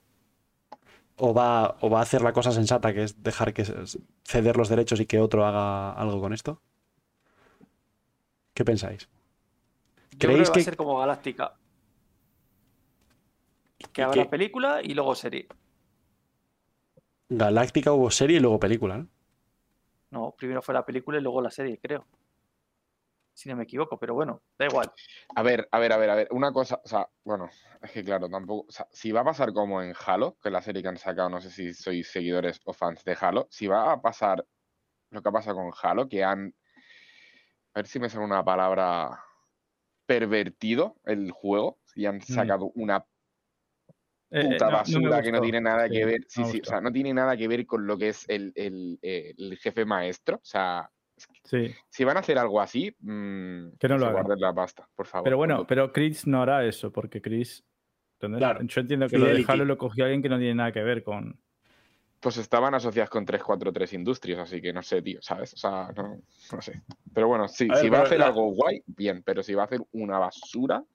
¿O 1.18 1.34
va, 1.34 1.77
¿O 1.81 1.90
va 1.90 1.99
a 1.99 2.03
hacer 2.03 2.22
la 2.22 2.34
cosa 2.34 2.52
sensata, 2.52 2.94
que 2.94 3.03
es 3.03 3.22
dejar 3.22 3.53
que 3.53 3.64
ceder 4.26 4.57
los 4.57 4.69
derechos 4.69 4.99
y 4.99 5.06
que 5.06 5.19
otro 5.19 5.45
haga 5.45 5.91
algo 5.94 6.19
con 6.19 6.34
esto? 6.34 6.61
¿Qué 8.53 8.65
pensáis? 8.65 9.07
Yo 10.11 10.18
creo 10.19 10.31
¿Creéis 10.31 10.49
que 10.49 10.52
va 10.52 10.53
que- 10.56 10.60
a 10.61 10.64
ser 10.64 10.77
como 10.77 10.98
Galáctica. 10.98 11.53
Que 13.91 14.02
habrá 14.03 14.23
que- 14.23 14.30
película 14.30 14.81
y 14.84 14.94
luego 14.94 15.14
serie. 15.15 15.48
Galáctica 17.30 17.91
hubo 17.94 18.10
serie 18.11 18.38
y 18.38 18.40
luego 18.40 18.60
película, 18.60 18.98
¿no? 18.98 19.07
No, 20.11 20.35
primero 20.38 20.61
fue 20.61 20.73
la 20.73 20.85
película 20.85 21.18
y 21.18 21.22
luego 21.22 21.41
la 21.41 21.49
serie, 21.52 21.80
creo. 21.81 22.06
Si 23.34 23.50
no 23.50 23.56
me 23.56 23.64
equivoco, 23.64 23.98
pero 24.00 24.14
bueno, 24.14 24.44
da 24.60 24.68
igual. 24.68 24.92
A 25.36 25.42
ver, 25.42 25.68
a 25.72 25.80
ver, 25.80 25.92
a 25.94 25.98
ver, 25.98 26.10
a 26.10 26.16
ver. 26.16 26.28
Una 26.32 26.52
cosa, 26.52 26.80
o 26.84 26.88
sea, 26.88 27.10
bueno, 27.24 27.50
es 27.82 27.92
que 27.92 28.04
claro, 28.04 28.30
tampoco. 28.30 28.68
O 28.68 28.72
sea, 28.72 28.88
si 28.92 29.12
va 29.12 29.22
a 29.22 29.26
pasar 29.26 29.54
como 29.54 29.82
en 29.82 29.94
Halo, 30.06 30.38
que 30.42 30.50
es 30.50 30.54
la 30.54 30.62
serie 30.62 30.82
que 30.84 30.90
han 30.90 30.98
sacado, 30.98 31.30
no 31.30 31.42
sé 31.42 31.50
si 31.50 31.74
sois 31.74 32.08
seguidores 32.12 32.62
o 32.66 32.74
fans 32.74 33.04
de 33.04 33.18
Halo, 33.20 33.48
si 33.50 33.68
va 33.68 33.92
a 33.92 34.02
pasar 34.02 34.46
lo 35.12 35.22
que 35.22 35.30
ha 35.30 35.32
pasado 35.32 35.58
con 35.58 35.72
Halo, 35.82 36.08
que 36.10 36.24
han. 36.24 36.54
A 37.74 37.80
ver 37.80 37.88
si 37.88 38.00
me 38.00 38.10
sale 38.10 38.26
una 38.26 38.44
palabra. 38.44 39.20
Pervertido 40.06 40.98
el 41.06 41.32
juego 41.32 41.80
y 41.96 42.06
han 42.08 42.22
sacado 42.22 42.72
una 42.76 43.06
Eh, 44.30 44.42
eh, 44.42 44.44
puta 44.50 44.66
no- 44.66 44.72
no 44.72 45.00
me 45.02 45.10
basura 45.10 45.22
que 45.22 45.32
no 45.32 45.42
tiene 45.42 45.62
nada 45.62 45.88
Sí, 45.88 45.94
que 45.94 46.06
ver. 46.06 46.22
Sí, 46.28 46.44
sí, 46.46 46.62
o 46.62 46.66
sea, 46.66 46.82
no 46.82 46.92
tiene 46.92 47.14
nada 47.14 47.38
que 47.38 47.48
ver 47.48 47.66
con 47.66 47.88
lo 47.88 47.98
que 47.98 48.10
es 48.10 48.28
el, 48.28 48.52
el, 48.56 49.00
eh, 49.02 49.34
el 49.38 49.58
jefe 49.58 49.86
maestro. 49.86 50.38
O 50.38 50.46
sea, 50.46 50.92
Sí, 51.44 51.73
si 51.90 52.03
van 52.03 52.18
a 52.18 52.22
hacer 52.22 52.38
algo 52.38 52.60
así, 52.61 52.95
mm, 52.99 53.73
Que 53.80 53.88
no 53.88 53.98
lo 53.98 54.11
guarden 54.11 54.40
la 54.40 54.53
pasta, 54.53 54.88
por 54.95 55.06
favor. 55.06 55.26
pero 55.26 55.38
bueno, 55.38 55.68
pero 55.68 55.91
Chris 55.91 56.26
no 56.26 56.41
hará 56.41 56.65
eso, 56.65 56.91
porque 56.91 57.22
Chris. 57.22 57.64
Claro, 58.19 58.61
Yo 58.64 58.80
entiendo 58.81 59.10
que 59.10 59.18
lo 59.18 59.27
de. 59.27 59.44
Halo 59.45 59.65
lo 59.65 59.77
cogió 59.77 60.06
alguien 60.06 60.22
que 60.22 60.30
no 60.30 60.38
tiene 60.38 60.56
nada 60.56 60.72
que 60.72 60.81
ver 60.81 61.03
con. 61.03 61.38
Pues 62.22 62.38
estaban 62.38 62.73
asociadas 62.73 63.10
con 63.10 63.26
343 63.26 63.91
Industrias, 63.91 64.40
así 64.40 64.61
que 64.61 64.72
no 64.72 64.81
sé, 64.81 65.02
tío, 65.02 65.22
¿sabes? 65.22 65.53
O 65.53 65.57
sea, 65.57 65.90
no, 65.94 66.22
no 66.53 66.61
sé. 66.61 66.81
Pero 67.14 67.27
bueno, 67.27 67.49
sí, 67.49 67.65
A 67.65 67.73
ver, 67.73 67.77
si 67.81 67.90
va 67.90 67.99
a 67.99 68.03
hacer 68.03 68.19
la- 68.19 68.27
algo 68.27 68.53
guay, 68.53 68.81
bien, 68.88 69.23
pero 69.23 69.44
si 69.44 69.53
va 69.53 69.64
a 69.64 69.65
hacer 69.65 69.81
una 69.91 70.19
basura, 70.19 70.85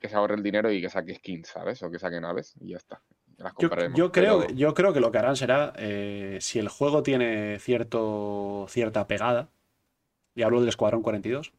que 0.00 0.08
se 0.08 0.16
ahorre 0.16 0.34
el 0.34 0.42
dinero 0.42 0.72
y 0.72 0.80
que 0.82 0.90
saque 0.90 1.14
skins, 1.14 1.48
¿sabes? 1.48 1.80
O 1.84 1.90
que 1.90 2.00
saque 2.00 2.20
naves 2.20 2.56
y 2.60 2.70
ya 2.70 2.78
está. 2.78 3.00
Las 3.38 3.52
Yo, 3.58 3.68
creo, 4.10 4.40
pero- 4.40 4.54
yo 4.54 4.72
creo 4.74 4.92
que 4.94 5.00
lo 5.00 5.10
que 5.12 5.18
harán 5.18 5.36
será, 5.36 5.72
eh, 5.76 6.38
si 6.40 6.58
el 6.58 6.68
juego 6.68 7.02
tiene 7.02 7.58
cierto, 7.58 8.66
cierta 8.68 9.06
pegada, 9.06 9.48
y 10.34 10.42
hablo 10.42 10.60
del 10.60 10.68
Escuadrón 10.70 11.02
42, 11.02 11.52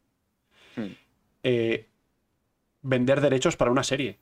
Hmm. 0.76 0.86
eh, 1.44 1.88
vender 2.82 3.22
derechos 3.22 3.58
para 3.58 3.70
una 3.72 3.84
serie. 3.84 4.18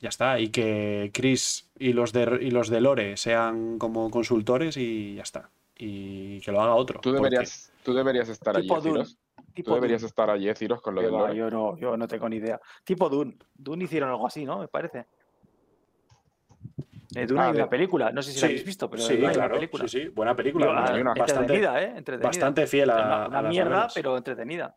Ya 0.00 0.10
está, 0.10 0.38
y 0.38 0.50
que 0.50 1.10
Chris 1.12 1.68
y 1.76 1.92
los 1.92 2.12
de, 2.12 2.38
y 2.40 2.50
los 2.52 2.68
de 2.68 2.80
Lore 2.80 3.16
sean 3.16 3.78
como 3.78 4.10
consultores 4.10 4.76
y 4.76 5.16
ya 5.16 5.22
está. 5.22 5.50
Y 5.76 6.40
que 6.40 6.52
lo 6.52 6.60
haga 6.60 6.74
otro. 6.74 7.00
Tú 7.00 7.10
porque- 7.10 7.22
deberías, 7.30 7.72
tú 7.82 7.94
deberías 7.94 8.28
estar 8.28 8.56
allí, 8.56 8.68
Tipo. 8.68 8.80
Tú 8.80 9.04
Tipo 9.54 9.74
deberías 9.74 10.02
Dune. 10.02 10.08
estar 10.08 10.30
allí, 10.30 10.54
Ciros, 10.54 10.80
con 10.80 10.94
lo 10.94 11.02
va, 11.02 11.08
lore. 11.10 11.36
yo, 11.36 11.50
no, 11.50 11.76
yo 11.78 11.96
no 11.96 12.06
tengo 12.06 12.28
ni 12.28 12.36
idea. 12.36 12.60
Tipo 12.84 13.08
Dune. 13.08 13.36
Dune 13.56 13.84
hicieron 13.84 14.08
algo 14.08 14.24
así, 14.26 14.44
¿no? 14.44 14.60
Me 14.60 14.68
parece. 14.68 15.06
Eh, 17.14 17.26
Dune 17.26 17.40
Ah, 17.40 17.46
hay 17.46 17.52
de- 17.52 17.58
una 17.58 17.70
película. 17.70 18.12
No 18.12 18.22
sé 18.22 18.30
si 18.32 18.36
Sí, 18.38 18.42
la 18.42 18.46
habéis 18.48 18.64
visto, 18.64 18.90
pero 18.90 19.02
sí, 19.02 19.14
hay 19.14 19.20
una 19.24 19.32
claro, 19.32 19.54
película. 19.54 19.88
sí, 19.88 20.00
sí, 20.02 20.08
buena 20.08 20.36
película. 20.36 20.66
¿no? 20.66 20.72
ah, 20.72 20.92
hay 20.92 21.00
una 21.00 21.14
bastante, 21.14 21.32
entretenida, 21.54 21.82
¿eh? 21.82 21.92
Entretenida. 21.96 22.28
bastante 22.28 22.66
fiel 22.66 22.90
a, 22.90 22.94
Una, 22.96 23.24
a 23.24 23.28
una 23.28 23.42
las 23.42 23.50
mierda, 23.50 23.70
novelas. 23.70 23.92
pero 23.94 24.16
entretenida. 24.16 24.76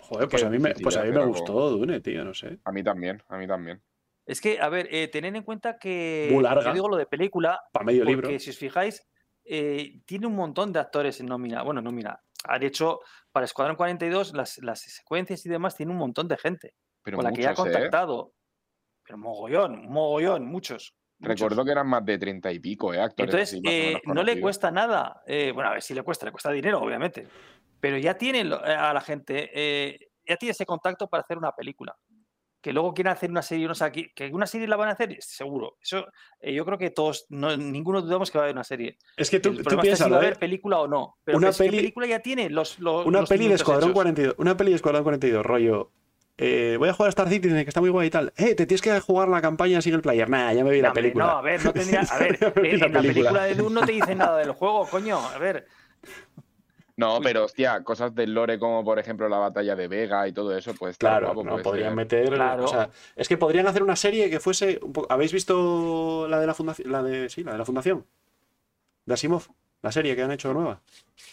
Joder, 0.00 0.28
pues 0.28 0.44
a 0.44 0.50
mí 0.50 0.58
me, 0.58 0.74
pues 0.74 0.96
a 0.96 1.02
mí 1.04 1.10
me 1.10 1.16
algo. 1.16 1.28
gustó 1.28 1.70
Dune, 1.70 2.00
tío, 2.00 2.24
no 2.24 2.34
sé. 2.34 2.58
A 2.64 2.72
mí 2.72 2.82
también, 2.82 3.22
a 3.28 3.36
mí 3.38 3.46
también. 3.46 3.80
Es 4.26 4.40
que, 4.40 4.60
a 4.60 4.68
ver, 4.68 4.88
eh, 4.90 5.08
tened 5.08 5.34
en 5.34 5.42
cuenta 5.42 5.78
que. 5.78 6.28
Muy 6.32 6.42
larga. 6.42 6.64
Yo 6.66 6.72
digo 6.74 6.88
lo 6.88 6.96
de 6.96 7.06
película, 7.06 7.60
Para 7.72 7.84
medio 7.84 8.04
porque 8.04 8.10
libro. 8.10 8.38
si 8.38 8.50
os 8.50 8.58
fijáis, 8.58 9.06
eh, 9.44 10.00
tiene 10.04 10.26
un 10.26 10.34
montón 10.36 10.72
de 10.72 10.80
actores 10.80 11.20
en 11.20 11.26
nómina. 11.26 11.62
Bueno, 11.62 11.80
nómina. 11.80 12.20
Han 12.44 12.62
hecho 12.62 13.00
para 13.32 13.44
Escuadrón 13.44 13.76
42 13.76 14.32
las, 14.34 14.58
las 14.58 14.80
secuencias 14.80 15.44
y 15.46 15.48
demás, 15.48 15.76
tiene 15.76 15.92
un 15.92 15.98
montón 15.98 16.26
de 16.26 16.36
gente 16.38 16.74
Pero 17.02 17.16
con 17.18 17.24
la 17.24 17.32
que 17.32 17.42
ya 17.42 17.50
ha 17.50 17.52
¿eh? 17.52 17.54
Pero 19.10 19.18
mogollón, 19.18 19.88
mogollón, 19.90 20.46
muchos. 20.46 20.94
muchos. 21.18 21.40
Recuerdo 21.40 21.64
que 21.64 21.72
eran 21.72 21.88
más 21.88 22.04
de 22.04 22.16
30 22.16 22.52
y 22.52 22.60
pico, 22.60 22.94
¿eh? 22.94 23.00
Actores 23.00 23.52
Entonces, 23.52 23.60
eh, 23.64 24.00
no 24.04 24.22
le 24.22 24.40
cuesta 24.40 24.70
nada. 24.70 25.20
eh, 25.26 25.50
bueno, 25.52 25.70
a 25.70 25.72
ver 25.72 25.82
si 25.82 25.94
le 25.94 26.02
cuesta, 26.04 26.26
le 26.26 26.32
cuesta 26.32 26.52
dinero, 26.52 26.80
obviamente. 26.80 27.26
Pero 27.80 27.98
ya 27.98 28.14
tiene 28.16 28.44
lo- 28.44 28.64
a 28.64 28.94
la 28.94 29.00
gente, 29.00 29.50
eh, 29.52 29.98
ya 30.28 30.36
tiene 30.36 30.52
ese 30.52 30.64
contacto 30.64 31.08
para 31.08 31.22
hacer 31.24 31.36
una 31.38 31.50
película. 31.50 31.96
Que 32.62 32.72
luego 32.72 32.94
quieren 32.94 33.12
hacer 33.12 33.30
una 33.30 33.42
serie, 33.42 33.66
no 33.66 33.74
sé, 33.74 33.90
que, 33.90 34.12
que 34.14 34.26
una 34.28 34.46
serie 34.46 34.68
la 34.68 34.76
van 34.76 34.90
a 34.90 34.92
hacer, 34.92 35.16
seguro. 35.20 35.76
Eso, 35.82 36.06
eh, 36.40 36.52
yo 36.54 36.64
creo 36.64 36.78
que 36.78 36.90
todos, 36.90 37.26
no, 37.30 37.56
ninguno 37.56 38.02
dudamos 38.02 38.30
que 38.30 38.38
va 38.38 38.44
a 38.44 38.46
haber 38.46 38.54
una 38.54 38.62
serie. 38.64 38.96
Es 39.16 39.28
que 39.28 39.40
tú, 39.40 39.48
El 39.48 39.54
tú 39.56 39.60
está 39.62 39.70
si 39.72 39.76
piensas, 39.80 40.12
va 40.12 40.16
a 40.18 40.20
¿eh? 40.20 40.26
haber 40.26 40.38
película 40.38 40.78
o 40.78 40.86
no. 40.86 41.16
Pero 41.24 41.38
Una 41.38 41.48
es 41.48 41.56
que 41.58 41.64
peli- 41.64 41.78
película 41.78 42.06
ya 42.06 42.20
tiene 42.20 42.48
los, 42.48 42.78
los 42.78 43.04
Una 43.06 43.20
los 43.20 43.28
peli 43.28 43.48
de 43.48 43.54
Escuadrón 43.54 43.90
hechos. 43.90 43.94
42. 43.94 44.34
Una 44.38 44.56
peli 44.56 44.70
de 44.70 44.76
Escuadrón 44.76 45.02
42, 45.02 45.44
rollo. 45.44 45.90
Eh, 46.42 46.76
voy 46.78 46.88
a 46.88 46.92
jugar 46.94 47.08
a 47.08 47.10
Star 47.10 47.28
Citizen, 47.28 47.62
que 47.64 47.68
está 47.68 47.80
muy 47.80 47.90
guay 47.90 48.06
y 48.08 48.10
tal. 48.10 48.32
Eh, 48.36 48.54
te 48.54 48.64
tienes 48.66 48.80
que 48.80 48.98
jugar 49.00 49.28
la 49.28 49.42
campaña 49.42 49.80
single 49.82 50.00
player. 50.00 50.28
Nah, 50.30 50.52
ya 50.52 50.64
me 50.64 50.70
vi 50.70 50.80
No, 50.80 50.88
la 50.88 50.92
película. 50.94 51.24
No, 51.26 51.30
a 51.32 51.42
ver, 51.42 51.64
no 51.64 51.72
tendría. 51.72 52.00
A 52.00 52.18
ver, 52.18 52.38
en, 52.40 52.80
la 52.80 52.86
en 52.86 52.92
la 52.92 53.00
película. 53.00 53.00
película 53.02 53.44
de 53.44 53.54
Dune 53.54 53.74
no 53.80 53.86
te 53.86 53.92
dicen 53.92 54.18
nada 54.18 54.38
del 54.38 54.52
juego, 54.52 54.86
coño. 54.88 55.18
A 55.18 55.38
ver, 55.38 55.66
No, 56.96 57.18
pero 57.22 57.44
hostia, 57.44 57.82
cosas 57.82 58.14
del 58.14 58.34
lore 58.34 58.58
como 58.58 58.84
por 58.84 58.98
ejemplo 58.98 59.28
la 59.28 59.38
batalla 59.38 59.74
de 59.76 59.88
Vega 59.88 60.26
y 60.28 60.32
todo 60.32 60.56
eso, 60.56 60.74
pues 60.74 60.98
Claro, 60.98 61.26
guapo, 61.32 61.44
no, 61.44 61.58
podrían 61.62 61.88
ser. 61.90 61.96
meter. 61.96 62.28
Claro. 62.30 62.64
O 62.64 62.68
sea, 62.68 62.90
es 63.16 63.26
que 63.28 63.36
podrían 63.38 63.66
hacer 63.66 63.82
una 63.82 63.96
serie 63.96 64.28
que 64.30 64.40
fuese. 64.40 64.78
un 64.82 64.92
poco- 64.92 65.06
¿Habéis 65.12 65.32
visto 65.32 66.26
la 66.28 66.38
de 66.40 66.46
la 66.46 66.54
fundación? 66.54 66.90
La 66.92 67.02
de. 67.02 67.28
Sí, 67.30 67.42
la 67.44 67.52
de 67.52 67.58
la 67.58 67.64
fundación. 67.64 68.06
De 69.06 69.14
Asimov. 69.14 69.46
La 69.82 69.90
serie 69.92 70.14
que 70.14 70.22
han 70.22 70.30
hecho 70.32 70.52
nueva. 70.52 70.80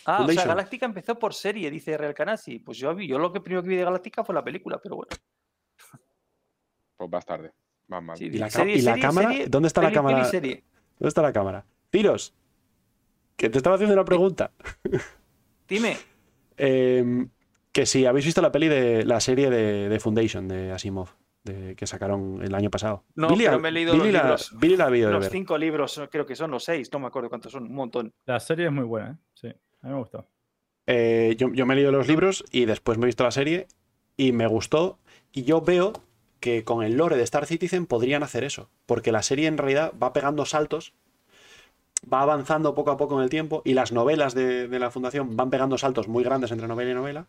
Ah, 0.05 0.23
o 0.23 0.27
sea. 0.31 0.45
Galáctica 0.45 0.85
empezó 0.85 1.19
por 1.19 1.33
serie, 1.33 1.69
dice 1.69 1.97
Real 1.97 2.13
Canasi. 2.13 2.59
Pues 2.59 2.77
yo, 2.77 2.93
vi- 2.95 3.07
yo 3.07 3.19
lo 3.19 3.31
que 3.33 3.41
primero 3.41 3.61
que 3.63 3.69
vi 3.69 3.75
de 3.75 3.83
Galáctica 3.83 4.23
fue 4.23 4.33
la 4.35 4.43
película, 4.43 4.79
pero 4.81 4.95
bueno. 4.95 5.09
Pues 6.95 7.09
vas 7.09 7.25
tarde. 7.25 7.51
Vas 7.87 8.03
mal. 8.03 8.17
Sí, 8.17 8.25
¿Y 8.25 8.37
la, 8.37 8.49
serie, 8.49 8.75
y 8.77 8.81
la 8.81 8.91
serie, 8.93 9.01
cámara? 9.01 9.29
serie, 9.29 9.47
¿Dónde 9.47 9.67
está 9.67 9.81
la 9.81 9.91
cámara? 9.91 10.29
peli. 10.29 10.63
¿Dónde 10.99 11.07
está 11.09 11.21
la 11.21 11.33
cámara? 11.33 11.65
Tiros. 11.89 12.33
Que 13.35 13.49
te 13.49 13.57
estaba 13.57 13.75
haciendo 13.75 13.93
una 13.93 14.05
pregunta. 14.05 14.51
Dime, 15.67 15.97
Eh, 16.59 17.27
que 17.71 17.85
si 17.85 18.07
habéis 18.07 18.25
visto 18.25 18.41
la 18.41 18.51
peli 18.51 18.67
de 18.67 19.05
la 19.05 19.19
serie 19.19 19.51
de, 19.51 19.89
de 19.89 19.99
Foundation 19.99 20.47
de 20.47 20.71
Asimov, 20.71 21.09
de, 21.47 21.75
que 21.75 21.87
sacaron 21.87 22.41
el 22.43 22.53
año 22.53 22.69
pasado. 22.69 23.03
No, 23.15 23.29
Billy 23.29 23.45
pero 23.45 23.59
me 23.59 23.69
he 23.69 23.71
leído 23.71 23.93
Billy 23.93 24.11
los 24.11 24.13
la, 24.13 24.21
libros. 24.21 24.51
Billy 24.59 24.77
la 24.77 24.83
ha 24.83 24.87
habido 24.87 25.07
de 25.07 25.13
los 25.13 25.21
ver. 25.23 25.31
cinco 25.31 25.57
libros, 25.57 26.01
creo 26.11 26.25
que 26.25 26.35
son 26.35 26.51
los 26.51 26.63
seis, 26.63 26.89
no 26.93 26.99
me 26.99 27.07
acuerdo 27.07 27.29
cuántos 27.29 27.51
son, 27.51 27.63
un 27.63 27.73
montón. 27.73 28.13
La 28.25 28.39
serie 28.39 28.67
es 28.67 28.71
muy 28.71 28.83
buena, 28.83 29.11
¿eh? 29.11 29.15
Sí, 29.33 29.47
a 29.47 29.87
mí 29.87 29.93
me 29.93 29.99
gustó. 29.99 30.27
Eh, 30.85 31.35
yo, 31.37 31.51
yo 31.51 31.65
me 31.65 31.73
he 31.73 31.77
leído 31.77 31.91
los 31.91 32.07
libros 32.07 32.45
y 32.51 32.65
después 32.65 32.97
me 32.97 33.05
he 33.05 33.07
visto 33.07 33.23
la 33.23 33.31
serie 33.31 33.67
y 34.15 34.31
me 34.31 34.47
gustó. 34.47 34.99
Y 35.31 35.43
yo 35.43 35.61
veo 35.61 35.93
que 36.39 36.63
con 36.63 36.83
el 36.83 36.95
lore 36.95 37.17
de 37.17 37.23
Star 37.23 37.45
Citizen 37.45 37.85
podrían 37.85 38.23
hacer 38.23 38.43
eso. 38.43 38.69
Porque 38.85 39.11
la 39.11 39.21
serie 39.23 39.47
en 39.47 39.57
realidad 39.57 39.93
va 40.01 40.13
pegando 40.13 40.45
saltos, 40.45 40.93
va 42.11 42.21
avanzando 42.21 42.73
poco 42.73 42.91
a 42.91 42.97
poco 42.97 43.17
en 43.17 43.23
el 43.23 43.29
tiempo 43.29 43.61
y 43.65 43.73
las 43.73 43.91
novelas 43.91 44.33
de, 44.33 44.67
de 44.67 44.79
la 44.79 44.91
Fundación 44.91 45.35
van 45.35 45.49
pegando 45.49 45.77
saltos 45.77 46.07
muy 46.07 46.23
grandes 46.23 46.51
entre 46.51 46.67
novela 46.67 46.91
y 46.91 46.93
novela. 46.93 47.27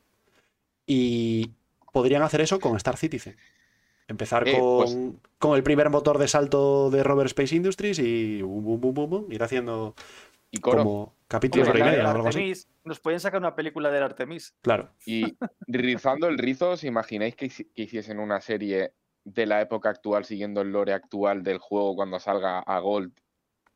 Y 0.87 1.51
podrían 1.93 2.23
hacer 2.23 2.41
eso 2.41 2.61
con 2.61 2.77
Star 2.77 2.97
Citizen. 2.97 3.37
Empezar 4.09 4.49
Eh, 4.49 4.59
con, 4.59 4.77
pues- 4.79 4.97
con 5.39 5.57
el 5.57 5.63
primer 5.63 5.91
motor 5.91 6.19
de 6.19 6.27
salto 6.29 6.91
de 6.91 7.05
Robert 7.05 7.27
Space 7.29 7.55
Industries 7.55 7.99
y 7.99 8.43
bum, 8.43 9.31
ir 9.31 9.43
haciendo 9.43 9.95
Y 10.51 10.59
Coro, 10.61 10.79
como 10.79 11.15
capítulos 11.29 11.69
Hombre, 11.69 11.85
de 11.85 11.91
media 11.91 12.11
así. 12.11 12.27
Artemis, 12.27 12.69
nos 12.85 13.01
pueden 13.01 13.21
sacar 13.21 13.39
una 13.39 13.55
película 13.55 13.91
del 13.91 14.03
Artemis. 14.03 14.55
Claro. 14.63 14.91
y 15.05 15.37
rizando 15.67 16.27
el 16.27 16.39
rizo, 16.39 16.71
¿os 16.71 16.85
imagináis 16.85 17.37
que, 17.37 17.49
que 17.51 17.83
hiciesen 17.83 18.19
una 18.19 18.41
serie 18.41 18.93
de 19.25 19.45
la 19.45 19.61
época 19.61 19.91
actual 19.91 20.25
siguiendo 20.25 20.63
el 20.63 20.73
lore 20.73 20.95
actual 20.95 21.43
del 21.43 21.59
juego 21.59 21.95
cuando 21.95 22.19
salga 22.19 22.61
a 22.61 22.79
Gold 22.79 23.13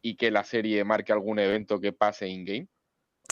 y 0.00 0.16
que 0.16 0.30
la 0.30 0.44
serie 0.44 0.82
marque 0.82 1.12
algún 1.12 1.38
evento 1.38 1.78
que 1.78 1.92
pase 1.92 2.26
in-game? 2.28 2.68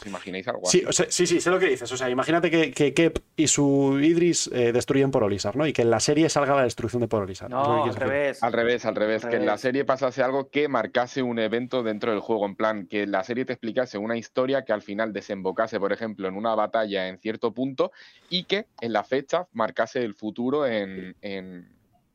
¿Os 0.01 0.07
imagináis 0.07 0.49
algo 0.49 0.63
Sí, 0.65 0.79
así? 0.79 0.87
o 0.87 0.93
sea, 0.93 1.07
sí, 1.11 1.27
sí, 1.27 1.41
sé 1.41 1.51
lo 1.51 1.59
que 1.59 1.67
dices. 1.67 1.91
O 1.93 1.97
sea, 1.97 2.09
imagínate 2.09 2.51
que, 2.51 2.71
que 2.73 2.95
Kep 2.95 3.19
y 3.37 3.47
su 3.49 3.99
Idris 4.01 4.49
eh, 4.53 4.73
destruyen 4.73 5.11
Porolizar, 5.11 5.57
¿no? 5.57 5.67
Y 5.67 5.73
que 5.73 5.83
en 5.83 5.91
la 5.91 6.01
serie 6.01 6.29
salga 6.31 6.55
la 6.57 6.63
destrucción 6.63 7.03
de 7.03 7.09
Porolizar. 7.09 7.51
No, 7.51 7.85
al 7.85 7.95
revés. 7.95 8.43
Al 8.43 8.53
revés, 8.53 8.85
al 8.87 8.95
revés, 8.95 9.25
Al 9.25 9.31
que 9.31 9.37
en 9.37 9.47
la 9.47 9.59
serie 9.59 9.85
pasase 9.85 10.23
algo 10.23 10.49
que 10.51 10.69
marcase 10.69 11.23
un 11.23 11.39
evento 11.39 11.83
dentro 11.83 12.13
del 12.13 12.21
juego, 12.21 12.47
en 12.47 12.57
plan, 12.57 12.87
que 12.87 13.07
la 13.07 13.23
serie 13.25 13.45
te 13.45 13.53
explicase 13.53 13.99
una 13.99 14.17
historia 14.17 14.65
que 14.65 14.73
al 14.73 14.83
final 14.83 15.13
desembocase, 15.13 15.79
por 15.79 15.93
ejemplo, 15.93 16.29
en 16.29 16.35
una 16.37 16.55
batalla 16.55 17.09
en 17.09 17.19
cierto 17.19 17.53
punto 17.53 17.93
y 18.31 18.45
que 18.45 18.67
en 18.81 18.93
la 18.95 19.05
fecha 19.05 19.47
marcase 19.53 20.03
el 20.03 20.15
futuro 20.15 20.67
en, 20.67 21.15
en- 21.21 21.69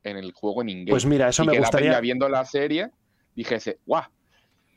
en 0.03 0.18
el 0.18 0.32
juego 0.34 0.62
en 0.62 0.70
in-game. 0.70 0.91
Pues 0.91 1.06
mira, 1.06 1.30
eso 1.30 1.44
y 1.44 1.48
me 1.48 1.53
que 1.53 1.60
la 1.60 1.66
gustaría. 1.66 1.90
peña 1.91 1.99
viendo 1.99 2.30
la 2.30 2.45
serie 2.45 2.90
dijese, 3.36 3.80
¡guau! 3.86 4.03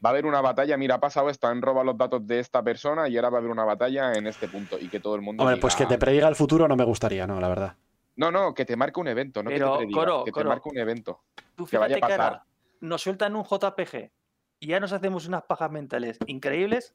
Va 0.04 0.10
a 0.10 0.12
haber 0.12 0.26
una 0.26 0.40
batalla, 0.40 0.76
mira, 0.76 0.96
ha 0.96 1.00
pasado 1.00 1.28
esto, 1.28 1.48
han 1.48 1.60
robado 1.60 1.86
los 1.86 1.98
datos 1.98 2.26
de 2.26 2.38
esta 2.38 2.62
persona 2.62 3.08
y 3.08 3.16
ahora 3.16 3.30
va 3.30 3.38
a 3.38 3.40
haber 3.40 3.50
una 3.50 3.64
batalla 3.64 4.12
en 4.12 4.26
este 4.26 4.48
punto. 4.48 4.78
Y 4.78 4.88
que 4.88 5.00
todo 5.00 5.16
el 5.16 5.22
mundo. 5.22 5.42
Hombre, 5.42 5.56
diga, 5.56 5.62
pues 5.62 5.74
que 5.74 5.86
te 5.86 5.98
prediga 5.98 6.28
el 6.28 6.36
futuro 6.36 6.68
no 6.68 6.76
me 6.76 6.84
gustaría, 6.84 7.26
no, 7.26 7.40
la 7.40 7.48
verdad. 7.48 7.76
No, 8.16 8.30
no, 8.30 8.54
que 8.54 8.64
te 8.64 8.76
marque 8.76 9.00
un 9.00 9.08
evento, 9.08 9.42
no 9.42 9.50
Pero, 9.50 9.66
que 9.66 9.72
te 9.72 9.78
prediga, 9.78 10.00
Coro, 10.00 10.24
que 10.24 10.32
Coro, 10.32 10.44
te 10.44 10.48
marque 10.48 10.68
un 10.68 10.78
evento. 10.78 11.20
Tú 11.54 11.66
que 11.66 11.78
vaya 11.78 11.96
a 11.96 11.98
que 11.98 12.04
ahora 12.04 12.16
pasar. 12.16 12.42
nos 12.80 13.02
sueltan 13.02 13.34
un 13.36 13.44
JPG 13.44 14.10
y 14.60 14.66
ya 14.66 14.80
nos 14.80 14.92
hacemos 14.92 15.26
unas 15.26 15.42
pajas 15.42 15.70
mentales 15.70 16.18
increíbles. 16.26 16.94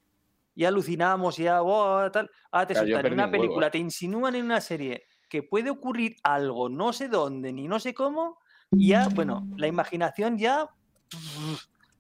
Ya 0.56 0.68
alucinamos, 0.68 1.38
ya 1.38 1.62
wow, 1.62 2.10
tal. 2.12 2.30
Ahora 2.52 2.68
te 2.68 2.74
yo 2.74 2.82
sueltan 2.82 3.02
perdí 3.02 3.14
una 3.16 3.26
un 3.26 3.32
huevo. 3.32 3.42
película, 3.42 3.72
te 3.72 3.80
insinúan 3.80 4.36
en 4.36 4.46
una 4.46 4.62
serie 4.62 5.06
que 5.30 5.44
puede 5.44 5.72
ocurrir 5.72 6.18
algo, 6.24 6.70
no 6.70 6.94
sé 6.94 7.08
dónde 7.08 7.52
ni 7.52 7.68
no 7.68 7.80
sé 7.80 7.94
cómo, 7.96 8.38
y 8.72 8.90
ya, 8.90 9.08
bueno, 9.10 9.48
la 9.58 9.68
imaginación 9.68 10.38
ya. 10.38 10.70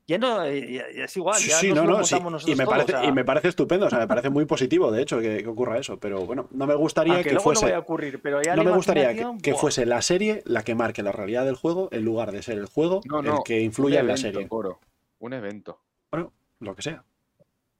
Ya 0.05 0.17
no, 0.17 0.43
eh, 0.43 0.73
ya- 0.73 0.91
ya 0.91 1.05
es 1.05 1.15
igual. 1.15 1.35
Sí, 1.35 1.49
ya 1.49 1.55
sí, 1.55 1.69
nos 1.69 1.77
no, 1.77 1.85
lo 1.85 1.97
no, 1.99 2.03
sí. 2.03 2.15
Y 2.15 2.19
nosotros 2.19 2.57
me, 2.57 2.65
parece, 2.65 2.93
o 2.93 2.99
sea, 2.99 3.09
y 3.09 3.11
me 3.13 3.23
parece 3.23 3.47
estupendo, 3.47 3.85
o 3.85 3.89
sea, 3.89 3.99
me 3.99 4.07
parece 4.07 4.29
muy 4.29 4.45
positivo, 4.45 4.91
de 4.91 5.01
hecho, 5.01 5.19
que, 5.21 5.43
que 5.43 5.47
ocurra 5.47 5.77
eso. 5.77 5.97
Pero 5.97 6.25
bueno, 6.25 6.47
no 6.51 6.67
me 6.67 6.75
gustaría 6.75 7.13
aunque 7.13 7.29
que 7.29 7.35
luego 7.35 7.53
no 7.53 7.59
fuese. 7.59 7.65
vaya 7.67 7.77
a 7.77 7.79
ocurrir, 7.79 8.21
pero 8.21 8.41
ya 8.41 8.55
no 8.55 8.63
la 8.63 8.71
me 8.71 8.75
gustaría 8.75 9.13
que, 9.41 9.53
fuese 9.55 9.85
la 9.85 10.01
serie 10.01 10.41
la 10.45 10.63
que 10.63 10.75
marque 10.75 11.03
la 11.03 11.13
realidad 11.13 11.45
del 11.45 11.55
juego 11.55 11.87
en 11.91 12.03
lugar 12.03 12.33
de 12.33 12.41
ser 12.41 12.57
el 12.57 12.65
juego 12.65 13.01
No, 13.05 13.19
el 13.19 13.25
no, 13.25 13.43
que 13.43 13.61
influya 13.61 14.01
en 14.01 14.07
la 14.07 14.17
serie. 14.17 14.47
Coro, 14.49 14.81
un 15.19 15.33
evento. 15.33 15.79
Bueno, 16.11 16.33
lo 16.59 16.75
que 16.75 16.81
sea. 16.81 17.05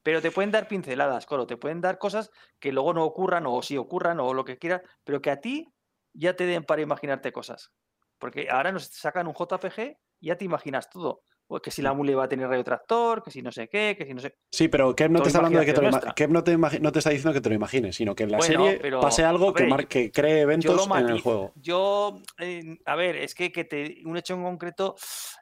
Pero 0.01 0.21
te 0.21 0.31
pueden 0.31 0.51
dar 0.51 0.67
pinceladas, 0.67 1.25
Coro, 1.25 1.45
te 1.45 1.57
pueden 1.57 1.81
dar 1.81 1.97
cosas 1.97 2.29
que 2.59 2.71
luego 2.71 2.93
no 2.93 3.03
ocurran 3.03 3.45
o 3.47 3.61
sí 3.61 3.77
ocurran 3.77 4.19
o 4.19 4.33
lo 4.33 4.45
que 4.45 4.57
quieras, 4.57 4.81
pero 5.03 5.21
que 5.21 5.31
a 5.31 5.39
ti 5.41 5.73
ya 6.13 6.35
te 6.35 6.45
den 6.45 6.63
para 6.63 6.81
imaginarte 6.81 7.31
cosas. 7.31 7.71
Porque 8.17 8.47
ahora 8.49 8.71
nos 8.71 8.85
sacan 8.87 9.27
un 9.27 9.33
JPG 9.33 9.97
y 10.19 10.27
ya 10.27 10.37
te 10.37 10.45
imaginas 10.45 10.89
todo. 10.89 11.21
Pues 11.45 11.61
que 11.61 11.71
si 11.71 11.81
la 11.81 11.93
mule 11.93 12.15
va 12.15 12.23
a 12.23 12.27
tener 12.27 12.47
radio 12.47 12.63
tractor, 12.63 13.21
que 13.21 13.29
si 13.29 13.41
no 13.41 13.51
sé 13.51 13.67
qué, 13.67 13.95
que 13.97 14.05
si 14.05 14.13
no 14.13 14.21
sé. 14.21 14.35
Sí, 14.51 14.69
pero 14.69 14.95
Kev 14.95 15.11
no 15.11 15.19
Todo 15.19 15.23
te 15.23 15.27
está 15.29 15.39
hablando 15.39 15.59
de 15.59 15.65
que 15.65 15.73
te 15.73 15.81
lo 15.81 16.13
Kev 16.15 16.31
no 16.31 16.43
te, 16.43 16.57
no 16.57 16.91
te 16.91 16.99
está 16.99 17.09
diciendo 17.11 17.33
que 17.33 17.41
te 17.41 17.49
lo 17.49 17.55
imagines, 17.55 17.95
sino 17.95 18.15
que 18.15 18.23
en 18.23 18.31
la 18.31 18.37
Bueno, 18.37 18.65
serie 18.65 18.79
pero, 18.81 19.01
pase 19.01 19.23
algo 19.23 19.53
que, 19.53 19.65
mar- 19.67 19.87
que 19.87 20.11
cree 20.11 20.41
eventos 20.41 20.87
en 20.95 21.09
el 21.09 21.19
juego. 21.21 21.51
Yo, 21.55 22.21
eh, 22.39 22.77
a 22.85 22.95
ver, 22.95 23.17
es 23.17 23.35
que, 23.35 23.51
que 23.51 23.65
te, 23.65 23.97
un 24.05 24.15
hecho 24.17 24.33
en 24.35 24.43
concreto 24.43 24.95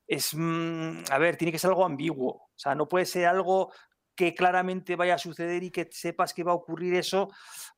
es, 0.07 0.33
mm, 0.35 1.03
a 1.11 1.17
ver, 1.19 1.37
tiene 1.37 1.51
que 1.51 1.59
ser 1.59 1.69
algo 1.69 1.85
ambiguo. 1.85 2.31
O 2.33 2.57
sea, 2.57 2.75
no 2.75 2.87
puede 2.87 3.05
ser 3.05 3.27
algo 3.27 3.71
que 4.21 4.35
claramente 4.35 4.95
vaya 4.95 5.15
a 5.15 5.17
suceder 5.17 5.63
y 5.63 5.71
que 5.71 5.87
sepas 5.91 6.31
que 6.33 6.43
va 6.43 6.51
a 6.51 6.55
ocurrir 6.55 6.93
eso, 6.93 7.29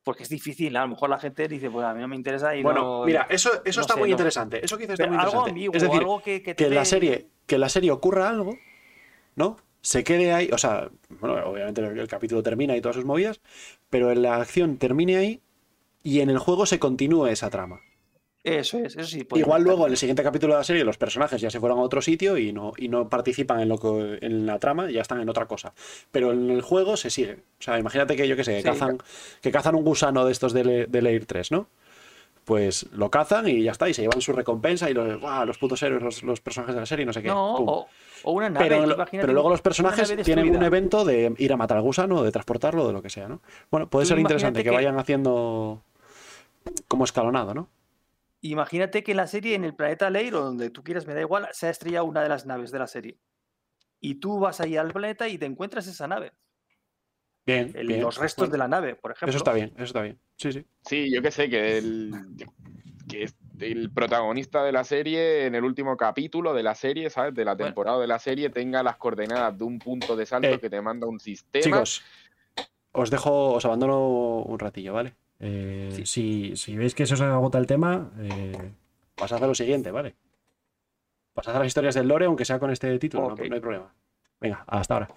porque 0.03 0.23
es 0.23 0.29
difícil. 0.29 0.75
A 0.75 0.81
lo 0.81 0.89
mejor 0.89 1.09
la 1.09 1.17
gente 1.17 1.47
dice, 1.47 1.69
pues 1.69 1.85
a 1.85 1.93
mí 1.93 2.01
no 2.01 2.07
me 2.09 2.17
interesa 2.17 2.53
y 2.53 2.63
Bueno, 2.63 2.81
no- 2.81 3.05
mira, 3.05 3.27
eso, 3.29 3.49
eso 3.63 3.79
no 3.79 3.81
está 3.81 3.93
sé, 3.93 3.99
muy 4.01 4.09
no. 4.09 4.13
interesante. 4.13 4.63
Eso 4.65 4.77
que 4.77 4.83
dices 4.83 4.99
está 4.99 5.07
muy 5.07 5.15
algo 5.17 5.27
interesante. 5.27 5.49
ambiguo, 5.51 5.75
es 5.75 5.81
decir, 5.83 5.99
algo 6.01 6.21
que, 6.21 6.43
que 6.43 6.53
te 6.53 6.63
que 6.63 6.67
en 6.67 6.75
la 6.75 6.85
serie 6.85 7.27
que 7.45 7.55
en 7.55 7.61
la 7.61 7.69
serie 7.69 7.91
ocurra 7.91 8.29
algo, 8.29 8.57
¿no? 9.35 9.55
Se 9.81 10.03
quede 10.03 10.33
ahí, 10.33 10.49
o 10.51 10.57
sea, 10.57 10.89
bueno, 11.21 11.35
obviamente 11.45 11.81
el, 11.81 11.97
el 11.97 12.07
capítulo 12.07 12.43
termina 12.43 12.75
y 12.75 12.81
todas 12.81 12.95
sus 12.95 13.05
movidas, 13.05 13.41
pero 13.89 14.11
en 14.11 14.21
la 14.21 14.35
acción 14.37 14.77
termine 14.77 15.17
ahí 15.17 15.41
y 16.03 16.19
en 16.21 16.29
el 16.29 16.39
juego 16.39 16.65
se 16.65 16.79
continúe 16.79 17.27
esa 17.27 17.49
trama. 17.49 17.81
Eso 18.43 18.77
es, 18.79 18.97
eso 18.97 19.07
sí. 19.07 19.23
podría 19.23 19.45
Igual 19.45 19.61
estar. 19.61 19.67
luego 19.73 19.85
en 19.87 19.91
el 19.93 19.97
siguiente 19.97 20.21
capítulo 20.21 20.53
de 20.53 20.59
la 20.59 20.63
serie 20.65 20.83
los 20.83 20.97
personajes 20.97 21.39
ya 21.39 21.49
se 21.49 21.61
fueron 21.61 21.79
a 21.79 21.81
otro 21.81 22.01
sitio 22.01 22.37
y 22.37 22.51
no, 22.51 22.73
y 22.77 22.89
no 22.89 23.07
participan 23.07 23.61
en, 23.61 23.69
lo 23.69 23.77
que- 23.77 24.19
en 24.21 24.45
la 24.45 24.59
trama, 24.59 24.91
ya 24.91 25.01
están 25.01 25.21
en 25.21 25.29
otra 25.29 25.45
cosa. 25.45 25.73
Pero 26.11 26.33
en 26.33 26.49
el 26.49 26.61
juego 26.61 26.97
se 26.97 27.09
sigue. 27.09 27.35
O 27.59 27.61
sea, 27.63 27.79
imagínate 27.79 28.17
que 28.17 28.27
yo 28.27 28.35
que 28.35 28.43
sé, 28.43 28.55
que, 28.55 28.61
Sí. 28.63 28.65
cazan, 28.67 28.97
que 29.41 29.51
cazan 29.51 29.75
un 29.75 29.85
gusano 29.85 30.25
de 30.25 30.33
estos 30.33 30.51
de, 30.51 30.87
de 30.87 31.01
Lair 31.01 31.25
3, 31.25 31.51
¿no? 31.51 31.67
Pues 32.43 32.87
lo 32.91 33.09
cazan 33.09 33.47
y 33.47 33.63
ya 33.63 33.71
está, 33.71 33.87
y 33.87 33.93
se 33.93 34.01
llevan 34.01 34.19
su 34.19 34.33
recompensa 34.33 34.89
y 34.89 34.93
los, 34.93 35.21
los 35.21 35.57
putos 35.57 35.81
héroes, 35.81 36.03
los, 36.03 36.23
los 36.23 36.41
personajes 36.41 36.75
de 36.75 36.81
la 36.81 36.85
serie, 36.85 37.05
no 37.05 37.13
sé 37.13 37.21
qué. 37.21 37.29
No, 37.29 37.55
pum. 37.55 37.69
o, 37.69 37.87
o 38.23 38.31
una 38.33 38.49
nave. 38.49 38.67
pero, 38.67 38.85
lo- 38.85 39.33
luego 39.33 39.49
los 39.51 39.61
personajes 39.61 40.13
tienen 40.25 40.53
un 40.53 40.61
evento 40.63 41.05
de 41.05 41.33
ir 41.37 41.53
a 41.53 41.55
matar 41.55 41.77
al 41.77 41.83
gusano, 41.83 42.21
de 42.23 42.31
transportarlo, 42.33 42.85
de 42.87 42.91
lo 42.91 43.01
que 43.01 43.09
sea, 43.09 43.29
¿no? 43.29 43.39
Bueno, 43.71 43.89
puede 43.89 44.05
ser 44.05 44.19
interesante 44.19 44.61
que- 44.65 44.69
vayan 44.71 44.99
haciendo 44.99 45.81
como 46.89 47.05
escalonado, 47.05 47.53
¿no? 47.53 47.69
Imagínate 48.45 49.03
que 49.03 49.11
en 49.11 49.17
la 49.17 49.27
serie, 49.27 49.55
en 49.55 49.63
el 49.63 49.73
planeta 49.73 50.09
Leir, 50.09 50.35
o 50.35 50.41
donde 50.41 50.69
tú 50.69 50.83
quieras, 50.83 51.07
me 51.07 51.13
da 51.13 51.21
igual, 51.21 51.47
se 51.53 51.67
ha 51.67 51.69
estrellado 51.69 52.03
una 52.05 52.21
de 52.21 52.27
las 52.29 52.45
naves 52.45 52.71
de 52.71 52.79
la 52.79 52.87
serie. 52.87 53.17
Y 54.01 54.15
tú 54.15 54.37
vas 54.37 54.59
ahí 54.59 54.75
al 54.75 54.91
planeta 54.91 55.29
y 55.29 55.37
te 55.37 55.45
encuentras 55.45 55.87
esa 55.87 56.07
nave. 56.09 56.33
Bien, 57.45 57.71
el- 57.73 57.87
bien. 57.87 58.01
los 58.01 58.17
restos 58.17 58.43
Bueno, 58.49 58.51
de 58.51 58.57
la 58.57 58.67
nave, 58.67 58.95
por 58.95 59.11
ejemplo. 59.11 59.29
Eso 59.29 59.37
está 59.37 59.53
bien, 59.53 59.71
eso 59.75 59.85
está 59.85 60.01
bien. 60.01 60.19
Sí, 60.35 60.51
sí. 60.51 60.65
Sí, 60.81 61.09
yo 61.13 61.21
que 61.21 61.31
sé, 61.31 61.49
que 61.49 61.77
el, 61.77 62.13
que 63.07 63.23
es 63.23 63.35
el 63.59 63.91
protagonista 63.91 64.61
de 64.63 64.73
la 64.73 64.83
serie 64.83 65.45
en 65.45 65.55
el 65.55 65.63
último 65.63 65.95
capítulo 65.95 66.53
de 66.53 66.63
la 66.63 66.75
serie, 66.75 67.09
¿sabes? 67.09 67.33
De 67.33 67.45
la 67.45 67.53
Bueno. 67.55 67.67
temporada 67.67 67.99
de 67.99 68.07
la 68.07 68.19
serie 68.19 68.49
tenga 68.49 68.83
las 68.83 68.97
coordenadas 68.97 69.57
de 69.57 69.63
un 69.63 69.79
punto 69.79 70.17
de 70.17 70.25
salto 70.25 70.47
Eh, 70.49 70.59
que 70.59 70.69
te 70.69 70.81
manda 70.81 71.07
un 71.07 71.21
sistema. 71.21 71.63
Chicos, 71.63 72.03
os 72.91 73.09
dejo, 73.09 73.53
os 73.53 73.63
abandono 73.63 74.39
un 74.39 74.59
ratillo, 74.59 74.91
¿vale? 74.93 75.15
Eh, 75.45 75.89
Sí. 75.91 76.05
si, 76.05 76.55
si 76.55 76.77
veis 76.77 76.95
que 76.95 77.05
se 77.05 77.15
os 77.15 77.21
agota 77.21 77.57
el 77.57 77.67
tema, 77.67 78.11
eh, 78.19 78.71
Vas 79.17 79.31
a 79.31 79.45
lo 79.45 79.53
siguiente, 79.53 79.91
¿vale? 79.91 80.15
Vas 81.35 81.47
a 81.49 81.59
las 81.59 81.67
historias 81.67 81.95
del 81.95 82.07
lore, 82.07 82.25
aunque 82.25 82.45
sea 82.45 82.59
con 82.59 82.71
este 82.71 82.97
título, 82.97 83.35
no- 83.35 83.43
hay 83.53 83.59
problema. 83.59 83.93
Venga, 84.39 84.63
hasta 84.67 84.93
ahora. 84.95 85.07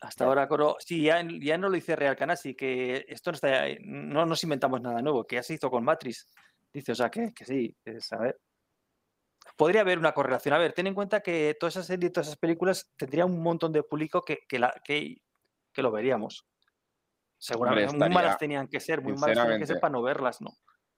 Hasta 0.00 0.24
ahora, 0.24 0.48
Coro, 0.48 0.76
sí, 0.78 1.02
ya, 1.02 1.22
ya 1.40 1.58
no 1.58 1.68
lo 1.68 1.74
dice 1.74 1.94
Real 1.94 2.16
Canasi, 2.16 2.54
que 2.54 3.04
esto 3.08 3.30
no 3.30 3.34
está, 3.34 3.64
no 3.82 4.24
nos 4.26 4.42
inventamos 4.42 4.80
nada 4.80 5.02
nuevo, 5.02 5.26
que 5.26 5.36
ya 5.36 5.42
se 5.42 5.54
hizo 5.54 5.70
con 5.70 5.84
Matrix. 5.84 6.26
Dice, 6.72 6.92
o 6.92 6.94
sea, 6.94 7.10
que, 7.10 7.32
que 7.34 7.44
sí, 7.44 7.76
es, 7.84 8.10
a 8.12 8.18
ver. 8.18 8.40
Podría 9.56 9.82
haber 9.82 9.98
una 9.98 10.12
correlación. 10.12 10.54
A 10.54 10.58
ver, 10.58 10.72
ten 10.72 10.86
en 10.86 10.94
cuenta 10.94 11.20
que 11.20 11.54
toda 11.60 11.68
esa 11.68 11.82
serie, 11.82 12.08
todas 12.10 12.28
esas 12.28 12.38
películas 12.38 12.90
tendría 12.96 13.26
un 13.26 13.42
montón 13.42 13.72
de 13.72 13.82
público 13.82 14.22
que, 14.22 14.38
que, 14.48 14.58
la, 14.58 14.72
que, 14.84 15.20
que 15.72 15.82
lo 15.82 15.90
veríamos. 15.90 16.46
Seguramente, 17.40 17.96
muy 17.96 18.10
malas 18.10 18.36
tenían 18.36 18.68
que 18.68 18.78
ser, 18.80 19.00
muy 19.02 19.14
malas 19.14 19.38
tenían 19.38 19.60
que 19.60 19.66
ser 19.66 19.80
para 19.80 19.92
no 19.92 20.02
verlas, 20.02 20.42
¿no? 20.42 20.50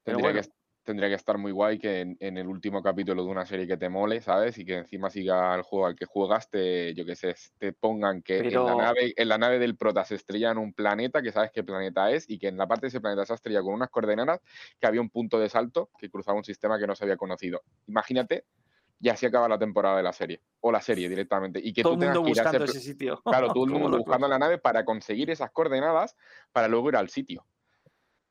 Pero 0.03 0.19
Tendría, 0.19 0.33
bueno. 0.33 0.43
que, 0.43 0.55
tendría 0.83 1.09
que 1.09 1.15
estar 1.15 1.39
muy 1.39 1.53
guay 1.53 1.79
que 1.79 2.01
en, 2.01 2.17
en 2.19 2.37
el 2.37 2.49
último 2.49 2.83
capítulo 2.83 3.25
de 3.25 3.31
una 3.31 3.47
serie 3.47 3.69
que 3.69 3.77
te 3.77 3.89
mole, 3.89 4.21
¿sabes? 4.21 4.59
Y 4.59 4.65
que 4.65 4.79
encima 4.79 5.09
siga 5.09 5.55
el 5.55 5.63
juego 5.63 5.87
al 5.87 5.95
que 5.95 6.05
juegas, 6.05 6.51
te, 6.51 6.95
yo 6.95 7.07
qué 7.07 7.15
sé, 7.15 7.37
te 7.59 7.73
pongan 7.73 8.23
que 8.23 8.39
en, 8.39 8.55
la 8.55 8.75
nave, 8.75 9.15
en 9.17 9.29
la 9.29 9.39
nave 9.39 9.61
del 9.61 9.77
prota 9.77 10.05
se 10.05 10.17
estrella 10.17 10.51
en 10.51 10.59
un 10.59 10.73
planeta, 10.75 11.23
que 11.23 11.31
sabes 11.31 11.53
qué 11.53 11.63
planeta 11.63 12.11
es, 12.11 12.29
y 12.29 12.41
que 12.41 12.49
en 12.49 12.57
la 12.57 12.67
parte 12.67 12.87
de 12.87 12.89
ese 12.89 13.01
planeta 13.01 13.25
se 13.25 13.35
ha 13.35 13.37
estrellado 13.37 13.67
con 13.67 13.75
unas 13.75 13.91
coordenadas, 13.91 14.41
que 14.81 14.87
había 14.89 15.01
un 15.01 15.11
punto 15.11 15.39
de 15.39 15.49
salto 15.49 15.91
que 15.97 16.11
cruzaba 16.11 16.37
un 16.37 16.45
sistema 16.45 16.77
que 16.77 16.89
no 16.89 16.97
se 16.97 17.05
había 17.05 17.17
conocido. 17.17 17.63
Imagínate, 17.87 18.47
y 19.03 19.09
así 19.09 19.27
acaba 19.27 19.49
la 19.49 19.59
temporada 19.59 19.97
de 19.97 20.03
la 20.05 20.13
serie, 20.13 20.41
o 20.61 20.71
la 20.71 20.81
serie 20.81 21.09
directamente, 21.09 21.61
y 21.63 21.73
que 21.73 21.83
Todo 21.83 21.97
tú 21.97 22.03
el 22.03 22.07
mundo 22.07 22.23
buscando 22.23 22.65
ese 22.65 22.79
sitio. 22.81 23.21
Claro, 23.25 23.53
todo 23.53 23.65
el 23.65 23.71
mundo 23.73 23.99
buscando 23.99 24.29
la 24.29 24.39
nave 24.39 24.59
para 24.59 24.85
conseguir 24.85 25.29
esas 25.29 25.51
coordenadas 25.51 26.17
para 26.53 26.69
luego 26.69 26.89
ir 26.89 26.97
al 26.97 27.09
sitio. 27.09 27.45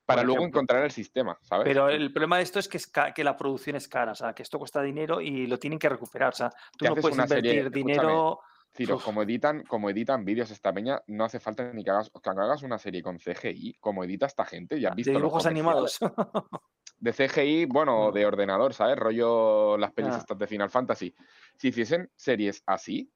Para 0.06 0.22
luego 0.24 0.44
encontrar 0.44 0.82
el 0.82 0.90
sistema, 0.90 1.38
¿sabes? 1.42 1.64
Pero 1.64 1.88
el 1.90 2.10
problema 2.12 2.38
de 2.38 2.42
esto 2.42 2.58
es 2.58 2.68
que, 2.68 2.78
es 2.78 2.90
que 3.14 3.22
la 3.22 3.36
producción 3.36 3.76
es 3.76 3.86
cara, 3.86 4.12
o 4.12 4.14
sea, 4.14 4.32
que 4.32 4.42
esto 4.42 4.58
cuesta 4.58 4.82
dinero 4.82 5.20
y 5.20 5.46
lo 5.46 5.58
tienen 5.58 5.78
que 5.78 5.88
recuperar. 5.90 6.30
O 6.30 6.36
sea, 6.36 6.50
tú 6.76 6.86
no 6.86 6.96
puedes 6.96 7.16
serie- 7.16 7.50
invertir 7.52 7.58
escúchame, 7.58 7.92
dinero. 7.92 8.40
Ciro, 8.74 8.96
Uf. 8.96 9.04
como 9.04 9.22
editan, 9.22 9.62
como 9.64 9.90
editan 9.90 10.24
vídeos 10.24 10.50
esta 10.50 10.72
peña, 10.72 11.02
no 11.06 11.24
hace 11.24 11.38
falta 11.38 11.70
ni 11.74 11.84
que 11.84 11.90
hagas, 11.90 12.10
que 12.10 12.30
hagas 12.30 12.62
una 12.62 12.78
serie 12.78 13.02
con 13.02 13.18
CGI, 13.18 13.74
como 13.78 14.02
edita 14.02 14.24
esta 14.24 14.46
gente, 14.46 14.80
ya 14.80 14.88
has 14.88 14.96
visto 14.96 15.12
de 15.12 15.18
dibujos 15.18 15.44
animados. 15.44 15.98
De 17.02 17.12
CGI, 17.12 17.64
bueno, 17.64 18.06
No. 18.06 18.12
de 18.12 18.24
ordenador, 18.24 18.74
¿sabes? 18.74 18.96
Rollo 18.96 19.76
las 19.76 19.90
pelis 19.92 20.12
Ah. 20.14 20.18
estas 20.18 20.38
de 20.38 20.46
Final 20.46 20.70
Fantasy. 20.70 21.12
Si 21.56 21.68
hiciesen 21.68 22.08
series 22.14 22.62
así, 22.64 23.12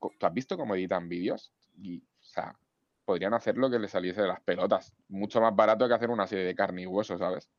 ¿tú 0.00 0.24
has 0.24 0.32
visto 0.32 0.56
cómo 0.56 0.76
editan 0.76 1.08
vídeos? 1.08 1.52
Y, 1.76 1.98
o 1.98 2.22
sea, 2.22 2.56
podrían 3.04 3.34
hacer 3.34 3.56
lo 3.58 3.68
que 3.68 3.80
les 3.80 3.90
saliese 3.90 4.22
de 4.22 4.28
las 4.28 4.40
pelotas. 4.42 4.94
Mucho 5.08 5.40
más 5.40 5.54
barato 5.56 5.88
que 5.88 5.94
hacer 5.94 6.10
una 6.10 6.28
serie 6.28 6.44
de 6.44 6.54
carne 6.54 6.82
y 6.82 6.86
hueso, 6.86 7.18
¿sabes? 7.18 7.50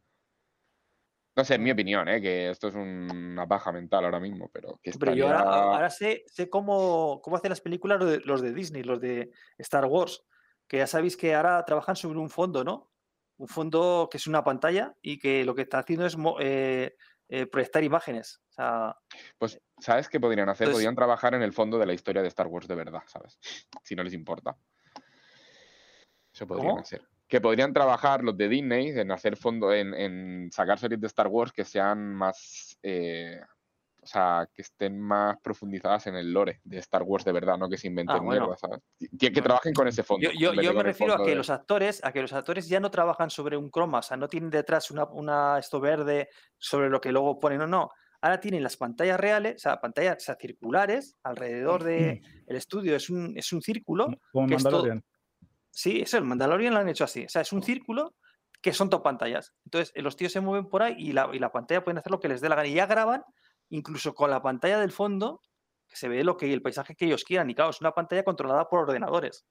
No 1.36 1.44
sé, 1.44 1.56
en 1.56 1.64
mi 1.64 1.72
opinión, 1.72 2.08
¿eh? 2.08 2.22
Que 2.22 2.50
esto 2.50 2.70
es 2.70 2.76
un- 2.76 3.10
una 3.12 3.46
paja 3.46 3.74
mental 3.74 4.06
ahora 4.06 4.22
mismo, 4.22 4.50
pero 4.50 4.80
que 4.82 4.92
Pero 4.98 5.14
yo 5.14 5.28
ahora, 5.28 5.40
ahora 5.42 5.90
sé, 5.90 6.24
sé 6.28 6.50
cómo, 6.50 7.20
cómo 7.22 7.36
hacen 7.36 7.50
las 7.50 7.60
películas 7.60 8.00
los 8.00 8.10
de, 8.12 8.20
los 8.22 8.42
de 8.42 8.54
Disney, 8.54 8.84
los 8.84 9.02
de 9.02 9.32
Star 9.58 9.84
Wars, 9.88 10.24
que 10.70 10.78
ya 10.78 10.88
sabéis 10.88 11.18
que 11.18 11.36
ahora 11.36 11.66
trabajan 11.66 11.98
sobre 11.98 12.20
un 12.20 12.30
fondo, 12.30 12.64
¿no? 12.64 12.93
Un 13.38 13.48
fondo 13.48 14.08
que 14.12 14.18
es 14.18 14.28
una 14.28 14.44
pantalla 14.44 14.94
y 15.02 15.18
que 15.20 15.44
lo 15.44 15.56
que 15.56 15.64
está 15.64 15.80
haciendo 15.80 16.06
es 16.06 16.16
eh, 16.40 16.96
eh, 17.30 17.46
proyectar 17.48 17.84
imágenes. 17.84 18.40
O 18.50 18.54
sea, 18.54 18.96
Pues, 19.38 19.60
¿sabes 19.80 20.08
qué 20.08 20.20
podrían 20.20 20.50
hacer? 20.50 20.66
Entonces- 20.66 20.76
podrían 20.84 20.96
trabajar 20.96 21.34
en 21.34 21.42
el 21.42 21.52
fondo 21.54 21.78
de 21.80 21.86
la 21.88 21.94
historia 21.94 22.22
de 22.22 22.28
Star 22.28 22.48
Wars 22.48 22.68
de 22.68 22.76
verdad, 22.76 23.02
¿sabes? 23.08 23.40
Si 23.84 23.96
no 23.96 24.04
les 24.04 24.14
importa. 24.14 24.56
Eso 26.34 26.48
podrían 26.48 26.70
¿Cómo? 26.70 26.82
hacer. 26.82 27.02
Que 27.28 27.42
podrían 27.42 27.74
trabajar 27.74 28.24
los 28.24 28.38
de 28.38 28.48
Disney 28.48 28.90
en 28.90 29.12
hacer 29.12 29.36
fondo, 29.38 29.74
en, 29.74 29.94
en 29.94 30.52
sacar 30.52 30.78
series 30.78 31.00
de 31.02 31.08
Star 31.08 31.28
Wars 31.28 31.52
que 31.52 31.66
sean 31.66 32.14
más. 32.14 32.78
eh, 32.84 33.40
o 34.04 34.08
sea, 34.08 34.48
que 34.54 34.62
estén 34.62 35.00
más 35.00 35.38
profundizadas 35.42 36.08
en 36.08 36.16
el 36.16 36.32
lore 36.32 36.62
de 36.64 36.78
Star 36.80 37.04
Wars 37.04 37.26
de 37.26 37.32
verdad, 37.32 37.58
no 37.58 37.70
que 37.70 37.78
se 37.78 37.88
inventen 37.88 38.16
Ah, 38.18 38.20
bueno. 38.20 38.42
mierda, 38.48 38.58
¿sabes? 38.58 38.80
Que, 39.18 39.32
que 39.32 39.42
trabajen 39.42 39.74
con 39.74 39.88
ese 39.88 40.04
fondo. 40.04 40.30
Yo, 40.38 40.52
de 40.52 40.74
me 40.74 40.84
refiero 40.84 41.14
a 41.14 41.24
que 41.24 41.32
de- 41.32 41.36
los 41.36 41.50
actores, 41.50 42.04
a 42.04 42.12
que 42.12 42.22
los 42.22 42.34
actores 42.34 42.68
ya 42.68 42.80
no 42.80 42.92
trabajan 42.92 43.30
sobre 43.30 43.58
un 43.58 43.70
croma, 43.70 44.00
o 44.00 44.02
sea, 44.02 44.18
no 44.18 44.28
tienen 44.28 44.50
detrás 44.50 44.92
una, 44.92 45.06
una 45.06 45.58
esto 45.60 45.80
verde 45.80 46.30
sobre 46.58 46.90
lo 46.90 47.00
que 47.02 47.12
luego 47.12 47.40
ponen, 47.40 47.60
no, 47.60 47.68
no. 47.68 47.90
Ahora 48.22 48.40
tienen 48.40 48.64
las 48.64 48.78
pantallas 48.78 49.20
reales, 49.20 49.56
o 49.56 49.60
sea, 49.60 49.82
pantallas 49.82 50.18
o 50.18 50.20
sea, 50.22 50.36
circulares 50.40 51.18
alrededor 51.24 51.84
del 51.84 52.22
el 52.48 52.56
estudio, 52.56 52.96
es 52.96 53.10
un, 53.10 53.38
es 53.38 53.52
un 53.52 53.62
círculo. 53.62 54.06
Como 54.32 54.48
que 54.48 54.54
Mandalorian. 54.56 55.04
Sí, 55.70 56.02
eso, 56.02 56.18
el 56.18 56.24
Mandalorian 56.24 56.74
lo 56.74 56.80
han 56.80 56.88
hecho 56.88 57.04
así. 57.04 57.26
O 57.26 57.30
sea, 57.30 57.42
es 57.42 57.52
un 57.52 57.64
círculo 57.64 58.16
que 58.62 58.72
son 58.72 58.90
dos 58.90 59.02
pantallas. 59.02 59.54
Entonces, 59.66 59.92
los 60.02 60.16
tíos 60.16 60.32
se 60.32 60.40
mueven 60.40 60.70
por 60.70 60.84
ahí 60.84 60.96
y 60.98 61.12
la, 61.12 61.30
y 61.34 61.40
la 61.40 61.52
pantalla 61.52 61.84
pueden 61.84 61.98
hacer 61.98 62.12
lo 62.12 62.20
que 62.22 62.30
les 62.30 62.40
dé 62.40 62.48
la 62.48 62.56
gana. 62.56 62.68
Y 62.70 62.76
ya 62.76 62.86
graban, 62.86 63.24
incluso 63.70 64.14
con 64.14 64.30
la 64.30 64.42
pantalla 64.42 64.80
del 64.80 64.92
fondo, 64.92 65.42
se 65.88 66.08
ve 66.10 66.24
lo 66.24 66.38
que 66.38 66.52
el 66.52 66.62
paisaje 66.62 66.96
que 66.96 67.06
ellos 67.06 67.24
quieran. 67.24 67.50
Y 67.50 67.56
claro, 67.56 67.70
es 67.72 67.82
una 67.82 67.92
pantalla 67.92 68.24
controlada 68.24 68.68
por 68.68 68.80
ordenadores. 68.82 69.46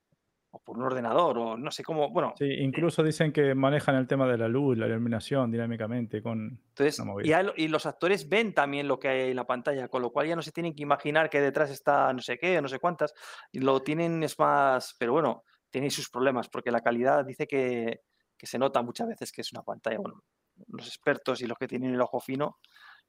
O 0.55 0.61
por 0.63 0.77
un 0.77 0.85
ordenador, 0.85 1.39
o 1.39 1.57
no 1.57 1.71
sé 1.71 1.83
cómo. 1.83 2.11
Bueno, 2.11 2.35
Sí, 2.37 2.45
incluso 2.45 3.03
dicen 3.03 3.33
que 3.33 3.55
manejan 3.55 3.95
el 3.95 4.07
tema 4.07 4.29
de 4.29 4.37
la 4.37 4.49
luz, 4.49 4.77
la 4.77 4.87
iluminación 4.87 5.51
dinámicamente 5.51 6.23
con... 6.23 6.61
entonces, 6.69 7.03
ya 7.25 7.43
lo- 7.43 7.55
y 7.57 7.69
los 7.69 7.87
actores 7.87 8.29
ven 8.29 8.53
también 8.53 8.87
lo 8.87 8.99
que 8.99 9.09
hay 9.09 9.31
en 9.31 9.37
la 9.37 9.47
pantalla, 9.47 9.89
con 9.89 10.03
lo 10.03 10.11
cual 10.11 10.27
ya 10.27 10.37
no 10.37 10.43
se 10.43 10.53
tienen 10.53 10.75
que 10.75 10.83
imaginar 10.83 11.31
que 11.31 11.41
detrás 11.41 11.71
está 11.71 12.13
no 12.13 12.21
sé 12.21 12.37
qué, 12.37 12.61
no 12.61 12.69
sé 12.69 12.79
cuántas. 12.81 13.15
Y 13.51 13.61
lo 13.61 13.81
tienen, 13.81 14.23
es 14.25 14.39
más. 14.39 14.95
Pero 14.99 15.13
bueno, 15.13 15.43
tiene 15.71 15.89
sus 15.89 16.11
problemas, 16.11 16.51
porque 16.51 16.71
la 16.71 16.83
calidad 16.83 17.25
dice 17.25 17.47
que, 17.47 18.01
que 18.37 18.47
se 18.47 18.59
nota 18.59 18.83
muchas 18.83 19.09
veces 19.09 19.33
que 19.33 19.41
es 19.41 19.53
una 19.55 19.63
pantalla. 19.63 19.97
Bueno, 20.01 20.23
los 20.69 20.87
expertos 20.87 21.41
y 21.41 21.47
los 21.47 21.57
que 21.57 21.67
tienen 21.67 21.95
el 21.95 22.01
ojo 22.03 22.21
fino, 22.21 22.59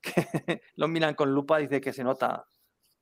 que 0.03 0.61
lo 0.75 0.87
miran 0.87 1.15
con 1.15 1.31
lupa, 1.33 1.57
dice 1.57 1.81
que 1.81 1.93
se 1.93 2.03
nota 2.03 2.45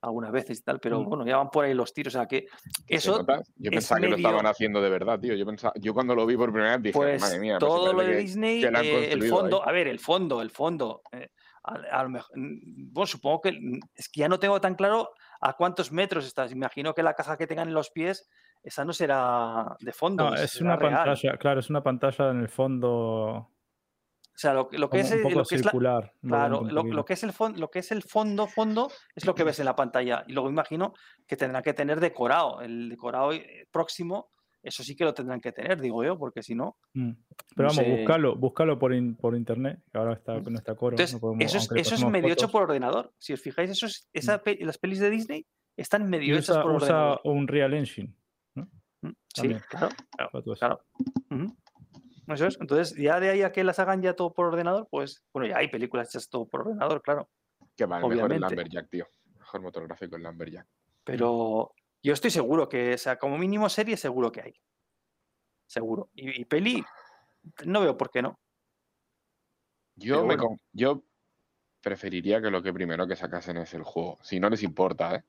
algunas 0.03 0.31
veces 0.31 0.59
y 0.59 0.63
tal, 0.63 0.79
pero 0.79 0.99
Mm. 1.01 1.05
bueno, 1.09 1.25
ya 1.27 1.37
van 1.37 1.49
por 1.51 1.63
ahí 1.65 1.73
los 1.75 1.93
tiros. 1.93 2.15
O 2.15 2.17
sea 2.19 2.25
que 2.27 2.45
eso. 2.87 3.23
Yo 3.57 3.69
es 3.69 3.69
pensaba 3.71 4.01
que 4.01 4.07
lo 4.07 4.15
estaban 4.15 4.45
haciendo 4.47 4.81
de 4.81 4.89
verdad, 4.89 5.19
tío. 5.19 5.35
Yo, 5.35 5.45
pensaba, 5.45 5.73
yo 5.79 5.93
cuando 5.93 6.15
lo 6.15 6.25
vi 6.25 6.35
por 6.37 6.51
primera 6.51 6.71
vez 6.77 6.81
dije, 6.83 6.97
pues 6.97 7.21
madre 7.21 7.39
mía, 7.39 7.57
pues 7.59 7.69
todo 7.71 7.93
lo 7.93 8.01
de 8.01 8.11
que- 8.13 8.17
Disney, 8.17 8.61
que 8.61 8.67
eh, 8.67 9.13
el 9.13 9.21
ahí. 9.23 9.29
fondo, 9.29 9.67
a 9.67 9.71
ver, 9.71 9.87
el 9.87 9.99
fondo, 9.99 10.41
el 10.41 10.49
fondo. 10.49 11.01
eh, 11.11 11.29
a, 11.63 11.99
a 11.99 12.03
lo 12.03 12.09
mejor, 12.09 12.35
mm, 12.35 12.91
bueno, 12.91 13.05
supongo 13.05 13.41
que 13.41 13.51
mm, 13.51 13.79
es 13.93 14.09
que 14.09 14.21
ya 14.21 14.27
no 14.27 14.39
tengo 14.39 14.59
tan 14.59 14.73
claro 14.73 15.11
a 15.39 15.53
cuántos 15.53 15.91
metros 15.91 16.25
estás. 16.25 16.51
Imagino 16.51 16.95
que 16.95 17.03
la 17.03 17.13
caja 17.13 17.37
que 17.37 17.45
tengan 17.45 17.67
en 17.67 17.75
los 17.75 17.91
pies, 17.91 18.27
esa 18.63 18.83
no 18.83 18.93
será 18.93 19.75
de 19.79 19.91
fondo. 19.93 20.31
No, 20.31 20.35
es 20.35 20.59
una 20.61 20.75
real. 20.77 20.93
pantalla, 20.95 21.37
claro, 21.37 21.59
es 21.59 21.69
una 21.69 21.83
pantalla 21.83 22.31
en 22.31 22.39
el 22.39 22.49
fondo 22.49 23.51
sea, 24.41 24.53
lo, 24.53 24.67
que- 24.69 24.77
lo 24.77 24.89
que 24.89 24.99
es, 24.99 25.11
lo 25.11 25.27
que 25.29 25.29
es 25.29 25.35
la- 25.35 25.45
circular. 25.71 26.13
Claro, 26.21 26.59
un 26.61 26.73
lo, 26.73 27.05
que 27.05 27.13
es 27.13 27.23
el 27.23 27.31
fondo, 27.33 27.59
lo 27.59 27.69
que 27.69 27.79
es 27.79 27.91
el 27.91 28.01
fondo, 28.03 28.47
fondo, 28.47 28.89
es 29.15 29.25
lo 29.25 29.35
que 29.35 29.43
ves 29.43 29.59
en 29.59 29.65
la 29.65 29.75
pantalla. 29.75 30.23
Y 30.27 30.33
luego 30.33 30.49
imagino 30.49 30.93
que 31.27 31.35
tendrán 31.37 31.63
que 31.63 31.73
tener 31.73 31.99
decorado. 31.99 32.61
El 32.61 32.89
decorado 32.89 33.31
eh, 33.33 33.67
próximo, 33.71 34.31
eso 34.63 34.83
sí 34.83 34.95
que 34.95 35.03
lo 35.05 35.13
tendrán 35.13 35.41
que 35.41 35.51
tener, 35.51 35.81
digo 35.81 36.03
yo, 36.03 36.17
porque 36.19 36.43
si 36.43 36.53
no. 36.55 36.77
Mm. 36.93 37.11
Pero 37.55 37.69
no 37.69 37.75
vamos, 37.75 37.75
sé. 37.75 37.97
buscarlo, 37.97 38.35
buscarlo 38.35 38.77
por, 38.79 38.93
in- 38.93 39.15
por 39.15 39.35
internet, 39.35 39.79
que 39.91 39.97
ahora 39.97 40.13
está 40.13 40.33
Mm. 40.39 40.43
con 40.43 40.55
esta 40.55 40.75
coro. 40.75 40.93
Entonces, 40.93 41.13
no 41.15 41.19
podemos- 41.19 41.43
eso 41.45 41.57
es, 41.57 41.69
eso 41.75 41.95
es 41.95 42.05
medio 42.05 42.27
hecho 42.27 42.47
fotos. 42.47 42.51
por 42.51 42.61
ordenador. 42.63 43.13
Si 43.17 43.33
os 43.33 43.41
fijáis, 43.41 43.69
eso 43.71 43.85
es, 43.87 44.07
esa 44.13 44.41
pe- 44.43 44.59
las 44.61 44.77
pelis 44.77 44.99
de 44.99 45.09
Disney 45.09 45.45
están 45.77 46.09
medio 46.09 46.35
hechas 46.35 46.49
usa, 46.49 46.61
por 46.63 46.71
usa 46.73 46.85
ordenador. 46.95 47.21
un 47.23 47.47
Real 47.47 47.73
Engine. 47.73 48.13
Mm, 48.55 49.09
Sí, 49.33 49.55
claro. 49.69 49.89
eso. 50.53 50.79
Eso 52.27 52.47
es. 52.47 52.57
Entonces, 52.59 52.95
ya 52.95 53.19
de 53.19 53.29
ahí 53.29 53.41
a 53.41 53.51
que 53.51 53.63
las 53.63 53.79
hagan 53.79 54.01
ya 54.01 54.15
todo 54.15 54.33
por 54.33 54.47
ordenador, 54.47 54.87
pues, 54.89 55.23
bueno, 55.33 55.49
ya 55.49 55.57
hay 55.57 55.67
películas 55.69 56.09
hechas 56.09 56.29
todo 56.29 56.47
por 56.47 56.61
ordenador, 56.61 57.01
claro. 57.01 57.29
Que 57.75 57.85
va, 57.85 57.97
el 57.97 58.03
mejor 58.03 58.13
el 58.13 58.23
obviamente. 58.23 58.55
Lumberjack, 58.55 58.89
tío. 58.89 59.07
Mejor 59.39 59.61
motor 59.61 59.87
gráfico 59.87 60.15
el 60.15 60.23
Lumberjack. 60.23 60.67
Pero 61.03 61.73
yo 62.03 62.13
estoy 62.13 62.31
seguro 62.31 62.69
que, 62.69 62.93
o 62.93 62.97
sea, 62.97 63.17
como 63.17 63.37
mínimo 63.37 63.69
serie, 63.69 63.97
seguro 63.97 64.31
que 64.31 64.41
hay. 64.41 64.53
Seguro. 65.67 66.09
Y, 66.13 66.41
y 66.41 66.45
peli, 66.45 66.83
no 67.65 67.81
veo 67.81 67.97
por 67.97 68.11
qué 68.11 68.21
no. 68.21 68.39
Yo, 69.95 70.25
me 70.25 70.35
yo 70.73 71.03
preferiría 71.81 72.41
que 72.41 72.49
lo 72.49 72.61
que 72.61 72.73
primero 72.73 73.07
que 73.07 73.15
sacasen 73.15 73.57
es 73.57 73.73
el 73.73 73.83
juego. 73.83 74.19
Si 74.21 74.39
no 74.39 74.49
les 74.49 74.63
importa, 74.63 75.15
¿eh? 75.15 75.23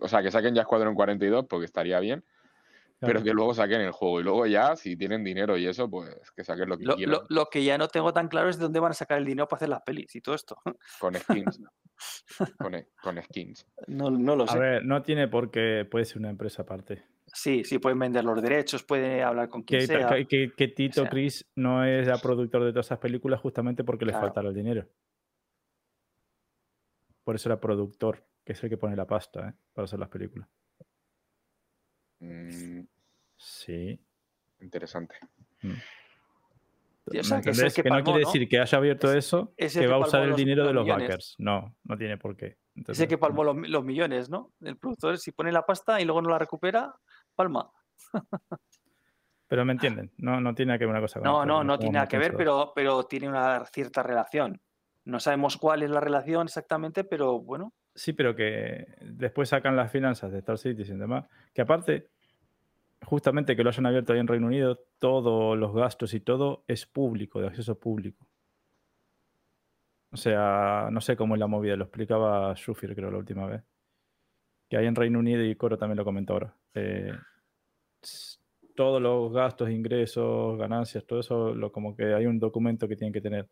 O 0.00 0.08
sea, 0.08 0.22
que 0.22 0.30
saquen 0.30 0.54
ya 0.54 0.62
Escuadrón 0.62 0.94
42 0.94 1.46
porque 1.48 1.66
estaría 1.66 2.00
bien, 2.00 2.24
pero 3.06 3.22
que 3.22 3.32
luego 3.32 3.52
saquen 3.54 3.80
el 3.80 3.90
juego. 3.92 4.20
Y 4.20 4.22
luego 4.24 4.46
ya, 4.46 4.76
si 4.76 4.96
tienen 4.96 5.22
dinero 5.24 5.56
y 5.56 5.66
eso, 5.66 5.88
pues 5.90 6.14
que 6.34 6.44
saquen 6.44 6.68
lo 6.68 6.78
que 6.78 6.84
Lo, 6.84 6.96
quieran 6.96 7.12
lo- 7.14 7.26
lo 7.28 7.46
que 7.50 7.62
ya 7.64 7.76
no 7.78 7.88
tengo 7.88 8.12
tan 8.12 8.28
claro 8.28 8.48
es 8.48 8.56
de 8.58 8.62
dónde 8.64 8.80
van 8.80 8.92
a 8.92 8.94
sacar 8.94 9.18
el 9.18 9.24
dinero 9.24 9.48
para 9.48 9.58
hacer 9.58 9.68
las 9.68 9.82
pelis 9.82 10.14
y 10.16 10.20
todo 10.20 10.34
esto. 10.34 10.56
con 10.98 11.14
skins. 11.14 11.60
con, 12.58 12.74
e- 12.74 12.88
con 13.02 13.22
skins. 13.22 13.66
No, 13.88 14.10
no 14.10 14.36
lo 14.36 14.44
A 14.44 14.48
sé. 14.48 14.58
ver, 14.58 14.84
no 14.84 15.02
tiene 15.02 15.28
por 15.28 15.50
qué, 15.50 15.86
puede 15.90 16.04
ser 16.04 16.18
una 16.18 16.30
empresa 16.30 16.62
aparte. 16.62 17.04
Sí, 17.34 17.64
sí, 17.64 17.78
pueden 17.78 17.98
vender 17.98 18.24
los 18.24 18.42
derechos, 18.42 18.82
pueden 18.84 19.22
hablar 19.22 19.48
con 19.48 19.62
quien 19.62 19.80
Que, 19.80 19.86
sea. 19.86 20.08
que- 20.08 20.26
que- 20.26 20.52
que 20.56 20.68
Tito 20.68 21.02
sea. 21.02 21.10
Chris 21.10 21.46
no 21.56 21.84
es 21.84 22.06
el 22.08 22.20
productor 22.20 22.64
de 22.64 22.72
todas 22.72 22.86
esas 22.86 22.98
películas 22.98 23.40
justamente 23.40 23.84
porque 23.84 24.04
le 24.04 24.12
Claro. 24.12 24.26
faltará 24.26 24.48
el 24.48 24.54
dinero. 24.54 24.86
Por 27.24 27.36
eso 27.36 27.48
era 27.48 27.60
productor, 27.60 28.26
que 28.44 28.52
es 28.52 28.62
el 28.64 28.68
que 28.70 28.76
pone 28.76 28.96
la 28.96 29.06
pasta 29.06 29.48
¿eh? 29.50 29.52
para 29.72 29.84
hacer 29.84 29.98
las 29.98 30.08
películas. 30.08 30.48
Mm, 32.20 32.80
Sí. 33.44 33.98
interesante. 34.60 35.16
Ya 37.06 37.18
¿me 37.18 37.22
sabes 37.24 37.44
que 37.74 37.80
es 37.80 37.84
no 37.84 38.02
quiere 38.04 38.20
¿no? 38.22 38.26
decir 38.26 38.48
que 38.48 38.60
haya 38.60 38.78
abierto 38.78 39.10
Es- 39.10 39.26
eso, 39.26 39.52
es 39.56 39.74
que 39.76 39.86
va 39.88 39.96
a 39.96 39.98
usar 39.98 40.22
el 40.22 40.28
los- 40.30 40.36
dinero 40.38 40.64
de 40.64 40.72
los 40.72 40.84
millones. 40.84 41.08
backers. 41.08 41.34
No, 41.38 41.74
no 41.82 41.98
tiene 41.98 42.16
por 42.16 42.36
qué. 42.36 42.46
Es 42.46 42.54
el 42.54 42.78
¿entendés? 42.80 43.08
que 43.08 43.18
palmó 43.18 43.42
los, 43.44 43.56
los 43.68 43.84
millones, 43.84 44.30
¿no? 44.30 44.52
El 44.60 44.76
productor, 44.78 45.18
si 45.18 45.32
pone 45.32 45.50
la 45.50 45.66
pasta 45.66 46.00
y 46.00 46.04
luego 46.04 46.22
no 46.22 46.30
la 46.30 46.38
recupera, 46.38 46.94
palma. 47.34 47.70
Pero 49.48 49.64
me 49.66 49.72
entienden, 49.72 50.12
no, 50.16 50.40
no 50.40 50.54
tiene 50.54 50.78
que 50.78 50.86
ver 50.86 50.90
una 50.92 51.00
cosa 51.00 51.18
con 51.20 51.24
No, 51.26 51.38
otra, 51.38 51.46
no, 51.46 51.64
no 51.64 51.72
somos 51.74 51.78
tiene 51.80 51.92
nada 51.94 52.06
que 52.08 52.16
ver, 52.18 52.34
pero, 52.36 52.72
pero 52.74 53.04
tiene 53.04 53.28
una 53.28 53.66
cierta 53.66 54.02
relación. 54.02 54.62
No 55.04 55.20
sabemos 55.20 55.58
cuál 55.58 55.82
es 55.82 55.90
la 55.90 56.00
relación 56.00 56.46
exactamente, 56.46 57.04
pero 57.04 57.40
bueno, 57.40 57.74
Sí, 57.94 58.14
pero 58.14 58.34
que 58.34 58.86
después 59.02 59.50
sacan 59.50 59.76
las 59.76 59.92
finanzas 59.92 60.32
de 60.32 60.38
Star 60.38 60.56
Citizen 60.56 60.96
y 60.96 61.00
demás. 61.00 61.26
Que 61.52 61.60
aparte, 61.60 62.08
justamente 63.04 63.56
que 63.56 63.62
lo 63.62 63.70
hayan 63.70 63.86
abierto 63.86 64.12
ahí 64.12 64.18
en 64.20 64.28
Reino 64.28 64.46
Unido, 64.46 64.80
todos 64.98 65.58
los 65.58 65.74
gastos 65.74 66.14
y 66.14 66.20
todo 66.20 66.64
es 66.68 66.86
público, 66.86 67.40
de 67.40 67.48
acceso 67.48 67.78
público. 67.78 68.26
O 70.10 70.16
sea, 70.16 70.88
no 70.92 71.00
sé 71.00 71.16
cómo 71.16 71.34
es 71.34 71.40
la 71.40 71.46
movida, 71.46 71.76
lo 71.76 71.84
explicaba 71.84 72.52
Shufir, 72.54 72.94
creo, 72.94 73.10
la 73.10 73.18
última 73.18 73.46
vez. 73.46 73.62
Que 74.68 74.76
hay 74.76 74.86
en 74.86 74.94
Reino 74.94 75.18
Unido 75.18 75.42
y 75.42 75.56
Coro 75.56 75.78
también 75.78 75.98
lo 75.98 76.04
comentó 76.04 76.34
ahora. 76.34 76.54
eh, 76.74 77.12
todos 78.74 79.02
los 79.02 79.32
gastos, 79.32 79.70
ingresos, 79.70 80.58
ganancias, 80.58 81.04
todo 81.04 81.20
eso, 81.20 81.54
lo, 81.54 81.70
como 81.70 81.94
que 81.94 82.14
hay 82.14 82.26
un 82.26 82.38
documento 82.38 82.88
que 82.88 82.96
tienen 82.96 83.12
que 83.12 83.20
tener 83.20 83.48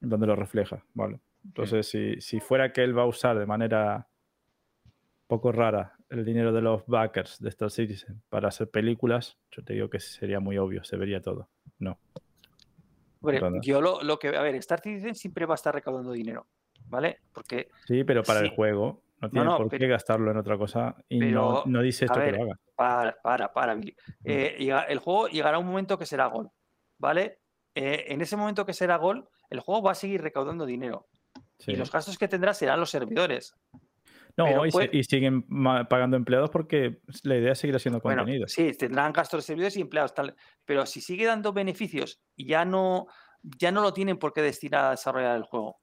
donde 0.00 0.26
lo 0.26 0.36
refleja, 0.36 0.84
¿vale? 0.94 1.20
Entonces, 1.44 1.88
si, 1.88 2.20
si 2.20 2.40
fuera 2.40 2.72
que 2.72 2.82
él 2.82 2.96
va 2.96 3.02
a 3.02 3.06
usar 3.06 3.38
de 3.38 3.46
manera 3.46 4.09
poco 5.30 5.52
rara 5.52 5.94
el 6.10 6.24
dinero 6.24 6.52
de 6.52 6.60
los 6.60 6.84
backers 6.86 7.38
de 7.40 7.48
Star 7.50 7.70
Citizen 7.70 8.20
para 8.28 8.48
hacer 8.48 8.68
películas, 8.68 9.38
yo 9.50 9.62
te 9.64 9.72
digo 9.74 9.88
que 9.88 10.00
sería 10.00 10.40
muy 10.40 10.58
obvio, 10.58 10.82
se 10.84 10.96
vería 10.96 11.22
todo. 11.22 11.48
No. 11.78 11.98
hombre, 13.22 13.40
yo 13.62 13.80
lo, 13.80 14.02
lo 14.02 14.18
que, 14.18 14.28
a 14.28 14.42
ver, 14.42 14.54
Star 14.56 14.80
Citizen 14.80 15.14
siempre 15.14 15.46
va 15.46 15.54
a 15.54 15.56
estar 15.56 15.74
recaudando 15.74 16.12
dinero, 16.12 16.46
¿vale? 16.86 17.18
Porque, 17.32 17.68
Sí, 17.86 18.04
pero 18.04 18.22
para 18.22 18.40
Sí. 18.40 18.46
el 18.46 18.52
juego 18.54 19.02
no 19.20 19.30
tiene 19.30 19.46
no, 19.46 19.56
por 19.58 19.68
pero- 19.68 19.80
qué 19.80 19.86
gastarlo 19.88 20.30
en 20.30 20.36
otra 20.38 20.56
cosa 20.58 20.96
y 21.08 21.18
no, 21.20 21.26
pero, 21.26 21.62
no 21.66 21.82
dice 21.82 22.04
a 22.04 22.06
esto 22.06 22.20
que 22.20 22.32
lo 22.32 22.42
haga. 22.44 22.54
para, 22.74 23.16
para, 23.22 23.52
para, 23.52 23.74
Billy. 23.74 23.94
Mm. 24.06 24.12
Eh, 24.24 24.56
llega- 24.58 24.84
el 24.84 24.98
juego 24.98 25.28
llegará 25.28 25.58
un 25.58 25.66
momento 25.66 25.98
que 25.98 26.06
será 26.06 26.26
gol, 26.26 26.50
¿vale? 26.98 27.38
Eh, 27.74 28.06
en 28.08 28.20
ese 28.20 28.36
momento 28.36 28.66
que 28.66 28.72
será 28.72 28.96
gol, 28.96 29.28
el 29.48 29.60
juego 29.60 29.82
va 29.82 29.92
a 29.92 29.94
seguir 29.94 30.22
recaudando 30.22 30.66
dinero. 30.66 31.06
Sí. 31.58 31.72
Y 31.72 31.76
los 31.76 31.92
gastos 31.92 32.16
que 32.18 32.26
tendrá 32.26 32.54
serán 32.54 32.80
los 32.80 32.90
servidores. 32.90 33.54
No, 34.36 34.44
pero 34.44 34.66
y, 34.66 34.70
puede- 34.70 34.90
y 34.92 35.04
siguen 35.04 35.42
pagando 35.88 36.16
empleados 36.16 36.50
porque 36.50 37.00
la 37.24 37.36
idea 37.36 37.52
es 37.52 37.58
seguir 37.58 37.76
haciendo 37.76 38.00
Bueno, 38.00 38.22
contenido. 38.22 38.46
sí, 38.48 38.72
tendrán 38.72 39.12
gastos 39.12 39.38
de 39.38 39.46
servidores 39.46 39.76
y 39.76 39.80
empleados, 39.82 40.14
tal, 40.14 40.34
pero 40.64 40.86
si 40.86 41.00
sigue 41.00 41.26
dando 41.26 41.52
beneficios, 41.52 42.20
ya 42.36 42.64
no, 42.64 43.06
ya 43.42 43.70
no 43.72 43.82
lo 43.82 43.92
tienen 43.92 44.18
por 44.18 44.32
qué 44.32 44.42
destinar 44.42 44.84
a 44.86 44.90
desarrollar 44.92 45.36
el 45.36 45.42
juego. 45.44 45.80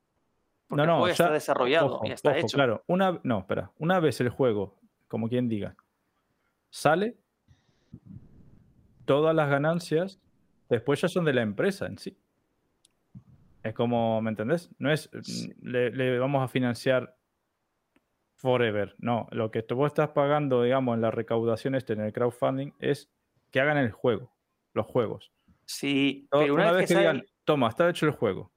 Porque 0.67 0.77
No, 0.77 0.83
el 0.83 0.87
no, 0.89 0.93
juego 0.99 1.07
ya 1.07 1.13
está 1.13 1.31
desarrollado, 1.31 1.85
Ojo, 1.87 2.05
ya 2.07 2.13
está 2.13 2.29
ojo, 2.31 2.39
hecho. 2.39 2.55
Claro, 2.55 2.83
una, 2.87 3.19
no, 3.23 3.39
espera, 3.39 3.71
una 3.77 3.99
vez 3.99 4.19
el 4.21 4.29
juego, 4.29 4.79
como 5.07 5.29
quien 5.29 5.47
diga, 5.49 5.75
sale, 6.69 7.17
todas 9.05 9.35
las 9.35 9.49
ganancias 9.49 10.19
después 10.69 11.01
ya 11.01 11.07
son 11.07 11.25
de 11.25 11.33
la 11.33 11.41
empresa 11.41 11.85
en 11.85 11.97
sí. 11.97 12.17
Es 13.63 13.73
como, 13.73 14.21
¿me 14.21 14.29
entendés? 14.29 14.69
No 14.77 14.91
es, 14.91 15.09
Sí. 15.23 15.51
le, 15.61 15.91
le 15.91 16.19
vamos 16.19 16.43
a 16.43 16.47
financiar 16.47 17.16
forever. 18.37 18.95
No, 18.99 19.27
lo 19.31 19.51
que 19.51 19.61
tú 19.63 19.75
vos 19.75 19.87
estás 19.87 20.09
pagando, 20.09 20.63
digamos, 20.63 20.95
en 20.95 21.01
la 21.01 21.11
recaudación 21.11 21.75
este, 21.75 21.93
en 21.93 22.01
el 22.01 22.13
crowdfunding, 22.13 22.71
es 22.79 23.11
que 23.51 23.59
hagan 23.59 23.77
el 23.77 23.91
juego, 23.91 24.33
los 24.73 24.85
juegos. 24.85 25.31
Sí, 25.65 26.27
pero 26.31 26.53
una, 26.53 26.71
vez 26.71 26.87
que, 26.87 26.93
que 26.93 26.99
digan, 26.99 27.25
toma, 27.43 27.67
está 27.69 27.89
hecho 27.89 28.05
el 28.05 28.13
juego, 28.13 28.51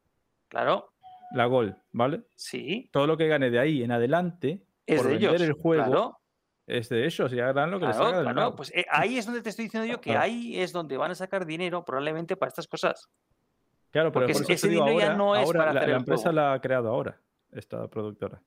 claro, 0.48 0.92
la 1.32 1.46
gol, 1.46 1.76
¿vale? 1.92 2.22
sí, 2.36 2.88
Todo 2.92 3.06
lo 3.06 3.16
que 3.16 3.26
gane 3.26 3.50
de 3.50 3.58
ahí 3.58 3.82
en 3.82 3.90
adelante, 3.92 4.62
es 4.86 4.96
por 4.96 5.06
de 5.06 5.12
vender 5.14 5.30
ellos. 5.30 5.42
el 5.42 5.52
juego, 5.54 5.84
claro, 5.84 6.16
es 6.66 6.88
de 6.88 7.04
ellos 7.04 7.32
y 7.32 7.40
harán 7.40 7.70
lo 7.72 7.80
que 7.80 7.86
les 7.86 7.98
del 7.98 8.22
claro, 8.32 8.54
pues 8.54 8.72
eh, 8.74 8.86
ahí 8.90 9.18
es 9.18 9.26
donde 9.26 9.42
te 9.42 9.48
estoy 9.50 9.64
diciendo 9.64 9.88
yo 9.88 10.00
que 10.00 10.16
ahí 10.16 10.60
es 10.60 10.72
donde 10.72 10.96
van 10.96 11.10
a 11.10 11.14
sacar 11.16 11.44
dinero 11.46 11.84
probablemente 11.84 12.36
para 12.36 12.48
estas 12.48 12.68
cosas. 12.68 13.08
Claro, 13.90 14.12
pero 14.12 14.26
porque 14.26 14.32
por 14.34 14.42
ese- 14.42 14.52
ese 14.52 14.68
dinero 14.68 14.96
ya 15.00 15.06
ahora, 15.06 15.16
no 15.16 15.34
es 15.34 15.42
ahora 15.46 15.58
para 15.58 15.72
la, 15.72 15.80
hacer 15.80 15.88
la 15.88 15.94
el 15.96 16.00
empresa 16.00 16.22
juego. 16.22 16.36
la 16.36 16.52
ha 16.52 16.60
creado 16.60 16.88
ahora, 16.90 17.20
esta 17.50 17.88
productora. 17.88 18.40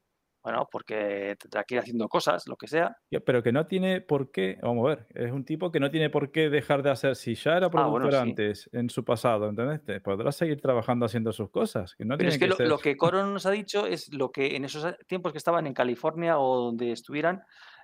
Bueno, 0.44 0.68
porque 0.70 1.36
tendrá 1.40 1.64
que 1.64 1.76
ir 1.76 1.80
haciendo 1.80 2.10
cosas, 2.10 2.46
lo 2.48 2.58
que 2.58 2.68
sea. 2.68 2.96
Pero 3.26 3.42
que 3.42 3.54
no 3.54 3.66
tiene 3.66 4.02
por 4.02 4.30
qué, 4.30 4.58
vamos 4.62 4.86
a 4.86 4.96
ver, 4.96 5.08
es 5.16 5.32
un 5.32 5.46
tipo 5.46 5.72
que 5.72 5.80
no 5.80 5.90
tiene 5.90 6.10
por 6.10 6.32
qué 6.32 6.50
dejar 6.50 6.84
de 6.84 6.90
hacer, 6.92 7.16
si 7.16 7.36
ya 7.36 7.56
era 7.56 7.68
Ah, 7.68 7.70
bueno, 7.88 8.10
productor 8.10 8.12
sí. 8.14 8.18
antes, 8.30 8.70
en 8.74 8.90
su 8.90 9.06
pasado, 9.06 9.48
¿entendés? 9.48 9.84
Te 9.86 10.02
podrá 10.02 10.32
seguir 10.34 10.60
trabajando 10.60 11.06
haciendo 11.06 11.32
sus 11.32 11.50
cosas, 11.50 11.96
que 11.96 12.04
no 12.04 12.18
Pero 12.18 12.30
es 12.30 12.38
que 12.38 12.48
lo, 12.48 12.56
ser- 12.58 12.68
lo 12.68 12.78
que 12.78 12.98
Coro 12.98 13.26
nos 13.26 13.46
ha 13.46 13.52
dicho 13.52 13.86
es 13.88 14.14
lo 14.14 14.32
que 14.32 14.56
en 14.58 14.66
esos 14.66 14.86
tiempos 15.08 15.32
que 15.32 15.38
estaban 15.38 15.66
en 15.66 15.74
California 15.74 16.38
o 16.40 16.66
donde 16.66 16.92
estuvieran, 16.92 17.42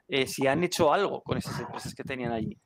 eh, 0.10 0.28
si 0.28 0.46
han 0.48 0.62
hecho 0.64 0.92
algo 0.94 1.22
con 1.22 1.38
esas 1.38 1.58
empresas 1.62 1.94
que 1.96 2.04
tenían 2.04 2.34
allí. 2.34 2.58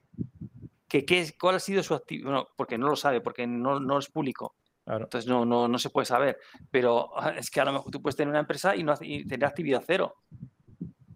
Que, 0.88 1.06
¿Cuál 1.40 1.56
ha 1.56 1.60
sido 1.60 1.82
su 1.84 1.94
actividad? 1.96 2.26
Bueno, 2.30 2.48
porque 2.56 2.78
no 2.78 2.88
lo 2.88 2.96
sabe, 2.96 3.22
porque 3.22 3.48
no, 3.48 3.80
no 3.80 3.98
es 3.98 4.10
público. 4.10 4.56
Claro. 4.86 5.06
Entonces 5.06 5.30
no, 5.30 5.46
no, 5.46 5.68
no 5.68 5.78
se 5.80 5.90
puede 5.90 6.06
saber. 6.06 6.38
Pero 6.70 7.10
ah, 7.18 7.34
es 7.38 7.50
que 7.50 7.62
a 7.62 7.66
lo 7.66 7.74
mejor 7.74 7.92
tú 7.92 8.02
puedes 8.02 8.16
tener 8.16 8.30
una 8.30 8.40
empresa 8.40 8.76
y, 8.76 8.84
no, 8.84 8.94
y 9.02 9.26
tener 9.26 9.46
actividad 9.46 9.84
cero. 9.86 10.16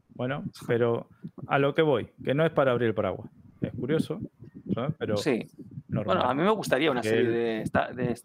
Bueno, 0.09 0.43
pero 0.65 1.09
a 1.47 1.59
lo 1.59 1.75
que 1.75 1.81
voy, 1.81 2.09
que 2.23 2.33
no 2.33 2.45
es 2.45 2.51
para 2.51 2.71
abrir 2.71 2.87
el 2.89 2.95
paraguas. 2.95 3.29
Es 3.61 3.71
curioso, 3.73 4.19
¿sabes? 4.73 4.95
Pero 4.97 5.17
sí. 5.17 5.47
normal. 5.87 6.17
Bueno, 6.17 6.29
a 6.31 6.33
mí 6.33 6.43
me 6.43 6.51
gustaría 6.51 6.89
una 6.91 7.03
serie 7.03 7.29
de, 7.29 7.61
esta- 7.61 7.91
de. 7.91 8.15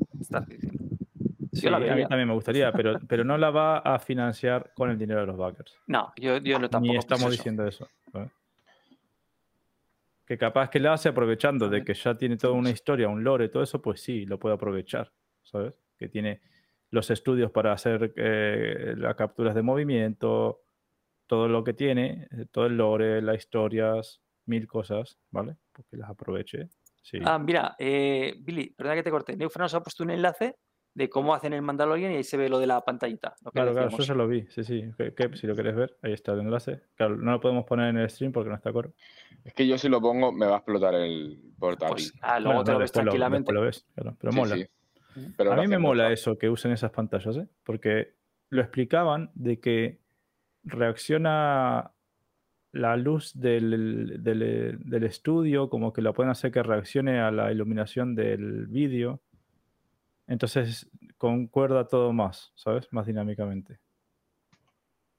Sí, 1.52 1.68
a 1.68 1.78
mí 1.78 2.06
también 2.08 2.28
me 2.28 2.34
gustaría, 2.34 2.72
pero, 2.72 2.98
pero 3.06 3.24
no 3.24 3.36
la 3.36 3.50
va 3.50 3.78
a 3.78 3.98
financiar 3.98 4.72
con 4.74 4.90
el 4.90 4.98
dinero 4.98 5.20
de 5.20 5.26
los 5.26 5.36
backers. 5.36 5.76
No, 5.86 6.12
yo, 6.16 6.38
yo 6.38 6.58
no 6.58 6.70
tampoco 6.70 6.92
Ni 6.92 6.98
estamos 6.98 7.24
eso. 7.24 7.30
diciendo 7.30 7.66
eso. 7.66 7.88
Que 10.26 10.38
capaz 10.38 10.70
que 10.70 10.80
la 10.80 10.94
hace 10.94 11.10
aprovechando 11.10 11.68
de 11.68 11.84
que 11.84 11.92
ya 11.94 12.14
tiene 12.16 12.36
toda 12.38 12.54
una 12.54 12.70
historia, 12.70 13.08
un 13.08 13.22
lore, 13.22 13.48
todo 13.48 13.62
eso, 13.62 13.82
pues 13.82 14.00
sí, 14.00 14.24
lo 14.24 14.38
puede 14.38 14.54
aprovechar, 14.54 15.12
¿sabes? 15.42 15.74
Que 15.98 16.08
tiene 16.08 16.40
los 16.90 17.10
estudios 17.10 17.50
para 17.50 17.72
hacer 17.72 18.12
eh, 18.16 18.94
las 18.96 19.14
capturas 19.14 19.54
de 19.54 19.62
movimiento, 19.62 20.60
todo 21.26 21.48
lo 21.48 21.64
que 21.64 21.72
tiene, 21.72 22.28
eh, 22.30 22.46
todo 22.50 22.66
el 22.66 22.76
lore, 22.76 23.22
las 23.22 23.36
historias, 23.38 24.20
mil 24.46 24.66
cosas, 24.66 25.18
¿vale? 25.30 25.56
Pues 25.72 25.86
que 25.88 25.96
las 25.96 26.10
aproveche. 26.10 26.68
Sí. 27.02 27.18
Ah, 27.24 27.38
mira, 27.38 27.74
eh, 27.78 28.34
Billy, 28.40 28.70
perdona 28.76 28.96
que 28.96 29.02
te 29.02 29.10
corte. 29.10 29.36
Neufra 29.36 29.64
nos 29.64 29.74
ha 29.74 29.82
puesto 29.82 30.04
un 30.04 30.10
enlace 30.10 30.56
de 30.94 31.08
cómo 31.08 31.34
hacen 31.34 31.54
el 31.54 31.62
Mandalorian 31.62 32.12
y 32.12 32.16
ahí 32.16 32.24
se 32.24 32.36
ve 32.36 32.50
lo 32.50 32.58
de 32.58 32.66
la 32.66 32.82
pantallita. 32.82 33.34
Lo 33.42 33.50
que 33.50 33.54
Claro, 33.54 33.72
claro, 33.72 33.88
yo 33.96 34.02
se 34.04 34.14
lo 34.14 34.28
vi, 34.28 34.46
sí, 34.50 34.62
sí. 34.62 34.84
Que, 34.98 35.14
que 35.14 35.34
si 35.36 35.46
lo 35.46 35.54
quieres 35.54 35.74
ver, 35.74 35.96
ahí 36.02 36.12
está 36.12 36.32
el 36.32 36.40
enlace. 36.40 36.82
Claro, 36.94 37.16
no 37.16 37.30
lo 37.32 37.40
podemos 37.40 37.64
poner 37.64 37.88
en 37.88 37.96
el 37.96 38.10
stream 38.10 38.30
porque 38.30 38.50
no 38.50 38.56
está 38.56 38.70
coro. 38.72 38.92
Es 39.42 39.54
que 39.54 39.66
yo 39.66 39.78
si 39.78 39.88
lo 39.88 40.02
pongo 40.02 40.30
me 40.32 40.44
va 40.44 40.56
a 40.56 40.58
explotar 40.58 40.94
el 40.94 41.40
portátil. 41.58 41.94
Pues 41.94 42.14
ah, 42.20 42.38
luego 42.38 42.56
Bueno, 42.58 42.64
te 42.64 42.72
lo 42.72 42.78
ves 42.78 42.92
tranquilamente. 42.92 43.52
después 43.52 43.54
lo 43.54 43.62
ves, 43.62 43.86
claro, 43.94 44.16
pero 44.20 44.32
Sí, 44.32 44.38
mola. 44.38 44.56
sí. 44.56 44.66
Pero 45.36 45.52
a 45.52 45.56
mí 45.56 45.66
me 45.66 45.78
mola 45.78 46.12
eso 46.12 46.38
que 46.38 46.48
usen 46.48 46.72
esas 46.72 46.90
pantallas, 46.90 47.36
¿eh? 47.36 47.46
Porque 47.64 48.14
lo 48.50 48.60
explicaban 48.62 49.30
de 49.34 49.60
que 49.60 49.98
reacciona 50.64 51.90
la 52.72 52.96
luz 52.96 53.32
del, 53.38 54.22
del- 54.22 54.78
del 54.80 55.04
estudio, 55.04 55.68
como 55.68 55.92
que 55.92 56.00
la 56.02 56.12
pueden 56.12 56.30
hacer 56.30 56.50
que 56.52 56.62
reaccione 56.62 57.20
a 57.20 57.30
la 57.30 57.52
iluminación 57.52 58.14
del 58.14 58.66
vídeo. 58.66 59.20
Entonces 60.26 60.90
concuerda 61.18 61.86
todo 61.86 62.12
más, 62.12 62.52
¿sabes? 62.54 62.88
Más 62.92 63.06
dinámicamente. 63.06 63.78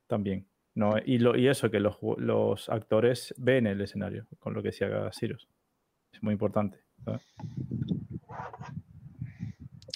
También. 0.07 0.47
No, 0.75 0.95
y, 1.05 1.19
lo, 1.19 1.35
y 1.38 1.47
eso, 1.47 1.69
que 1.69 1.80
los, 1.80 1.97
los 2.17 2.67
actores 2.69 3.33
ven 3.38 3.67
el 3.67 3.80
escenario, 3.81 4.25
con 4.39 4.55
lo 4.55 4.63
que 4.63 4.72
se 4.72 4.85
haga 4.85 5.11
Sirius. 5.13 5.47
Es 6.11 6.23
muy 6.23 6.33
importante. 6.33 6.80
¿sabes? 7.05 7.22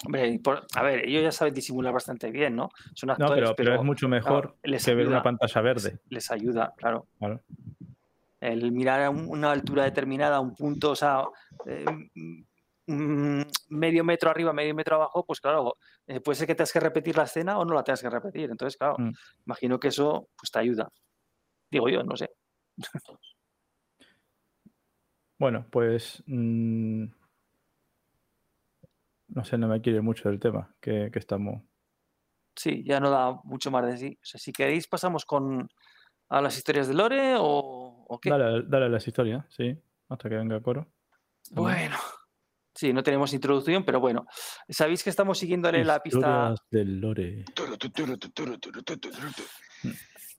Hombre, 0.05 0.39
por- 0.43 0.65
a 0.75 0.83
ver, 0.83 1.05
ellos 1.05 1.23
ya 1.23 1.31
saben 1.31 1.53
disimular 1.53 1.91
bastante 1.93 2.29
bien, 2.31 2.55
¿no? 2.55 2.69
Son 2.93 3.07
No, 3.07 3.13
actores, 3.13 3.35
pero, 3.43 3.55
pero 3.55 3.75
es 3.75 3.83
mucho 3.83 4.07
mejor 4.07 4.55
les 4.63 4.85
que 4.85 4.93
ver 4.95 5.07
una 5.07 5.23
pantalla 5.23 5.61
verde. 5.61 5.99
les 6.09 6.29
ayuda, 6.31 6.73
claro. 6.77 7.07
Claro. 7.17 7.41
El 8.39 8.71
mirar 8.71 9.01
a 9.01 9.09
un- 9.09 9.27
una 9.27 9.51
altura 9.51 9.83
determinada, 9.85 10.39
un 10.39 10.53
punto, 10.53 10.91
o 10.91 10.95
sea, 10.95 11.23
eh, 11.65 11.85
mm, 12.85 13.41
medio 13.69 14.03
metro 14.03 14.29
arriba, 14.29 14.53
medio 14.53 14.75
metro 14.75 14.95
abajo, 14.97 15.25
pues 15.25 15.41
claro, 15.41 15.75
eh, 16.05 16.21
puede 16.21 16.35
ser 16.35 16.45
que 16.47 16.53
tengas 16.53 16.71
que 16.71 16.79
repetir 16.79 17.17
la 17.17 17.23
escena 17.23 17.57
o 17.57 17.65
no 17.65 17.73
la 17.73 17.83
tengas 17.83 18.01
que 18.01 18.09
repetir. 18.11 18.51
Entonces, 18.51 18.77
claro, 18.77 18.95
Mm. 18.99 19.11
imagino 19.47 19.79
que 19.79 19.87
eso 19.87 20.29
pues 20.37 20.51
te 20.51 20.59
ayuda. 20.59 20.87
Digo 21.71 21.89
yo, 21.89 22.03
no 22.03 22.15
sé. 22.15 22.29
Bueno, 25.39 25.65
pues. 25.71 26.23
mm, 26.27 27.05
no 29.27 29.43
sé, 29.43 29.57
no 29.57 29.67
me 29.67 29.81
quiere 29.81 30.01
mucho 30.01 30.29
del 30.29 30.39
tema 30.39 30.75
que, 30.79 31.09
que 31.11 31.19
estamos. 31.19 31.63
Sí, 32.55 32.83
ya 32.83 32.99
no 32.99 33.09
da 33.09 33.39
mucho 33.43 33.69
más 33.69 33.85
de 33.85 33.97
sí. 33.97 34.17
O 34.21 34.25
sea, 34.25 34.39
si 34.39 34.51
queréis, 34.51 34.87
pasamos 34.87 35.25
con 35.25 35.69
a 36.29 36.41
las 36.41 36.57
historias 36.57 36.87
de 36.87 36.93
Lore 36.93 37.35
o, 37.37 38.05
o 38.07 38.19
qué. 38.19 38.29
Dale, 38.29 38.63
dale 38.67 38.85
a 38.85 38.89
las 38.89 39.07
historias, 39.07 39.45
sí, 39.49 39.77
hasta 40.09 40.29
que 40.29 40.35
venga 40.35 40.61
coro. 40.61 40.87
Bueno, 41.51 41.97
Sí, 42.77 42.93
no 42.93 43.01
tenemos 43.01 43.33
introducción, 43.33 43.83
pero 43.83 43.99
bueno. 43.99 44.27
Sabéis 44.69 45.03
que 45.03 45.09
estamos 45.09 45.39
siguiéndole 45.39 45.83
la 45.83 45.99
pista. 45.99 46.53
Del 46.69 47.01
lore. 47.01 47.43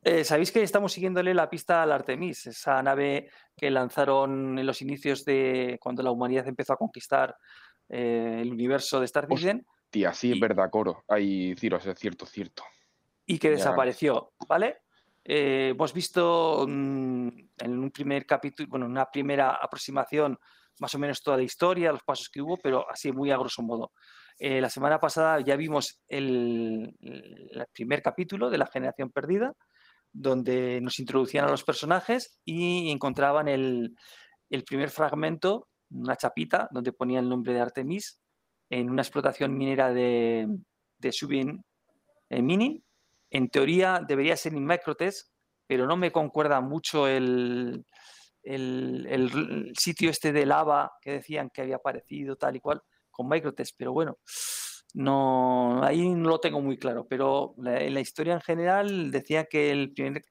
Eh, 0.04 0.22
Sabéis 0.22 0.52
que 0.52 0.62
estamos 0.62 0.92
siguiéndole 0.92 1.34
la 1.34 1.50
pista 1.50 1.82
al 1.82 1.90
Artemis, 1.90 2.46
esa 2.46 2.80
nave 2.80 3.28
que 3.56 3.72
lanzaron 3.72 4.56
en 4.56 4.64
los 4.64 4.80
inicios 4.82 5.24
de 5.24 5.78
cuando 5.80 6.04
la 6.04 6.12
humanidad 6.12 6.46
empezó 6.46 6.74
a 6.74 6.76
conquistar 6.76 7.36
eh, 7.88 8.38
el 8.42 8.52
universo 8.52 8.98
de 9.00 9.06
Star 9.06 9.26
Citizen 9.26 9.66
Tía, 9.90 10.12
sí, 10.12 10.30
es 10.32 10.36
Y- 10.36 10.40
verdad, 10.40 10.68
Coro. 10.70 11.02
Hay 11.08 11.54
Ciros, 11.56 11.86
es 11.86 11.98
cierto, 11.98 12.26
cierto. 12.26 12.62
y 13.26 13.38
que 13.38 13.48
Ya. 13.48 13.54
desapareció, 13.56 14.32
¿vale? 14.46 14.78
Eh, 15.24 15.70
hemos 15.70 15.92
visto 15.92 16.64
mm, 16.68 17.28
en 17.58 17.78
un 17.78 17.90
primer 17.90 18.24
capítulo, 18.26 18.68
bueno, 18.70 18.86
una 18.86 19.06
primera 19.10 19.50
aproximación, 19.52 20.38
más 20.80 20.94
o 20.94 20.98
menos 20.98 21.22
toda 21.22 21.36
la 21.38 21.42
historia, 21.42 21.92
los 21.92 22.02
pasos 22.04 22.28
que 22.30 22.40
hubo, 22.40 22.56
pero 22.58 22.88
así 22.90 23.12
muy 23.12 23.30
a 23.30 23.36
grosso 23.36 23.62
modo. 23.62 23.92
Eh, 24.38 24.60
la 24.60 24.70
semana 24.70 24.98
pasada 25.00 25.40
ya 25.40 25.56
vimos 25.56 26.00
el, 26.06 26.94
el 27.00 27.66
primer 27.72 28.00
capítulo 28.02 28.48
de 28.50 28.58
la 28.58 28.66
generación 28.66 29.10
perdida, 29.10 29.52
donde 30.12 30.80
nos 30.80 30.98
introducían 30.98 31.44
a 31.46 31.50
los 31.50 31.64
personajes 31.64 32.40
y 32.44 32.90
encontraban 32.90 33.48
el, 33.48 33.94
el 34.50 34.64
primer 34.64 34.90
fragmento, 34.90 35.67
una 35.90 36.16
chapita, 36.16 36.68
donde 36.70 36.92
ponía 36.92 37.20
el 37.20 37.28
nombre 37.28 37.52
de 37.52 37.60
Artemis 37.60 38.20
en 38.70 38.90
una 38.90 39.02
explotación 39.02 39.56
minera 39.56 39.92
de, 39.92 40.48
de 40.98 41.12
Subin 41.12 41.64
eh, 42.30 42.42
Mining. 42.42 42.82
En 43.30 43.48
teoría 43.48 44.00
debería 44.06 44.36
ser 44.36 44.54
en 44.54 44.64
Microtest, 44.64 45.32
pero 45.66 45.86
no 45.86 45.96
me 45.96 46.10
concuerda 46.10 46.60
mucho 46.60 47.06
el, 47.06 47.84
el- 48.42 49.72
sitio 49.78 50.10
este 50.10 50.32
de 50.32 50.46
lava 50.46 50.92
que 51.00 51.12
decían 51.12 51.50
que 51.50 51.62
había 51.62 51.76
aparecido 51.76 52.36
tal 52.36 52.56
y 52.56 52.60
cual 52.60 52.82
con 53.10 53.28
Microtest, 53.28 53.74
pero 53.76 53.92
bueno, 53.92 54.18
no, 54.94 55.82
ahí 55.84 56.08
no 56.08 56.30
lo 56.30 56.40
tengo 56.40 56.60
muy 56.60 56.78
claro, 56.78 57.06
pero 57.06 57.54
en 57.66 57.92
la 57.94 58.00
historia 58.00 58.34
en 58.34 58.40
general 58.40 59.10
decía 59.10 59.44
que 59.44 59.70
el 59.70 59.92
primer... 59.92 60.22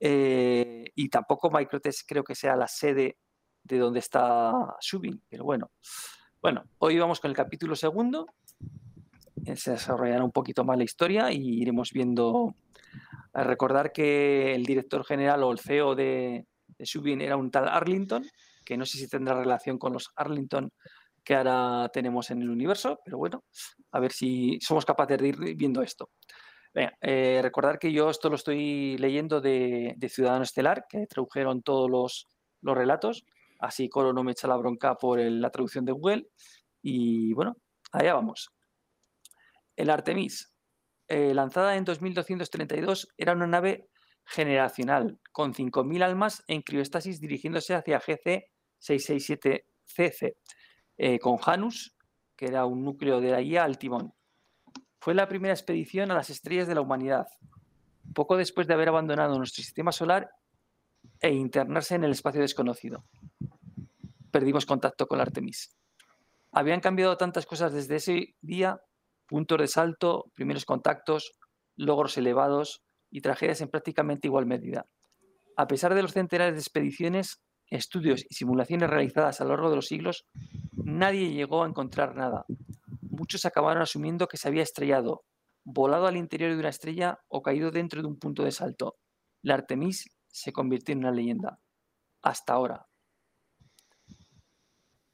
eh, 0.00 0.84
y 0.94 1.08
tampoco 1.08 1.50
Microtest 1.50 2.02
creo 2.06 2.22
que 2.24 2.34
sea 2.34 2.56
la 2.56 2.68
sede 2.68 3.18
de 3.66 3.78
donde 3.78 3.98
está 3.98 4.52
Subin, 4.80 5.20
pero 5.28 5.44
bueno. 5.44 5.70
Bueno, 6.40 6.64
hoy 6.78 6.98
vamos 6.98 7.20
con 7.20 7.30
el 7.30 7.36
capítulo 7.36 7.74
segundo, 7.74 8.26
eh, 9.44 9.56
se 9.56 9.72
desarrollará 9.72 10.22
un 10.22 10.32
poquito 10.32 10.64
más 10.64 10.78
la 10.78 10.84
historia 10.84 11.32
y 11.32 11.60
iremos 11.60 11.90
viendo. 11.92 12.54
Recordar 13.32 13.92
que 13.92 14.54
el 14.54 14.64
director 14.64 15.04
general 15.04 15.42
o 15.42 15.52
el 15.52 15.58
CEO 15.58 15.94
de, 15.94 16.46
de 16.78 16.86
Subin 16.86 17.20
era 17.20 17.36
un 17.36 17.50
tal 17.50 17.68
Arlington, 17.68 18.24
que 18.64 18.76
no 18.76 18.86
sé 18.86 18.98
si 18.98 19.08
tendrá 19.08 19.34
relación 19.34 19.78
con 19.78 19.92
los 19.92 20.10
Arlington 20.16 20.72
que 21.22 21.34
ahora 21.34 21.90
tenemos 21.92 22.30
en 22.30 22.40
el 22.40 22.48
universo, 22.48 23.00
pero 23.04 23.18
bueno, 23.18 23.44
a 23.90 23.98
ver 23.98 24.12
si 24.12 24.60
somos 24.60 24.86
capaces 24.86 25.18
de 25.18 25.28
ir 25.28 25.56
viendo 25.56 25.82
esto. 25.82 26.10
Eh, 27.00 27.40
recordar 27.42 27.78
que 27.78 27.90
yo 27.90 28.10
esto 28.10 28.28
lo 28.28 28.36
estoy 28.36 28.96
leyendo 28.98 29.40
de, 29.40 29.94
de 29.96 30.08
Ciudadano 30.08 30.44
Estelar, 30.44 30.86
que 30.88 31.06
tradujeron 31.06 31.62
todos 31.62 31.90
los, 31.90 32.28
los 32.60 32.76
relatos, 32.76 33.24
así 33.58 33.88
Coro 33.88 34.12
no 34.12 34.22
me 34.22 34.32
echa 34.32 34.48
la 34.48 34.56
bronca 34.56 34.96
por 34.96 35.18
la 35.18 35.50
traducción 35.50 35.84
de 35.84 35.92
Google. 35.92 36.28
Y 36.82 37.32
bueno, 37.32 37.56
allá 37.92 38.14
vamos. 38.14 38.50
El 39.74 39.90
Artemis, 39.90 40.52
eh, 41.08 41.34
lanzada 41.34 41.76
en 41.76 41.84
2232, 41.84 43.08
era 43.16 43.32
una 43.32 43.46
nave 43.46 43.88
generacional 44.24 45.20
con 45.32 45.54
5.000 45.54 46.02
almas 46.02 46.42
en 46.48 46.62
criostasis 46.62 47.20
dirigiéndose 47.20 47.74
hacia 47.74 48.00
GC667CC, 48.00 50.36
eh, 50.98 51.18
con 51.18 51.36
Janus, 51.36 51.94
que 52.34 52.46
era 52.46 52.64
un 52.66 52.84
núcleo 52.84 53.20
de 53.20 53.30
la 53.30 53.40
IA, 53.40 53.64
al 53.64 53.78
timón. 53.78 54.12
Fue 54.98 55.14
la 55.14 55.28
primera 55.28 55.54
expedición 55.54 56.10
a 56.10 56.14
las 56.14 56.30
estrellas 56.30 56.66
de 56.66 56.74
la 56.74 56.80
humanidad, 56.80 57.28
poco 58.14 58.36
después 58.36 58.66
de 58.66 58.74
haber 58.74 58.88
abandonado 58.88 59.38
nuestro 59.38 59.62
sistema 59.62 59.92
solar 59.92 60.30
e 61.20 61.32
internarse 61.32 61.94
en 61.94 62.04
el 62.04 62.12
espacio 62.12 62.40
desconocido. 62.40 63.04
Perdimos 64.30 64.66
contacto 64.66 65.06
con 65.06 65.18
la 65.18 65.24
Artemis. 65.24 65.76
Habían 66.52 66.80
cambiado 66.80 67.16
tantas 67.16 67.46
cosas 67.46 67.72
desde 67.72 67.96
ese 67.96 68.34
día 68.40 68.80
puntos 69.26 69.58
de 69.58 69.66
salto, 69.66 70.30
primeros 70.34 70.64
contactos, 70.64 71.32
logros 71.76 72.16
elevados 72.16 72.82
y 73.10 73.20
tragedias 73.20 73.60
en 73.60 73.68
prácticamente 73.68 74.28
igual 74.28 74.46
medida. 74.46 74.86
A 75.56 75.66
pesar 75.66 75.94
de 75.94 76.02
los 76.02 76.12
centenares 76.12 76.54
de 76.54 76.60
expediciones, 76.60 77.42
estudios 77.68 78.24
y 78.28 78.34
simulaciones 78.34 78.88
realizadas 78.88 79.40
a 79.40 79.44
lo 79.44 79.50
largo 79.50 79.70
de 79.70 79.76
los 79.76 79.86
siglos, 79.86 80.26
nadie 80.72 81.32
llegó 81.32 81.64
a 81.64 81.68
encontrar 81.68 82.14
nada. 82.14 82.44
Muchos 83.02 83.44
acabaron 83.44 83.82
asumiendo 83.82 84.28
que 84.28 84.36
se 84.36 84.48
había 84.48 84.62
estrellado, 84.62 85.24
volado 85.64 86.06
al 86.06 86.16
interior 86.16 86.52
de 86.52 86.60
una 86.60 86.68
estrella 86.68 87.18
o 87.28 87.42
caído 87.42 87.70
dentro 87.70 88.02
de 88.02 88.08
un 88.08 88.18
punto 88.18 88.44
de 88.44 88.52
salto. 88.52 88.96
La 89.42 89.54
Artemis 89.54 90.15
se 90.36 90.52
convirtió 90.52 90.92
en 90.92 90.98
una 90.98 91.12
leyenda. 91.12 91.58
Hasta 92.20 92.52
ahora. 92.52 92.86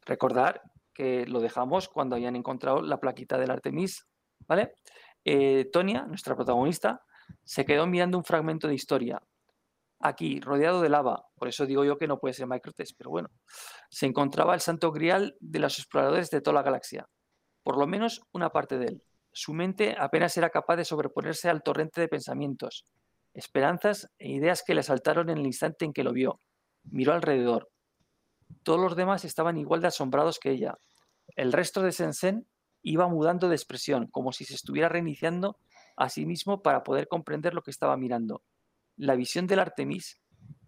Recordar 0.05 0.61
que 0.93 1.27
lo 1.27 1.39
dejamos 1.39 1.89
cuando 1.89 2.17
habían 2.17 2.35
encontrado 2.35 2.83
la 2.83 2.99
plaquita 2.99 3.39
del 3.39 3.53
Artemis, 3.53 4.05
¿vale? 4.49 4.75
Eh, 5.25 5.71
Tonia, 5.73 6.03
nuestra 6.07 6.35
protagonista, 6.35 7.05
se 7.45 7.65
quedó 7.65 7.87
mirando 7.87 8.19
un 8.19 8.25
fragmento 8.25 8.67
de 8.67 8.75
historia. 8.75 9.23
Aquí, 10.01 10.41
rodeado 10.41 10.83
de 10.83 10.89
lava, 10.89 11.25
por 11.37 11.47
eso 11.47 11.67
digo 11.67 11.85
yo 11.85 11.99
que 11.99 12.09
no 12.09 12.19
puede 12.19 12.35
ser 12.35 12.49
Microtest, 12.49 12.97
pero 12.99 13.11
bueno, 13.11 13.29
se 13.91 14.07
encontraba 14.07 14.55
el 14.55 14.61
santo 14.61 14.91
grial 14.91 15.37
de 15.39 15.61
los 15.61 15.79
exploradores 15.79 16.31
de 16.31 16.41
toda 16.41 16.55
la 16.55 16.63
galaxia, 16.63 17.09
por 17.63 17.79
lo 17.79 17.87
menos 17.87 18.23
una 18.33 18.51
parte 18.51 18.77
de 18.77 18.87
él. 18.87 19.03
Su 19.31 19.55
mente 19.55 19.95
apenas 19.97 20.37
era 20.37 20.51
capaz 20.51 20.75
de 20.75 20.85
sobreponerse 20.85 21.49
al 21.49 21.63
torrente 21.63 22.01
de 22.01 22.09
pensamientos, 22.09 22.87
esperanzas 23.35 24.11
e 24.19 24.31
ideas 24.31 24.63
que 24.67 24.75
le 24.75 24.83
saltaron 24.83 25.31
en 25.31 25.39
el 25.39 25.47
instante 25.47 25.85
en 25.85 25.93
que 25.93 26.05
lo 26.05 26.13
vio. 26.13 26.41
Miró 26.85 27.15
alrededor. 27.15 27.71
Todos 28.63 28.81
los 28.81 28.97
demás 28.97 29.25
estaban 29.25 29.57
igual 29.57 29.81
de 29.81 29.89
asombrados 29.89 30.39
que 30.39 30.51
ella. 30.51 30.79
El 31.37 31.53
resto 31.53 31.83
de 31.83 31.93
Sensen 31.93 32.47
iba 32.83 33.09
mudando 33.09 33.49
de 33.49 33.55
expresión, 33.55 34.09
como 34.09 34.33
si 34.33 34.45
se 34.45 34.55
estuviera 34.55 34.89
reiniciando 34.89 35.57
a 35.97 36.09
sí 36.09 36.27
mismo 36.27 36.63
para 36.63 36.83
poder 36.83 37.09
comprender 37.09 37.55
lo 37.55 37.63
que 37.63 37.71
estaba 37.71 37.97
mirando. 37.97 38.43
La 38.97 39.15
visión 39.15 39.47
del 39.47 39.61
Artemis 39.61 40.21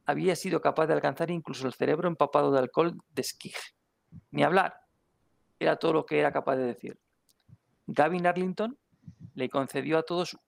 había 0.07 0.37
sido 0.37 0.61
capaz 0.61 0.87
de 0.87 0.95
alcanzar 0.95 1.31
incluso 1.31 1.67
el 1.67 1.75
cerebro 1.75 2.09
empapado 2.09 2.53
de 2.53 2.59
alcohol 2.59 2.97
de 3.11 3.23
Skig. 3.23 3.55
Ni 4.31 4.43
hablar. 4.43 4.75
Era 5.59 5.77
todo 5.77 5.93
lo 5.93 6.07
que 6.07 6.19
era 6.19 6.33
capaz 6.33 6.57
de 6.57 6.65
decir. 6.65 6.99
Gavin 7.87 8.27
Arlington 8.27 8.79
le 9.35 9.49
concedió 9.49 9.99
a 9.99 10.03
todos 10.03 10.39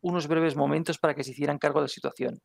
unos 0.00 0.28
breves 0.28 0.56
momentos 0.56 0.98
para 0.98 1.14
que 1.14 1.24
se 1.24 1.32
hicieran 1.32 1.58
cargo 1.58 1.80
de 1.80 1.84
la 1.84 1.88
situación. 1.88 2.40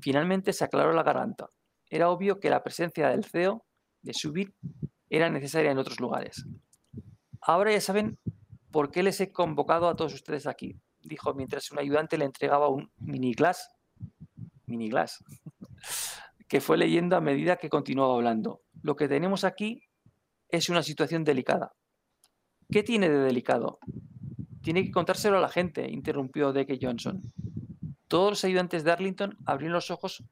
Finalmente 0.00 0.52
se 0.52 0.64
aclaró 0.64 0.92
la 0.92 1.02
garganta. 1.02 1.48
Era 1.90 2.10
obvio 2.10 2.38
que 2.38 2.50
la 2.50 2.62
presencia 2.62 3.08
del 3.08 3.24
CEO 3.24 3.64
de 4.02 4.14
Subir 4.14 4.54
era 5.08 5.30
necesaria 5.30 5.70
en 5.70 5.78
otros 5.78 6.00
lugares. 6.00 6.44
Ahora 7.40 7.72
ya 7.72 7.80
saben 7.80 8.18
por 8.70 8.90
qué 8.90 9.02
les 9.02 9.20
he 9.20 9.32
convocado 9.32 9.88
a 9.88 9.96
todos 9.96 10.14
ustedes 10.14 10.46
aquí, 10.46 10.78
dijo 11.00 11.34
mientras 11.34 11.70
un 11.70 11.78
ayudante 11.78 12.18
le 12.18 12.26
entregaba 12.26 12.68
un 12.68 12.90
mini 12.98 13.32
glass, 13.32 13.70
mini 14.66 14.88
glass, 14.88 15.24
que 16.48 16.60
fue 16.60 16.76
leyendo 16.76 17.16
a 17.16 17.20
medida 17.20 17.56
que 17.56 17.70
continuaba 17.70 18.14
hablando. 18.14 18.60
Lo 18.82 18.96
que 18.96 19.08
tenemos 19.08 19.44
aquí 19.44 19.82
es 20.50 20.68
una 20.68 20.82
situación 20.82 21.24
delicada. 21.24 21.72
¿Qué 22.70 22.82
tiene 22.82 23.08
de 23.08 23.18
delicado? 23.18 23.78
Tiene 24.62 24.84
que 24.84 24.90
contárselo 24.90 25.38
a 25.38 25.40
la 25.40 25.48
gente, 25.48 25.88
interrumpió 25.90 26.52
Deke 26.52 26.78
Johnson. 26.80 27.22
Todos 28.08 28.30
los 28.30 28.44
ayudantes 28.44 28.84
de 28.84 28.92
Arlington 28.92 29.36
abrieron 29.44 29.74
los 29.74 29.90
ojos 29.90 30.24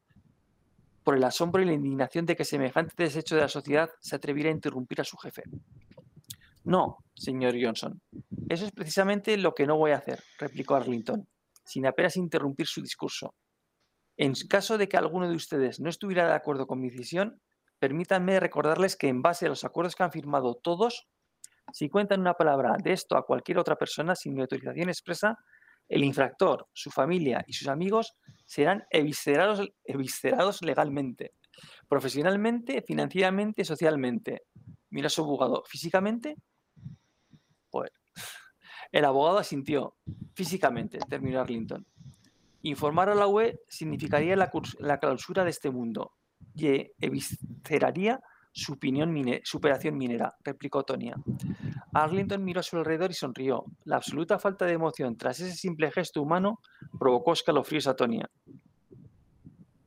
por 1.04 1.16
el 1.16 1.24
asombro 1.24 1.62
y 1.62 1.66
la 1.66 1.72
indignación 1.72 2.26
de 2.26 2.34
que 2.34 2.44
semejante 2.44 2.94
desecho 2.96 3.36
de 3.36 3.42
la 3.42 3.48
sociedad 3.48 3.90
se 4.00 4.16
atreviera 4.16 4.50
a 4.50 4.52
interrumpir 4.52 5.00
a 5.00 5.04
su 5.04 5.16
jefe. 5.16 5.44
No, 6.64 6.98
señor 7.14 7.54
Johnson. 7.62 8.00
Eso 8.48 8.66
es 8.66 8.72
precisamente 8.72 9.36
lo 9.36 9.54
que 9.54 9.66
no 9.66 9.76
voy 9.76 9.92
a 9.92 9.98
hacer, 9.98 10.24
replicó 10.38 10.74
Arlington, 10.74 11.28
sin 11.64 11.86
apenas 11.86 12.16
interrumpir 12.16 12.66
su 12.66 12.82
discurso. 12.82 13.34
En 14.16 14.32
caso 14.48 14.78
de 14.78 14.88
que 14.88 14.96
alguno 14.96 15.28
de 15.28 15.36
ustedes 15.36 15.78
no 15.78 15.90
estuviera 15.90 16.26
de 16.26 16.34
acuerdo 16.34 16.66
con 16.66 16.80
mi 16.80 16.90
decisión, 16.90 17.40
permítanme 17.78 18.40
recordarles 18.40 18.96
que 18.96 19.08
en 19.08 19.22
base 19.22 19.46
a 19.46 19.48
los 19.48 19.62
acuerdos 19.62 19.94
que 19.94 20.02
han 20.02 20.10
firmado 20.10 20.56
todos, 20.56 21.06
si 21.72 21.88
cuentan 21.88 22.20
una 22.20 22.34
palabra 22.34 22.76
de 22.82 22.92
esto 22.92 23.16
a 23.16 23.24
cualquier 23.24 23.58
otra 23.58 23.76
persona 23.76 24.14
sin 24.14 24.34
mi 24.34 24.40
autorización 24.42 24.88
expresa, 24.88 25.36
el 25.88 26.02
infractor, 26.04 26.68
su 26.72 26.90
familia 26.90 27.44
y 27.46 27.52
sus 27.52 27.68
amigos 27.68 28.14
serán 28.44 28.84
eviscerados, 28.90 30.62
legalmente, 30.62 31.34
profesionalmente, 31.88 32.82
financieramente, 32.82 33.64
socialmente. 33.64 34.42
Mira 34.90 35.08
su 35.08 35.22
abogado, 35.22 35.62
físicamente. 35.66 36.36
Joder. 37.70 37.92
El 38.90 39.04
abogado 39.04 39.38
asintió, 39.38 39.96
físicamente, 40.34 40.98
terminó 41.08 41.40
Arlington. 41.40 41.86
Informar 42.62 43.10
a 43.10 43.14
la 43.14 43.26
UE 43.26 43.60
significaría 43.68 44.34
la, 44.36 44.50
la 44.78 44.98
clausura 44.98 45.44
de 45.44 45.50
este 45.50 45.70
mundo 45.70 46.14
y 46.54 46.92
evisceraría 47.00 48.14
opinión 48.14 48.20
mine- 48.20 48.35
superación 48.56 49.96
minera, 49.98 50.34
replicó 50.42 50.82
Tonia. 50.82 51.16
Arlington 51.92 52.42
miró 52.42 52.60
a 52.60 52.62
su 52.62 52.76
alrededor 52.76 53.10
y 53.10 53.14
sonrió. 53.14 53.64
La 53.84 53.96
absoluta 53.96 54.38
falta 54.38 54.64
de 54.64 54.72
emoción 54.72 55.16
tras 55.16 55.40
ese 55.40 55.54
simple 55.54 55.90
gesto 55.90 56.22
humano 56.22 56.60
provocó 56.98 57.32
escalofríos 57.34 57.86
a 57.86 57.94
Tonia. 57.94 58.30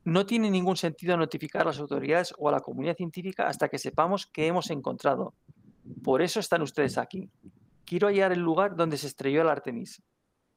No 0.04 0.24
tiene 0.24 0.50
ningún 0.50 0.76
sentido 0.76 1.16
notificar 1.16 1.62
a 1.62 1.66
las 1.66 1.80
autoridades 1.80 2.32
o 2.38 2.48
a 2.48 2.52
la 2.52 2.60
comunidad 2.60 2.96
científica 2.96 3.48
hasta 3.48 3.68
que 3.68 3.78
sepamos 3.78 4.26
qué 4.26 4.46
hemos 4.46 4.70
encontrado. 4.70 5.34
Por 6.02 6.22
eso 6.22 6.40
están 6.40 6.62
ustedes 6.62 6.96
aquí. 6.96 7.28
Quiero 7.84 8.06
hallar 8.06 8.32
el 8.32 8.40
lugar 8.40 8.76
donde 8.76 8.96
se 8.96 9.08
estrelló 9.08 9.42
el 9.42 9.48
Artemis. 9.48 10.00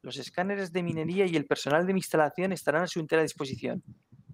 Los 0.02 0.18
escáneres 0.18 0.72
de 0.72 0.82
minería 0.82 1.26
y 1.26 1.34
el 1.34 1.46
personal 1.46 1.86
de 1.86 1.94
mi 1.94 1.98
instalación 1.98 2.52
estarán 2.52 2.82
a 2.82 2.86
su 2.86 3.00
entera 3.00 3.22
disposición. 3.22 3.82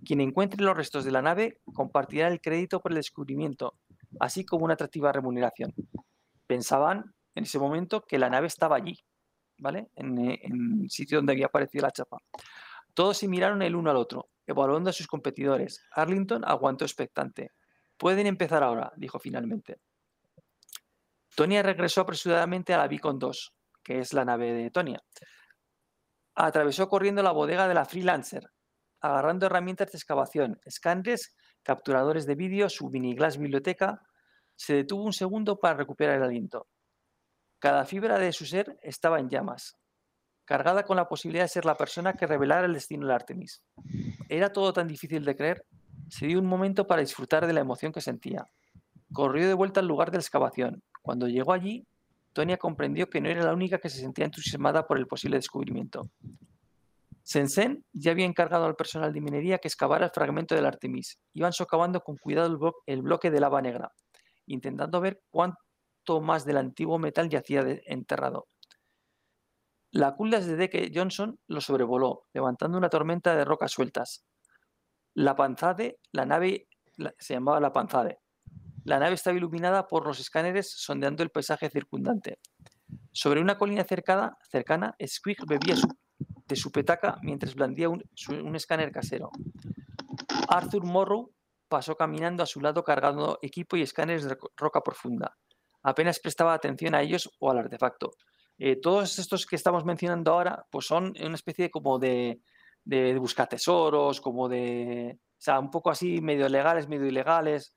Quien 0.04 0.20
encuentre 0.20 0.62
los 0.62 0.76
restos 0.76 1.04
de 1.04 1.10
la 1.10 1.22
nave 1.22 1.60
compartirá 1.74 2.28
el 2.28 2.40
crédito 2.40 2.80
por 2.80 2.92
el 2.92 2.96
descubrimiento, 2.96 3.74
así 4.18 4.44
como 4.44 4.64
una 4.64 4.74
atractiva 4.74 5.12
remuneración. 5.12 5.74
Pensaban 6.46 7.14
en 7.34 7.44
ese 7.44 7.58
momento 7.58 8.04
que 8.06 8.18
la 8.18 8.30
nave 8.30 8.46
estaba 8.46 8.76
allí, 8.76 8.98
¿vale? 9.58 9.90
En, 9.94 10.18
eh, 10.18 10.40
el 10.42 10.90
sitio 10.90 11.18
donde 11.18 11.32
había 11.32 11.46
aparecido 11.46 11.82
la 11.82 11.92
chapa. 11.92 12.18
Todos 12.94 13.18
se 13.18 13.28
miraron 13.28 13.62
el 13.62 13.76
uno 13.76 13.90
al 13.90 13.96
otro, 13.96 14.30
evaluando 14.46 14.90
a 14.90 14.92
sus 14.92 15.06
competidores. 15.06 15.84
Arlington 15.92 16.42
aguantó 16.44 16.84
expectante. 16.84 17.52
Pueden 17.96 18.26
empezar 18.26 18.62
ahora, 18.62 18.92
dijo 18.96 19.18
finalmente. 19.18 19.78
Tonia 21.36 21.62
regresó 21.62 22.00
apresuradamente 22.00 22.74
a 22.74 22.78
la 22.78 22.88
Beacon 22.88 23.18
2, 23.18 23.54
que 23.82 24.00
es 24.00 24.12
la 24.12 24.24
nave 24.24 24.52
de 24.52 24.70
Tonia. 24.70 25.02
Atravesó 26.34 26.88
corriendo 26.88 27.22
la 27.22 27.32
bodega 27.32 27.68
de 27.68 27.74
la 27.74 27.84
Freelancer, 27.84 28.50
agarrando 29.00 29.46
herramientas 29.46 29.92
de 29.92 29.98
excavación, 29.98 30.60
escáneres, 30.64 31.34
capturadores 31.62 32.26
de 32.26 32.34
vídeo, 32.34 32.68
su 32.68 32.90
miniglass 32.90 33.38
biblioteca. 33.38 34.02
Se 34.56 34.74
detuvo 34.74 35.04
un 35.04 35.12
segundo 35.12 35.58
para 35.58 35.74
recuperar 35.74 36.16
el 36.16 36.22
aliento. 36.22 36.68
Cada 37.58 37.84
fibra 37.84 38.18
de 38.18 38.32
su 38.32 38.46
ser 38.46 38.78
estaba 38.82 39.20
en 39.20 39.28
llamas, 39.28 39.76
cargada 40.44 40.84
con 40.84 40.96
la 40.96 41.08
posibilidad 41.08 41.44
de 41.44 41.48
ser 41.48 41.64
la 41.64 41.76
persona 41.76 42.14
que 42.14 42.26
revelara 42.26 42.66
el 42.66 42.74
destino 42.74 43.06
de 43.06 43.14
Artemis. 43.14 43.62
Era 44.28 44.52
todo 44.52 44.72
tan 44.72 44.88
difícil 44.88 45.24
de 45.24 45.36
creer. 45.36 45.66
Se 46.08 46.26
dio 46.26 46.38
un 46.38 46.46
momento 46.46 46.86
para 46.86 47.02
disfrutar 47.02 47.46
de 47.46 47.52
la 47.52 47.60
emoción 47.60 47.92
que 47.92 48.00
sentía. 48.00 48.46
Corrió 49.12 49.46
de 49.46 49.54
vuelta 49.54 49.80
al 49.80 49.86
lugar 49.86 50.10
de 50.10 50.18
la 50.18 50.22
excavación. 50.22 50.82
Cuando 51.02 51.28
llegó 51.28 51.52
allí, 51.52 51.86
Tonia 52.32 52.56
comprendió 52.56 53.10
que 53.10 53.20
no 53.20 53.28
era 53.28 53.44
la 53.44 53.52
única 53.52 53.78
que 53.78 53.90
se 53.90 54.00
sentía 54.00 54.24
entusiasmada 54.24 54.86
por 54.86 54.98
el 54.98 55.06
posible 55.06 55.36
descubrimiento. 55.36 56.10
Sensen 57.22 57.84
ya 57.92 58.12
había 58.12 58.26
encargado 58.26 58.64
al 58.64 58.76
personal 58.76 59.12
de 59.12 59.20
minería 59.20 59.58
que 59.58 59.68
excavara 59.68 60.06
el 60.06 60.10
fragmento 60.10 60.54
del 60.54 60.66
Artemis. 60.66 61.18
Iban 61.32 61.52
socavando 61.52 62.00
con 62.00 62.16
cuidado 62.16 62.48
el, 62.48 62.56
blo- 62.58 62.74
el 62.86 63.02
bloque 63.02 63.30
de 63.30 63.40
lava 63.40 63.62
negra, 63.62 63.92
intentando 64.46 65.00
ver 65.00 65.22
cuánto 65.30 66.20
más 66.20 66.44
del 66.44 66.56
antiguo 66.56 66.98
metal 66.98 67.28
yacía 67.28 67.64
enterrado. 67.86 68.46
La 69.92 70.14
Culdas 70.14 70.46
de 70.46 70.56
Deke 70.56 70.90
Johnson 70.94 71.38
lo 71.48 71.60
sobrevoló, 71.60 72.22
levantando 72.32 72.78
una 72.78 72.88
tormenta 72.88 73.34
de 73.34 73.44
rocas 73.44 73.72
sueltas. 73.72 74.24
La 75.14 75.34
Panzade, 75.34 75.98
la 76.12 76.24
nave 76.26 76.68
se 77.18 77.34
llamaba 77.34 77.60
la 77.60 77.72
Panzade. 77.72 78.20
La 78.84 78.98
nave 78.98 79.14
estaba 79.14 79.36
iluminada 79.36 79.86
por 79.86 80.06
los 80.06 80.20
escáneres 80.20 80.70
sondeando 80.70 81.22
el 81.22 81.30
paisaje 81.30 81.68
circundante. 81.70 82.38
Sobre 83.12 83.40
una 83.40 83.58
colina 83.58 83.84
cercada, 83.84 84.38
cercana, 84.48 84.94
Squig 85.04 85.38
bebía 85.46 85.74
de 86.50 86.56
su 86.56 86.70
petaca 86.70 87.18
mientras 87.22 87.54
blandía 87.54 87.88
un, 87.88 88.02
su- 88.14 88.34
un 88.34 88.54
escáner 88.56 88.92
casero. 88.92 89.30
Arthur 90.48 90.84
Morrow 90.84 91.32
pasó 91.68 91.96
caminando 91.96 92.42
a 92.42 92.46
su 92.46 92.60
lado 92.60 92.82
cargando 92.84 93.38
equipo 93.42 93.76
y 93.76 93.82
escáneres 93.82 94.24
de 94.24 94.34
ro- 94.34 94.50
roca 94.56 94.82
profunda. 94.82 95.36
Apenas 95.82 96.18
prestaba 96.20 96.52
atención 96.52 96.94
a 96.94 97.02
ellos 97.02 97.30
o 97.38 97.50
al 97.50 97.58
artefacto. 97.58 98.10
Eh, 98.58 98.76
todos 98.76 99.18
estos 99.18 99.46
que 99.46 99.56
estamos 99.56 99.84
mencionando 99.84 100.32
ahora, 100.32 100.66
pues 100.70 100.84
son 100.86 101.14
una 101.24 101.34
especie 101.34 101.64
de, 101.64 101.70
como 101.70 101.98
de, 101.98 102.40
de, 102.84 103.14
de 103.14 103.18
buscatesoros, 103.18 104.20
como 104.20 104.48
de... 104.48 105.18
O 105.22 105.42
sea, 105.42 105.58
un 105.58 105.70
poco 105.70 105.90
así, 105.90 106.20
medio 106.20 106.48
legales, 106.50 106.86
medio 106.88 107.06
ilegales. 107.06 107.74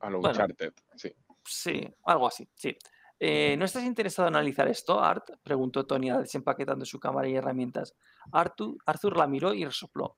A 0.00 0.10
lo 0.10 0.18
Bueno. 0.20 0.34
Uncharted, 0.34 0.74
sí. 0.96 1.10
Sí, 1.46 1.88
algo 2.04 2.26
así, 2.26 2.46
sí. 2.54 2.76
Eh, 3.22 3.54
¿No 3.58 3.66
estás 3.66 3.84
interesado 3.84 4.28
en 4.28 4.34
analizar 4.34 4.66
esto, 4.68 4.98
Art? 5.02 5.28
Preguntó 5.42 5.84
Tonya 5.84 6.18
desempaquetando 6.18 6.86
su 6.86 6.98
cámara 6.98 7.28
y 7.28 7.36
herramientas. 7.36 7.94
Arthur, 8.32 8.76
Arthur 8.86 9.16
la 9.18 9.26
miró 9.26 9.52
y 9.52 9.64
resopló. 9.66 10.16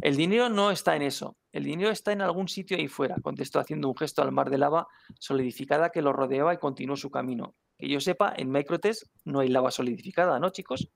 El 0.00 0.14
dinero 0.16 0.48
no 0.48 0.70
está 0.70 0.94
en 0.94 1.02
eso. 1.02 1.36
El 1.52 1.64
dinero 1.64 1.90
está 1.90 2.12
en 2.12 2.20
algún 2.22 2.46
sitio 2.48 2.76
ahí 2.76 2.86
fuera, 2.86 3.16
contestó 3.20 3.58
haciendo 3.58 3.88
un 3.88 3.96
gesto 3.96 4.22
al 4.22 4.30
mar 4.30 4.50
de 4.50 4.58
lava 4.58 4.86
solidificada 5.18 5.90
que 5.90 6.02
lo 6.02 6.12
rodeaba 6.12 6.54
y 6.54 6.58
continuó 6.58 6.96
su 6.96 7.10
camino. 7.10 7.54
Que 7.76 7.88
yo 7.88 7.98
sepa, 7.98 8.32
en 8.36 8.50
Microtest 8.52 9.04
no 9.24 9.40
hay 9.40 9.48
lava 9.48 9.70
solidificada, 9.72 10.38
¿no, 10.38 10.50
chicos? 10.50 10.88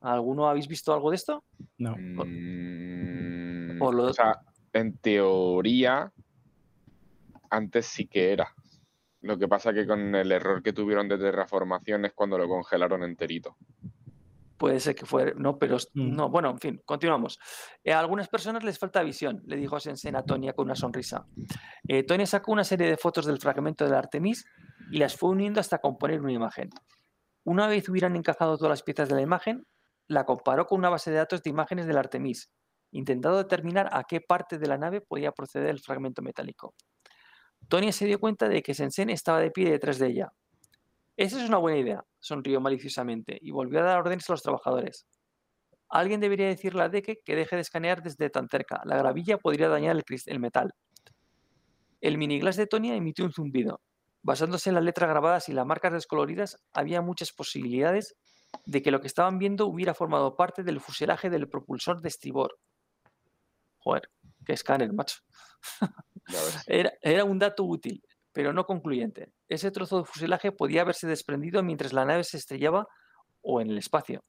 ¿Alguno 0.00 0.48
habéis 0.48 0.68
visto 0.68 0.92
algo 0.94 1.10
de 1.10 1.16
esto? 1.16 1.44
No. 1.78 1.96
Mm, 1.98 3.82
o 3.82 3.90
lo- 3.92 4.04
O 4.04 4.12
sea, 4.12 4.38
en 4.74 4.96
teoría, 4.98 6.12
antes 7.50 7.86
sí 7.86 8.06
que 8.06 8.32
era. 8.32 8.54
Lo 9.22 9.38
que 9.38 9.48
pasa 9.48 9.72
que 9.72 9.86
con 9.86 10.14
el 10.14 10.32
error 10.32 10.62
que 10.62 10.72
tuvieron 10.72 11.08
de 11.08 11.18
terraformación 11.18 12.04
es 12.06 12.12
cuando 12.14 12.38
lo 12.38 12.48
congelaron 12.48 13.02
enterito. 13.02 13.56
Puede 14.56 14.78
ser 14.78 14.94
que 14.94 15.06
fuera, 15.06 15.32
no, 15.36 15.58
pero 15.58 15.76
Mm. 15.94 16.14
no, 16.16 16.28
bueno, 16.28 16.50
en 16.50 16.58
fin, 16.58 16.82
continuamos. 16.84 17.38
Eh, 17.82 17.92
a 17.94 17.98
algunas 17.98 18.28
personas 18.28 18.62
les 18.62 18.78
falta 18.78 19.02
visión, 19.02 19.42
le 19.46 19.56
dijo 19.56 19.80
Sensen 19.80 20.16
a 20.16 20.22
Tonia 20.22 20.52
con 20.52 20.66
una 20.66 20.74
sonrisa. 20.74 21.26
Eh, 21.88 22.02
Tonia 22.02 22.26
sacó 22.26 22.52
una 22.52 22.64
serie 22.64 22.86
de 22.86 22.98
fotos 22.98 23.24
del 23.24 23.38
fragmento 23.38 23.84
del 23.84 23.94
Artemis 23.94 24.44
y 24.90 24.98
las 24.98 25.16
fue 25.16 25.30
uniendo 25.30 25.60
hasta 25.60 25.78
componer 25.78 26.20
una 26.20 26.32
imagen. 26.32 26.68
Una 27.44 27.68
vez 27.68 27.88
hubieran 27.88 28.16
encajado 28.16 28.58
todas 28.58 28.70
las 28.70 28.82
piezas 28.82 29.08
de 29.08 29.14
la 29.14 29.22
imagen, 29.22 29.66
la 30.08 30.26
comparó 30.26 30.66
con 30.66 30.78
una 30.78 30.90
base 30.90 31.10
de 31.10 31.16
datos 31.16 31.42
de 31.42 31.48
imágenes 31.48 31.86
del 31.86 31.96
Artemis, 31.96 32.50
intentando 32.90 33.38
determinar 33.38 33.88
a 33.92 34.04
qué 34.04 34.20
parte 34.20 34.58
de 34.58 34.66
la 34.66 34.76
nave 34.76 35.00
podía 35.00 35.32
proceder 35.32 35.70
el 35.70 35.80
fragmento 35.80 36.20
metálico. 36.20 36.74
Tonia 37.70 37.92
se 37.92 38.04
dio 38.04 38.18
cuenta 38.18 38.48
de 38.48 38.64
que 38.64 38.74
Sensen 38.74 39.10
estaba 39.10 39.38
de 39.38 39.52
pie 39.52 39.70
detrás 39.70 40.00
de 40.00 40.08
ella. 40.08 40.32
Esa 41.16 41.40
es 41.40 41.48
una 41.48 41.58
buena 41.58 41.78
idea, 41.78 42.04
sonrió 42.18 42.60
maliciosamente 42.60 43.38
y 43.40 43.52
volvió 43.52 43.78
a 43.78 43.84
dar 43.84 43.98
órdenes 43.98 44.28
a 44.28 44.32
los 44.32 44.42
trabajadores. 44.42 45.06
Alguien 45.88 46.18
debería 46.18 46.48
decirle 46.48 46.82
a 46.82 46.88
Deke 46.88 47.20
que 47.24 47.36
deje 47.36 47.54
de 47.54 47.62
escanear 47.62 48.02
desde 48.02 48.28
tan 48.28 48.48
cerca. 48.48 48.82
La 48.84 48.96
gravilla 48.98 49.38
podría 49.38 49.68
dañar 49.68 49.94
el, 49.94 50.04
el 50.26 50.40
metal. 50.40 50.74
El 52.00 52.18
miniglass 52.18 52.56
de 52.56 52.66
Tonia 52.66 52.96
emitió 52.96 53.24
un 53.24 53.32
zumbido. 53.32 53.80
Basándose 54.22 54.70
en 54.70 54.74
las 54.74 54.84
letras 54.84 55.08
grabadas 55.08 55.48
y 55.48 55.52
las 55.52 55.64
marcas 55.64 55.92
descoloridas, 55.92 56.56
había 56.72 57.02
muchas 57.02 57.30
posibilidades 57.30 58.16
de 58.66 58.82
que 58.82 58.90
lo 58.90 59.00
que 59.00 59.06
estaban 59.06 59.38
viendo 59.38 59.66
hubiera 59.66 59.94
formado 59.94 60.34
parte 60.34 60.64
del 60.64 60.80
fuselaje 60.80 61.30
del 61.30 61.48
propulsor 61.48 62.02
de 62.02 62.08
estribor. 62.08 62.58
Joder, 63.78 64.10
qué 64.44 64.54
escáner, 64.54 64.92
macho. 64.92 65.20
Era 66.66 67.24
un 67.24 67.38
dato 67.38 67.64
útil, 67.64 68.02
pero 68.32 68.52
no 68.52 68.64
concluyente. 68.64 69.32
Ese 69.48 69.70
trozo 69.70 69.98
de 69.98 70.04
fuselaje 70.04 70.52
podía 70.52 70.82
haberse 70.82 71.06
desprendido 71.06 71.62
mientras 71.62 71.92
la 71.92 72.04
nave 72.04 72.24
se 72.24 72.36
estrellaba 72.36 72.86
o 73.42 73.60
en 73.60 73.70
el 73.70 73.78
espacio. 73.78 74.24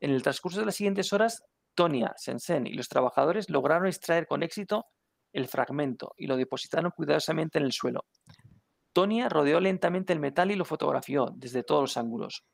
En 0.00 0.10
el 0.10 0.22
transcurso 0.22 0.60
de 0.60 0.66
las 0.66 0.76
siguientes 0.76 1.12
horas, 1.12 1.42
Tonia, 1.74 2.14
Sensen 2.16 2.66
y 2.66 2.72
los 2.72 2.88
trabajadores 2.88 3.50
lograron 3.50 3.86
extraer 3.86 4.26
con 4.26 4.42
éxito 4.42 4.86
el 5.32 5.48
fragmento 5.48 6.14
y 6.16 6.26
lo 6.26 6.36
depositaron 6.36 6.90
cuidadosamente 6.90 7.58
en 7.58 7.64
el 7.64 7.72
suelo. 7.72 8.04
Tonia 8.92 9.28
rodeó 9.28 9.60
lentamente 9.60 10.12
el 10.12 10.20
metal 10.20 10.50
y 10.50 10.56
lo 10.56 10.64
fotografió 10.64 11.30
desde 11.34 11.62
todos 11.62 11.82
los 11.82 11.96
ángulos. 11.98 12.44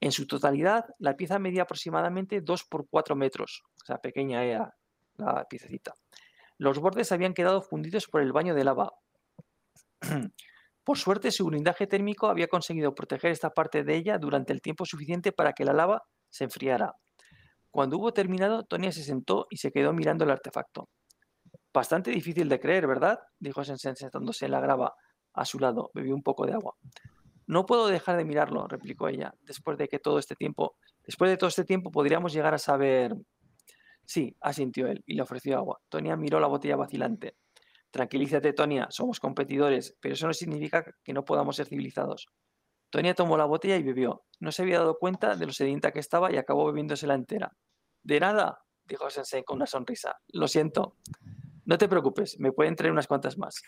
En 0.00 0.12
su 0.12 0.26
totalidad, 0.26 0.86
la 0.98 1.14
pieza 1.14 1.38
medía 1.38 1.62
aproximadamente 1.62 2.40
2 2.40 2.64
por 2.64 2.88
4 2.88 3.14
metros, 3.14 3.62
o 3.82 3.84
sea, 3.84 3.98
pequeña 3.98 4.42
era 4.42 4.74
la 5.16 5.44
piececita. 5.44 5.94
Los 6.60 6.78
bordes 6.78 7.10
habían 7.10 7.32
quedado 7.32 7.62
fundidos 7.62 8.06
por 8.06 8.20
el 8.20 8.32
baño 8.32 8.54
de 8.54 8.64
lava. 8.64 8.92
Por 10.84 10.98
suerte, 10.98 11.30
su 11.30 11.46
blindaje 11.46 11.86
térmico 11.86 12.26
había 12.26 12.48
conseguido 12.48 12.94
proteger 12.94 13.30
esta 13.30 13.48
parte 13.48 13.82
de 13.82 13.96
ella 13.96 14.18
durante 14.18 14.52
el 14.52 14.60
tiempo 14.60 14.84
suficiente 14.84 15.32
para 15.32 15.54
que 15.54 15.64
la 15.64 15.72
lava 15.72 16.02
se 16.28 16.44
enfriara. 16.44 16.92
Cuando 17.70 17.96
hubo 17.96 18.12
terminado, 18.12 18.64
Tonia 18.64 18.92
se 18.92 19.04
sentó 19.04 19.46
y 19.48 19.56
se 19.56 19.72
quedó 19.72 19.94
mirando 19.94 20.24
el 20.24 20.32
artefacto. 20.32 20.90
Bastante 21.72 22.10
difícil 22.10 22.46
de 22.50 22.60
creer, 22.60 22.86
¿verdad? 22.86 23.18
dijo 23.38 23.64
Sensen 23.64 23.96
sentándose 23.96 24.44
en 24.44 24.50
la 24.50 24.60
grava 24.60 24.92
a 25.32 25.46
su 25.46 25.58
lado. 25.58 25.90
Bebió 25.94 26.14
un 26.14 26.22
poco 26.22 26.44
de 26.44 26.52
agua. 26.52 26.74
No 27.46 27.64
puedo 27.64 27.88
dejar 27.88 28.18
de 28.18 28.26
mirarlo, 28.26 28.68
replicó 28.68 29.08
ella. 29.08 29.32
Después 29.40 29.78
de 29.78 29.88
que 29.88 29.98
todo 29.98 30.18
este 30.18 30.34
tiempo, 30.34 30.76
después 31.06 31.30
de 31.30 31.38
todo 31.38 31.48
este 31.48 31.64
tiempo 31.64 31.90
podríamos 31.90 32.34
llegar 32.34 32.52
a 32.52 32.58
saber. 32.58 33.14
Sí, 34.10 34.36
asintió 34.40 34.88
él 34.88 35.04
y 35.06 35.14
le 35.14 35.22
ofreció 35.22 35.56
agua. 35.56 35.80
Tonia 35.88 36.16
miró 36.16 36.40
la 36.40 36.48
botella 36.48 36.74
vacilante. 36.74 37.36
Tranquilízate, 37.92 38.52
Tonia, 38.52 38.88
somos 38.90 39.20
competidores, 39.20 39.96
pero 40.00 40.14
eso 40.14 40.26
no 40.26 40.34
significa 40.34 40.84
que 41.04 41.12
no 41.12 41.24
podamos 41.24 41.54
ser 41.54 41.68
civilizados. 41.68 42.26
Tonia 42.90 43.14
tomó 43.14 43.36
la 43.36 43.44
botella 43.44 43.76
y 43.76 43.84
bebió. 43.84 44.24
No 44.40 44.50
se 44.50 44.62
había 44.62 44.80
dado 44.80 44.98
cuenta 44.98 45.36
de 45.36 45.46
lo 45.46 45.52
sedienta 45.52 45.92
que 45.92 46.00
estaba 46.00 46.32
y 46.32 46.38
acabó 46.38 46.66
bebiéndosela 46.66 47.14
entera. 47.14 47.56
De 48.02 48.18
nada, 48.18 48.64
dijo 48.84 49.08
Sensei 49.10 49.44
con 49.44 49.58
una 49.58 49.66
sonrisa. 49.66 50.16
Lo 50.32 50.48
siento. 50.48 50.96
No 51.64 51.78
te 51.78 51.86
preocupes, 51.86 52.36
me 52.40 52.50
pueden 52.50 52.74
traer 52.74 52.90
unas 52.90 53.06
cuantas 53.06 53.38
más. 53.38 53.62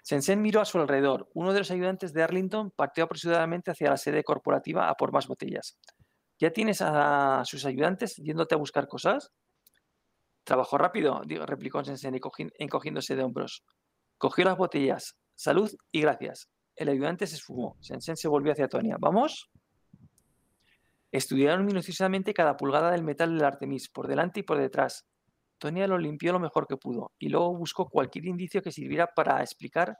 Sensen 0.00 0.42
miró 0.42 0.60
a 0.60 0.64
su 0.64 0.78
alrededor. 0.78 1.28
Uno 1.34 1.52
de 1.52 1.58
los 1.58 1.72
ayudantes 1.72 2.12
de 2.12 2.22
Arlington 2.22 2.70
partió 2.70 3.02
apresuradamente 3.02 3.72
hacia 3.72 3.90
la 3.90 3.96
sede 3.96 4.22
corporativa 4.22 4.88
a 4.88 4.94
por 4.94 5.10
más 5.10 5.26
botellas. 5.26 5.76
¿Ya 6.38 6.52
tienes 6.52 6.80
a 6.82 7.42
sus 7.44 7.66
ayudantes 7.66 8.14
yéndote 8.14 8.54
a 8.54 8.58
buscar 8.58 8.86
cosas? 8.86 9.32
Trabajó 10.44 10.78
rápido, 10.78 11.22
replicó 11.46 11.80
encogi- 11.80 12.52
encogiéndose 12.58 13.16
de 13.16 13.22
hombros. 13.22 13.64
Cogió 14.18 14.44
las 14.44 14.56
botellas. 14.56 15.16
Salud 15.34 15.70
y 15.90 16.00
gracias. 16.00 16.48
El 16.76 16.88
ayudante 16.88 17.26
se 17.26 17.36
esfumó. 17.36 17.76
Sensen 17.80 18.16
se 18.16 18.28
volvió 18.28 18.52
hacia 18.52 18.68
Tonia. 18.68 18.96
¿Vamos? 18.98 19.50
Estudiaron 21.10 21.66
minuciosamente 21.66 22.32
cada 22.32 22.56
pulgada 22.56 22.90
del 22.90 23.02
metal 23.02 23.34
del 23.36 23.44
Artemis, 23.44 23.88
por 23.88 24.08
delante 24.08 24.40
y 24.40 24.42
por 24.42 24.58
detrás. 24.58 25.06
Tonia 25.58 25.86
lo 25.86 25.98
limpió 25.98 26.32
lo 26.32 26.40
mejor 26.40 26.66
que 26.66 26.76
pudo 26.76 27.12
y 27.18 27.28
luego 27.28 27.56
buscó 27.56 27.88
cualquier 27.88 28.26
indicio 28.26 28.62
que 28.62 28.72
sirviera 28.72 29.06
para 29.14 29.40
explicar 29.42 29.98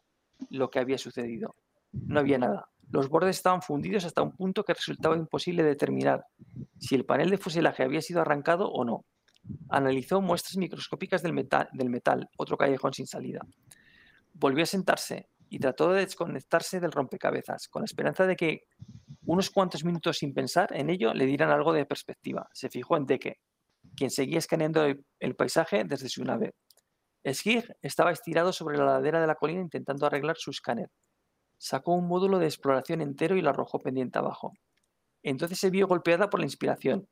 lo 0.51 0.71
que 0.71 0.81
había 0.81 0.99
sucedido. 0.99 1.55
No 1.93 2.19
había 2.19 2.39
nada. 2.39 2.67
Los 2.91 3.09
bordes 3.09 3.37
estaban 3.37 3.63
fundidos 3.63 4.05
hasta 4.05 4.23
un 4.23 4.33
punto 4.35 4.65
que 4.65 4.75
resultaba 4.75 5.17
imposible 5.17 5.63
determinar 5.63 6.25
si 6.79 6.95
el 6.95 7.05
panel 7.05 7.31
de 7.31 7.39
fuselaje 7.39 7.85
había 7.85 8.01
sido 8.01 8.23
arrancado 8.23 8.71
o 8.71 8.85
no. 8.85 9.05
Analizó 9.69 10.21
muestras 10.21 10.57
microscópicas 10.57 11.23
del 11.23 11.33
metal, 11.33 11.69
del 11.73 11.91
metal, 11.91 12.29
otro 12.37 12.57
callejón 12.57 12.93
sin 12.93 13.07
salida. 13.07 13.41
Volvió 14.33 14.63
a 14.63 14.67
sentarse 14.67 15.29
y 15.49 15.59
trató 15.59 15.93
de 15.93 16.01
desconectarse 16.01 16.81
del 16.81 16.93
rompecabezas, 16.93 17.69
con 17.69 17.83
la 17.83 17.87
esperanza 17.87 18.27
de 18.27 18.37
que 18.37 18.65
unos 19.25 19.51
cuantos 19.51 19.85
minutos 19.85 20.19
sin 20.19 20.33
pensar 20.33 20.71
en 20.73 20.91
ello 20.91 21.13
le 21.15 21.27
dieran 21.27 21.51
algo 21.51 21.73
de 21.73 21.87
perspectiva. 21.87 22.49
Se 22.53 22.69
fijó 22.69 22.97
en 22.97 23.07
Deke, 23.07 23.41
quien 23.97 24.11
seguía 24.11 24.39
escaneando 24.39 24.85
el, 24.85 25.37
paisaje 25.37 25.85
desde 25.85 26.09
su 26.09 26.25
nave. 26.25 26.55
Skig 27.31 27.77
estaba 27.83 28.11
estirado 28.11 28.53
sobre 28.53 28.79
la 28.79 28.85
ladera 28.85 29.21
de 29.21 29.27
la 29.27 29.35
colina 29.35 29.61
intentando 29.61 30.07
arreglar 30.07 30.37
su 30.39 30.51
escáner. 30.51 30.91
Sacó 31.59 31.95
un 31.95 32.09
módulo 32.09 32.39
de 32.39 32.47
exploración 32.47 33.01
entero 33.01 33.37
y 33.37 33.43
lo 33.43 33.51
arrojó 33.51 33.79
pendiente 33.79 34.19
abajo. 34.19 34.53
Entonces 35.23 35.59
se 35.59 35.71
vio 35.71 35.87
golpeada 35.87 36.31
por 36.31 36.41
la 36.41 36.47
inspiración. 36.47 37.09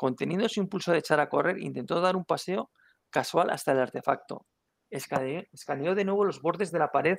Conteniendo 0.00 0.48
su 0.48 0.60
impulso 0.60 0.92
de 0.92 0.98
echar 1.00 1.20
a 1.20 1.28
correr, 1.28 1.58
intentó 1.58 2.00
dar 2.00 2.16
un 2.16 2.24
paseo 2.24 2.70
casual 3.10 3.50
hasta 3.50 3.72
el 3.72 3.80
artefacto. 3.80 4.46
Escaneó, 4.88 5.42
escaneó 5.52 5.94
de 5.94 6.06
nuevo 6.06 6.24
los 6.24 6.40
bordes 6.40 6.72
de 6.72 6.78
la 6.78 6.90
pared, 6.90 7.18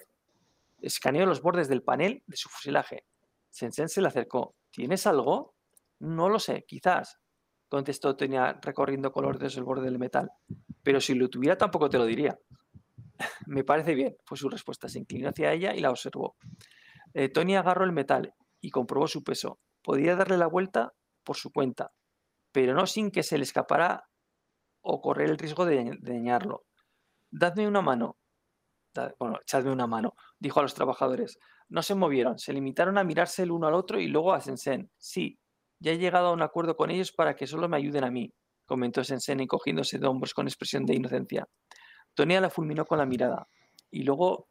escaneó 0.79 1.27
los 1.27 1.43
bordes 1.43 1.67
del 1.67 1.83
panel 1.83 2.23
de 2.25 2.37
su 2.37 2.49
fuselaje. 2.49 3.05
Sensen 3.51 3.87
se 3.87 4.01
le 4.01 4.07
acercó. 4.07 4.55
¿Tienes 4.71 5.05
algo? 5.05 5.53
No 5.99 6.27
lo 6.27 6.39
sé, 6.39 6.65
quizás, 6.67 7.19
contestó 7.69 8.15
Tonia 8.17 8.59
recorriendo 8.59 9.11
colores 9.11 9.53
del 9.53 9.63
borde 9.63 9.85
del 9.85 9.99
metal. 9.99 10.31
Pero 10.81 10.99
si 10.99 11.13
lo 11.13 11.29
tuviera 11.29 11.59
tampoco 11.59 11.87
te 11.87 11.99
lo 11.99 12.05
diría. 12.07 12.39
Me 13.45 13.63
parece 13.63 13.93
bien, 13.93 14.17
fue 14.25 14.39
su 14.39 14.49
respuesta. 14.49 14.89
Se 14.89 14.97
inclinó 14.97 15.29
hacia 15.29 15.53
ella 15.53 15.75
y 15.75 15.81
la 15.81 15.91
observó. 15.91 16.35
Eh, 17.13 17.29
Tony 17.29 17.55
agarró 17.55 17.85
el 17.85 17.91
metal 17.91 18.33
y 18.59 18.71
comprobó 18.71 19.07
su 19.07 19.23
peso. 19.23 19.59
Podía 19.83 20.15
darle 20.15 20.37
la 20.37 20.47
vuelta 20.47 20.93
por 21.23 21.37
su 21.37 21.51
cuenta, 21.51 21.91
pero 22.51 22.73
no 22.73 22.85
sin 22.85 23.11
que 23.11 23.23
se 23.23 23.37
le 23.37 23.43
escapara 23.43 24.07
o 24.81 25.01
correr 25.01 25.29
el 25.29 25.37
riesgo 25.37 25.65
de, 25.65 25.97
dañarlo. 26.01 26.65
Dadme 27.29 27.67
una 27.67 27.81
mano. 27.81 28.17
Bueno, 29.19 29.39
echadme 29.41 29.71
una 29.71 29.87
mano, 29.87 30.15
dijo 30.39 30.59
a 30.59 30.63
los 30.63 30.73
trabajadores. 30.73 31.39
No 31.69 31.81
se 31.81 31.95
movieron, 31.95 32.37
se 32.37 32.51
limitaron 32.51 32.97
a 32.97 33.03
mirarse 33.03 33.43
el 33.43 33.51
uno 33.51 33.67
al 33.67 33.73
otro 33.73 33.99
y 33.99 34.07
luego 34.07 34.33
a 34.33 34.41
Sensen. 34.41 34.91
Sí, 34.97 35.39
ya 35.79 35.93
he 35.93 35.97
llegado 35.97 36.27
a 36.27 36.33
un 36.33 36.41
acuerdo 36.41 36.75
con 36.75 36.91
ellos 36.91 37.11
para 37.11 37.35
que 37.35 37.47
solo 37.47 37.69
me 37.69 37.77
ayuden 37.77 38.03
a 38.03 38.11
mí, 38.11 38.33
comentó 38.65 39.03
Sensen 39.03 39.39
encogiéndose 39.39 39.97
de 39.97 40.07
hombros 40.07 40.33
con 40.33 40.47
expresión 40.47 40.85
de 40.85 40.95
inocencia. 40.95 41.47
Tonia 42.13 42.41
la 42.41 42.49
fulminó 42.49 42.85
con 42.85 42.97
la 42.97 43.05
mirada 43.05 43.47
y 43.89 44.03
luego 44.03 44.49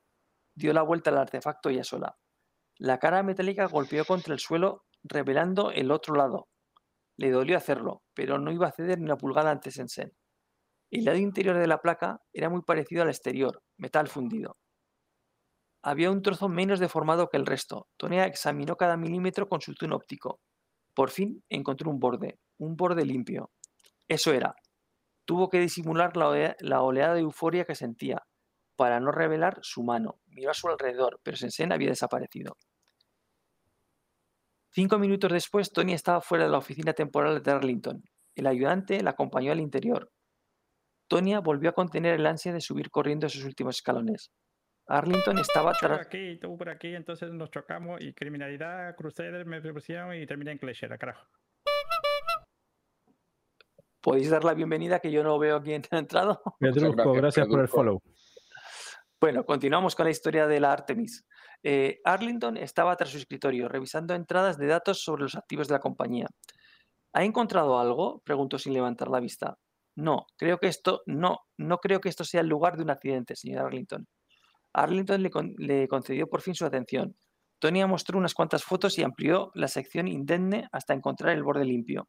dio 0.55 0.73
la 0.73 0.83
vuelta 0.83 1.11
al 1.11 1.19
artefacto 1.19 1.69
ella 1.69 1.85
sola. 1.85 2.17
La 2.79 2.99
cara 2.99 3.23
metálica 3.23 3.67
golpeó 3.67 4.05
contra 4.07 4.33
el 4.33 4.41
suelo, 4.41 4.85
revelando 5.03 5.71
el 5.71 5.91
otro 5.91 6.15
lado. 6.15 6.49
Le 7.21 7.31
dolió 7.31 7.59
hacerlo, 7.59 8.03
pero 8.15 8.39
no 8.39 8.51
iba 8.51 8.67
a 8.67 8.73
ceder 8.73 8.99
ni 8.99 9.05
una 9.05 9.19
pulgada 9.19 9.51
ante 9.51 9.71
Sensen. 9.71 10.15
El 10.91 11.05
lado 11.05 11.19
interior 11.19 11.59
de 11.59 11.67
la 11.67 11.83
placa 11.83 12.23
era 12.33 12.49
muy 12.49 12.63
parecido 12.63 13.03
al 13.03 13.11
exterior, 13.11 13.63
metal 13.77 14.09
fundido. 14.09 14.57
Había 15.83 16.11
un 16.11 16.23
trozo 16.23 16.49
menos 16.49 16.81
deformado 16.81 17.29
que 17.29 17.37
el 17.37 17.45
resto. 17.45 17.89
Tonia 17.99 18.25
examinó 18.25 18.77
cada 18.77 18.97
milímetro 18.97 19.51
con 19.51 19.61
su 19.61 19.75
zoom 19.75 19.93
óptico. 19.93 20.41
Por 20.95 21.11
fin 21.11 21.45
encontró 21.51 21.91
un 21.91 22.01
borde, 22.01 22.39
un 22.57 22.75
borde 22.75 23.05
limpio. 23.05 23.51
Eso 24.09 24.33
era. 24.33 24.55
Tuvo 25.27 25.51
que 25.51 25.61
disimular 25.61 26.17
la, 26.17 26.57
la 26.61 26.81
oleada 26.81 27.13
de 27.13 27.21
euforia 27.21 27.67
que 27.67 27.75
sentía, 27.75 28.23
para 28.77 28.99
no 28.99 29.13
revelar 29.13 29.59
su 29.61 29.83
mano. 29.83 30.23
Miró 30.29 30.53
a 30.53 30.55
su 30.55 30.69
alrededor, 30.69 31.21
pero 31.23 31.37
Sensen 31.37 31.71
había 31.71 31.91
desaparecido. 31.91 32.57
Cinco 34.73 34.99
minutos 34.99 35.33
después, 35.33 35.73
Tony 35.73 35.95
estaba 35.95 36.21
fuera 36.21 36.45
de 36.45 36.51
la 36.51 36.59
oficina 36.59 36.93
temporal 36.93 37.43
de 37.43 37.51
Arlington. 37.51 38.03
El 38.37 38.47
ayudante 38.47 39.03
la 39.03 39.11
acompañó 39.11 39.51
al 39.51 39.61
interior. 39.61 40.13
Tonia 41.09 41.41
volvió 41.41 41.71
a 41.71 41.73
contener 41.73 42.15
el 42.15 42.27
ansia 42.27 42.53
de 42.53 42.61
subir 42.61 42.89
corriendo 42.89 43.27
esos 43.27 43.43
últimos 43.45 43.77
escalones. 43.77 44.31
Arlington 44.87 45.39
estaba 45.39 45.73
Yo 45.73 45.79
por 45.81 45.89
tras... 45.89 46.07
aquí, 46.07 46.39
tú 46.39 46.57
por 46.57 46.69
aquí, 46.69 46.95
entonces 46.95 47.33
nos 47.33 47.51
chocamos 47.51 48.01
y 48.01 48.13
criminalidad, 48.13 48.95
Crusader, 48.95 49.45
me 49.45 49.61
propusieron 49.61 50.15
y 50.15 50.25
terminé 50.25 50.53
en 50.53 50.59
Cleshera, 50.59 50.97
carajo. 50.97 51.27
¿Podéis 54.01 54.31
dar 54.31 54.45
la 54.45 54.55
bienvenida 54.55 55.01
que 55.01 55.11
yo 55.11 55.25
no 55.25 55.39
veo 55.39 55.61
quién 55.61 55.83
ha 55.91 55.99
entrado? 55.99 56.41
Gracias, 56.61 56.95
gracias 56.95 57.47
por 57.49 57.61
el 57.61 57.69
follow. 57.69 58.01
Bueno, 59.21 59.45
continuamos 59.45 59.95
con 59.95 60.05
la 60.07 60.11
historia 60.11 60.47
de 60.47 60.61
la 60.61 60.73
Artemis. 60.73 61.27
Eh, 61.63 62.01
Arlington 62.05 62.57
estaba 62.57 62.97
tras 62.97 63.11
su 63.11 63.19
escritorio, 63.19 63.69
revisando 63.69 64.15
entradas 64.15 64.57
de 64.59 64.67
datos 64.67 65.03
sobre 65.03 65.23
los 65.23 65.35
activos 65.35 65.69
de 65.69 65.75
la 65.75 65.81
compañía. 65.81 66.27
¿Ha 67.13 67.25
encontrado 67.25 67.79
algo? 67.79 68.21
preguntó 68.25 68.59
sin 68.59 68.73
levantar 68.73 69.09
la 69.09 69.21
vista. 69.21 69.59
No, 69.97 70.27
creo 70.37 70.59
que 70.59 70.69
esto 70.69 71.03
no, 71.07 71.41
no 71.59 71.79
creo 71.79 72.01
que 72.01 72.09
esto 72.09 72.25
sea 72.25 72.41
el 72.41 72.49
lugar 72.49 72.77
de 72.77 72.85
un 72.85 72.91
accidente, 72.91 73.37
señor 73.37 73.67
Arlington. 73.67 74.07
Arlington 74.73 75.23
le, 75.23 75.31
con- 75.31 75.55
le 75.59 75.89
concedió 75.89 76.29
por 76.29 76.41
fin 76.41 76.55
su 76.55 76.65
atención. 76.65 77.17
Tonia 77.59 77.87
mostró 77.87 78.17
unas 78.17 78.33
cuantas 78.33 78.65
fotos 78.65 78.99
y 78.99 79.03
amplió 79.03 79.51
la 79.55 79.69
sección 79.69 80.09
indemne 80.09 80.69
hasta 80.73 80.95
encontrar 80.95 81.35
el 81.35 81.43
borde 81.43 81.65
limpio. 81.65 82.09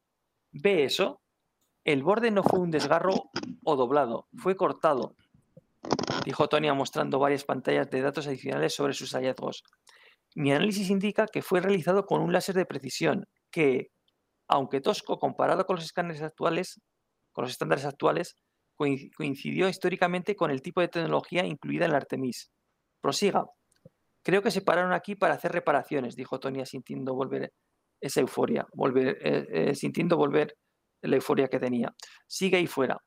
¿Ve 0.53 0.83
eso? 0.85 1.21
El 1.83 2.03
borde 2.03 2.29
no 2.31 2.43
fue 2.43 2.59
un 2.59 2.71
desgarro 2.71 3.31
o 3.65 3.75
doblado, 3.75 4.27
fue 4.37 4.55
cortado, 4.55 5.15
dijo 6.31 6.47
Tonia 6.47 6.73
mostrando 6.73 7.19
varias 7.19 7.43
pantallas 7.43 7.89
de 7.89 8.01
datos 8.01 8.25
adicionales 8.25 8.73
sobre 8.73 8.93
sus 8.93 9.11
hallazgos. 9.11 9.63
Mi 10.33 10.53
análisis 10.53 10.89
indica 10.89 11.25
que 11.27 11.41
fue 11.41 11.59
realizado 11.59 12.05
con 12.05 12.21
un 12.21 12.31
láser 12.31 12.55
de 12.55 12.65
precisión 12.65 13.25
que, 13.51 13.89
aunque 14.47 14.79
tosco 14.79 15.19
comparado 15.19 15.65
con 15.65 15.75
los 15.75 15.83
escáneres 15.83 16.21
actuales, 16.21 16.79
con 17.33 17.43
los 17.43 17.51
estándares 17.51 17.83
actuales, 17.83 18.35
coin- 18.79 19.09
coincidió 19.13 19.67
históricamente 19.67 20.37
con 20.37 20.51
el 20.51 20.61
tipo 20.61 20.79
de 20.79 20.87
tecnología 20.87 21.45
incluida 21.45 21.83
en 21.83 21.91
la 21.91 21.97
Artemis. 21.97 22.49
Prosiga. 23.01 23.43
Creo 24.23 24.41
que 24.41 24.51
se 24.51 24.61
pararon 24.61 24.93
aquí 24.93 25.15
para 25.15 25.33
hacer 25.33 25.51
reparaciones, 25.51 26.15
dijo 26.15 26.39
Tonia 26.39 26.65
sintiendo 26.65 27.13
volver 27.13 27.51
esa 27.99 28.21
euforia, 28.21 28.65
volver, 28.73 29.17
eh, 29.21 29.47
eh, 29.51 29.75
sintiendo 29.75 30.15
volver 30.15 30.55
la 31.01 31.17
euforia 31.17 31.49
que 31.49 31.59
tenía. 31.59 31.93
Sigue 32.25 32.55
ahí 32.55 32.67
fuera. 32.67 32.97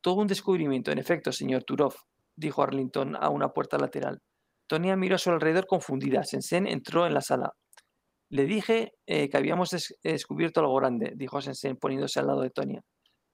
Todo 0.00 0.20
un 0.20 0.28
descubrimiento, 0.28 0.92
en 0.92 0.98
efecto, 0.98 1.32
señor 1.32 1.64
Turov, 1.64 1.94
dijo 2.38 2.62
Arlington 2.62 3.16
a 3.16 3.28
una 3.30 3.48
puerta 3.52 3.78
lateral. 3.78 4.20
Tonia 4.66 4.96
miró 4.96 5.16
a 5.16 5.18
su 5.18 5.30
alrededor 5.30 5.66
confundida. 5.66 6.24
Sensen 6.24 6.66
entró 6.66 7.06
en 7.06 7.14
la 7.14 7.20
sala. 7.20 7.52
Le 8.30 8.44
dije 8.44 8.92
eh, 9.06 9.28
que 9.28 9.36
habíamos 9.36 9.70
des- 9.70 9.96
descubierto 10.02 10.60
algo 10.60 10.74
grande, 10.76 11.12
dijo 11.16 11.40
Sensen 11.40 11.76
poniéndose 11.76 12.20
al 12.20 12.26
lado 12.26 12.42
de 12.42 12.50
Tonia. 12.50 12.82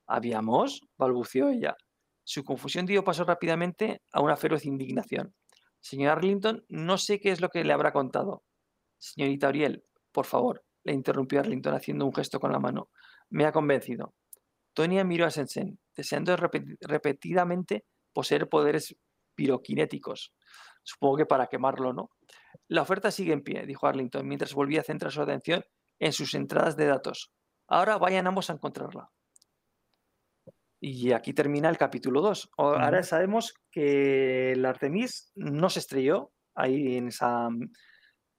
¿Habíamos? 0.07 0.81
balbuceó 0.97 1.49
ella. 1.51 1.77
Su 2.25 2.45
confusión 2.45 2.87
dio 2.87 3.05
paso 3.05 3.25
rápidamente 3.25 4.01
a 4.13 4.21
una 4.21 4.37
feroz 4.37 4.65
indignación. 4.65 5.35
Señor 5.81 6.13
Arlington, 6.13 6.65
no 6.69 6.97
sé 6.97 7.21
qué 7.21 7.31
es 7.31 7.41
lo 7.41 7.49
que 7.49 7.65
le 7.65 7.73
habrá 7.73 7.93
contado. 7.93 8.43
Señorita 8.99 9.49
Oriel, 9.49 9.85
por 10.13 10.25
favor, 10.25 10.63
le 10.85 10.95
interrumpió 10.95 11.41
Arlington 11.41 11.75
haciendo 11.75 12.07
un 12.07 12.15
gesto 12.15 12.39
con 12.41 12.53
la 12.53 12.59
mano. 12.61 12.89
Me 13.29 13.45
ha 13.45 13.53
convencido. 13.53 14.15
Tonia 14.73 15.05
miró 15.05 15.27
a 15.27 15.31
Sensen, 15.31 15.79
deseando 15.97 16.37
repeti- 16.37 16.77
repetidamente 16.81 17.85
poseer 18.15 18.49
poderes 18.49 18.97
piroquinéticos. 19.35 20.33
Supongo 20.83 21.19
que 21.19 21.27
para 21.27 21.49
quemarlo, 21.49 21.93
¿no? 21.93 22.11
La 22.69 22.83
oferta 22.83 23.11
sigue 23.11 23.33
en 23.33 23.43
pie, 23.43 23.67
dijo 23.67 23.87
Arlington, 23.87 24.27
mientras 24.27 24.55
volvía 24.55 24.81
a 24.81 24.85
centrar 24.85 25.13
su 25.13 25.21
atención 25.21 25.65
en 25.99 26.13
sus 26.13 26.35
entradas 26.35 26.77
de 26.77 26.87
datos. 26.87 27.33
Ahora 27.69 27.99
vayan 27.99 28.27
ambos 28.27 28.51
a 28.51 28.55
encontrarla. 28.55 29.11
Y 30.81 31.13
aquí 31.13 31.33
termina 31.33 31.71
el 31.71 31.79
capítulo 31.79 32.21
2. 32.21 32.51
Ahora 32.59 33.03
sabemos 33.03 33.55
que 33.71 34.53
el 34.53 34.65
Artemis 34.67 35.33
no 35.35 35.71
se 35.71 35.79
estrelló 35.79 36.33
ahí 36.55 36.97
en 36.99 37.09
esa, 37.09 37.49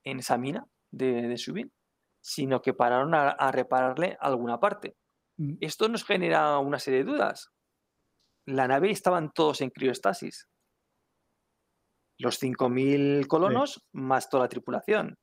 en 0.04 0.20
esa 0.20 0.38
mina 0.38 0.68
de, 0.92 1.28
de 1.28 1.38
Subin, 1.38 1.74
sino 2.22 2.62
que 2.62 2.76
pararon 2.76 3.16
a, 3.16 3.30
a 3.30 3.52
repararle 3.52 4.16
alguna 4.20 4.60
parte. 4.60 4.96
Mm. 5.38 5.56
Esto 5.60 5.90
nos 5.90 6.06
genera 6.06 6.60
una 6.60 6.78
serie 6.78 7.04
de 7.04 7.12
dudas. 7.12 7.55
La 8.46 8.68
nave 8.68 8.92
estaban 8.92 9.32
todos 9.32 9.62
en 9.62 9.70
criostasis. 9.70 10.48
Los 12.18 12.42
5.000 12.42 13.28
colonos 13.28 13.86
más 13.92 14.30
toda 14.30 14.44
la 14.44 14.50
tripulación. 14.50 15.18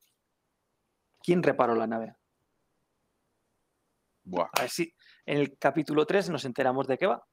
¿Quién 1.20 1.42
reparó 1.42 1.74
la 1.74 1.86
nave? 1.86 2.16
Buah. 4.24 4.50
A 4.52 4.62
ver 4.62 4.70
si 4.70 4.94
en 5.24 5.38
el 5.38 5.58
capítulo 5.58 6.04
3 6.04 6.30
nos 6.30 6.44
enteramos 6.44 6.86
de 6.86 6.98
qué 6.98 7.06
va. 7.06 7.24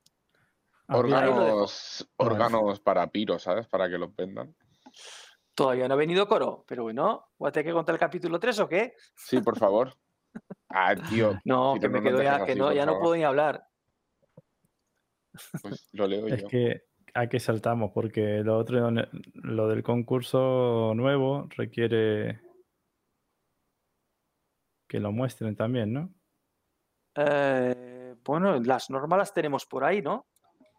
Dejo. 0.87 0.99
Órganos, 0.99 2.09
órganos 2.17 2.79
para 2.79 3.07
Piro, 3.11 3.37
¿sabes? 3.37 3.67
Para 3.67 3.89
que 3.89 3.97
los 3.97 4.15
vendan. 4.15 4.55
Todavía 5.53 5.87
no 5.87 5.95
ha 5.95 5.97
venido 5.97 6.27
Coro, 6.27 6.63
pero 6.67 6.83
bueno, 6.83 7.27
¿voy 7.37 7.49
a 7.49 7.51
tener 7.51 7.67
que 7.67 7.73
contar 7.73 7.93
el 7.93 7.99
capítulo 7.99 8.39
3 8.39 8.59
o 8.61 8.69
qué? 8.69 8.93
Sí, 9.15 9.41
por 9.41 9.57
favor. 9.57 9.93
Ah, 10.71 10.95
tío, 10.95 11.39
No, 11.45 11.73
que 11.81 11.89
me 11.89 11.99
quedo 11.99 12.21
ya, 12.21 12.45
que 12.45 12.51
así, 12.51 12.59
no, 12.59 12.71
ya 12.71 12.85
no 12.85 12.99
puedo 12.99 13.15
ni 13.15 13.23
hablar. 13.23 13.65
Pues 15.61 15.89
lo 15.93 16.07
leo 16.07 16.27
Es 16.27 16.41
yo. 16.43 16.47
que 16.47 16.81
aquí 17.13 17.39
saltamos 17.39 17.91
porque 17.93 18.39
lo 18.43 18.57
otro, 18.57 18.91
lo 19.33 19.67
del 19.67 19.83
concurso 19.83 20.93
nuevo 20.95 21.47
requiere 21.55 22.41
que 24.87 24.99
lo 24.99 25.11
muestren 25.11 25.55
también, 25.55 25.93
¿no? 25.93 26.13
Eh, 27.15 28.15
bueno, 28.23 28.59
las 28.59 28.89
normas 28.89 29.19
las 29.19 29.33
tenemos 29.33 29.65
por 29.65 29.83
ahí, 29.83 30.01
¿no? 30.01 30.27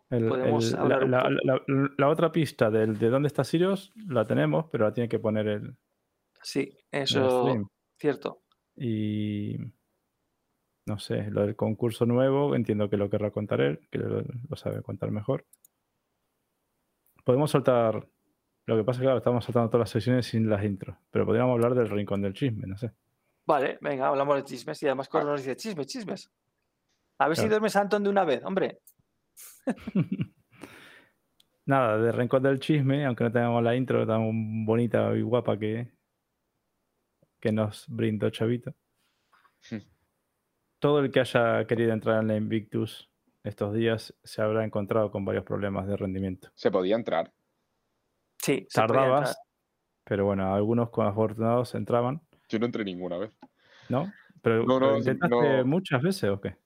El- 0.08 0.28
Podemos 0.28 0.72
el- 0.72 0.76
la, 0.76 0.80
hablar 0.82 1.04
un 1.04 1.10
la- 1.10 1.22
poco. 1.22 1.34
la- 1.44 1.90
la 1.96 2.08
otra 2.08 2.32
pista 2.32 2.70
del, 2.70 2.98
de 2.98 3.08
dónde 3.10 3.28
está 3.28 3.44
Sirius 3.44 3.92
la 4.08 4.26
tenemos, 4.26 4.66
pero 4.70 4.84
la 4.84 4.92
tiene 4.92 5.08
que 5.08 5.18
poner 5.20 5.46
el, 5.46 5.76
Sí, 6.42 6.76
el 6.90 7.02
eso, 7.02 7.42
stream. 7.42 7.68
cierto. 7.98 8.42
Y 8.76 9.56
no 10.86 10.98
sé, 10.98 11.30
lo 11.30 11.42
del 11.42 11.56
concurso 11.56 12.06
nuevo, 12.06 12.54
entiendo 12.54 12.88
que 12.90 12.96
lo 12.96 13.08
querrá 13.10 13.30
contar 13.30 13.60
él, 13.60 13.86
que 13.90 13.98
lo, 13.98 14.22
lo 14.22 14.56
sabe 14.56 14.82
contar 14.82 15.10
mejor. 15.10 15.44
Podemos 17.24 17.50
soltar. 17.50 18.06
Lo 18.66 18.76
que 18.76 18.84
pasa 18.84 18.96
es 18.96 19.00
que 19.00 19.04
claro, 19.06 19.18
estamos 19.18 19.44
soltando 19.44 19.68
todas 19.70 19.82
las 19.86 19.90
sesiones 19.90 20.26
sin 20.26 20.48
las 20.48 20.64
intros, 20.64 20.96
pero 21.10 21.26
podríamos 21.26 21.52
hablar 21.54 21.74
del 21.74 21.88
rincón 21.88 22.22
del 22.22 22.34
chisme, 22.34 22.66
no 22.66 22.76
sé. 22.76 22.92
Vale, 23.46 23.78
venga, 23.80 24.08
hablamos 24.08 24.36
de 24.36 24.44
chismes 24.44 24.82
y 24.82 24.86
además 24.86 25.08
Coro 25.08 25.24
nos 25.24 25.40
dice 25.40 25.56
chismes, 25.56 25.86
chismes. 25.86 26.30
A 27.18 27.26
ver 27.28 27.36
si 27.36 27.42
Claro. 27.42 27.50
duermes 27.50 27.76
Anton 27.76 28.02
de 28.04 28.10
una 28.10 28.24
vez, 28.24 28.44
hombre. 28.44 28.80
Nada, 31.66 31.98
del 31.98 32.12
rincón 32.12 32.42
del 32.42 32.58
chisme, 32.60 33.04
aunque 33.04 33.24
no 33.24 33.32
tengamos 33.32 33.62
la 33.62 33.76
intro 33.76 34.06
tan 34.06 34.64
bonita 34.64 35.14
y 35.16 35.22
guapa 35.22 35.58
que, 35.58 35.92
que 37.38 37.52
nos 37.52 37.86
brindó 37.88 38.30
Chavito. 38.30 38.74
Hmm. 39.70 39.78
Todo 40.80 41.00
el 41.00 41.10
que 41.10 41.20
haya 41.20 41.66
querido 41.66 41.92
entrar 41.92 42.20
en 42.22 42.28
la 42.28 42.36
Invictus 42.36 43.10
estos 43.44 43.74
días 43.74 44.14
se 44.24 44.40
habrá 44.42 44.64
encontrado 44.64 45.10
con 45.10 45.24
varios 45.26 45.44
problemas 45.44 45.86
de 45.86 45.96
rendimiento. 45.96 46.48
Se 46.54 46.70
podía 46.70 46.96
entrar. 46.96 47.32
Sí, 48.38 48.66
se 48.68 48.80
podía 48.80 48.86
Tardabas, 48.86 49.28
entrar. 49.30 49.44
pero 50.04 50.24
bueno, 50.24 50.54
algunos 50.54 50.88
con 50.90 51.06
afortunados 51.06 51.74
entraban, 51.74 52.22
Yo 52.48 52.58
no 52.58 52.66
entré 52.66 52.82
ninguna 52.84 53.18
vez. 53.18 53.38
¿no? 53.90 54.10
Pero, 54.42 54.64
No, 54.64 54.78
pero 54.78 54.90
no, 54.92 54.96
intentaste 54.98 55.58
no. 55.58 55.64
muchas 55.66 56.00
veces 56.02 56.30
o 56.30 56.40
qué? 56.40 56.56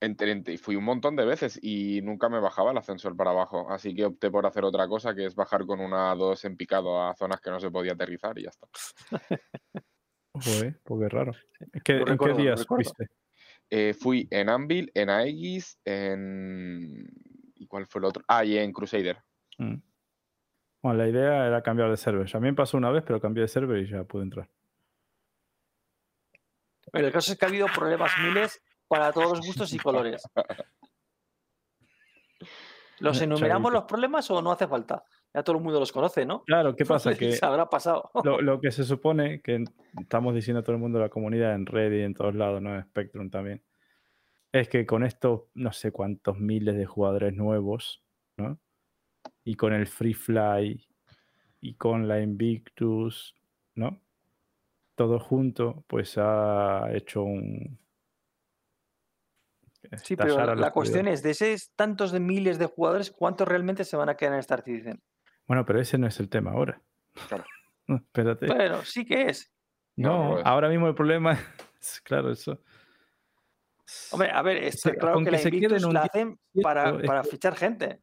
Entré, 0.00 0.30
entré- 0.32 0.54
y 0.54 0.56
fui 0.58 0.76
un 0.76 0.84
montón 0.84 1.16
de 1.16 1.24
veces 1.26 1.58
y 1.60 2.00
nunca 2.02 2.28
me 2.28 2.38
bajaba 2.40 2.70
el 2.70 2.78
ascensor 2.78 3.16
para 3.16 3.30
abajo. 3.32 3.68
Así 3.70 3.94
que 3.94 4.06
opté 4.06 4.30
por 4.30 4.46
hacer 4.46 4.64
otra 4.64 4.86
cosa, 4.88 5.14
que 5.14 5.26
es 5.26 5.34
bajar 5.34 5.66
con 5.66 5.80
una 5.80 6.14
2 6.14 6.44
en 6.44 6.56
picado 6.56 7.02
a 7.02 7.14
zonas 7.16 7.40
que 7.40 7.50
no 7.50 7.58
se 7.60 7.70
podía 7.70 7.92
aterrizar 7.92 8.38
y 8.38 8.44
ya 8.44 8.50
está. 8.50 8.68
Joder, 10.34 10.80
pues 10.84 11.00
qué 11.00 11.08
raro. 11.08 11.32
¿En 11.72 11.80
qué 11.82 12.04
recuerdo, 12.04 12.36
días 12.38 12.64
fuiste? 12.66 13.08
Eh, 13.70 13.94
fui 13.94 14.26
en 14.30 14.48
Anvil, 14.48 14.90
en 14.94 15.08
Aegis, 15.10 15.78
en... 15.84 17.08
¿Y 17.54 17.66
cuál 17.66 17.86
fue 17.86 18.00
el 18.00 18.06
otro? 18.06 18.24
Ah, 18.26 18.44
y 18.44 18.58
en 18.58 18.72
Crusader. 18.72 19.22
Mm. 19.58 19.76
Bueno, 20.82 20.98
la 20.98 21.08
idea 21.08 21.46
era 21.46 21.62
cambiar 21.62 21.90
de 21.90 21.96
server. 21.96 22.28
A 22.34 22.40
mí 22.40 22.48
me 22.48 22.54
pasó 22.54 22.76
una 22.76 22.90
vez, 22.90 23.04
pero 23.06 23.20
cambié 23.20 23.42
de 23.42 23.48
server 23.48 23.78
y 23.78 23.88
ya 23.88 24.02
pude 24.04 24.24
entrar. 24.24 24.48
Pero 26.90 27.06
el 27.06 27.12
caso 27.12 27.32
es 27.32 27.38
que 27.38 27.44
ha 27.44 27.48
habido 27.48 27.66
problemas 27.68 28.10
miles 28.22 28.60
para 28.88 29.12
todos 29.12 29.38
los 29.38 29.46
gustos 29.46 29.72
y 29.72 29.78
colores. 29.78 30.22
¿Los 32.98 33.20
enumeramos 33.20 33.70
Chavito. 33.70 33.80
los 33.80 33.84
problemas 33.84 34.30
o 34.30 34.42
no 34.42 34.52
hace 34.52 34.66
falta? 34.66 35.04
Ya 35.32 35.44
todo 35.44 35.56
el 35.56 35.62
mundo 35.62 35.78
los 35.78 35.92
conoce, 35.92 36.26
¿no? 36.26 36.42
Claro, 36.44 36.74
¿qué 36.74 36.84
pasa? 36.86 37.14
Que 37.14 37.32
Se 37.32 37.44
habrá 37.44 37.68
pasado. 37.68 38.10
lo, 38.24 38.40
lo 38.42 38.60
que 38.60 38.70
se 38.72 38.84
supone 38.84 39.40
que 39.40 39.64
estamos 40.00 40.34
diciendo 40.34 40.60
a 40.60 40.62
todo 40.62 40.74
el 40.74 40.82
mundo, 40.82 40.98
la 40.98 41.08
comunidad 41.08 41.54
en 41.54 41.66
Reddit, 41.66 42.04
en 42.04 42.14
todos 42.14 42.34
lados, 42.34 42.60
¿no? 42.60 42.74
En 42.74 42.82
Spectrum 42.82 43.30
también, 43.30 43.62
es 44.52 44.68
que 44.68 44.86
con 44.86 45.04
estos 45.04 45.42
no 45.54 45.72
sé 45.72 45.92
cuántos 45.92 46.38
miles 46.38 46.76
de 46.76 46.86
jugadores 46.86 47.34
nuevos, 47.34 48.02
¿no? 48.36 48.58
Y 49.44 49.54
con 49.54 49.72
el 49.72 49.86
Free 49.86 50.14
Fly 50.14 50.86
y 51.60 51.74
con 51.74 52.08
la 52.08 52.20
Invictus, 52.20 53.36
¿no? 53.74 54.00
Todo 54.96 55.18
junto, 55.18 55.84
pues 55.86 56.14
ha 56.18 56.88
hecho 56.92 57.22
un... 57.22 57.78
Sí, 60.02 60.14
pero 60.14 60.30
estallar 60.30 60.50
a 60.50 60.54
los 60.54 60.60
la 60.60 60.72
cuestión 60.72 61.08
es, 61.08 61.22
de 61.22 61.30
esos 61.30 61.72
tantos 61.74 62.12
de 62.12 62.20
miles 62.20 62.58
de 62.58 62.66
jugadores, 62.66 63.10
¿cuántos 63.10 63.48
realmente 63.48 63.84
se 63.84 63.96
van 63.96 64.10
a 64.10 64.16
quedar 64.16 64.34
en 64.34 64.40
Star 64.40 64.62
Citizen? 64.62 65.02
Bueno, 65.50 65.66
pero 65.66 65.80
ese 65.80 65.98
no 65.98 66.06
es 66.06 66.20
el 66.20 66.28
tema 66.28 66.52
ahora. 66.52 66.80
Claro. 67.28 67.44
No, 67.88 67.96
espérate. 67.96 68.46
Bueno, 68.46 68.82
sí 68.84 69.04
que 69.04 69.22
es. 69.22 69.52
No, 69.96 70.08
No, 70.10 70.30
no 70.34 70.38
es. 70.38 70.46
ahora 70.46 70.68
mismo 70.68 70.86
el 70.86 70.94
problema 70.94 71.32
es, 71.80 72.00
claro, 72.02 72.30
eso. 72.30 72.62
Hombre, 74.12 74.30
a 74.30 74.42
ver, 74.42 74.58
está 74.58 74.90
sea, 74.90 74.94
claro 74.94 75.24
que 75.24 75.38
se 75.38 75.50
queden 75.50 75.84
un 75.84 75.94
la 75.94 76.02
hacen 76.02 76.38
para, 76.62 77.24
fichar 77.24 77.56
gente. 77.56 77.98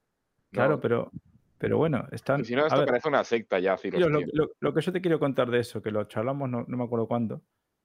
Claro, 0.52 0.72
No, 0.72 0.80
pero, 0.82 1.10
pero 1.58 1.78
bueno, 1.78 2.06
están. 2.12 2.44
Si 2.44 2.54
no, 2.54 2.64
a 2.64 2.68
esto 2.68 2.80
ver, 2.80 2.88
parece 2.90 3.08
una 3.08 3.24
secta 3.24 3.60
ya, 3.60 3.78
Ciro. 3.78 3.98
yo 3.98 4.10
lo, 4.10 4.20
lo- 4.34 4.50
lo 4.60 4.74
que 4.74 4.82
yo 4.82 4.92
te 4.92 5.00
quiero 5.00 5.20
contar 5.20 5.50
de 5.50 5.60
eso, 5.60 5.82
que 5.82 5.90
lo 5.92 6.04
charlamos, 6.04 6.50
no, 6.50 6.66
no 6.68 6.76
me 6.78 6.84
acuerdo 6.84 7.08
cuándo, 7.08 7.42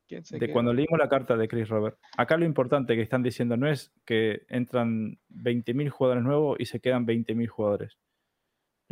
¿Quién 0.09 0.25
se 0.25 0.41
de 0.41 0.47
queda? 0.47 0.55
cuando 0.55 0.75
leímos 0.75 0.99
la 0.99 1.09
carta 1.09 1.37
de 1.37 1.47
Chris 1.47 1.69
Robert. 1.69 1.97
Acá 2.17 2.37
lo 2.37 2.45
importante 2.45 2.97
que 2.97 3.03
están 3.03 3.23
diciendo 3.23 3.57
no 3.57 3.69
es 3.71 3.93
que 4.05 4.43
entran 4.49 5.21
20.000 5.31 5.89
jugadores 5.89 6.25
nuevos 6.25 6.57
y 6.59 6.65
se 6.67 6.81
quedan 6.81 7.07
20.000 7.07 7.47
jugadores. 7.47 7.97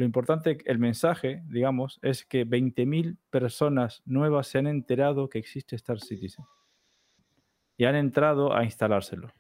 Lo 0.01 0.07
importante, 0.07 0.57
el 0.65 0.79
mensaje, 0.79 1.43
digamos, 1.45 1.99
es 2.01 2.25
que 2.25 2.47
20.000 2.47 3.19
personas 3.29 4.01
nuevas 4.07 4.47
se 4.47 4.57
han 4.57 4.67
enterado 4.67 5.29
que 5.29 5.39
existe 5.39 5.77
Star 5.77 6.01
Citizen. 6.01 6.47
Y 7.77 7.85
han 7.85 7.97
entrado 7.97 8.57
a 8.57 8.65
instalárselo. 8.65 9.31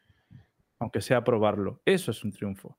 Aunque 0.78 1.00
sea 1.00 1.16
a 1.16 1.24
probarlo. 1.24 1.80
Eso 1.86 2.10
es 2.10 2.22
un 2.24 2.32
triunfo. 2.32 2.76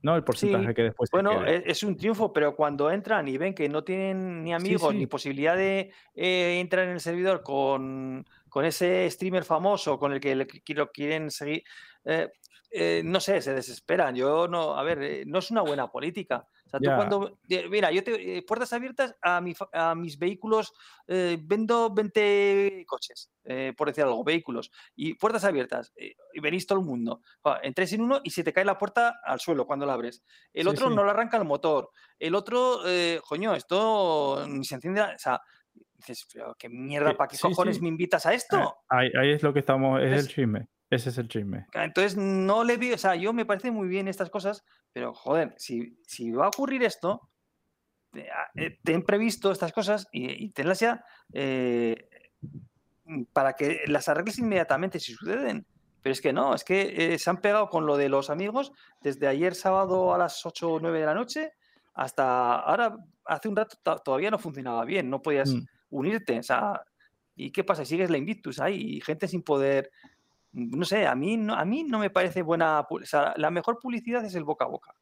No 0.00 0.16
el 0.16 0.24
porcentaje 0.24 0.68
Sí, 0.68 0.74
que 0.74 0.82
después 0.84 1.10
Bueno, 1.10 1.44
quede. 1.44 1.70
es, 1.70 1.82
un 1.82 1.98
triunfo, 1.98 2.32
pero 2.32 2.56
cuando 2.56 2.90
entran 2.90 3.28
y 3.28 3.36
ven 3.36 3.52
que 3.52 3.68
no 3.68 3.84
tienen 3.84 4.42
ni 4.42 4.54
amigos 4.54 4.94
ni 4.94 5.00
sí. 5.00 5.06
posibilidad 5.06 5.58
de 5.58 5.92
eh, 6.14 6.60
entrar 6.60 6.86
en 6.86 6.92
el 6.92 7.00
servidor 7.00 7.42
con, 7.42 8.24
con 8.48 8.64
ese 8.64 9.06
streamer 9.10 9.44
famoso 9.44 9.98
con 9.98 10.14
el 10.14 10.20
que 10.20 10.74
lo 10.74 10.90
quieren 10.90 11.30
seguir, 11.30 11.62
eh, 12.06 12.30
eh, 12.70 13.02
no 13.04 13.20
sé, 13.20 13.42
se 13.42 13.52
desesperan. 13.52 14.14
Yo 14.14 14.46
no, 14.48 14.78
a 14.78 14.82
ver, 14.82 15.26
no 15.26 15.40
es 15.40 15.50
una 15.50 15.60
buena 15.60 15.90
política. 15.90 16.46
O 16.70 16.76
sea, 16.76 16.80
tú 16.80 16.92
cuando, 16.94 17.38
eh, 17.48 17.68
mira, 17.68 17.90
yo 17.90 18.04
te, 18.04 18.38
eh, 18.38 18.42
puertas 18.42 18.72
abiertas 18.72 19.16
a, 19.20 19.40
mi 19.40 19.54
a 19.72 19.96
mis 19.96 20.16
vehículos, 20.18 20.72
eh, 21.08 21.36
vendo 21.42 21.92
20 21.92 22.84
coches, 22.86 23.32
eh, 23.44 23.72
por 23.76 23.88
decir 23.88 24.04
algo, 24.04 24.22
vehículos, 24.22 24.70
y 24.94 25.14
puertas 25.14 25.42
abiertas, 25.44 25.92
eh, 25.96 26.14
y 26.32 26.40
venís 26.40 26.66
todo 26.66 26.78
el 26.78 26.84
mundo. 26.86 27.22
Entréis 27.62 27.92
en 27.94 28.02
uno 28.02 28.20
y 28.22 28.30
se 28.30 28.44
te 28.44 28.52
cae 28.52 28.64
la 28.64 28.78
puerta 28.78 29.18
al 29.24 29.40
suelo 29.40 29.66
cuando 29.66 29.84
la 29.84 29.94
abres. 29.94 30.22
El 30.52 30.66
Sí, 30.66 30.70
otro 30.70 30.90
sí. 30.90 30.94
no 30.94 31.04
le 31.04 31.10
arranca 31.10 31.36
el 31.38 31.44
motor. 31.44 31.90
El 32.18 32.34
otro, 32.36 32.80
coño, 33.28 33.54
esto 33.54 34.44
ni 34.48 34.64
se 34.64 34.76
enciende. 34.76 35.00
O 35.02 35.18
sea, 35.18 35.40
dices, 35.94 36.26
"Pero 36.32 36.54
qué 36.58 36.68
mierda, 36.68 37.16
¿para 37.16 37.28
qué 37.28 37.36
sí, 37.36 37.42
cojones 37.42 37.80
me 37.80 37.88
invitas 37.88 38.26
a 38.26 38.34
esto? 38.34 38.56
Ah, 38.56 38.74
Ahí, 38.88 39.08
ahí 39.18 39.30
es 39.32 39.42
lo 39.42 39.52
que 39.52 39.60
estamos, 39.60 40.00
es 40.02 40.12
Es- 40.12 40.20
el 40.26 40.28
chisme. 40.28 40.68
Ese 40.90 41.10
es 41.10 41.18
el 41.18 41.28
chisme. 41.28 41.66
Entonces 41.72 42.16
no 42.16 42.64
le 42.64 42.76
veo, 42.76 42.96
o 42.96 42.98
sea, 42.98 43.14
yo 43.14 43.32
me 43.32 43.46
parece 43.46 43.70
muy 43.70 43.86
bien 43.88 44.08
estas 44.08 44.28
cosas, 44.28 44.64
pero 44.92 45.14
joder, 45.14 45.54
si, 45.56 45.96
si 46.06 46.32
va 46.32 46.46
a 46.46 46.48
ocurrir 46.48 46.82
esto, 46.82 47.30
te- 48.12 48.28
a- 48.30 48.50
eh, 48.56 48.78
ten 48.82 49.04
previsto 49.04 49.52
estas 49.52 49.72
cosas 49.72 50.08
y, 50.10 50.44
y 50.44 50.50
tenlas 50.50 50.80
ya 50.80 51.04
eh, 51.32 52.08
para 53.32 53.54
que 53.54 53.82
las 53.86 54.08
arregles 54.08 54.38
inmediatamente 54.38 55.00
si 55.00 55.12
suceden. 55.14 55.66
Pero 56.02 56.12
es 56.12 56.20
que 56.20 56.32
no, 56.32 56.54
es 56.54 56.64
que 56.64 57.14
eh, 57.14 57.18
se 57.18 57.28
han 57.30 57.40
pegado 57.40 57.68
con 57.68 57.84
lo 57.86 57.96
de 57.96 58.08
los 58.08 58.30
amigos 58.30 58.72
desde 59.02 59.26
ayer 59.26 59.54
sábado 59.54 60.14
a 60.14 60.18
las 60.18 60.44
8 60.46 60.72
o 60.72 60.80
9 60.80 61.00
de 61.00 61.06
la 61.06 61.14
noche 61.14 61.52
hasta 61.94 62.54
ahora, 62.56 62.96
hace 63.26 63.48
un 63.48 63.56
rato 63.56 63.76
to- 63.82 63.98
todavía 63.98 64.30
no 64.30 64.38
funcionaba 64.38 64.84
bien, 64.84 65.10
no 65.10 65.20
podías 65.20 65.50
Mm. 65.52 65.66
unirte. 65.90 66.38
O 66.38 66.42
sea, 66.42 66.82
¿y 67.34 67.50
qué 67.52 67.64
pasa? 67.64 67.84
Sigues 67.84 68.08
la 68.10 68.16
Invictus 68.16 68.60
ahí 68.60 68.96
y 68.96 69.00
gente 69.02 69.28
sin 69.28 69.42
poder. 69.42 69.90
No 70.52 70.84
sé, 70.84 71.06
a 71.06 71.14
mí 71.14 71.36
no, 71.36 71.54
a 71.54 71.64
mí 71.64 71.84
no 71.84 71.98
me 71.98 72.10
parece 72.10 72.42
buena. 72.42 72.80
O 72.80 73.00
sea, 73.04 73.34
la 73.36 73.50
mejor 73.50 73.78
publicidad 73.78 74.24
es 74.24 74.34
el 74.34 74.44
boca 74.44 74.64
a 74.64 74.68
boca. 74.68 74.94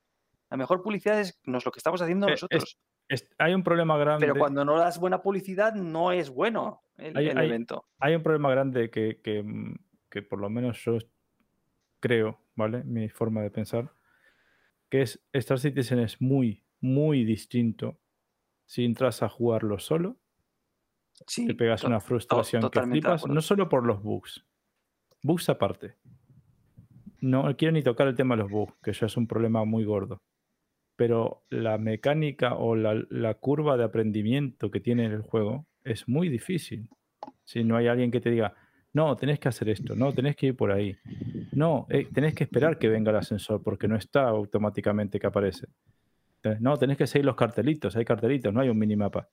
La 0.50 0.56
mejor 0.56 0.82
publicidad 0.82 1.20
es 1.20 1.40
nos 1.44 1.64
lo 1.64 1.72
que 1.72 1.78
estamos 1.78 2.00
haciendo 2.02 2.26
Eh, 2.28 2.32
nosotros. 2.32 2.78
Es- 3.08 3.28
hay 3.38 3.54
un 3.54 3.62
problema 3.62 3.96
grande. 3.96 4.26
Pero 4.26 4.38
cuando 4.38 4.64
no 4.64 4.78
das 4.78 4.98
buena 4.98 5.22
publicidad, 5.22 5.74
no 5.74 6.12
es 6.12 6.28
bueno 6.30 6.82
el, 6.96 7.16
Hay- 7.16 7.28
el 7.28 7.38
hay- 7.38 7.46
evento. 7.46 7.86
hay 7.98 8.14
un 8.14 8.22
problema 8.22 8.50
grande 8.50 8.90
que, 8.90 9.20
que, 9.22 9.44
que 10.10 10.22
por 10.22 10.38
lo 10.40 10.50
menos 10.50 10.82
yo 10.84 10.98
creo, 12.00 12.40
¿vale? 12.54 12.84
Mi 12.84 13.08
forma 13.08 13.40
de 13.42 13.50
pensar, 13.50 13.92
que 14.90 15.02
es 15.02 15.20
Star 15.32 15.58
Citizen 15.58 15.98
es 16.00 16.20
muy, 16.20 16.62
muy 16.80 17.24
distinto 17.24 17.98
si 18.66 18.84
entras 18.84 19.22
a 19.22 19.28
jugarlo 19.30 19.78
solo. 19.78 20.16
Sí, 21.26 21.46
Te 21.46 21.54
pegas 21.54 21.82
una 21.84 22.00
frustración 22.00 22.68
que 22.70 22.80
flipas, 22.82 23.26
no 23.26 23.40
solo 23.42 23.68
por 23.68 23.84
los 23.86 24.02
bugs. 24.02 24.44
Bugs 25.22 25.48
aparte. 25.48 25.94
No 27.20 27.56
quiero 27.56 27.72
ni 27.72 27.82
tocar 27.82 28.06
el 28.06 28.14
tema 28.14 28.36
de 28.36 28.42
los 28.42 28.50
bugs, 28.50 28.74
que 28.82 28.92
ya 28.92 29.06
es 29.06 29.16
un 29.16 29.26
problema 29.26 29.64
muy 29.64 29.84
gordo. 29.84 30.22
Pero 30.96 31.44
la 31.50 31.78
mecánica 31.78 32.54
o 32.54 32.76
la, 32.76 33.34
curva 33.34 33.76
de 33.76 33.84
aprendimiento 33.84 34.70
que 34.70 34.80
tiene 34.80 35.06
el 35.06 35.22
juego 35.22 35.66
es 35.84 36.08
muy 36.08 36.28
difícil. 36.28 36.88
Si 37.44 37.64
no 37.64 37.76
hay 37.76 37.88
alguien 37.88 38.10
que 38.10 38.20
te 38.20 38.30
diga, 38.30 38.54
no, 38.92 39.16
tenés 39.16 39.38
que 39.38 39.48
hacer 39.48 39.68
esto, 39.68 39.94
no, 39.94 40.12
tenés 40.12 40.36
que 40.36 40.46
ir 40.46 40.56
por 40.56 40.72
ahí. 40.72 40.96
No, 41.52 41.86
eh, 41.88 42.06
tenés 42.12 42.34
que 42.34 42.44
esperar 42.44 42.78
que 42.78 42.88
venga 42.88 43.10
el 43.10 43.16
ascensor 43.16 43.62
porque 43.62 43.88
no 43.88 43.96
está 43.96 44.28
automáticamente 44.28 45.18
que 45.18 45.26
aparece. 45.26 45.66
No, 46.60 46.76
tenés 46.76 46.96
que 46.96 47.06
seguir 47.06 47.26
los 47.26 47.36
cartelitos, 47.36 47.96
hay 47.96 48.04
cartelitos, 48.04 48.52
no 48.52 48.60
hay 48.60 48.68
un 48.68 48.78
minimapa. 48.78 49.28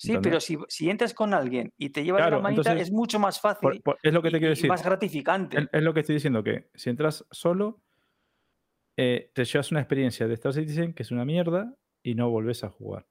Sí, 0.00 0.12
¿entendés? 0.14 0.30
pero 0.30 0.40
si, 0.40 0.74
si 0.74 0.88
entras 0.88 1.12
con 1.12 1.34
alguien 1.34 1.72
y 1.76 1.90
te 1.90 2.02
llevas 2.02 2.20
de 2.20 2.22
la 2.22 2.28
Claro, 2.38 2.42
manita, 2.42 2.70
entonces, 2.70 2.88
es 2.88 2.92
mucho 2.94 3.18
más 3.18 3.38
fácil 3.38 3.60
Por- 3.60 3.82
por- 3.82 3.98
es 4.02 4.12
lo 4.14 4.22
que 4.22 4.30
te 4.30 4.38
quiero 4.38 4.52
y 4.52 4.56
decir. 4.56 4.68
más 4.68 4.82
gratificante. 4.82 5.58
Es, 5.58 5.68
es 5.70 5.82
lo 5.82 5.92
que 5.92 6.00
estoy 6.00 6.14
diciendo, 6.14 6.42
que 6.42 6.70
si 6.74 6.88
entras 6.88 7.26
solo, 7.30 7.82
eh, 8.96 9.30
te 9.34 9.44
llevas 9.44 9.70
una 9.72 9.80
experiencia 9.80 10.26
de 10.26 10.34
Star 10.34 10.54
Citizen 10.54 10.94
que 10.94 11.02
es 11.02 11.10
una 11.10 11.26
mierda 11.26 11.74
y 12.02 12.14
no 12.14 12.30
volvés 12.30 12.64
a 12.64 12.70
jugar. 12.70 13.06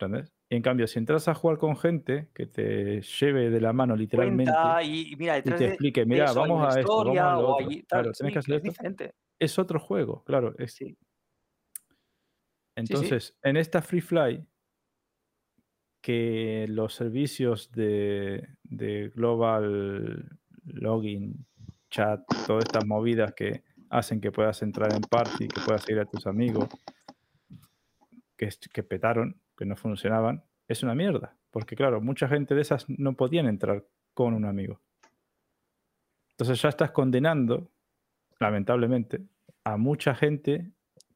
¿Entendés? 0.00 0.32
Y 0.50 0.56
en 0.56 0.62
cambio, 0.62 0.86
si 0.88 0.98
entras 0.98 1.28
a 1.28 1.34
jugar 1.34 1.58
con 1.58 1.76
gente 1.76 2.28
que 2.34 2.46
te 2.46 3.00
lleve 3.02 3.50
de 3.50 3.60
la 3.60 3.72
mano 3.72 3.94
literalmente 3.94 4.52
y, 4.82 5.12
y 5.12 5.16
mira, 5.16 5.38
y 5.38 5.42
te 5.42 5.64
explique, 5.66 6.04
mira, 6.06 6.32
vamos 6.32 6.74
a 6.74 6.80
esto, 6.80 7.04
vamos 7.04 7.18
a 7.18 7.32
lo 7.34 7.48
otro. 7.54 7.68
tal, 7.68 7.84
Claro, 7.86 8.12
tenés 8.12 8.32
que 8.32 8.38
hacer 8.40 8.54
es 8.54 8.58
esto. 8.58 8.70
diferente. 8.70 9.14
Es 9.38 9.58
otro 9.60 9.78
juego, 9.78 10.24
claro. 10.24 10.54
es- 10.58 10.72
Sí. 10.74 10.96
Entonces, 12.76 13.36
en 13.42 13.56
esta 13.56 13.82
Free 13.82 14.00
Fly, 14.00 14.44
que 16.00 16.66
los 16.68 16.94
servicios 16.94 17.70
de, 17.72 18.48
de 18.64 19.10
Global 19.14 20.38
Login, 20.64 21.46
Chat, 21.90 22.20
todas 22.46 22.64
estas 22.64 22.86
movidas 22.86 23.32
que 23.34 23.64
hacen 23.90 24.20
que 24.20 24.32
puedas 24.32 24.62
entrar 24.62 24.92
en 24.92 25.06
party, 25.06 25.48
que 25.48 25.60
puedas 25.60 25.82
seguir 25.84 26.00
a 26.00 26.06
tus 26.06 26.26
amigos, 26.26 26.68
que, 28.36 28.48
que 28.72 28.82
petaron, 28.82 29.40
que 29.56 29.64
no 29.66 29.76
funcionaban, 29.76 30.44
es 30.68 30.82
una 30.82 30.94
mierda. 30.94 31.36
Porque, 31.50 31.76
claro, 31.76 32.00
mucha 32.00 32.28
gente 32.28 32.54
de 32.54 32.62
esas 32.62 32.86
no 32.88 33.16
podían 33.16 33.46
entrar 33.46 33.86
con 34.14 34.34
un 34.34 34.44
amigo. 34.44 34.80
Entonces 36.30 36.60
ya 36.62 36.68
estás 36.68 36.92
condenando, 36.92 37.70
lamentablemente, 38.40 39.26
a 39.64 39.76
mucha 39.78 40.14
gente 40.14 40.72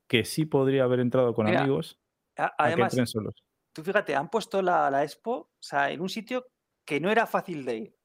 que 0.09 0.25
sí 0.25 0.47
podría 0.47 0.85
haber 0.85 1.01
entrado 1.01 1.35
con 1.35 1.47
Mira, 1.47 1.61
amigos 1.63 2.01
A- 2.37 2.53
a 2.59 2.73
que 2.75 2.83
entren 2.83 3.07
solos. 3.07 3.35
Tú 3.73 3.83
fíjate, 3.85 4.15
han 4.17 4.29
puesto 4.31 4.63
la, 4.63 4.91
expo 5.05 5.33
o 5.33 5.51
sea, 5.61 5.91
en 5.91 6.01
un 6.01 6.09
sitio 6.09 6.47
que 6.85 7.01
no 7.01 7.11
era 7.11 7.27
fácil 7.27 7.65
de 7.65 7.77
ir, 7.77 7.97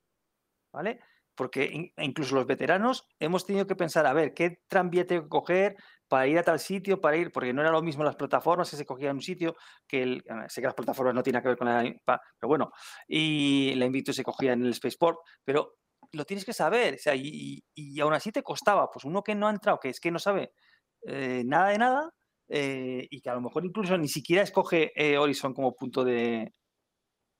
¿vale? 0.73 0.99
Porque 1.35 1.65
in- 1.65 1.93
incluso 1.97 2.35
los 2.35 2.47
veteranos 2.47 3.07
hemos 3.19 3.45
tenido 3.45 3.67
que 3.67 3.75
pensar, 3.75 4.05
a 4.07 4.13
ver, 4.13 4.33
¿qué 4.33 4.61
tranvía 4.67 5.05
tengo 5.05 5.23
que 5.23 5.29
coger 5.29 5.75
para 6.07 6.27
ir 6.27 6.37
a 6.39 6.43
tal 6.43 6.59
sitio, 6.59 6.99
para 7.01 7.17
ir? 7.17 7.31
Porque 7.31 7.53
no 7.53 7.61
era 7.61 7.71
lo 7.71 7.81
mismo 7.81 8.03
las 8.03 8.15
plataformas 8.15 8.69
que 8.71 8.77
se 8.77 8.85
cogían 8.85 9.11
en 9.11 9.15
un 9.17 9.21
sitio, 9.21 9.55
que 9.87 10.03
el, 10.03 10.23
ver, 10.27 10.49
sé 10.49 10.61
que 10.61 10.67
las 10.67 10.75
plataformas 10.75 11.15
no 11.15 11.23
tienen 11.23 11.41
que 11.41 11.49
ver 11.49 11.57
con 11.57 11.67
la... 11.67 11.83
Pero 12.05 12.47
bueno, 12.47 12.71
y 13.07 13.73
la 13.75 13.85
Invictus 13.85 14.15
se 14.15 14.23
cogía 14.23 14.53
en 14.53 14.65
el 14.65 14.73
Spaceport, 14.73 15.19
pero 15.43 15.75
lo 16.13 16.25
tienes 16.25 16.45
que 16.45 16.53
saber, 16.53 16.95
o 16.95 16.97
sea, 16.97 17.13
y 17.75 17.99
aún 17.99 18.13
así 18.13 18.31
te 18.31 18.43
costaba, 18.43 18.89
pues 18.89 19.05
uno 19.05 19.23
que 19.23 19.35
no 19.35 19.47
ha 19.47 19.51
entrado, 19.51 19.79
que 19.79 19.89
es 19.89 19.99
que 19.99 20.11
no 20.11 20.19
sabe 20.19 20.53
eh, 21.07 21.43
nada 21.45 21.69
de 21.69 21.77
nada, 21.77 22.09
eh, 22.49 23.07
y 23.09 23.21
que 23.21 23.29
a 23.29 23.33
lo 23.35 23.41
mejor 23.41 23.65
incluso 23.65 23.97
ni 23.97 24.07
siquiera 24.07 24.43
escoge 24.43 24.91
eh, 24.95 25.17
Horizon 25.17 25.53
como 25.53 25.75
punto 25.75 26.03
de... 26.03 26.53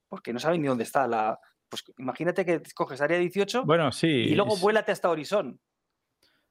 Porque 0.08 0.32
no 0.32 0.38
sabe 0.38 0.58
ni 0.58 0.66
dónde 0.68 0.84
está 0.84 1.06
la... 1.06 1.38
Pues 1.68 1.84
imagínate 1.98 2.44
que 2.46 2.54
escoges 2.64 3.00
área 3.02 3.18
18 3.18 3.64
Bueno, 3.64 3.92
sí. 3.92 4.06
y 4.06 4.34
luego 4.34 4.54
s- 4.54 4.62
vuélate 4.62 4.92
hasta 4.92 5.10
Horizon. 5.10 5.60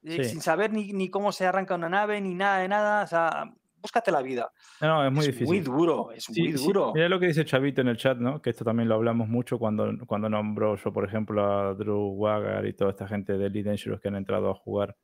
eh, 0.04 0.24
Sí. 0.24 0.24
Sin 0.26 0.42
saber 0.42 0.72
ni, 0.72 0.94
ni 0.94 1.10
cómo 1.10 1.32
se 1.32 1.46
arranca 1.48 1.76
una 1.76 1.90
nave, 1.90 2.22
ni 2.22 2.36
nada 2.36 2.60
de 2.60 2.68
nada. 2.68 3.04
O 3.04 3.08
sea, 3.08 3.52
búscate 3.82 4.12
la 4.12 4.22
vida. 4.22 4.52
No, 4.80 5.06
es 5.06 5.12
muy 5.12 5.22
es 5.22 5.26
difícil. 5.28 5.48
muy 5.48 5.60
duro, 5.62 6.12
es 6.12 6.24
Sí, 6.26 6.40
muy 6.44 6.56
sí, 6.58 6.66
duro. 6.68 6.92
Mira 6.94 7.10
lo 7.10 7.20
que 7.20 7.28
dice 7.28 7.46
Chavito 7.46 7.82
en 7.82 7.88
el 7.88 7.98
chat, 7.98 8.18
¿no? 8.20 8.42
Que 8.42 8.52
esto 8.52 8.64
también 8.64 8.90
lo 8.90 8.96
hablamos 8.96 9.28
mucho 9.28 9.58
cuando, 9.58 9.92
cuando 10.06 10.30
nombró 10.30 10.76
yo, 10.76 10.94
por 10.94 11.04
ejemplo, 11.06 11.44
a 11.44 11.74
Drew 11.74 12.10
Wagger 12.16 12.66
y 12.68 12.74
toda 12.74 12.92
esta 12.92 13.08
gente 13.08 13.34
de 13.40 13.48
Elite 13.48 13.70
Dangerous 13.70 14.00
que 14.00 14.08
han 14.10 14.16
entrado 14.18 14.52
a 14.52 14.56
jugar. 14.56 14.96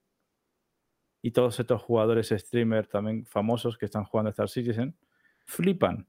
Y 1.24 1.32
todos 1.32 1.60
estos 1.60 1.82
jugadores 1.82 2.30
streamers 2.30 2.88
también 2.90 3.26
famosos 3.26 3.78
que 3.80 3.86
están 3.86 4.04
jugando 4.04 4.30
Star 4.30 4.50
Citizen, 4.50 4.96
flipan. 5.46 6.08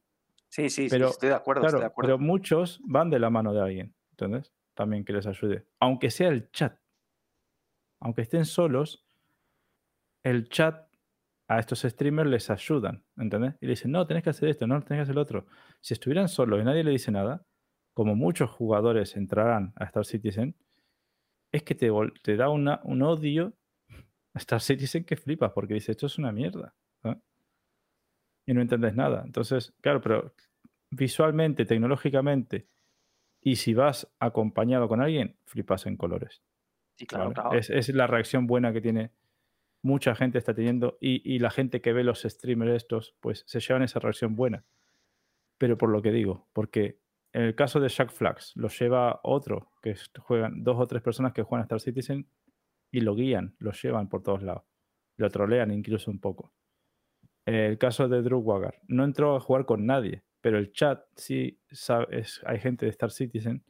Sí, 0.49 0.69
sí, 0.69 0.85
sí, 0.85 0.89
pero, 0.91 1.09
estoy 1.09 1.31
de 1.31 1.35
acuerdo, 1.37 1.61
Claro, 1.63 1.77
estoy 1.79 1.81
de 1.81 1.87
acuerdo. 1.87 2.09
pero 2.09 2.19
muchos 2.19 2.81
van 2.85 3.09
de 3.11 3.19
la 3.19 3.31
mano 3.31 3.55
de 3.55 3.61
alguien, 3.63 3.95
¿entendés? 4.11 4.53
También 4.75 5.05
que 5.05 5.13
les 5.15 5.27
ayude. 5.27 5.67
Aunque 5.81 6.11
sea 6.11 6.29
el 6.29 6.51
chat. 6.51 6.79
Aunque 8.01 8.23
estén 8.23 8.45
solos, 8.45 9.07
el 10.23 10.49
chat 10.49 10.89
a 11.49 11.59
estos 11.59 11.83
streamers 11.83 12.29
les 12.31 12.51
ayudan, 12.51 13.05
¿entendés? 13.17 13.55
Y 13.61 13.67
le 13.67 13.71
dicen, 13.71 13.93
no, 13.93 14.07
tenés 14.07 14.23
que 14.25 14.31
hacer 14.31 14.49
esto, 14.49 14.67
no, 14.67 14.81
tenés 14.83 14.99
que 14.99 15.03
hacer 15.03 15.15
lo 15.15 15.21
otro. 15.23 15.47
Si 15.81 15.95
estuvieran 15.95 16.29
solos 16.29 16.61
y 16.61 16.65
nadie 16.65 16.83
le 16.85 16.91
dice 16.91 17.11
nada, 17.13 17.47
como 17.93 18.17
muchos 18.17 18.51
jugadores 18.51 19.17
entrarán 19.17 19.73
a 19.77 19.85
Star 19.85 20.05
Citizen, 20.05 20.57
es 21.53 21.63
que 21.63 21.75
te, 21.75 21.91
te 22.23 22.37
da 22.37 22.49
una- 22.49 22.81
un 22.85 23.03
odio 23.03 23.53
Star 24.35 24.61
Citizen 24.61 25.05
que 25.05 25.17
flipas, 25.17 25.53
porque 25.53 25.75
dice, 25.75 25.93
esto 25.93 26.07
es 26.07 26.19
una 26.19 26.33
mierda. 26.33 26.75
Y 28.47 28.53
no 28.53 28.61
entendés 28.61 28.95
nada. 28.95 29.23
Entonces, 29.25 29.73
claro, 29.81 30.03
pero 30.03 30.35
visualmente, 30.91 31.65
tecnológicamente, 31.65 32.67
y 33.41 33.57
si 33.57 33.73
vas 33.73 34.13
acompañado 34.19 34.87
con 34.89 35.01
alguien, 35.01 35.37
flipas 35.47 35.87
en 35.87 35.97
colores. 35.97 36.43
Sí, 36.97 37.07
claro, 37.07 37.25
¿vale? 37.25 37.35
claro. 37.35 37.59
Es, 37.59 37.71
es 37.71 37.89
la 37.95 38.07
reacción 38.07 38.47
buena 38.47 38.73
que 38.73 38.81
tiene 38.81 39.13
mucha 39.85 40.15
gente 40.15 40.39
está 40.39 40.55
teniendo 40.55 40.97
y, 41.01 41.21
y 41.31 41.39
la 41.39 41.51
gente 41.51 41.81
que 41.81 41.93
ve 41.93 42.05
los 42.05 42.23
streamers 42.23 42.73
estos, 42.73 43.15
pues 43.21 43.45
se 43.47 43.61
llevan 43.61 43.83
esa 43.83 44.01
reacción 44.01 44.35
buena. 44.35 44.65
Pero 45.59 45.77
por 45.77 45.91
lo 45.91 46.01
que 46.03 46.11
digo, 46.11 46.49
porque 46.53 46.99
en 47.35 47.43
el 47.43 47.55
caso 47.55 47.81
de 47.81 47.89
Shack 47.89 48.11
Flags 48.11 48.53
lo 48.57 48.69
lleva 48.69 49.21
otro, 49.23 49.71
que 49.83 49.95
juegan 50.21 50.65
dos 50.65 50.77
o 50.81 50.87
tres 50.87 51.03
personas 51.03 51.33
que 51.33 51.43
juegan 51.43 51.63
a 51.63 51.65
Star 51.65 51.81
Citizen 51.81 52.27
y 52.97 53.01
lo 53.01 53.17
guían, 53.17 53.57
lo 53.59 53.73
llevan 53.73 54.09
por 54.09 54.23
todos 54.23 54.43
lados. 54.45 54.63
Lo 55.17 55.29
trolean 55.29 55.73
incluso 55.73 56.11
un 56.13 56.21
poco. 56.21 56.53
El 57.45 57.77
caso 57.77 58.09
de 58.09 58.23
Drew 58.23 58.39
Wagger, 58.39 58.81
no 58.87 59.03
entró 59.05 59.35
a 59.35 59.41
jugar 59.41 59.65
con 59.67 59.85
nadie, 59.85 60.23
pero 60.41 60.59
el 60.59 60.71
chat 60.73 61.05
sí 61.17 61.61
sabe, 61.73 62.21
es- 62.21 62.41
hay 62.47 62.61
gente 62.61 62.87
de 62.87 62.91
Star 62.91 63.11
Citizen 63.11 63.65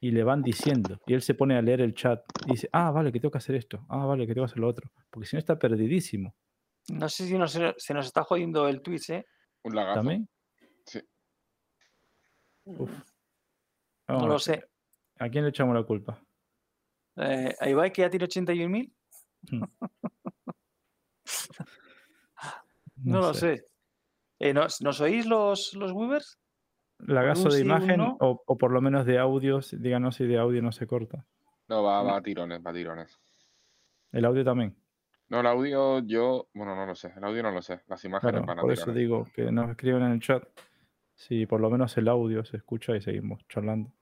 y 0.00 0.10
le 0.10 0.24
van 0.24 0.42
diciendo. 0.42 1.00
Y 1.06 1.14
él 1.14 1.22
se 1.22 1.34
pone 1.34 1.56
a 1.56 1.62
leer 1.62 1.80
el 1.80 1.94
chat 1.94 2.24
y 2.46 2.52
dice, 2.52 2.68
ah, 2.72 2.90
vale, 2.90 3.12
que 3.12 3.20
tengo 3.20 3.30
que 3.30 3.38
hacer 3.38 3.54
esto, 3.54 3.86
ah, 3.88 4.04
vale, 4.06 4.26
que 4.26 4.34
tengo 4.34 4.44
que 4.46 4.50
hacer 4.50 4.58
lo 4.60 4.68
otro. 4.68 4.90
Porque 5.10 5.28
si 5.28 5.36
no 5.36 5.38
está 5.38 5.56
perdidísimo. 5.58 6.34
No 6.88 7.08
sé 7.08 7.26
si 7.26 7.38
nos- 7.38 7.52
se 7.76 7.94
nos 7.94 8.06
está 8.06 8.24
jodiendo 8.24 8.66
el 8.68 8.82
Twitch, 8.82 9.10
¿eh? 9.10 9.26
Un 9.62 9.76
lagazo. 9.76 10.00
¿También? 10.00 10.28
Sí. 10.86 11.00
Uf. 12.64 12.90
No 14.08 14.14
Vamos 14.16 14.28
lo 14.28 14.38
sé. 14.40 14.64
¿A 15.20 15.28
quién 15.28 15.44
le 15.44 15.50
echamos 15.50 15.74
la 15.76 15.84
culpa? 15.84 16.20
Eh, 17.20 17.54
a 17.60 17.68
Ibai 17.68 17.92
que 17.92 18.02
ya 18.02 18.10
tiene 18.10 18.26
81.000. 18.26 18.92
No, 23.02 23.20
lo 23.20 23.34
sé. 23.34 23.64
Eh, 24.38 24.52
¿nos, 24.52 24.82
nos 24.82 25.00
oís 25.00 25.26
los, 25.26 25.72
los 25.74 25.92
Weavers? 25.92 26.38
Lagazo 26.98 27.48
de 27.48 27.60
imagen 27.60 27.96
no. 27.98 28.16
o, 28.20 28.42
o 28.46 28.58
por 28.58 28.72
lo 28.72 28.82
menos 28.82 29.06
de 29.06 29.18
audio, 29.18 29.62
si- 29.62 29.78
díganos 29.78 30.16
si 30.16 30.26
de 30.26 30.38
audio 30.38 30.60
no 30.60 30.70
se 30.70 30.86
corta. 30.86 31.24
No, 31.68 31.82
va, 31.82 32.02
va 32.02 32.18
a 32.18 32.22
tirones, 32.22 32.60
va 32.64 32.70
a 32.70 32.74
tirones. 32.74 33.18
El 34.12 34.24
audio 34.26 34.44
también. 34.44 34.76
No, 35.28 35.40
el 35.40 35.46
audio 35.46 36.00
yo, 36.00 36.48
bueno, 36.52 36.74
no 36.76 36.84
lo 36.84 36.94
sé. 36.94 37.12
El 37.16 37.24
audio 37.24 37.42
no 37.42 37.52
lo 37.52 37.62
sé. 37.62 37.80
Las 37.86 38.04
imágenes 38.04 38.32
Claro, 38.32 38.46
van 38.46 38.58
a 38.58 38.62
por 38.62 38.72
eso 38.72 38.92
digo 38.92 39.26
que 39.32 39.50
nos 39.50 39.70
escriban 39.70 40.02
en 40.02 40.12
el 40.12 40.20
chat 40.20 40.42
si 41.14 41.46
por 41.46 41.60
lo 41.60 41.70
menos 41.70 41.96
el 41.96 42.08
audio 42.08 42.44
se 42.44 42.56
escucha 42.58 42.96
y 42.96 43.00
seguimos 43.00 43.46
charlando. 43.48 43.92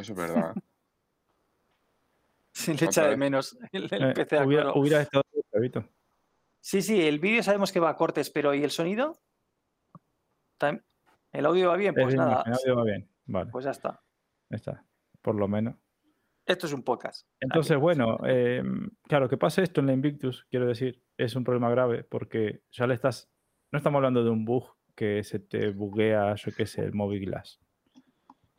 Eso 0.00 0.12
es 0.12 0.18
verdad. 0.18 0.54
Se 2.52 2.74
le 2.74 2.84
echa 2.86 3.06
de 3.06 3.16
menos 3.16 3.56
el, 3.72 3.88
el 3.90 4.10
Eh, 4.10 4.12
PC 4.14 4.38
a 4.38 4.44
hubiera, 4.46 4.64
coro. 4.64 4.80
hubiera 4.80 5.00
estado 5.02 5.24
Chavito. 5.52 5.84
Sí, 6.60 6.82
sí, 6.82 7.00
el 7.06 7.18
vídeo 7.18 7.42
sabemos 7.42 7.72
que 7.72 7.80
va 7.80 7.90
a 7.90 7.96
cortes, 7.96 8.28
pero 8.30 8.54
¿y 8.54 8.62
el 8.62 8.70
sonido? 8.70 9.18
¿El 11.32 11.46
audio 11.46 11.68
va 11.70 11.76
bien? 11.76 11.94
Es 11.96 12.02
Pues 12.02 12.14
bien, 12.14 12.24
nada, 12.26 12.42
el 12.46 12.52
audio 12.52 12.76
va 12.76 12.84
bien. 12.84 13.08
Vale, 13.26 13.50
pues 13.50 13.64
ya 13.64 13.70
está. 13.70 14.02
ya 14.50 14.56
está. 14.56 14.84
Por 15.22 15.36
lo 15.36 15.48
menos. 15.48 15.76
Esto 16.44 16.66
es 16.66 16.72
un 16.72 16.82
podcast. 16.82 17.26
Entonces, 17.40 17.78
bueno, 17.78 18.18
eh, 18.26 18.62
claro, 19.04 19.28
que 19.28 19.36
pase 19.38 19.62
esto 19.62 19.80
en 19.80 19.86
la 19.86 19.92
Invictus, 19.92 20.46
quiero 20.50 20.66
decir, 20.66 21.02
es 21.16 21.36
un 21.36 21.44
problema 21.44 21.70
grave 21.70 22.02
porque 22.04 22.62
ya 22.72 22.86
le 22.86 22.94
estás. 22.94 23.30
No 23.72 23.78
estamos 23.78 23.98
hablando 23.98 24.24
de 24.24 24.30
un 24.30 24.44
bug 24.44 24.74
que 24.96 25.22
se 25.22 25.38
te 25.38 25.70
buguea, 25.70 26.34
yo 26.34 26.52
qué 26.54 26.66
sé, 26.66 26.82
el 26.82 26.92
móvil 26.92 27.24
glass. 27.26 27.59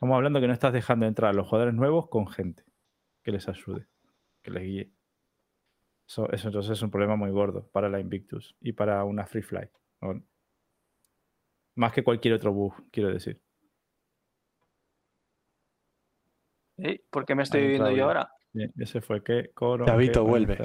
Estamos 0.02 0.16
hablando 0.16 0.40
que 0.40 0.48
no 0.48 0.52
estás 0.52 0.72
dejando 0.72 1.06
entrar 1.06 1.30
a 1.30 1.32
los 1.32 1.46
jugadores 1.46 1.74
nuevos 1.74 2.08
con 2.08 2.26
gente 2.26 2.64
que 3.22 3.30
les 3.30 3.48
ayude, 3.48 3.86
que 4.42 4.50
les 4.50 4.62
guíe. 4.64 4.92
Eso, 6.08 6.28
eso 6.32 6.48
entonces 6.48 6.72
es 6.72 6.82
un 6.82 6.90
problema 6.90 7.14
muy 7.14 7.30
gordo 7.30 7.68
para 7.68 7.88
la 7.88 8.00
Invictus 8.00 8.56
y 8.60 8.72
para 8.72 9.04
una 9.04 9.26
Free 9.26 9.42
Fly. 9.42 9.70
¿no? 10.00 10.20
Más 11.76 11.92
que 11.92 12.02
cualquier 12.02 12.34
otro 12.34 12.52
bug, 12.52 12.74
quiero 12.90 13.10
decir. 13.10 13.40
¿Eh? 16.78 17.04
¿Por 17.08 17.24
qué 17.24 17.36
me 17.36 17.44
estoy 17.44 17.60
Ahí 17.60 17.68
viendo 17.68 17.86
entrado 17.86 17.96
yo 17.96 18.04
ahora? 18.06 18.32
Bien, 18.52 18.72
ese 18.78 19.00
fue 19.02 19.22
que 19.22 19.52
coro. 19.54 19.86
Chavito, 19.86 20.24
que- 20.24 20.30
vuelve. 20.30 20.58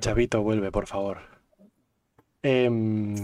Chavito, 0.00 0.42
vuelve, 0.42 0.72
por 0.72 0.86
favor. 0.86 1.18
Em, 2.42 3.14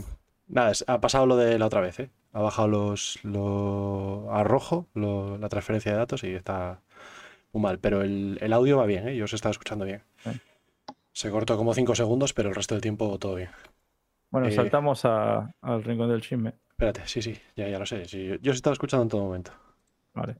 nada, 0.48 0.72
ha 0.86 1.00
pasado 1.00 1.24
lo 1.24 1.38
de 1.38 1.58
la 1.58 1.64
otra 1.64 1.80
vez, 1.80 1.98
¿eh? 1.98 2.10
Ha 2.32 2.40
bajado 2.40 2.68
los, 2.68 3.18
lo, 3.24 4.28
a 4.32 4.42
rojo 4.42 4.86
lo- 4.94 5.36
la 5.38 5.48
transferencia 5.48 5.92
de 5.92 5.98
datos 5.98 6.24
y 6.24 6.32
está 6.34 6.80
muy 7.52 7.62
mal. 7.62 7.78
Pero 7.78 8.02
el, 8.02 8.38
el 8.40 8.52
audio 8.52 8.78
va 8.78 8.86
bien, 8.86 9.06
¿eh? 9.08 9.16
Yo 9.16 9.24
os 9.24 9.32
estaba 9.34 9.50
escuchando 9.50 9.84
bien. 9.84 10.02
Se 11.12 11.30
cortó 11.30 11.58
como 11.58 11.74
5 11.74 11.94
segundos, 11.94 12.32
pero 12.32 12.48
el 12.48 12.54
resto 12.54 12.74
del 12.74 12.80
tiempo 12.82 13.18
todo 13.18 13.34
bien. 13.34 13.50
Bueno, 14.30 14.46
Eh, 14.48 14.52
saltamos 14.52 15.04
a- 15.04 15.54
al 15.60 15.84
rincón 15.84 16.08
del 16.08 16.22
chisme. 16.22 16.54
Espérate, 16.70 17.02
sí, 17.06 17.20
sí, 17.20 17.38
ya, 17.54 17.68
ya 17.68 17.78
lo 17.78 17.84
sé. 17.84 18.06
sí, 18.06 18.24
yo, 18.26 18.34
yo 18.36 18.50
os 18.52 18.56
estaba 18.56 18.72
escuchando 18.72 19.02
en 19.02 19.08
todo 19.10 19.22
momento. 19.22 19.52
Vale. 20.14 20.36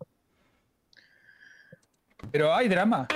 Pero 2.31 2.55
hay 2.55 2.69
drama. 2.69 3.07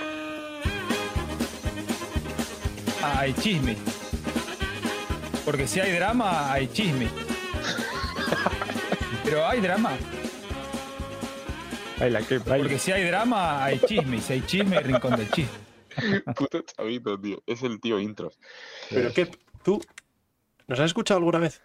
Hay 3.03 3.33
chisme. 3.35 3.77
Porque 5.45 5.67
si 5.67 5.81
hay 5.81 5.93
drama, 5.93 6.53
hay 6.53 6.67
chisme. 6.69 7.09
Pero 9.27 9.45
hay 9.45 9.61
drama. 9.61 9.91
Baila, 11.99 12.23
que 12.23 12.39
baila. 12.39 12.63
Porque 12.63 12.79
si 12.79 12.93
hay 12.93 13.03
drama, 13.03 13.65
hay 13.65 13.81
chisme. 13.81 14.19
Y 14.19 14.21
si 14.21 14.33
hay 14.35 14.43
chisme, 14.43 14.77
hay 14.77 14.85
rincón 14.85 15.17
del 15.17 15.29
chisme. 15.33 15.59
Puto 16.37 16.61
chavito, 16.61 17.21
tío. 17.21 17.43
Es 17.45 17.61
el 17.65 17.81
tío 17.81 17.99
intros. 17.99 18.39
Pero 18.89 19.13
qué, 19.13 19.29
tú, 19.65 19.83
¿nos 20.69 20.79
has 20.79 20.87
escuchado 20.87 21.19
alguna 21.19 21.41
vez? 21.41 21.61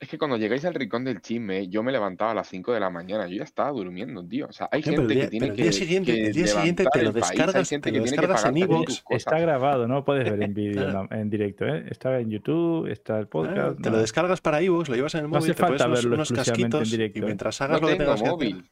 Es 0.00 0.08
que 0.08 0.16
cuando 0.16 0.38
llegáis 0.38 0.64
al 0.64 0.72
rincón 0.72 1.04
del 1.04 1.20
chisme, 1.20 1.68
yo 1.68 1.82
me 1.82 1.92
levantaba 1.92 2.30
a 2.30 2.34
las 2.34 2.48
5 2.48 2.72
de 2.72 2.80
la 2.80 2.88
mañana. 2.88 3.26
Yo 3.28 3.36
ya 3.36 3.44
estaba 3.44 3.70
durmiendo, 3.70 4.26
tío. 4.26 4.46
O 4.48 4.52
sea, 4.52 4.66
hay 4.72 4.82
gente 4.82 5.06
día- 5.06 5.24
que 5.24 5.28
tiene 5.28 5.46
pero 5.48 5.52
el 5.52 5.56
que. 5.58 5.62
día 5.64 5.72
siguiente- 5.72 6.14
que 6.14 6.26
el 6.28 6.32
día 6.32 6.46
siguiente 6.46 6.84
te 6.90 7.02
lo 7.02 7.12
descargas- 7.12 7.54
Hay 7.54 7.64
gente 7.66 7.90
te 7.90 7.92
que 7.92 7.98
lo 7.98 8.04
tiene 8.04 8.16
que 8.16 8.26
descargas 8.26 8.44
en 8.46 8.56
iVoox. 8.56 9.02
cosas. 9.02 9.04
Está 9.10 9.38
grabado, 9.38 9.86
no 9.86 10.02
puedes 10.02 10.24
ver 10.24 10.42
en 10.42 10.54
vídeo, 10.54 10.72
Claro. 10.90 11.06
en, 11.10 11.28
directo, 11.28 11.66
¿eh? 11.66 11.84
Está 11.90 12.18
en 12.18 12.30
YouTube, 12.30 12.86
está 12.90 13.18
el 13.18 13.28
podcast. 13.28 13.78
te 13.78 13.90
no. 13.90 13.96
lo 13.96 14.00
descargas 14.00 14.40
para 14.40 14.62
iVoox, 14.62 14.88
lo 14.88 14.96
llevas 14.96 15.14
en 15.16 15.18
el 15.20 15.24
No 15.24 15.28
móvil, 15.36 15.50
hace 15.50 15.54
te 15.54 15.60
pones 15.66 15.70
falta 15.82 15.86
unos, 15.86 15.98
verlo 16.00 16.14
unos 16.14 16.30
exclusivamente 16.30 16.64
en 16.64 16.70
casquitos 16.80 16.90
directo, 16.90 17.18
y 17.18 17.22
¿eh? 17.22 17.24
mientras 17.26 17.60
hagas 17.60 17.80
No 17.82 17.86
lo 17.86 17.92
que 17.92 17.98
tengo 17.98 18.14
tengas 18.14 18.22
que 18.22 18.30
móvil. 18.30 18.56
hacer. 18.56 18.70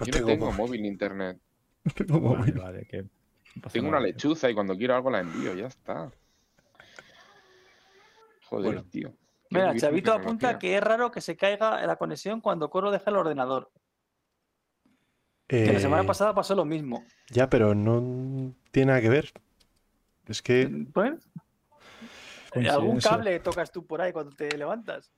No 0.00 0.06
Yo 0.06 0.10
no 0.10 0.12
tengo 0.12 0.26
tengo 0.28 0.52
móvil. 0.52 0.82
ni 0.82 0.88
internet. 0.88 1.38
No 1.84 1.92
tengo 1.92 2.20
Vale, 2.20 2.38
móvil. 2.38 2.54
vale, 2.54 2.86
que 2.86 3.02
no 3.02 3.62
pasa 3.62 3.72
Tengo 3.72 3.88
una 3.88 4.00
lechuza 4.00 4.50
y 4.50 4.54
cuando 4.54 4.76
quiero 4.76 4.96
algo 4.96 5.10
la 5.12 5.20
envío, 5.20 5.54
ya 5.54 5.68
está. 5.68 6.10
Joder, 8.46 8.64
Bueno. 8.66 8.84
tío. 8.90 9.12
Mira, 9.50 9.74
Chavito 9.76 10.12
apunta 10.12 10.58
que 10.58 10.76
es 10.76 10.82
raro 10.82 11.10
que 11.10 11.20
se 11.20 11.36
caiga 11.36 11.84
la 11.86 11.96
conexión 11.96 12.40
cuando 12.40 12.70
Coro 12.70 12.90
deja 12.90 13.10
el 13.10 13.16
ordenador. 13.16 13.70
Que 15.48 15.72
la 15.72 15.80
semana 15.80 16.04
Eh, 16.04 16.06
pasada 16.06 16.34
pasó 16.34 16.54
lo 16.54 16.64
mismo. 16.64 17.04
Ya, 17.30 17.50
pero 17.50 17.74
no 17.74 18.54
tiene 18.70 18.86
nada 18.92 19.00
que 19.00 19.08
ver. 19.08 19.32
Es 20.26 20.42
que 20.42 20.68
Pues, 20.92 21.12
¿Algún 22.52 23.00
Coincidencia. 23.00 23.10
cable 23.10 23.40
tocas 23.40 23.72
tú 23.72 23.86
por 23.86 24.00
ahí 24.00 24.12
cuando 24.12 24.34
te 24.34 24.56
levantas? 24.56 25.12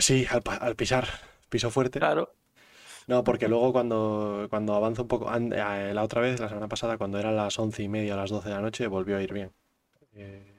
sí, 0.00 0.26
al, 0.30 0.76
pisar, 0.76 1.06
piso 1.48 1.70
fuerte. 1.70 1.98
Claro. 1.98 2.32
No, 3.06 3.22
porque 3.22 3.48
luego 3.48 3.72
cuando, 3.72 4.46
cuando 4.48 4.74
avanza 4.74 5.02
un 5.02 5.08
poco, 5.08 5.30
eh, 5.34 5.92
la 5.92 6.02
otra 6.02 6.22
vez, 6.22 6.40
la 6.40 6.48
semana 6.48 6.68
pasada, 6.68 6.96
cuando 6.96 7.18
eran 7.18 7.36
las 7.36 7.58
once 7.58 7.82
y 7.82 7.88
media 7.88 8.14
o 8.14 8.16
las 8.16 8.30
12 8.30 8.48
de 8.48 8.54
la 8.54 8.62
noche, 8.62 8.86
volvió 8.86 9.16
a 9.18 9.22
ir 9.22 9.32
bien. 9.32 9.52
Eh, 10.14 10.53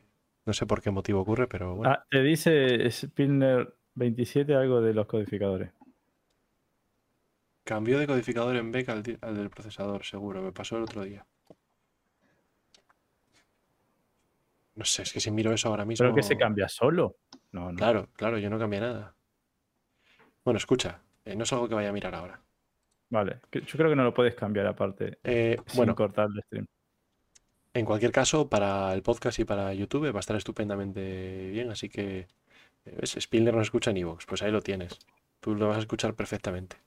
no 0.45 0.53
sé 0.53 0.65
por 0.65 0.81
qué 0.81 0.91
motivo 0.91 1.21
ocurre, 1.21 1.47
pero 1.47 1.75
bueno. 1.75 1.93
Ah, 1.93 2.05
te 2.09 2.21
dice 2.21 2.89
Spinner 2.91 3.73
27 3.95 4.53
algo 4.55 4.81
de 4.81 4.93
los 4.93 5.07
codificadores. 5.07 5.71
Cambió 7.63 7.97
de 7.97 8.05
codificador 8.05 8.55
en 8.55 8.71
BEC 8.71 8.89
al, 8.89 9.03
al 9.21 9.35
del 9.37 9.49
procesador, 9.49 10.03
seguro. 10.03 10.41
Me 10.41 10.51
pasó 10.51 10.77
el 10.77 10.83
otro 10.83 11.03
día. 11.03 11.25
No 14.75 14.83
sé, 14.83 15.03
es 15.03 15.13
que 15.13 15.19
si 15.19 15.31
miro 15.31 15.51
eso 15.53 15.69
ahora 15.69 15.85
mismo. 15.85 16.03
¿Pero 16.03 16.15
que 16.15 16.21
se 16.23 16.37
cambia 16.37 16.67
solo? 16.67 17.15
No, 17.53 17.71
no. 17.71 17.77
Claro, 17.77 18.09
claro, 18.13 18.37
yo 18.37 18.49
no 18.49 18.59
cambié 18.59 18.81
nada. 18.81 19.15
Bueno, 20.43 20.57
escucha, 20.57 21.01
eh, 21.23 21.35
no 21.35 21.43
es 21.43 21.53
algo 21.53 21.67
que 21.67 21.75
vaya 21.75 21.89
a 21.89 21.93
mirar 21.93 22.13
ahora. 22.13 22.39
Vale, 23.09 23.39
yo 23.51 23.77
creo 23.77 23.89
que 23.89 23.95
no 23.95 24.03
lo 24.03 24.13
puedes 24.13 24.35
cambiar 24.35 24.67
aparte 24.67 25.19
Eh, 25.23 25.57
sin 25.65 25.77
bueno, 25.77 25.95
cortar 25.95 26.27
el 26.35 26.41
stream. 26.43 26.67
En 27.75 27.85
cualquier 27.85 28.11
caso, 28.11 28.49
para 28.49 28.93
el 28.93 29.01
podcast 29.03 29.37
y 29.39 29.45
para 29.45 29.73
YouTube 29.73 30.11
va 30.13 30.17
a 30.17 30.21
estar 30.21 30.35
estupendamente 30.35 31.49
bien, 31.51 31.69
así 31.69 31.89
que 31.89 32.27
eh, 32.85 32.97
¿ves? 32.99 33.17
Spilner 33.19 33.53
nos 33.53 33.63
escucha 33.67 33.91
en 33.91 33.97
iVoox, 33.97 34.25
pues 34.25 34.41
ahí 34.41 34.51
lo 34.51 34.61
tienes. 34.61 34.97
Tú 35.39 35.55
lo 35.55 35.67
vas 35.67 35.77
a 35.77 35.81
escuchar 35.81 36.13
perfectamente. 36.15 36.77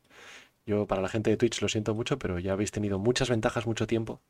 Yo, 0.67 0.86
para 0.86 1.00
la 1.02 1.08
gente 1.08 1.31
de 1.31 1.36
Twitch, 1.36 1.62
lo 1.62 1.68
siento 1.68 1.94
mucho, 1.94 2.18
pero 2.18 2.39
ya 2.39 2.52
habéis 2.52 2.70
tenido 2.73 2.99
muchas 2.99 3.31
ventajas 3.31 3.67
mucho 3.67 3.86
tiempo. 3.86 4.20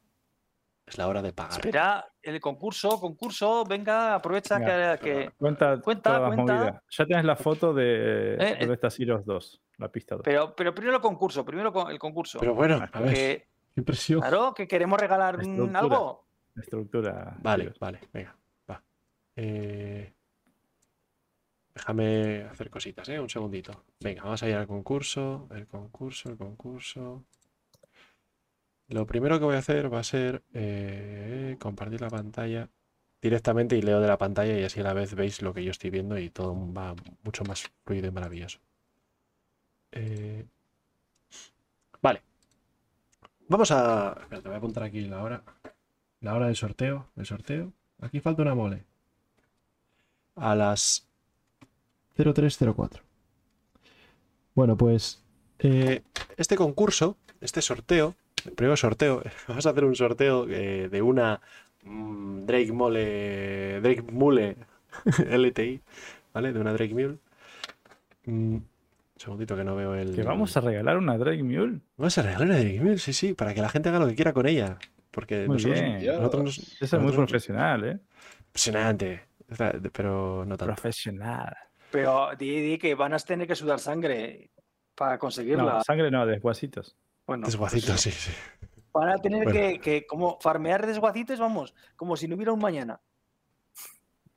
Es 0.87 0.97
la 0.97 1.07
hora 1.07 1.21
de 1.21 1.33
pagar. 1.33 1.53
Espera, 1.53 2.07
el 2.23 2.41
concurso, 2.41 2.99
concurso, 2.99 3.65
venga, 3.65 4.15
aprovecha 4.15 4.59
Venga. 4.59 4.97
que, 4.99 5.05
que- 5.05 5.31
Cuenta, 5.37 5.81
Cuenta, 5.81 6.27
cuenta. 6.35 6.83
Ya 6.91 7.05
tienes 7.07 7.25
la 7.25 7.37
foto 7.37 7.75
de 7.75 8.35
Eh, 8.39 8.57
donde 8.61 8.75
está 8.75 8.89
Heroes 8.99 9.25
2, 9.27 9.63
la 9.79 9.89
pista 9.91 10.15
2. 10.17 10.23
Pero, 10.25 10.55
pero 10.57 10.75
primero 10.75 10.97
el 10.97 11.03
concurso, 11.03 11.45
primero 11.45 11.89
el 11.91 11.99
concurso. 11.99 12.39
Pero 12.41 12.55
bueno, 12.55 12.81
a 12.93 13.01
ver, 13.01 13.13
Que, 13.15 13.49
qué 13.75 13.81
impresión. 13.81 14.21
claro, 14.21 14.55
que 14.55 14.67
queremos 14.67 14.99
regalar 14.99 15.39
algo. 15.75 16.28
Estructura. 16.61 17.37
Vale, 17.43 17.73
vale, 17.81 18.01
venga, 18.13 18.37
va. 18.69 18.83
Eh, 19.37 20.13
Déjame 21.75 22.43
hacer 22.43 22.71
cositas, 22.71 23.09
¿eh? 23.09 23.21
Un 23.21 23.31
segundito. 23.31 23.85
Venga, 24.01 24.25
vamos 24.25 24.43
a 24.43 24.49
ir 24.49 24.57
al 24.57 24.67
concurso, 24.67 25.49
el 25.53 25.69
concurso, 25.69 26.29
el 26.29 26.37
concurso. 26.37 27.25
Lo 28.89 29.07
primero 29.07 29.39
que 29.39 29.45
voy 29.45 29.55
a 29.55 29.59
hacer 29.59 29.93
va 29.93 30.01
a 30.01 30.05
ser 30.05 30.43
eh, 30.55 31.57
compartir 31.61 32.01
la 32.01 32.11
pantalla 32.11 32.69
directamente 33.23 33.77
y 33.77 33.83
leo 33.83 34.01
de 34.01 34.09
la 34.09 34.19
pantalla 34.19 34.59
y 34.59 34.65
así 34.65 34.81
a 34.81 34.83
la 34.85 34.93
vez 34.93 35.15
veis 35.15 35.41
lo 35.41 35.55
que 35.55 35.63
yo 35.63 35.71
estoy 35.71 35.91
viendo 35.91 36.19
y 36.19 36.31
todo 36.31 36.55
va 36.73 36.97
mucho 37.23 37.45
más 37.45 37.71
fluido 37.85 38.09
y 38.09 38.11
maravilloso. 38.11 38.59
Eh, 39.93 40.45
Vale. 42.03 42.23
Vamos 43.49 43.71
a... 43.71 44.17
Espera, 44.21 44.43
te 44.43 44.49
voy 44.49 44.55
a 44.55 44.59
apuntar 44.59 44.83
aquí 44.83 45.01
la 45.03 45.23
hora. 45.23 45.43
La 46.21 46.35
hora 46.35 46.47
del 46.47 46.57
sorteo. 46.57 47.07
El 47.17 47.27
sorteo. 47.27 47.73
Aquí 48.01 48.21
falta 48.21 48.43
una 48.43 48.55
mole. 48.55 48.85
A 50.37 50.55
las 50.55 51.07
0304. 52.17 53.03
Bueno, 54.55 54.77
pues 54.77 55.23
eh, 55.61 56.03
este 56.37 56.57
concurso, 56.57 57.17
este 57.41 57.63
sorteo, 57.63 58.15
el 58.45 58.53
primer 58.53 58.77
sorteo, 58.77 59.23
vamos 59.49 59.67
a 59.67 59.71
hacer 59.71 59.85
un 59.85 59.95
sorteo 59.95 60.47
eh, 60.49 60.89
de 60.91 61.03
una 61.03 61.41
mm, 61.85 62.45
Drake 62.45 62.73
Mole, 62.73 63.81
Drake 63.81 64.03
Mule 64.03 64.57
LTI, 65.31 65.81
¿vale? 66.35 66.53
De 66.53 66.61
una 66.61 66.73
Drake 66.73 66.95
Mule. 66.95 67.19
Mm, 68.27 68.55
un 68.55 68.65
segundito 69.17 69.57
que 69.57 69.65
no 69.65 69.77
veo 69.77 69.95
el. 69.95 70.15
Que 70.15 70.23
vamos 70.23 70.57
a 70.57 70.61
regalar 70.61 70.99
una 70.99 71.17
Drake 71.19 71.43
Mule. 71.43 71.81
Vamos 71.97 72.19
a 72.19 72.23
regalar 72.23 72.49
una 72.49 72.59
Drake 72.59 72.81
Mule, 72.81 72.99
sí, 72.99 73.13
sí, 73.13 73.35
para 73.35 73.55
que 73.55 73.61
la 73.61 73.69
gente 73.69 73.89
haga 73.89 74.01
lo 74.01 74.09
que 74.09 74.15
quiera 74.15 74.33
con 74.33 74.47
ella. 74.47 74.79
Porque 75.19 75.47
Muy 75.49 75.57
nosotros, 75.57 75.81
bien. 75.81 76.07
nosotros 76.07 76.45
nos- 76.45 76.59
Eso 76.59 76.85
es 76.85 76.93
muy 76.93 77.01
nosotros- 77.03 77.31
profesional, 77.31 77.85
¿eh? 77.85 77.99
Impresionante. 78.47 79.29
Pero 79.93 80.45
no 80.47 80.57
tanto. 80.57 80.67
Profesional. 80.67 81.57
Pero 81.91 82.31
di, 82.39 82.61
di 82.61 82.79
que 82.79 82.95
van 82.95 83.15
a 83.15 83.19
tener 83.19 83.49
que 83.49 83.57
sudar 83.57 83.81
sangre 83.81 84.51
para 84.95 85.19
conseguirla. 85.19 85.63
No, 85.79 85.83
sangre 85.83 86.09
no, 86.11 86.25
desguacitos. 86.25 86.95
bueno, 87.27 87.47
Desguacito, 87.47 87.97
sí, 87.97 88.13
sí. 88.13 88.31
van 88.93 89.09
a 89.09 89.17
tener 89.17 89.43
Bueno. 89.45 89.59
que, 89.59 89.81
que 89.81 90.07
como 90.07 90.39
farmear 90.41 90.87
desguacitos, 90.87 91.41
vamos, 91.41 91.75
como 91.97 92.17
si 92.17 92.29
no 92.29 92.37
hubiera 92.37 92.53
un 92.53 92.61
mañana. 92.61 93.01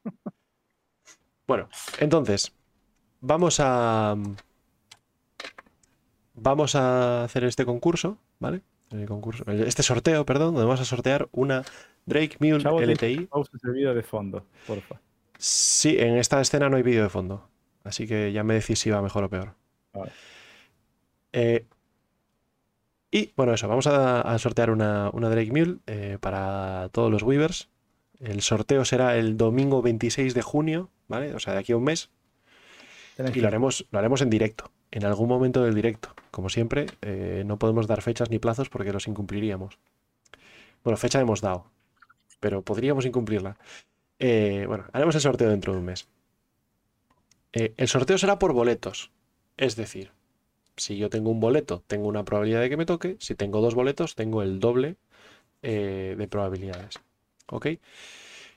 Bueno, 1.48 1.68
entonces, 2.00 2.56
vamos 3.20 3.60
a. 3.60 4.16
Vamos 6.34 6.76
a 6.76 7.26
hacer 7.26 7.44
este 7.44 7.66
concurso, 7.66 8.18
¿vale? 8.40 8.62
El 8.92 9.06
concurso, 9.08 9.44
el- 9.48 9.64
este 9.64 9.84
sorteo, 9.84 10.26
perdón, 10.26 10.54
donde 10.54 10.66
vamos 10.68 10.82
a 10.82 10.86
sortear 10.86 11.28
una 11.32 11.64
Drake 12.06 12.38
Mule 12.40 12.62
Chavo, 12.62 12.82
LTI. 12.82 13.30
Ese 13.54 13.72
vídeo 13.72 13.94
de 13.94 14.04
fondo, 14.04 14.46
porfa. 14.68 15.00
Sí, 15.38 15.98
en 16.00 16.18
esta 16.18 16.40
escena 16.42 16.70
no 16.70 16.78
hay 16.78 16.84
vídeo 16.84 17.04
de 17.04 17.10
fondo. 17.10 17.48
Así 17.84 18.06
que 18.08 18.32
ya 18.32 18.44
me 18.44 18.54
decís 18.56 18.80
si 18.80 18.90
va 18.90 19.02
mejor 19.02 19.24
o 19.24 19.30
peor. 19.30 19.56
Vale. 19.94 20.12
Eh, 21.34 21.66
y 23.12 23.32
bueno, 23.36 23.54
eso, 23.54 23.68
vamos 23.68 23.88
a, 23.88 24.22
a 24.22 24.38
sortear 24.40 24.70
una, 24.70 25.10
una 25.14 25.30
Drake 25.30 25.52
Mule 25.52 25.78
eh, 25.88 26.18
para 26.20 26.90
todos 26.92 27.12
los 27.12 27.24
Weavers. 27.24 27.70
El 28.20 28.42
sorteo 28.42 28.86
será 28.86 29.18
el 29.18 29.36
domingo 29.38 29.82
26 29.82 30.34
de 30.34 30.42
junio, 30.42 30.90
¿vale? 31.08 31.34
O 31.34 31.40
sea, 31.40 31.54
de 31.54 31.60
aquí 31.60 31.72
a 31.72 31.78
un 31.78 31.84
mes. 31.84 32.10
Y 33.18 33.42
lo 33.42 33.48
haremos, 33.48 33.86
lo 33.92 34.00
haremos 34.00 34.22
en 34.22 34.30
directo, 34.30 34.72
en 34.92 35.06
algún 35.06 35.30
momento 35.30 35.64
del 35.64 35.74
directo. 35.74 36.14
Como 36.32 36.50
siempre, 36.50 36.88
eh, 37.02 37.44
no 37.46 37.58
podemos 37.58 37.88
dar 37.88 38.02
fechas 38.02 38.30
ni 38.30 38.40
plazos 38.40 38.70
porque 38.70 38.94
los 38.94 39.08
incumpliríamos. 39.08 39.80
Bueno, 40.84 40.98
fecha 40.98 41.20
hemos 41.20 41.42
dado. 41.42 41.72
pero 42.40 42.64
podríamos 42.64 43.06
incumplirla. 43.06 43.58
Eh, 44.20 44.66
bueno, 44.68 44.86
haremos 44.94 45.14
el 45.16 45.22
sorteo 45.22 45.50
dentro 45.50 45.74
de 45.74 45.80
un 45.80 45.86
mes. 45.86 46.08
Eh, 47.54 47.74
el 47.78 47.88
sorteo 47.88 48.18
será 48.18 48.40
por 48.40 48.54
boletos. 48.54 49.12
Es 49.58 49.76
decir, 49.76 50.12
si 50.76 50.98
yo 50.98 51.10
tengo 51.10 51.30
un 51.30 51.40
boleto, 51.40 51.84
tengo 51.88 52.08
una 52.08 52.26
probabilidad 52.26 52.62
de 52.62 52.70
que 52.70 52.78
me 52.78 52.88
toque. 52.88 53.18
Si 53.20 53.36
tengo 53.36 53.62
dos 53.62 53.76
boletos, 53.76 54.16
tengo 54.16 54.42
el 54.42 54.60
doble 54.60 54.98
de 55.62 56.28
probabilidades. 56.32 57.00
¿Ok? 57.48 57.68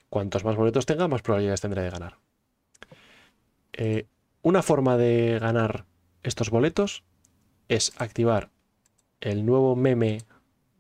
Cuantos 0.09 0.45
más 0.45 0.57
boletos 0.57 0.87
tenga, 0.87 1.07
más 1.07 1.21
probabilidades 1.21 1.61
tendré 1.61 1.83
de 1.83 1.91
ganar. 1.91 2.17
Una 4.41 4.63
forma 4.63 4.97
de 4.97 5.39
ganar 5.39 5.85
estos 6.25 6.51
boletos 6.51 7.05
es 7.69 7.93
activar 8.01 8.51
el 9.20 9.47
nuevo 9.47 9.77
meme 9.77 10.19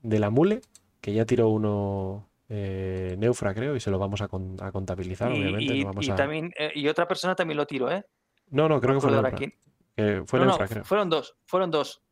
de 0.02 0.18
la 0.18 0.30
mule, 0.30 0.60
que 1.00 1.12
ya 1.14 1.24
tiró 1.24 1.48
uno 1.48 2.28
eh, 2.48 3.14
Neufra, 3.18 3.54
creo, 3.54 3.74
y 3.76 3.80
se 3.80 3.90
lo 3.90 3.98
vamos 3.98 4.20
a, 4.20 4.28
con- 4.28 4.56
a 4.60 4.70
contabilizar, 4.72 5.30
Y, 5.32 5.38
obviamente. 5.38 5.74
y- 5.74 5.84
vamos 5.84 6.06
y 6.06 6.10
a- 6.10 6.14
también, 6.16 6.50
eh, 6.58 6.72
y 6.74 6.88
otra 6.88 7.06
persona 7.08 7.34
también 7.34 7.56
lo 7.56 7.66
tiró, 7.66 7.90
¿eh? 7.90 8.04
No, 8.50 8.68
no, 8.68 8.80
creo 8.80 8.94
que 8.94 9.00
fue 9.00 9.10
Neufra. 9.10 9.30
que 9.36 10.22
fue 10.26 10.40
no, 10.40 10.58
creo. 10.58 10.84
fueron 10.84 11.08
dos, 11.08 11.36
fueron 11.46 11.70
dos. 11.70 12.02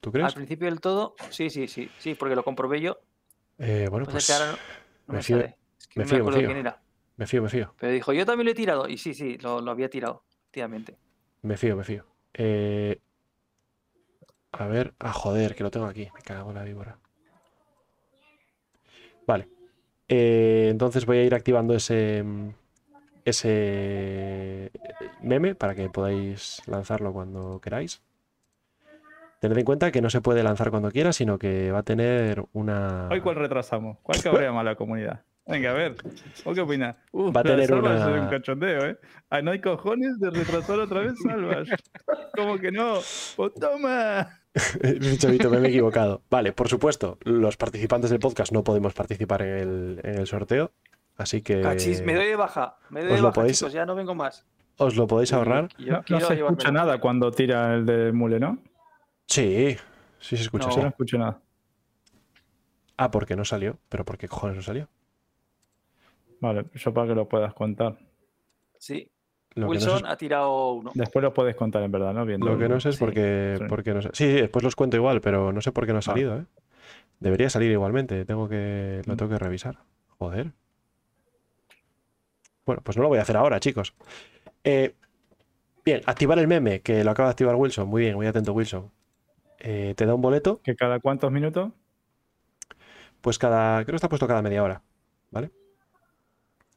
¿Tú 0.00 0.10
Al 0.10 0.12
crees? 0.12 0.34
principio 0.34 0.68
del 0.68 0.80
todo, 0.80 1.14
sí, 1.30 1.50
sí, 1.50 1.68
sí, 1.68 1.88
sí, 1.98 2.14
porque 2.14 2.34
lo 2.34 2.42
comprobé 2.44 2.80
yo. 2.80 2.98
Eh, 3.58 3.86
bueno, 3.90 4.06
pues 4.06 4.28
ahora 4.30 4.58
me 5.06 5.14
me, 5.14 5.22
fío- 5.22 5.36
sale. 5.38 5.56
Es 5.78 5.86
que 5.88 6.00
me 6.00 6.06
fío, 6.06 6.24
me 6.24 6.32
fío. 6.32 6.46
quién 6.46 6.58
era. 6.58 6.82
me 7.16 7.26
fío, 7.26 7.42
me 7.42 7.48
fío. 7.48 7.74
Pero 7.78 7.92
dijo, 7.92 8.12
yo 8.12 8.24
también 8.26 8.44
lo 8.46 8.50
he 8.52 8.54
tirado. 8.54 8.88
Y 8.88 8.98
sí, 8.98 9.14
sí, 9.14 9.38
lo, 9.38 9.60
lo 9.60 9.70
había 9.70 9.88
tirado, 9.90 10.24
efectivamente. 10.42 10.98
Me 11.42 11.56
fío, 11.56 11.76
me 11.76 11.84
fío. 11.84 12.04
Eh, 12.34 12.98
a 14.52 14.66
ver. 14.66 14.94
Ah, 14.98 15.12
joder, 15.12 15.54
que 15.54 15.62
lo 15.62 15.70
tengo 15.70 15.86
aquí. 15.86 16.08
Me 16.14 16.20
cago 16.22 16.50
en 16.50 16.56
la 16.56 16.64
víbora. 16.64 16.98
Vale. 19.26 19.48
Eh, 20.08 20.68
entonces 20.70 21.04
voy 21.06 21.18
a 21.18 21.24
ir 21.24 21.34
activando 21.34 21.74
ese. 21.74 22.22
mm, 22.22 22.50
Ese 23.24 24.70
meme 25.20 25.54
para 25.54 25.74
que 25.74 25.90
podáis 25.90 26.62
lanzarlo 26.66 27.12
cuando 27.12 27.60
queráis. 27.60 28.00
Tened 29.40 29.58
en 29.58 29.64
cuenta 29.66 29.92
que 29.92 30.00
no 30.00 30.08
se 30.10 30.20
puede 30.20 30.42
lanzar 30.42 30.70
cuando 30.70 30.90
quiera, 30.90 31.12
sino 31.12 31.38
que 31.38 31.70
va 31.70 31.80
a 31.80 31.82
tener 31.82 32.44
una. 32.54 33.08
Hoy 33.10 33.20
cuál 33.20 33.36
retrasamos, 33.36 33.98
cuál 34.02 34.18
cabrea 34.22 34.50
más 34.50 34.64
la 34.64 34.76
comunidad. 34.76 35.24
Venga, 35.48 35.70
a 35.70 35.74
ver, 35.74 35.96
¿vos 36.44 36.54
qué 36.54 36.60
opinas? 36.60 36.94
Uf, 37.10 37.34
Va 37.34 37.40
a 37.40 37.44
tener 37.44 37.66
Salvas 37.66 38.02
una- 38.06 38.16
es 38.16 38.22
un 38.22 38.28
cachondeo, 38.28 38.84
¿eh? 38.86 38.98
Ah, 39.30 39.40
no 39.40 39.50
hay 39.50 39.60
cojones 39.60 40.18
de 40.20 40.30
retrasar 40.30 40.78
otra 40.78 41.00
vez 41.00 41.14
Salvas. 41.22 41.68
¿Cómo 42.36 42.58
que 42.58 42.70
no? 42.70 42.98
¡Pues 43.36 43.54
toma! 43.54 44.28
Chavito, 45.18 45.48
me 45.50 45.58
he 45.58 45.68
equivocado. 45.70 46.22
Vale, 46.30 46.52
por 46.52 46.68
supuesto, 46.68 47.18
los 47.22 47.56
participantes 47.56 48.10
del 48.10 48.18
podcast 48.20 48.52
no 48.52 48.62
podemos 48.62 48.92
participar 48.92 49.40
en 49.42 49.48
el, 49.58 50.00
en 50.04 50.18
el 50.18 50.26
sorteo. 50.26 50.72
Así 51.16 51.40
que 51.42 51.62
Cachis, 51.62 52.02
me 52.02 52.14
doy 52.14 52.26
de 52.26 52.36
baja. 52.36 52.76
Me 52.90 53.00
doy 53.00 53.10
os 53.12 53.16
de 53.16 53.22
lo 53.22 53.28
baja, 53.28 53.40
podéis- 53.40 53.58
chicos, 53.58 53.72
ya 53.72 53.86
no 53.86 53.94
vengo 53.94 54.14
más. 54.14 54.44
os 54.76 54.96
lo 54.96 55.06
podéis 55.06 55.32
ahorrar. 55.32 55.68
Yo 55.78 55.92
No, 55.94 56.04
no 56.08 56.20
se 56.20 56.34
escucha 56.34 56.70
nada 56.70 57.00
cuando 57.00 57.30
tira 57.32 57.74
el 57.74 57.86
de 57.86 58.12
Mule, 58.12 58.38
¿no? 58.38 58.58
Sí, 59.26 59.76
sí 60.18 60.36
se 60.36 60.42
escucha. 60.42 60.66
No. 60.66 60.72
sí. 60.72 60.76
Yo 60.78 60.82
no 60.84 60.88
escucho 60.90 61.18
nada. 61.18 61.40
Ah, 62.98 63.10
porque 63.10 63.34
no 63.34 63.44
salió. 63.44 63.78
¿Pero 63.88 64.04
por 64.04 64.18
qué 64.18 64.28
cojones 64.28 64.56
no 64.56 64.62
salió? 64.62 64.88
Vale, 66.40 66.66
eso 66.74 66.92
para 66.94 67.08
que 67.08 67.14
lo 67.14 67.28
puedas 67.28 67.52
contar. 67.54 67.98
Sí, 68.78 69.10
Lo 69.54 69.66
Wilson 69.68 69.92
no 69.94 69.98
sé, 69.98 70.04
ha 70.06 70.16
tirado 70.16 70.72
uno. 70.74 70.92
Después 70.94 71.22
lo 71.22 71.34
puedes 71.34 71.56
contar 71.56 71.82
en 71.82 71.90
verdad, 71.90 72.12
¿no? 72.14 72.24
Viendo 72.24 72.46
lo 72.46 72.56
que 72.58 72.68
no 72.68 72.78
sé 72.80 72.90
es 72.90 72.96
Sí, 72.96 73.00
por 73.00 73.12
qué, 73.12 73.56
sí. 73.58 73.64
por 73.64 73.82
qué 73.82 73.92
no 73.94 74.02
sa- 74.02 74.10
Sí, 74.12 74.26
sí, 74.26 74.32
después 74.40 74.62
los 74.62 74.76
cuento 74.76 74.96
igual, 74.96 75.20
pero 75.20 75.52
no 75.52 75.60
sé 75.60 75.72
por 75.72 75.84
qué 75.86 75.92
no 75.92 75.98
ha 75.98 76.02
salido, 76.02 76.38
¿eh? 76.38 76.44
Debería 77.18 77.50
salir 77.50 77.72
igualmente. 77.72 78.24
Tengo 78.24 78.48
que, 78.48 79.02
lo 79.04 79.14
Mm. 79.14 79.16
tengo 79.16 79.30
que 79.32 79.38
revisar. 79.38 79.78
Joder. 80.18 80.52
Bueno, 82.64 82.82
pues 82.84 82.96
no 82.96 83.02
lo 83.02 83.08
voy 83.08 83.18
a 83.18 83.22
hacer 83.22 83.36
ahora, 83.36 83.58
chicos. 83.60 83.94
Eh, 84.62 84.94
bien, 85.84 86.02
activar 86.06 86.38
el 86.38 86.46
meme, 86.46 86.80
que 86.80 87.02
lo 87.02 87.10
acaba 87.10 87.28
de 87.28 87.32
activar 87.32 87.56
Wilson. 87.56 87.88
Muy 87.88 88.02
bien, 88.02 88.14
muy 88.14 88.26
atento, 88.26 88.52
Wilson. 88.52 88.90
Eh, 89.58 89.94
te 89.96 90.06
da 90.06 90.14
un 90.14 90.20
boleto. 90.20 90.60
¿Que 90.62 90.76
cada 90.76 91.00
cuántos 91.00 91.32
minutos? 91.32 91.72
Pues 93.20 93.38
cada, 93.38 93.82
creo 93.84 93.94
que 93.94 93.96
está 93.96 94.08
puesto 94.08 94.28
cada 94.28 94.42
media 94.42 94.62
hora, 94.62 94.82
¿vale? 95.32 95.50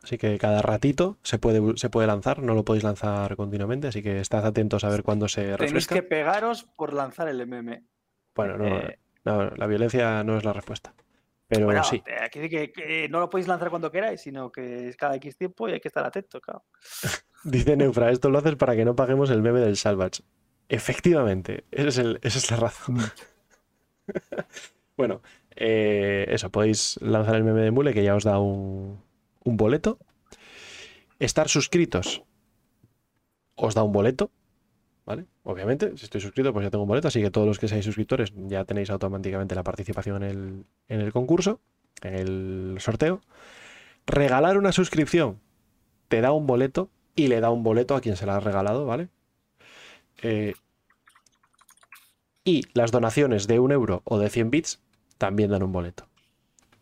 Así 0.03 0.17
que 0.17 0.37
cada 0.39 0.61
ratito 0.63 1.17
se 1.21 1.37
puede, 1.37 1.77
se 1.77 1.89
puede 1.89 2.07
lanzar, 2.07 2.41
no 2.41 2.55
lo 2.55 2.65
podéis 2.65 2.83
lanzar 2.83 3.35
continuamente, 3.35 3.87
así 3.87 4.01
que 4.01 4.19
estad 4.19 4.45
atentos 4.45 4.83
a 4.83 4.89
ver 4.89 5.03
cuándo 5.03 5.27
se 5.27 5.41
Tenéis 5.41 5.59
refresca. 5.59 5.95
que 5.95 6.03
pegaros 6.03 6.63
por 6.63 6.93
lanzar 6.93 7.27
el 7.27 7.45
MM. 7.45 7.83
Bueno, 8.35 8.57
no, 8.57 8.65
Eh, 8.79 8.97
no, 9.25 9.49
la 9.51 9.67
violencia 9.67 10.23
no 10.23 10.37
es 10.37 10.43
la 10.43 10.53
respuesta. 10.53 10.93
Pero 11.47 11.65
bueno, 11.65 11.83
sí, 11.83 12.01
eh, 12.07 12.29
decir 12.33 12.49
que, 12.49 12.71
que 12.71 13.09
no 13.09 13.19
lo 13.19 13.29
podéis 13.29 13.47
lanzar 13.47 13.69
cuando 13.69 13.91
queráis, 13.91 14.21
sino 14.21 14.51
que 14.51 14.87
es 14.87 14.95
cada 14.95 15.15
X 15.17 15.35
tiempo 15.37 15.67
y 15.67 15.73
hay 15.73 15.79
que 15.81 15.89
estar 15.89 16.03
atento, 16.05 16.39
claro. 16.41 16.63
dice 17.43 17.75
Neufra, 17.77 18.09
esto 18.09 18.29
lo 18.29 18.39
haces 18.39 18.55
para 18.55 18.75
que 18.75 18.85
no 18.85 18.95
paguemos 18.95 19.29
el 19.29 19.41
meme 19.41 19.59
del 19.59 19.75
Salvage. 19.77 20.23
Efectivamente, 20.69 21.65
ese 21.71 21.87
es 21.89 21.97
el- 21.97 22.19
esa 22.23 22.37
es 22.39 22.49
la 22.49 22.57
razón. 22.57 22.97
bueno, 24.97 25.21
eh, 25.55 26.25
eso, 26.29 26.49
podéis 26.49 26.97
lanzar 27.01 27.35
el 27.35 27.43
meme 27.43 27.61
de 27.61 27.71
Mule 27.71 27.93
que 27.93 28.03
ya 28.03 28.15
os 28.15 28.23
da 28.23 28.39
un, 28.39 29.01
un 29.43 29.57
boleto. 29.57 29.99
Estar 31.19 31.49
suscritos 31.49 32.23
os 33.55 33.75
da 33.75 33.83
un 33.83 33.91
boleto, 33.91 34.31
¿vale? 35.05 35.25
Obviamente, 35.43 35.95
si 35.97 36.05
estoy 36.05 36.21
suscrito, 36.21 36.51
pues 36.53 36.63
ya 36.63 36.71
tengo 36.71 36.83
un 36.83 36.87
boleto, 36.87 37.07
así 37.07 37.21
que 37.21 37.31
todos 37.31 37.47
los 37.47 37.59
que 37.59 37.67
seáis 37.67 37.85
suscriptores 37.85 38.33
ya 38.47 38.65
tenéis 38.65 38.89
automáticamente 38.89 39.55
la 39.55 39.63
participación 39.63 40.23
en 40.23 40.29
el, 40.29 40.65
en 40.87 41.01
el 41.01 41.13
concurso, 41.13 41.59
en 42.01 42.15
el 42.15 42.77
sorteo. 42.79 43.21
Regalar 44.07 44.57
una 44.57 44.71
suscripción 44.71 45.39
te 46.07 46.21
da 46.21 46.31
un 46.31 46.47
boleto 46.47 46.89
y 47.15 47.27
le 47.27 47.39
da 47.39 47.51
un 47.51 47.63
boleto 47.63 47.95
a 47.95 48.01
quien 48.01 48.15
se 48.15 48.25
la 48.25 48.37
ha 48.37 48.39
regalado, 48.39 48.85
¿vale? 48.85 49.09
Eh, 50.23 50.53
y 52.43 52.63
las 52.73 52.91
donaciones 52.91 53.47
de 53.47 53.59
un 53.59 53.71
euro 53.71 54.01
o 54.05 54.17
de 54.17 54.29
100 54.29 54.51
bits 54.51 54.81
también 55.17 55.51
dan 55.51 55.63
un 55.63 55.71
boleto. 55.71 56.10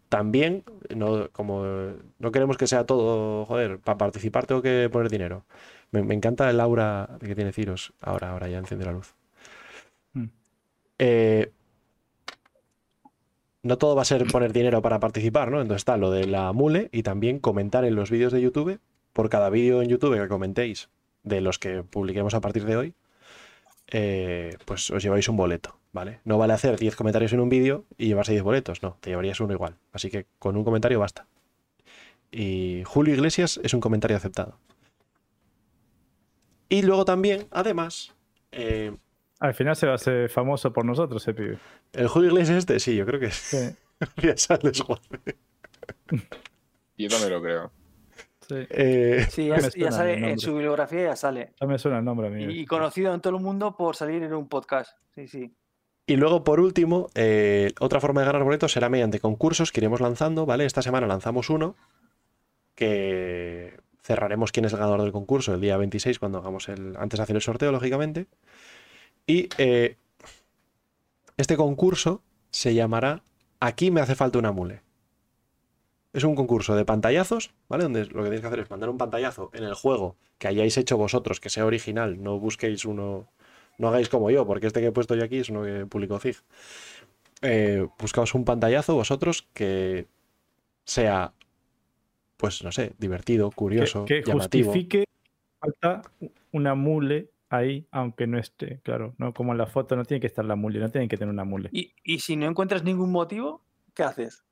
También, 0.09 0.63
no, 0.95 1.29
como 1.31 1.63
no 2.17 2.31
queremos 2.31 2.57
que 2.57 2.67
sea 2.67 2.85
todo, 2.85 3.45
joder, 3.45 3.79
para 3.79 3.97
participar 3.97 4.47
tengo 4.47 4.61
que 4.61 4.89
poner 4.91 5.09
dinero. 5.09 5.45
Me, 5.91 6.03
me 6.03 6.15
encanta 6.15 6.49
el 6.49 6.59
aura 6.59 7.17
que 7.19 7.35
tiene 7.35 7.53
Ciros. 7.53 7.93
Ahora, 8.01 8.31
ahora 8.31 8.47
ya 8.49 8.57
enciende 8.57 8.85
la 8.85 8.91
luz. 8.91 9.15
Mm. 10.13 10.25
Eh, 10.97 11.51
no 13.63 13.77
todo 13.77 13.95
va 13.95 14.01
a 14.03 14.05
ser 14.05 14.25
poner 14.27 14.53
dinero 14.53 14.81
para 14.81 14.99
participar, 14.99 15.51
¿no? 15.51 15.61
Entonces 15.61 15.81
está 15.81 15.97
lo 15.97 16.11
de 16.11 16.25
la 16.25 16.51
mule 16.53 16.89
y 16.91 17.03
también 17.03 17.39
comentar 17.39 17.85
en 17.85 17.95
los 17.95 18.09
vídeos 18.09 18.33
de 18.33 18.41
YouTube. 18.41 18.79
Por 19.13 19.29
cada 19.29 19.49
vídeo 19.49 19.81
en 19.81 19.89
YouTube 19.89 20.19
que 20.19 20.27
comentéis 20.27 20.89
de 21.23 21.41
los 21.41 21.59
que 21.59 21.83
publiquemos 21.83 22.33
a 22.33 22.41
partir 22.41 22.65
de 22.65 22.77
hoy, 22.77 22.93
eh, 23.91 24.57
pues 24.65 24.89
os 24.91 25.03
lleváis 25.03 25.27
un 25.29 25.35
boleto, 25.35 25.78
¿vale? 25.91 26.19
No 26.23 26.37
vale 26.37 26.53
hacer 26.53 26.77
10 26.77 26.95
comentarios 26.95 27.33
en 27.33 27.39
un 27.39 27.49
vídeo 27.49 27.85
y 27.97 28.07
llevarse 28.07 28.31
10 28.33 28.43
boletos, 28.43 28.83
no, 28.83 28.97
te 28.99 29.09
llevarías 29.09 29.39
uno 29.39 29.53
igual. 29.53 29.75
Así 29.91 30.09
que 30.09 30.25
con 30.39 30.55
un 30.57 30.63
comentario 30.63 30.99
basta. 30.99 31.27
Y 32.31 32.83
Julio 32.85 33.13
Iglesias 33.15 33.59
es 33.63 33.73
un 33.73 33.79
comentario 33.81 34.15
aceptado. 34.17 34.57
Y 36.69 36.83
luego 36.83 37.03
también, 37.05 37.47
además, 37.51 38.13
eh, 38.51 38.95
Al 39.39 39.53
final 39.55 39.75
se 39.75 39.87
va 39.87 39.93
a 39.93 39.95
hacer 39.95 40.29
famoso 40.29 40.71
por 40.73 40.85
nosotros 40.85 41.21
ese 41.23 41.33
pibe. 41.33 41.57
el 41.93 42.07
Julio 42.07 42.29
Iglesias 42.29 42.57
este, 42.59 42.79
sí, 42.79 42.95
yo 42.95 43.05
creo 43.05 43.19
que 43.19 43.27
es. 43.27 43.35
Sí. 43.35 43.57
Yo 46.97 47.07
también 47.09 47.31
lo 47.31 47.41
creo. 47.41 47.71
sí. 48.47 48.55
Eh, 48.69 49.25
Sí, 49.29 49.47
ya, 49.47 49.59
suena 49.59 49.69
ya 49.75 49.87
el 49.87 49.93
sale 49.93 50.31
en 50.31 50.39
su 50.39 50.53
bibliografía, 50.53 51.03
ya 51.05 51.15
sale. 51.15 51.53
Ya 51.59 51.67
me 51.67 51.77
suena 51.79 51.99
el 51.99 52.05
nombre 52.05 52.27
a 52.27 52.29
mí. 52.29 52.43
Y, 52.43 52.59
y 52.61 52.65
conocido 52.65 53.13
en 53.13 53.21
todo 53.21 53.35
el 53.37 53.41
mundo 53.43 53.75
por 53.77 53.95
salir 53.95 54.21
en 54.23 54.33
un 54.33 54.47
podcast. 54.47 54.97
Sí, 55.15 55.27
sí. 55.27 55.53
Y 56.09 56.15
luego, 56.15 56.43
por 56.43 56.59
último, 56.59 57.11
eh, 57.13 57.71
otra 57.79 58.01
forma 58.01 58.21
de 58.21 58.25
ganar 58.25 58.43
boletos 58.43 58.71
será 58.71 58.89
mediante 58.89 59.19
concursos 59.19 59.71
que 59.71 59.79
iremos 59.79 60.01
lanzando, 60.01 60.47
¿vale? 60.47 60.65
Esta 60.65 60.81
semana 60.81 61.05
lanzamos 61.05 61.51
uno 61.51 61.75
que 62.73 63.79
cerraremos 64.01 64.51
quién 64.51 64.65
es 64.65 64.73
el 64.73 64.79
ganador 64.79 65.03
del 65.03 65.11
concurso 65.11 65.53
el 65.53 65.61
día 65.61 65.77
26 65.77 66.17
cuando 66.17 66.39
hagamos 66.39 66.67
el... 66.67 66.95
antes 66.97 67.19
de 67.19 67.23
hacer 67.23 67.35
el 67.35 67.43
sorteo, 67.43 67.71
lógicamente. 67.71 68.25
Y 69.27 69.49
eh, 69.59 69.97
este 71.37 71.55
concurso 71.55 72.23
se 72.49 72.73
llamará 72.73 73.21
Aquí 73.59 73.91
me 73.91 74.01
hace 74.01 74.15
falta 74.15 74.39
una 74.39 74.51
mule. 74.51 74.81
Es 76.11 76.23
un 76.23 76.33
concurso 76.33 76.75
de 76.75 76.85
pantallazos, 76.85 77.51
¿vale? 77.67 77.83
Donde 77.83 78.05
lo 78.05 78.23
que 78.23 78.23
tenéis 78.23 78.41
que 78.41 78.47
hacer 78.47 78.59
es 78.61 78.71
mandar 78.71 78.89
un 78.89 78.97
pantallazo 78.97 79.51
en 79.53 79.63
el 79.63 79.75
juego 79.75 80.15
que 80.39 80.47
hayáis 80.47 80.75
hecho 80.75 80.97
vosotros, 80.97 81.39
que 81.39 81.51
sea 81.51 81.67
original, 81.67 82.23
no 82.23 82.39
busquéis 82.39 82.85
uno 82.85 83.27
no 83.79 83.87
hagáis 83.87 84.09
como 84.09 84.29
yo, 84.29 84.45
porque 84.45 84.67
este 84.67 84.81
que 84.81 84.87
he 84.87 84.91
puesto 84.91 85.15
yo 85.15 85.23
aquí 85.23 85.37
es 85.37 85.49
uno 85.49 85.63
que 85.63 85.85
publicó 85.87 86.19
Zig. 86.19 86.37
Eh, 87.41 87.87
buscaos 87.97 88.35
un 88.35 88.45
pantallazo 88.45 88.93
vosotros 88.95 89.47
que 89.53 90.07
sea, 90.83 91.33
pues 92.37 92.63
no 92.63 92.71
sé, 92.71 92.93
divertido, 92.99 93.49
curioso, 93.49 94.05
que, 94.05 94.21
que 94.21 94.29
llamativo. 94.29 94.71
justifique 94.71 95.05
falta 95.59 96.01
una 96.51 96.75
mule 96.75 97.29
ahí, 97.49 97.87
aunque 97.91 98.27
no 98.27 98.37
esté, 98.37 98.79
claro, 98.83 99.15
no 99.17 99.33
como 99.33 99.53
en 99.53 99.57
la 99.57 99.65
foto 99.65 99.95
no 99.95 100.05
tiene 100.05 100.21
que 100.21 100.27
estar 100.27 100.45
la 100.45 100.55
mule, 100.55 100.79
no 100.79 100.89
tienen 100.89 101.09
que 101.09 101.17
tener 101.17 101.33
una 101.33 101.45
mule. 101.45 101.69
Y, 101.71 101.93
y 102.03 102.19
si 102.19 102.35
no 102.35 102.47
encuentras 102.47 102.83
ningún 102.83 103.11
motivo, 103.11 103.63
¿qué 103.93 104.03
haces? 104.03 104.43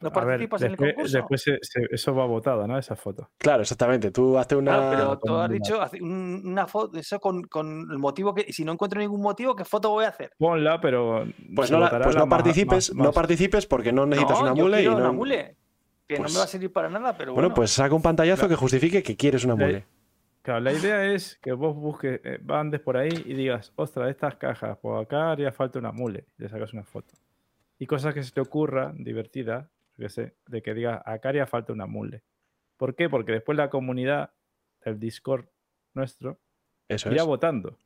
¿No 0.00 0.10
ver, 0.10 0.12
participas 0.12 0.62
en 0.62 0.66
el 0.66 0.72
después- 0.72 0.94
concurso? 0.94 1.16
Después 1.18 1.42
se- 1.42 1.58
se- 1.62 1.86
eso 1.90 2.14
va 2.14 2.26
votado, 2.26 2.66
¿no? 2.66 2.78
Esa 2.78 2.96
foto. 2.96 3.30
Claro, 3.38 3.62
exactamente. 3.62 4.10
Tú 4.10 4.36
hazte 4.38 4.56
una. 4.56 4.72
Claro, 4.76 4.90
pero 4.90 5.18
tú 5.18 5.34
has 5.36 5.50
dicho 5.50 5.80
una 6.00 6.66
foto, 6.66 6.98
eso 6.98 7.20
con, 7.20 7.42
con 7.44 7.88
el 7.90 7.98
motivo 7.98 8.34
que, 8.34 8.44
y 8.48 8.52
si 8.52 8.64
no 8.64 8.72
encuentro 8.72 9.00
ningún 9.00 9.20
motivo, 9.22 9.54
¿qué 9.56 9.64
foto 9.64 9.90
voy 9.90 10.04
a 10.04 10.08
hacer? 10.08 10.32
Ponla, 10.38 10.80
pero. 10.80 11.24
Pues 11.54 11.70
no, 11.70 11.78
la- 11.80 11.90
pues 12.02 12.16
no 12.16 12.28
participes, 12.28 12.94
más- 12.94 13.06
no 13.06 13.12
participes 13.12 13.66
porque 13.66 13.92
no 13.92 14.06
necesitas 14.06 14.38
no, 14.38 14.42
una 14.46 14.54
yo 14.54 14.62
mule 14.64 14.76
y 14.76 14.80
quiero 14.80 14.92
no. 14.94 15.00
una 15.04 15.12
mule, 15.12 15.56
que 16.06 16.16
Pues- 16.16 16.30
no 16.30 16.34
me 16.34 16.38
va 16.38 16.44
a 16.44 16.48
servir 16.48 16.72
para 16.72 16.88
nada, 16.88 17.16
pero 17.16 17.32
Bueno, 17.32 17.48
bueno. 17.48 17.54
pues 17.54 17.70
saca 17.70 17.94
un 17.94 18.02
pantallazo 18.02 18.42
La- 18.42 18.48
que 18.48 18.56
justifique 18.56 19.02
que 19.02 19.16
quieres 19.16 19.44
una 19.44 19.54
mule. 19.56 19.84
Claro, 20.42 20.60
la 20.60 20.72
idea 20.72 21.04
es 21.04 21.38
que 21.42 21.52
vos 21.52 21.76
busques, 21.76 22.20
eh, 22.24 22.38
andes 22.48 22.80
por 22.80 22.96
ahí 22.96 23.10
y 23.26 23.34
digas, 23.34 23.70
ostras, 23.76 24.08
estas 24.08 24.36
cajas, 24.36 24.78
pues 24.80 25.02
acá 25.04 25.32
haría 25.32 25.52
falta 25.52 25.78
una 25.78 25.92
mule. 25.92 26.24
Y 26.38 26.44
le 26.44 26.48
sacas 26.48 26.72
una 26.72 26.84
foto. 26.84 27.14
Y 27.78 27.86
cosas 27.86 28.14
que 28.14 28.22
se 28.22 28.32
te 28.32 28.40
ocurra, 28.40 28.92
divertidas, 28.96 29.68
qué 29.96 30.08
sé, 30.08 30.34
de 30.46 30.62
que 30.62 30.74
digas, 30.74 31.00
acá 31.04 31.28
haría 31.30 31.46
falta 31.46 31.72
una 31.72 31.86
mule. 31.86 32.22
¿Por 32.76 32.94
qué? 32.94 33.08
Porque 33.08 33.32
después 33.32 33.56
la 33.56 33.70
comunidad, 33.70 34.30
el 34.82 34.98
Discord 34.98 35.46
nuestro, 35.94 36.38
Eso 36.88 37.10
irá 37.12 37.22
es. 37.22 37.26
votando, 37.26 37.78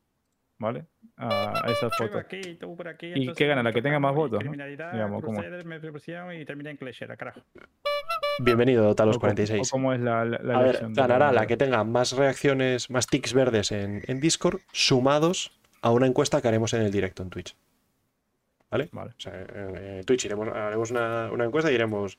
¿vale? 0.59 0.87
A, 1.17 1.67
a 1.67 1.71
esas 1.73 1.95
fotos. 1.97 2.17
aquí, 2.17 2.55
tú 2.57 2.77
por 2.77 2.89
aquí. 2.89 3.13
¿Y 3.15 3.33
qué 3.33 3.47
gana? 3.47 3.63
La 3.63 3.73
que 3.73 3.83
tenga 3.83 3.99
más 3.99 4.15
votos, 4.15 4.41
Digamos, 4.41 5.23
¿cómo? 5.23 5.39
Crusader, 5.39 5.65
me 5.67 5.81
propusieron 5.81 6.35
y 6.35 6.45
termina 6.45 6.71
en 6.71 6.77
Cleshera, 6.77 7.17
carajo. 7.17 7.41
Bienvenido, 8.39 8.95
Talos 8.95 9.17
O 9.17 9.21
cómo- 9.21 9.29
46. 9.29 9.69
o 9.69 9.71
cómo 9.71 9.93
es 9.93 10.01
la, 10.01 10.25
la- 10.25 10.59
A 10.59 10.63
ver, 10.63 10.87
ganará 10.91 11.33
la 11.33 11.47
que 11.47 11.57
tenga 11.57 11.85
más 11.85 12.17
reacciones, 12.17 12.91
más 12.91 13.07
tics 13.07 13.35
verdes 13.35 13.73
en, 13.73 14.03
en 14.07 14.21
Discord, 14.21 14.61
sumados 14.73 15.59
a 15.83 15.91
una 15.91 16.07
encuesta 16.07 16.41
que 16.41 16.49
haremos 16.49 16.73
en 16.75 16.83
el 16.83 16.91
directo 16.93 17.23
en 17.23 17.31
Twitch. 17.31 17.57
¿Vale? 18.73 18.89
Vale. 18.93 19.11
O 19.11 19.21
sea, 19.21 19.41
en, 19.41 19.77
en 19.77 20.05
Twitch 20.05 20.25
iremos, 20.25 20.49
haremos 20.49 20.91
una, 20.91 21.31
una 21.33 21.45
encuesta 21.45 21.71
y 21.71 21.75
iremos. 21.75 22.19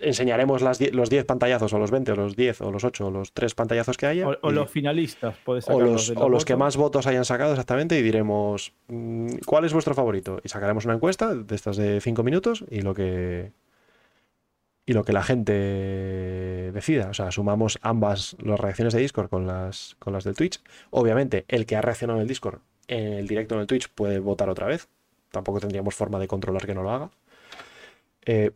Enseñaremos 0.00 0.62
las 0.62 0.78
die- 0.78 0.90
los 0.92 1.08
10 1.10 1.24
pantallazos, 1.24 1.72
o 1.72 1.78
los 1.78 1.90
20, 1.90 2.12
o 2.12 2.16
los 2.16 2.36
10, 2.36 2.60
o 2.60 2.70
los 2.70 2.84
8, 2.84 3.06
o 3.06 3.10
los 3.10 3.32
3 3.32 3.54
pantallazos 3.54 3.96
que 3.96 4.06
haya. 4.06 4.28
O, 4.28 4.36
o 4.42 4.50
y- 4.50 4.54
los 4.54 4.70
finalistas, 4.70 5.34
puedes 5.44 5.68
o 5.68 5.80
los, 5.80 6.08
de 6.08 6.14
o 6.16 6.28
los 6.28 6.44
que 6.44 6.54
más 6.56 6.76
votos 6.76 7.06
hayan 7.06 7.24
sacado 7.24 7.52
exactamente 7.52 7.98
y 7.98 8.02
diremos 8.02 8.72
mm, 8.88 9.36
cuál 9.46 9.64
es 9.64 9.72
vuestro 9.72 9.94
favorito 9.94 10.40
y 10.44 10.48
sacaremos 10.48 10.84
una 10.84 10.94
encuesta 10.94 11.34
de 11.34 11.54
estas 11.54 11.76
de 11.76 12.00
5 12.00 12.22
minutos 12.22 12.64
y 12.70 12.82
lo 12.82 12.94
que 12.94 13.52
y 14.86 14.92
lo 14.92 15.04
que 15.04 15.12
la 15.12 15.22
gente 15.22 15.52
decida, 16.72 17.08
o 17.10 17.14
sea, 17.14 17.30
sumamos 17.30 17.78
ambas 17.82 18.36
las 18.42 18.58
reacciones 18.58 18.92
de 18.92 19.00
Discord 19.00 19.28
con 19.28 19.46
las 19.46 19.96
con 19.98 20.12
las 20.12 20.24
del 20.24 20.34
Twitch. 20.34 20.60
Obviamente, 20.90 21.44
el 21.48 21.64
que 21.66 21.76
ha 21.76 21.80
reaccionado 21.82 22.18
en 22.18 22.22
el 22.22 22.28
Discord 22.28 22.58
en 22.88 23.12
el 23.14 23.28
directo 23.28 23.54
en 23.54 23.60
el 23.62 23.66
Twitch 23.66 23.88
puede 23.88 24.18
votar 24.18 24.48
otra 24.50 24.66
vez. 24.66 24.88
Tampoco 25.30 25.60
tendríamos 25.60 25.94
forma 25.94 26.18
de 26.18 26.28
controlar 26.28 26.66
que 26.66 26.74
no 26.74 26.82
lo 26.82 26.90
haga. 26.90 27.10
Eh, 28.26 28.52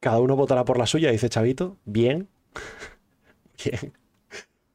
cada 0.00 0.20
uno 0.20 0.36
votará 0.36 0.64
por 0.64 0.78
la 0.78 0.86
suya, 0.86 1.10
dice 1.10 1.28
Chavito. 1.28 1.76
Bien. 1.84 2.28
Bien. 3.64 3.92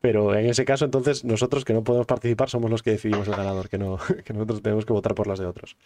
Pero 0.01 0.35
en 0.35 0.47
ese 0.47 0.65
caso, 0.65 0.83
entonces, 0.83 1.23
nosotros 1.23 1.63
que 1.63 1.73
no 1.73 1.85
podemos 1.85 2.05
participar 2.05 2.49
somos 2.49 2.69
los 2.69 2.83
que 2.83 2.91
decidimos 2.91 3.25
el 3.29 3.35
ganador, 3.35 3.69
que, 3.69 3.77
no, 3.77 3.97
que 4.25 4.33
nosotros 4.33 4.61
tenemos 4.61 4.85
que 4.85 4.91
votar 4.91 5.15
por 5.15 5.27
las 5.27 5.39
de 5.39 5.45
otros. 5.45 5.77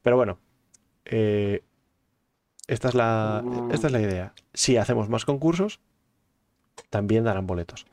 Pero 0.00 0.16
bueno, 0.16 0.38
eh, 1.06 1.64
esta, 2.68 2.88
es 2.88 2.94
la, 2.94 3.44
esta 3.72 3.88
es 3.88 3.92
la 3.92 4.00
idea. 4.00 4.32
Si 4.52 4.76
hacemos 4.76 5.08
más 5.08 5.24
concursos, 5.24 5.80
también 6.88 7.24
darán 7.24 7.48
boletos. 7.48 7.84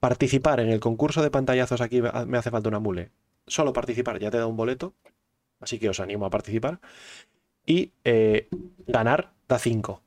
Participar 0.00 0.58
en 0.58 0.70
el 0.70 0.80
concurso 0.80 1.22
de 1.22 1.30
pantallazos 1.30 1.80
aquí 1.80 2.02
me 2.02 2.38
hace 2.38 2.50
falta 2.50 2.68
una 2.68 2.80
mule. 2.80 3.12
Solo 3.46 3.72
participar 3.72 4.18
ya 4.18 4.32
te 4.32 4.38
da 4.38 4.46
un 4.46 4.56
boleto, 4.56 4.94
así 5.60 5.78
que 5.78 5.88
os 5.88 6.00
animo 6.00 6.26
a 6.26 6.30
participar. 6.30 6.80
Y 7.66 7.92
eh, 8.04 8.48
ganar 8.86 9.32
da 9.48 9.58
5. 9.58 10.02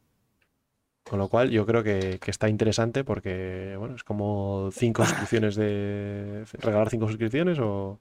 Con 1.03 1.19
lo 1.19 1.27
cual 1.29 1.49
yo 1.49 1.65
creo 1.65 1.83
que, 1.83 2.19
que 2.19 2.31
está 2.31 2.47
interesante 2.47 3.03
porque, 3.03 3.75
bueno, 3.77 3.95
es 3.95 4.03
como 4.03 4.69
cinco 4.71 5.03
suscripciones 5.05 5.55
de... 5.55 6.45
regalar 6.53 6.89
cinco 6.89 7.07
suscripciones 7.07 7.59
o, 7.59 7.99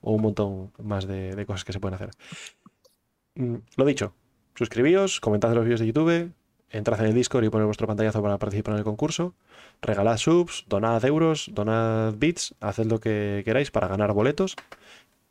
o 0.00 0.12
un 0.12 0.22
montón 0.22 0.72
más 0.82 1.06
de, 1.06 1.34
de 1.34 1.46
cosas 1.46 1.64
que 1.64 1.72
se 1.72 1.80
pueden 1.80 1.94
hacer. 1.94 2.10
Mm, 3.34 3.56
Lo 3.76 3.84
dicho, 3.84 4.14
suscribíos, 4.54 5.20
comentad 5.20 5.50
en 5.50 5.56
los 5.56 5.64
vídeos 5.64 5.80
de 5.80 5.86
YouTube, 5.86 6.32
entrad 6.70 7.00
en 7.00 7.06
el 7.06 7.14
Discord 7.14 7.44
y 7.44 7.50
poned 7.50 7.66
vuestro 7.66 7.86
pantallazo 7.86 8.22
para 8.22 8.38
participar 8.38 8.74
en 8.74 8.78
el 8.78 8.84
concurso, 8.84 9.34
regalad 9.82 10.16
subs, 10.16 10.64
donad 10.68 11.04
euros, 11.04 11.50
donad 11.52 12.14
bits, 12.14 12.54
haced 12.60 12.86
lo 12.86 13.00
que 13.00 13.42
queráis 13.44 13.70
para 13.70 13.88
ganar 13.88 14.12
boletos 14.12 14.56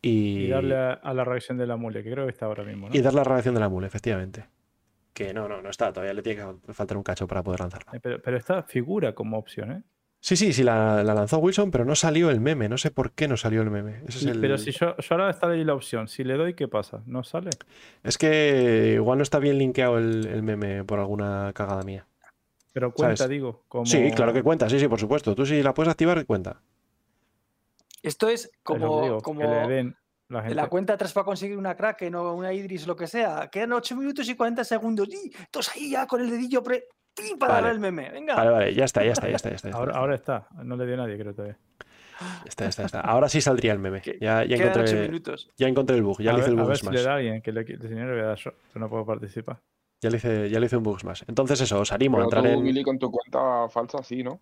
y, 0.07 0.45
Y 0.45 0.47
darle 0.49 0.75
a, 0.75 0.93
a 0.93 1.13
la 1.13 1.23
reacción 1.23 1.57
de 1.57 1.65
la 1.67 1.77
mule, 1.77 2.03
que 2.03 2.11
creo 2.11 2.25
que 2.25 2.31
está 2.31 2.45
ahora 2.45 2.63
mismo, 2.63 2.89
¿no? 2.89 2.95
y 2.95 3.01
dar 3.01 3.13
la 3.13 3.23
reacción 3.23 3.55
de 3.55 3.61
la 3.61 3.69
mule, 3.69 3.87
efectivamente. 3.87 4.45
Que 5.13 5.33
no, 5.33 5.47
no, 5.47 5.61
no 5.61 5.69
está, 5.69 5.91
todavía 5.93 6.13
le 6.13 6.21
tiene 6.21 6.41
que 6.65 6.73
faltar 6.73 6.97
un 6.97 7.03
cacho 7.03 7.25
para 7.27 7.41
poder 7.41 7.61
lanzarla. 7.61 7.91
Eh, 7.93 7.99
Pero, 8.01 8.21
pero 8.21 8.37
esta 8.37 8.63
figura 8.63 9.13
como 9.15 9.37
opción, 9.37 9.71
¿eh? 9.71 9.81
Sí, 10.19 10.35
sí, 10.35 10.53
sí, 10.53 10.63
la, 10.63 11.03
la 11.03 11.13
lanzó 11.13 11.37
Wilson, 11.37 11.69
pero 11.69 11.85
no 11.85 11.93
salió 11.95 12.31
el 12.31 12.39
meme. 12.39 12.67
No 12.67 12.77
sé 12.79 12.89
por 12.89 13.11
qué 13.11 13.27
no 13.27 13.37
salió 13.37 13.61
el 13.61 13.69
meme. 13.69 14.01
Ese 14.07 14.17
es, 14.17 14.25
Y- 14.25 14.29
el- 14.31 14.41
Pero 14.41 14.57
si 14.57 14.71
yo, 14.71 14.97
yo 14.97 15.07
ahora 15.11 15.29
está 15.29 15.49
ahí 15.49 15.63
la 15.63 15.75
opción, 15.75 16.07
si 16.07 16.23
le 16.23 16.33
doy, 16.35 16.55
¿qué 16.55 16.67
pasa? 16.67 17.01
¿No 17.05 17.23
sale? 17.23 17.51
es 18.03 18.17
que 18.17 18.93
igual 18.95 19.19
no 19.19 19.23
está 19.23 19.37
bien 19.39 19.57
linkeado 19.59 19.97
el, 19.99 20.25
el 20.25 20.41
meme 20.41 20.83
por 20.83 20.99
alguna 20.99 21.51
cagada 21.53 21.83
mía. 21.83 22.07
Pero 22.73 22.91
cuenta, 22.91 23.17
¿Sabes? 23.17 23.29
digo. 23.29 23.63
Como... 23.67 23.85
Sí, 23.85 24.11
claro 24.15 24.33
que 24.33 24.41
cuenta, 24.43 24.67
sí, 24.69 24.79
sí, 24.79 24.87
por 24.87 24.99
supuesto. 24.99 25.33
Tú 25.35 25.45
si 25.45 25.61
la 25.63 25.73
puedes 25.73 25.91
activar, 25.91 26.25
cuenta. 26.25 26.59
Esto 28.07 28.29
es 28.29 28.51
como, 28.63 29.01
digo, 29.01 29.21
como 29.21 29.41
que 29.41 29.47
le 29.47 29.67
den 29.67 29.95
la 30.29 30.41
gente. 30.41 30.55
la 30.55 30.67
cuenta 30.67 30.93
atrás 30.93 31.13
para 31.13 31.25
conseguir 31.25 31.57
una 31.57 31.75
Kraken 31.75 32.15
o 32.15 32.33
una 32.33 32.51
Idris, 32.53 32.87
lo 32.87 32.95
que 32.95 33.07
sea. 33.07 33.49
Quedan 33.49 33.73
8 33.73 33.95
minutos 33.95 34.27
y 34.29 34.35
40 34.35 34.63
segundos. 34.63 35.07
Y 35.09 35.31
todos 35.51 35.69
ahí 35.75 35.91
ya 35.91 36.07
con 36.07 36.21
el 36.21 36.29
dedillo 36.29 36.63
pre... 36.63 36.87
para 37.39 37.53
Vale. 37.53 37.67
darle 37.67 37.71
el 37.71 37.79
meme. 37.79 38.09
Venga. 38.11 38.35
Vale, 38.35 38.49
vale, 38.51 38.73
ya 38.73 38.85
está, 38.85 39.03
ya 39.03 39.11
está, 39.13 39.29
ya 39.29 39.35
está, 39.35 39.49
ya 39.49 39.55
está. 39.55 39.69
ya 39.69 39.77
está, 39.77 39.97
Ahora, 39.97 40.15
está, 40.15 40.47
no 40.63 40.75
le 40.75 40.85
dio 40.85 40.97
nadie, 40.97 41.17
creo 41.17 41.33
todavía. 41.33 41.57
está, 42.45 42.63
ya 42.65 42.69
está, 42.69 42.81
ya 42.83 42.85
está. 42.87 43.01
Ahora 43.01 43.29
sí 43.29 43.39
saldría 43.41 43.73
el 43.73 43.79
meme. 43.79 44.01
Ya, 44.19 44.43
ya, 44.45 44.57
Quedan 44.57 44.81
8 44.81 44.95
encontré, 44.97 45.35
ya 45.57 45.67
encontré 45.67 45.95
el 45.95 46.03
bug, 46.03 46.21
ya 46.21 46.31
a 46.31 46.33
le 46.33 46.39
hice 46.39 46.49
ver, 46.49 46.53
el 46.53 46.59
a 46.59 46.61
bug 46.63 46.69
ver 46.69 46.77
si 46.77 46.85
le 46.85 46.91
smash. 46.91 47.03
da 47.03 47.11
a 47.11 47.15
alguien, 47.17 47.41
que 47.41 47.51
le, 47.51 47.61
el 47.61 47.81
señor 47.81 48.07
le 48.07 48.13
voy 48.13 48.21
a 48.21 48.25
dar 48.25 48.37
yo, 48.37 48.51
no 48.75 48.89
puedo 48.89 49.05
participar. 49.05 49.59
Ya 50.01 50.09
le 50.09 50.17
hice, 50.17 50.49
ya 50.49 50.59
le 50.59 50.65
hice 50.65 50.77
un 50.77 50.83
bug 50.83 50.99
smash. 50.99 51.23
Entonces 51.27 51.61
eso, 51.61 51.79
os 51.79 51.91
animo 51.91 52.17
a 52.17 52.19
Pero 52.19 52.25
entrar 52.25 52.43
tú, 52.43 52.49
en, 52.59 52.63
Billy, 52.65 52.83
con 52.83 52.99
tu 52.99 53.09
cuenta 53.11 53.69
falsa, 53.69 54.03
sí, 54.03 54.23
¿no? 54.23 54.39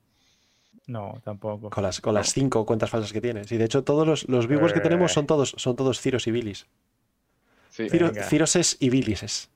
No, 0.88 1.22
tampoco. 1.24 1.70
con 1.70 1.82
las, 1.84 2.02
con 2.02 2.14
las 2.14 2.34
cinco 2.34 2.66
cuentas 2.66 2.90
falsas 2.90 3.14
que 3.14 3.22
tienes. 3.22 3.52
Y 3.52 3.58
de 3.58 3.66
hecho 3.66 3.84
todos 3.84 4.06
los, 4.06 4.28
los 4.28 4.48
viewers 4.48 4.74
que 4.74 4.82
tenemos 4.82 5.12
Eh. 5.12 5.14
son 5.14 5.28
todos, 5.28 5.54
son 5.58 5.76
todos 5.76 6.00
Ciros 6.02 6.28
y 6.28 6.32
Bilis. 6.32 6.68
Sí. 7.70 7.90
Ciro-. 7.90 8.12
Ciroses 8.14 8.78
y 8.80 8.90
Bilises. 8.90 9.50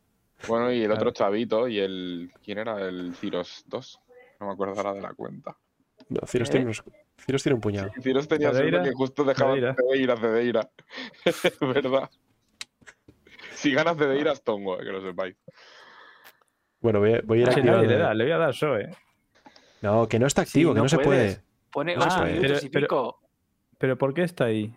Bueno, 0.48 0.72
y 0.72 0.84
el 0.84 0.92
otro 0.92 1.12
chavito 1.12 1.68
y 1.68 1.80
el. 1.80 2.32
¿Quién 2.44 2.60
era? 2.60 2.80
El 2.88 3.14
Ciros 3.16 3.64
2. 3.68 4.00
No 4.40 4.48
me 4.48 4.54
acuerdo 4.54 4.76
ahora 4.78 4.94
de 4.94 5.02
la 5.02 5.14
cuenta. 5.14 5.58
No, 6.10 6.22
Ciros, 6.28 6.48
¿Eh? 6.50 6.52
tiene 6.52 6.66
unos- 6.66 6.84
Ciros 7.18 7.44
tiene 7.44 7.56
un 7.56 7.62
puñado. 7.62 7.90
Ciros 8.02 8.28
tenía 8.28 8.54
suerte 8.54 8.82
que 8.84 8.94
justo 8.94 9.24
dejaba 9.24 9.52
Cedeira. 9.56 9.76
Cedeira, 9.76 10.18
Cedeira. 10.18 10.70
Es 11.26 11.60
verdad. 11.60 12.10
Si 13.56 13.74
ganas 13.74 13.98
Cedeira 13.98 14.32
es 14.32 14.44
tongo, 14.44 14.80
eh, 14.80 14.86
que 14.86 14.92
lo 14.92 15.02
sepáis. 15.02 15.36
Bueno, 16.80 17.00
voy 17.00 17.14
a, 17.16 17.22
voy 17.24 17.40
a 17.40 17.42
ir 17.42 17.48
Sí, 17.54 17.60
activando- 17.60 17.86
le 17.88 17.98
da, 17.98 18.14
le 18.14 18.24
voy 18.24 18.34
a 18.34 18.38
dar 18.38 18.52
yo, 18.54 18.78
¿eh? 18.78 18.92
No, 19.82 20.08
que 20.08 20.20
no 20.20 20.28
está 20.28 20.44
Sí, 20.44 20.50
activo, 20.60 20.74
que 20.74 20.82
no, 20.82 20.90
se 20.90 21.00
puede. 21.00 21.42
Pone 21.72 21.96
No 21.96 22.02
se 22.04 22.08
8 22.08 22.18
puede. 22.20 22.40
Pero- 22.42 22.56
y 22.62 22.70
pero- 22.70 22.88
pico. 22.88 23.20
Pero 23.78 23.98
¿por 23.98 24.14
qué 24.14 24.24
está 24.24 24.46
ahí? 24.46 24.74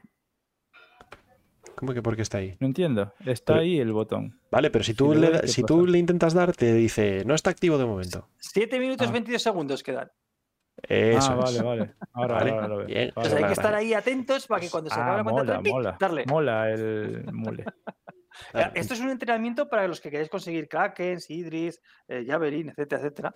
¿Cómo 1.74 1.94
que 1.94 2.02
por 2.02 2.14
qué 2.16 2.22
está 2.22 2.38
ahí? 2.38 2.56
No 2.60 2.66
entiendo. 2.66 3.14
Está 3.24 3.54
Pero- 3.54 3.60
ahí 3.62 3.78
el 3.80 3.92
botón. 3.92 4.38
Vale, 4.50 4.70
pero 4.70 4.84
si 4.84 4.92
Si 4.92 4.96
tú, 4.96 5.14
le 5.14 5.20
le, 5.20 5.26
doy, 5.28 5.34
da- 5.36 5.40
¿qué 5.42 5.48
si 5.48 5.62
tú 5.62 5.86
le 5.86 5.98
intentas 5.98 6.34
dar, 6.34 6.52
te 6.54 6.74
dice, 6.74 7.24
no 7.24 7.34
está 7.34 7.48
activo 7.50 7.78
de 7.78 7.86
momento. 7.86 8.28
7 8.38 8.78
minutos 8.78 9.08
Ah. 9.08 9.12
22 9.12 9.42
segundos 9.42 9.82
quedan. 9.82 10.10
Eso 10.82 11.32
ah, 11.32 11.34
vale, 11.36 11.56
es. 11.56 11.62
vale. 11.62 11.94
Ahora, 12.12 12.34
Vale, 12.34 12.50
ahora 12.52 12.68
lo 12.68 12.76
veo. 12.78 12.86
bien. 12.86 12.98
Vale, 12.98 13.08
Entonces 13.08 13.32
hay 13.34 13.42
vale, 13.42 13.46
que 13.54 13.60
estar 13.60 13.74
ahí 13.74 13.94
atentos 13.94 14.46
para 14.46 14.60
que 14.60 14.70
cuando 14.70 14.90
se 14.90 14.94
acabe 15.00 15.10
Ah, 15.12 15.16
la 15.18 15.30
cuenta 15.30 15.60
mola, 15.70 15.96
darle. 16.00 16.24
Mola 16.26 16.70
el 16.70 17.24
mule. 17.32 17.64
Esto 18.74 18.94
es 18.94 19.00
un 19.00 19.10
entrenamiento 19.10 19.68
para 19.68 19.86
los 19.88 20.00
que 20.00 20.10
queréis 20.10 20.28
conseguir 20.30 20.68
Kraken, 20.68 21.18
Idris, 21.28 21.80
eh, 22.08 22.24
Javelin, 22.26 22.70
etcétera, 22.70 23.00
etcétera. 23.02 23.34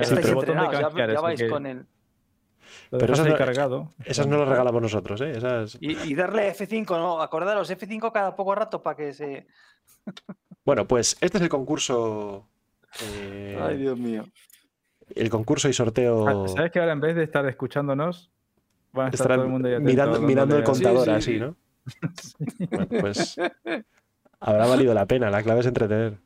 Ya 0.00 0.08
Claro, 0.08 0.20
estáis 0.20 0.26
pero 0.26 0.34
botón 0.34 0.56
de 0.56 0.62
entrenados, 0.64 0.72
ya- 0.80 0.88
canjear, 0.88 1.12
ya, 1.12 1.20
vais 1.20 1.40
que 1.40 1.48
con 1.48 1.66
el... 1.66 1.86
Pero 2.90 3.12
esas 3.14 3.26
no- 3.26 3.36
cargado. 3.36 3.88
Esas 4.04 4.26
no 4.26 4.38
las 4.38 4.48
regalamos 4.48 4.82
nosotros, 4.82 5.20
¿eh? 5.20 5.30
Esas... 5.36 5.76
Y, 5.80 5.96
y 6.10 6.14
darle 6.14 6.52
F5, 6.54 6.86
¿no? 6.98 7.20
Acordaros, 7.22 7.70
F5 7.70 8.12
cada 8.12 8.34
poco 8.36 8.54
rato 8.54 8.82
para 8.82 8.96
que 8.96 9.12
se... 9.12 9.46
Bueno, 10.64 10.86
pues 10.86 11.16
este 11.20 11.38
es 11.38 11.42
el 11.42 11.48
concurso. 11.48 12.46
eh, 13.02 13.58
Ay, 13.60 13.76
Dios 13.78 13.98
mío. 13.98 14.24
el 15.14 15.30
concurso 15.30 15.68
y 15.68 15.72
sorteo. 15.72 16.26
Ah, 16.28 16.48
¿Sabes 16.48 16.70
que 16.70 16.78
ahora 16.80 16.92
en 16.92 17.00
vez 17.00 17.16
de 17.16 17.24
estar 17.24 17.44
escuchándonos, 17.46 18.30
van 18.92 19.06
a 19.06 19.08
estar 19.10 19.14
estarán 19.26 19.38
todo 19.38 19.46
el 19.46 19.52
mundo 19.52 19.68
ahí 19.68 19.74
atento, 19.74 19.90
mirando, 19.90 20.20
mirando 20.20 20.56
el 20.56 20.64
contador 20.64 21.04
Sí, 21.04 21.10
sí, 21.10 21.16
así, 21.16 21.32
sí. 21.34 21.40
¿no? 21.40 21.56
Bueno, 22.70 22.86
pues 23.00 23.36
habrá 24.40 24.66
valido 24.66 24.94
la 24.94 25.06
pena. 25.06 25.30
La 25.30 25.42
clave 25.42 25.60
es 25.60 25.66
entretener. 25.66 26.18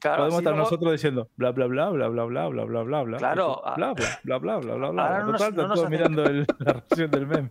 Claro, 0.00 0.18
Podemos 0.18 0.38
estar 0.38 0.52
luego- 0.52 0.64
nosotros 0.64 0.92
diciendo 0.92 1.28
bla 1.36 1.50
bla 1.52 1.66
bla 1.66 1.90
bla 1.90 2.08
bla 2.08 2.24
bla 2.24 2.46
bla 2.48 2.64
bla 2.64 2.82
bla 2.84 3.02
bla. 3.02 3.18
Claro, 3.18 3.62
tú, 3.64 3.70
Bla 3.76 3.92
bla 3.94 4.38
bla 4.38 4.38
bla 4.38 4.58
bla 4.58 4.76
bla 4.76 4.90
bla. 4.90 5.18
no 5.20 5.26
nos- 5.32 5.38
Total, 5.40 5.56
no 5.56 5.62
nos 5.68 5.74
todos 5.74 5.86
hace- 5.86 5.96
mirando 5.96 6.24
el- 6.24 6.46
la 6.58 6.72
reacción 6.72 7.10
del 7.10 7.26
meme. 7.26 7.50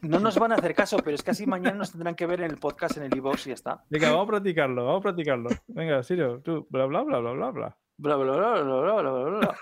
No 0.00 0.18
nos 0.18 0.36
van 0.38 0.52
a 0.52 0.54
hacer 0.56 0.74
caso, 0.74 0.96
pero 1.04 1.14
es 1.14 1.22
que 1.22 1.30
así 1.30 1.46
mañana 1.46 1.76
nos 1.76 1.92
tendrán 1.92 2.14
que 2.14 2.26
ver 2.26 2.40
en 2.40 2.50
el 2.50 2.56
podcast, 2.58 2.96
en 2.96 3.04
el 3.04 3.16
iVoox 3.16 3.46
y 3.46 3.50
ya 3.50 3.54
está. 3.54 3.84
Venga, 3.90 4.10
vamos 4.10 4.24
a 4.26 4.30
practicarlo, 4.30 4.84
vamos 4.86 5.00
a 5.00 5.02
practicarlo. 5.02 5.50
Venga, 5.68 6.02
Sirio, 6.02 6.40
tú, 6.40 6.66
bla, 6.70 6.86
bla, 6.86 7.02
bla, 7.02 7.18
bla, 7.20 7.32
bla, 7.32 7.50
bla. 7.50 7.76
Bla, 7.98 8.16
bla, 8.16 8.32
bla, 8.36 8.50
bla, 8.62 8.62
bla, 8.62 9.02
bla, 9.02 9.12
bla, 9.12 9.38
bla. 9.38 9.56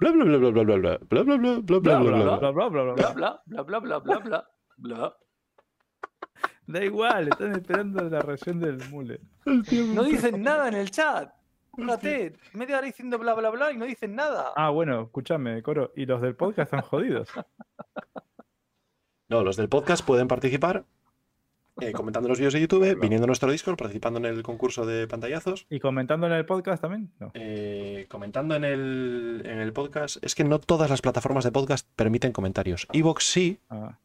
Bla 0.00 0.10
bla 0.12 0.24
bla 0.24 0.38
bla 0.38 0.50
bla 0.50 0.62
bla 0.64 0.98
bla 0.98 0.98
bla 0.98 0.98
bla 0.98 1.36
bla 1.62 1.62
bla 1.62 1.78
bla 1.78 2.00
bla 2.00 2.12
bla. 2.12 2.38
Bla, 2.40 2.50
bla, 2.52 2.68
bla, 2.68 2.82
bla, 2.82 2.94
Bla, 2.94 3.12
bla. 3.12 3.42
bla, 3.46 3.62
bla, 3.62 3.62
bla, 3.62 3.98
bla, 4.00 4.18
bla, 4.18 4.18
bla, 4.18 4.44
bla. 4.76 5.16
Da 6.66 6.84
igual, 6.84 7.28
están 7.28 7.52
esperando 7.52 8.02
la 8.08 8.20
reacción 8.20 8.60
del 8.60 8.78
mule. 8.90 9.20
No 9.94 10.02
dicen 10.04 10.42
nada 10.42 10.68
en 10.68 10.74
el 10.74 10.90
chat. 10.90 11.32
Fíjate, 11.76 12.34
media 12.52 12.78
hora 12.78 12.86
diciendo 12.86 13.18
bla, 13.18 13.34
bla, 13.34 13.50
bla 13.50 13.72
y 13.72 13.76
no 13.76 13.84
dicen 13.84 14.14
nada. 14.14 14.52
Ah, 14.56 14.70
bueno, 14.70 15.02
escúchame, 15.02 15.62
Coro. 15.62 15.92
Y 15.96 16.06
los 16.06 16.20
del 16.20 16.34
podcast 16.36 16.72
están 16.72 16.82
jodidos. 16.88 17.28
No, 19.28 19.42
los 19.44 19.56
del 19.56 19.68
podcast 19.68 20.04
pueden 20.04 20.26
participar 20.28 20.84
eh, 21.80 21.92
comentando 21.92 22.28
los 22.28 22.38
vídeos 22.38 22.52
de 22.52 22.60
YouTube, 22.60 22.82
Claro. 22.82 23.00
viniendo 23.00 23.24
a 23.24 23.28
nuestro 23.28 23.50
Discord, 23.50 23.76
participando 23.76 24.18
en 24.18 24.26
el 24.26 24.42
concurso 24.42 24.84
de 24.84 25.06
pantallazos, 25.06 25.66
¿Y 25.70 25.78
comentando 25.80 26.26
en 26.26 26.32
el 26.34 26.44
podcast 26.44 26.82
también? 26.82 27.10
No. 27.20 27.30
eh, 27.34 28.06
comentando 28.10 28.54
en 28.56 28.64
el, 28.64 29.42
en 29.46 29.58
el 29.60 29.72
podcast. 29.72 30.22
Es 30.24 30.34
que 30.34 30.44
no 30.44 30.58
todas 30.58 30.90
las 30.90 31.00
plataformas 31.00 31.44
de 31.44 31.52
podcast 31.52 31.86
permiten 31.96 32.32
comentarios. 32.32 32.86
Evox 32.92 33.24
sí, 33.24 33.60
Ah, 33.70 33.98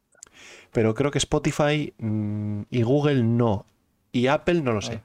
pero 0.72 0.94
creo 0.94 1.10
que 1.12 1.18
Spotify 1.18 1.94
mm, 1.98 2.62
y 2.70 2.82
Google 2.84 3.24
no. 3.24 3.66
Y 4.12 4.28
Apple 4.28 4.62
no 4.62 4.72
lo 4.74 4.82
sé. 4.82 5.02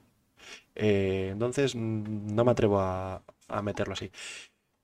Eh, 0.74 1.31
entonces 1.32 1.74
mm, 1.74 2.34
no 2.34 2.44
me 2.44 2.52
atrevo 2.52 2.81
a, 2.81 3.23
a 3.49 3.62
meterlo 3.62 3.92
así. 3.94 4.10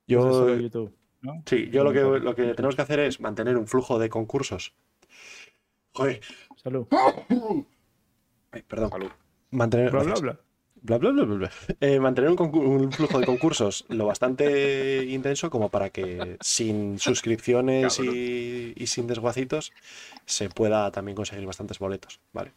Yo, 0.07 0.47
Yo, 0.49 0.57
YouTube, 0.57 0.93
¿no? 1.23 1.43
sí, 1.47 1.69
yo 1.71 1.85
lo 1.85 1.93
que, 1.93 2.01
lo 2.01 2.35
que 2.35 2.55
tenemos 2.55 2.77
que 2.77 2.83
hacer 2.83 3.01
es 3.01 3.21
mantener 3.21 3.57
un 3.57 3.67
flujo 3.67 3.99
de 3.99 4.09
concursos. 4.09 4.75
Joder, 5.93 6.21
Salud. 6.63 6.87
ay, 8.53 8.63
perdón. 8.63 8.91
Salud. 8.91 9.11
Mantener, 9.51 9.91
Bla, 9.91 10.03
bla, 10.03 10.15
bla. 10.21 10.41
Bla, 10.83 10.99
bla, 10.99 11.11
bla, 11.11 11.25
bla, 11.25 11.35
bla. 11.37 11.51
Eh, 11.81 11.99
mantener 11.99 12.31
un 12.31 12.93
flujo 12.93 13.19
de 13.19 13.27
concursos 13.27 13.85
lo 13.89 14.07
bastante 14.07 15.05
intenso 15.09 15.51
como 15.51 15.69
para 15.69 15.91
que 15.91 16.37
sin 16.41 16.99
suscripciones 17.01 17.99
y, 17.99 18.73
y 18.77 18.87
sin 18.87 19.07
desguacitos 19.09 19.73
se 20.27 20.49
pueda 20.49 20.91
también 20.93 21.17
conseguir 21.17 21.45
bastantes 21.47 21.79
boletos, 21.81 22.21
¿vale? 22.33 22.53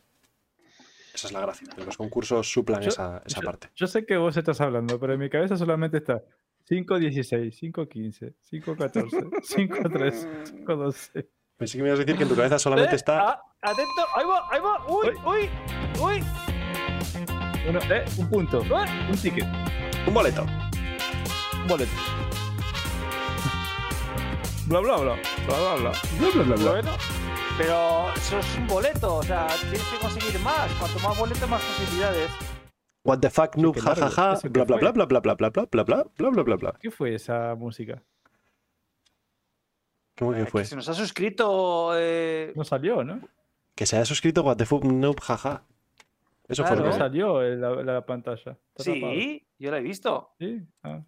Esa 1.14 1.28
es 1.28 1.34
la 1.34 1.42
gracia. 1.42 1.68
Los 1.78 1.98
concursos 1.98 2.52
suplan 2.52 2.84
esa, 2.84 3.22
esa 3.26 3.42
parte. 3.42 3.70
Yo 3.76 3.88
sé 3.88 4.06
que 4.06 4.18
vos 4.18 4.36
estás 4.38 4.62
hablando, 4.62 5.00
pero 5.00 5.14
en 5.14 5.20
mi 5.20 5.30
cabeza 5.30 5.58
solamente 5.58 5.98
está 5.98 6.24
5.16, 6.70 7.74
5.15, 7.74 8.34
5.14, 8.52 9.10
5.3, 9.42 10.66
5.12. 10.66 11.28
Pensé 11.58 11.78
que 11.78 11.84
me 11.84 11.90
ibas 11.90 12.00
a 12.00 12.04
decir 12.04 12.16
que 12.16 12.24
en 12.24 12.30
tu 12.30 12.36
cabeza 12.36 12.60
solamente 12.60 12.94
eh, 12.94 12.96
está. 12.96 13.32
Ah, 13.32 13.42
atento, 13.62 14.06
ahí 14.16 14.26
va, 14.26 14.48
ahí 14.50 14.62
va, 14.62 14.86
uy, 14.88 15.10
uy, 15.26 15.50
uy. 16.02 16.24
Bueno, 17.66 17.80
eh, 17.90 18.06
un 18.18 18.30
punto, 18.30 18.62
eh. 18.62 19.10
un 19.10 19.18
ticket, 19.18 19.46
un 20.08 20.14
boleto, 20.14 20.44
un 20.44 21.68
boleto. 21.68 21.92
Bla 24.68 24.80
bla 24.80 24.98
bla, 24.98 25.16
bla 25.48 25.58
bla 25.58 25.76
bla, 25.76 25.92
bla 26.20 26.30
bla 26.32 26.44
bla. 26.44 26.56
bla, 26.56 26.82
bla 26.82 27.28
pero 27.60 28.14
eso 28.16 28.40
es 28.40 28.58
un 28.58 28.68
boleto, 28.68 29.16
o 29.18 29.24
sea, 29.24 29.48
tienes 29.60 29.84
que 29.84 29.98
conseguir 30.00 30.40
más. 30.40 30.72
Cuanto 30.80 31.00
más 31.00 31.20
boletos, 31.20 31.50
más 31.50 31.62
posibilidades. 31.62 32.32
What 33.04 33.20
the 33.20 33.30
fuck, 33.30 33.56
noob, 33.58 33.78
jajaja, 33.78 34.34
¿eso 34.34 34.42
qué 34.44 34.50
bla 34.50 34.64
bla 34.64 34.78
fue? 34.78 34.92
bla 34.92 34.92
bla 34.92 35.06
bla 35.06 35.20
bla 35.20 35.36
bla 35.36 35.50
bla 35.50 35.84
bla 35.84 35.84
bla 36.18 36.30
bla 36.30 36.44
bla 36.44 36.56
bla. 36.56 36.74
¿Qué 36.80 36.90
fue 36.90 37.16
esa 37.16 37.56
música? 37.56 38.02
¿Cómo 40.18 40.34
que 40.34 40.42
Eh, 40.42 40.46
fue? 40.46 40.62
Que 40.62 40.68
se 40.68 40.76
nos 40.78 40.88
ha 40.88 40.94
suscrito. 40.94 41.92
eh, 41.98 42.54
No 42.56 42.64
salió, 42.64 43.04
¿no? 43.04 43.20
Que 43.76 43.86
se 43.86 43.96
haya 43.98 44.06
suscrito 44.06 44.42
What 44.44 44.58
the 44.58 44.66
fuck, 44.66 44.84
noob, 44.86 45.20
jaja. 45.20 45.64
Eso 46.48 46.64
fue 46.66 46.78
lo 46.78 46.84
que... 46.86 46.94
salió 46.94 47.44
en 47.44 47.62
la, 47.62 47.72
la 47.84 48.06
pantalla. 48.06 48.58
Está 48.76 48.92
tapado. 48.94 49.14
Sí, 49.14 49.46
yo 49.60 49.72
la 49.72 49.78
he 49.78 49.82
visto. 49.82 50.32
Sí, 50.40 50.62
ah. 50.84 51.02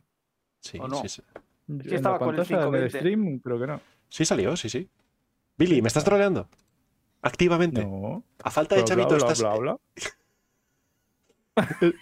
Sí, 0.59 0.79
sí, 1.03 1.09
sí. 1.09 1.21
Estaba 1.95 2.19
con 2.19 2.35
el 2.35 2.45
pantalla, 2.45 2.67
en 2.67 2.75
el 2.75 2.89
520. 2.91 2.99
stream, 2.99 3.39
creo 3.39 3.59
que 3.59 3.67
no. 3.67 3.81
Sí 4.09 4.25
salió, 4.25 4.55
sí, 4.55 4.69
sí. 4.69 4.89
Billy, 5.61 5.79
¿me 5.79 5.89
estás 5.89 6.03
troleando? 6.03 6.49
Activamente. 7.21 7.85
No. 7.85 8.23
A 8.43 8.49
falta 8.49 8.73
de 8.73 8.81
Bla, 8.81 8.87
Chavito, 8.87 9.09
bla, 9.09 9.17
bla, 9.17 9.31
estás, 9.31 9.59
bla, 9.59 9.77
bla. 11.85 11.93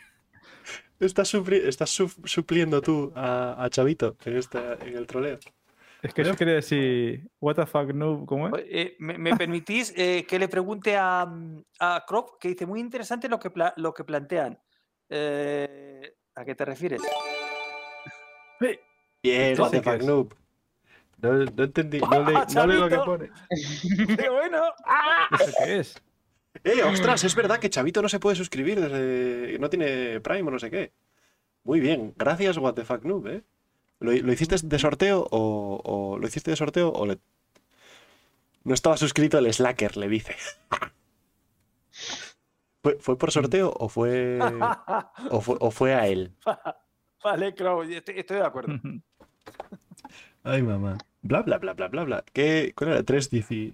estás, 1.01 1.33
supli- 1.33 1.65
estás 1.67 1.89
su- 1.89 2.21
supliendo 2.23 2.81
tú 2.81 3.11
a, 3.15 3.61
a 3.61 3.69
Chavito 3.69 4.15
en, 4.23 4.37
esta, 4.37 4.75
en 4.75 4.95
el 4.95 5.05
troleo. 5.05 5.39
Es 6.01 6.13
que 6.13 6.23
yo 6.23 6.37
quería 6.37 6.53
decir, 6.53 7.29
what 7.41 7.55
the 7.55 7.65
fuck, 7.65 7.91
no, 7.93 8.25
¿cómo 8.25 8.47
es? 8.47 8.53
Eh, 8.65 8.95
¿me, 8.99 9.17
me 9.17 9.35
permitís 9.35 9.93
eh, 9.97 10.25
que 10.25 10.39
le 10.39 10.47
pregunte 10.47 10.95
a, 10.95 11.27
a 11.81 12.05
Crop, 12.07 12.39
que 12.39 12.47
dice 12.47 12.65
muy 12.65 12.79
interesante 12.79 13.27
lo 13.27 13.37
que, 13.41 13.49
pla- 13.49 13.73
lo 13.75 13.93
que 13.93 14.05
plantean? 14.05 14.57
Eh, 15.09 16.15
¿A 16.35 16.45
qué 16.45 16.55
te 16.55 16.63
refieres? 16.63 17.01
Bien, 18.61 18.77
¿Esto 19.51 19.63
what 19.63 19.71
the 19.71 19.81
fuck, 19.81 20.01
noob. 20.03 20.33
No, 21.21 21.33
no 21.33 21.63
entendí, 21.63 21.99
no 21.99 22.23
le, 22.23 22.33
no 22.33 22.67
le 22.67 22.75
lo 22.75 22.89
que 22.89 22.95
Chavito. 22.95 23.05
pone. 23.05 23.29
¡Qué 24.17 24.29
bueno! 24.29 24.61
¿Eso 25.39 25.51
qué 25.63 25.79
es? 25.79 26.01
¡Eh, 26.63 26.83
ostras! 26.83 27.23
Es 27.23 27.35
verdad 27.35 27.59
que 27.59 27.69
Chavito 27.69 28.01
no 28.01 28.09
se 28.09 28.19
puede 28.19 28.35
suscribir 28.35 28.79
desde. 28.79 29.57
No 29.59 29.69
tiene 29.69 30.19
Prime 30.21 30.47
o 30.47 30.51
no 30.51 30.59
sé 30.59 30.69
qué. 30.71 30.93
Muy 31.63 31.79
bien, 31.79 32.13
gracias, 32.17 32.57
what 32.57 32.73
the 32.73 32.85
fuck, 32.85 33.03
noob, 33.03 33.27
¿eh? 33.27 33.43
¿Lo, 33.99 34.11
lo 34.13 34.31
hiciste 34.33 34.55
de 34.63 34.79
sorteo 34.79 35.27
o, 35.29 35.81
o- 35.83 36.17
¿Lo 36.17 36.25
hiciste 36.27 36.51
de 36.51 36.57
sorteo 36.57 36.89
o 36.91 37.05
le.? 37.05 37.17
No 38.63 38.73
estaba 38.73 38.95
suscrito 38.97 39.37
el 39.37 39.53
Slacker, 39.53 39.97
le 39.97 40.07
dice. 40.07 40.35
¿Fue, 42.81 42.97
fue 42.99 43.17
por 43.17 43.31
sorteo 43.31 43.73
o 43.77 43.89
fue, 43.89 44.39
o 45.31 45.41
fue, 45.41 45.57
o 45.59 45.69
fue 45.71 45.93
a 45.95 46.07
él? 46.07 46.33
vale, 47.23 47.49
estoy, 47.49 47.95
estoy 48.15 48.37
de 48.37 48.45
acuerdo. 48.45 48.73
Ay, 50.43 50.61
mamá. 50.63 50.97
Bla, 51.21 51.41
bla, 51.41 51.57
bla, 51.57 51.73
bla, 51.73 51.87
bla, 51.87 52.03
bla. 52.03 52.23
¿Qué? 52.33 52.73
¿Cuál 52.75 52.91
era? 52.91 53.03
3, 53.03 53.29
10 53.29 53.51
Y 53.51 53.73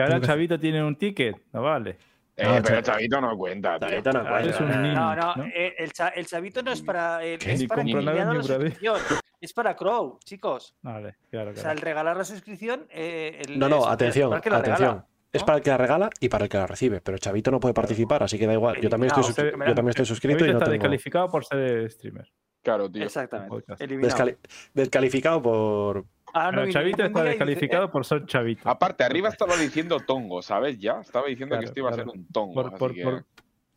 ahora 0.00 0.20
que- 0.20 0.26
Chavito 0.26 0.58
tiene 0.58 0.82
un 0.82 0.96
ticket, 0.96 1.36
no 1.52 1.62
vale. 1.62 1.98
Eh, 2.36 2.44
No, 2.44 2.62
pero 2.62 2.78
Chav- 2.80 2.82
Chavito 2.82 3.20
no 3.20 3.36
cuenta, 3.36 3.78
tío. 3.78 3.88
Chavito 3.88 4.12
no 4.12 4.20
es 4.38 4.56
cuenta. 4.56 4.76
un 4.76 4.82
niño, 4.82 4.94
No, 4.94 5.16
no, 5.16 5.34
¿no? 5.36 5.44
eh, 5.46 5.74
el, 5.78 5.92
cha- 5.92 6.08
el 6.08 6.26
chavito 6.26 6.62
no 6.62 6.70
es 6.72 6.82
para. 6.82 7.24
eh, 7.24 7.38
es 7.40 7.64
para 7.66 7.82
nada 7.84 8.34
la 8.34 8.42
suscripción. 8.42 8.96
Es 9.40 9.52
para 9.52 9.76
Crow, 9.76 10.18
chicos. 10.24 10.74
Vale, 10.82 11.16
claro, 11.30 11.50
O 11.50 11.54
sea, 11.54 11.62
claro. 11.64 11.76
el 11.78 11.82
regalar 11.82 12.16
la 12.16 12.24
suscripción. 12.24 12.86
eh, 12.90 13.42
el- 13.46 13.58
No, 13.58 13.66
es- 13.66 13.70
no, 13.70 13.78
es 13.80 13.86
atención, 13.86 14.30
para 14.30 14.36
el 14.38 14.42
que 14.42 14.50
la 14.50 14.58
regala. 14.60 14.74
atención. 14.74 15.04
Es 15.32 15.42
para 15.44 15.58
el 15.58 15.62
que 15.64 15.70
la 15.70 15.76
regala 15.76 16.10
y 16.20 16.28
para 16.30 16.44
el 16.44 16.48
que 16.50 16.56
la 16.56 16.66
recibe, 16.66 17.00
pero 17.02 17.18
Chavito 17.18 17.50
no 17.50 17.60
puede 17.60 17.74
participar, 17.74 18.22
así 18.22 18.38
que 18.38 18.46
da 18.46 18.54
igual. 18.54 18.80
Yo 18.80 18.88
también 18.88 19.12
estoy, 19.14 19.44
yo 19.44 19.50
también 19.74 19.88
estoy 19.88 20.06
suscrito 20.06 20.38
Chavito 20.38 20.46
y 20.46 20.52
no 20.52 20.58
está 20.58 20.64
tengo... 20.64 20.72
descalificado 20.72 21.30
por 21.30 21.44
ser 21.44 21.90
streamer. 21.90 22.30
Claro, 22.66 22.90
tío. 22.90 23.04
Exactamente. 23.04 23.64
Descali- 23.78 24.36
descalificado 24.74 25.40
por... 25.40 26.04
Ah, 26.34 26.50
no, 26.50 26.68
Chavito 26.68 27.04
está 27.04 27.22
descalificado 27.22 27.84
eh, 27.84 27.88
por 27.88 28.04
ser 28.04 28.26
Chavito. 28.26 28.68
Aparte, 28.68 29.04
arriba 29.04 29.28
estaba 29.28 29.56
diciendo 29.56 30.00
tongo, 30.00 30.42
¿sabes? 30.42 30.76
Ya 30.76 31.00
estaba 31.00 31.28
diciendo 31.28 31.52
Claro, 31.52 31.60
que 31.60 31.66
esto 31.66 31.78
iba 31.78 31.90
a 31.90 31.92
ser 31.92 32.08
un 32.08 32.26
tongo. 32.26 32.54
Por, 32.54 32.66
así 32.66 32.76
por, 32.76 32.92
que, 32.92 33.04
por, 33.04 33.24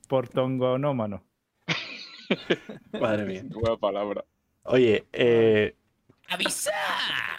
por 0.07 0.27
tongonómano. 0.29 1.23
Madre 2.99 3.25
mía. 3.25 3.43
Nueva 3.47 3.77
palabra. 3.77 4.25
Oye, 4.63 5.05
eh, 5.13 5.75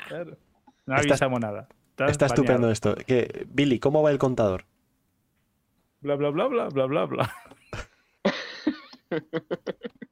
Claro. 0.06 0.38
No 0.86 0.94
Está- 0.94 1.08
avisamos 1.14 1.40
nada. 1.40 1.68
Estás 1.90 2.10
está 2.12 2.26
estupendo 2.26 2.70
esto. 2.70 2.94
¿Qué? 2.94 3.44
Billy, 3.48 3.80
¿cómo 3.80 4.04
va 4.04 4.12
el 4.12 4.18
contador? 4.18 4.66
Bla, 6.00 6.14
bla, 6.14 6.30
bla, 6.30 6.46
bla, 6.46 6.68
bla, 6.68 6.86
bla, 6.86 7.04
bla. 7.06 7.34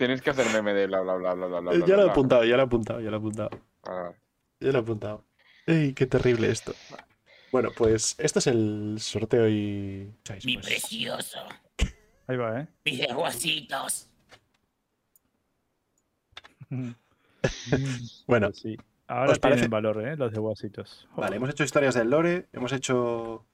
Tienes 0.00 0.22
que 0.22 0.30
hacer 0.30 0.46
meme 0.50 0.72
de 0.72 0.86
bla, 0.86 1.02
bla, 1.02 1.14
bla, 1.16 1.34
bla, 1.34 1.46
bla, 1.46 1.60
bla. 1.60 1.72
Eh, 1.74 1.82
ya 1.86 1.94
lo 1.98 2.06
he 2.06 2.10
apuntado, 2.10 2.42
ya 2.42 2.56
lo 2.56 2.62
he 2.62 2.64
apuntado, 2.64 3.00
ya 3.02 3.10
lo 3.10 3.16
he 3.16 3.18
apuntado. 3.18 3.50
Ah, 3.84 4.12
Ya 4.58 4.72
lo 4.72 4.78
he 4.78 4.80
apuntado. 4.80 5.24
¡Ey, 5.66 5.92
qué 5.92 6.06
terrible 6.06 6.48
esto! 6.48 6.72
Bueno, 7.52 7.68
pues 7.76 8.14
este 8.18 8.38
es 8.38 8.46
el 8.46 8.96
sorteo 8.98 9.46
y... 9.46 10.10
Mi 10.46 10.54
Pues, 10.54 10.66
precioso. 10.66 11.40
Ahí 12.28 12.36
va, 12.38 12.60
¿eh? 12.62 12.66
Mis 12.86 12.98
desguacitos. 13.00 14.08
Bueno, 18.26 18.48
Pues 18.48 18.58
sí. 18.58 18.76
Ahora 19.06 19.32
¿os 19.32 19.38
parece? 19.38 19.56
tienen 19.62 19.70
valor, 19.70 20.02
¿eh? 20.06 20.16
Los 20.16 20.32
de 20.32 20.38
guasitos. 20.40 21.08
vale, 21.14 21.36
hemos 21.36 21.50
hecho 21.50 21.64
historias 21.64 21.94
del 21.94 22.08
lore, 22.08 22.46
hemos 22.54 22.72
hecho... 22.72 23.44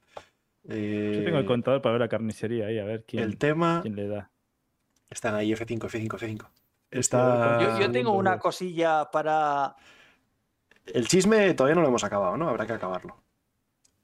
eh, 0.68 1.12
Yo 1.16 1.24
tengo 1.24 1.38
el 1.38 1.46
contador 1.46 1.82
para 1.82 1.94
ver 1.94 2.00
la 2.02 2.08
carnicería 2.08 2.66
ahí, 2.66 2.78
a 2.78 2.84
ver 2.84 3.04
quién, 3.04 3.24
el 3.24 3.36
tema... 3.36 3.80
quién 3.82 3.96
le 3.96 4.06
da. 4.06 4.30
Están 5.10 5.34
ahí 5.34 5.52
F5, 5.52 5.78
F5, 5.88 6.08
F5. 6.18 6.44
a 6.44 6.50
Está... 6.90 7.60
Yo, 7.62 7.80
yo 7.80 7.90
tengo 7.92 8.12
una 8.12 8.38
cosilla 8.38 9.10
para. 9.10 9.76
El 10.86 11.08
chisme 11.08 11.52
todavía 11.54 11.74
no 11.74 11.82
lo 11.82 11.88
hemos 11.88 12.04
acabado, 12.04 12.36
¿no? 12.36 12.48
Habrá 12.48 12.66
que 12.66 12.72
acabarlo. 12.74 13.16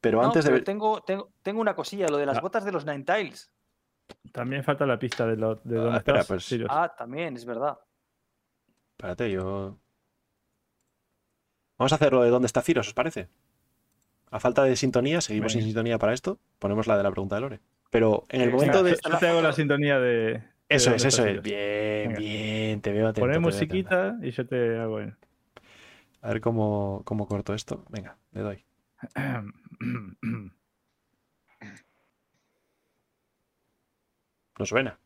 Pero 0.00 0.20
No, 0.20 0.26
antes 0.26 0.44
pero 0.44 0.56
de... 0.56 0.62
tengo, 0.62 1.00
tengo, 1.02 1.30
tengo 1.42 1.60
una 1.60 1.74
cosilla, 1.76 2.08
lo 2.08 2.16
de 2.18 2.26
las 2.26 2.38
Ah. 2.38 2.40
botas 2.40 2.64
de 2.64 2.72
los 2.72 2.84
Nine 2.84 3.04
Tiles. 3.04 3.52
También 4.32 4.64
falta 4.64 4.84
la 4.84 4.98
pista 4.98 5.26
de, 5.26 5.36
lo, 5.36 5.54
de 5.56 5.78
Ah, 5.78 5.82
dónde 5.82 5.98
espera, 5.98 6.20
estás, 6.20 6.48
pues-. 6.48 6.64
Ah, 6.68 6.92
también, 6.96 7.36
es 7.36 7.44
verdad. 7.44 7.78
Espérate, 8.98 9.30
yo... 9.30 9.78
Vamos 11.78 11.92
a 11.92 11.96
hacerlo 11.96 12.22
de 12.22 12.30
dónde 12.30 12.46
está 12.46 12.62
Ciros, 12.62 12.88
¿os 12.88 12.94
parece? 12.94 13.28
a 14.30 14.40
falta 14.40 14.64
de 14.64 14.76
sintonía, 14.76 15.20
seguimos 15.20 15.52
sin 15.52 15.62
sintonía 15.62 15.98
para 15.98 16.14
esto, 16.14 16.38
ponemos 16.58 16.86
la 16.86 16.96
de 16.96 17.02
la 17.02 17.10
pregunta 17.10 17.34
de 17.34 17.40
Lore. 17.42 17.60
Pero 17.90 18.24
en 18.30 18.40
el 18.40 18.50
momento 18.50 18.82
Venga, 18.82 18.96
de... 18.96 19.10
yo 19.12 19.18
te 19.18 19.28
hago 19.28 19.42
la 19.42 19.52
sintonía 19.52 19.98
de. 20.00 20.42
Eso 20.74 20.94
es, 20.94 21.04
eso 21.04 21.24
es. 21.26 21.42
Bien, 21.42 22.08
Venga. 22.08 22.18
bien, 22.18 22.80
te 22.80 22.92
veo 22.92 23.08
atento. 23.08 23.20
Poner 23.20 23.36
te 23.36 23.40
veo 23.40 23.48
atento. 23.48 23.66
musiquita 23.66 24.16
y 24.22 24.30
yo 24.30 24.46
te 24.46 24.78
hago. 24.78 24.98
el- 25.00 25.14
A 26.22 26.28
ver 26.28 26.40
cómo, 26.40 27.02
cómo 27.04 27.26
corto 27.26 27.54
esto. 27.54 27.84
Venga, 27.90 28.16
le 28.32 28.40
doy. 28.40 28.64
No 34.58 34.66
suena. 34.66 34.98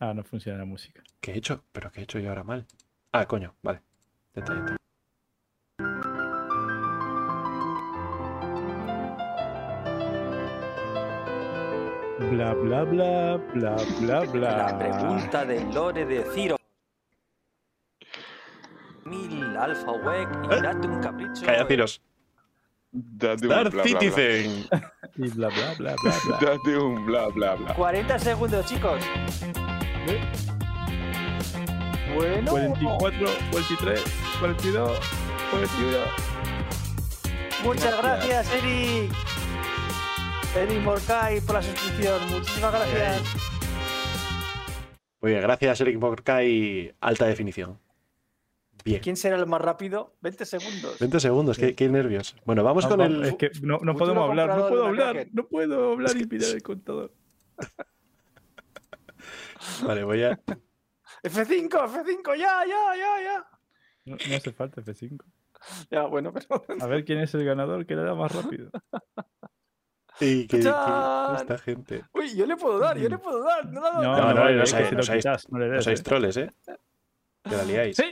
ah, 0.00 0.14
no 0.14 0.22
funciona 0.24 0.58
la 0.58 0.64
música. 0.64 1.02
¿Qué 1.20 1.32
he 1.32 1.36
hecho? 1.38 1.64
¿Pero 1.72 1.90
qué 1.90 2.00
he 2.00 2.04
hecho 2.04 2.18
yo 2.18 2.28
ahora 2.30 2.44
mal? 2.44 2.66
Ah, 3.12 3.26
coño, 3.26 3.54
vale. 3.62 3.80
Ya 4.34 4.42
Bla, 12.34 12.52
bla, 12.52 12.82
bla, 12.82 13.36
bla, 13.54 13.76
bla, 14.00 14.20
bla. 14.32 14.56
La 14.56 14.76
pregunta 14.76 15.44
de 15.44 15.60
Lore 15.72 16.04
de 16.04 16.24
Ciro. 16.34 16.56
Mil 19.04 19.56
Alfa 19.56 19.92
Wek 19.92 20.28
y 20.46 20.60
date 20.60 20.88
un 20.88 21.00
capricho. 21.00 21.46
Calla, 21.46 21.64
Ciros. 21.68 22.02
Date 22.90 23.44
un 23.46 23.48
Darth 23.50 23.72
bla, 23.72 23.82
bla, 23.82 23.82
bla. 23.82 24.00
Citizen. 24.00 24.66
Y 25.16 25.28
bla, 25.30 25.48
bla, 25.48 25.74
bla, 25.78 25.94
bla, 26.02 26.12
bla. 26.26 26.38
Date 26.40 26.76
un 26.76 27.06
bla, 27.06 27.28
bla, 27.28 27.54
bla. 27.54 27.74
40 27.74 28.18
segundos, 28.18 28.66
chicos. 28.66 29.00
Bueno. 32.16 32.50
44, 32.50 33.28
43, 33.52 34.02
42, 34.40 35.00
41. 35.52 35.98
Muchas 37.62 37.96
gracias, 37.96 38.52
Eric. 38.54 39.33
Eric 40.56 40.82
Morcay 40.82 41.40
por 41.40 41.56
la 41.56 41.62
suscripción. 41.62 42.20
Muchísimas 42.30 42.72
gracias. 42.72 43.22
Muy 45.20 45.32
bien, 45.32 45.42
gracias, 45.42 45.80
Eric 45.80 45.98
Morcay. 45.98 46.94
Alta 47.00 47.26
definición. 47.26 47.80
Bien. 48.84 49.00
¿Quién 49.00 49.16
será 49.16 49.36
el 49.36 49.46
más 49.46 49.60
rápido? 49.60 50.14
20 50.20 50.44
segundos. 50.44 50.98
20 51.00 51.18
segundos, 51.18 51.58
qué, 51.58 51.74
qué 51.74 51.88
nervios. 51.88 52.36
Bueno, 52.44 52.62
vamos 52.62 52.86
con 52.86 52.98
vamos, 52.98 53.16
el. 53.16 53.24
Es 53.24 53.36
que 53.36 53.50
no, 53.62 53.80
podemos 53.96 54.28
hablar, 54.28 54.56
no 54.56 54.68
puedo 54.68 54.86
hablar, 54.86 55.14
Kraken. 55.14 55.34
no 55.34 55.48
puedo 55.48 55.92
hablar 55.92 56.16
y 56.16 56.26
mirar 56.26 56.50
el 56.50 56.62
contador. 56.62 57.12
Vale, 59.84 60.04
voy 60.04 60.22
a. 60.22 60.40
F5, 61.24 61.68
F5, 61.68 62.38
ya, 62.38 62.64
ya, 62.64 62.96
ya, 62.96 63.22
ya. 63.22 63.46
No, 64.04 64.16
no 64.28 64.36
hace 64.36 64.52
falta 64.52 64.82
F5. 64.82 65.20
Ya, 65.90 66.02
bueno, 66.02 66.32
pero. 66.32 66.64
A 66.80 66.86
ver 66.86 67.04
quién 67.04 67.18
es 67.18 67.34
el 67.34 67.44
ganador 67.44 67.86
que 67.86 67.96
le 67.96 68.02
da 68.02 68.14
más 68.14 68.30
rápido. 68.30 68.70
Sí, 70.18 70.46
que, 70.46 70.60
que- 70.60 70.68
esta 70.68 71.58
gente. 71.64 72.04
Uy, 72.12 72.36
yo 72.36 72.46
le 72.46 72.56
puedo 72.56 72.78
dar, 72.78 72.96
yo 72.98 73.08
le 73.08 73.18
puedo 73.18 73.42
dar. 73.42 73.66
No, 73.66 73.80
No, 73.80 74.32
no, 74.32 74.34
no, 74.34 74.50
no, 74.52 75.82
sois 75.82 76.02
troles, 76.02 76.36
¿eh? 76.36 76.52
Que 77.42 77.56
la 77.56 77.64
liáis. 77.64 77.96
¡Sí! 77.96 78.04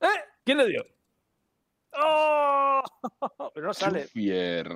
¡Eh! 0.00 0.06
¿Quién 0.44 0.58
le 0.58 0.66
dio? 0.68 0.86
¡Oh! 2.00 2.82
Pero 3.54 3.66
no 3.66 3.74
sale. 3.74 4.04
Chufier. 4.04 4.68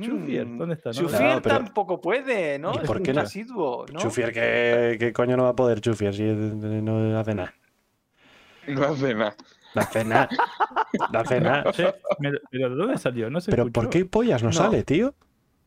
Chufier, 0.00 0.46
Mm, 0.46 0.58
¿dónde 0.58 0.74
está? 0.76 0.90
No, 0.90 0.94
Chufier 0.94 1.22
no, 1.22 1.42
pero- 1.42 1.56
tampoco 1.56 2.00
puede, 2.00 2.58
¿no? 2.58 2.72
¿Y 2.72 2.78
Es 2.78 2.82
por 2.84 2.96
un 2.98 3.02
qué 3.02 3.12
no? 3.12 3.20
residuo, 3.20 3.84
¿no? 3.92 4.00
Chufier, 4.00 4.32
¿qué, 4.32 4.96
qué 4.98 5.12
coño 5.12 5.36
no 5.36 5.42
va 5.44 5.50
a 5.50 5.56
poder 5.56 5.80
Chufier 5.82 6.14
si 6.14 6.22
no 6.22 7.18
hace 7.20 7.34
nada? 7.34 7.54
No 8.66 8.84
hace 8.86 9.14
nada. 9.14 9.36
No 9.74 9.82
hace 9.82 10.04
nada. 10.04 10.28
No 11.12 11.18
hace 11.20 11.40
nada. 11.40 11.64
Pero 12.50 12.70
¿de 12.70 12.76
dónde 12.76 12.96
salió? 12.98 13.28
No 13.28 13.40
se 13.42 13.50
Pero 13.50 13.64
escuchó. 13.64 13.72
¿por 13.82 13.90
qué 13.90 14.04
pollas 14.06 14.42
no, 14.42 14.48
No. 14.48 14.52
sale, 14.54 14.82
tío? 14.84 15.14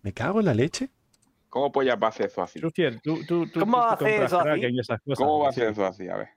Me 0.04 0.14
cago 0.14 0.40
en 0.40 0.46
la 0.46 0.54
leche. 0.54 0.90
¿Cómo 1.50 1.72
polla 1.72 1.96
va 1.96 2.08
a 2.08 2.10
hacer 2.10 2.28
eso 2.28 2.42
así? 2.44 2.60
Chufier, 2.60 3.00
tú, 3.02 3.24
tú, 3.26 3.48
tú, 3.48 3.60
¿Cómo 3.60 3.78
tú 3.78 3.84
hace 3.84 3.98
compras 4.06 4.24
eso 4.26 4.40
así? 4.40 4.50
Kraken 4.50 4.76
y 4.76 4.80
esas 4.80 5.02
cosas. 5.02 5.18
¿Cómo 5.18 5.40
va 5.40 5.48
a 5.48 5.50
hacer 5.50 5.70
eso 5.70 5.86
así? 5.86 6.08
A 6.10 6.18
ver. 6.18 6.28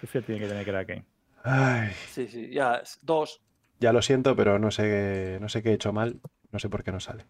Chufier 0.00 0.24
tiene 0.24 0.40
que 0.40 0.48
tener 0.48 0.64
Kraken. 0.64 1.04
Ay, 1.44 1.90
Sí, 2.08 2.28
sí, 2.28 2.50
ya. 2.50 2.82
Dos. 3.02 3.40
ya 3.80 3.92
lo 3.92 4.02
siento, 4.02 4.36
pero 4.36 4.58
no 4.58 4.70
sé, 4.70 5.38
no 5.40 5.48
sé 5.48 5.62
qué 5.62 5.70
he 5.70 5.74
hecho 5.74 5.92
mal. 5.92 6.20
No 6.50 6.58
sé 6.58 6.68
por 6.68 6.84
qué 6.84 6.92
no 6.92 7.00
sale. 7.00 7.26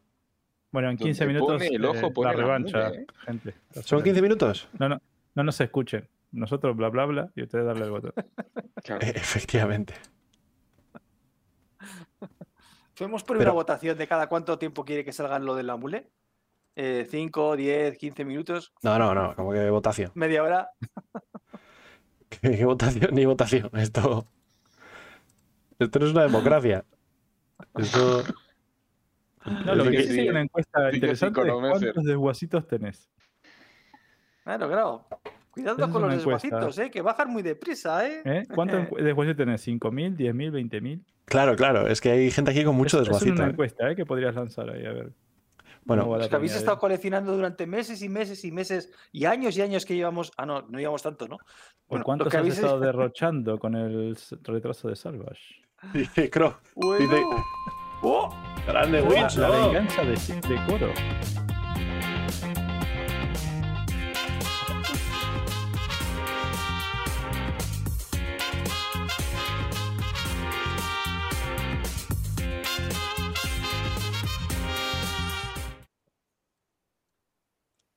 Bueno, 0.71 0.91
en 0.91 0.97
15 0.97 1.25
Donde 1.27 1.35
minutos 1.41 1.63
el 1.63 1.85
ojo, 1.85 2.07
eh, 2.07 2.11
pone 2.11 2.31
la 2.31 2.37
la 2.37 2.43
revancha, 2.43 2.89
nube, 2.89 2.99
¿eh? 3.03 3.07
gente. 3.27 3.55
¿Son 3.85 4.03
15 4.03 4.23
minutos? 4.23 4.69
No, 4.79 4.89
no, 4.89 5.01
no 5.35 5.45
nos 5.45 5.61
escuchen. 5.61 6.09
Nosotros 6.33 6.75
bla 6.75 6.89
bla 6.89 7.05
bla 7.05 7.31
y 7.37 7.43
ustedes 7.43 7.67
darle 7.67 7.85
el 7.85 7.91
botón. 7.91 8.13
Claro. 8.83 9.07
Eh, 9.07 9.13
efectivamente. 9.15 9.95
Podemos 12.97 13.25
poner 13.25 13.39
Pero- 13.41 13.53
una 13.53 13.55
votación 13.57 13.97
de 13.99 14.07
cada 14.07 14.29
cuánto 14.29 14.59
tiempo 14.59 14.85
quiere 14.85 15.05
que 15.05 15.13
salgan 15.13 15.45
lo 15.45 15.55
del 15.55 15.71
ambule. 15.71 16.11
5, 16.75 17.57
10, 17.57 17.99
15 17.99 18.25
minutos, 18.25 18.73
No, 18.83 18.99
no, 18.99 19.15
no, 19.15 19.37
como 19.37 19.53
que 19.53 19.69
votación. 19.69 20.11
media 20.15 20.43
hora. 20.43 20.71
¿Qué, 22.31 22.57
qué 22.57 22.65
votación 22.65 23.11
ni 23.15 23.27
votación? 23.27 23.69
Esto. 23.75 24.27
Esto 25.79 25.99
no 25.99 26.07
es 26.07 26.13
una 26.13 26.23
democracia. 26.23 26.85
Esto. 27.77 28.23
No, 29.45 29.75
lo 29.75 29.85
que 29.85 29.91
que 29.91 30.03
sí 30.05 30.13
sí, 30.15 30.21
es 30.21 30.31
una 30.31 30.41
encuesta 30.43 30.89
sí 30.91 30.97
interesante 30.97 31.41
es 31.43 31.53
cuántos 31.53 32.05
desguacitos 32.05 32.67
tenés. 32.67 33.11
Claro, 34.45 34.69
claro. 34.69 35.07
Cuidado 35.53 35.85
es 35.85 35.91
con 35.93 36.03
los 36.03 36.13
desguacitos, 36.13 36.79
¿eh? 36.79 36.91
que 36.91 37.03
bajan 37.03 37.31
muy 37.31 37.43
deprisa, 37.43 38.09
¿eh? 38.09 38.23
¿eh? 38.25 38.47
¿Cuántos 38.55 38.89
desguacitos 38.99 39.37
tenés? 39.37 39.67
¿5.000, 39.69 40.17
10.000, 40.17 40.51
20.000? 40.51 41.01
Claro, 41.27 41.55
claro, 41.57 41.87
es 41.87 42.01
que 42.01 42.11
hay 42.11 42.31
gente 42.31 42.51
aquí 42.51 42.65
con 42.65 42.75
mucho 42.75 42.97
Es- 42.97 43.03
Es 43.03 43.09
desguacito. 43.09 43.35
una 43.35 43.47
¿eh? 43.47 43.51
encuesta 43.51 43.91
¿eh? 43.91 43.95
que 43.95 44.05
podrías 44.07 44.35
lanzar 44.35 44.69
ahí, 44.71 44.85
a 44.85 44.93
ver. 44.93 45.13
Bueno, 45.85 46.05
la 46.13 46.19
Los 46.19 46.29
que 46.29 46.37
habéis 46.37 46.55
estado 46.55 46.79
coleccionando 46.79 47.35
durante 47.35 47.67
meses 47.67 48.03
y 48.03 48.09
meses 48.09 48.45
y 48.45 48.53
meses 48.53 48.91
y 49.11 49.25
años 49.25 49.57
y 49.59 49.63
años 49.63 49.85
que 49.85 49.95
llevamos. 49.97 50.31
Ah, 50.37 50.47
no, 50.47 50.63
no 50.63 50.79
llevamos 50.79 51.03
tanto, 51.03 51.27
¿no? 51.27 51.39
¿Por 51.39 51.47
Bueno, 51.89 52.05
cuántos 52.05 52.29
que 52.29 52.37
has 52.37 52.41
habéis- 52.43 52.55
estado 52.55 52.79
derrochando 52.81 53.59
con 53.59 53.75
el 53.75 54.17
retraso 54.45 54.89
de 54.89 54.97
Salvage? 54.97 55.43
Dice 55.93 56.31
Croc, 56.31 56.61
Bueno. 56.77 57.05
Dice- 57.05 57.25
¡Oh! 58.03 58.33
grande 58.67 59.01
La, 59.03 59.09
Wilson. 59.09 59.43
la 59.43 59.51
venganza 59.67 60.03
de, 60.03 60.11
de 60.49 60.67
Coro. 60.67 60.93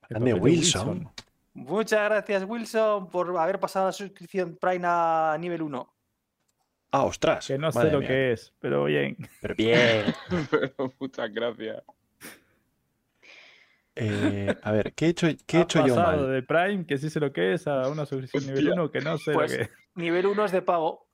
De 0.08 0.34
Wilson. 0.34 1.08
Muchas 1.54 2.04
gracias, 2.10 2.44
Wilson, 2.46 3.08
por 3.08 3.36
haber 3.38 3.58
pasado 3.58 3.86
la 3.86 3.92
suscripción 3.92 4.56
Prime 4.60 4.84
a 4.86 5.36
nivel 5.40 5.62
1. 5.62 5.92
Ah, 6.92 7.04
ostras. 7.04 7.46
Que 7.46 7.58
no 7.58 7.72
sé 7.72 7.90
lo 7.90 7.98
mía. 8.00 8.08
que 8.08 8.32
es, 8.32 8.52
pero 8.60 8.84
bien. 8.84 9.16
Pero 9.40 9.54
bien. 9.56 10.04
Pero 10.50 10.92
muchas 11.00 11.32
gracias. 11.32 11.82
Eh, 13.98 14.54
a 14.62 14.72
ver, 14.72 14.92
¿qué 14.94 15.06
he 15.06 15.08
hecho, 15.08 15.26
qué 15.46 15.58
he 15.58 15.60
hecho 15.62 15.86
yo 15.86 15.94
pasado 15.94 16.22
mal? 16.24 16.32
de 16.32 16.42
Prime, 16.42 16.84
que 16.86 16.98
sí 16.98 17.08
sé 17.08 17.18
lo 17.18 17.32
que 17.32 17.54
es, 17.54 17.66
a 17.66 17.88
una 17.88 18.04
suscripción 18.04 18.44
nivel 18.44 18.68
Hostia. 18.68 18.82
1 18.82 18.90
que 18.90 19.00
no 19.00 19.18
sé 19.18 19.32
Pues- 19.32 19.52
lo 19.52 19.56
que 19.58 19.62
es. 19.64 19.70
Nivel 19.94 20.26
1 20.26 20.44
es 20.44 20.52
de 20.52 20.60
pago. 20.62 21.06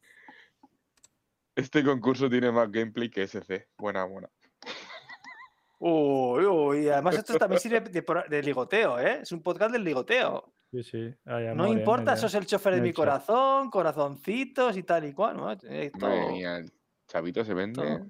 Este 1.54 1.84
concurso 1.84 2.28
tiene 2.28 2.50
más 2.50 2.70
gameplay 2.72 3.08
que 3.08 3.22
SC. 3.22 3.68
Buena, 3.78 4.04
buena. 4.04 4.28
Uy, 5.84 6.44
uy, 6.44 6.88
además 6.90 7.16
esto 7.16 7.36
también 7.38 7.60
sirve 7.60 7.80
de, 7.80 8.42
ligoteo, 8.42 9.00
¿eh? 9.00 9.18
Es 9.22 9.32
un 9.32 9.42
podcast 9.42 9.72
del 9.72 9.82
ligoteo. 9.82 10.52
Sí, 10.70 10.82
sí. 10.84 11.14
Ay, 11.26 11.48
No 11.56 11.66
importa, 11.66 12.14
eh, 12.14 12.16
sos 12.16 12.32
el 12.36 12.46
chofer 12.46 12.76
de 12.76 12.80
mi 12.80 12.92
corazón, 12.92 13.68
corazoncitos 13.68 14.76
y 14.76 14.84
tal 14.84 15.04
y 15.06 15.12
cual, 15.12 15.36
¿no? 15.38 15.42
Madre 15.46 15.90
mía, 16.30 16.58
el 16.58 16.72
chavito 17.08 17.44
se 17.44 17.52
vende. 17.54 17.82
Todo. 17.82 18.06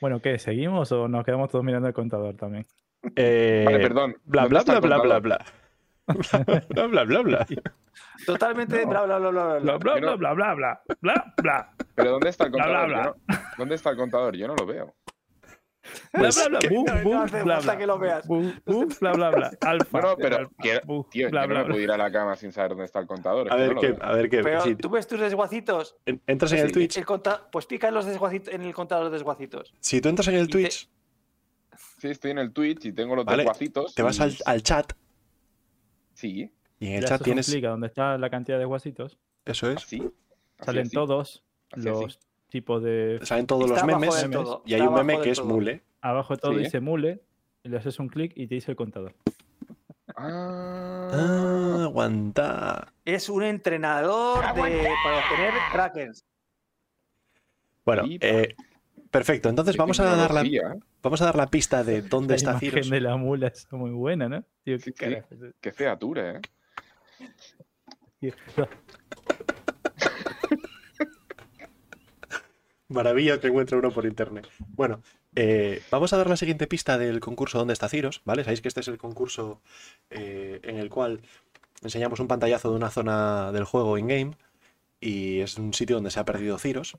Bueno, 0.00 0.20
¿qué? 0.22 0.38
¿Seguimos 0.38 0.90
o 0.92 1.08
nos 1.08 1.26
quedamos 1.26 1.50
todos 1.50 1.62
mirando 1.62 1.88
el 1.88 1.94
contador 1.94 2.34
también? 2.36 2.66
Eh, 3.16 3.64
Vale, 3.66 3.78
perdón. 3.80 4.16
Bla, 4.24 4.48
¿dónde 4.48 4.64
bla, 4.64 4.80
bla, 4.80 4.96
bla, 4.98 5.18
bla, 5.18 5.18
bla. 5.20 5.44
Bla, 6.70 6.86
bla, 6.86 7.04
bla, 7.04 7.20
bla. 7.20 7.46
Totalmente 8.24 8.82
No. 8.84 8.88
bla, 8.90 9.02
bla, 9.04 9.18
bla, 9.18 9.28
bla, 9.30 9.58
bla. 9.58 9.58
Bla, 9.58 9.76
bla, 9.76 10.16
bla, 10.16 10.16
bla, 10.16 10.34
bla, 10.34 10.54
bla, 10.54 10.82
bla, 11.02 11.34
bla. 11.42 11.74
Pero 11.94 12.10
¿dónde 12.12 12.30
está 12.30 12.44
el 12.46 12.50
Bla, 12.50 12.66
bla, 12.66 12.80
contador? 12.80 12.88
bla. 12.88 13.36
No- 13.36 13.42
¿Dónde 13.58 13.74
está 13.74 13.90
el 13.90 13.96
contador? 13.98 14.36
Yo 14.36 14.48
no 14.48 14.54
lo 14.56 14.64
veo. 14.66 14.94
Bla, 16.12 16.20
Pues 16.22 16.48
bla, 16.48 16.58
bla, 16.58 16.70
No, 16.70 16.82
no 16.84 17.02
bu, 17.02 17.14
hace 17.16 17.42
bla, 17.42 17.60
bla. 17.60 17.78
que 17.78 17.86
lo 17.86 17.98
veas. 17.98 18.26
Bla, 18.28 19.12
bla, 19.12 19.30
bla. 19.30 19.50
Alfa. 19.60 20.00
No, 20.00 20.08
no, 20.10 20.16
pero 20.16 20.36
alfa, 20.38 20.54
que- 20.62 20.80
bu, 20.84 21.04
Tío, 21.10 21.28
bla, 21.30 21.42
yo 21.42 21.48
no 21.48 21.54
bla, 21.54 21.58
me 21.60 21.64
puedo 21.66 21.76
bla. 21.76 21.84
ir 21.84 21.90
a 21.90 21.96
la 21.98 22.10
cama 22.10 22.36
sin 22.36 22.52
saber 22.52 22.70
dónde 22.70 22.84
está 22.86 23.00
el 23.00 23.06
contador. 23.06 23.52
A 23.52 23.56
ver 23.56 23.74
no 23.74 23.80
qué, 23.80 23.96
a 24.00 24.12
ver 24.12 24.30
qué. 24.30 24.42
Pero 24.42 24.60
si 24.62 24.74
tú 24.76 24.88
ves 24.88 25.06
tus 25.06 25.20
desguacitos. 25.20 25.96
en- 26.06 26.22
entras 26.26 26.52
en 26.52 26.58
el 26.60 26.66
Sí, 26.68 26.72
Twitch, 26.72 26.96
el 26.96 27.04
conta- 27.04 27.48
pues 27.50 27.66
pica 27.66 27.88
en 27.88 27.94
los 27.94 28.06
desguacitos, 28.06 28.52
en 28.54 28.62
el 28.62 28.72
contador 28.74 29.06
de 29.06 29.10
desguacitos. 29.10 29.74
si 29.80 30.00
tú 30.00 30.08
entras 30.08 30.28
en 30.28 30.36
el 30.36 30.46
te- 30.46 30.52
Twitch, 30.52 30.88
Sí, 31.98 32.08
estoy 32.08 32.30
en 32.30 32.38
el 32.38 32.52
Twitch 32.52 32.84
y 32.86 32.92
tengo 32.92 33.16
los 33.16 33.24
Vale, 33.24 33.38
desguacitos. 33.38 33.94
te 33.94 34.02
vas 34.02 34.18
y- 34.18 34.22
al, 34.22 34.36
al 34.46 34.62
chat 34.62 34.92
Sí, 36.14 36.52
y 36.78 36.86
en 36.88 36.94
el 36.94 37.02
Ya, 37.02 37.08
chat 37.08 37.22
tienes. 37.22 37.48
explica 37.48 37.68
dónde 37.70 37.88
está 37.88 38.16
la 38.18 38.30
cantidad 38.30 38.58
de 38.58 38.64
guasitos. 38.64 39.18
Eso 39.44 39.70
es. 39.70 39.76
así. 39.78 39.96
así, 40.00 40.10
Salen 40.64 40.82
así. 40.86 40.94
todos 40.94 41.42
Así, 41.72 41.88
así. 41.88 42.00
los 42.02 42.18
tipos 42.54 42.82
de... 42.82 43.18
Salen 43.22 43.46
todos 43.46 43.64
Está 43.70 43.84
los 43.84 44.00
memes 44.00 44.30
todo, 44.30 44.62
y 44.64 44.74
hay 44.74 44.80
está 44.80 44.88
un 44.90 44.94
meme 44.96 45.20
que 45.20 45.30
es 45.30 45.38
todo. 45.38 45.48
mule. 45.48 45.82
Abajo 46.00 46.34
de 46.34 46.40
todo 46.40 46.52
Sí. 46.52 46.58
dice 46.60 46.78
mule, 46.80 47.20
y 47.64 47.68
le 47.68 47.76
haces 47.78 47.98
un 47.98 48.08
clic 48.08 48.32
y 48.36 48.46
te 48.46 48.54
dice 48.54 48.70
el 48.70 48.76
contador. 48.76 49.12
Ah, 50.16 51.10
Ah, 51.12 51.82
aguanta. 51.84 52.92
Es 53.04 53.28
un 53.28 53.42
entrenador 53.42 54.38
de, 54.54 54.60
para 54.60 55.18
obtener 55.18 55.52
crackers. 55.72 56.24
Bueno, 57.84 58.04
eh, 58.08 58.54
perfecto. 59.10 59.48
Entonces 59.48 59.74
qué 59.74 59.78
vamos 59.78 59.98
a, 59.98 60.04
dar 60.16 60.32
la, 60.32 60.42
¿eh? 60.42 60.60
vamos 61.02 61.20
a 61.20 61.24
dar 61.24 61.36
la 61.36 61.48
pista 61.48 61.82
de 61.82 62.02
dónde 62.08 62.32
La 62.32 62.36
está 62.36 62.50
imagen 62.52 62.70
Ciros. 62.70 62.90
de 62.90 63.00
la 63.00 63.16
mula 63.16 63.48
es 63.48 63.66
muy 63.72 63.90
buena, 63.90 64.28
¿no? 64.28 64.44
Tío, 64.62 64.78
qué 64.78 64.92
sí. 64.92 64.94
eso, 65.30 65.46
Qué 65.60 65.72
featura, 65.72 66.38
¿eh? 66.38 66.40
tío. 72.94 73.02
Maravilla 73.02 73.40
que 73.40 73.48
encuentre 73.48 73.76
uno 73.76 73.90
por 73.90 74.06
internet. 74.06 74.48
Bueno, 74.68 75.02
eh, 75.34 75.82
vamos 75.90 76.12
a 76.12 76.16
dar 76.16 76.28
la 76.28 76.36
siguiente 76.36 76.66
pista 76.66 76.96
del 76.98 77.20
concurso 77.20 77.58
¿Dónde 77.58 77.72
está 77.72 77.88
Ciros? 77.88 78.22
¿Vale? 78.24 78.44
Sabéis 78.44 78.60
que 78.60 78.68
este 78.68 78.80
es 78.80 78.88
el 78.88 78.98
concurso 78.98 79.60
eh, 80.10 80.60
en 80.62 80.78
el 80.78 80.90
cual 80.90 81.20
enseñamos 81.82 82.20
un 82.20 82.28
pantallazo 82.28 82.70
de 82.70 82.76
una 82.76 82.90
zona 82.90 83.52
del 83.52 83.64
juego 83.64 83.98
in-game 83.98 84.36
y 85.00 85.40
es 85.40 85.58
un 85.58 85.74
sitio 85.74 85.96
donde 85.96 86.10
se 86.10 86.20
ha 86.20 86.24
perdido 86.24 86.58
Ciros. 86.58 86.96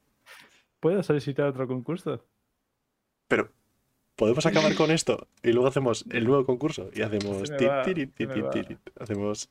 ¿Puedo 0.80 1.02
solicitar 1.02 1.48
otro 1.48 1.68
concurso? 1.68 2.24
Pero 3.28 3.50
podemos 4.16 4.46
acabar 4.46 4.76
con 4.76 4.92
esto 4.92 5.28
y 5.42 5.52
luego 5.52 5.68
hacemos 5.68 6.06
el 6.12 6.26
nuevo 6.26 6.46
concurso 6.46 6.90
y 6.94 7.02
hacemos... 7.02 7.48
Se 7.48 7.54
me 7.54 7.58
ti, 7.58 7.66
va, 7.66 7.82
tiri, 7.84 8.06
se 8.06 8.12
ti, 8.12 8.28
me 8.28 8.34
ti, 8.34 8.42
va. 8.42 8.50
tiri. 8.52 8.78
Hacemos... 9.00 9.50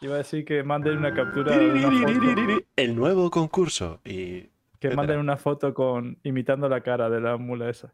Iba 0.00 0.14
a 0.14 0.18
decir 0.18 0.44
que 0.44 0.62
manden 0.62 0.98
una 0.98 1.14
captura 1.14 1.56
de 1.56 1.70
una 1.70 1.90
foto, 1.90 2.64
El 2.76 2.96
nuevo 2.96 3.30
concurso 3.30 4.00
y... 4.04 4.48
que 4.78 4.90
manden 4.90 5.18
una 5.18 5.36
foto 5.36 5.74
con 5.74 6.18
imitando 6.22 6.68
la 6.68 6.80
cara 6.82 7.10
de 7.10 7.20
la 7.20 7.36
mula 7.36 7.68
esa. 7.70 7.92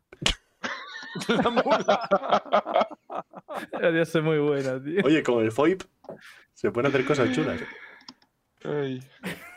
Debería 3.73 4.05
ser 4.05 4.23
muy 4.23 4.39
buena, 4.39 4.83
tío. 4.83 5.01
Oye, 5.05 5.23
con 5.23 5.45
el 5.45 5.53
FOIP 5.53 5.83
se 6.53 6.71
pueden 6.71 6.91
hacer 6.91 7.05
cosas 7.05 7.33
chulas. 7.33 7.61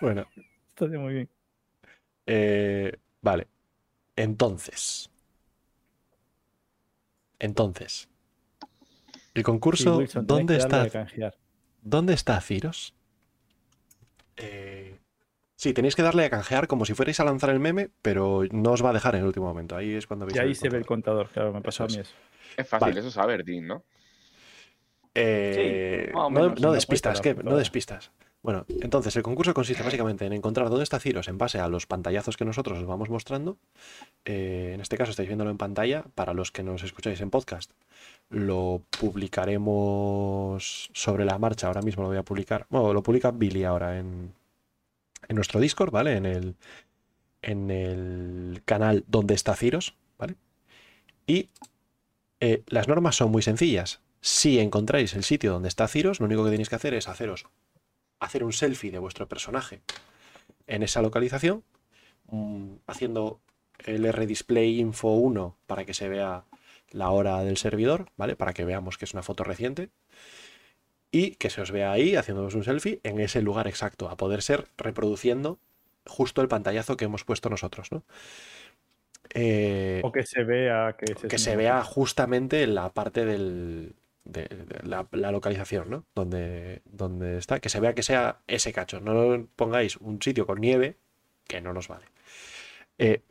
Bueno, 0.02 0.26
Estaría 0.70 1.00
muy 1.00 1.14
bien. 1.14 1.30
eh, 2.26 2.98
vale. 3.22 3.48
Entonces. 4.16 5.10
Entonces. 7.40 8.10
El 9.34 9.42
Sí, 9.42 9.44
concurso, 9.44 9.98
Wilson, 9.98 10.26
tenés 10.26 10.38
¿dónde 10.38 10.58
está. 10.58 11.08
¿dónde 11.82 12.14
está 12.14 12.42
Ciros? 12.42 12.96
Eh, 14.36 14.87
sí, 15.58 15.74
tenéis 15.74 15.96
que 15.96 16.02
darle 16.04 16.24
a 16.24 16.30
canjear 16.30 16.68
como 16.68 16.86
si 16.86 16.94
fuerais 16.94 17.20
a 17.20 17.26
lanzar 17.26 17.50
el 17.50 17.60
meme, 17.60 17.90
pero 18.02 18.44
no 18.52 18.72
os 18.72 18.84
va 18.86 18.92
a 18.92 18.94
dejar 18.94 19.16
en 19.16 19.22
el 19.22 19.28
último 19.28 19.48
momento. 19.48 19.76
Ahí 19.76 19.94
es 19.94 20.08
cuando 20.08 20.26
veis 20.26 20.38
Y 20.38 20.40
ahí 20.40 20.50
el 20.52 20.56
se 20.56 20.70
ve 20.70 20.78
el 20.78 20.86
contador. 20.86 21.28
claro, 21.30 21.52
me 21.52 21.62
pasó 21.62 21.84
a 21.84 21.88
mí 21.88 21.96
es. 21.96 22.00
eso. 22.08 22.14
Es 22.56 22.68
fácil, 22.70 22.88
Vale. 22.88 23.00
eso 23.02 23.12
sabe 23.12 23.38
Dean, 23.44 23.68
¿no? 23.68 23.84
Eh, 25.14 26.06
Sí, 26.08 26.14
no, 26.14 26.30
menos, 26.30 26.62
no 26.62 26.68
no 26.68 26.74
despistas, 26.74 27.20
que 27.22 27.34
no 27.36 27.58
despistas. 27.58 28.12
Bueno, 28.44 28.66
entonces 28.82 29.16
el 29.16 29.24
concurso 29.24 29.54
consiste 29.54 29.84
básicamente 29.84 30.26
en 30.26 30.32
encontrar 30.32 30.70
dónde 30.70 30.84
está 30.84 31.00
Ciros 31.00 31.28
en 31.28 31.38
base 31.38 31.60
a 31.60 31.68
los 31.68 31.86
pantallazos 31.88 32.38
que 32.38 32.46
nosotros 32.46 32.78
os 32.78 32.86
vamos 32.86 33.10
mostrando. 33.10 33.58
Eh, 34.26 34.72
en 34.74 34.80
este 34.80 34.96
caso 34.96 35.12
estáis 35.12 35.28
viéndolo 35.28 35.50
en 35.52 35.58
pantalla. 35.58 36.06
Para 36.16 36.34
los 36.34 36.52
que 36.52 36.64
nos 36.64 36.84
escucháis 36.84 37.20
en 37.20 37.30
podcast, 37.30 37.72
lo 38.30 38.84
publicaremos 39.00 40.90
sobre 40.94 41.26
la 41.26 41.38
marcha. 41.40 41.68
Ahora 41.68 41.82
mismo 41.82 42.04
lo 42.04 42.10
voy 42.10 42.18
a 42.18 42.24
publicar. 42.24 42.68
Bueno, 42.70 42.94
lo 42.94 43.04
publica 43.04 43.32
Billy 43.32 43.64
ahora 43.64 43.98
en, 43.98 44.32
en 45.28 45.36
nuestro 45.36 45.60
Discord, 45.60 45.92
¿vale? 45.92 46.16
En 46.16 46.26
el, 46.26 46.56
en 47.42 47.72
el 47.72 48.62
canal 48.66 49.04
donde 49.08 49.34
está 49.34 49.56
Ciros, 49.56 49.96
¿vale? 50.18 50.36
Y 51.26 51.50
eh, 52.40 52.64
las 52.68 52.88
normas 52.88 53.16
son 53.16 53.32
muy 53.32 53.42
sencillas. 53.42 54.02
Si 54.22 54.60
encontráis 54.60 55.14
el 55.14 55.24
sitio 55.24 55.54
donde 55.54 55.70
está 55.70 55.88
Ciros, 55.88 56.20
lo 56.20 56.26
único 56.26 56.44
que 56.44 56.52
tenéis 56.52 56.70
que 56.70 56.76
hacer 56.76 56.94
es 56.94 57.08
haceros 57.08 57.46
hacer 58.20 58.44
un 58.44 58.54
selfie 58.54 58.92
de 58.92 59.00
vuestro 59.00 59.28
personaje 59.28 59.82
en 60.66 60.84
esa 60.84 61.02
localización, 61.02 61.64
mm, 62.28 62.76
haciendo 62.88 63.42
el 63.80 64.12
rdisplay 64.12 64.80
info 64.80 65.10
1 65.10 65.58
para 65.68 65.86
que 65.86 65.94
se 65.94 66.10
vea 66.10 66.46
la 66.90 67.10
hora 67.12 67.44
del 67.44 67.58
servidor, 67.58 68.10
¿vale? 68.18 68.36
Para 68.36 68.54
que 68.54 68.66
veamos 68.66 68.98
que 68.98 69.06
es 69.06 69.14
una 69.14 69.24
foto 69.24 69.44
reciente. 69.44 69.90
Y 71.12 71.32
que 71.36 71.50
se 71.50 71.62
os 71.62 71.72
vea 71.72 71.92
ahí 71.92 72.16
haciéndoos 72.16 72.54
un 72.56 72.64
selfie 72.64 73.00
en 73.04 73.20
ese 73.20 73.42
lugar 73.42 73.68
exacto, 73.68 74.10
a 74.10 74.18
poder 74.18 74.42
ser 74.42 74.68
reproduciendo 74.78 75.60
justo 76.06 76.42
el 76.42 76.48
pantallazo 76.48 76.98
que 76.98 77.06
hemos 77.06 77.24
puesto 77.24 77.50
nosotros, 77.50 77.92
¿no? 77.92 78.04
Eh, 79.34 80.02
O 80.04 80.12
que 80.12 80.26
se 80.26 80.44
vea 80.44 80.96
que 80.98 81.16
se, 81.16 81.28
que 81.28 81.38
se 81.38 81.56
vea 81.56 81.84
justamente 81.84 82.64
en 82.64 82.76
la 82.76 82.94
parte 82.94 83.26
del, 83.26 83.96
de, 84.24 84.44
de 84.48 84.88
la, 84.88 85.08
la 85.12 85.32
localización, 85.32 85.90
¿no? 85.90 86.06
Donde, 86.16 86.82
donde 86.86 87.38
está, 87.38 87.60
que 87.60 87.70
se 87.70 87.80
vea 87.80 87.94
que 87.94 88.04
sea 88.04 88.40
ese 88.48 88.72
cacho. 88.74 89.00
No 89.02 89.48
pongáis 89.56 89.98
un 89.98 90.22
sitio 90.22 90.46
con 90.46 90.62
nieve, 90.62 90.98
que 91.48 91.62
no 91.62 91.74
nos 91.74 91.88
vale. 91.90 92.06
Eh, 92.98 93.22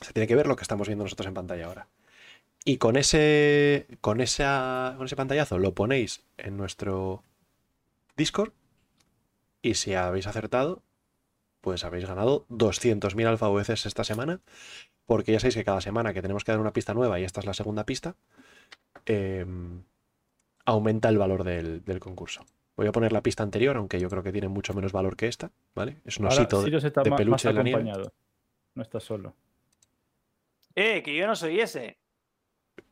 se 0.00 0.12
tiene 0.12 0.26
que 0.26 0.36
ver 0.36 0.46
lo 0.46 0.56
que 0.56 0.62
estamos 0.62 0.88
viendo 0.88 1.04
nosotros 1.04 1.28
en 1.28 1.34
pantalla 1.34 1.66
ahora. 1.66 1.88
Y 2.64 2.76
con 2.76 2.96
ese, 2.96 3.86
con 4.00 4.20
esa, 4.20 4.94
con 4.96 5.06
ese 5.06 5.16
pantallazo 5.16 5.58
lo 5.58 5.74
ponéis 5.74 6.22
en 6.36 6.56
nuestro 6.56 7.24
Discord. 8.16 8.52
Y 9.62 9.74
si 9.74 9.94
habéis 9.94 10.26
acertado, 10.26 10.82
pues 11.60 11.84
habéis 11.84 12.06
ganado 12.06 12.46
200.000 12.48 13.26
alfa 13.26 13.48
VCs 13.48 13.86
esta 13.86 14.04
semana 14.04 14.40
porque 15.10 15.32
ya 15.32 15.40
sabéis 15.40 15.56
que 15.56 15.64
cada 15.64 15.80
semana 15.80 16.14
que 16.14 16.22
tenemos 16.22 16.44
que 16.44 16.52
dar 16.52 16.60
una 16.60 16.72
pista 16.72 16.94
nueva, 16.94 17.18
y 17.18 17.24
esta 17.24 17.40
es 17.40 17.46
la 17.46 17.52
segunda 17.52 17.84
pista, 17.84 18.14
eh, 19.06 19.44
aumenta 20.64 21.08
el 21.08 21.18
valor 21.18 21.42
del, 21.42 21.84
del 21.84 21.98
concurso. 21.98 22.46
Voy 22.76 22.86
a 22.86 22.92
poner 22.92 23.12
la 23.12 23.20
pista 23.20 23.42
anterior, 23.42 23.76
aunque 23.76 23.98
yo 23.98 24.08
creo 24.08 24.22
que 24.22 24.30
tiene 24.30 24.46
mucho 24.46 24.72
menos 24.72 24.92
valor 24.92 25.16
que 25.16 25.26
esta, 25.26 25.50
¿vale? 25.74 25.96
Es 26.04 26.18
un 26.18 26.26
Ahora 26.26 26.36
osito 26.36 26.62
de, 26.62 26.70
de 26.80 27.16
peluche 27.16 27.28
más 27.28 27.42
de 27.42 27.52
la 27.52 27.62
nieve. 27.64 27.80
acompañado. 27.80 28.12
No 28.76 28.82
está 28.84 29.00
solo. 29.00 29.34
Eh, 30.76 31.02
que 31.02 31.16
yo 31.16 31.26
no 31.26 31.34
soy 31.34 31.58
ese. 31.58 31.98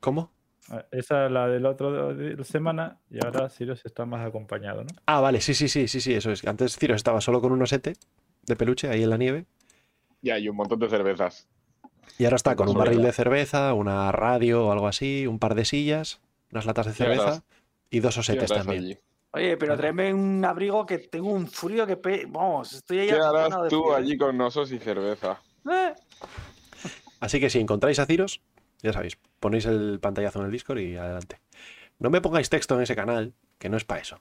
¿Cómo? 0.01 0.31
Ah, 0.71 0.85
Esa 0.91 1.27
es 1.27 1.33
la 1.33 1.49
del 1.49 1.65
otro 1.67 2.15
de 2.15 2.37
la 2.37 2.45
semana 2.45 2.99
y 3.11 3.25
ahora 3.25 3.49
Sirius 3.49 3.85
está 3.85 4.05
más 4.05 4.27
acompañado, 4.27 4.85
¿no? 4.85 4.91
Ah, 5.07 5.21
vale, 5.21 5.41
sí, 5.41 5.55
sí, 5.55 5.69
sí, 5.69 5.89
sí, 5.89 6.01
sí, 6.01 6.15
eso 6.15 6.31
es. 6.31 6.47
Antes 6.47 6.77
Ciro 6.77 6.95
estaba 6.95 7.21
solo 7.21 7.41
con 7.41 7.53
un 7.53 7.63
osete 7.63 7.95
de 8.47 8.57
peluche 8.57 8.89
ahí 8.89 9.03
en 9.03 9.11
la 9.11 9.17
nieve, 9.17 9.47
Y 10.23 10.31
hay 10.31 10.49
un 10.49 10.57
montón 10.57 10.79
de 10.81 10.89
cervezas. 10.89 11.49
y 12.19 12.25
ahora 12.25 12.37
está 12.37 12.55
con 12.57 12.69
un 12.69 12.75
barril 12.77 13.03
de 13.03 13.13
cerveza, 13.13 13.73
una 13.75 14.11
radio 14.13 14.67
o 14.67 14.73
algo 14.73 14.89
así, 14.89 15.27
un 15.27 15.39
par 15.39 15.55
de 15.55 15.65
sillas, 15.65 16.21
unas 16.53 16.67
latas 16.67 16.87
de 16.87 16.93
cerveza 16.93 17.45
y 17.91 18.01
dos 18.01 18.15
¿Qué 18.15 18.21
osetes 18.21 18.53
también. 18.53 18.85
allí? 18.85 18.99
Oye, 19.33 19.57
pero 19.59 19.77
tráeme 19.77 20.13
un 20.13 20.43
abrigo 20.45 20.85
que 20.87 20.99
tengo 20.99 21.29
un 21.31 21.47
frío 21.47 21.87
que... 21.87 21.97
pe- 21.97 22.27
Vamos, 22.29 22.73
estoy 22.73 23.01
ahí... 23.01 23.09
¿Qué 23.09 23.15
harás 23.15 23.55
tú 23.69 23.83
frío, 23.83 23.95
allí 23.97 24.17
con 24.19 24.41
osos 24.41 24.73
y 24.73 24.79
cerveza? 24.79 25.41
Eh, 25.71 25.93
Así 27.21 27.41
que 27.41 27.51
si 27.51 27.59
encontráis 27.61 27.99
a 27.99 28.07
Ciros, 28.07 28.41
ya 28.83 28.93
sabéis, 28.93 29.19
ponéis 29.41 29.67
el 29.67 29.99
pantallazo 30.01 30.41
en 30.41 30.47
el 30.47 30.53
Discord 30.53 30.79
y 30.79 30.97
adelante. 30.97 31.41
No 31.99 32.11
me 32.11 32.21
pongáis 32.21 32.49
texto 32.49 32.75
en 32.77 32.83
ese 32.83 32.95
canal, 32.97 33.35
que 33.59 33.69
no 33.69 33.77
es 33.77 33.85
para 33.85 34.01
eso. 34.01 34.21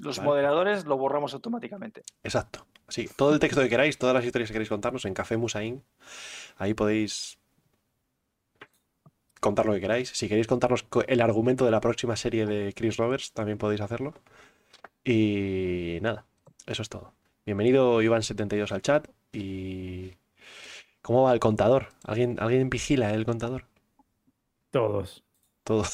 Los 0.00 0.18
Vale. 0.18 0.28
moderadores 0.28 0.84
lo 0.86 0.96
borramos 0.96 1.34
automáticamente. 1.34 2.02
Exacto. 2.22 2.66
Así, 2.86 3.08
todo 3.16 3.34
el 3.34 3.40
texto 3.40 3.60
que 3.60 3.68
queráis, 3.68 3.98
todas 3.98 4.14
las 4.14 4.24
historias 4.24 4.48
que 4.48 4.54
queréis 4.54 4.68
contarnos 4.70 5.04
en 5.04 5.12
Café 5.12 5.36
Musain, 5.36 5.82
ahí 6.56 6.72
podéis 6.72 7.38
contar 9.40 9.66
lo 9.66 9.74
que 9.74 9.80
queráis. 9.80 10.08
Si 10.10 10.28
queréis 10.28 10.46
contarnos 10.46 10.82
co- 10.84 11.04
el 11.06 11.20
argumento 11.20 11.64
de 11.64 11.70
la 11.70 11.80
próxima 11.80 12.16
serie 12.16 12.46
de 12.46 12.72
Chris 12.74 12.96
Roberts, 12.96 13.32
también 13.32 13.58
podéis 13.58 13.80
hacerlo. 13.82 14.14
Y 15.04 15.98
nada, 16.02 16.24
eso 16.66 16.82
es 16.82 16.88
todo. 16.88 17.12
Bienvenido 17.44 18.00
Iván72 18.02 18.72
al 18.72 18.82
chat 18.82 19.08
y... 19.32 20.12
¿Cómo 21.08 21.22
va 21.22 21.32
el 21.32 21.40
contador? 21.40 21.86
¿Alguien, 22.04 22.36
¿alguien 22.38 22.68
vigila 22.68 23.14
el 23.14 23.24
contador? 23.24 23.64
Todos. 24.70 25.24
Todo. 25.64 25.84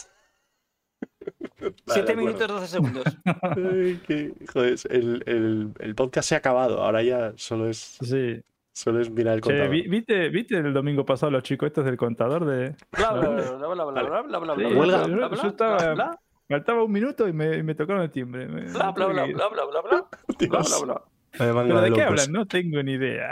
Vale, 1.61 1.71
de 1.71 1.75
Siete 1.87 2.17
minutos, 2.17 2.49
12 2.49 2.67
segundos. 2.67 3.05
Ay, 3.25 4.01
que- 4.09 4.33
joder, 4.53 4.75
el, 4.91 5.23
el- 5.27 5.73
el 5.79 5.95
podcast 5.95 6.29
se 6.31 6.35
ha 6.35 6.39
acabado. 6.39 6.83
Ahora 6.83 7.01
ya 7.05 7.33
solo 7.37 7.69
es, 7.69 7.79
Sí. 8.03 8.43
solo 8.73 9.01
es 9.01 9.09
mirar 9.09 9.35
el 9.37 9.41
Che, 9.41 9.51
contador. 9.51 9.71
vi- 9.71 9.87
¿viste, 9.87 10.29
¿viste 10.31 10.57
el 10.57 10.75
domingo 10.75 11.05
pasado 11.07 11.31
los 11.31 11.45
chicos 11.45 11.69
estos 11.69 11.85
del 11.85 11.97
contador 11.97 12.45
de... 12.45 12.75
Bla, 12.91 13.13
bla, 13.13 13.29
bla, 13.29 13.53
bla, 13.53 13.67
bla, 13.69 13.85
bla, 13.85 13.85
bla, 13.85 14.23
bla, 14.23 14.39
bla, 14.39 14.39
bla, 14.41 14.55
Sí, 14.57 14.63
bla, 14.75 14.81
huelga. 14.81 15.07
bla, 15.07 15.29
bla, 15.29 15.43
Yo 15.43 15.49
estaba- 15.49 15.77
bla, 15.77 15.95
bla, 15.95 16.21
Faltaba 16.49 16.83
un 16.83 16.91
minuto 16.91 17.29
y 17.29 17.33
me, 17.33 17.57
y 17.59 17.63
me 17.63 17.77
tocaron 17.77 18.03
el 18.03 18.11
timbre. 18.11 18.47
Bla, 18.47 18.91
bla, 18.91 19.07
bla, 19.07 19.07
bla, 19.07 19.25
bla, 19.27 19.49
bla, 19.49 19.65
bla, 19.65 19.81
bla, 19.81 19.81
bla, 19.81 20.79
bla, 20.83 21.03
¿Pero 21.39 21.81
de 21.83 21.93
qué 21.93 22.03
hablan? 22.03 22.33
No 22.33 22.47
tengo 22.47 22.83
ni 22.83 22.95
idea. 22.95 23.31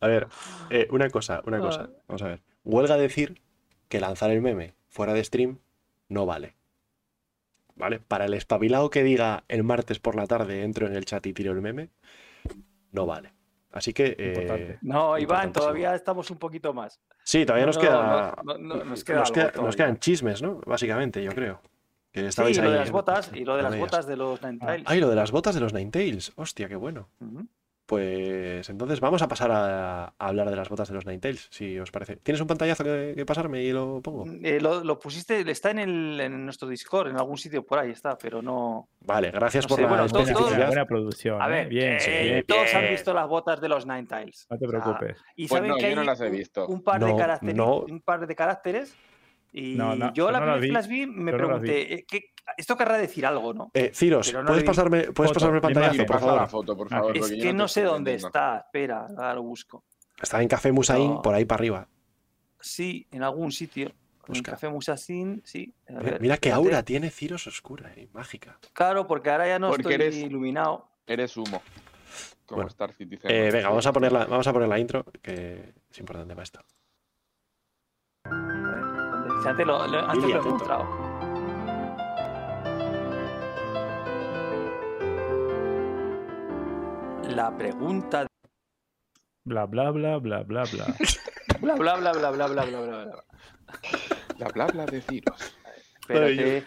A 0.00 0.06
ver, 0.06 0.28
eh, 0.70 0.88
una 0.90 1.10
cosa, 1.10 1.42
una 1.46 1.58
cosa. 1.60 1.90
Vamos 2.08 2.22
a 2.22 2.26
ver. 2.28 2.42
Huelga 2.64 2.96
decir 2.96 3.40
que 3.88 4.00
lanzar 4.00 4.30
el 4.30 4.40
meme 4.40 4.74
fuera 4.88 5.12
de 5.14 5.22
stream 5.24 5.58
no 6.08 6.26
vale. 6.26 6.56
¿Vale? 7.76 7.98
Para 7.98 8.26
el 8.26 8.34
espabilado 8.34 8.90
que 8.90 9.02
diga 9.02 9.44
el 9.48 9.62
martes 9.64 9.98
por 10.00 10.14
la 10.14 10.26
tarde 10.26 10.62
entro 10.64 10.86
en 10.86 10.94
el 10.96 11.04
chat 11.06 11.24
y 11.26 11.32
tiro 11.32 11.52
el 11.52 11.62
meme, 11.62 11.90
no 12.92 13.06
vale. 13.06 13.32
Así 13.72 13.92
que. 13.92 14.16
eh. 14.18 14.78
No, 14.82 15.16
Iván, 15.18 15.52
todavía 15.52 15.94
estamos 15.94 16.30
un 16.30 16.38
poquito 16.38 16.74
más. 16.74 17.00
sí, 17.22 17.46
todavía 17.46 17.66
nos 17.66 17.76
No, 17.76 17.82
queda. 17.82 18.34
no, 18.42 18.58
no, 18.58 18.76
no, 18.76 18.84
nos 18.84 19.04
queda 19.04 19.22
quedan 19.76 19.98
chismes, 19.98 20.42
¿no? 20.42 20.60
Básicamente, 20.66 21.22
yo 21.22 21.32
creo. 21.32 21.60
Que 22.12 22.20
Sí, 22.22 22.26
estabais 22.26 22.58
lo 22.58 22.70
de 22.70 22.76
las 22.78 22.88
en- 22.88 22.92
botas 22.92 23.30
y 23.32 23.44
lo 23.44 23.56
de 23.56 23.62
las 23.62 23.70
medias. 23.70 23.86
botas 23.88 24.06
de 24.06 24.16
los 24.16 24.42
Ninetales. 24.42 24.82
Ay, 24.88 25.00
lo 25.00 25.08
de 25.08 25.14
las 25.16 25.30
botas 25.30 25.54
de 25.54 25.60
los 25.60 25.72
Ninetales. 25.72 26.32
Hostia, 26.34 26.68
qué 26.68 26.74
bueno. 26.74 27.08
Pues 27.94 28.70
entonces 28.70 29.00
vamos 29.00 29.20
a 29.20 29.26
pasar 29.26 29.50
a, 29.50 30.04
a 30.04 30.14
hablar 30.16 30.48
de 30.48 30.54
las 30.54 30.68
botas 30.68 30.86
de 30.86 30.94
los 30.94 31.06
Ninetales, 31.06 31.48
si 31.50 31.76
os 31.76 31.90
parece. 31.90 32.18
¿Tienes 32.18 32.40
un 32.40 32.46
pantallazo 32.46 32.84
que, 32.84 33.14
que 33.16 33.26
pasarme 33.26 33.64
y 33.64 33.72
lo 33.72 34.00
pongo? 34.00 34.26
Eh, 34.44 34.60
lo, 34.60 34.84
lo 34.84 34.96
pusiste, 35.00 35.40
está 35.50 35.72
en, 35.72 35.80
el, 35.80 36.20
en 36.20 36.44
nuestro 36.44 36.68
Discord, 36.68 37.08
en 37.08 37.16
algún 37.16 37.36
sitio 37.36 37.66
por 37.66 37.80
ahí 37.80 37.90
está, 37.90 38.16
pero 38.16 38.42
no. 38.42 38.88
Vale, 39.00 39.32
gracias 39.32 39.64
No 39.64 39.68
por 39.70 39.76
sé, 39.78 39.82
la 39.82 39.88
bueno, 39.88 40.06
Buena, 40.68 40.86
producción. 40.86 41.42
A 41.42 41.48
¿eh? 41.48 41.50
ver, 41.50 41.68
bien, 41.68 41.92
eh, 41.94 42.00
sí, 42.00 42.10
bien. 42.10 42.44
todos 42.46 42.72
han 42.76 42.88
visto 42.90 43.12
las 43.12 43.26
botas 43.26 43.60
de 43.60 43.68
los 43.68 43.84
Ninetales. 43.84 44.46
No 44.48 44.56
te 44.56 44.66
O 44.66 44.70
sea, 44.70 44.80
preocupes. 44.80 45.16
y 45.34 45.48
Pues 45.48 45.58
saben 45.58 45.70
no, 45.70 45.74
que 45.74 45.82
yo 45.82 45.88
hay 45.88 45.94
no 45.96 46.04
las 46.04 46.20
he 46.20 46.26
un- 46.26 46.32
visto. 46.36 46.68
Un, 46.68 46.84
par 46.84 47.04
de 47.04 47.10
No, 47.10 47.16
caracteres, 47.16 47.56
no. 47.56 47.76
un 47.80 48.00
par 48.02 48.24
de 48.24 48.36
caracteres. 48.36 48.94
Y 49.52 49.74
No, 49.74 49.96
no, 49.96 50.12
yo 50.14 50.26
yo 50.26 50.30
la 50.30 50.38
no 50.38 50.44
primera 50.44 50.60
vez 50.60 50.66
que 50.68 50.72
las 50.74 50.86
vi 50.86 51.06
me 51.08 51.32
yo 51.32 51.38
no 51.38 51.48
las 51.50 51.60
vi. 51.60 51.68
pregunté, 51.68 52.04
¿qué- 52.08 52.24
esto 52.56 52.76
querrá 52.76 52.96
decir 52.98 53.24
algo, 53.26 53.52
¿no? 53.54 53.70
Eh, 53.74 53.90
Ciros, 53.94 54.32
no 54.32 54.44
¿puedes 54.44 54.64
pasarme, 54.64 55.12
¿puedes 55.12 55.30
Foto, 55.30 55.40
pasarme 55.40 55.60
pantallazo, 55.60 56.04
por 56.04 56.06
Pasa 56.06 56.26
la 56.26 56.32
favor? 56.32 56.48
foto, 56.48 56.76
por 56.76 56.86
Ah, 56.88 56.90
favor. 56.98 57.16
Es 57.16 57.30
que 57.30 57.52
no 57.52 57.68
sé 57.68 57.82
dónde 57.82 58.14
está. 58.14 58.58
Espera, 58.66 59.06
ahora 59.06 59.34
lo 59.34 59.42
busco. 59.42 59.84
Está 60.20 60.42
en 60.42 60.48
Café 60.48 60.70
Musaín, 60.72 61.14
No. 61.14 61.22
por 61.22 61.34
ahí 61.34 61.44
para 61.44 61.58
arriba. 61.60 61.88
Sí, 62.60 63.06
en 63.10 63.22
algún 63.22 63.52
sitio. 63.52 63.92
En. 64.28 64.42
Café 64.42 64.68
Musasín, 64.68 65.42
sí. 65.44 65.74
A 65.88 65.92
Mira, 65.92 66.02
ver, 66.04 66.20
mira 66.20 66.36
qué 66.36 66.52
aura 66.52 66.84
tiene 66.84 67.10
Ciros 67.10 67.46
oscura 67.46 67.92
y 67.96 68.06
mágica. 68.12 68.58
Claro, 68.72 69.06
porque 69.06 69.30
ahora 69.30 69.48
ya 69.48 69.58
no 69.58 69.68
Porque 69.70 69.82
estoy 69.82 69.94
eres- 69.94 70.16
iluminado. 70.16 70.88
Eres 71.06 71.36
humo. 71.36 71.62
Como 72.46 72.56
Bueno. 72.58 72.68
Star 72.68 72.92
Citizen. 72.92 73.30
Eh, 73.30 73.50
venga, 73.50 73.68
vamos 73.70 73.86
a, 73.86 73.92
poner 73.92 74.12
la, 74.12 74.26
vamos 74.26 74.46
a 74.46 74.52
poner 74.52 74.68
la 74.68 74.78
intro, 74.78 75.04
que 75.22 75.72
es 75.90 75.98
importante 75.98 76.34
para 76.34 76.44
esto. 76.44 76.60
Antes 78.24 79.66
lo, 79.66 79.86
lo- 79.88 80.00
antes 80.08 80.28
lo 80.30 80.36
he 80.36 80.38
encontrado. 80.38 81.09
la 87.30 87.56
pregunta. 87.56 88.26
Bla, 89.44 89.66
bla, 89.66 89.90
bla, 89.90 90.18
bla, 90.18 90.42
bla, 90.42 90.64
bla. 90.64 90.86
bla, 91.60 91.74
bla, 91.74 91.96
bla, 91.96 92.12
bla, 92.12 92.30
bla, 92.30 92.30
bla, 92.30 92.46
bla, 92.56 92.66
bla. 92.66 93.04
bla 93.04 93.24
bla, 94.36 94.48
bla 94.48 94.66
bla 94.66 94.86
bla 94.86 95.00
Ciros. 95.00 95.56
Espérate, 96.00 96.64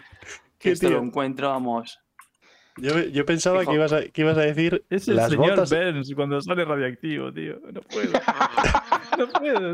que 0.58 0.70
esto 0.70 0.90
lo 0.90 1.02
encuentro, 1.02 1.48
vamos. 1.48 2.00
Yo, 2.76 2.98
yo, 2.98 3.24
pensaba 3.24 3.64
que 3.64 3.72
ibas, 3.72 3.92
a, 3.92 4.02
que 4.08 4.22
ibas 4.22 4.36
a 4.36 4.40
decir. 4.40 4.84
Es 4.90 5.06
el 5.06 5.16
las 5.16 5.30
señor 5.30 5.50
botas... 5.50 5.70
Benz 5.70 6.12
cuando 6.14 6.40
sale 6.40 6.64
radiactivo, 6.64 7.32
tío. 7.32 7.60
No 7.72 7.80
puedo. 7.82 8.12
no 9.18 9.28
puedo. 9.28 9.72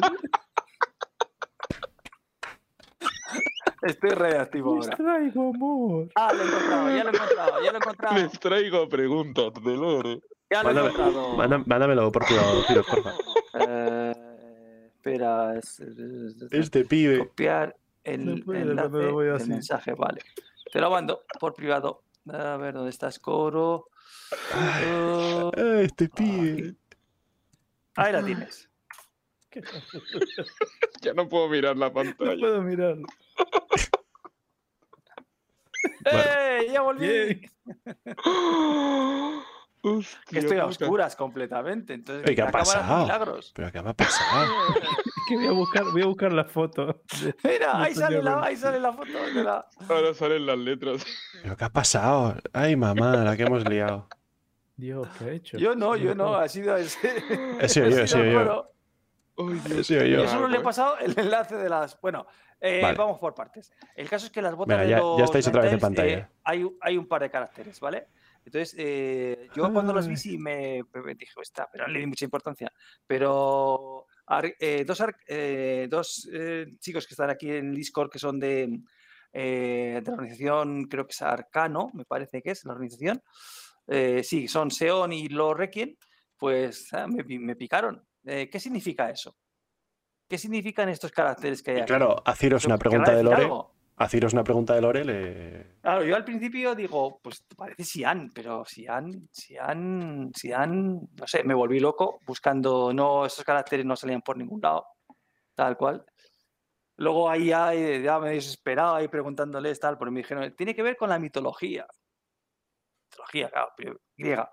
Estoy 3.83 4.11
radiactivo 4.11 4.75
ahora. 4.75 4.89
Les 4.89 4.97
traigo 4.97 5.51
amor. 5.55 6.09
Ah, 6.15 6.33
lo 6.35 6.43
he 6.43 6.47
encontrado, 6.47 6.89
ya 6.91 7.05
lo 7.05 7.11
he 7.11 7.15
encontrado, 7.15 7.65
ya 7.65 7.71
lo 7.71 7.73
he 7.73 7.77
encontrado. 7.77 8.17
Les 8.17 8.41
traigo 8.41 8.89
preguntas 8.89 9.53
de 9.65 9.77
Lore. 9.77 10.21
Ya 10.51 10.63
lo 10.65 10.71
he 10.71 10.93
Mándame- 11.37 11.65
Mándamelo 11.67 12.11
por 12.11 12.25
privado, 12.27 12.63
Ciros, 12.67 12.87
porfa. 12.87 13.15
Eh, 13.55 14.89
espera, 14.95 15.57
es, 15.57 15.81
es- 15.81 15.99
es- 15.99 16.53
Este 16.53 16.85
pibe. 16.85 17.19
copiar 17.21 17.77
el 18.05 18.45
No 18.45 18.55
enlace 18.55 18.89
voy 19.11 19.29
mensaje, 19.47 19.93
vale. 19.95 20.21
Te 20.73 20.81
lo 20.81 20.91
mando 20.91 21.25
por 21.39 21.55
privado. 21.55 22.03
A 22.33 22.57
ver 22.57 22.75
dónde 22.75 22.91
estás, 22.91 23.19
Coro. 23.19 23.87
Uh, 24.33 25.51
Ah, 25.57 25.81
Este 25.83 26.09
pibe. 26.09 26.75
ahí 27.97 28.13
la 28.13 28.23
tienes. 28.25 28.69
Ya 31.03 31.13
no 31.15 31.29
puedo 31.29 31.49
mirar 31.49 31.77
la 31.77 31.87
No 31.89 31.95
pantalla. 31.95 32.39
puedo 32.39 32.63
mirar. 32.63 32.97
¡Eh! 36.05 36.69
¡Ya 36.73 36.83
volví! 36.83 37.07
Bien. 37.09 37.51
Hostia 39.83 40.19
Que 40.29 40.39
estoy 40.41 40.59
a 40.59 40.67
puta. 40.67 40.85
oscuras 40.85 41.17
completamente. 41.17 41.95
Entonces, 41.95 42.25
Oye, 42.27 42.35
¿qué 42.37 42.43
ha 42.43 42.51
pasado? 42.51 43.03
milagros. 43.05 43.53
Pero 43.55 43.73
¿qué 43.73 43.83
me 43.83 43.91
ha 43.91 43.95
pasado? 43.95 44.47
Es 44.75 45.23
que 45.29 45.37
voy 45.37 45.47
a 45.47 45.53
buscar, 45.53 45.85
voy 45.85 46.03
a 46.03 46.07
buscar 46.07 46.33
la 46.33 46.45
foto. 46.45 47.03
Mira, 47.45 47.75
No 47.75 47.83
ahí 47.85 47.95
sale, 47.95 48.23
la, 48.23 48.31
pero- 48.33 48.45
ahí 48.45 48.57
sale 48.57 48.81
la 48.81 48.93
foto 48.93 49.09
de 49.35 49.43
la. 49.45 49.67
Ahora 49.89 50.13
salen 50.15 50.45
las 50.47 50.59
letras. 50.59 51.05
¿Pero 51.43 51.57
qué 51.57 51.65
ha 51.65 51.71
pasado? 51.71 52.35
Ay, 52.53 52.77
mamá, 52.77 53.17
la 53.17 53.37
que 53.37 53.45
hemos 53.45 53.67
liado. 53.69 54.09
Dios, 54.77 55.09
¿qué 55.19 55.25
ha 55.25 55.33
hecho? 55.33 55.59
Yo 55.59 55.75
no, 55.75 55.97
yo 55.97 56.15
no, 56.15 56.35
ha 56.37 56.49
sido 56.49 56.77
ese. 56.77 57.23
He 57.61 57.69
sido 57.69 57.89
yo, 57.91 57.99
he 58.01 58.07
sido 58.09 58.25
yo. 58.25 58.73
He 59.79 59.85
sido 59.85 60.05
yo. 60.05 60.23
Yo 60.25 60.29
solo 60.29 60.49
le 60.49 60.57
he 60.59 60.61
pues. 60.61 60.77
pasado 60.77 60.99
el 60.99 61.19
enlace 61.19 61.57
de 61.57 61.69
las. 61.71 61.99
Bueno, 62.01 62.27
eh, 62.61 62.81
Vale. 62.83 62.97
vamos 62.97 63.19
por 63.19 63.35
partes. 63.35 63.73
El 63.95 64.09
caso 64.09 64.27
es 64.27 64.33
que 64.33 64.43
las 64.43 64.55
botas 64.55 64.79
de 64.81 64.89
ya- 64.89 65.01
estáis 65.25 65.47
otra 65.49 65.63
vez 65.63 65.73
en 65.73 65.81
pantalla. 65.81 66.19
eh, 66.19 66.29
hay, 66.45 66.67
hay 66.83 66.97
un 66.99 67.07
par 67.07 67.23
de 67.23 67.31
caracteres, 67.31 67.79
¿vale? 67.81 68.09
Entonces, 68.53 68.75
eh, 68.79 69.49
yo 69.55 69.73
cuando 69.73 69.93
los 69.93 70.09
vi 70.09 70.15
Ay. 70.15 70.19
sí 70.19 70.37
me, 70.37 70.83
me 70.93 71.15
dije, 71.15 71.41
está, 71.41 71.69
pero 71.73 71.87
no 71.87 71.93
le 71.93 72.01
di 72.01 72.07
mucha 72.07 72.25
importancia. 72.25 72.73
Pero 73.07 74.07
ar- 74.27 74.57
eh, 74.59 74.85
dos, 74.85 75.01
eh, 75.29 75.87
dos 75.89 76.29
eh, 76.33 76.67
chicos 76.81 77.07
que 77.07 77.15
están 77.15 77.31
aquí 77.31 77.49
en 77.49 77.73
Discord 77.73 78.11
que 78.11 78.19
son 78.19 78.41
de, 78.41 78.81
eh, 79.33 80.01
de 80.03 80.11
la 80.11 80.15
organización, 80.17 80.87
creo 80.87 81.07
que 81.07 81.13
es 81.13 81.23
Arcano, 81.23 81.91
me 81.95 82.05
parece 82.05 82.43
que 82.43 82.51
es 82.51 82.65
la 82.65 82.73
organización. 82.73 83.23
eh, 83.87 84.23
sí, 84.25 84.49
son 84.49 84.73
Seon 84.73 85.13
y 85.13 85.29
los 85.29 85.57
Requiem, 85.57 85.95
pues 86.37 86.93
ah, 86.93 87.07
me, 87.07 87.23
pi- 87.23 87.39
me 87.39 87.55
picaron. 87.55 88.05
Eh, 88.25 88.51
¿Qué 88.51 88.59
significa 88.59 89.09
eso? 89.11 89.37
¿Qué 90.29 90.39
significan 90.39 90.89
estos 90.89 91.13
caracteres 91.13 91.63
que 91.63 91.71
hay 91.71 91.77
Y 91.77 91.81
aquí? 91.83 91.87
claro, 91.89 92.21
a 92.25 92.35
Ciros 92.35 92.65
una 92.65 92.79
¿Querrá 92.79 92.91
pregunta 92.91 93.15
de 93.15 93.23
Lore. 93.23 93.43
algo? 93.45 93.75
A 94.01 94.09
Ciros 94.09 94.33
una 94.33 94.43
pregunta 94.43 94.75
de 94.75 94.81
Lore 94.81 95.05
le. 95.05 95.77
Claro, 95.83 96.03
yo 96.03 96.17
al 96.17 96.25
principio 96.25 96.75
digo, 96.75 97.21
pues 97.21 97.45
parece 97.55 97.85
Sian, 97.85 98.33
pero 98.33 98.65
Sian, 98.65 99.29
Sian, 99.31 100.33
Sian, 100.35 101.01
no 101.15 101.27
sé, 101.27 101.45
me 101.45 101.53
volví 101.53 101.81
loco 101.81 102.19
buscando, 102.25 102.95
no, 102.95 103.27
esos 103.27 103.45
caracteres 103.45 103.85
no 103.85 103.95
salían 103.97 104.23
por 104.23 104.39
ningún 104.39 104.63
lado, 104.63 104.87
tal 105.55 105.77
cual. 105.77 106.03
Luego 106.97 107.29
ahí 107.29 107.49
ya, 107.49 107.75
ya 107.75 108.19
me 108.19 108.31
desesperaba 108.31 108.97
ahí 108.97 109.09
preguntándoles 109.09 109.79
tal, 109.79 109.99
porque 109.99 110.13
me 110.13 110.21
dijeron, 110.21 110.57
tiene 110.57 110.75
que 110.75 110.83
ver 110.83 110.97
con 110.97 111.11
la 111.11 111.19
mitología. 111.19 111.87
Mitología, 113.11 113.51
claro, 113.51 113.73
pero 113.77 114.01
griega. 114.17 114.51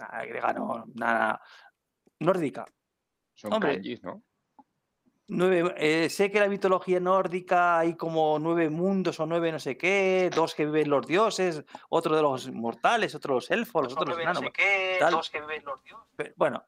Nada, 0.00 0.24
griega 0.24 0.52
no, 0.54 0.84
nada, 0.94 1.42
nórdica. 2.20 2.64
Son 3.34 3.52
Hombre. 3.52 3.74
kanjis, 3.74 4.02
¿no? 4.02 4.22
Nueve, 5.28 5.74
eh, 5.76 6.08
sé 6.08 6.30
que 6.30 6.38
la 6.38 6.48
mitología 6.48 7.00
nórdica 7.00 7.80
hay 7.80 7.94
como 7.94 8.38
nueve 8.38 8.70
mundos 8.70 9.18
o 9.18 9.26
nueve 9.26 9.50
no 9.50 9.58
sé 9.58 9.76
qué, 9.76 10.30
dos 10.32 10.54
que 10.54 10.64
viven 10.64 10.88
los 10.88 11.04
dioses, 11.04 11.64
otro 11.88 12.14
de 12.14 12.22
los 12.22 12.48
mortales, 12.52 13.12
otro 13.16 13.34
de 13.34 13.36
los 13.38 13.50
elfos, 13.50 13.82
los 13.84 13.92
otros 13.94 14.10
los 14.10 14.18
enanos. 14.20 14.44
tal. 15.00 15.20
Pero, 16.14 16.32
bueno, 16.36 16.64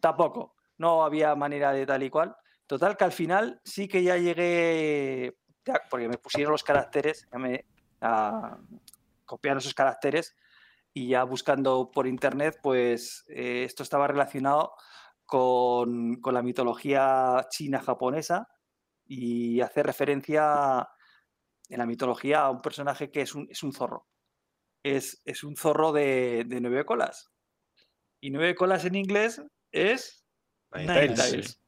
tampoco, 0.00 0.56
no 0.78 1.04
había 1.04 1.34
manera 1.34 1.72
de 1.72 1.84
tal 1.84 2.02
y 2.02 2.08
cual. 2.08 2.34
Total 2.66 2.96
que 2.96 3.04
al 3.04 3.12
final 3.12 3.60
sí 3.62 3.88
que 3.88 4.02
ya 4.02 4.16
llegué, 4.16 5.36
ya, 5.66 5.82
porque 5.90 6.08
me 6.08 6.16
pusieron 6.16 6.52
los 6.52 6.64
caracteres, 6.64 7.28
ya 7.30 7.38
me 7.38 7.66
a, 8.00 8.56
copiaron 9.26 9.58
esos 9.58 9.74
caracteres 9.74 10.34
y 10.94 11.08
ya 11.08 11.24
buscando 11.24 11.90
por 11.90 12.06
internet, 12.06 12.58
pues 12.62 13.24
eh, 13.28 13.64
esto 13.64 13.82
estaba 13.82 14.06
relacionado 14.06 14.72
con, 15.28 16.16
con 16.22 16.32
la 16.32 16.42
mitología 16.42 17.46
china-japonesa 17.50 18.48
y 19.06 19.60
hace 19.60 19.82
referencia 19.82 20.88
en 21.68 21.78
la 21.78 21.84
mitología 21.86 22.40
a 22.40 22.50
un 22.50 22.62
personaje 22.62 23.10
que 23.10 23.20
es 23.20 23.34
un, 23.34 23.46
es 23.50 23.62
un 23.62 23.72
zorro. 23.74 24.06
Es, 24.82 25.20
es 25.26 25.44
un 25.44 25.54
zorro 25.54 25.92
de, 25.92 26.44
de 26.46 26.60
nueve 26.62 26.86
colas. 26.86 27.30
Y 28.20 28.30
nueve 28.30 28.54
colas 28.54 28.86
en 28.86 28.94
inglés 28.94 29.42
es 29.70 30.24
Nine 30.72 30.86
Ninetales. 30.86 31.16
Tails. 31.30 31.60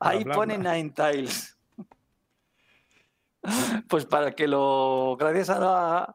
Ahí 0.00 0.24
pone. 0.24 0.56
Nine 0.56 0.90
Tails. 0.90 1.52
Pues 3.88 4.06
para 4.06 4.32
que 4.34 4.48
lo. 4.48 5.16
Gracias 5.18 5.50
a, 5.50 5.60
la- 5.60 6.14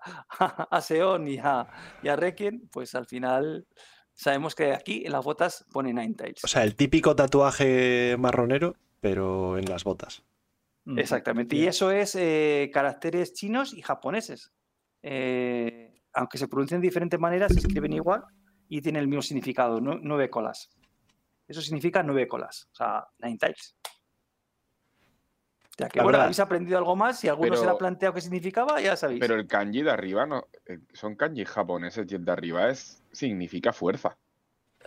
a 0.70 0.82
Seon 0.82 1.28
y 1.30 1.38
a, 1.38 1.66
y 2.04 2.10
a 2.10 2.16
Requiem, 2.18 2.68
pues 2.70 2.94
al 2.94 3.06
final 3.08 3.66
sabemos 4.14 4.56
que 4.56 4.74
aquí 4.74 5.04
en 5.06 5.12
las 5.12 5.24
botas 5.26 5.66
pone 5.72 5.94
Nine 5.94 6.14
Tails. 6.16 6.44
O 6.44 6.48
sea, 6.48 6.64
el 6.64 6.76
típico 6.76 7.16
tatuaje 7.16 8.16
marronero, 8.20 8.76
pero 9.00 9.58
en 9.58 9.66
las 9.66 9.84
botas. 9.84 10.24
Exactamente. 10.98 11.56
Y 11.56 11.68
eso 11.68 11.92
es 11.92 12.16
eh, 12.16 12.70
caracteres 12.74 13.34
chinos 13.34 13.74
y 13.74 13.82
japoneses. 13.82 14.52
Eh, 15.04 16.02
aunque 16.14 16.38
se 16.38 16.48
pronuncian 16.48 16.82
de 16.82 16.88
diferentes 16.88 17.20
maneras, 17.20 17.54
se 17.54 17.60
escriben 17.60 17.94
igual 17.94 18.24
y 18.68 18.82
tienen 18.82 19.02
el 19.02 19.08
mismo 19.08 19.22
significado, 19.22 19.80
nu- 19.80 20.00
nueve 20.02 20.30
colas. 20.30 20.70
Eso 21.48 21.62
significa 21.62 22.02
nueve 22.04 22.28
colas, 22.28 22.68
o 22.72 22.76
sea, 22.76 23.06
nine 23.20 23.38
Ya 25.78 25.88
que 25.88 26.00
La 26.00 26.04
bueno, 26.04 26.20
habéis 26.22 26.40
aprendido 26.40 26.78
algo 26.78 26.96
más, 26.96 27.20
si 27.20 27.28
alguno 27.30 27.56
se 27.56 27.66
lo 27.66 27.72
ha 27.72 27.78
planteado 27.78 28.14
qué 28.14 28.22
significaba, 28.22 28.80
ya 28.82 28.96
sabéis. 28.96 29.20
Pero 29.20 29.36
el 29.36 29.48
kanji 29.48 29.82
de 29.84 29.92
arriba 29.92 30.26
no. 30.26 30.48
eh, 30.68 30.80
Son 30.94 31.16
kanjis 31.16 31.48
japoneses 31.50 32.06
y 32.12 32.16
el 32.16 32.26
de 32.26 32.32
arriba 32.32 32.70
es 32.70 33.02
significa 33.12 33.72
fuerza. 33.74 34.18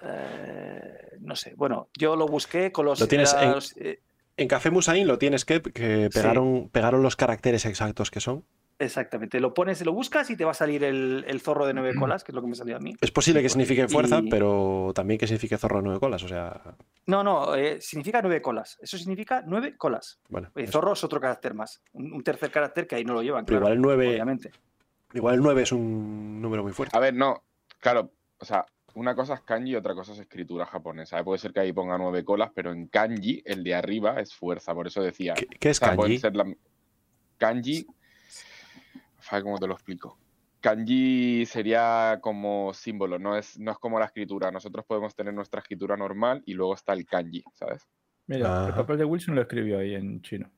Eh, 0.03 1.17
no 1.21 1.37
sé, 1.37 1.55
bueno, 1.57 1.89
yo 1.99 2.17
lo 2.17 2.27
busqué 2.27 2.71
con 2.73 2.87
los... 2.87 3.01
Lo 3.01 3.09
tienes 3.09 3.35
en- 3.35 3.53
los, 3.53 3.77
eh, 3.77 4.01
En 4.37 4.49
Café 4.49 4.71
Musain 4.71 5.07
lo 5.07 5.19
tienes 5.19 5.45
que, 5.45 5.63
que 5.63 6.09
Sí. 6.13 6.19
pegaron, 6.19 6.69
pegaron 6.71 7.03
los 7.03 7.17
caracteres 7.17 7.65
exactos 7.65 8.11
que 8.11 8.21
son. 8.21 8.45
Exactamente, 8.79 9.41
lo 9.41 9.55
pones, 9.55 9.85
lo 9.85 9.93
buscas 9.93 10.29
y 10.31 10.37
te 10.37 10.45
va 10.45 10.51
a 10.53 10.55
salir 10.55 10.85
el, 10.85 11.25
el 11.27 11.41
zorro 11.41 11.67
de 11.67 11.75
nueve 11.75 11.95
colas, 11.95 12.25
que 12.25 12.33
es 12.33 12.35
lo 12.35 12.43
que 12.43 12.49
me 12.49 12.55
salió 12.55 12.77
a 12.77 12.81
mí. 12.81 12.95
Es 13.01 13.11
posible 13.11 13.41
que 13.43 13.49
signifique 13.49 13.87
fuerza, 13.89 14.21
Y- 14.23 14.29
pero 14.29 14.93
también 14.95 15.19
que 15.19 15.27
signifique 15.27 15.57
zorro 15.59 15.79
de 15.79 15.85
nueve 15.85 16.01
colas. 16.01 16.23
O 16.23 16.29
sea, 16.29 16.61
No, 17.07 17.23
no, 17.25 17.55
eh, 17.55 17.81
significa 17.81 18.21
nueve 18.23 18.41
colas. 18.43 18.79
Eso 18.81 18.99
significa 18.99 19.43
nueve 19.47 19.77
colas. 19.77 20.21
bueno. 20.29 20.51
Zorro 20.69 20.93
es 20.93 21.05
otro 21.05 21.21
carácter 21.21 21.55
más. 21.55 21.83
Un, 21.93 22.13
un 22.13 22.23
tercer 22.23 22.51
carácter 22.51 22.87
que 22.87 22.97
ahí 22.97 23.05
no 23.05 23.15
lo 23.15 23.23
llevan. 23.23 23.45
Pero 23.45 23.61
claro, 23.61 23.75
igual 23.75 23.93
el 23.95 23.99
9, 23.99 24.09
Obviamente. 24.15 24.51
igual 25.15 25.35
el 25.37 25.41
9 25.41 25.63
es 25.63 25.73
un 25.73 26.41
número 26.43 26.63
muy 26.63 26.73
fuerte. 26.73 26.97
A 26.97 27.01
ver, 27.01 27.15
no, 27.15 27.43
claro, 27.81 28.11
o 28.39 28.45
sea, 28.45 28.67
una 28.97 29.15
cosa 29.17 29.35
es 29.35 29.41
kanji 29.41 29.73
y 29.73 29.77
otra 29.77 29.95
cosa 29.95 30.13
es 30.13 30.19
escritura 30.21 30.67
japonesa. 30.67 31.19
¿eh? 31.19 31.25
Puede 31.25 31.39
ser 31.39 31.53
que 31.53 31.61
ahí 31.61 31.73
ponga 31.73 31.99
nueve 31.99 32.25
colas, 32.25 32.51
pero 32.55 32.73
en 32.73 32.87
kanji 32.87 33.43
el 33.45 33.65
de 33.65 33.75
arriba 33.75 34.21
es 34.21 34.35
fuerza, 34.35 34.73
por 34.75 34.87
eso 34.87 35.03
decía. 35.03 35.35
¿Qué, 35.35 35.47
qué 35.47 35.71
es 35.71 35.83
O 35.83 35.85
sea, 35.87 35.97
kanji? 35.97 36.19
ser 36.19 36.37
la- 36.37 36.53
Kanji. 37.39 37.87
Cómo 39.31 39.59
te 39.59 39.67
lo 39.67 39.75
explico. 39.75 40.19
Kanji 40.61 41.45
sería 41.47 42.19
como 42.23 42.73
símbolo, 42.73 43.19
no 43.19 43.37
es, 43.37 43.59
no 43.59 43.73
es 43.73 43.79
como 43.79 43.99
la 43.99 44.07
escritura. 44.07 44.51
Nosotros 44.51 44.85
podemos 44.87 45.15
tener 45.15 45.35
nuestra 45.35 45.61
escritura 45.61 45.97
normal 45.97 46.43
y 46.47 46.55
luego 46.55 46.75
está 46.75 46.95
el 46.95 47.05
kanji, 47.05 47.45
¿sabes? 47.55 47.87
Mira, 48.27 48.69
el 48.69 48.75
papel 48.75 48.97
de 48.99 49.05
Wilson 49.05 49.35
lo 49.35 49.43
escribió 49.43 49.79
ahí 49.79 49.95
en 49.95 50.23
chino. 50.23 50.51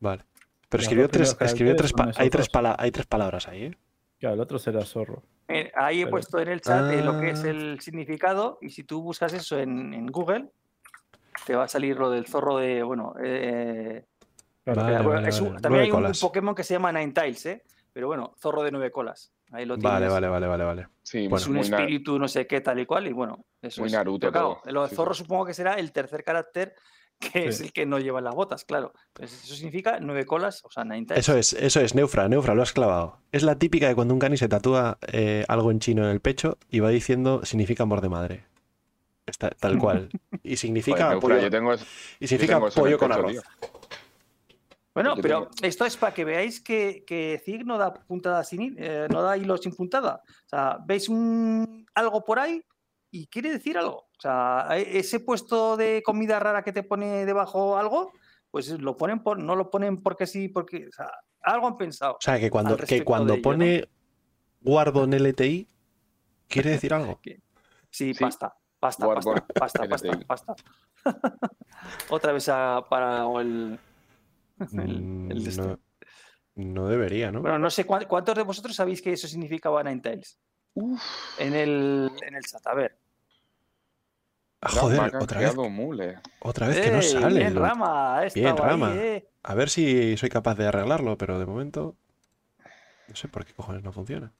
Vale. 0.00 0.24
Pero 0.68 0.82
escribió 0.82 1.08
tres, 1.08 1.36
escribió 1.40 1.76
tres 1.76 1.92
hay, 2.16 2.28
tres 2.28 2.48
hay 2.78 2.90
tres 2.90 3.06
palabras 3.06 3.46
ahí, 3.46 3.62
¿eh? 3.66 3.76
Claro, 4.18 4.34
el 4.34 4.40
otro 4.40 4.58
será 4.58 4.84
zorro. 4.84 5.22
Eh, 5.46 5.70
ahí 5.76 6.00
he 6.00 6.04
Pero- 6.04 6.10
puesto 6.10 6.40
en 6.40 6.48
el 6.48 6.60
chat 6.60 6.90
eh, 6.92 7.02
lo 7.04 7.20
que 7.20 7.30
es 7.30 7.44
Ah. 7.44 7.50
el 7.50 7.78
significado 7.80 8.58
y 8.60 8.70
si 8.70 8.82
tú 8.82 9.00
buscas 9.02 9.32
eso 9.32 9.58
en, 9.60 9.94
en 9.94 10.06
Google, 10.06 10.50
te 11.46 11.54
va 11.54 11.64
a 11.64 11.68
salir 11.68 11.96
lo 11.96 12.10
del 12.10 12.26
zorro 12.26 12.56
de, 12.56 12.82
bueno, 12.82 13.14
eh, 13.22 14.04
Claro, 14.74 14.82
Vale, 14.82 14.96
bueno, 14.96 15.10
vale, 15.20 15.28
es 15.28 15.40
un- 15.40 15.48
vale. 15.50 15.60
también 15.60 15.88
Nueve 15.90 16.06
hay 16.06 16.12
un. 16.12 16.20
Pokémon 16.20 16.54
que 16.54 16.64
se 16.64 16.74
llama 16.74 16.90
Ninetales, 16.92 17.46
¿eh? 17.46 17.62
Pero 17.92 18.08
bueno, 18.08 18.34
zorro 18.38 18.62
de 18.62 18.70
nueve 18.72 18.90
colas. 18.90 19.32
Ahí 19.52 19.64
lo 19.64 19.76
tienes. 19.78 19.92
Vale, 19.92 20.08
vale, 20.08 20.28
vale, 20.28 20.46
vale, 20.48 20.64
vale. 20.64 20.88
Sí, 21.02 21.28
Bueno. 21.28 21.36
Es 21.36 21.46
un 21.46 21.56
espíritu, 21.58 22.18
no 22.18 22.26
sé 22.28 22.46
qué, 22.48 22.60
tal 22.60 22.78
y 22.80 22.84
cual, 22.84 23.06
y 23.06 23.12
bueno, 23.12 23.44
eso 23.62 23.80
Muy 23.80 23.86
es. 23.86 23.92
Naruto 23.94 24.30
Pero 24.30 24.32
claro, 24.64 24.84
Sí, 24.88 24.90
sí. 24.90 24.96
zorro 24.96 25.14
supongo 25.14 25.46
que 25.46 25.54
será 25.54 25.74
el 25.74 25.92
tercer 25.92 26.24
carácter, 26.24 26.74
que 27.20 27.46
es 27.46 27.60
el 27.60 27.72
que 27.72 27.86
no 27.86 27.98
lleva 28.00 28.20
las 28.20 28.34
botas, 28.34 28.64
claro. 28.64 28.92
Pues 29.12 29.32
eso 29.44 29.54
significa 29.54 29.98
nueve 30.00 30.26
colas, 30.26 30.62
o 30.64 30.70
sea, 30.70 30.84
Ninetales. 30.84 31.26
Eso 31.26 31.38
es, 31.38 31.52
eso 31.54 31.80
es, 31.80 31.94
Neufra, 31.94 32.28
Neufra, 32.28 32.54
lo 32.56 32.62
has 32.62 32.72
clavado. 32.72 33.20
Es 33.32 33.44
la 33.44 33.56
típica 33.56 33.86
de 33.88 33.94
cuando 33.94 34.12
un 34.14 34.20
cani 34.20 34.36
se 34.36 34.48
tatúa 34.48 34.98
eh, 35.12 35.44
algo 35.48 35.70
en 35.70 35.78
chino 35.78 36.02
en 36.04 36.10
el 36.10 36.20
pecho 36.20 36.58
y 36.68 36.80
va 36.80 36.90
diciendo 36.90 37.44
significa 37.44 37.84
amor 37.84 38.00
de 38.00 38.08
madre. 38.08 38.44
Está- 39.26 39.50
tal 39.50 39.78
cual. 39.78 40.08
Y 40.42 40.56
significa 40.58 40.96
Joder, 40.98 41.10
Neufra, 41.12 41.28
pollo, 41.28 41.40
yo 41.42 41.50
tengo 41.50 41.72
es- 41.72 41.86
y 42.20 42.26
significa 42.28 42.54
tengo 42.54 42.68
eso 42.68 42.80
en 42.80 42.86
el 42.92 42.92
pollo 42.92 42.98
con 42.98 43.12
arroz. 43.12 43.32
tío. 43.32 43.42
Bueno, 44.96 45.14
pero 45.20 45.40
tengo- 45.42 45.50
esto 45.62 45.84
es 45.84 45.96
para 45.96 46.14
que 46.14 46.24
veáis 46.24 46.60
que, 46.60 47.04
que 47.06 47.40
Zig 47.44 47.66
no 47.66 47.76
da 47.76 47.92
puntada 47.92 48.42
sin 48.44 48.74
eh, 48.78 49.06
no 49.10 49.20
da 49.22 49.36
hilo 49.36 49.56
sin 49.58 49.74
puntada. 49.74 50.22
O 50.26 50.48
sea, 50.48 50.78
veis 50.86 51.08
un, 51.10 51.84
algo 51.94 52.24
por 52.24 52.38
ahí 52.38 52.62
y 53.10 53.26
quiere 53.26 53.50
decir 53.52 53.76
algo. 53.76 53.96
O 54.16 54.20
sea, 54.20 54.66
e- 54.72 54.98
ese 54.98 55.20
puesto 55.20 55.76
de 55.76 56.02
comida 56.02 56.38
rara 56.40 56.62
que 56.64 56.72
te 56.72 56.82
pone 56.82 57.26
debajo 57.26 57.76
algo, 57.76 58.10
pues 58.50 58.70
lo 58.70 58.96
ponen 58.96 59.22
por, 59.22 59.38
no 59.38 59.54
lo 59.54 59.70
ponen 59.70 60.02
porque 60.02 60.26
sí, 60.26 60.48
porque 60.48 60.86
o 60.88 60.92
sea, 60.92 61.10
algo 61.42 61.66
han 61.66 61.76
pensado. 61.76 62.14
O 62.14 62.18
sea, 62.20 62.40
que 62.40 62.48
cuando, 62.50 62.78
que 62.78 63.04
cuando 63.04 63.34
ello, 63.34 63.42
pone 63.42 63.88
guardo 64.62 65.04
en 65.04 65.12
LTI, 65.12 65.68
quiere 66.48 66.70
decir 66.70 66.94
algo. 66.94 67.20
Sí, 67.90 68.12
Sí. 68.14 68.20
pasta, 68.24 68.54
pasta, 68.80 69.06
pasta, 69.06 69.46
pasta, 69.54 69.88
pasta, 69.88 70.18
pasta. 70.26 70.54
Otra 72.10 72.32
vez 72.32 72.48
ha 72.48 72.84
parado 72.88 73.40
el, 73.40 73.78
el- 74.72 75.28
el 75.30 75.44
de 75.44 75.50
este. 75.50 75.62
Mm, 75.62 75.66
No, 75.68 75.78
no 76.82 76.88
debería, 76.88 77.30
¿no? 77.30 77.42
Bueno, 77.42 77.58
no 77.58 77.70
sé 77.70 77.84
cuán- 77.84 78.06
cuántos 78.06 78.34
de 78.34 78.42
vosotros 78.42 78.74
sabéis 78.76 79.02
que 79.02 79.12
eso 79.12 79.28
significaba 79.28 79.82
Ninetales. 79.82 80.38
En 81.38 81.54
el, 81.54 82.10
en 82.22 82.34
el 82.34 82.42
chat, 82.44 82.66
a 82.66 82.74
ver. 82.74 82.98
Ah, 84.60 84.68
joder, 84.70 85.16
otra 85.16 85.40
vez, 85.40 85.54
mule. 85.56 86.18
otra 86.40 86.68
vez 86.68 86.80
que 86.80 86.90
no 86.90 86.98
¡Ey, 86.98 87.02
sale. 87.08 87.38
Bien, 87.40 87.54
lo- 87.54 87.60
Rama, 87.62 88.20
Bien, 88.34 88.46
ahí, 88.48 88.54
Rama. 88.56 88.94
eh. 88.96 89.28
A 89.42 89.54
ver 89.54 89.68
si 89.70 90.16
soy 90.16 90.28
capaz 90.28 90.54
de 90.56 90.66
arreglarlo, 90.66 91.16
pero 91.16 91.38
de 91.38 91.46
momento 91.46 91.96
no 93.08 93.14
sé 93.14 93.28
por 93.28 93.44
qué 93.44 93.52
cojones 93.54 93.82
no 93.84 93.92
funciona. 93.92 94.32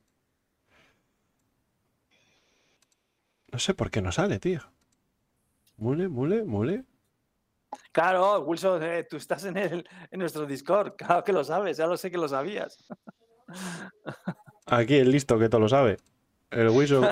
No 3.52 3.58
sé 3.58 3.74
por 3.74 3.90
qué 3.90 4.02
no 4.02 4.10
sale, 4.12 4.38
tío. 4.40 4.60
Mule, 5.76 6.08
mule, 6.08 6.44
mule. 6.44 6.84
Claro, 7.92 8.40
Wilson, 8.40 8.82
eh, 8.82 9.04
tú 9.08 9.16
estás 9.16 9.44
en, 9.44 9.56
el, 9.56 9.88
en 10.10 10.18
nuestro 10.20 10.46
Discord. 10.46 10.94
Claro 10.96 11.24
que 11.24 11.32
lo 11.32 11.44
sabes, 11.44 11.76
ya 11.76 11.86
lo 11.86 11.96
sé 11.96 12.10
que 12.10 12.18
lo 12.18 12.28
sabías. 12.28 12.84
Aquí 14.66 14.96
el 14.96 15.10
listo 15.12 15.38
que 15.38 15.48
todo 15.48 15.60
lo 15.60 15.68
sabe. 15.68 15.98
El 16.50 16.68
Wilson 16.70 17.06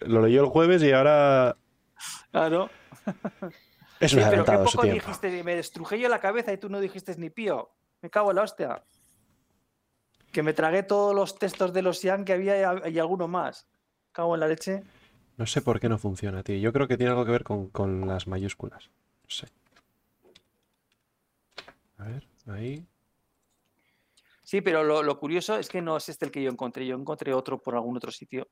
lo 0.00 0.22
leyó 0.22 0.42
el 0.44 0.48
jueves 0.50 0.82
y 0.82 0.92
ahora 0.92 1.56
Claro. 2.30 2.70
es 4.00 4.10
Sí, 4.10 4.16
un 4.16 4.22
pero 4.24 4.44
qué 4.44 4.50
adelantado 4.52 4.62
a 4.64 4.66
su 4.66 4.72
poco 4.72 4.82
tiempo. 4.84 5.06
dijiste, 5.06 5.42
me 5.44 5.54
destrujé 5.56 5.98
yo 6.00 6.08
la 6.08 6.18
cabeza 6.20 6.52
y 6.52 6.58
tú 6.58 6.68
no 6.68 6.80
dijiste 6.80 7.14
ni 7.16 7.30
pío. 7.30 7.70
Me 8.00 8.10
cago 8.10 8.30
en 8.30 8.36
la 8.36 8.42
hostia. 8.42 8.82
Que 10.32 10.42
me 10.42 10.52
tragué 10.54 10.82
todos 10.82 11.14
los 11.14 11.38
textos 11.38 11.72
de 11.72 11.82
los 11.82 11.98
Xian 12.00 12.24
que 12.24 12.32
había 12.32 12.56
y, 12.88 12.92
y 12.94 12.98
alguno 12.98 13.28
más. 13.28 13.66
Cago 14.12 14.34
en 14.34 14.40
la 14.40 14.48
leche. 14.48 14.82
No 15.36 15.46
sé 15.46 15.62
por 15.62 15.80
qué 15.80 15.88
no 15.88 15.98
funciona, 15.98 16.42
tío. 16.42 16.56
Yo 16.58 16.72
creo 16.72 16.88
que 16.88 16.96
tiene 16.96 17.10
algo 17.10 17.24
que 17.24 17.32
ver 17.32 17.44
con, 17.44 17.68
con 17.68 18.06
las 18.06 18.26
mayúsculas. 18.26 18.90
No 19.24 19.30
sé. 19.30 19.46
A 22.02 22.08
ver, 22.08 22.28
ahí. 22.48 22.84
Sí, 24.42 24.60
pero 24.60 24.82
lo, 24.82 25.02
lo 25.04 25.18
curioso 25.20 25.56
es 25.56 25.68
que 25.68 25.80
no 25.80 25.96
es 25.96 26.08
este 26.08 26.24
el 26.26 26.32
que 26.32 26.42
yo 26.42 26.50
encontré. 26.50 26.84
Yo 26.84 26.96
encontré 26.96 27.32
otro 27.32 27.58
por 27.62 27.76
algún 27.76 27.96
otro 27.96 28.10
sitio. 28.10 28.48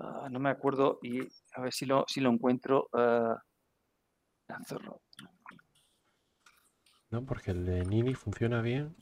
Ah, 0.00 0.28
no 0.30 0.40
me 0.40 0.50
acuerdo 0.50 0.98
y 1.02 1.20
a 1.54 1.60
ver 1.60 1.72
si 1.72 1.86
lo, 1.86 2.04
si 2.08 2.20
lo 2.20 2.28
encuentro. 2.30 2.88
ah, 2.92 3.36
Zorro. 4.66 5.00
No, 7.10 7.24
porque 7.24 7.52
el 7.52 7.64
de 7.64 7.84
Nini 7.84 8.14
funciona 8.14 8.60
bien. 8.62 8.96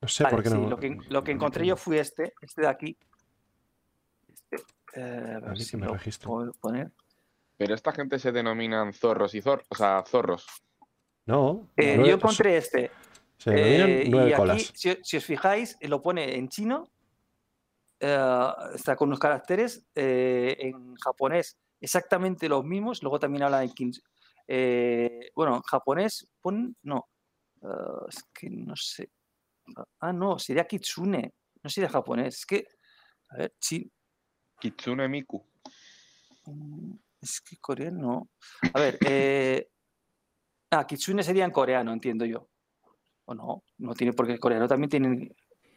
No 0.00 0.08
sé 0.08 0.24
Vale, 0.24 0.34
por 0.36 0.42
qué 0.42 0.50
sí, 0.50 0.56
no. 0.58 0.68
lo, 0.68 0.76
que, 0.78 0.98
lo 1.08 1.22
que 1.24 1.30
encontré 1.32 1.64
yo 1.66 1.76
fue 1.76 2.00
este, 2.00 2.34
este 2.40 2.62
de 2.62 2.68
aquí. 2.68 2.98
Este, 4.28 4.56
eh, 4.94 5.34
a 5.36 5.40
ver 5.40 5.50
Aquí 5.50 5.62
si 5.64 5.76
me 5.76 5.86
lo 5.86 5.92
registro. 5.94 6.28
puedo 6.30 6.52
poner. 6.54 6.90
Pero 7.56 7.74
esta 7.74 7.92
gente 7.92 8.18
se 8.18 8.32
denominan 8.32 8.92
zorros 8.92 9.34
y 9.34 9.40
zorros, 9.42 9.66
o 9.70 9.74
sea, 9.74 10.02
zorros. 10.06 10.46
No, 11.26 11.68
Eh, 11.76 11.94
nueve- 11.96 12.10
yo 12.10 12.14
encontré 12.16 12.56
este. 12.58 12.90
Se 13.38 13.50
denominan 13.50 13.90
eh, 13.90 14.04
nueve 14.08 14.28
y 14.30 14.32
aquí, 14.32 14.36
colas. 14.36 14.72
si, 14.74 14.98
si 15.02 15.16
os 15.16 15.24
fijáis, 15.24 15.76
lo 15.80 16.02
pone 16.02 16.36
en 16.36 16.48
chino. 16.48 16.88
eh, 18.00 18.48
está 18.74 18.94
con 18.94 19.08
unos 19.08 19.18
caracteres. 19.18 19.86
eh, 19.94 20.54
en 20.60 20.94
japonés, 20.96 21.56
exactamente 21.80 22.48
los 22.48 22.62
mismos. 22.64 23.02
Luego 23.02 23.18
también 23.18 23.42
habla 23.44 23.62
en 23.64 23.72
eh, 24.48 25.30
bueno, 25.34 25.56
en 25.56 25.62
japonés, 25.62 26.28
pon, 26.40 26.76
no. 26.82 27.08
es 28.08 28.22
que 28.34 28.50
no 28.50 28.76
sé. 28.76 29.10
Ah, 30.00 30.12
no, 30.12 30.38
sería 30.38 30.66
kitsune. 30.66 31.32
No 31.62 31.70
sería 31.70 31.88
japonés. 31.88 32.36
Es 32.36 32.46
que. 32.46 32.66
A 33.30 33.38
ver, 33.38 33.54
chi- 33.58 33.90
Kitsune 34.60 35.08
Miku. 35.08 35.44
Mm, 36.46 36.92
Es 37.26 37.40
que 37.40 37.56
coreano. 37.58 37.98
no. 38.00 38.30
A 38.72 38.78
ver, 38.80 38.98
eh... 39.04 39.68
ah, 40.70 40.86
Kitsune 40.86 41.24
sería 41.24 41.44
en 41.44 41.50
coreano, 41.50 41.92
entiendo 41.92 42.24
yo. 42.24 42.48
O 43.24 43.34
no, 43.34 43.64
no 43.78 43.94
tiene 43.94 44.12
por 44.12 44.28
qué 44.28 44.38
coreano, 44.38 44.68
también 44.68 44.88
tienen. 44.88 45.34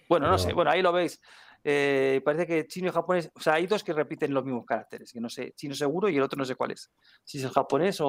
Bueno, 0.07 0.27
no 0.29 0.37
sé, 0.37 0.49
No. 0.49 0.55
bueno, 0.55 0.69
ahí 0.69 0.83
lo 0.83 0.91
veis. 0.91 1.19
Eh, 1.63 2.21
parece 2.23 2.45
que 2.45 2.67
chino 2.67 2.87
y 2.87 2.91
japonés, 2.91 3.31
o 3.33 3.39
sea, 3.39 3.55
hay 3.55 3.65
dos 3.65 3.83
que 3.83 3.93
repiten 3.93 4.33
los 4.33 4.45
mismos 4.45 4.65
caracteres, 4.65 5.11
que 5.11 5.19
no 5.19 5.29
sé, 5.29 5.53
chino 5.55 5.73
seguro 5.73 6.07
y 6.07 6.15
el 6.15 6.21
otro 6.21 6.37
no 6.37 6.45
sé 6.45 6.53
cuál 6.55 6.71
es. 6.71 6.91
Si 7.23 7.39
es 7.39 7.43
el 7.43 7.49
japonés 7.49 7.99
o 7.99 8.07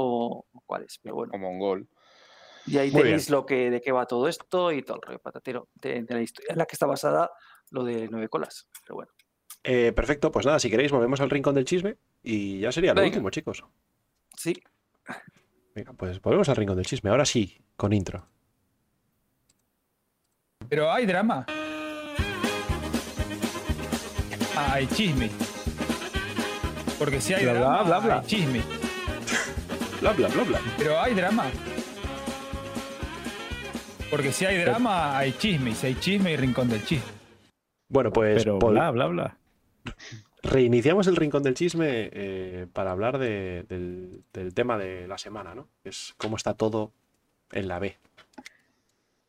o 0.53 0.63
cuál 0.67 0.85
es, 0.85 0.99
pero 1.03 1.15
bueno. 1.15 1.33
O 1.35 1.39
mongol. 1.39 1.89
Y 2.67 2.77
ahí 2.77 2.91
Muy 2.91 3.03
tenéis 3.03 3.31
lo 3.31 3.47
que, 3.47 3.71
de 3.71 3.81
qué 3.81 3.91
va 3.93 4.05
todo 4.07 4.29
esto 4.29 4.71
y 4.71 4.83
todo 4.83 4.97
el 4.99 5.03
rollo 5.03 5.19
patatero 5.19 5.69
de, 5.75 6.03
de 6.03 6.15
la 6.15 6.21
historia 6.21 6.53
en 6.53 6.59
la 6.59 6.67
que 6.67 6.75
está 6.75 6.85
basada 6.87 7.31
lo 7.71 7.85
de 7.85 8.07
nueve 8.11 8.29
colas. 8.29 8.69
Pero 8.85 8.97
bueno. 8.97 9.11
Eh, 9.65 9.93
perfecto, 9.93 10.31
pues 10.31 10.47
nada, 10.47 10.59
si 10.59 10.71
queréis, 10.71 10.93
volvemos 10.93 11.21
al 11.21 11.31
rincón 11.31 11.55
del 11.55 11.65
chisme 11.65 11.97
y 12.23 12.61
ya 12.61 12.73
sería 12.73 12.93
lo 12.95 13.01
Venga. 13.01 13.15
último, 13.15 13.31
chicos. 13.31 13.65
Sí, 14.37 14.55
Venga, 15.75 15.93
pues 15.93 16.21
volvemos 16.21 16.49
al 16.49 16.57
rincón 16.57 16.77
del 16.77 16.85
chisme. 16.87 17.11
Ahora 17.11 17.25
sí, 17.25 17.57
con 17.77 17.93
intro. 17.93 18.27
Pero 20.69 20.91
hay 20.93 21.07
drama. 21.07 21.47
Hay 24.57 24.87
chisme. 24.89 25.31
Porque 26.99 27.21
si 27.21 27.35
hay 27.35 27.45
Bla, 27.45 27.53
bla, 27.53 27.61
drama, 27.61 27.83
bla, 27.85 27.99
bla. 28.01 28.19
hay 28.21 28.27
chisme. 28.27 28.63
Bla, 30.01 30.13
bla, 30.15 30.29
bla, 30.29 30.43
bla. 30.45 30.61
Pero 30.79 30.99
hay 31.01 31.15
drama. 31.15 31.45
Porque 34.11 34.33
si 34.33 34.45
hay 34.47 34.59
drama, 34.59 35.17
hay 35.19 35.33
chisme. 35.33 35.71
Y 35.71 35.75
si 35.75 35.87
hay 35.89 35.95
chisme, 35.97 36.31
hay 36.31 36.37
rincón 36.37 36.69
del 36.69 36.85
chisme. 36.85 37.11
Bueno, 37.89 38.11
pues 38.13 38.43
Pero 38.45 38.59
bla, 38.59 38.91
bla, 38.91 39.07
bla. 39.07 39.37
Reiniciamos 40.43 41.07
el 41.07 41.17
rincón 41.17 41.43
del 41.43 41.55
chisme 41.55 42.09
eh, 42.13 42.67
para 42.73 42.93
hablar 42.93 43.19
de- 43.19 43.65
del, 43.69 44.23
del 44.33 44.55
tema 44.55 44.79
de 44.79 45.07
la 45.07 45.19
semana, 45.19 45.55
¿no? 45.55 45.69
Es 45.85 46.15
cómo 46.17 46.37
está 46.37 46.55
todo 46.55 46.93
en 47.53 47.69
la 47.69 47.79
B. 47.79 47.97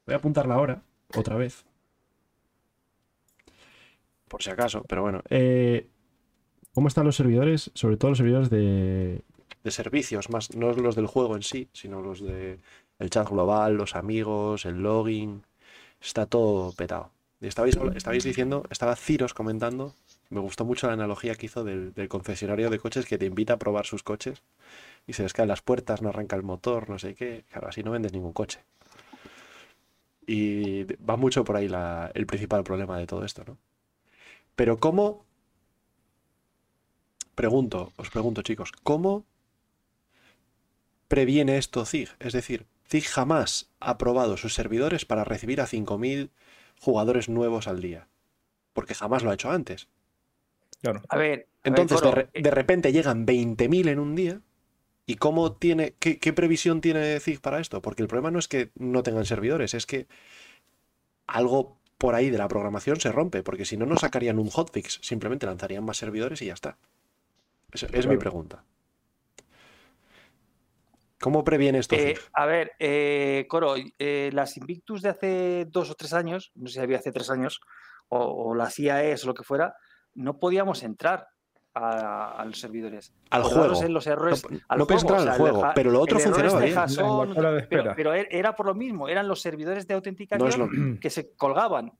Voy 0.06 0.14
a 0.14 0.18
apuntar 0.18 0.48
la 0.48 0.58
hora, 0.60 0.82
otra 1.16 1.36
vez. 1.36 1.66
Por 4.28 4.42
si 4.42 4.50
acaso, 4.50 4.84
pero 4.88 5.02
bueno. 5.02 5.22
eh, 5.30 5.88
¿Cómo 6.74 6.88
están 6.88 7.06
los 7.06 7.18
servidores? 7.18 7.70
Sobre 7.74 7.98
todo 7.98 8.12
los 8.12 8.18
servidores 8.18 8.50
de, 8.50 9.22
de 9.64 9.72
servicios, 9.72 10.30
más 10.30 10.56
no 10.56 10.72
los 10.72 10.96
del 10.96 11.08
juego 11.08 11.36
en 11.36 11.44
sí, 11.44 11.68
sino 11.74 12.02
los 12.02 12.22
de 12.22 12.60
el 13.00 13.10
chat 13.10 13.28
global, 13.30 13.76
los 13.76 13.96
amigos, 13.96 14.66
el 14.66 14.82
login. 14.82 15.44
Está 16.00 16.26
todo 16.26 16.72
petado. 16.72 17.12
Y 17.42 17.48
estabais, 17.48 17.78
estabais 17.96 18.24
diciendo, 18.24 18.64
estaba 18.70 18.96
Ciros 18.96 19.34
comentando, 19.34 19.94
me 20.32 20.40
gustó 20.40 20.66
mucho 20.66 20.88
la 20.88 20.94
analogía 20.94 21.36
que 21.36 21.46
hizo 21.46 21.64
del, 21.64 21.94
del 21.94 22.08
concesionario 22.08 22.70
de 22.70 22.80
coches 22.80 23.06
que 23.06 23.18
te 23.18 23.26
invita 23.26 23.54
a 23.54 23.60
probar 23.60 23.86
sus 23.86 24.02
coches 24.02 24.42
y 25.06 25.14
se 25.14 25.24
les 25.24 25.34
caen 25.34 25.50
las 25.50 25.62
puertas, 25.62 26.02
no 26.02 26.10
arranca 26.10 26.36
el 26.36 26.44
motor, 26.44 26.90
no 26.90 27.00
sé 27.00 27.16
qué. 27.16 27.44
Claro, 27.52 27.68
así 27.68 27.84
no 27.84 27.92
vendes 27.92 28.14
ningún 28.14 28.34
coche. 28.34 28.60
Y 30.26 30.84
va 30.98 31.18
mucho 31.18 31.44
por 31.44 31.58
ahí 31.58 31.70
el 32.14 32.26
principal 32.26 32.64
problema 32.64 32.98
de 32.98 33.08
todo 33.08 33.26
esto, 33.26 33.44
¿no? 33.46 33.58
Pero 34.56 34.80
¿cómo? 34.80 35.26
Pregunto, 37.36 37.92
os 37.98 38.10
pregunto 38.10 38.42
chicos, 38.42 38.72
¿cómo 38.84 39.26
previene 41.08 41.58
esto 41.58 41.86
ZIG? 41.86 42.10
Es 42.20 42.34
decir, 42.34 42.68
ZIG 42.88 43.06
jamás 43.06 43.70
ha 43.80 43.98
probado 43.98 44.38
sus 44.38 44.54
servidores 44.54 45.06
para 45.06 45.24
recibir 45.24 45.60
a 45.60 45.68
5.000 45.68 46.30
jugadores 46.80 47.28
nuevos 47.28 47.68
al 47.68 47.82
día. 47.82 48.08
Porque 48.74 48.96
jamás 48.96 49.24
lo 49.24 49.32
ha 49.32 49.34
hecho 49.34 49.52
antes. 49.52 49.88
Claro. 50.82 51.02
A 51.10 51.18
ver. 51.18 51.32
a 51.32 51.36
ver, 51.38 51.48
Entonces, 51.64 51.98
de, 52.02 52.04
Coro, 52.04 52.16
re- 52.16 52.30
eh, 52.34 52.42
de 52.42 52.52
repente 52.52 52.92
llegan 52.92 53.26
20.000 53.26 53.88
en 53.90 54.00
un 54.00 54.16
día. 54.16 54.42
¿Y 55.08 55.16
cómo 55.16 55.54
tiene, 55.54 55.96
qué, 56.00 56.20
qué 56.20 56.32
previsión 56.32 56.80
tiene 56.80 57.20
ZIG 57.20 57.42
para 57.42 57.60
esto? 57.60 57.82
Porque 57.82 58.02
el 58.02 58.08
problema 58.08 58.32
no 58.32 58.40
es 58.40 58.48
que 58.48 58.72
no 58.76 59.04
tengan 59.04 59.26
servidores, 59.26 59.74
es 59.74 59.86
que 59.86 60.08
algo 61.28 61.78
por 61.98 62.16
ahí 62.16 62.30
de 62.30 62.38
la 62.38 62.48
programación 62.48 63.00
se 63.00 63.12
rompe, 63.12 63.44
porque 63.44 63.66
si 63.66 63.78
no, 63.78 63.86
no 63.86 63.98
sacarían 63.98 64.40
un 64.40 64.50
hotfix, 64.50 65.00
simplemente 65.02 65.46
lanzarían 65.46 65.84
más 65.84 65.98
servidores 65.98 66.42
y 66.42 66.46
ya 66.48 66.54
está. 66.54 66.78
Esa 67.74 67.88
es 67.94 68.08
mi 68.08 68.18
pregunta. 68.18 68.64
¿Cómo 71.20 71.44
previene 71.44 71.80
esto 71.80 71.96
Eh, 71.96 72.18
a 72.34 72.46
ver, 72.46 72.72
eh, 72.80 73.46
Coro, 73.48 73.76
eh, 74.00 74.30
las 74.34 74.58
Invictus 74.58 75.02
de 75.04 75.10
hace 75.10 75.66
dos 75.70 75.92
o 75.92 75.96
tres 75.96 76.14
años, 76.14 76.52
no 76.56 76.68
sé 76.68 76.74
si 76.76 76.80
había 76.80 76.98
hace 76.98 77.12
tres 77.12 77.30
años, 77.30 77.62
o, 78.10 78.20
o 78.50 78.56
las 78.56 78.78
IAEs 78.80 79.24
o 79.24 79.28
lo 79.28 79.34
que 79.36 79.44
fuera, 79.44 79.76
no 80.16 80.38
podíamos 80.40 80.84
entrar 80.84 81.28
a, 81.74 82.32
a 82.42 82.46
los 82.46 82.60
servidores. 82.60 83.14
Al 83.30 83.44
juego. 83.44 83.82
en 83.82 83.94
los 83.94 84.06
errores. 84.08 84.44
No, 84.50 84.60
al 84.68 84.80
no 84.80 84.88
puedes 84.88 85.04
juego, 85.04 85.20
entrar 85.20 85.20
o 85.20 85.24
sea, 85.24 85.46
al 85.46 85.50
el 85.50 85.56
juego, 85.58 85.72
pero 85.74 85.92
lo 85.92 86.02
otro 86.02 86.20
funcionaba 86.20 86.60
bien. 86.60 86.76
Jason, 86.76 87.30
La 87.30 87.36
cola 87.36 87.52
de 87.54 87.62
pero, 87.96 88.14
er- 88.14 88.28
era 88.30 88.56
por 88.56 88.66
lo 88.66 88.76
mismo, 88.76 89.08
eran 89.08 89.28
los 89.28 89.42
servidores 89.42 89.88
de 89.88 89.94
autenticación 89.94 90.50
lo 90.94 91.00
que 91.00 91.10
se 91.10 91.34
colgaban. 91.36 91.92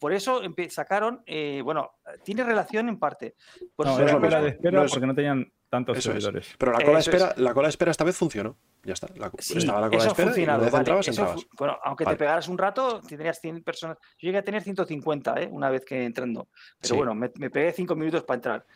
Por 0.00 0.12
eso 0.12 0.40
sacaron, 0.68 1.22
eh, 1.26 1.60
bueno, 1.62 1.92
tiene 2.24 2.42
relación 2.42 2.88
en 2.88 2.98
parte. 2.98 3.36
Por 3.76 3.86
No, 3.86 3.92
eso 3.92 4.18
era 4.24 4.40
de 4.42 4.48
espera 4.48 4.84
porque 4.90 5.06
no 5.06 5.14
tenían 5.14 5.52
tantos 5.72 5.96
Eso 5.96 6.10
es. 6.12 6.22
servidores. 6.22 6.54
Pero 6.58 6.72
la 6.72 6.84
cola, 6.84 6.98
es. 6.98 7.08
espera, 7.08 7.32
la 7.38 7.54
cola 7.54 7.68
espera 7.70 7.90
esta 7.90 8.04
vez 8.04 8.14
funcionó. 8.14 8.58
Ya 8.84 8.92
está. 8.92 9.08
La- 9.16 9.32
Sí, 9.38 9.56
estaba 9.56 9.80
la 9.80 9.86
cola 9.88 10.02
eso 10.02 10.08
espera 10.08 10.22
y 10.22 10.28
una 10.28 10.34
funcionado. 10.34 10.62
vez 10.64 10.70
vale, 10.72 10.80
entrabas, 10.82 11.08
eso 11.08 11.20
entrabas. 11.22 11.42
fu- 11.44 11.48
bueno, 11.56 11.78
aunque 11.82 12.04
Vale. 12.04 12.14
te 12.14 12.18
pegaras 12.18 12.48
un 12.48 12.58
rato, 12.58 13.00
tendrías 13.00 13.40
100 13.40 13.62
personas. 13.64 13.96
Yo 14.18 14.26
llegué 14.26 14.36
a 14.38 14.44
tener 14.44 14.62
150, 14.62 15.40
¿eh? 15.40 15.48
Una 15.50 15.70
vez 15.70 15.82
que 15.86 16.04
entrando. 16.04 16.48
Pero 16.78 16.92
Sí. 16.94 16.96
bueno, 16.98 17.14
me, 17.14 17.30
me 17.38 17.48
pegué 17.48 17.72
5 17.72 17.94
minutos 17.96 18.22
para 18.24 18.34
entrar. 18.36 18.66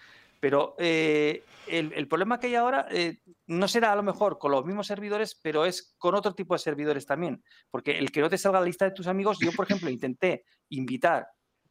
Pero 0.40 0.74
eh, 0.78 1.44
el, 1.66 1.92
el 1.92 2.08
problema 2.08 2.40
que 2.40 2.46
hay 2.46 2.54
ahora 2.54 2.86
eh, 2.90 3.18
no 3.46 3.68
será 3.68 3.92
a 3.92 3.96
lo 3.96 4.02
mejor 4.02 4.38
con 4.38 4.50
los 4.52 4.64
mismos 4.64 4.86
servidores, 4.86 5.34
pero 5.34 5.66
es 5.66 5.94
con 5.98 6.14
otro 6.14 6.34
tipo 6.34 6.54
de 6.54 6.60
servidores 6.60 7.04
también. 7.04 7.44
Porque 7.70 7.98
el 7.98 8.10
que 8.10 8.22
no 8.22 8.30
te 8.30 8.38
salga 8.38 8.60
la 8.60 8.64
lista 8.66 8.86
de 8.86 8.92
tus 8.92 9.06
amigos, 9.06 9.36
yo, 9.38 9.52
por 9.52 9.66
ejemplo, 9.66 9.90
intenté 9.90 10.44
invitar 10.70 11.28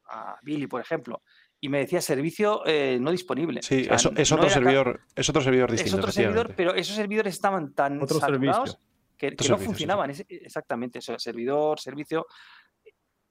a 0.07 0.37
Billy, 0.43 0.67
por 0.67 0.81
ejemplo, 0.81 1.23
y 1.65 1.69
me 1.69 1.79
decía 1.79 1.99
servicio 1.99 2.61
eh, 2.65 2.99
no 3.01 3.09
disponible. 3.11 3.61
Sí, 3.63 3.81
O 3.81 3.85
sea, 3.85 3.95
eso, 3.95 4.11
es 4.15 4.29
no 4.31 4.37
otro 4.37 4.49
servidor, 4.49 5.01
es 5.15 5.29
otro 5.29 5.41
servidor 5.41 5.69
es 5.71 5.77
distinto. 5.77 5.97
otro 5.97 6.11
servidor, 6.11 6.53
pero 6.55 6.75
esos 6.75 6.95
servidores 6.95 7.33
estaban 7.33 7.73
tan 7.73 8.01
Otro 8.01 8.19
saturados 8.19 8.71
servicio. 8.71 8.87
que, 9.17 9.31
no 9.49 9.57
sí, 9.57 9.65
funcionaban. 9.65 10.09
es- 10.11 10.25
exactamente, 10.29 10.99
eso, 10.99 11.17
servidor, 11.17 11.79
servicio. 11.79 12.27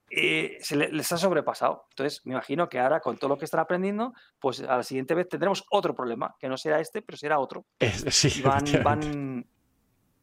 eh, 0.09 0.57
se 0.61 0.75
le- 0.75 0.91
les 0.91 1.11
ha 1.11 1.17
sobrepasado. 1.17 1.87
Entonces, 1.89 2.21
me 2.25 2.33
imagino 2.33 2.69
que 2.69 2.79
ahora, 2.79 2.99
con 2.99 3.17
todo 3.17 3.29
lo 3.29 3.37
que 3.37 3.45
están 3.45 3.59
aprendiendo, 3.61 4.13
pues 4.39 4.59
a 4.61 4.77
la 4.77 4.83
siguiente 4.83 5.13
vez 5.15 5.27
tendremos 5.27 5.63
otro 5.71 5.95
problema, 5.95 6.35
que 6.39 6.47
no 6.47 6.57
será 6.57 6.79
este, 6.79 7.01
pero 7.01 7.17
será 7.17 7.39
otro. 7.39 7.65
Es- 7.79 8.05
sí, 8.15 8.39
Y 8.39 8.41
van, 8.43 8.63
van, 8.83 9.45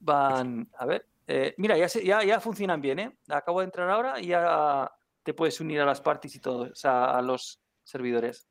van, 0.01 0.69
a 0.79 0.87
ver. 0.87 1.07
eh, 1.27 1.55
mira, 1.59 1.77
ya, 1.77 1.89
se- 1.89 2.05
ya, 2.05 2.23
ya 2.23 2.41
funcionan 2.41 2.81
bien, 2.81 2.99
¿eh? 3.01 3.17
Acabo 3.29 3.61
de 3.61 3.67
entrar 3.67 3.89
ahora 3.91 4.21
y 4.21 4.27
ya 4.29 4.91
te 5.25 5.35
puedes 5.35 5.61
unir 5.61 5.81
a 5.81 5.85
las 5.87 6.01
parties 6.01 6.35
y 6.37 6.41
todo, 6.41 6.63
o 6.71 6.75
sea, 6.75 7.17
a 7.17 7.23
los 7.23 7.61
servidores. 7.85 8.47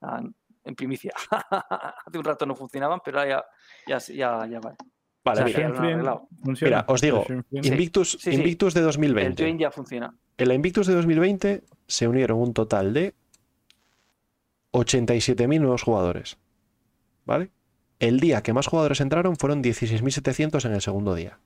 Ah, 0.00 0.22
en 0.64 0.74
primicia. 0.74 1.12
Hace 2.06 2.18
un 2.18 2.24
rato 2.24 2.46
no 2.46 2.54
funcionaban, 2.54 3.00
pero 3.04 3.18
ahora 3.18 3.44
ya, 3.86 3.98
ya, 3.98 4.14
ya, 4.14 4.46
ya 4.46 4.60
van. 4.60 4.76
Vale, 5.24 5.52
sea, 5.52 5.70
mira, 6.60 6.84
os 6.86 7.00
digo. 7.00 7.24
Invictus, 7.50 8.12
sí, 8.12 8.18
sí. 8.18 8.32
Invictus 8.32 8.74
de 8.74 8.80
El 8.80 8.86
2020. 8.86 9.42
join 9.42 9.58
ya 9.58 9.70
funciona. 9.70 10.14
En 10.36 10.48
la 10.48 10.54
Invictus 10.54 10.86
de 10.86 10.94
2020 10.94 11.64
se 11.86 12.08
unieron 12.08 12.38
un 12.38 12.52
total 12.52 12.92
de 12.92 13.14
87.000 14.72 15.60
nuevos 15.60 15.82
jugadores. 15.82 16.36
¿Vale? 17.24 17.50
El 18.00 18.20
día 18.20 18.42
que 18.42 18.52
más 18.52 18.66
jugadores 18.66 19.00
entraron 19.00 19.36
fueron 19.36 19.62
16.700 19.62 20.66
en 20.66 20.72
el 20.74 20.82
segundo 20.82 21.14
día. 21.14 21.38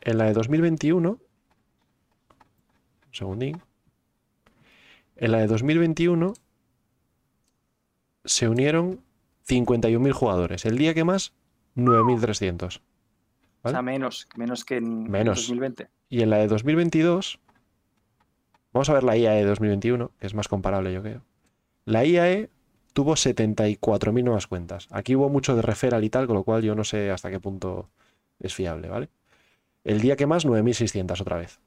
En 0.00 0.16
la 0.16 0.24
de 0.24 0.32
2021, 0.32 1.10
un 1.10 1.20
segundín. 3.12 3.60
En 5.20 5.32
la 5.32 5.38
de 5.38 5.46
2021 5.48 6.32
se 8.24 8.48
unieron 8.48 9.04
51.000 9.46 10.12
jugadores. 10.12 10.64
El 10.64 10.78
día 10.78 10.94
que 10.94 11.04
más, 11.04 11.34
9.300. 11.76 12.80
O 13.62 13.68
sea, 13.68 13.82
menos, 13.82 14.26
menos 14.36 14.64
que 14.64 14.76
en 14.78 14.84
en 14.84 15.10
Menos. 15.10 15.40
2020. 15.40 15.88
Y 16.08 16.22
en 16.22 16.30
la 16.30 16.38
de 16.38 16.46
2022, 16.48 17.38
vamos 18.72 18.88
a 18.88 18.94
ver 18.94 19.04
la 19.04 19.14
IAE 19.18 19.44
2021, 19.44 20.10
que 20.18 20.26
es 20.26 20.32
más 20.32 20.48
comparable, 20.48 20.90
yo 20.90 21.02
creo. 21.02 21.22
La 21.84 22.06
IAE 22.06 22.48
tuvo 22.94 23.12
74.000 23.12 24.24
nuevas 24.24 24.46
cuentas. 24.46 24.88
Aquí 24.90 25.16
hubo 25.16 25.28
mucho 25.28 25.54
de 25.54 25.60
referral 25.60 26.02
y 26.02 26.08
tal, 26.08 26.28
con 26.28 26.36
lo 26.36 26.44
cual 26.44 26.62
yo 26.62 26.74
no 26.74 26.84
sé 26.84 27.10
hasta 27.10 27.30
qué 27.30 27.40
punto 27.40 27.90
es 28.38 28.54
fiable, 28.54 28.88
¿vale? 28.88 29.10
El 29.84 30.00
día 30.00 30.16
que 30.16 30.26
más, 30.26 30.46
9.600 30.46 31.20
otra 31.20 31.36
vez. 31.36 31.60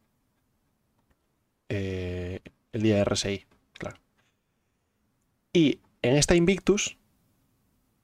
Eh, 1.69 2.41
el 2.73 2.81
día 2.81 2.95
de 2.97 3.05
RSI, 3.05 3.45
claro. 3.79 3.97
Y 5.53 5.79
en 6.01 6.15
esta 6.17 6.35
Invictus, 6.35 6.97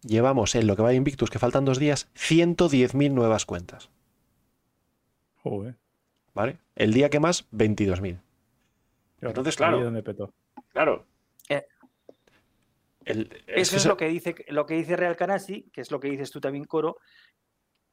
llevamos 0.01 0.55
en 0.55 0.67
lo 0.67 0.75
que 0.75 0.81
va 0.83 0.89
de 0.89 0.95
Invictus, 0.95 1.29
que 1.29 1.39
faltan 1.39 1.65
dos 1.65 1.79
días, 1.79 2.07
110.000 2.15 3.11
nuevas 3.11 3.45
cuentas. 3.45 3.89
Joder. 5.43 5.75
¿Vale? 6.33 6.59
El 6.75 6.93
día 6.93 7.09
que 7.09 7.19
más, 7.19 7.49
22.000. 7.51 8.19
Entonces, 9.21 9.55
claro. 9.57 9.79
es 9.79 9.83
donde 9.83 10.03
petó. 10.03 10.33
Claro. 10.69 11.05
Eh, 11.49 11.65
El- 13.05 13.43
Eso 13.47 13.75
es 13.75 13.85
lo 13.85 13.97
que 13.97 14.07
dice 14.07 14.35
lo 14.49 14.65
que 14.65 14.75
dice 14.75 14.95
Real 14.95 15.15
Canasi, 15.17 15.63
que 15.73 15.81
es 15.81 15.89
lo 15.91 15.99
que 15.99 16.09
dices 16.09 16.29
tú 16.31 16.39
también, 16.39 16.65
Coro, 16.65 16.97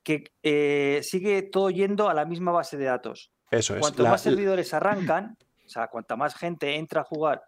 que 0.02 0.24
eh, 0.42 1.00
sigue 1.02 1.42
todo 1.42 1.70
yendo 1.70 2.08
a 2.08 2.14
la 2.14 2.26
misma 2.26 2.52
base 2.52 2.76
de 2.76 2.84
datos. 2.84 3.32
Eso 3.50 3.74
es. 3.74 3.80
Cuanto 3.80 4.02
La- 4.02 4.10
más 4.10 4.22
servidores 4.22 4.72
arrancan, 4.74 5.36
o 5.66 5.68
sea, 5.68 5.88
cuanta 5.88 6.16
más 6.16 6.34
gente 6.34 6.76
entra 6.76 7.00
a 7.02 7.04
jugar, 7.04 7.42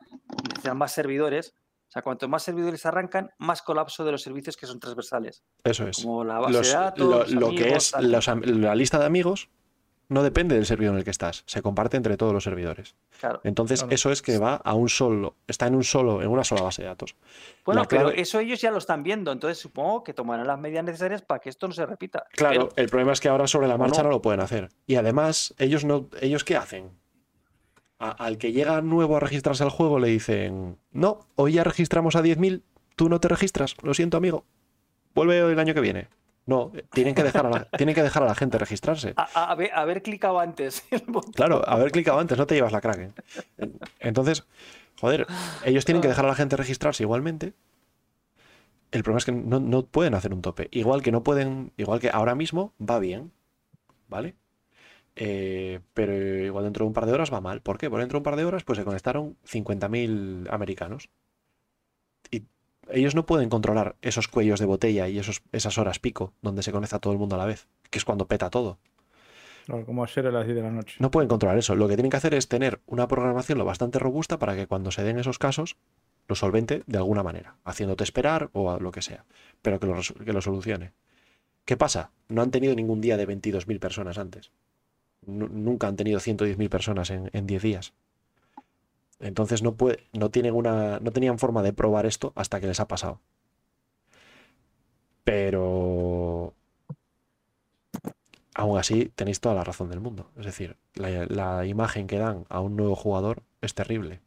necesitan 0.48 0.76
más 0.76 0.92
servidores. 0.92 1.54
O 1.88 1.90
sea, 1.90 2.02
cuanto 2.02 2.28
más 2.28 2.42
servidores 2.42 2.84
arrancan, 2.84 3.30
más 3.38 3.62
colapso 3.62 4.04
de 4.04 4.12
los 4.12 4.20
servicios 4.20 4.58
que 4.58 4.66
son 4.66 4.78
transversales, 4.78 5.42
Eso 5.64 5.88
es. 5.88 6.02
como 6.02 6.22
la 6.22 6.38
base 6.38 6.52
Los- 6.52 6.66
de 6.68 6.74
datos, 6.74 7.06
lo, 7.08 7.18
los 7.20 7.30
lo 7.32 7.50
que 7.50 7.74
es 7.74 7.94
los 7.98 8.26
la 8.46 8.74
lista 8.74 8.98
de 8.98 9.06
amigos 9.06 9.48
no 10.10 10.22
depende 10.22 10.54
del 10.54 10.64
servidor 10.66 10.92
en 10.94 10.98
el 10.98 11.04
que 11.04 11.10
estás. 11.10 11.44
Se 11.46 11.60
comparte 11.62 11.96
entre 11.98 12.16
todos 12.18 12.32
los 12.34 12.42
servidores. 12.44 12.94
Claro. 13.20 13.40
Entonces, 13.44 13.80
Claro. 13.80 13.94
eso 13.94 14.10
es 14.10 14.20
que 14.22 14.36
va 14.38 14.56
a 14.56 14.72
un 14.74 14.88
solo, 14.90 15.36
está 15.46 15.66
en 15.66 15.74
un 15.74 15.84
solo, 15.84 16.20
en 16.22 16.28
una 16.28 16.44
sola 16.44 16.62
base 16.62 16.80
de 16.82 16.88
datos. 16.88 17.14
Bueno, 17.64 17.82
La 17.82 17.88
pero 17.88 18.02
clave- 18.08 18.20
eso 18.20 18.38
ellos 18.38 18.60
ya 18.60 18.70
lo 18.70 18.78
están 18.78 19.02
viendo, 19.02 19.32
entonces 19.32 19.58
supongo 19.58 20.04
que 20.04 20.12
tomarán 20.14 20.46
las 20.46 20.58
medidas 20.58 20.84
necesarias 20.84 21.20
para 21.22 21.40
que 21.40 21.48
esto 21.50 21.68
no 21.68 21.74
se 21.74 21.84
repita. 21.86 22.24
Claro, 22.32 22.68
Pero- 22.68 22.82
el 22.82 22.88
problema 22.90 23.12
es 23.12 23.20
que 23.20 23.28
ahora 23.28 23.46
sobre 23.46 23.66
la 23.68 23.74
¿O 23.74 23.78
marcha 23.78 24.02
no? 24.02 24.08
no? 24.08 24.14
lo 24.16 24.22
pueden 24.22 24.40
hacer. 24.40 24.68
Y 24.86 24.96
además, 24.96 25.54
ellos 25.58 25.84
no, 25.86 26.08
ellos 26.20 26.42
qué 26.44 26.56
hacen? 26.56 26.90
A- 27.98 28.10
al 28.10 28.38
que 28.38 28.52
llega 28.52 28.80
nuevo 28.80 29.16
a 29.16 29.20
registrarse 29.20 29.64
al 29.64 29.70
juego 29.70 29.98
le 29.98 30.08
dicen, 30.08 30.76
no, 30.92 31.20
hoy 31.34 31.54
ya 31.54 31.64
registramos 31.64 32.14
a 32.16 32.22
10.000, 32.22 32.62
tú 32.96 33.08
no 33.08 33.18
te 33.20 33.28
registras, 33.28 33.74
lo 33.82 33.92
siento 33.94 34.16
amigo, 34.16 34.44
vuelve 35.14 35.38
el 35.40 35.58
año 35.58 35.74
que 35.74 35.80
viene. 35.80 36.08
No, 36.46 36.70
eh, 36.74 36.84
tienen 36.92 37.14
que 37.14 37.22
dejar 37.24 37.46
a 37.46 37.50
la, 37.50 37.64
tienen 37.76 37.94
que 37.94 38.02
dejar 38.02 38.22
a 38.22 38.26
la 38.26 38.34
gente 38.34 38.56
registrarse. 38.56 39.12
A, 39.16 39.28
a- 39.34 39.50
haber, 39.52 39.72
haber 39.74 40.02
clicado 40.02 40.38
antes. 40.40 40.84
Claro, 41.34 41.62
haber 41.68 41.90
clicado 41.90 42.18
antes, 42.20 42.38
no 42.38 42.46
te 42.46 42.54
llevas 42.54 42.72
la 42.72 42.80
Kraken. 42.80 43.12
Entonces, 44.00 44.46
joder, 45.00 45.26
ellos 45.64 45.84
tienen 45.84 46.00
que 46.00 46.08
dejar 46.08 46.24
a 46.24 46.28
la 46.28 46.34
gente 46.34 46.56
registrarse 46.56 47.02
igualmente. 47.02 47.52
El 48.92 49.02
problema 49.02 49.18
es 49.18 49.24
que 49.26 49.32
no, 49.32 49.60
no 49.60 49.84
pueden 49.84 50.14
hacer 50.14 50.32
un 50.32 50.40
tope. 50.40 50.68
Igual 50.70 51.02
que 51.02 51.12
no 51.12 51.22
pueden, 51.22 51.72
igual 51.76 52.00
que 52.00 52.10
ahora 52.10 52.34
mismo 52.34 52.72
va 52.80 52.98
bien, 52.98 53.32
¿vale? 54.08 54.34
Eh, 55.20 55.80
pero 55.94 56.14
igual 56.14 56.62
dentro 56.62 56.84
de 56.84 56.88
un 56.88 56.94
par 56.94 57.04
de 57.04 57.12
horas 57.12 57.32
va 57.32 57.40
mal. 57.40 57.60
¿Por 57.60 57.76
qué? 57.76 57.90
Porque 57.90 58.02
dentro 58.02 58.18
de 58.18 58.20
un 58.20 58.24
par 58.24 58.36
de 58.36 58.44
horas 58.44 58.62
pues 58.62 58.78
se 58.78 58.84
conectaron 58.84 59.36
50.000 59.44 60.46
americanos. 60.48 61.10
Y 62.30 62.44
ellos 62.88 63.16
no 63.16 63.26
pueden 63.26 63.48
controlar 63.48 63.96
esos 64.00 64.28
cuellos 64.28 64.60
de 64.60 64.66
botella 64.66 65.08
y 65.08 65.18
esos, 65.18 65.42
esas 65.50 65.76
horas 65.76 65.98
pico 65.98 66.34
donde 66.40 66.62
se 66.62 66.70
conecta 66.70 67.00
todo 67.00 67.12
el 67.12 67.18
mundo 67.18 67.34
a 67.34 67.38
la 67.38 67.46
vez, 67.46 67.66
que 67.90 67.98
es 67.98 68.04
cuando 68.04 68.28
peta 68.28 68.48
todo. 68.48 68.78
Como 69.66 70.04
ayer 70.04 70.28
a 70.28 70.30
las 70.30 70.46
10 70.46 70.56
de 70.56 70.62
la 70.62 70.70
noche. 70.70 70.96
No 71.00 71.10
pueden 71.10 71.28
controlar 71.28 71.58
eso. 71.58 71.74
Lo 71.74 71.88
que 71.88 71.96
tienen 71.96 72.10
que 72.10 72.16
hacer 72.16 72.32
es 72.32 72.46
tener 72.46 72.80
una 72.86 73.08
programación 73.08 73.58
lo 73.58 73.64
bastante 73.64 73.98
robusta 73.98 74.38
para 74.38 74.54
que 74.54 74.68
cuando 74.68 74.92
se 74.92 75.02
den 75.02 75.18
esos 75.18 75.40
casos 75.40 75.76
lo 76.28 76.36
solvente 76.36 76.84
de 76.86 76.98
alguna 76.98 77.24
manera, 77.24 77.56
haciéndote 77.64 78.04
esperar 78.04 78.50
o 78.52 78.70
a 78.70 78.78
lo 78.78 78.92
que 78.92 79.02
sea, 79.02 79.24
pero 79.62 79.80
que 79.80 79.86
lo, 79.86 80.00
que 80.24 80.32
lo 80.32 80.40
solucione. 80.40 80.92
¿Qué 81.64 81.76
pasa? 81.76 82.12
No 82.28 82.40
han 82.40 82.52
tenido 82.52 82.74
ningún 82.76 83.00
día 83.00 83.16
de 83.16 83.26
22.000 83.26 83.80
personas 83.80 84.16
antes. 84.16 84.52
Nu- 85.36 85.48
nunca 85.66 85.86
han 85.88 85.96
tenido 85.96 86.18
110.000 86.20 86.68
personas 86.70 87.10
en, 87.10 87.30
en 87.32 87.46
10 87.46 87.62
días. 87.62 87.92
Entonces 89.20 89.62
no, 89.62 89.76
no, 90.12 90.30
tienen 90.30 90.54
una, 90.54 90.98
no 91.00 91.10
tenían 91.12 91.38
forma 91.38 91.62
de 91.62 91.72
probar 91.72 92.06
esto 92.06 92.32
hasta 92.36 92.60
que 92.60 92.66
les 92.66 92.80
ha 92.80 92.88
pasado. 92.88 93.20
Pero 95.24 96.54
aún 98.54 98.76
así 98.78 99.06
tenéis 99.14 99.40
toda 99.40 99.54
la 99.54 99.64
razón 99.64 99.88
del 99.88 100.00
mundo. 100.00 100.30
Es 100.36 100.44
decir, 100.44 100.76
la, 100.94 101.24
la 101.26 101.64
imagen 101.66 102.06
que 102.06 102.18
dan 102.18 102.44
a 102.50 102.60
un 102.60 102.76
nuevo 102.76 102.94
jugador 102.94 103.42
es 103.62 103.74
terrible. 103.74 104.20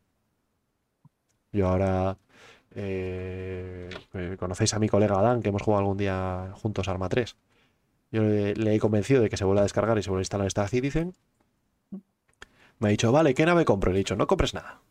Yo 1.52 1.68
ahora... 1.68 2.18
eh, 2.76 3.90
eh, 4.14 4.38
conocéis 4.40 4.74
a 4.74 4.80
mi 4.80 4.90
colega 4.90 5.20
Adán, 5.20 5.42
que 5.42 5.50
hemos 5.50 5.62
jugado 5.64 5.82
algún 5.82 5.98
día 5.98 6.52
juntos 6.56 6.88
Arma 6.88 7.10
3. 7.10 7.36
Yo 8.12 8.24
le, 8.24 8.56
le 8.56 8.76
he 8.76 8.80
convencido 8.80 9.22
de 9.22 9.30
que 9.30 9.38
se 9.38 9.46
vuelva 9.46 9.62
a 9.62 9.64
descargar 9.64 9.98
y 9.98 10.04
se 10.04 10.10
vuelva 10.10 10.20
a 10.22 10.24
instalar 10.24 10.48
Star 10.48 10.68
Citizen. 10.70 11.14
Me 12.80 12.88
ha 12.88 12.92
dicho, 12.92 13.12
vale, 13.12 13.34
¿qué 13.34 13.46
nave 13.46 13.64
compro? 13.66 13.92
Y 13.92 13.94
le 13.94 14.00
he 14.00 14.04
dicho, 14.04 14.16
no 14.16 14.28
compres 14.28 14.54
nada. 14.54 14.82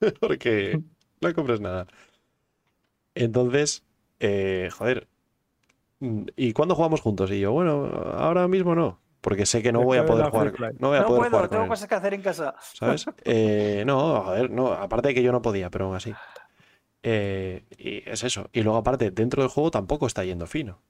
Porque 0.20 0.80
no 1.20 1.34
compres 1.34 1.60
nada. 1.60 1.86
Entonces, 3.14 3.82
eh, 4.20 4.68
joder. 4.72 5.08
¿Y 6.36 6.52
cuándo 6.52 6.74
jugamos 6.74 7.00
juntos? 7.00 7.30
Y 7.30 7.40
yo, 7.40 7.52
bueno, 7.52 7.86
ahora 8.14 8.46
mismo 8.48 8.74
no. 8.74 9.00
Porque 9.20 9.46
sé 9.46 9.62
que 9.62 9.72
no 9.72 9.82
voy 9.82 9.98
a 9.98 10.06
poder 10.06 10.30
jugar. 10.30 10.54
No 10.78 10.88
voy 10.88 10.98
a 10.98 11.00
No 11.00 11.06
poder 11.08 11.20
puedo, 11.22 11.30
jugar 11.30 11.42
con 11.42 11.50
tengo 11.50 11.64
él. 11.64 11.68
cosas 11.70 11.88
que 11.88 11.94
hacer 11.96 12.14
en 12.14 12.22
casa. 12.22 12.54
¿Sabes? 12.74 13.06
Eh, 13.24 13.82
no, 13.86 14.22
joder, 14.22 14.50
no. 14.50 14.72
Aparte 14.72 15.08
de 15.08 15.14
que 15.14 15.22
yo 15.22 15.32
no 15.32 15.42
podía, 15.42 15.70
pero 15.70 15.86
aún 15.86 15.96
así. 15.96 16.14
Eh, 17.02 17.64
y 17.78 18.08
es 18.08 18.22
eso. 18.22 18.48
Y 18.52 18.62
luego, 18.62 18.78
aparte, 18.78 19.10
dentro 19.10 19.42
del 19.42 19.50
juego 19.50 19.70
tampoco 19.72 20.06
está 20.06 20.24
yendo 20.24 20.46
fino. 20.46 20.80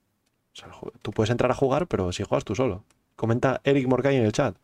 Sea, 0.59 0.69
tú 1.01 1.11
puedes 1.11 1.29
entrar 1.29 1.51
a 1.51 1.55
jugar, 1.55 1.87
pero 1.87 2.11
si 2.11 2.23
juegas 2.23 2.43
tú 2.45 2.55
solo. 2.55 2.83
Comenta 3.15 3.61
Eric 3.63 3.87
Morcay 3.87 4.15
en 4.17 4.23
el 4.25 4.31
chat. 4.31 4.55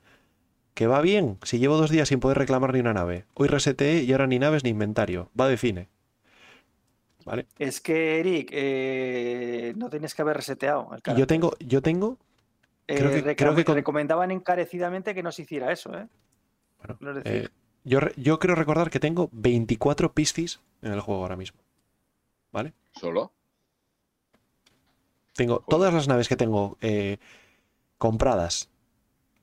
Que 0.73 0.87
va 0.87 1.01
bien 1.01 1.37
si 1.43 1.57
llevo 1.59 1.77
dos 1.77 1.89
días 1.89 2.09
sin 2.09 2.19
poder 2.19 2.37
reclamar 2.37 2.73
ni 2.73 2.79
una 2.81 2.93
nave. 2.93 3.25
Hoy 3.33 3.47
reseteé 3.47 4.03
y 4.03 4.11
ahora 4.11 4.27
ni 4.27 4.39
naves 4.39 4.63
ni 4.63 4.71
inventario. 4.71 5.29
Va 5.39 5.47
de 5.47 5.57
cine. 5.57 5.87
¿Vale? 7.25 7.47
Es 7.57 7.81
que, 7.81 8.19
Eric, 8.19 8.49
eh, 8.51 9.73
no 9.77 9.89
tienes 9.89 10.13
que 10.13 10.21
haber 10.21 10.37
reseteado 10.37 10.89
el 10.93 11.15
yo 11.15 11.25
tengo, 11.25 11.53
yo 11.59 11.81
tengo. 11.81 12.17
creo 12.85 13.09
Eh, 13.09 13.23
que- 13.23 13.35
creo 13.35 13.55
que 13.55 13.61
reclam- 13.61 13.65
con- 13.65 13.75
recomendaban 13.75 14.29
encarecidamente 14.31 15.15
que 15.15 15.23
no 15.23 15.31
se 15.31 15.41
hiciera 15.41 15.71
eso, 15.71 15.97
¿eh? 15.97 16.07
Bueno, 16.77 16.97
No 16.99 17.09
es 17.11 17.15
decir, 17.23 17.43
eh, 17.45 17.49
yo, 17.83 17.99
yo 18.15 18.37
creo 18.37 18.53
recordar 18.53 18.91
que 18.91 18.99
tengo 18.99 19.29
24 19.31 20.13
piscis 20.13 20.59
en 20.83 20.91
el 20.91 20.99
juego 20.99 21.23
ahora 21.23 21.35
mismo. 21.35 21.59
¿Vale? 22.51 22.73
¿Solo? 22.99 23.31
Tengo 25.35 25.63
todas 25.67 25.93
las 25.93 26.07
naves 26.07 26.27
que 26.29 26.35
tengo 26.37 26.77
eh, 26.81 27.17
compradas 27.97 28.69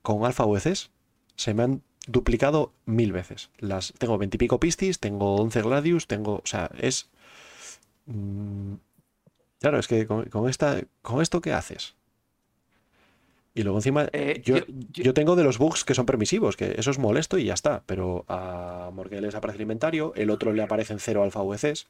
con 0.02 0.24
alfa 0.24 0.44
VCs 0.46 0.90
se 1.36 1.54
me 1.54 1.62
han 1.64 1.82
duplicado 2.06 2.72
mil 2.86 3.12
veces. 3.12 3.50
Las 3.58 3.92
tengo 3.98 4.18
20 4.18 4.36
y 4.36 4.38
pico 4.38 4.58
pistis, 4.60 4.98
tengo 5.00 5.36
11 5.36 5.62
gladius, 5.62 6.06
tengo, 6.06 6.36
o 6.36 6.46
sea, 6.46 6.70
es 6.78 7.08
mm, 8.06 8.74
claro, 9.60 9.78
es 9.78 9.88
que 9.88 10.06
con, 10.06 10.24
con 10.26 10.48
esta 10.48 10.80
con 11.02 11.22
esto 11.22 11.40
qué 11.40 11.52
haces? 11.52 11.94
Y 13.54 13.62
luego 13.64 13.78
encima 13.78 14.08
Eh, 14.12 14.40
yo, 14.44 14.56
yo- 14.58 14.64
yo 14.92 15.02
yo- 15.04 15.14
tengo 15.14 15.36
de 15.36 15.44
los 15.44 15.58
bugs 15.58 15.84
que 15.84 15.94
son 15.94 16.06
permisivos, 16.06 16.56
que 16.56 16.74
eso 16.78 16.90
es 16.90 16.98
molesto 16.98 17.36
y 17.38 17.44
ya 17.44 17.54
está, 17.54 17.82
pero 17.86 18.24
a 18.28 18.90
Morgan 18.94 19.22
les 19.22 19.34
aparece 19.34 19.56
el 19.58 19.62
inventario, 19.62 20.12
el 20.16 20.30
otro 20.30 20.52
le 20.52 20.62
aparecen 20.62 20.98
cero 20.98 21.22
alfa 21.22 21.42
VCs. 21.42 21.86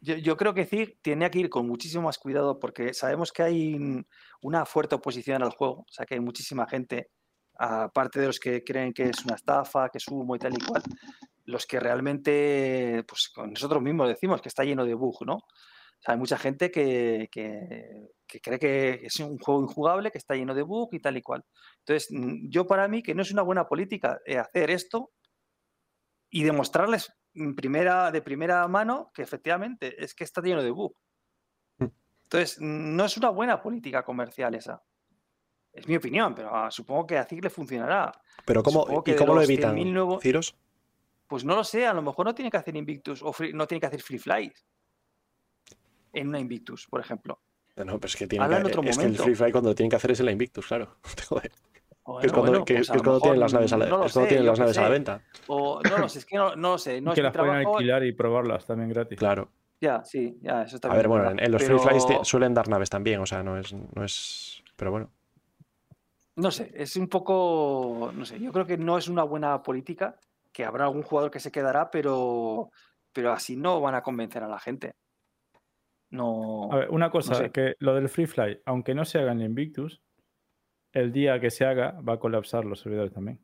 Yo, 0.00 0.16
yo 0.16 0.36
creo 0.36 0.54
que 0.54 0.66
tiene 1.02 1.30
que 1.30 1.38
ir 1.38 1.48
con 1.50 1.66
muchísimo 1.66 2.04
más 2.04 2.18
cuidado 2.18 2.58
porque 2.58 2.94
sabemos 2.94 3.32
que 3.32 3.42
hay 3.42 3.74
un- 3.74 4.06
una 4.42 4.66
fuerte 4.66 4.94
oposición 4.94 5.42
al 5.42 5.50
juego. 5.52 5.80
O 5.80 5.86
sea, 5.92 6.06
que 6.06 6.14
hay 6.14 6.20
muchísima 6.20 6.66
gente, 6.68 7.10
aparte 7.58 8.20
de 8.20 8.26
los 8.26 8.38
que 8.38 8.62
creen 8.62 8.92
que 8.92 9.04
es 9.10 9.24
una 9.24 9.34
estafa, 9.36 9.88
que 9.88 9.98
es 9.98 10.08
humo 10.08 10.36
y 10.36 10.38
tal 10.38 10.54
y 10.54 10.64
cual, 10.64 10.82
los 11.46 11.66
que 11.66 11.80
realmente, 11.80 13.04
pues 13.08 13.32
nosotros 13.48 13.82
mismos 13.82 14.08
decimos 14.08 14.40
que 14.42 14.48
está 14.48 14.64
lleno 14.64 14.84
de 14.84 14.94
bug, 14.94 15.24
¿no? 15.26 15.34
O 15.36 16.00
sea, 16.00 16.14
hay 16.14 16.18
mucha 16.20 16.36
gente 16.38 16.70
que, 16.70 17.28
que- 17.32 18.08
que 18.26 18.40
cree 18.40 18.58
que 18.58 19.00
es 19.06 19.18
un 19.20 19.38
juego 19.38 19.62
injugable, 19.62 20.10
que 20.10 20.18
está 20.18 20.34
lleno 20.34 20.54
de 20.54 20.62
bug 20.62 20.90
y 20.92 21.00
tal 21.00 21.16
y 21.16 21.22
cual. 21.22 21.44
Entonces, 21.78 22.08
yo 22.50 22.66
para 22.66 22.88
mí 22.88 23.02
que 23.02 23.14
no 23.14 23.22
es 23.22 23.32
una 23.32 23.42
buena 23.42 23.66
política 23.66 24.18
eh, 24.26 24.38
hacer 24.38 24.70
esto 24.70 25.12
y 26.30 26.42
demostrarles 26.44 27.12
primera, 27.54 28.10
de 28.10 28.22
primera 28.22 28.66
mano 28.68 29.10
que 29.14 29.22
efectivamente 29.22 30.02
es 30.02 30.14
que 30.14 30.24
está 30.24 30.40
lleno 30.40 30.62
de 30.62 30.70
bug. 30.70 30.94
Mm. 31.78 31.86
Entonces, 32.24 32.60
no 32.60 33.04
es 33.04 33.16
una 33.16 33.30
buena 33.30 33.62
política 33.62 34.04
comercial 34.04 34.54
esa. 34.54 34.82
Es 35.72 35.86
mi 35.86 35.96
opinión, 35.96 36.34
pero 36.34 36.54
ah, 36.56 36.70
supongo 36.70 37.06
que 37.06 37.18
a 37.18 37.26
le 37.30 37.50
funcionará. 37.50 38.12
Pero 38.44 38.62
¿cómo, 38.62 39.02
¿y 39.04 39.14
cómo 39.14 39.34
lo 39.34 39.42
evitan? 39.42 39.76
100.000 39.76 39.92
nuevos- 39.92 40.22
Ciros? 40.22 40.56
Pues 41.26 41.44
no 41.44 41.54
lo 41.56 41.64
sé, 41.64 41.86
a 41.86 41.92
lo 41.92 42.02
mejor 42.02 42.24
no 42.24 42.34
tiene 42.34 42.50
que 42.50 42.56
hacer 42.56 42.76
Invictus 42.76 43.22
o 43.22 43.32
free- 43.32 43.52
no 43.52 43.66
tiene 43.66 43.80
que 43.80 43.86
hacer 43.86 44.00
Free 44.00 44.18
Flies 44.18 44.64
en 46.12 46.28
una 46.28 46.38
Invictus, 46.38 46.86
por 46.86 47.00
ejemplo. 47.00 47.40
No, 47.76 47.98
pero 48.00 48.06
es 48.06 48.16
que, 48.16 48.24
Habla 48.40 48.56
que, 48.56 48.60
en 48.62 48.66
otro 48.68 48.82
es 48.82 48.96
que 48.96 49.04
el. 49.04 49.16
Free 49.18 49.34
Fly 49.34 49.52
cuando 49.52 49.70
lo 49.70 49.74
tienen 49.74 49.90
que 49.90 49.96
hacer 49.96 50.12
es 50.12 50.20
en 50.20 50.26
la 50.26 50.32
Invictus, 50.32 50.66
claro. 50.66 50.96
Joder, 51.28 51.52
Bueno, 52.06 52.20
que 52.20 52.26
es 52.26 52.32
cuando, 52.32 52.50
bueno, 52.52 52.64
que- 52.64 52.74
pues 52.74 52.86
que 52.86 52.92
a 52.92 52.96
es 52.96 53.02
lo 53.02 53.04
cuando 53.04 53.20
tienen 53.20 53.40
las 53.40 53.52
naves 53.52 53.72
a 53.72 53.76
la, 53.78 53.86
no 53.86 53.96
lo 53.98 54.04
es 54.06 54.12
cuando 54.12 54.28
sé, 54.28 54.28
tienen 54.28 54.44
yo 54.44 54.50
las 54.52 54.58
qué 54.58 54.62
naves 54.62 54.78
a 54.78 54.80
la 54.82 54.86
sé. 54.86 54.92
venta. 54.92 55.20
O, 55.48 55.80
no 55.82 55.98
lo 55.98 56.08
sé, 56.08 56.18
es 56.20 56.24
que 56.26 56.36
no, 56.36 56.56
no 56.56 56.70
lo 56.72 56.78
sé. 56.78 57.00
No 57.00 57.12
que 57.14 57.22
las 57.22 57.32
pueden 57.36 57.50
trabajo. 57.52 57.76
alquilar 57.76 58.04
y 58.04 58.12
probarlas 58.12 58.66
también 58.66 58.90
gratis. 58.90 59.18
Claro. 59.18 59.50
Ya, 59.80 60.02
sí, 60.04 60.38
ya, 60.40 60.62
eso 60.62 60.76
está 60.76 60.90
A 60.90 60.96
ver, 60.96 61.08
bueno, 61.08 61.24
¿verdad? 61.24 61.38
en, 61.40 61.44
en 61.46 61.52
los 61.52 61.62
Pero- 61.62 61.78
Free 61.80 62.00
Flies 62.00 62.26
suelen 62.28 62.54
dar 62.54 62.68
naves 62.68 62.88
también, 62.90 63.20
o 63.20 63.26
sea, 63.26 63.42
no 63.42 63.58
es, 63.58 63.72
no 63.72 64.04
es. 64.04 64.62
Pero 64.76 64.90
bueno. 64.90 65.10
No 66.36 66.50
sé, 66.50 66.70
es 66.74 66.96
un 66.96 67.08
poco, 67.08 68.10
no 68.14 68.24
sé, 68.24 68.38
yo 68.38 68.52
creo 68.52 68.66
que 68.66 68.76
no 68.78 68.98
es 68.98 69.08
una 69.08 69.22
buena 69.24 69.62
política, 69.62 70.16
que 70.52 70.64
habrá 70.64 70.84
algún 70.84 71.02
jugador 71.02 71.30
que 71.30 71.40
se 71.40 71.50
quedará, 71.50 71.90
pero, 71.90 72.70
pero 73.12 73.32
así 73.32 73.56
no 73.56 73.80
van 73.80 73.94
a 73.94 74.02
convencer 74.02 74.42
a 74.42 74.48
la 74.48 74.58
gente. 74.58 74.92
No. 76.10 76.68
A 76.72 76.76
ver, 76.76 76.90
una 76.90 77.10
cosa, 77.10 77.34
sé. 77.34 77.50
que 77.50 77.74
lo 77.80 77.94
del 77.94 78.08
Free 78.08 78.26
Fly, 78.26 78.60
aunque 78.66 78.94
no 78.94 79.04
se 79.04 79.18
haga 79.18 79.32
en 79.32 79.40
Invictus, 79.40 80.00
el 80.96 81.12
día 81.12 81.38
que 81.40 81.50
se 81.50 81.64
haga 81.64 82.00
va 82.00 82.14
a 82.14 82.18
colapsar 82.18 82.64
los 82.64 82.80
servidores 82.80 83.12
también. 83.12 83.38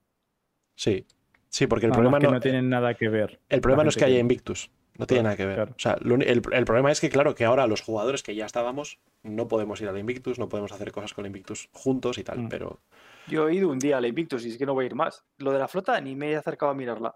Sí. 0.75 1.07
Sí, 1.49 1.67
porque 1.67 1.87
el 1.87 1.93
problema 1.93 2.19
no, 2.19 2.31
no, 2.31 2.41
tienen 2.41 2.69
nada 2.71 2.95
que 2.95 3.09
ver. 3.09 3.39
el 3.49 3.61
problema 3.61 3.83
no 3.85 3.91
es 3.91 3.97
que 3.97 4.05
haya 4.07 4.19
Invictus. 4.19 4.71
No 4.99 5.07
tiene 5.07 5.23
Claro, 5.23 5.25
nada 5.25 5.37
que 5.37 5.47
ver. 5.47 5.55
claro. 5.57 5.73
O 5.73 5.79
sea, 5.79 5.97
lo 6.01 6.15
el, 6.17 6.43
el 6.53 6.65
problema 6.65 6.91
es 6.93 7.01
que, 7.01 7.09
claro, 7.11 7.35
que 7.35 7.45
ahora 7.45 7.67
los 7.67 7.81
jugadores 7.83 8.23
que 8.23 8.35
ya 8.35 8.45
estábamos 8.47 8.99
no 9.23 9.49
podemos 9.49 9.81
ir 9.81 9.89
al 9.89 9.99
Invictus, 9.99 10.39
no 10.39 10.49
podemos 10.49 10.73
hacer 10.73 10.93
cosas 10.93 11.15
con 11.15 11.25
el 11.25 11.29
Invictus 11.31 11.69
juntos 11.73 12.19
y 12.19 12.25
tal, 12.25 12.41
Mm. 12.41 12.49
pero. 12.49 12.81
Yo 13.29 13.49
he 13.49 13.55
ido 13.55 13.69
un 13.71 13.79
día 13.79 13.99
a 13.99 14.01
la 14.01 14.09
Invictus 14.09 14.45
y 14.45 14.49
es 14.51 14.59
que 14.59 14.67
no 14.67 14.75
voy 14.75 14.85
a 14.85 14.87
ir 14.87 14.95
más. 14.95 15.25
Lo 15.39 15.53
de 15.53 15.59
la 15.59 15.69
flota 15.69 16.01
ni 16.01 16.15
me 16.17 16.33
he 16.33 16.37
acercado 16.37 16.73
a 16.73 16.75
mirarla. 16.75 17.15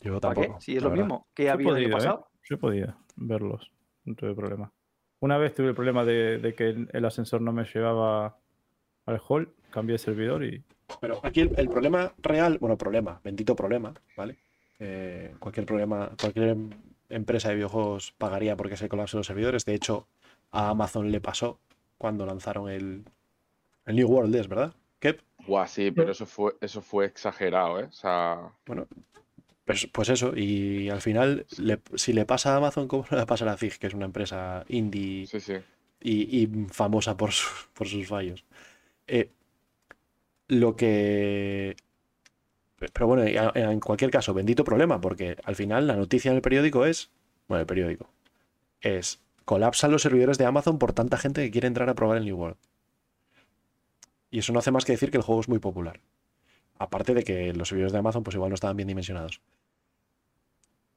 Yo 0.00 0.18
¿Para 0.20 0.34
tampoco. 0.34 0.58
qué? 0.58 0.64
Si 0.64 0.76
es 0.76 0.82
lo 0.82 0.90
verdad. 0.90 1.04
mismo 1.04 1.28
que 1.34 1.44
Yo 1.44 1.52
había 1.52 1.68
el 1.70 1.76
año 1.76 1.88
¿eh? 1.88 1.92
pasado. 1.92 2.28
Yo 2.42 2.54
he 2.56 2.58
podido 2.58 2.94
verlos, 3.16 3.70
no 4.04 4.14
tuve 4.14 4.34
problema. 4.34 4.72
Una 5.20 5.38
vez 5.38 5.54
tuve 5.54 5.68
el 5.68 5.74
problema 5.74 6.04
de, 6.04 6.38
de 6.38 6.54
que 6.54 6.86
el 6.92 7.04
ascensor 7.04 7.40
no 7.40 7.52
me 7.52 7.64
llevaba 7.64 8.38
al 9.06 9.20
hall, 9.28 9.52
cambié 9.70 9.94
de 9.94 9.98
servidor 9.98 10.44
y 10.44 10.62
Pero 11.00 11.20
aquí 11.22 11.40
el, 11.40 11.52
el 11.56 11.68
problema 11.68 12.12
real, 12.22 12.58
bueno, 12.58 12.76
problema, 12.76 13.20
bendito 13.24 13.56
problema, 13.56 13.94
¿vale? 14.16 14.36
Eh, 14.78 15.34
cualquier 15.38 15.66
problema, 15.66 16.10
cualquier 16.20 16.48
em- 16.50 16.70
empresa 17.08 17.48
de 17.48 17.54
videojuegos 17.56 18.12
pagaría 18.18 18.56
porque 18.56 18.76
se 18.76 18.88
colapsen 18.88 19.18
los 19.18 19.26
servidores. 19.26 19.64
De 19.64 19.74
hecho, 19.74 20.06
a 20.50 20.70
Amazon 20.70 21.10
le 21.10 21.20
pasó 21.20 21.58
cuando 21.98 22.26
lanzaron 22.26 22.68
el, 22.68 23.04
el 23.86 23.96
New 23.96 24.08
World, 24.08 24.34
es 24.36 24.48
verdad. 24.48 24.74
Kep, 25.00 25.20
Guau, 25.46 25.66
sí, 25.68 25.90
pero 25.90 26.10
eso 26.12 26.26
fue, 26.26 26.56
eso 26.60 26.82
fue 26.82 27.06
exagerado, 27.06 27.80
¿eh? 27.80 27.84
O 27.84 27.92
sea, 27.92 28.52
bueno, 28.66 28.86
Pues, 29.64 29.88
pues 29.92 30.08
eso, 30.10 30.32
y 30.36 30.88
al 30.90 31.00
final, 31.00 31.46
le- 31.58 31.80
si 31.96 32.12
le 32.12 32.24
pasa 32.24 32.54
a 32.54 32.56
Amazon, 32.58 32.86
¿cómo 32.88 33.04
le 33.10 33.16
va 33.16 33.22
a 33.24 33.26
pasar 33.26 33.48
a 33.48 33.56
Zig, 33.56 33.78
que 33.78 33.88
es 33.88 33.94
una 33.94 34.04
empresa 34.06 34.64
indie 34.68 35.26
Sí, 35.26 35.40
sí. 35.40 35.54
y, 36.00 36.42
y 36.42 36.66
famosa 36.70 37.16
por, 37.16 37.32
su- 37.32 37.68
por 37.74 37.86
sus 37.88 38.06
fallos? 38.06 38.44
Eh, 39.06 39.30
lo 40.48 40.76
que... 40.76 41.76
Pero 42.78 43.06
bueno, 43.06 43.24
en 43.24 43.80
cualquier 43.80 44.10
caso, 44.10 44.34
bendito 44.34 44.62
problema, 44.62 45.00
porque 45.00 45.36
al 45.44 45.56
final 45.56 45.86
la 45.86 45.96
noticia 45.96 46.30
en 46.30 46.36
el 46.36 46.42
periódico 46.42 46.84
es, 46.84 47.10
bueno, 47.48 47.60
el 47.60 47.66
periódico, 47.66 48.10
es, 48.82 49.20
colapsan 49.46 49.90
los 49.90 50.02
servidores 50.02 50.36
de 50.36 50.44
Amazon 50.44 50.78
por 50.78 50.92
tanta 50.92 51.16
gente 51.16 51.42
que 51.42 51.50
quiere 51.50 51.68
entrar 51.68 51.88
a 51.88 51.94
probar 51.94 52.18
el 52.18 52.26
New 52.26 52.36
World. 52.36 52.58
Y 54.30 54.40
eso 54.40 54.52
no 54.52 54.58
hace 54.58 54.70
más 54.70 54.84
que 54.84 54.92
decir 54.92 55.10
que 55.10 55.16
el 55.16 55.22
juego 55.22 55.40
es 55.40 55.48
muy 55.48 55.58
popular. 55.58 56.00
Aparte 56.78 57.14
de 57.14 57.24
que 57.24 57.54
los 57.54 57.68
servidores 57.68 57.92
de 57.92 57.98
Amazon 57.98 58.22
pues 58.22 58.34
igual 58.34 58.50
no 58.50 58.54
estaban 58.54 58.76
bien 58.76 58.88
dimensionados. 58.88 59.40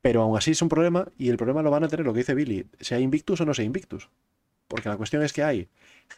Pero 0.02 0.22
aún 0.22 0.38
así 0.38 0.52
es 0.52 0.62
un 0.62 0.70
problema 0.70 1.08
y 1.18 1.30
el 1.30 1.38
problema 1.38 1.62
lo 1.62 1.72
van 1.72 1.84
a 1.84 1.88
tener 1.88 2.06
lo 2.06 2.14
que 2.14 2.20
dice 2.20 2.34
Billy, 2.34 2.66
sea 2.80 3.00
Invictus 3.00 3.40
o 3.42 3.46
no 3.46 3.54
sea 3.54 3.66
Invictus. 3.66 4.10
Porque 4.70 4.88
la 4.88 4.98
cuestión 4.98 5.24
es 5.24 5.34
que 5.34 5.44
hay 5.44 5.68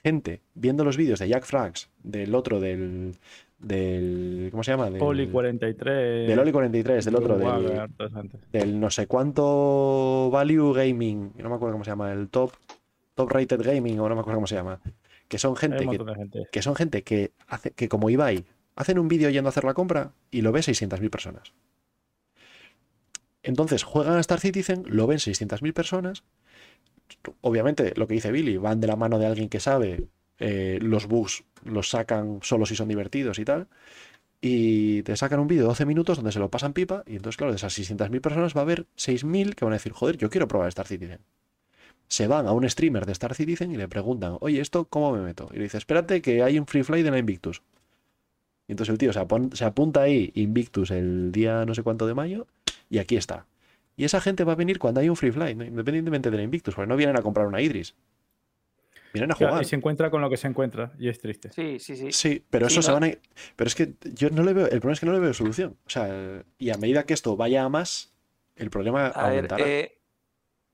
gente 0.03 0.41
viendo 0.53 0.83
los 0.83 0.97
vídeos 0.97 1.19
de 1.19 1.29
Jack 1.29 1.45
Frags, 1.45 1.89
del 2.03 2.35
otro, 2.35 2.59
del... 2.59 3.15
del 3.57 4.49
¿Cómo 4.51 4.61
se 4.61 4.71
llama? 4.71 4.89
Del, 4.89 4.99
Poli 4.99 5.27
43. 5.27 6.27
del 6.27 6.37
Oli 6.37 6.51
43, 6.51 7.05
del 7.05 7.15
otro, 7.15 7.37
del, 8.51 8.79
no 8.79 8.89
sé 8.91 9.07
cuánto 9.07 10.29
Value 10.31 10.73
Gaming, 10.73 11.31
no 11.37 11.49
me 11.49 11.55
acuerdo 11.55 11.75
cómo 11.75 11.85
se 11.85 11.91
llama, 11.91 12.11
el 12.11 12.27
Top, 12.27 12.51
top 13.15 13.31
Rated 13.31 13.61
Gaming 13.61 13.99
o 14.01 14.09
no 14.09 14.15
me 14.15 14.21
acuerdo 14.21 14.37
cómo 14.37 14.47
se 14.47 14.55
llama. 14.55 14.81
Que 15.29 15.37
son 15.37 15.55
que 15.55 15.61
gente. 15.61 15.87
que 16.51 16.61
son 16.61 16.75
gente 16.75 17.03
que 17.03 17.31
hace 17.47 17.71
que 17.71 17.87
como 17.87 18.09
Ibai 18.09 18.43
hacen 18.75 18.99
un 18.99 19.07
vídeo 19.07 19.29
yendo 19.29 19.47
a 19.47 19.51
hacer 19.51 19.63
la 19.63 19.73
compra 19.73 20.11
y 20.29 20.41
lo 20.41 20.51
ve 20.51 20.59
600.000 20.59 21.09
personas. 21.09 21.53
Entonces 23.43 23.83
juegan 23.83 24.17
a 24.17 24.19
Star 24.19 24.41
Citizen, 24.41 24.83
lo 24.87 25.07
ven 25.07 25.19
600.000 25.19 25.73
personas. 25.73 26.23
Obviamente, 27.41 27.93
lo 27.95 28.07
que 28.07 28.15
dice 28.15 28.31
Billy, 28.31 28.57
van 28.57 28.79
de 28.79 28.87
la 28.87 28.95
mano 28.95 29.19
de 29.19 29.25
alguien 29.25 29.49
que 29.49 29.59
sabe, 29.59 30.07
eh, 30.39 30.79
los 30.81 31.07
bugs 31.07 31.43
los 31.63 31.89
sacan 31.89 32.39
solo 32.41 32.65
si 32.65 32.75
son 32.75 32.87
divertidos 32.87 33.39
y 33.39 33.45
tal. 33.45 33.67
Y 34.41 35.03
te 35.03 35.15
sacan 35.15 35.39
un 35.39 35.47
vídeo 35.47 35.63
de 35.63 35.67
12 35.67 35.85
minutos 35.85 36.17
donde 36.17 36.31
se 36.31 36.39
lo 36.39 36.49
pasan 36.49 36.73
pipa. 36.73 37.03
Y 37.05 37.15
entonces, 37.15 37.37
claro, 37.37 37.51
de 37.51 37.57
esas 37.57 37.77
600.000 37.77 38.21
personas 38.21 38.55
va 38.55 38.61
a 38.61 38.63
haber 38.63 38.87
6.000 38.97 39.55
que 39.55 39.65
van 39.65 39.73
a 39.73 39.77
decir, 39.77 39.91
joder, 39.91 40.17
yo 40.17 40.29
quiero 40.29 40.47
probar 40.47 40.69
Star 40.69 40.87
Citizen 40.87 41.19
se 42.11 42.27
van 42.27 42.45
a 42.45 42.51
un 42.51 42.69
streamer 42.69 43.05
de 43.05 43.13
Star 43.13 43.33
Citizen 43.33 43.71
y 43.71 43.77
le 43.77 43.87
preguntan, 43.87 44.35
oye, 44.41 44.59
¿esto 44.59 44.83
cómo 44.83 45.13
me 45.13 45.21
meto? 45.21 45.47
Y 45.53 45.55
le 45.55 45.63
dice, 45.63 45.77
espérate 45.77 46.21
que 46.21 46.43
hay 46.43 46.59
un 46.59 46.67
free 46.67 46.83
fly 46.83 47.03
de 47.03 47.11
la 47.11 47.17
Invictus. 47.17 47.61
Y 48.67 48.73
entonces 48.73 48.91
el 48.91 48.97
tío 48.97 49.13
se 49.13 49.63
apunta 49.63 50.01
ahí, 50.01 50.29
Invictus, 50.35 50.91
el 50.91 51.31
día 51.31 51.63
no 51.65 51.73
sé 51.73 51.83
cuánto 51.83 52.05
de 52.07 52.13
mayo, 52.13 52.47
y 52.89 52.97
aquí 52.97 53.15
está. 53.15 53.45
Y 54.01 54.05
esa 54.05 54.19
gente 54.19 54.43
va 54.43 54.53
a 54.53 54.55
venir 54.55 54.79
cuando 54.79 54.99
hay 54.99 55.09
un 55.09 55.15
free 55.15 55.29
fly, 55.31 55.53
¿no? 55.53 55.63
independientemente 55.63 56.31
de 56.31 56.37
la 56.37 56.41
Invictus, 56.41 56.73
porque 56.73 56.89
no 56.89 56.95
vienen 56.95 57.17
a 57.17 57.21
comprar 57.21 57.45
una 57.45 57.61
Idris. 57.61 57.93
Vienen 59.13 59.31
a 59.31 59.35
Claro, 59.35 59.51
jugar. 59.53 59.63
y 59.63 59.67
se 59.67 59.75
encuentra 59.75 60.09
con 60.09 60.21
lo 60.21 60.29
que 60.31 60.37
se 60.37 60.47
encuentra 60.47 60.91
y 60.97 61.07
es 61.07 61.19
triste. 61.19 61.51
Sí, 61.51 61.77
sí, 61.79 61.95
sí. 61.95 62.11
Sí, 62.11 62.43
pero 62.49 62.67
Sí, 62.67 62.73
eso 62.73 62.81
se 62.81 62.91
van 62.91 63.03
a... 63.03 63.11
Pero 63.55 63.67
es 63.67 63.75
que 63.75 63.93
yo 64.15 64.31
no 64.31 64.41
le 64.41 64.53
veo... 64.53 64.65
El 64.65 64.79
problema 64.79 64.93
es 64.93 64.99
que 65.01 65.05
no 65.05 65.11
le 65.13 65.19
veo 65.19 65.35
solución. 65.35 65.77
O 65.85 65.89
sea, 65.91 66.43
y 66.57 66.71
a 66.71 66.77
medida 66.77 67.03
que 67.03 67.13
esto 67.13 67.37
vaya 67.37 67.63
a 67.63 67.69
más, 67.69 68.11
el 68.55 68.71
problema 68.71 69.09
A 69.09 69.27
ver, 69.29 69.35
aumentará. 69.35 69.67
eh, 69.69 69.99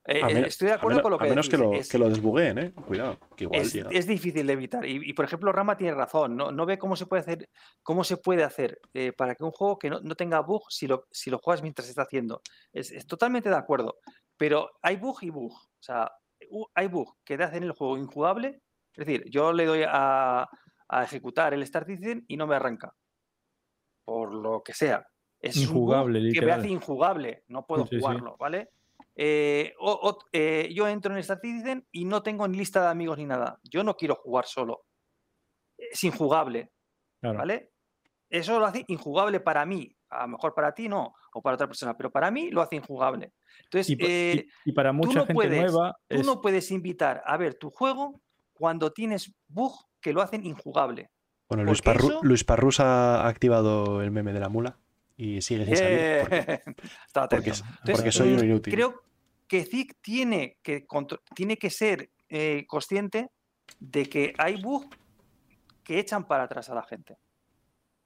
eh, 0.07 0.23
A 0.23 0.29
eh, 0.29 0.47
estoy 0.47 0.67
de 0.67 0.73
a 0.73 0.77
acuerdo 0.77 1.01
con 1.01 1.11
lo 1.11 1.17
a 1.17 1.23
que 1.23 1.29
menos 1.29 1.49
que 1.49 1.57
lo, 1.57 1.73
es- 1.73 1.89
que 1.89 1.97
lo 1.97 2.07
desbugueen, 2.09 2.57
¿eh? 2.57 2.71
Cuidado, 2.73 3.17
que 3.35 3.43
igual 3.43 3.61
es, 3.61 3.73
llega. 3.73 3.89
es 3.91 4.07
difícil 4.07 4.47
de 4.47 4.53
evitar. 4.53 4.85
Y, 4.85 5.09
y, 5.09 5.13
por 5.13 5.25
ejemplo, 5.25 5.51
Rama 5.51 5.75
tiene 5.77 5.93
razón. 5.93 6.35
No, 6.37 6.51
no 6.51 6.65
ve 6.65 6.77
cómo 6.77 6.95
se 6.95 7.05
puede 7.05 7.21
hacer, 7.21 7.49
cómo 7.83 8.03
se 8.03 8.17
puede 8.17 8.43
hacer 8.43 8.79
eh, 8.93 9.11
para 9.11 9.35
que 9.35 9.43
un 9.43 9.51
juego 9.51 9.77
que 9.77 9.89
no, 9.89 9.99
no 9.99 10.15
tenga 10.15 10.39
bug 10.39 10.63
si 10.69 10.87
lo, 10.87 11.05
si 11.11 11.29
lo 11.29 11.39
juegas 11.39 11.61
mientras 11.61 11.85
se 11.85 11.91
está 11.91 12.03
haciendo. 12.03 12.41
Es, 12.73 12.91
es 12.91 13.05
totalmente 13.05 13.49
de 13.49 13.55
acuerdo. 13.57 13.97
Pero 14.37 14.71
hay 14.81 14.95
bug 14.95 15.17
y 15.23 15.29
bug. 15.29 15.51
O 15.53 15.81
sea, 15.81 16.11
hay 16.73 16.87
bug 16.87 17.15
que 17.25 17.37
te 17.37 17.43
hacen 17.43 17.63
el 17.63 17.71
juego 17.73 17.97
injugable. 17.97 18.61
Es 18.95 19.05
decir, 19.05 19.29
yo 19.29 19.51
le 19.53 19.65
doy 19.65 19.83
a, 19.87 20.47
a 20.87 21.03
ejecutar 21.03 21.53
el 21.53 21.65
Start 21.67 21.85
Citizen 21.87 22.23
y 22.27 22.37
no 22.37 22.47
me 22.47 22.55
arranca. 22.55 22.93
Por 24.05 24.33
lo 24.33 24.63
que 24.63 24.73
sea. 24.73 25.05
Es 25.39 25.57
un 25.57 25.65
bug 25.65 25.73
Injugable, 25.81 26.31
que 26.33 26.41
me 26.41 26.51
hace 26.51 26.69
injugable. 26.69 27.43
No 27.47 27.65
puedo 27.65 27.83
Sí, 27.85 27.95
sí. 27.95 27.99
jugarlo, 28.01 28.37
¿vale? 28.39 28.69
Eh, 29.19 29.73
o- 29.79 29.91
o- 30.09 30.19
eh, 30.31 30.69
yo 30.73 30.87
entro 30.87 31.11
en 31.11 31.17
Star 31.19 31.39
Citizen 31.41 31.87
y 31.91 32.05
no 32.05 32.21
tengo 32.21 32.47
ni 32.47 32.57
lista 32.57 32.81
de 32.81 32.89
amigos 32.89 33.17
ni 33.17 33.25
nada. 33.25 33.59
Yo 33.63 33.83
no 33.83 33.95
quiero 33.95 34.13
jugar 34.15 34.45
solo. 34.45 34.83
Es 35.77 36.03
injugable, 36.03 36.71
Claro. 37.19 37.39
¿vale? 37.39 37.71
Eso 38.29 38.59
lo 38.59 38.65
hace 38.65 38.83
injugable 38.87 39.39
para 39.39 39.65
mí. 39.65 39.91
A 40.09 40.21
lo 40.23 40.27
mejor 40.29 40.53
para 40.53 40.71
ti 40.73 40.87
no, 40.87 41.15
o 41.33 41.41
para 41.41 41.55
otra 41.55 41.67
persona, 41.67 41.95
pero 41.97 42.11
para 42.11 42.29
mí 42.31 42.49
lo 42.51 42.61
hace 42.61 42.75
injugable. 42.75 43.33
Entonces, 43.63 43.89
Y, 43.89 43.97
eh, 43.99 44.45
y 44.65 44.71
para 44.71 44.93
mucha 44.93 45.19
no 45.19 45.25
gente 45.25 45.33
puedes- 45.33 45.59
nueva 45.71 45.97
tú 46.07 46.17
es 46.19 46.25
no 46.25 46.39
puedes 46.41 46.69
invitar 46.71 47.23
a 47.25 47.37
ver 47.37 47.55
tu 47.55 47.69
juego 47.71 48.21
cuando 48.53 48.91
tienes 48.93 49.33
bug 49.47 49.73
que 49.99 50.13
lo 50.13 50.21
hacen 50.21 50.45
injugable. 50.45 51.09
Bueno, 51.49 51.63
Luis, 51.63 51.83
Parru- 51.83 52.09
eso- 52.09 52.19
Luis 52.23 52.43
Parrus 52.43 52.79
ha 52.81 53.27
activado 53.27 54.01
el 54.01 54.11
meme 54.11 54.31
de 54.33 54.39
la 54.39 54.49
mula 54.49 54.77
y 55.15 55.41
sigue 55.41 55.65
sin 55.65 55.75
salir. 55.75 56.19
Porque, 56.21 56.39
Está 57.07 57.27
porque, 57.91 58.11
soy 58.11 58.33
un 58.33 58.41
mm, 58.41 58.43
inútil. 58.45 58.73
Creo 58.73 59.01
que 59.47 59.63
ZIC 59.65 59.97
tiene 60.01 60.57
que, 60.61 60.85
tiene 61.35 61.57
que 61.57 61.69
ser 61.69 62.11
eh, 62.29 62.65
consciente 62.67 63.29
de 63.79 64.05
que 64.07 64.33
hay 64.37 64.61
bugs 64.61 64.87
que 65.83 65.99
echan 65.99 66.25
para 66.27 66.43
atrás 66.43 66.69
a 66.69 66.75
la 66.75 66.83
gente. 66.83 67.17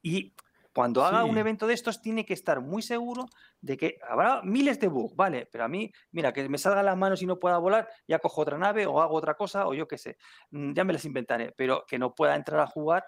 Y 0.02 0.34
cuando 0.72 1.04
haga 1.04 1.24
un 1.24 1.36
evento 1.36 1.66
de 1.66 1.74
estos, 1.74 2.00
tiene 2.00 2.24
que 2.24 2.32
estar 2.32 2.60
muy 2.60 2.80
seguro 2.80 3.26
de 3.60 3.76
que 3.76 3.98
habrá 4.08 4.40
miles 4.42 4.80
de 4.80 4.88
bugs, 4.88 5.14
¿vale? 5.14 5.46
Pero 5.52 5.64
a 5.64 5.68
mí, 5.68 5.92
mira, 6.12 6.32
que 6.32 6.48
me 6.48 6.56
salgan 6.58 6.86
las 6.86 6.96
manos 6.96 7.20
y 7.22 7.26
no 7.26 7.38
pueda 7.38 7.58
volar, 7.58 7.88
ya 8.08 8.18
cojo 8.18 8.40
otra 8.40 8.56
nave 8.56 8.86
o 8.86 9.00
hago 9.02 9.14
otra 9.16 9.34
cosa 9.34 9.66
o 9.66 9.74
yo 9.74 9.86
qué 9.86 9.98
sé. 9.98 10.16
Mm, 10.50 10.72
Ya 10.72 10.84
me 10.84 10.92
las 10.94 11.04
inventaré. 11.04 11.52
Pero 11.56 11.84
que 11.86 11.98
no 11.98 12.14
pueda 12.14 12.34
entrar 12.36 12.60
a 12.60 12.66
jugar, 12.66 13.04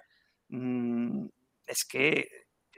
mm, 0.48 1.26
es 1.66 1.84
que. 1.84 2.28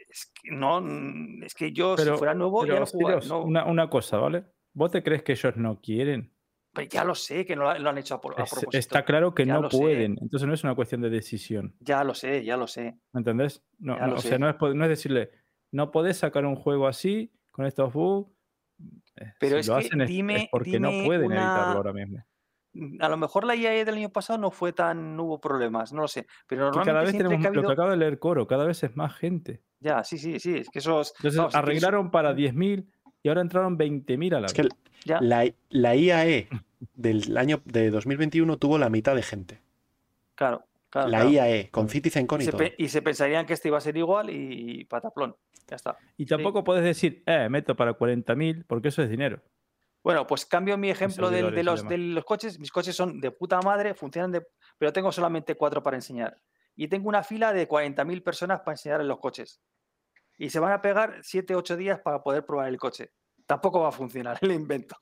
Es 0.09 0.27
que 0.41 0.51
no, 0.53 0.81
mm, 0.81 1.43
es 1.43 1.55
que 1.55 1.73
yo 1.73 1.95
Pero- 1.97 2.13
si 2.15 2.19
fuera 2.19 2.35
nuevo 2.35 2.65
ya 2.65 2.75
Pero, 2.75 2.81
no 2.81 2.87
jugaría. 2.87 3.21
Siros, 3.23 3.29
no- 3.29 3.45
una, 3.45 3.65
una 3.65 3.91
cosa, 3.91 4.19
¿vale? 4.19 4.45
¿Vos 4.77 4.91
te 4.91 5.03
crees 5.03 5.23
que 5.23 5.33
ellos 5.33 5.57
no 5.57 5.81
quieren? 5.81 6.31
Pues 6.75 6.91
ya 6.91 7.03
lo 7.03 7.15
sé, 7.15 7.47
que 7.47 7.57
no 7.57 7.73
lo, 7.79 7.89
han 7.89 7.97
hecho 7.97 8.17
a, 8.17 8.21
por- 8.21 8.35
a 8.35 8.45
propósito. 8.45 8.77
está 8.77 9.03
claro 9.07 9.35
que 9.35 9.47
ya 9.47 9.59
no 9.59 9.71
sé. 9.71 9.79
pueden. 9.79 10.19
Entonces 10.21 10.47
no 10.47 10.53
es 10.53 10.63
una 10.65 10.75
cuestión 10.75 11.01
de 11.01 11.09
decisión. 11.09 11.75
Ya 11.81 12.05
lo 12.05 12.13
sé, 12.15 12.45
ya 12.45 12.59
lo 12.59 12.67
sé. 12.67 12.99
¿Me 13.15 13.21
entendés? 13.21 13.65
No, 13.79 13.97
o 14.15 14.19
sé. 14.19 14.29
sea, 14.29 14.39
no 14.39 14.51
es, 14.51 14.57
no 14.61 14.85
es 14.85 14.91
decirle, 14.91 15.31
no 15.73 15.91
podés 15.91 16.19
sacar 16.19 16.45
un 16.45 16.55
juego 16.57 16.87
así, 16.87 17.33
con 17.51 17.65
estos 17.65 17.91
bugs. 17.95 18.31
Eh, 19.17 19.33
Pero 19.41 19.55
si 19.57 19.61
es 19.61 19.69
lo 19.69 19.75
que 19.79 19.81
hacen 19.87 20.01
es- 20.03 20.11
es, 20.11 20.15
dime- 20.15 20.49
porque 20.53 20.79
no 20.79 20.91
pueden 21.07 21.25
una- 21.25 21.37
evitarlo 21.37 21.77
ahora 21.79 21.93
mismo. 21.95 22.23
Mm, 22.75 22.99
A 23.01 23.09
lo 23.09 23.17
mejor 23.17 23.45
la 23.47 23.55
IAE 23.57 23.87
del 23.87 23.95
año 23.95 24.11
pasado 24.11 24.39
no 24.39 24.51
fue 24.51 24.75
tan, 24.75 25.17
no 25.17 25.23
hubo 25.25 25.41
problemas, 25.41 25.95
no 25.95 26.03
lo 26.03 26.09
sé. 26.09 26.27
Pero 26.47 26.65
normalmente 26.67 26.91
cada 26.93 27.03
vez 27.05 27.13
tenemos, 27.17 27.41
que 27.41 27.49
ha 27.49 27.51
lo 27.53 27.67
que 27.67 27.73
acabo 27.73 27.91
de 27.91 27.97
leer 27.97 28.19
Coro, 28.19 28.47
cada 28.47 28.67
vez 28.67 28.83
es 28.85 28.95
más 28.95 29.15
gente. 29.17 29.63
Ya, 29.81 30.05
sí, 30.05 30.19
sí, 30.19 30.39
sí, 30.39 30.59
es 30.59 30.69
que 30.69 30.81
esos... 30.81 31.15
Entonces 31.17 31.39
vamos, 31.39 31.55
es 31.55 31.55
que 31.55 31.59
eso- 31.59 31.67
arreglaron 31.67 32.11
para 32.11 32.35
10.000 32.35 32.91
y 33.27 33.29
ahora 33.29 33.41
entraron 33.41 33.77
20.000 33.77 34.37
a 34.37 34.41
la 34.41 34.47
Es 34.47 34.55
vez. 34.55 34.69
que 34.69 34.77
ya, 35.05 35.21
la, 35.21 35.53
la 35.71 35.97
IAE 35.97 36.49
del 36.95 37.37
año 37.37 37.61
de 37.65 37.91
2021 37.91 38.57
tuvo 38.57 38.79
la 38.79 38.89
mitad 38.89 39.17
de 39.17 39.23
gente. 39.25 39.61
claro, 40.37 40.65
claro. 40.91 41.09
La 41.09 41.19
claro. 41.23 41.31
IAE, 41.33 41.71
con 41.73 41.89
CitizenCon 41.89 42.41
Y 42.41 42.45
y 42.45 42.47
se, 42.47 42.53
todo. 42.53 42.63
y 42.79 42.89
se 42.89 43.03
pensarían 43.03 43.45
que 43.45 43.53
este 43.55 43.67
iba 43.67 43.79
a 43.79 43.81
ser 43.81 43.97
igual 43.97 44.31
y 44.31 44.85
pataplón. 44.85 45.35
Ya 45.67 45.75
está. 45.75 45.99
Y 46.17 46.27
tampoco 46.27 46.63
podés 46.63 46.85
decir, 46.85 47.25
eh, 47.27 47.49
meto 47.51 47.75
para 47.75 47.99
40.000 47.99 48.65
porque 48.69 48.89
eso 48.89 49.03
es 49.03 49.11
dinero. 49.11 49.43
Bueno, 50.05 50.25
pues 50.25 50.47
cambio 50.47 50.79
mi 50.79 50.89
ejemplo 50.89 51.31
de, 51.31 51.41
y 51.41 51.63
los, 51.65 51.89
de 51.89 51.99
los 51.99 52.25
coches. 52.25 52.61
Mis 52.61 52.71
coches 52.71 52.95
son 52.95 53.21
de 53.21 53.33
puta 53.33 53.61
madre, 53.61 53.93
funcionan 53.95 54.31
de... 54.31 54.47
Pero 54.79 54.93
tengo 54.93 55.11
solamente 55.11 55.57
cuatro 55.57 55.83
para 55.83 55.97
enseñar. 55.97 56.41
Y 56.77 56.87
tengo 56.87 57.09
una 57.09 57.25
fila 57.25 57.53
de 57.53 57.69
40.000 57.69 58.23
personas 58.23 58.61
para 58.61 58.75
enseñar 58.75 59.01
en 59.01 59.09
los 59.09 59.19
coches. 59.19 59.61
Y 60.39 60.51
se 60.51 60.59
van 60.61 60.73
a 60.73 60.83
pegar 60.83 61.19
7, 61.23 61.55
8 61.55 61.77
días 61.77 61.99
para 62.01 62.23
poder 62.23 62.45
probar 62.45 62.69
el 62.69 62.79
coche. 62.79 63.11
Tampoco 63.47 63.81
va 63.81 63.89
a 63.89 63.93
funcionar 63.93 64.39
el 64.43 64.53
invento. 64.53 64.97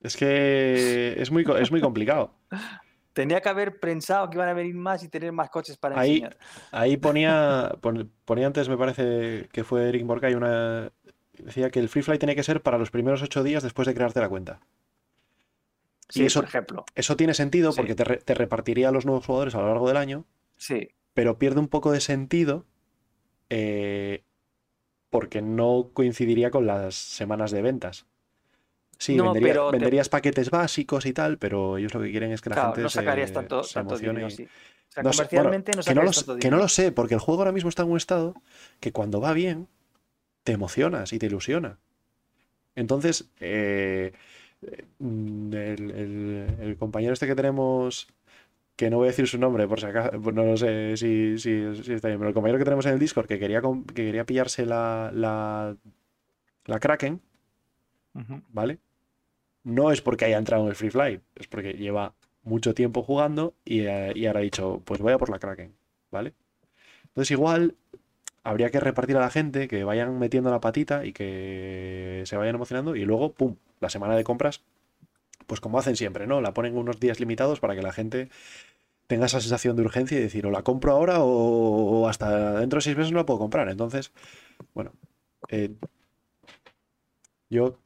Es 0.00 0.16
que 0.16 1.14
es 1.18 1.30
muy, 1.30 1.44
es 1.58 1.70
muy 1.70 1.80
complicado. 1.80 2.34
Tenía 3.12 3.40
que 3.40 3.48
haber 3.48 3.80
pensado 3.80 4.28
que 4.28 4.36
iban 4.36 4.48
a 4.50 4.52
venir 4.52 4.74
más 4.74 5.02
y 5.02 5.08
tener 5.08 5.32
más 5.32 5.48
coches 5.48 5.78
para 5.78 5.98
Ahí- 5.98 6.16
enseñar. 6.16 6.36
Ahí 6.70 6.96
ponía, 6.98 7.72
pon- 7.80 8.12
ponía 8.26 8.46
antes, 8.46 8.68
me 8.68 8.76
parece 8.76 9.48
que 9.52 9.64
fue 9.64 9.88
Eric 9.88 10.04
Borca, 10.04 10.28
una. 10.28 10.92
Decía 11.32 11.70
que 11.70 11.80
el 11.80 11.88
free 11.88 12.02
fly 12.02 12.18
tenía 12.18 12.34
que 12.34 12.42
ser 12.42 12.62
para 12.62 12.78
los 12.78 12.90
primeros 12.90 13.22
ocho 13.22 13.42
días 13.42 13.62
después 13.62 13.86
de 13.86 13.94
crearte 13.94 14.20
la 14.20 14.28
cuenta. 14.28 14.60
Sí, 16.08 16.24
eso- 16.26 16.40
por 16.40 16.48
ejemplo. 16.48 16.84
Eso 16.94 17.16
tiene 17.16 17.34
sentido 17.34 17.72
Sí. 17.72 17.76
porque 17.78 17.94
te, 17.94 18.04
re- 18.04 18.16
te 18.18 18.34
repartiría 18.34 18.88
a 18.90 18.92
los 18.92 19.06
nuevos 19.06 19.24
jugadores 19.26 19.54
a 19.54 19.60
lo 19.60 19.68
largo 19.68 19.88
del 19.88 19.96
año, 19.96 20.24
Sí. 20.56 20.90
pero 21.14 21.38
pierde 21.38 21.58
un 21.60 21.68
poco 21.68 21.92
de 21.92 22.00
sentido 22.00 22.64
eh, 23.50 24.22
porque 25.10 25.42
no 25.42 25.90
coincidiría 25.92 26.50
con 26.50 26.66
las 26.66 26.94
semanas 26.94 27.50
de 27.50 27.62
ventas. 27.62 28.06
Sí, 28.98 29.16
No, 29.16 29.24
vendería- 29.24 29.52
pero 29.52 29.66
te- 29.66 29.72
venderías 29.72 30.08
paquetes 30.08 30.50
básicos 30.50 31.04
y 31.06 31.12
tal, 31.12 31.38
pero 31.38 31.76
ellos 31.76 31.92
lo 31.94 32.00
que 32.00 32.10
quieren 32.10 32.32
es 32.32 32.40
que 32.40 32.50
la 32.50 32.56
Claro, 32.56 32.68
gente 32.68 32.82
no 32.82 32.88
sacarías 32.88 33.28
se, 33.28 33.34
tanto, 33.34 33.62
se 33.62 33.74
tanto 33.74 33.94
emocione 33.94 34.20
dinero 34.20 34.28
y- 34.28 34.34
así. 34.34 34.42
O 34.44 34.92
sea, 34.92 35.02
No 35.02 35.12
sé, 35.12 35.22
bueno, 35.24 35.50
comercialmente 35.50 35.72
no 35.72 35.82
que 35.82 35.94
lo, 35.94 36.10
tanto 36.12 36.38
que 36.38 36.50
no 36.50 36.56
lo 36.56 36.68
sé, 36.68 36.92
porque 36.92 37.14
el 37.14 37.20
juego 37.20 37.42
ahora 37.42 37.52
mismo 37.52 37.68
está 37.68 37.82
en 37.82 37.90
un 37.90 37.96
estado 37.98 38.34
que 38.80 38.92
cuando 38.92 39.20
va 39.20 39.32
bien, 39.34 39.68
te 40.44 40.52
emocionas 40.52 41.12
y 41.12 41.18
te 41.18 41.26
ilusiona. 41.26 41.78
Entonces, 42.74 43.30
eh, 43.40 44.12
mm, 44.98 45.52
el, 45.54 45.90
el- 45.90 46.56
el 46.60 46.76
compañero 46.76 47.12
este 47.12 47.26
que 47.26 47.34
tenemos, 47.34 48.08
que 48.76 48.90
no 48.90 48.98
voy 48.98 49.06
a 49.08 49.10
decir 49.12 49.26
su 49.28 49.38
nombre, 49.38 49.66
por 49.68 49.80
si 49.80 49.86
acaso, 49.86 50.10
pues 50.22 50.34
no 50.34 50.44
lo 50.44 50.56
sé 50.56 50.96
si, 50.96 51.38
si- 51.38 51.74
si 51.82 51.92
está 51.94 52.08
bien, 52.08 52.18
pero 52.18 52.28
el 52.28 52.34
compañero 52.34 52.58
que 52.58 52.64
tenemos 52.64 52.86
en 52.86 52.92
el 52.94 52.98
Discord 52.98 53.26
que 53.26 53.38
quería, 53.38 53.60
que 53.62 53.94
quería 53.94 54.26
pillarse 54.26 54.66
la, 54.66 55.10
la, 55.14 55.76
la 56.66 56.80
Kraken. 56.80 57.20
¿vale? 58.48 58.78
No 59.64 59.92
es 59.92 60.00
porque 60.02 60.26
haya 60.26 60.38
entrado 60.38 60.64
en 60.64 60.70
el 60.70 60.76
Free 60.76 60.90
Fly, 60.90 61.20
es 61.36 61.48
porque 61.48 61.74
lleva 61.74 62.14
mucho 62.44 62.74
tiempo 62.74 63.02
jugando 63.02 63.54
y, 63.64 63.80
eh, 63.82 64.12
y 64.14 64.26
ahora 64.26 64.40
ha 64.40 64.44
dicho, 64.44 64.82
pues 64.84 65.00
voy 65.00 65.12
a 65.12 65.18
por 65.18 65.30
la 65.30 65.38
Kraken, 65.38 65.74
¿vale? 66.10 66.34
Entonces 67.08 67.32
igual 67.32 67.76
habría 68.44 68.70
que 68.70 68.80
repartir 68.80 69.16
a 69.16 69.20
la 69.20 69.30
gente 69.30 69.68
que 69.68 69.84
vayan 69.84 70.18
metiendo 70.18 70.50
la 70.50 70.60
patita 70.60 71.04
y 71.06 71.12
que 71.14 72.22
se 72.26 72.36
vayan 72.36 72.56
emocionando 72.56 72.96
y 72.96 73.04
luego, 73.04 73.32
¡pum!, 73.32 73.56
la 73.80 73.90
semana 73.90 74.16
de 74.16 74.24
compras, 74.24 74.62
pues 75.46 75.60
como 75.60 75.78
hacen 75.78 75.96
siempre, 75.96 76.26
¿no? 76.26 76.40
La 76.40 76.54
ponen 76.54 76.76
unos 76.76 77.00
días 77.00 77.20
limitados 77.20 77.60
para 77.60 77.74
que 77.74 77.82
la 77.82 77.92
gente 77.92 78.28
tenga 79.06 79.26
esa 79.26 79.40
sensación 79.40 79.76
de 79.76 79.82
urgencia 79.82 80.18
y 80.18 80.22
decir, 80.22 80.46
o 80.46 80.50
la 80.50 80.62
compro 80.62 80.92
ahora 80.92 81.20
o, 81.20 82.02
o 82.02 82.08
hasta 82.08 82.60
dentro 82.60 82.78
de 82.78 82.82
seis 82.82 82.96
meses 82.96 83.12
no 83.12 83.18
la 83.18 83.26
puedo 83.26 83.38
comprar. 83.38 83.68
Entonces, 83.68 84.12
bueno, 84.74 84.92
eh, 85.48 85.70
yo 87.48 87.78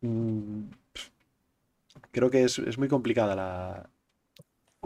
mm, 0.00 0.62
creo 2.10 2.30
que 2.30 2.44
es, 2.44 2.58
es 2.58 2.78
muy 2.78 2.88
complicada 2.88 3.36
la, 3.36 3.90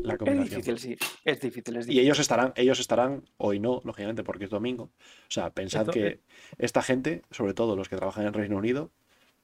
la 0.02 0.14
Es 0.14 0.50
difícil, 0.50 0.78
sí. 0.78 0.96
Es 1.24 1.40
difícil, 1.40 1.76
es 1.76 1.88
Y 1.88 2.00
ellos 2.00 2.18
estarán, 2.18 2.52
ellos 2.56 2.80
estarán, 2.80 3.24
hoy 3.36 3.60
no, 3.60 3.80
lógicamente, 3.84 4.24
porque 4.24 4.44
es 4.44 4.50
domingo. 4.50 4.84
O 4.84 5.30
sea, 5.30 5.50
pensad 5.50 5.82
Esto, 5.82 5.92
que 5.92 6.06
eh. 6.06 6.20
esta 6.58 6.82
gente, 6.82 7.22
sobre 7.30 7.54
todo 7.54 7.76
los 7.76 7.88
que 7.88 7.96
trabajan 7.96 8.26
en 8.26 8.32
Reino 8.32 8.56
Unido, 8.56 8.90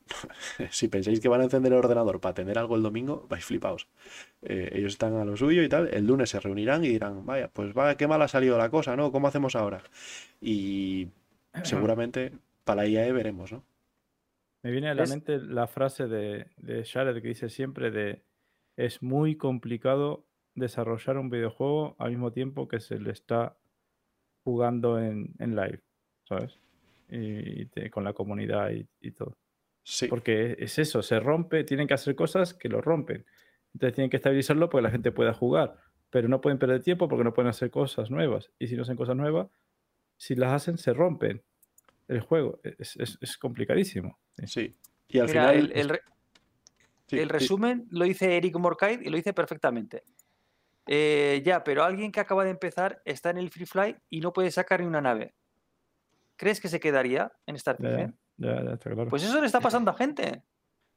si 0.71 0.89
pensáis 0.89 1.21
que 1.21 1.29
van 1.29 1.41
a 1.41 1.45
encender 1.45 1.73
el 1.73 1.79
ordenador 1.79 2.21
para 2.21 2.35
tener 2.35 2.59
algo 2.59 2.77
el 2.77 2.83
domingo, 2.83 3.27
vais 3.29 3.45
flipaos. 3.45 3.89
Eh, 4.43 4.71
ellos 4.75 4.93
están 4.95 5.15
a 5.17 5.25
lo 5.25 5.37
suyo 5.37 5.63
y 5.63 5.69
tal. 5.69 5.89
El 5.93 6.07
lunes 6.07 6.31
se 6.31 6.41
reunirán 6.41 6.85
y 6.85 6.89
dirán, 6.89 7.25
vaya, 7.27 7.49
pues 7.49 7.77
va, 7.77 7.97
qué 7.97 8.07
mal 8.09 8.23
ha 8.23 8.29
salido 8.29 8.59
la 8.59 8.71
cosa, 8.71 8.97
¿no? 8.97 9.13
¿Cómo 9.13 9.29
hacemos 9.29 9.57
ahora? 9.57 9.83
Y 10.41 11.09
seguramente 11.63 12.33
para 12.65 12.83
la 12.83 12.89
IAE 12.89 13.13
veremos, 13.13 13.53
¿no? 13.53 13.65
Me 14.63 14.71
viene 14.73 14.89
a 14.89 14.95
la 14.95 15.05
Es- 15.05 15.11
mente 15.11 15.39
la 15.39 15.67
frase 15.69 16.09
de, 16.09 16.47
de 16.57 16.85
Jared 16.85 17.21
que 17.23 17.29
dice 17.29 17.49
siempre 17.49 17.91
de 17.91 18.23
es 18.77 19.03
muy 19.03 19.37
complicado 19.37 20.27
desarrollar 20.55 21.19
un 21.19 21.31
videojuego 21.31 21.95
al 21.99 22.11
mismo 22.11 22.33
tiempo 22.33 22.67
que 22.69 22.81
se 22.81 22.99
le 22.99 23.13
está 23.13 23.57
jugando 24.45 25.01
en, 25.01 25.35
en 25.39 25.57
live, 25.57 25.81
¿sabes? 26.29 26.61
Y, 27.11 27.63
y 27.63 27.67
te- 27.67 27.91
con 27.91 28.05
la 28.05 28.15
comunidad 28.15 28.71
y, 28.73 28.89
y 29.01 29.13
todo. 29.13 29.37
Sí. 29.87 30.09
Porque 30.09 30.57
es 30.59 30.79
eso, 30.79 31.03
se 31.03 31.21
rompe, 31.21 31.63
tienen 31.63 31.87
que 31.87 31.95
hacer 31.95 32.17
cosas 32.17 32.55
que 32.55 32.69
lo 32.69 32.81
rompen. 32.81 33.25
Entonces 33.75 33.95
tienen 33.95 34.11
que 34.11 34.17
estabilizarlo 34.17 34.69
para 34.71 34.81
que 34.81 34.83
la 34.85 34.91
gente 34.91 35.13
pueda 35.13 35.33
jugar. 35.35 35.77
Pero 36.11 36.27
no 36.29 36.41
pueden 36.41 36.59
perder 36.59 36.83
tiempo 36.83 37.07
porque 37.09 37.23
no 37.25 37.35
pueden 37.35 37.51
hacer 37.51 37.71
cosas 37.71 38.11
nuevas. 38.11 38.51
Y 38.59 38.67
si 38.69 38.77
no 38.77 38.83
hacen 38.83 38.97
cosas 38.97 39.15
nuevas, 39.17 39.49
si 40.17 40.35
las 40.37 40.53
hacen, 40.53 40.79
se 40.79 40.93
rompen 40.95 41.43
el 42.09 42.21
juego. 42.21 42.61
Es, 42.63 42.97
es- 42.97 43.19
es 43.21 43.37
complicadísimo. 43.37 44.19
sí. 44.39 44.47
Sí. 44.47 44.77
Y 45.09 45.19
al 45.19 45.27
Mira, 45.29 45.51
final. 45.51 45.71
el, 45.71 45.79
el 45.79 45.89
re- 45.91 46.03
sí, 47.07 47.19
el 47.19 47.27
sí. 47.29 47.33
resumen 47.33 47.87
lo 47.91 48.05
dice 48.07 48.37
Eric 48.39 48.57
Morkite 48.57 49.01
y 49.05 49.11
lo 49.11 49.17
dice 49.17 49.35
perfectamente. 49.35 50.03
Eh, 50.87 51.43
ya, 51.45 51.63
pero 51.63 51.85
alguien 51.85 52.11
que 52.11 52.21
acaba 52.21 52.43
de 52.45 52.51
empezar 52.51 53.03
está 53.05 53.31
en 53.31 53.37
el 53.39 53.51
Free 53.51 53.67
Fly 53.67 53.97
y 54.09 54.21
no 54.21 54.33
puede 54.33 54.51
sacar 54.51 54.81
ni 54.81 54.87
una 54.87 55.01
nave. 55.03 55.35
¿Crees 56.37 56.61
que 56.61 56.69
se 56.69 56.81
quedaría 56.81 57.33
en 57.47 57.57
Star 57.57 57.77
Citizen? 57.77 58.17
Ya, 58.37 58.63
ya 58.65 58.73
está 58.73 58.91
claro. 58.91 59.11
Pues 59.11 59.23
eso 59.25 59.41
le 59.41 59.47
está 59.47 59.61
pasando 59.61 59.91
a 59.91 59.95
gente. 59.95 60.43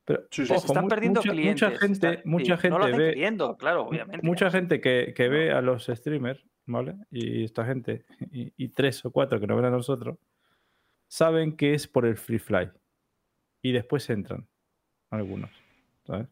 Pero, 0.06 0.24
Sí, 0.32 0.43
sí. 0.43 0.48
Se 0.48 0.53
ojo, 0.56 0.67
están 0.67 0.83
mu- 0.85 0.90
perdiendo 0.90 1.19
mucha, 1.19 1.32
clientes. 1.32 1.69
mucha 1.69 1.80
gente, 1.80 2.22
mucha 2.25 2.56
sí, 2.56 2.61
gente 2.61 2.69
no 2.80 2.80
lo 2.88 2.98
ve, 2.98 3.09
queriendo, 3.09 3.57
claro, 3.57 3.88
obviamente. 3.88 4.25
mucha 4.25 4.49
gente 4.49 4.80
que, 4.80 5.14
que 5.16 5.25
No. 5.25 5.32
ve 5.32 5.51
a 5.51 5.61
los 5.61 5.85
streamers, 5.88 6.45
¿vale? 6.66 6.95
Y 7.11 7.43
esta 7.43 7.66
gente, 7.66 8.06
y, 8.32 8.53
y 8.56 8.69
tres 8.69 9.03
o 9.06 9.11
cuatro 9.11 9.40
que 9.40 9.48
nos 9.48 9.57
ven 9.57 9.66
a 9.66 9.69
nosotros, 9.69 10.17
saben 11.07 11.57
que 11.57 11.74
es 11.74 11.88
por 11.88 12.06
el 12.06 12.16
free 12.17 12.40
fly. 12.40 12.69
Y 13.61 13.72
después 13.74 14.09
entran 14.09 14.48
algunos, 15.09 15.49
¿sabes? 16.06 16.27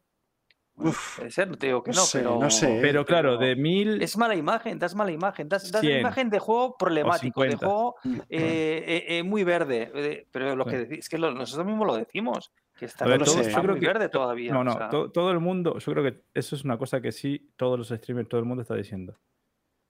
Uf, 0.78 1.18
Puede 1.18 1.32
ser, 1.32 1.48
no 1.48 1.58
te 1.58 1.68
digo 1.68 1.82
que 1.82 1.92
no 1.92 1.98
no, 1.98 2.02
sé, 2.04 2.20
pero. 2.20 2.40
no 2.40 2.50
sé, 2.50 2.78
¿eh? 2.78 2.82
Pero 2.82 3.06
claro, 3.06 3.38
de 3.38 3.56
mil, 3.56 4.02
Es 4.02 4.18
mala 4.18 4.36
imagen, 4.36 4.78
das 4.78 4.94
mala 4.94 5.12
imagen. 5.12 5.48
Das, 5.48 5.72
das 5.72 5.82
100 5.82 6.00
imagen 6.02 6.30
de 6.30 6.40
juego 6.40 6.76
problemático, 6.78 7.44
de 7.44 7.52
50. 7.52 7.66
juego 7.66 7.96
eh, 8.04 8.84
eh, 8.86 9.06
eh, 9.18 9.24
muy 9.24 9.44
verde. 9.46 10.26
pero 10.32 10.56
lo 10.56 10.66
que 10.66 10.80
decís, 10.80 11.00
es 11.00 11.10
que 11.10 11.18
lo- 11.18 11.32
nosotros 11.32 11.66
mismos 11.66 11.88
lo 11.88 11.96
decimos. 11.96 12.52
Que 12.78 12.86
está, 12.86 13.06
ver, 13.06 13.20
todo 13.24 13.32
todo- 13.36 13.42
está 13.42 13.56
yo 13.56 13.62
creo 13.62 13.72
muy 13.76 13.80
que- 13.80 13.88
verde 13.88 14.10
todavía. 14.10 14.52
no, 14.52 14.60
o 14.60 14.64
no, 14.66 14.74
sea, 14.74 14.90
todo 14.90 15.32
el 15.32 15.40
mundo, 15.40 15.78
yo 15.80 15.92
creo 15.94 16.04
que 16.04 16.24
eso 16.34 16.58
es 16.58 16.66
una 16.66 16.78
cosa 16.78 17.00
que 17.00 17.14
sí, 17.14 17.54
todos 17.56 17.78
los 17.80 17.88
streamers, 17.88 18.28
todo 18.28 18.40
el 18.42 18.46
mundo 18.46 18.64
está 18.64 18.76
diciendo. 18.76 19.18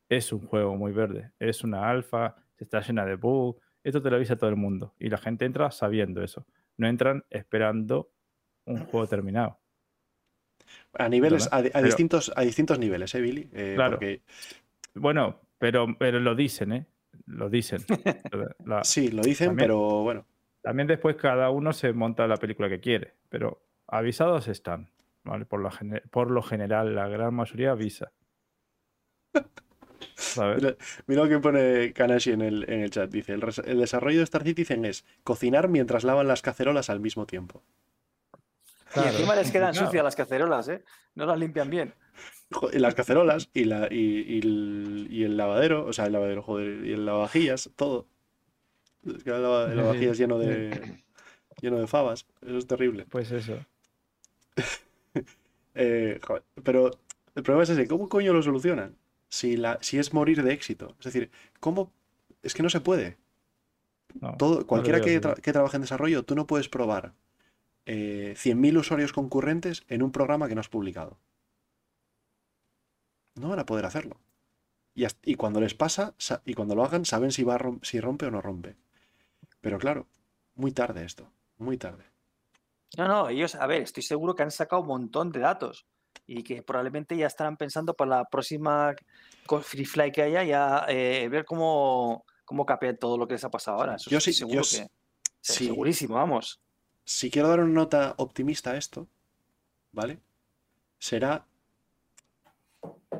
Es 0.07 0.31
un 0.31 0.45
juego 0.45 0.75
muy 0.75 0.91
verde, 0.91 1.31
es 1.39 1.64
una 1.64 1.89
alfa, 1.89 2.35
está 2.59 2.81
llena 2.81 3.03
de 3.07 3.15
bugs, 3.15 3.59
esto 3.83 4.03
te 4.03 4.11
lo 4.11 4.17
avisa 4.17 4.35
todo 4.35 4.51
el 4.51 4.55
mundo. 4.55 4.93
Y 4.99 5.09
la 5.09 5.17
gente 5.17 5.45
entra 5.45 5.72
sabiendo 5.72 6.22
eso. 6.23 6.45
No 6.77 6.88
entran 6.88 7.23
esperando 7.31 8.11
un 8.65 8.85
juego 8.85 9.07
terminado. 9.07 9.59
A 10.93 11.09
niveles, 11.09 11.47
a, 11.51 11.57
a 11.57 11.63
Pero- 11.63 11.83
distintos, 11.83 12.31
a 12.35 12.41
distintos 12.41 12.79
niveles, 12.79 13.13
¿eh, 13.15 13.21
Billy? 13.21 13.49
Eh, 13.53 13.73
Claro. 13.75 13.93
Porque 13.97 14.21
Bueno, 14.93 15.39
pero, 15.57 15.87
pero 15.97 16.19
lo 16.19 16.35
dicen, 16.35 16.71
¿eh? 16.73 16.85
Lo 17.27 17.49
dicen. 17.49 17.79
La- 18.65 18.83
sí, 18.83 19.09
lo 19.09 19.21
dicen, 19.23 19.47
También- 19.49 19.67
pero 19.67 19.79
bueno. 20.03 20.25
También 20.61 20.87
después 20.87 21.15
cada 21.15 21.49
uno 21.51 21.73
se 21.73 21.93
monta 21.93 22.27
la 22.27 22.37
película 22.37 22.67
que 22.69 22.79
quiere, 22.79 23.13
pero 23.29 23.61
avisados 23.87 24.47
están, 24.47 24.89
¿vale? 25.23 25.45
Por, 25.45 25.61
la 25.61 25.69
gene- 25.71 26.01
por 26.09 26.31
lo 26.31 26.41
general, 26.41 26.95
la 26.95 27.07
gran 27.07 27.33
mayoría 27.35 27.71
avisa. 27.71 28.11
Mira, 30.37 30.75
mira 31.07 31.23
lo 31.23 31.29
que 31.29 31.39
pone 31.39 31.93
Kanashi 31.93 32.31
en 32.31 32.41
el, 32.41 32.63
en 32.69 32.81
el 32.81 32.89
chat. 32.89 33.09
Dice, 33.09 33.33
el, 33.33 33.43
el 33.65 33.79
desarrollo 33.79 34.17
de 34.19 34.23
Star 34.23 34.43
Citizen 34.43 34.85
es 34.85 35.05
cocinar 35.23 35.67
mientras 35.69 36.03
lavan 36.03 36.27
las 36.27 36.41
cacerolas 36.41 36.89
al 36.89 36.99
mismo 36.99 37.25
tiempo. 37.25 37.63
Y 38.95 38.99
encima 39.07 39.33
es 39.33 39.39
les 39.39 39.51
quedan 39.51 39.73
sucias 39.73 40.03
las 40.03 40.15
cacerolas, 40.15 40.67
¿eh? 40.69 40.83
No 41.15 41.25
las 41.25 41.39
limpian 41.39 41.69
bien. 41.69 41.93
Jo- 42.51 42.69
y 42.72 42.80
las 42.80 42.93
cacerolas 42.95 43.49
y, 43.53 43.65
la, 43.65 43.88
y, 43.91 44.22
y 44.35 44.39
el, 44.39 45.07
y 45.09 45.23
el 45.23 45.35
lavadero, 45.38 45.85
o 45.85 45.93
sea, 45.93 46.05
el 46.05 46.14
lavadero, 46.14 46.41
joder, 46.43 46.85
y 46.85 46.93
el 46.93 47.05
lavavajillas, 47.05 47.69
todo. 47.75 48.07
Es 49.05 49.23
que 49.23 49.31
el, 49.31 49.41
lava- 49.43 49.64
el 49.65 49.72
Sí, 49.72 49.75
lavavajillas 49.77 50.17
lleno 50.17 50.38
de, 50.39 51.03
lleno 51.61 51.77
de 51.80 51.88
fabas. 51.88 52.25
Eso 52.41 52.57
es 52.57 52.67
terrible. 52.67 53.05
Pues 53.09 53.31
eso. 53.31 53.57
Eh, 55.77 56.19
joder, 56.25 56.43
pero 56.64 56.91
el 57.35 57.43
problema 57.43 57.64
es 57.64 57.69
ese, 57.69 57.85
¿cómo 57.88 58.07
coño 58.07 58.31
lo 58.31 58.41
solucionan? 58.41 58.95
Si, 59.27 59.57
la, 59.57 59.77
si 59.81 59.97
es 59.99 60.14
morir 60.14 60.41
de 60.41 60.53
éxito. 60.53 60.95
Es 60.99 61.05
decir, 61.05 61.30
¿cómo? 61.59 61.91
Es 62.43 62.53
que 62.53 62.64
no 62.64 62.69
se 62.69 62.80
puede. 62.80 63.17
No, 64.22 64.38
Todo, 64.38 64.59
no 64.59 64.67
cualquiera 64.67 64.99
tra- 65.22 65.41
que 65.41 65.51
trabaje 65.51 65.75
en 65.75 65.81
desarrollo, 65.81 66.23
tú 66.23 66.35
no 66.35 66.47
puedes 66.47 66.69
probar 66.69 67.14
eh, 67.85 68.33
100.000 68.38 68.77
usuarios 68.77 69.14
concurrentes 69.14 69.83
en 69.88 70.01
un 70.03 70.11
programa 70.11 70.47
que 70.47 70.55
no 70.55 70.61
has 70.61 70.69
publicado. 70.69 71.17
No 73.35 73.49
van 73.49 73.59
a 73.59 73.65
poder 73.65 73.85
hacerlo. 73.85 74.19
Y, 74.93 75.03
hasta- 75.05 75.30
y 75.30 75.35
cuando 75.35 75.59
les 75.59 75.73
pasa, 75.73 76.14
sa- 76.17 76.41
y 76.45 76.53
cuando 76.53 76.75
lo 76.75 76.83
hagan, 76.83 77.05
saben 77.05 77.31
si, 77.31 77.43
va 77.43 77.59
si 77.81 77.99
rompe 77.99 78.25
o 78.25 78.31
no 78.31 78.41
rompe. 78.41 78.75
Pero 79.61 79.77
claro, 79.77 80.07
muy 80.55 80.72
tarde 80.72 81.03
esto, 81.03 81.30
muy 81.57 81.77
tarde. 81.77 82.05
No, 82.97 83.07
no, 83.07 83.30
ellos, 83.30 83.55
a 83.55 83.67
ver, 83.67 83.81
estoy 83.81 84.03
seguro 84.03 84.35
que 84.35 84.43
han 84.43 84.51
sacado 84.51 84.81
un 84.83 84.88
montón 84.88 85.31
de 85.31 85.41
datos 85.41 85.85
y 86.25 86.43
que 86.43 86.64
probablemente 86.64 87.17
ya 87.17 87.27
estarán 87.27 87.57
pensando 87.57 87.93
para 87.93 88.17
la 88.19 88.25
próxima 88.25 88.95
Free 89.64 89.85
Fly 89.85 90.11
que 90.11 90.22
haya, 90.22 90.43
ya 90.43 90.85
eh, 90.88 91.27
ver 91.30 91.43
cómo, 91.43 92.23
cómo 92.45 92.65
capea 92.65 92.95
todo 92.97 93.17
lo 93.17 93.27
que 93.27 93.33
les 93.33 93.43
ha 93.43 93.49
pasado 93.51 93.77
ahora. 93.80 93.95
Eso 93.95 94.09
Yo 94.09 94.22
sí- 94.22 94.31
seguro 94.33 94.55
yo 94.55 94.61
que. 94.61 94.88
sí. 95.41 95.65
Segurísimo, 95.65 96.15
vamos. 96.15 96.61
Si 97.06 97.30
quiero 97.32 97.48
dar 97.50 97.59
una 97.59 97.74
nota 97.74 98.16
optimista 98.17 98.72
a 98.72 98.77
esto, 98.77 99.08
¿vale? 99.92 100.19
Será 101.00 101.45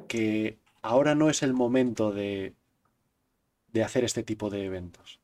que 0.08 0.60
ahora 0.82 1.16
no 1.16 1.30
es 1.30 1.44
el 1.44 1.54
momento 1.54 2.12
de, 2.12 2.56
de 3.68 3.84
hacer 3.84 4.04
este 4.04 4.24
tipo 4.24 4.50
de 4.50 4.66
eventos. 4.66 5.20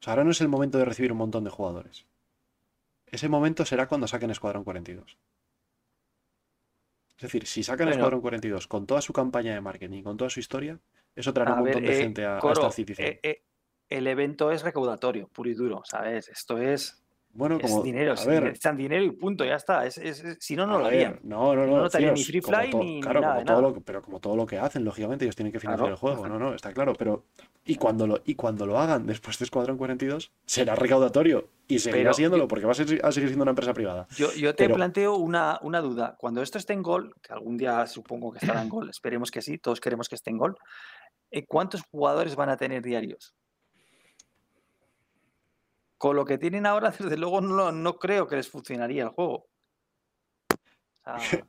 O 0.00 0.04
sea, 0.04 0.12
ahora 0.12 0.24
no 0.24 0.30
es 0.30 0.40
el 0.40 0.48
momento 0.48 0.78
de 0.78 0.84
recibir 0.84 1.12
un 1.12 1.18
montón 1.18 1.44
de 1.44 1.50
jugadores. 1.50 2.06
Ese 3.06 3.28
momento 3.28 3.64
será 3.64 3.86
cuando 3.88 4.06
saquen 4.06 4.30
Escuadrón 4.30 4.64
42. 4.64 5.18
Es 7.16 7.22
decir, 7.22 7.46
si 7.46 7.62
sacan 7.62 7.86
Bueno. 7.86 7.92
Escuadrón 7.92 8.20
42 8.20 8.66
con 8.66 8.86
toda 8.86 9.00
su 9.00 9.12
campaña 9.12 9.54
de 9.54 9.60
marketing, 9.60 10.02
con 10.02 10.16
toda 10.16 10.30
su 10.30 10.40
historia, 10.40 10.80
eso 11.14 11.32
traerá 11.32 11.52
A 11.52 11.54
un 11.54 11.62
ver, 11.62 11.74
montón 11.74 11.86
de 11.86 11.92
eh, 11.92 12.02
gente 12.02 12.24
a, 12.24 12.38
a 12.38 12.40
Coro, 12.40 12.52
Star 12.52 12.72
Citizen. 12.72 13.06
eh, 13.06 13.20
eh, 13.22 13.44
el 13.88 14.06
evento 14.08 14.50
es 14.50 14.62
recaudatorio, 14.62 15.28
puro 15.28 15.48
y 15.50 15.54
duro, 15.54 15.82
¿sabes? 15.84 16.28
Esto 16.28 16.58
es. 16.58 17.03
Bueno, 17.36 17.58
Es 17.60 17.68
como. 17.70 17.82
dinero, 17.82 18.14
a 18.16 18.24
ver, 18.26 18.56
dinero 18.76 19.02
y 19.04 19.10
punto, 19.10 19.44
ya 19.44 19.56
está. 19.56 19.84
Es, 19.84 19.98
es- 19.98 20.22
es- 20.22 20.36
si 20.40 20.54
no, 20.54 20.66
no 20.68 20.78
lo 20.78 20.86
harían. 20.86 21.18
No, 21.24 21.54
no, 21.54 21.66
No 21.66 21.72
no. 21.76 21.82
notaría 21.82 22.10
ni 22.12 22.14
tíos, 22.14 22.26
free 22.28 22.40
fly 22.40 22.70
to- 22.70 22.78
ni- 22.78 23.00
claro, 23.00 23.20
nada 23.20 23.32
como 23.34 23.40
de 23.40 23.44
todo 23.46 23.56
nada. 23.56 23.68
lo 23.68 23.74
que- 23.74 23.80
pero 23.80 24.02
como 24.02 24.20
todo 24.20 24.36
lo 24.36 24.46
que 24.46 24.58
hacen, 24.58 24.84
lógicamente, 24.84 25.24
ellos 25.24 25.34
tienen 25.34 25.52
que 25.52 25.58
financiar 25.58 25.80
Claro, 25.88 25.94
el 25.94 25.98
juego. 25.98 26.18
claro. 26.22 26.38
No, 26.38 26.50
no, 26.50 26.54
está 26.54 26.72
claro. 26.72 26.92
Pero. 26.96 27.24
Y 27.66 27.74
cuando 27.76 28.06
lo, 28.06 28.20
y 28.24 28.34
cuando 28.36 28.66
lo 28.66 28.78
hagan 28.78 29.06
después 29.06 29.38
de 29.38 29.46
Escuadrón 29.46 29.78
42, 29.78 30.30
será 30.46 30.74
recaudatorio. 30.76 31.48
Y 31.66 31.78
seguirá 31.80 32.02
Pero- 32.02 32.14
siéndolo, 32.14 32.46
porque 32.46 32.66
va 32.66 32.72
a, 32.72 32.74
ser- 32.74 33.00
a 33.04 33.10
seguir 33.10 33.30
siendo 33.30 33.42
una 33.42 33.50
empresa 33.52 33.72
privada. 33.74 34.06
Yo, 34.16 34.32
yo 34.34 34.54
te 34.54 34.64
Pero- 34.64 34.76
planteo 34.76 35.16
una, 35.16 35.58
una 35.62 35.80
duda. 35.80 36.14
Cuando 36.18 36.40
esto 36.42 36.58
esté 36.58 36.72
en 36.74 36.82
gol, 36.82 37.14
que 37.22 37.32
algún 37.32 37.56
día 37.56 37.86
supongo 37.88 38.30
que 38.32 38.38
estará 38.38 38.62
en 38.62 38.68
gol, 38.68 38.90
esperemos 38.94 39.30
que 39.30 39.42
sí, 39.42 39.58
todos 39.58 39.80
queremos 39.80 40.08
que 40.08 40.14
esté 40.14 40.30
en 40.30 40.38
gol, 40.38 40.56
eh, 41.32 41.44
¿cuántos 41.46 41.82
jugadores 41.90 42.36
van 42.36 42.50
a 42.50 42.56
tener 42.56 42.82
diarios? 42.82 43.34
Con 45.98 46.16
lo 46.16 46.24
que 46.24 46.38
tienen 46.38 46.66
ahora, 46.66 46.90
desde 46.98 47.16
luego, 47.16 47.40
no, 47.40 47.72
no 47.72 47.96
creo 47.98 48.26
que 48.26 48.36
les 48.36 48.48
funcionaría 48.48 49.04
el 49.04 49.08
juego. 49.10 49.46
O 51.06 51.18
sea, 51.18 51.46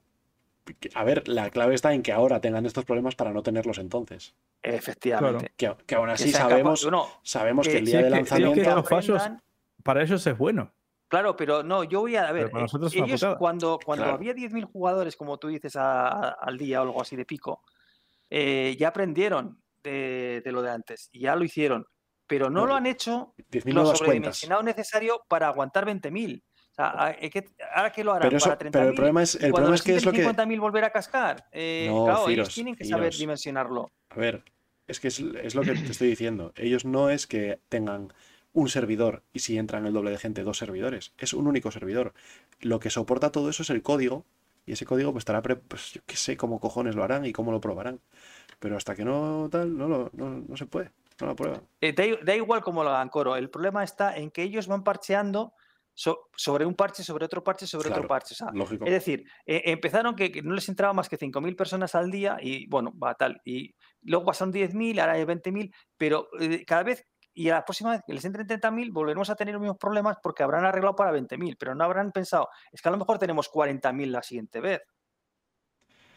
A 0.95 1.03
ver, 1.03 1.27
la 1.27 1.51
clave 1.51 1.75
está 1.75 1.93
en 1.93 2.01
que 2.01 2.11
ahora 2.11 2.41
tengan 2.41 2.65
estos 2.65 2.85
problemas 2.85 3.15
para 3.15 3.31
no 3.31 3.43
tenerlos 3.43 3.77
entonces. 3.77 4.35
efectivamente. 4.63 5.53
Que, 5.55 5.75
que 5.85 5.93
aún 5.95 6.09
así 6.09 6.31
sabemos, 6.31 6.83
no, 6.89 7.07
sabemos 7.21 7.67
que 7.67 7.73
que- 7.73 7.77
el 7.79 7.85
día 7.85 7.97
de 7.99 8.03
que 8.05 8.09
lanzamiento. 8.09 8.75
los 8.75 8.89
fallos- 8.89 9.21
aprendan- 9.21 9.43
Para 9.83 10.01
ellos 10.01 10.25
es 10.25 10.35
bueno. 10.35 10.73
Claro, 11.07 11.35
pero 11.35 11.61
no, 11.61 11.83
yo 11.83 11.99
voy 12.01 12.15
a, 12.15 12.27
a 12.27 12.31
ver, 12.31 12.47
eh, 12.47 12.51
ellos 12.93 13.21
putada. 13.21 13.37
cuando, 13.37 13.77
cuando 13.85 14.05
Claro. 14.05 14.17
había 14.17 14.33
10.000 14.33 14.65
jugadores, 14.65 15.15
como 15.15 15.37
tú 15.37 15.49
dices, 15.49 15.75
a- 15.75 16.07
a- 16.07 16.29
al 16.41 16.57
día 16.57 16.79
o 16.79 16.83
algo 16.85 16.99
así 16.99 17.15
de 17.15 17.25
pico, 17.25 17.61
eh, 18.31 18.75
ya 18.79 18.87
aprendieron 18.87 19.61
de, 19.83 20.41
de 20.43 20.51
lo 20.51 20.63
de 20.63 20.71
antes 20.71 21.09
y 21.11 21.19
ya 21.19 21.35
lo 21.35 21.43
hicieron, 21.45 21.85
pero 22.27 22.49
no 22.49 22.65
lo 22.65 22.75
han 22.75 22.85
hecho 22.85 23.33
10.000 23.51 23.75
lo 23.75 23.81
nuevas 23.81 23.99
cuentas. 23.99 23.99
sobredimensionado 23.99 24.63
necesario 24.63 25.21
para 25.27 25.47
aguantar 25.47 25.85
20.000. 25.85 26.41
O 26.71 26.75
sea, 26.75 27.15
¿qué- 27.31 27.45
¿ahora 27.73 27.91
qué 27.91 28.03
lo 28.03 28.11
harán? 28.13 28.27
Pero, 28.27 28.37
eso, 28.37 28.49
¿Para 28.49 28.57
pero 28.57 28.67
el 28.89 28.89
30.000? 28.89 28.95
problema 28.95 29.23
es, 29.23 29.35
el 29.35 29.51
problema 29.53 29.75
es 29.75 29.81
que 29.83 29.95
es 29.95 30.05
lo 30.05 30.11
que. 30.11 30.23
50.000 30.25 30.59
volver 30.59 30.83
a 30.83 30.89
cascar. 30.91 31.47
Eh, 31.51 31.87
No, 31.89 32.03
claro, 32.05 32.29
ellos 32.29 32.53
tienen 32.53 32.75
que 32.75 32.83
saber 32.85 33.13
dimensionarlo. 33.13 33.91
A 34.09 34.15
ver, 34.15 34.43
es 34.87 34.99
que 34.99 35.07
es, 35.07 35.19
es 35.19 35.55
lo 35.55 35.63
que 35.63 35.73
te 35.73 35.91
estoy 35.91 36.09
diciendo. 36.09 36.51
Ellos 36.57 36.83
no 36.85 37.09
es 37.09 37.27
que 37.27 37.59
tengan 37.69 38.11
un 38.53 38.69
servidor 38.69 39.23
y 39.33 39.39
si 39.39 39.57
entran 39.57 39.85
el 39.85 39.93
doble 39.93 40.11
de 40.11 40.17
gente, 40.17 40.43
dos 40.43 40.57
servidores. 40.57 41.13
Es 41.17 41.33
un 41.33 41.47
único 41.47 41.71
servidor. 41.71 42.13
Lo 42.61 42.79
que 42.79 42.89
soporta 42.89 43.31
todo 43.31 43.49
eso 43.49 43.63
es 43.63 43.69
el 43.69 43.81
código. 43.81 44.25
Y 44.65 44.71
ese 44.73 44.85
código 44.85 45.11
pues 45.11 45.21
estará, 45.21 45.41
pre- 45.43 45.57
pues 45.57 45.93
yo 45.93 46.01
qué 46.05 46.15
sé 46.15 46.35
cómo 46.37 46.59
cojones 46.59 46.95
lo 46.95 47.03
harán 47.03 47.25
y 47.25 47.31
cómo 47.33 47.51
lo 47.51 47.61
probarán. 47.61 47.99
Pero 48.59 48.75
hasta 48.77 48.95
que 48.95 49.05
no 49.05 49.47
tal, 49.51 49.77
no, 49.77 49.87
lo- 49.87 50.09
no, 50.13 50.43
no 50.47 50.57
se 50.57 50.65
puede. 50.65 50.91
No 51.21 51.27
la 51.27 51.35
prueban. 51.35 51.67
Eh, 51.81 51.93
da, 52.23 52.35
igual 52.35 52.61
cómo 52.61 52.83
lo 52.83 52.89
hagan, 52.89 53.09
Coro. 53.09 53.35
El 53.35 53.49
problema 53.49 53.83
está 53.83 54.15
en 54.17 54.31
que 54.31 54.43
ellos 54.43 54.67
van 54.67 54.83
parcheando 54.83 55.53
so- 55.93 56.27
sobre 56.35 56.65
un 56.65 56.75
parche, 56.75 57.03
sobre 57.03 57.23
otro 57.25 57.41
parche, 57.43 57.65
sobre 57.67 57.87
Claro. 57.87 58.01
otro 58.01 58.07
parche. 58.09 58.33
O 58.33 58.35
sea, 58.35 58.47
Lógico. 58.53 58.85
Es 58.85 58.91
decir, 58.91 59.23
eh, 59.45 59.61
empezaron 59.65 60.15
que, 60.15 60.31
que 60.31 60.41
no 60.41 60.53
les 60.53 60.67
entraba 60.67 60.91
más 60.93 61.07
que 61.07 61.17
5.000 61.17 61.55
personas 61.55 61.95
al 61.95 62.11
día 62.11 62.37
y 62.41 62.67
bueno, 62.67 62.91
va 63.01 63.15
tal. 63.15 63.39
Y 63.45 63.73
luego 64.01 64.25
pasaron 64.25 64.51
10.000, 64.53 64.99
ahora 64.99 65.13
hay 65.13 65.23
20.000, 65.23 65.73
pero 65.97 66.27
eh, 66.39 66.65
cada 66.65 66.83
vez 66.83 67.05
y 67.37 67.49
a 67.49 67.55
la 67.55 67.65
próxima 67.65 67.91
vez 67.91 68.01
que 68.07 68.13
les 68.13 68.23
entren 68.23 68.47
30.000 68.47 68.91
volveremos 68.93 69.29
a 69.29 69.35
tener 69.35 69.53
los 69.55 69.61
mismos 69.61 69.77
problemas 69.77 70.17
porque 70.23 70.41
habrán 70.43 70.63
arreglado 70.65 70.95
para 70.95 71.11
20.000, 71.11 71.57
pero 71.59 71.75
no 71.75 71.83
habrán 71.83 72.11
pensado, 72.13 72.47
es 72.71 72.81
que 72.81 72.87
a 72.87 72.91
lo 72.93 72.97
mejor 72.97 73.17
tenemos 73.19 73.49
40.000 73.49 74.09
la 74.11 74.23
siguiente 74.23 74.61
vez. 74.61 74.81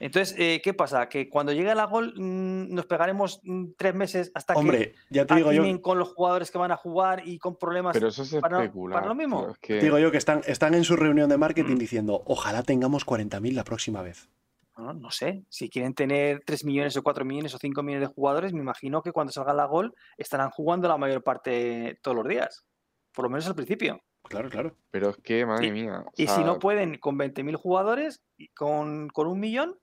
Entonces, 0.00 0.34
eh, 0.38 0.60
¿qué 0.62 0.74
pasa? 0.74 1.08
Que 1.08 1.28
cuando 1.28 1.52
llegue 1.52 1.74
la 1.74 1.84
gol 1.86 2.14
mm, 2.16 2.74
nos 2.74 2.86
pegaremos 2.86 3.40
mm, 3.42 3.70
tres 3.76 3.94
meses 3.94 4.30
hasta 4.34 4.54
que 4.54 4.94
ya 5.10 5.26
te 5.26 5.34
digo 5.34 5.52
yo, 5.52 5.62
atinen 5.62 5.78
con 5.78 5.98
los 5.98 6.08
jugadores 6.14 6.50
que 6.50 6.58
van 6.58 6.72
a 6.72 6.76
jugar 6.76 7.22
y 7.26 7.38
con 7.38 7.56
problemas. 7.56 7.94
Pero 7.94 8.08
eso 8.08 8.22
es 8.22 8.30
para- 8.34 8.40
para 8.42 8.64
especular. 8.64 9.06
lo 9.06 9.14
mismo. 9.14 9.50
es 9.50 9.58
que- 9.58 9.80
digo 9.80 9.98
yo 9.98 10.10
que 10.10 10.18
están, 10.18 10.42
están 10.46 10.74
en 10.74 10.84
su 10.84 10.96
reunión 10.96 11.28
de 11.28 11.36
marketing 11.38 11.74
Mm. 11.74 11.78
diciendo, 11.78 12.22
ojalá 12.26 12.62
tengamos 12.62 13.04
40.000 13.04 13.54
la 13.54 13.64
próxima 13.64 14.02
vez. 14.02 14.28
No, 14.76 14.92
no 14.92 15.10
sé, 15.10 15.42
si 15.48 15.68
quieren 15.68 15.92
tener 15.94 16.42
3 16.46 16.64
millones 16.64 16.96
o 16.96 17.02
4 17.02 17.24
millones 17.24 17.52
o 17.52 17.58
5 17.58 17.82
millones 17.82 18.08
de 18.08 18.14
jugadores, 18.14 18.52
me 18.52 18.60
imagino 18.60 19.02
que 19.02 19.10
cuando 19.10 19.32
salga 19.32 19.52
la 19.52 19.64
gol 19.64 19.92
estarán 20.16 20.50
jugando 20.50 20.86
la 20.86 20.96
mayor 20.96 21.24
parte 21.24 21.98
todos 22.00 22.16
los 22.16 22.28
días, 22.28 22.64
por 23.12 23.24
lo 23.24 23.30
menos 23.30 23.48
al 23.48 23.56
principio. 23.56 24.00
Claro, 24.22 24.48
claro. 24.50 24.76
Pero 24.92 25.10
es 25.10 25.16
que, 25.16 25.44
madre 25.46 25.66
Y- 25.66 25.72
mía. 25.72 26.04
o 26.06 26.12
Y 26.16 26.28
si 26.28 26.44
no 26.44 26.58
pueden 26.60 26.98
con 26.98 27.16
20.000 27.18 27.56
jugadores, 27.56 28.22
con, 28.54 29.08
con 29.08 29.26
un 29.26 29.40
millón, 29.40 29.76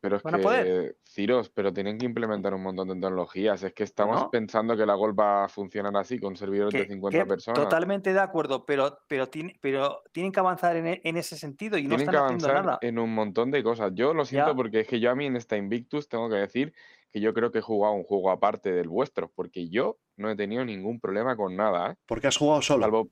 Pero 0.00 0.16
es 0.16 0.22
van 0.22 0.34
a 0.34 0.38
que, 0.38 0.42
poder. 0.44 0.96
Ciros, 1.04 1.48
pero 1.50 1.72
tienen 1.72 1.98
que 1.98 2.06
implementar 2.06 2.54
un 2.54 2.62
montón 2.62 2.86
de 2.88 2.94
tecnologías. 2.94 3.62
Es 3.64 3.72
que 3.72 3.82
estamos 3.82 4.28
pensando 4.30 4.76
que 4.76 4.86
la 4.86 4.94
Gol 4.94 5.18
va 5.18 5.44
a 5.44 5.48
funcionar 5.48 5.96
así, 5.96 6.20
con 6.20 6.36
servidores 6.36 6.72
de 6.72 6.86
que, 6.86 6.92
50 6.92 7.18
que 7.18 7.26
personas. 7.26 7.60
totalmente 7.60 8.12
de 8.12 8.20
acuerdo, 8.20 8.64
pero, 8.64 8.98
pero, 9.08 9.26
tiene- 9.28 9.58
pero 9.60 10.02
tienen 10.12 10.30
que 10.30 10.38
avanzar 10.40 10.76
en, 10.76 10.86
e- 10.86 11.00
en 11.02 11.16
ese 11.16 11.36
sentido 11.36 11.76
y 11.78 11.82
no 11.82 11.96
Tienen 11.96 12.00
están 12.08 12.12
que 12.14 12.18
haciendo 12.26 12.46
avanzar 12.46 12.64
nada. 12.66 12.78
en 12.82 12.98
un 13.00 13.12
montón 13.12 13.50
de 13.50 13.62
cosas. 13.64 13.90
Yo 13.94 14.14
lo 14.14 14.24
siento 14.24 14.50
Ya. 14.50 14.54
porque 14.54 14.80
es 14.80 14.86
que 14.86 15.00
yo 15.00 15.10
a 15.10 15.14
mí 15.16 15.26
en 15.26 15.34
esta 15.36 15.56
Invictus 15.56 16.08
tengo 16.08 16.28
que 16.28 16.36
decir 16.36 16.72
que 17.10 17.20
yo 17.20 17.34
creo 17.34 17.50
que 17.50 17.58
he 17.58 17.62
jugado 17.62 17.94
un 17.94 18.04
juego 18.04 18.30
aparte 18.30 18.70
del 18.70 18.88
vuestro, 18.88 19.32
porque 19.34 19.68
yo 19.68 19.98
no 20.16 20.30
he 20.30 20.36
tenido 20.36 20.64
ningún 20.64 21.00
problema 21.00 21.36
con 21.36 21.56
nada, 21.56 21.92
¿eh? 21.92 21.94
Porque 22.06 22.26
has 22.26 22.36
jugado 22.36 22.60
solo. 22.62 22.82
Salvo. 22.82 23.08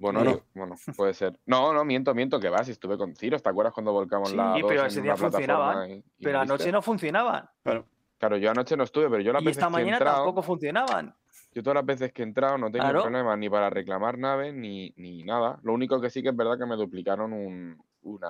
Bueno, 0.00 0.24
No, 0.24 0.40
bueno, 0.54 0.76
puede 0.96 1.12
ser. 1.12 1.38
No, 1.44 1.74
no, 1.74 1.84
miento, 1.84 2.14
miento, 2.14 2.40
que 2.40 2.48
va, 2.48 2.64
si 2.64 2.70
estuve 2.72 2.96
con 2.96 3.14
Ciros, 3.14 3.42
¿te 3.42 3.50
acuerdas 3.50 3.74
cuando 3.74 3.92
volcamos 3.92 4.30
Sí, 4.30 4.36
la 4.36 4.52
2 4.52 4.62
pero 4.66 4.80
en 4.80 4.86
ese 4.86 5.02
día 5.02 5.14
y- 5.88 5.92
y 6.18 6.24
Pero 6.24 6.38
anoche 6.40 6.56
viste? 6.64 6.72
no 6.72 6.80
funcionaban. 6.82 7.48
Claro. 7.62 7.86
Claro, 8.18 8.36
yo 8.38 8.50
anoche 8.50 8.76
no 8.76 8.84
estuve, 8.84 9.08
pero 9.08 9.22
yo 9.22 9.32
las 9.32 9.40
Y 9.42 9.46
veces 9.46 9.58
esta 9.58 9.68
que 9.68 9.72
he 9.80 9.84
mañana 9.84 9.96
entrado, 9.96 10.16
tampoco 10.18 10.42
funcionaban. 10.42 11.14
yo 11.52 11.62
todas 11.62 11.74
las 11.74 11.86
veces 11.86 12.12
que 12.12 12.22
he 12.22 12.24
entrado 12.24 12.58
no 12.58 12.66
he 12.68 12.70
tenido 12.70 12.90
Claro. 12.90 13.02
problemas 13.02 13.38
ni 13.38 13.48
para 13.50 13.70
reclamar 13.70 14.18
naves 14.18 14.54
ni, 14.54 14.92
ni 14.96 15.22
nada. 15.22 15.58
Lo 15.62 15.72
único 15.74 16.00
que 16.00 16.10
sí 16.10 16.22
que 16.22 16.28
es 16.30 16.36
verdad 16.36 16.58
que 16.58 16.66
me 16.66 16.76
duplicaron 16.76 17.32
un, 17.32 17.82
una... 18.02 18.28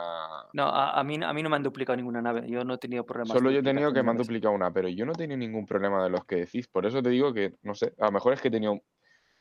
No, 0.52 0.64
a, 0.68 0.98
a 0.98 1.02
mí, 1.04 1.18
a 1.22 1.32
mí 1.32 1.42
no 1.42 1.50
me 1.50 1.56
han 1.56 1.62
duplicado 1.64 1.96
ninguna 1.96 2.22
nave. 2.22 2.48
Yo 2.48 2.64
no 2.64 2.74
he 2.74 2.78
tenido 2.78 3.04
problemas. 3.04 3.32
Solo 3.36 3.50
yo 3.50 3.60
he 3.60 3.62
tenido 3.64 3.92
que 3.92 4.02
me 4.04 4.10
han 4.10 4.16
duplicado 4.16 4.54
una, 4.54 4.72
pero 4.72 4.88
yo 4.88 5.04
no 5.06 5.12
he 5.12 5.16
tenido 5.16 5.38
ningún 5.38 5.66
problema 5.66 6.02
de 6.04 6.10
los 6.10 6.24
que 6.24 6.36
decís. 6.36 6.66
Por 6.68 6.86
eso 6.86 7.02
te 7.02 7.10
digo 7.10 7.32
que, 7.34 7.54
no 7.62 7.74
sé, 7.74 7.92
a 7.98 8.06
lo 8.06 8.12
mejor 8.12 8.32
es 8.32 8.40
que 8.40 8.46
he 8.48 8.52
tenido 8.52 8.80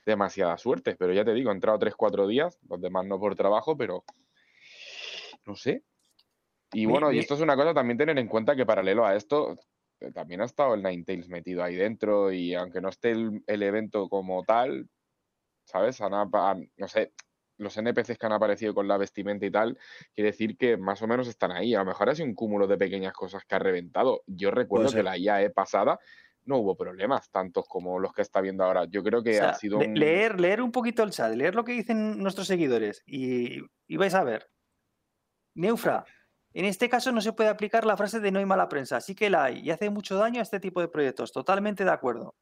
demasiada 0.10 0.58
suerte, 0.58 0.96
pero 0.98 1.14
ya 1.14 1.24
te 1.26 1.34
digo, 1.34 1.52
he 1.52 1.54
entrado 1.54 1.80
3-4 1.80 2.28
días, 2.28 2.60
los 2.70 2.82
demás 2.82 3.06
no 3.06 3.20
por 3.20 3.36
trabajo, 3.36 3.78
pero 3.78 4.04
no 5.46 5.56
sé. 5.56 5.84
Y 6.72 6.86
bueno, 6.86 7.12
y 7.12 7.20
esto 7.20 7.34
es 7.36 7.42
una 7.42 7.56
cosa 7.56 7.74
también 7.74 7.98
tener 7.98 8.18
en 8.20 8.28
cuenta 8.28 8.56
que 8.56 8.66
paralelo 8.66 9.06
a 9.06 9.16
esto, 9.16 9.58
eh, 10.00 10.12
también 10.14 10.42
ha 10.42 10.46
estado 10.46 10.76
el 10.76 10.84
Ninetales 10.84 11.30
metido 11.30 11.64
ahí 11.64 11.76
dentro 11.76 12.32
y 12.32 12.54
aunque 12.54 12.82
no 12.82 12.90
esté 12.90 13.12
el, 13.12 13.44
el 13.48 13.64
evento 13.64 14.08
como 14.10 14.44
tal, 14.44 14.90
¿sabes? 15.66 16.02
Han 16.02 16.14
han- 16.14 16.72
no 16.78 16.88
sé, 16.88 17.14
los 17.58 17.78
NPCs 17.78 18.18
que 18.18 18.26
han 18.26 18.34
aparecido 18.34 18.74
con 18.74 18.88
la 18.88 18.98
vestimenta 18.98 19.46
y 19.46 19.52
tal, 19.52 19.78
quiere 20.16 20.32
decir 20.32 20.58
que 20.58 20.78
más 20.78 21.02
o 21.02 21.08
menos 21.08 21.28
están 21.28 21.52
ahí. 21.52 21.76
A 21.76 21.80
lo 21.80 21.86
mejor 21.86 22.10
ha 22.10 22.16
sido 22.16 22.28
un 22.28 22.36
cúmulo 22.36 22.68
de 22.68 22.78
pequeñas 22.78 23.14
cosas 23.14 23.44
que 23.46 23.56
ha 23.56 23.60
reventado. 23.60 24.24
Yo 24.28 24.52
recuerdo 24.52 24.94
que 24.94 25.04
la 25.04 25.18
IAE 25.18 25.50
pasada 25.52 26.00
no 26.50 26.58
hubo 26.58 26.76
problemas, 26.76 27.30
tantos 27.32 27.66
como 27.68 27.98
los 28.00 28.11
que 28.11 28.22
está 28.24 28.42
viendo 28.42 28.64
ahora. 28.66 28.86
Yo 28.86 29.02
creo 29.03 29.24
que 29.24 29.32
O 29.32 29.34
sea, 29.34 29.50
ha 29.52 29.53
sido 29.53 29.78
un... 29.78 29.94
leer, 29.94 30.40
leer 30.42 30.61
un 30.61 30.72
poquito 30.72 31.03
el 31.03 31.11
chat, 31.11 31.34
leer 31.34 31.56
lo 31.56 31.64
que 31.64 31.72
dicen 31.72 32.18
nuestros 32.18 32.48
seguidores 32.48 33.02
y, 33.06 33.61
y 33.88 33.98
vais 33.98 34.14
a 34.16 34.24
ver. 34.24 34.50
Neufra, 35.56 36.06
en 36.53 36.66
este 36.66 36.90
caso 36.90 37.11
no 37.11 37.22
se 37.22 37.34
puede 37.34 37.50
aplicar 37.50 37.86
la 37.86 37.95
frase 37.95 38.19
de 38.19 38.32
no 38.32 38.40
hay 38.40 38.45
mala 38.45 38.68
prensa, 38.68 39.00
sí 39.00 39.16
que 39.16 39.30
la 39.30 39.45
hay 39.45 39.60
y 39.60 39.72
hace 39.72 39.90
mucho 39.90 40.18
daño 40.18 40.40
a 40.40 40.44
este 40.44 40.60
tipo 40.60 40.82
de 40.82 40.88
proyectos. 40.90 41.32
Totalmente 41.32 41.86
de 41.86 41.92
acuerdo. 41.92 42.36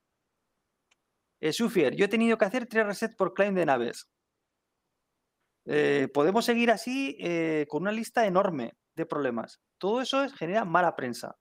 Eh, 1.40 1.54
Sufier, 1.54 1.96
yo 1.96 2.06
he 2.06 2.10
tenido 2.10 2.38
que 2.38 2.46
hacer 2.46 2.66
tres 2.66 2.86
resets 2.86 3.16
por 3.16 3.34
claim 3.34 3.54
de 3.54 3.66
naves. 3.66 4.10
Eh, 5.66 6.08
podemos 6.14 6.46
seguir 6.46 6.72
así 6.72 7.18
eh, 7.20 7.66
con 7.68 7.82
una 7.84 7.92
lista 7.92 8.26
enorme 8.26 8.74
de 8.96 9.06
problemas. 9.06 9.60
Todo 9.78 10.02
eso 10.02 10.24
es- 10.24 10.34
genera 10.34 10.64
mala 10.66 10.96
prensa. 10.96 11.36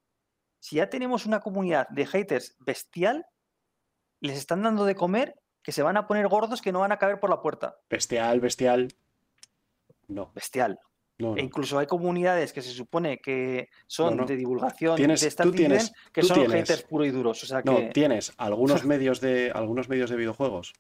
Si 0.67 0.75
ya 0.75 0.91
tenemos 0.91 1.27
una 1.27 1.39
comunidad 1.39 1.87
de 1.91 2.07
haters 2.07 2.57
bestial, 2.59 3.25
les 4.21 4.37
están 4.37 4.65
dando 4.65 4.85
de 4.85 4.97
comer 4.97 5.37
que 5.63 5.71
se 5.71 5.81
van 5.81 5.97
a 5.97 6.09
poner 6.09 6.27
gordos 6.27 6.61
que 6.61 6.73
no 6.73 6.81
van 6.81 6.91
a 6.91 6.99
caber 6.99 7.21
por 7.21 7.31
la 7.31 7.41
puerta. 7.41 7.77
Bestial, 7.89 8.41
bestial. 8.41 8.89
No, 10.09 10.33
Bestial. 10.35 10.81
no, 11.19 11.37
E 11.37 11.41
incluso 11.41 11.79
hay 11.79 11.87
comunidades 11.87 12.53
que 12.53 12.63
se 12.63 12.71
supone 12.73 13.19
que 13.21 13.69
son 13.87 14.17
No, 14.17 14.25
de 14.27 14.35
divulgación 14.35 14.97
Tienes- 14.97 15.21
de 15.21 15.31
tú 15.45 15.53
tienes- 15.53 15.83
Citizen, 15.85 16.03
que 16.13 16.21
tú 16.23 16.27
son 16.27 16.37
tienes- 16.39 16.57
haters 16.69 16.83
puros 16.83 17.07
y 17.07 17.11
duros. 17.13 17.45
O 17.45 17.47
sea 17.47 17.63
No, 17.65 17.79
tienes 17.93 18.33
algunos 18.37 18.85
medios 18.85 19.21
de 19.21 19.53
algunos 19.55 19.89
medios 19.89 20.11
de 20.11 20.17
videojuegos 20.17 20.73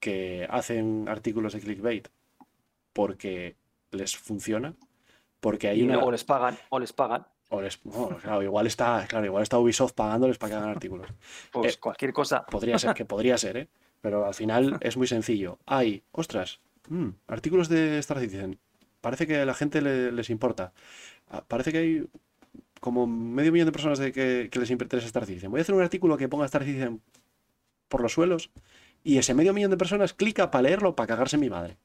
que 0.00 0.46
hacen 0.48 1.06
artículos 1.06 1.52
de 1.52 1.60
clickbait 1.60 2.08
porque 2.94 3.56
les 3.90 4.16
funciona, 4.16 4.74
porque 5.40 5.68
hay 5.68 5.80
y 5.80 5.82
una 5.82 5.98
o 6.02 6.10
les 6.10 6.24
pagan, 6.24 6.56
o 6.70 6.78
les 6.78 6.94
pagan. 6.94 7.26
O 7.50 7.60
les- 7.62 7.80
bueno, 7.82 8.16
claro, 8.18 8.42
igual 8.42 8.66
está, 8.66 9.06
claro, 9.08 9.24
igual 9.26 9.42
está 9.42 9.58
Ubisoft 9.58 9.92
pagándoles 9.94 10.38
para 10.38 10.50
que 10.50 10.56
hagan 10.56 10.70
artículos. 10.70 11.08
Pues 11.52 11.74
Eh, 11.74 11.78
cualquier 11.80 12.12
cosa. 12.12 12.44
Podría 12.46 12.78
ser, 12.78 12.94
que 12.94 13.04
podría 13.04 13.38
ser, 13.38 13.56
¿eh? 13.56 13.68
Pero 14.00 14.26
al 14.26 14.34
final 14.34 14.78
es 14.80 14.96
muy 14.96 15.06
sencillo. 15.06 15.58
Hay, 15.66 16.02
ostras, 16.12 16.60
mm, 16.88 17.08
artículos 17.26 17.68
de 17.68 17.98
Star 17.98 18.20
Citizen. 18.20 18.58
Parece 19.00 19.26
que 19.26 19.38
a 19.38 19.44
la 19.46 19.54
gente 19.54 19.80
le- 19.80 20.12
les 20.12 20.30
importa. 20.30 20.72
Ah, 21.30 21.44
Parece 21.46 21.72
que 21.72 21.78
hay 21.78 22.06
como 22.80 23.06
medio 23.06 23.50
millón 23.52 23.66
de 23.66 23.72
personas 23.72 23.98
de 23.98 24.12
que, 24.12 24.48
que 24.52 24.58
les 24.60 24.70
interesa 24.70 25.06
Star 25.06 25.26
Citizen. 25.26 25.50
Voy 25.50 25.58
a 25.58 25.62
hacer 25.62 25.74
un 25.74 25.82
artículo 25.82 26.16
que 26.16 26.28
ponga 26.28 26.44
Star 26.46 26.64
Citizen 26.64 27.00
por 27.88 28.02
los 28.02 28.12
suelos 28.12 28.50
Y 29.04 29.18
ese 29.18 29.32
medio 29.34 29.54
millón 29.54 29.70
de 29.70 29.76
personas 29.76 30.12
clica 30.12 30.50
para 30.50 30.62
leerlo, 30.62 30.94
para 30.96 31.06
cagarse 31.06 31.36
en 31.36 31.40
mi 31.40 31.48
madre. 31.50 31.76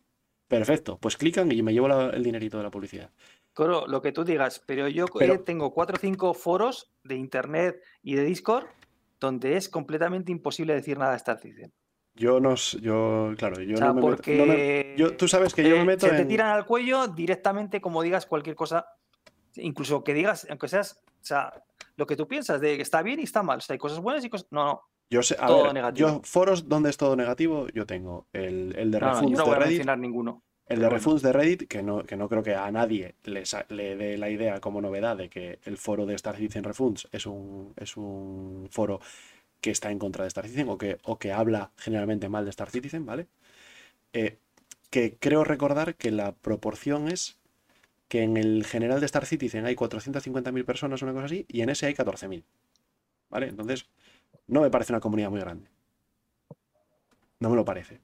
Perfecto, 0.47 0.97
pues 0.99 1.17
clican 1.17 1.51
y 1.51 1.61
me 1.63 1.73
llevo 1.73 1.87
la- 1.87 2.09
el 2.09 2.23
dinerito 2.23 2.57
de 2.57 2.63
la 2.63 2.71
publicidad. 2.71 3.09
Coro, 3.53 3.85
lo 3.87 4.01
que 4.01 4.11
tú 4.11 4.23
digas, 4.23 4.63
pero 4.65 4.87
yo 4.87 5.05
eh, 5.05 5.37
tengo 5.45 5.73
cuatro 5.73 5.95
o 5.95 5.99
cinco 5.99 6.33
foros 6.33 6.91
de 7.03 7.15
internet 7.15 7.81
y 8.01 8.15
de 8.15 8.23
Discord 8.23 8.65
donde 9.19 9.57
es 9.57 9.69
completamente 9.69 10.31
imposible 10.31 10.73
decir 10.73 10.97
nada 10.97 11.11
de 11.11 11.17
Star 11.17 11.39
Citizen. 11.39 11.71
Yo 12.15 12.39
no, 12.39 12.55
yo, 12.55 13.33
claro, 13.37 13.61
yo 13.61 13.75
o 13.75 13.77
sea, 13.77 13.87
no 13.87 13.93
me 13.95 14.01
meto- 14.01 14.15
porque 14.17 14.35
no 14.37 14.45
me- 14.45 14.95
yo- 14.97 15.15
tú 15.17 15.27
sabes 15.27 15.53
que 15.53 15.63
yo 15.63 15.75
me 15.77 15.83
eh, 15.83 15.85
meto 15.85 16.07
se 16.07 16.13
te 16.13 16.25
tiran 16.25 16.49
al 16.49 16.65
cuello 16.65 17.07
directamente 17.07 17.79
como 17.81 18.03
digas 18.03 18.25
cualquier 18.25 18.55
cosa, 18.55 18.85
incluso 19.55 20.03
que 20.03 20.13
digas, 20.13 20.45
aunque 20.49 20.67
seas, 20.67 21.01
o 21.07 21.25
sea, 21.25 21.53
lo 21.95 22.05
que 22.05 22.15
tú 22.15 22.27
piensas 22.27 22.59
de 22.59 22.75
que 22.75 22.81
está 22.81 23.01
bien 23.01 23.19
y 23.19 23.23
está 23.23 23.43
mal, 23.43 23.59
o 23.59 23.61
sea, 23.61 23.73
hay 23.75 23.79
cosas 23.79 23.99
buenas 23.99 24.23
y 24.25 24.29
cosas, 24.29 24.47
no, 24.51 24.65
no, 24.65 24.81
Yo 25.13 25.21
sé, 25.23 25.35
a 25.39 25.49
todo 25.49 25.63
ver, 25.63 25.73
negativo. 25.73 26.11
yo 26.11 26.21
foros 26.23 26.69
donde 26.69 26.89
es 26.89 26.97
todo 26.97 27.15
negativo, 27.15 27.67
yo 27.69 27.85
tengo 27.85 28.27
el, 28.33 28.75
el 28.77 28.91
de 28.91 28.99
no, 28.99 29.09
refunds 29.09 29.39
no 29.39 29.53
de 29.53 29.59
Reddit, 29.59 29.59
mencionar 29.59 29.97
ninguno. 29.99 30.43
el 30.67 30.79
de 30.81 30.89
pero 30.89 30.95
bueno. 30.95 31.11
refunds 31.11 31.21
de 31.23 31.33
Reddit, 31.33 31.67
que 31.67 31.83
no, 31.83 32.03
que 32.05 32.17
no 32.17 32.29
creo 32.29 32.43
que 32.43 32.55
a 32.55 32.71
nadie 32.71 33.15
le, 33.23 33.45
sa- 33.45 33.65
le 33.69 33.95
dé 33.97 34.17
la 34.17 34.29
idea 34.29 34.59
como 34.61 34.81
novedad 34.81 35.17
de 35.17 35.29
que 35.29 35.59
el 35.65 35.77
foro 35.77 36.05
de 36.05 36.15
Star 36.15 36.37
Citizen 36.37 36.63
Refunds 36.65 37.07
es 37.11 37.25
un, 37.27 37.73
es 37.77 37.97
un 37.97 38.67
foro 38.71 38.99
que 39.61 39.71
está 39.71 39.91
en 39.91 39.99
contra 39.99 40.23
de 40.25 40.29
Star 40.29 40.45
Citizen 40.45 40.69
o 40.69 40.77
que, 40.77 40.99
o 41.03 41.19
que 41.19 41.33
habla 41.33 41.71
generalmente 41.77 42.29
mal 42.29 42.45
de 42.45 42.51
Star 42.51 42.69
Citizen, 42.71 43.05
¿vale? 43.05 43.27
Eh, 44.13 44.37
que 44.91 45.17
creo 45.17 45.43
recordar 45.43 45.95
que 45.95 46.11
la 46.11 46.33
proporción 46.33 47.07
es 47.07 47.39
que 48.09 48.23
en 48.23 48.37
el 48.37 48.65
general 48.65 48.99
de 48.99 49.07
Star 49.07 49.25
Citizen 49.25 49.65
hay 49.65 49.75
450.000 49.75 50.65
personas, 50.65 51.01
una 51.01 51.13
cosa 51.13 51.25
así, 51.25 51.45
y 51.49 51.61
en 51.61 51.69
ese 51.69 51.87
hay 51.87 51.93
14.000. 51.95 52.45
¿Vale? 53.29 53.47
Entonces, 53.49 53.87
no 54.47 54.61
me 54.61 54.69
parece 54.69 54.93
una 54.93 54.99
comunidad 54.99 55.29
muy 55.29 55.39
grande. 55.39 55.69
No 57.39 57.49
me 57.49 57.55
lo 57.55 57.65
parece. 57.65 58.01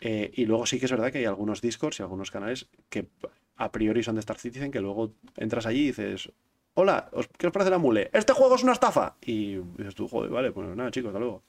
Eh, 0.00 0.30
y 0.34 0.44
luego 0.46 0.66
sí 0.66 0.78
que 0.78 0.84
es 0.86 0.90
verdad 0.92 1.10
que 1.10 1.18
hay 1.18 1.24
algunos 1.24 1.60
discords 1.60 1.98
y 1.98 2.02
algunos 2.02 2.30
canales 2.30 2.68
que 2.88 3.08
a 3.56 3.72
priori 3.72 4.02
son 4.02 4.14
de 4.14 4.20
Star 4.20 4.38
Citizen, 4.38 4.70
que 4.70 4.80
luego 4.80 5.14
entras 5.36 5.66
allí 5.66 5.80
y 5.82 5.86
dices, 5.88 6.30
hola, 6.74 7.08
¿os- 7.12 7.28
¿qué 7.36 7.48
os 7.48 7.52
parece 7.52 7.70
la 7.70 7.78
mule? 7.78 8.08
Este 8.12 8.32
juego 8.32 8.54
es 8.54 8.62
una 8.62 8.72
estafa. 8.72 9.16
Y 9.22 9.56
dices 9.56 9.94
tú, 9.96 10.06
joder, 10.06 10.30
vale, 10.30 10.52
pues 10.52 10.68
nada, 10.76 10.90
chicos, 10.92 11.08
hasta 11.08 11.18
luego. 11.18 11.42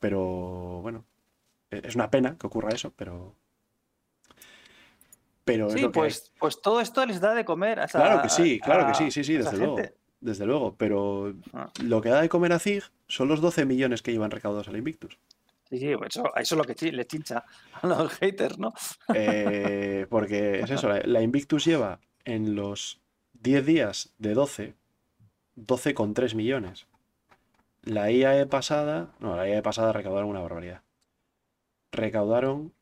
Pero 0.00 0.80
bueno, 0.82 1.04
e- 1.70 1.82
es 1.84 1.94
una 1.94 2.10
pena 2.10 2.36
que 2.36 2.46
ocurra 2.48 2.70
eso, 2.74 2.92
pero... 2.96 3.36
Pero 5.44 5.66
es 5.68 5.74
Sí, 5.74 5.82
lo 5.82 5.92
que 5.92 5.98
hay. 6.00 6.04
pues, 6.06 6.32
pues 6.38 6.60
todo 6.60 6.80
esto 6.80 7.04
les 7.06 7.20
da 7.20 7.34
de 7.34 7.44
comer. 7.44 7.78
a 7.80 7.86
Claro 7.86 8.22
que 8.22 8.28
sí, 8.28 8.60
claro 8.60 8.86
que 8.86 8.94
sí, 8.94 9.10
sí, 9.10 9.22
sí, 9.24 9.34
desde 9.34 9.56
luego. 9.56 9.76
gente. 9.76 9.94
Desde 10.22 10.46
luego, 10.46 10.74
pero 10.78 11.34
Ah. 11.52 11.68
lo 11.82 12.00
que 12.00 12.08
da 12.08 12.22
de 12.22 12.28
comer 12.30 12.52
a 12.52 12.58
Zig 12.58 12.82
son 13.08 13.28
los 13.28 13.40
12 13.42 13.66
millones 13.66 14.00
que 14.02 14.12
llevan 14.12 14.30
recaudados 14.30 14.68
al 14.68 14.76
Invictus. 14.76 15.18
Sí, 15.68 15.78
sí, 15.78 15.96
pues 15.96 16.16
eso, 16.16 16.24
eso 16.36 16.54
es 16.54 16.58
lo 16.58 16.64
que 16.64 16.92
le 16.92 17.06
chincha 17.06 17.44
a 17.72 17.86
los 17.86 18.12
haters, 18.20 18.58
¿no? 18.58 18.72
Eh, 19.14 20.06
porque 20.08 20.60
es 20.60 20.70
eso, 20.70 20.88
la, 20.88 21.00
la 21.04 21.20
Invictus 21.22 21.64
lleva 21.64 21.98
en 22.24 22.54
los 22.54 23.00
10 23.42 23.66
días 23.66 24.12
de 24.18 24.34
12, 24.34 24.74
12,3 25.56 26.34
millones. 26.34 26.86
La 27.82 28.10
IAE 28.12 28.46
pasada, 28.46 29.12
no, 29.18 29.34
la 29.34 29.48
IAE 29.48 29.60
pasada 29.62 29.92
recaudaron 29.92 30.30
una 30.30 30.40
barbaridad. 30.40 30.82
Recaudaron 31.90 32.72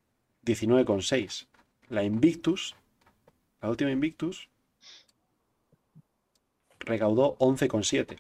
19,6. 0.45 1.47
La 1.89 2.03
Invictus, 2.05 2.77
la 3.63 3.71
última 3.71 3.91
Invictus, 3.91 4.49
recaudó 6.81 7.37
11,7. 7.39 8.19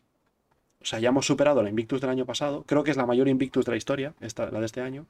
O 0.82 0.84
sea, 0.84 0.98
ya 0.98 1.10
hemos 1.10 1.26
superado 1.26 1.62
la 1.62 1.68
Invictus 1.68 2.00
del 2.00 2.10
año 2.10 2.24
pasado. 2.24 2.64
Creo 2.66 2.82
que 2.84 2.90
es 2.90 2.96
la 2.96 3.04
mayor 3.06 3.28
Invictus 3.28 3.64
de 3.66 3.72
la 3.72 3.76
historia, 3.76 4.14
esta, 4.20 4.50
la 4.50 4.60
de 4.60 4.66
este 4.66 4.80
año. 4.80 5.06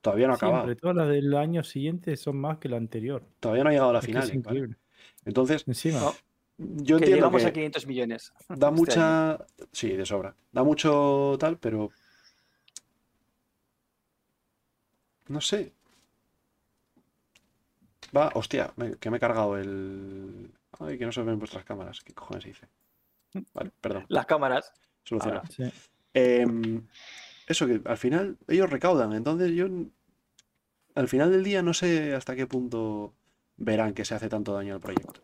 Todavía 0.00 0.26
no 0.28 0.34
ha 0.34 0.36
acabado. 0.36 0.64
Siempre, 0.64 0.80
todas 0.80 0.96
las 0.96 1.08
del 1.08 1.34
año 1.34 1.64
siguiente 1.64 2.16
son 2.16 2.36
más 2.36 2.58
que 2.58 2.68
la 2.68 2.76
anterior. 2.76 3.24
Todavía 3.40 3.64
no 3.64 3.70
ha 3.70 3.72
llegado 3.72 3.90
a 3.90 3.94
la 3.94 3.98
Es 3.98 4.04
final. 4.06 4.22
es 4.22 4.28
¿vale? 4.28 4.38
increíble. 4.38 4.76
Entonces, 5.24 5.64
Encima, 5.66 5.98
No, 6.00 6.12
yo 6.58 6.98
que 6.98 7.04
entiendo 7.04 7.16
llegamos 7.16 7.42
que 7.42 7.48
a 7.48 7.52
500 7.52 7.86
millones. 7.88 8.32
da 8.48 8.54
este 8.54 8.66
año. 8.66 8.76
mucha. 8.76 9.38
Sí, 9.72 9.88
de 9.90 10.06
sobra. 10.06 10.34
Da 10.52 10.62
mucho 10.62 11.36
tal, 11.40 11.58
pero. 11.58 11.90
No 15.28 15.40
sé. 15.40 15.72
Va, 18.16 18.30
hostia, 18.34 18.72
me- 18.76 18.96
que 18.96 19.10
me 19.10 19.16
he 19.18 19.20
cargado 19.20 19.56
el. 19.58 20.52
Ay, 20.78 20.96
que 20.98 21.04
no 21.06 21.12
se 21.12 21.22
ven 21.22 21.38
vuestras 21.38 21.64
cámaras. 21.64 22.00
¿Qué 22.02 22.14
cojones 22.14 22.46
hice? 22.46 22.66
Vale, 23.54 23.70
perdón. 23.80 24.06
Las 24.08 24.26
cámaras. 24.26 24.72
Solucionado. 25.04 25.42
sí. 25.50 25.64
Em, 26.14 26.86
eso 27.46 27.66
que 27.66 27.80
al 27.84 27.96
final 27.96 28.36
ellos 28.48 28.68
recaudan, 28.70 29.12
entonces 29.12 29.52
yo 29.52 29.66
al 30.94 31.08
final 31.08 31.30
del 31.30 31.44
día 31.44 31.62
no 31.62 31.72
sé 31.74 32.14
hasta 32.14 32.34
qué 32.34 32.46
punto 32.46 33.14
verán 33.56 33.94
que 33.94 34.04
se 34.04 34.14
hace 34.14 34.28
tanto 34.28 34.52
daño 34.54 34.74
al 34.74 34.80
proyecto. 34.80 35.20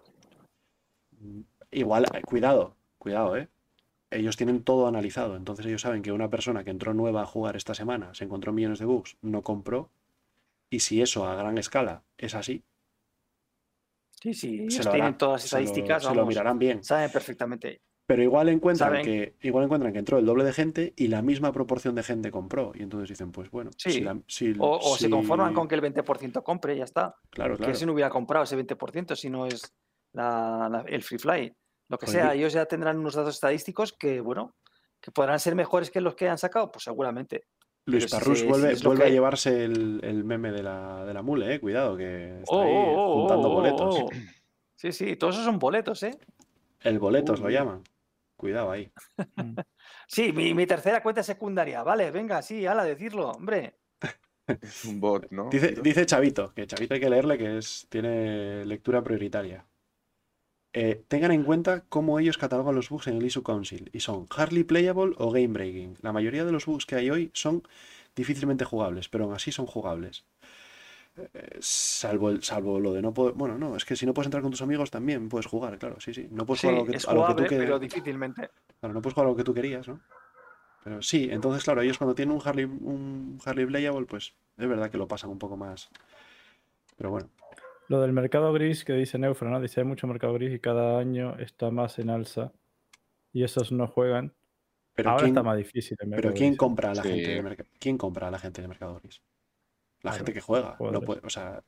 Mm, 1.21 1.41
Igual, 1.73 2.05
eh, 2.15 2.23
cuidado, 2.23 2.77
cuidado, 2.99 3.37
¿eh? 3.37 3.49
Ellos 4.11 4.37
tienen 4.37 4.63
todo 4.63 4.87
analizado, 4.87 5.35
entonces 5.37 5.67
ellos 5.67 5.81
saben 5.83 6.03
que 6.03 6.13
una 6.13 6.31
persona 6.31 6.63
que 6.63 6.71
entró 6.71 6.95
nueva 6.95 7.23
a 7.23 7.27
jugar 7.27 7.57
esta 7.57 7.75
semana, 7.75 8.15
se 8.15 8.25
encontró 8.25 8.53
millones 8.53 8.79
de 8.79 8.85
bugs, 8.85 9.17
no 9.23 9.43
compró, 9.43 9.91
y 10.71 10.81
si 10.81 11.03
eso 11.03 11.27
a 11.27 11.35
gran 11.35 11.59
escala 11.59 12.05
es 12.17 12.35
así, 12.37 12.63
Sí, 14.23 14.33
sí, 14.35 14.57
se 14.57 14.63
ellos 14.65 14.85
lo 14.87 14.93
tienen 14.93 15.19
todas 15.19 15.33
las 15.43 15.43
se 15.51 15.57
lo- 15.57 15.65
estadísticas, 15.65 16.03
se 16.05 16.15
lo 16.15 16.27
mirarán 16.27 16.59
bien. 16.59 16.85
saben 16.85 17.11
perfectamente. 17.11 17.81
Pero 18.07 18.23
igual 18.23 18.51
encuentran 18.51 18.91
Saben. 18.91 19.05
que, 19.05 19.35
igual 19.43 19.65
encuentran 19.65 19.93
que 19.93 19.99
entró 19.99 20.19
el 20.19 20.27
doble 20.27 20.45
de 20.45 20.53
gente 20.53 20.93
y 20.97 21.09
la 21.09 21.23
misma 21.23 21.53
proporción 21.53 21.95
de 21.95 22.03
gente 22.03 22.31
compró. 22.31 22.73
Y 22.75 22.83
entonces 22.83 23.09
dicen, 23.09 23.33
pues 23.33 23.51
bueno, 23.51 23.71
si 23.79 23.91
Sí. 23.93 24.01
la- 24.03 24.19
si- 24.27 24.55
O, 24.59 24.77
o 24.79 24.97
se 24.97 25.09
conforman 25.09 25.55
con 25.55 25.67
que 25.69 25.75
el 25.75 25.81
20% 25.81 26.43
compre 26.43 26.75
y 26.75 26.79
ya 26.79 26.85
está. 26.85 27.17
Claro, 27.31 27.55
Que 27.57 27.65
claro. 27.65 27.75
si 27.75 27.87
no 27.87 27.93
hubiera 27.95 28.11
comprado 28.11 28.45
ese 28.45 28.57
20% 28.57 29.17
si 29.17 29.31
no 29.31 29.47
es 29.47 29.75
la- 30.13 30.69
la- 30.71 30.85
el 30.87 31.03
free 31.03 31.19
fly. 31.19 31.53
Lo 31.89 31.97
que 31.99 32.07
Pues 32.07 32.13
sea, 32.13 32.35
ellos 32.35 32.53
ya 32.53 32.67
tendrán 32.67 32.99
unos 32.99 33.15
datos 33.15 33.35
estadísticos 33.35 33.93
que, 33.93 34.21
bueno, 34.21 34.55
que 35.01 35.11
podrán 35.11 35.39
ser 35.41 35.55
mejores 35.55 35.91
que 35.91 36.01
los 36.03 36.15
que 36.15 36.29
han 36.29 36.39
sacado, 36.39 36.71
pues 36.71 36.85
seguramente. 36.85 37.45
Luis 37.87 38.05
pero 38.07 38.19
Parrus 38.19 38.39
si 38.41 38.47
vuelve, 38.47 38.75
lo 38.75 38.81
vuelve 38.89 39.05
a 39.05 39.07
que- 39.07 39.13
llevarse 39.13 39.65
el, 39.65 40.01
el 40.03 40.25
meme 40.25 40.51
de 40.53 40.63
la, 40.63 41.05
de 41.07 41.13
la 41.15 41.23
mule, 41.23 41.55
eh. 41.55 41.61
Cuidado, 41.61 41.97
que 41.97 42.39
está 42.41 42.55
Oh, 42.55 42.63
ahí 42.63 42.71
oh, 42.75 42.95
oh, 42.97 43.19
juntando 43.21 43.49
boletos. 43.51 43.97
Sí, 44.77 44.93
sí, 44.93 45.17
todos 45.17 45.35
esos 45.37 45.45
son 45.47 45.59
boletos, 45.59 46.03
¿eh? 46.03 46.19
El 46.81 46.99
boletos 46.99 47.41
lo 47.41 47.47
Uh. 47.47 47.51
llaman. 47.51 47.83
Cuidado 48.45 48.71
ahí. 48.71 48.93
Sí, 50.07 50.31
mi, 50.35 50.53
mi 50.53 50.67
tercera 50.67 51.03
cuenta 51.03 51.23
secundaria. 51.23 51.83
Vale, 51.83 52.11
venga, 52.11 52.43
sí, 52.43 52.67
ala, 52.67 52.85
decirlo, 52.85 53.31
hombre. 53.31 53.79
Es 54.61 54.85
un 54.85 55.01
bot, 55.01 55.31
¿no? 55.31 55.49
Dice, 55.49 56.05
Chavito, 56.05 56.53
que 56.53 56.67
Chavito 56.67 56.93
hay 56.93 57.01
que 57.01 57.09
leerle, 57.09 57.39
que 57.39 57.57
es, 57.57 57.87
tiene 57.89 58.67
lectura 58.67 59.03
prioritaria. 59.03 59.65
Eh, 60.75 61.03
tengan 61.09 61.33
en 61.33 61.45
cuenta 61.45 61.87
cómo 61.89 62.19
ellos 62.19 62.37
catalogan 62.37 62.75
los 62.75 62.91
bugs 62.91 63.07
en 63.07 63.17
el 63.17 63.25
issue 63.25 63.43
council 63.43 63.89
y 63.95 64.01
son 64.01 64.27
hardly 64.27 64.65
playable 64.65 65.15
o 65.17 65.31
game 65.31 65.49
breaking. 65.49 65.97
La 66.03 66.13
mayoría 66.13 66.45
de 66.45 66.53
los 66.53 66.67
bugs 66.67 66.85
que 66.85 66.97
hay 66.97 67.09
hoy 67.09 67.31
son 67.33 67.63
difícilmente 68.15 68.67
jugables, 68.67 69.09
pero 69.09 69.25
aún 69.25 69.33
así 69.33 69.53
son 69.53 69.65
jugables. 69.65 70.27
Eh, 71.17 71.59
salvo, 71.61 72.31
el, 72.31 72.43
salvo 72.43 72.81
lo 72.81 72.93
de 72.93 73.01
no 73.03 73.15
poder. 73.15 73.35
Bueno, 73.35 73.57
no, 73.57 73.77
es 73.77 73.85
que 73.85 73.95
si 73.95 74.05
no 74.05 74.13
puedes 74.15 74.27
entrar 74.27 74.43
con 74.43 74.51
tus 74.51 74.63
amigos 74.63 74.91
también 74.91 75.29
puedes 75.29 75.47
jugar, 75.47 75.79
claro, 75.79 76.01
sí, 76.01 76.13
sí. 76.13 76.29
No 76.31 76.45
puedes 76.45 76.61
Sí, 76.61 76.67
jugar 76.67 76.81
a 76.81 76.85
lo 76.85 76.91
que, 76.91 76.97
es 76.97 77.09
a 77.09 77.15
lo 77.15 77.21
que 77.21 77.27
tú 77.27 77.33
jugable, 77.33 77.49
que- 77.49 77.59
pero 77.59 77.79
difícilmente. 77.79 78.51
Claro, 78.81 78.95
no 78.95 79.01
puedes 79.03 79.15
jugar 79.15 79.27
a 79.29 79.31
lo 79.31 79.37
que 79.37 79.45
tú 79.45 79.55
querías, 79.55 79.87
¿no? 79.87 80.01
Pero 80.83 81.01
sí, 81.03 81.29
entonces, 81.31 81.65
claro, 81.65 81.81
ellos 81.83 81.97
cuando 81.97 82.15
tienen 82.15 82.35
un 82.35 82.43
Harley, 82.45 82.65
un 82.65 83.39
Harley 83.45 83.65
Playable, 83.65 84.07
pues 84.07 84.35
es 84.59 84.69
verdad 84.69 84.91
que 84.91 84.99
lo 84.99 85.09
pasan 85.09 85.31
un 85.31 85.39
poco 85.39 85.57
más. 85.57 85.89
Pero 86.97 87.11
bueno, 87.11 87.29
Lo 87.89 88.01
del 88.01 88.13
mercado 88.13 88.53
gris 88.53 88.85
que 88.85 88.93
dice 88.95 89.19
Neufra, 89.19 89.51
¿no? 89.51 89.61
Dice 89.61 89.81
hay 89.81 89.87
mucho 89.87 90.07
mercado 90.07 90.33
gris 90.35 90.53
y 90.55 90.59
cada 90.59 90.99
año 90.99 91.37
está 91.39 91.71
más 91.71 91.99
en 91.99 92.11
alza. 92.11 92.53
Y 93.33 93.45
esos 93.45 93.73
no 93.73 93.87
juegan. 93.87 94.33
pero 94.95 95.11
Ahora 95.11 95.23
¿quién, 95.23 95.31
está 95.33 95.43
más 95.43 95.57
difícil 95.57 95.97
el 96.01 96.09
pero 96.11 96.29
mercado 96.29 96.35
¿quién 96.35 96.49
gris, 96.51 96.55
¿eh? 96.55 96.59
compra 96.59 96.91
a 96.91 96.95
la 96.95 97.03
Sí. 97.03 97.09
gente 97.09 97.43
de 97.43 97.67
¿Quién 97.79 97.99
compra 97.99 98.29
a 98.29 98.31
la 98.31 98.39
gente 98.39 98.63
de 98.63 98.69
Mercado 98.69 99.01
Gris? 99.03 99.21
La 100.05 100.11
Claro, 100.11 100.17
gente 100.19 100.33
que 100.35 100.41
juega. 100.41 100.77
No 100.79 101.01
puede, 101.01 101.21
o 101.25 101.31
sea, 101.31 101.63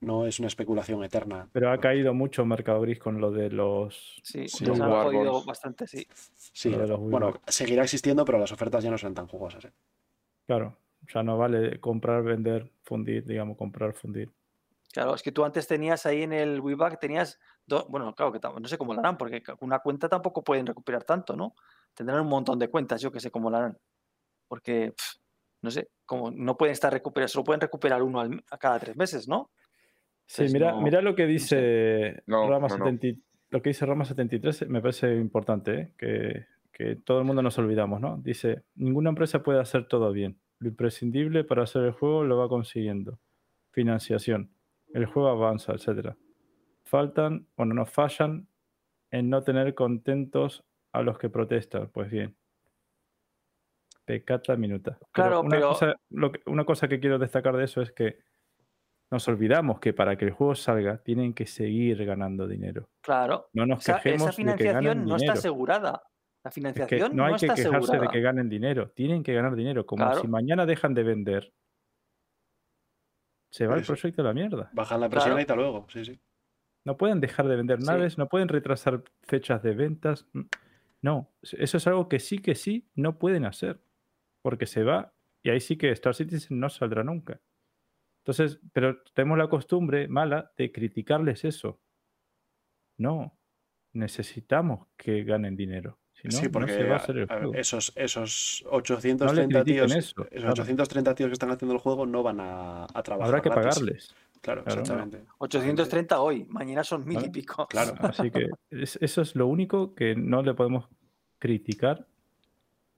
no 0.00 0.26
es 0.26 0.38
una 0.38 0.48
especulación 0.48 1.02
eterna. 1.04 1.48
Pero 1.52 1.70
ha 1.72 1.78
caído 1.78 2.14
mucho 2.14 2.46
mercado 2.46 2.80
gris 2.80 2.98
con 2.98 3.20
lo 3.20 3.30
de 3.30 3.50
los. 3.50 4.20
Sí, 4.22 4.48
Sí, 4.48 4.64
los 4.64 4.78
jodido 4.78 5.02
Warbones. 5.02 5.44
bastante, 5.44 5.86
sí. 5.86 6.06
Sí, 6.36 6.70
Lo 6.70 6.78
de 6.78 6.86
los 6.86 7.00
bueno, 7.00 7.34
seguirá 7.48 7.82
existiendo, 7.82 8.24
pero 8.24 8.38
las 8.38 8.52
ofertas 8.52 8.82
ya 8.84 8.90
no 8.90 8.96
son 8.96 9.12
tan 9.12 9.26
jugosas. 9.26 9.64
¿eh? 9.64 9.72
Claro, 10.46 10.78
ya 11.12 11.22
no 11.22 11.36
vale 11.36 11.80
comprar, 11.80 12.22
vender, 12.22 12.70
fundir, 12.82 13.26
digamos, 13.26 13.56
comprar, 13.58 13.92
fundir. 13.92 14.30
Claro, 14.92 15.14
es 15.14 15.22
que 15.22 15.32
tú 15.32 15.44
antes 15.44 15.66
tenías 15.66 16.06
ahí 16.06 16.22
en 16.22 16.32
el 16.32 16.60
WeBack, 16.60 16.98
tenías 16.98 17.38
dos, 17.66 17.86
bueno, 17.88 18.14
claro 18.14 18.32
que 18.32 18.40
no 18.60 18.66
sé 18.68 18.78
cómo 18.78 18.94
lo 18.94 19.00
harán, 19.00 19.16
porque 19.16 19.42
una 19.60 19.78
cuenta 19.80 20.08
tampoco 20.08 20.42
pueden 20.42 20.66
recuperar 20.66 21.04
tanto, 21.04 21.36
¿no? 21.36 21.54
Tendrán 21.94 22.20
un 22.20 22.28
montón 22.28 22.58
de 22.58 22.68
cuentas, 22.68 23.00
yo 23.00 23.12
que 23.12 23.20
sé 23.20 23.30
cómo 23.30 23.50
lo 23.50 23.56
harán. 23.56 23.78
Porque, 24.48 24.92
no 25.62 25.70
sé, 25.70 25.88
como 26.06 26.30
no 26.30 26.56
pueden 26.56 26.72
estar 26.72 26.92
recuperando, 26.92 27.28
solo 27.28 27.44
pueden 27.44 27.60
recuperar 27.60 28.02
uno 28.02 28.20
al- 28.20 28.42
a 28.50 28.58
cada 28.58 28.78
tres 28.78 28.96
meses, 28.96 29.28
¿no? 29.28 29.50
Sí, 30.26 30.42
Entonces, 30.42 30.52
mira, 30.54 30.72
no- 30.72 30.80
mira 30.82 31.00
lo 31.02 31.14
que 31.14 31.26
dice 31.26 32.22
No, 32.26 32.48
Rama 32.48 32.68
no, 32.68 32.78
no. 32.78 32.84
70 32.84 33.06
y- 33.08 33.22
lo 33.50 33.60
que 33.62 33.70
dice 33.70 33.84
Rama 33.84 34.04
73 34.04 34.68
me 34.68 34.80
parece 34.80 35.16
importante, 35.16 35.74
¿eh? 35.74 35.92
que, 35.98 36.46
que 36.72 36.96
todo 36.96 37.18
el 37.18 37.24
mundo 37.24 37.42
nos 37.42 37.58
olvidamos, 37.58 38.00
¿no? 38.00 38.16
Dice, 38.18 38.62
ninguna 38.76 39.10
empresa 39.10 39.42
puede 39.42 39.58
hacer 39.60 39.86
todo 39.88 40.12
bien. 40.12 40.38
Lo 40.60 40.68
imprescindible 40.68 41.42
para 41.44 41.64
hacer 41.64 41.82
el 41.82 41.92
juego 41.92 42.22
lo 42.24 42.36
va 42.38 42.48
consiguiendo. 42.48 43.18
Financiación. 43.72 44.50
El 44.94 45.06
juego 45.06 45.28
avanza, 45.28 45.72
etc. 45.72 46.14
Faltan 46.84 47.46
o 47.56 47.64
no 47.64 47.74
nos 47.74 47.90
fallan 47.90 48.46
en 49.10 49.30
no 49.30 49.42
tener 49.42 49.74
contentos 49.74 50.64
a 50.92 51.02
los 51.02 51.18
que 51.18 51.28
protestan. 51.28 51.88
Pues 51.92 52.10
bien. 52.10 52.36
Pecata 54.10 54.56
minuta. 54.56 54.96
Pero 54.98 55.10
Claro, 55.12 55.40
una, 55.40 55.48
pero- 55.50 55.68
cosa, 55.68 55.96
lo 56.10 56.32
que- 56.32 56.40
una 56.46 56.64
cosa 56.64 56.88
que 56.88 56.98
quiero 57.00 57.18
destacar 57.18 57.56
de 57.56 57.64
eso 57.64 57.80
es 57.82 57.92
que 57.92 58.18
nos 59.12 59.26
olvidamos 59.28 59.80
que 59.80 59.92
para 59.92 60.16
que 60.16 60.24
el 60.24 60.30
juego 60.32 60.54
salga 60.54 60.98
tienen 60.98 61.32
que 61.34 61.46
seguir 61.46 62.04
ganando 62.04 62.46
dinero. 62.46 62.88
Claro. 63.02 63.48
No 63.52 63.66
nos 63.66 63.80
Esa, 63.80 63.92
esa 63.94 64.02
quejemos 64.02 64.36
de 64.36 64.44
que 64.44 64.44
ganen 64.44 64.56
financiación 64.56 65.06
no 65.06 65.16
está 65.16 65.32
asegurada. 65.32 66.02
La 66.42 66.48
Es 66.48 66.54
financiación 66.54 67.10
que 67.10 67.16
no 67.16 67.24
hay 67.24 67.30
que 67.34 67.46
está 67.46 67.54
quejarse 67.54 67.76
asegurada. 67.76 68.00
de 68.06 68.08
que 68.12 68.20
ganen 68.20 68.48
dinero. 68.48 68.90
Tienen 68.90 69.22
que 69.22 69.34
ganar 69.34 69.54
dinero. 69.54 69.84
Como 69.86 70.04
Claro. 70.04 70.20
si 70.20 70.28
mañana 70.28 70.64
dejan 70.66 70.94
de 70.94 71.02
vender. 71.02 71.52
Se 73.50 73.66
va 73.66 73.76
el 73.76 73.82
proyecto 73.84 74.22
a 74.22 74.24
la 74.26 74.32
mierda. 74.32 74.70
Bajan 74.72 75.00
la 75.00 75.08
presión 75.08 75.30
Claro. 75.30 75.40
y 75.40 75.42
hasta 75.42 75.56
luego. 75.56 75.86
Sí, 75.90 76.04
sí. 76.04 76.20
No 76.86 76.96
pueden 76.96 77.20
dejar 77.20 77.46
de 77.48 77.56
vender 77.56 77.80
Sí. 77.80 77.86
naves, 77.86 78.16
no 78.16 78.28
pueden 78.28 78.48
retrasar 78.48 79.02
fechas 79.22 79.62
de 79.62 79.74
ventas. 79.74 80.26
mm, 80.32 80.42
No, 81.02 81.30
eso 81.42 81.76
es 81.78 81.86
algo 81.86 82.08
que 82.10 82.18
sí 82.20 82.38
que 82.40 82.54
sí 82.54 82.86
no 82.94 83.18
pueden 83.18 83.46
hacer. 83.46 83.80
Porque 84.42 84.66
se 84.66 84.82
va 84.84 85.12
y 85.42 85.50
ahí 85.50 85.60
sí 85.60 85.76
que 85.76 85.90
Star 85.92 86.14
Citizen 86.14 86.58
no 86.60 86.68
saldrá 86.68 87.02
nunca. 87.04 87.40
Entonces, 88.24 88.60
pero 88.72 89.02
tenemos 89.14 89.38
la 89.38 89.48
costumbre 89.48 90.06
mala 90.08 90.52
de 90.56 90.70
criticarles 90.72 91.44
eso. 91.44 91.80
No, 92.98 93.38
necesitamos 93.94 94.86
que 94.96 95.24
ganen 95.24 95.56
dinero. 95.56 95.98
Si 96.12 96.28
no, 96.28 96.32
sí, 96.32 96.48
no 96.52 96.68
se 96.68 96.84
va 96.84 96.94
a 96.94 96.98
hacer 96.98 97.16
el 97.18 97.26
juego. 97.26 97.54
esos, 97.54 97.92
esos 97.96 98.62
830 98.68 99.62
critiquen 99.62 99.86
tíos, 99.86 99.92
eso, 99.96 100.22
esos 100.30 100.40
claro. 100.42 100.52
830 100.52 101.14
tíos 101.14 101.28
que 101.28 101.32
están 101.32 101.50
haciendo 101.50 101.74
el 101.74 101.80
juego 101.80 102.04
no 102.04 102.22
van 102.22 102.40
a, 102.40 102.84
a 102.92 103.02
trabajar. 103.02 103.28
Habrá 103.28 103.40
que 103.42 103.48
gratis. 103.48 103.74
pagarles. 103.74 104.14
Claro, 104.42 104.64
Claro. 104.64 104.80
exactamente. 104.82 105.24
830 105.38 106.20
hoy, 106.20 106.44
mañana 106.50 106.84
son 106.84 107.06
mil 107.06 107.24
y 107.24 107.30
pico. 107.30 107.66
Claro. 107.68 107.94
Así 108.00 108.30
que 108.30 108.48
es- 108.70 108.98
eso 109.00 109.22
es 109.22 109.34
lo 109.34 109.46
único 109.46 109.94
que 109.94 110.14
no 110.14 110.42
le 110.42 110.52
podemos 110.52 110.88
criticar 111.38 112.06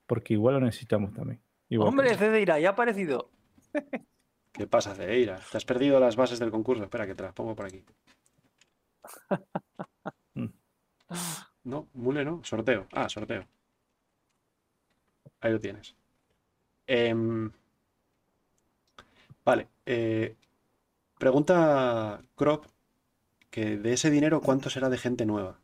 porque 0.05 0.33
igual 0.33 0.55
lo 0.55 0.61
necesitamos 0.61 1.13
también. 1.13 1.41
Igual 1.69 1.89
Hombre. 1.89 2.15
Cedeira, 2.17 2.59
ya 2.59 2.69
ha 2.69 2.71
aparecido. 2.73 3.29
¿Qué 4.51 4.67
pasa, 4.67 4.93
Cedeira? 4.93 5.39
Te 5.51 5.57
has 5.57 5.65
perdido 5.65 5.99
las 5.99 6.15
bases 6.15 6.39
del 6.39 6.51
concurso. 6.51 6.83
Espera, 6.83 7.07
que 7.07 7.15
te 7.15 7.23
las 7.23 7.33
pongo 7.33 7.55
por 7.55 7.65
aquí. 7.65 7.83
Mm. 10.35 10.47
No, 11.65 11.87
mule 11.93 12.25
no. 12.25 12.43
Sorteo. 12.43 12.87
Ah, 12.91 13.07
sorteo. 13.07 13.45
Ahí 15.41 15.51
lo 15.51 15.59
tienes. 15.59 15.95
Em, 16.87 17.51
vale. 19.45 19.67
eh, 19.85 20.35
pregunta 21.19 22.21
Crop 22.35 22.65
que 23.51 23.77
de 23.77 23.93
ese 23.93 24.09
dinero, 24.09 24.41
¿cuánto 24.41 24.71
será 24.71 24.89
de 24.89 24.97
gente 24.97 25.25
nueva? 25.27 25.59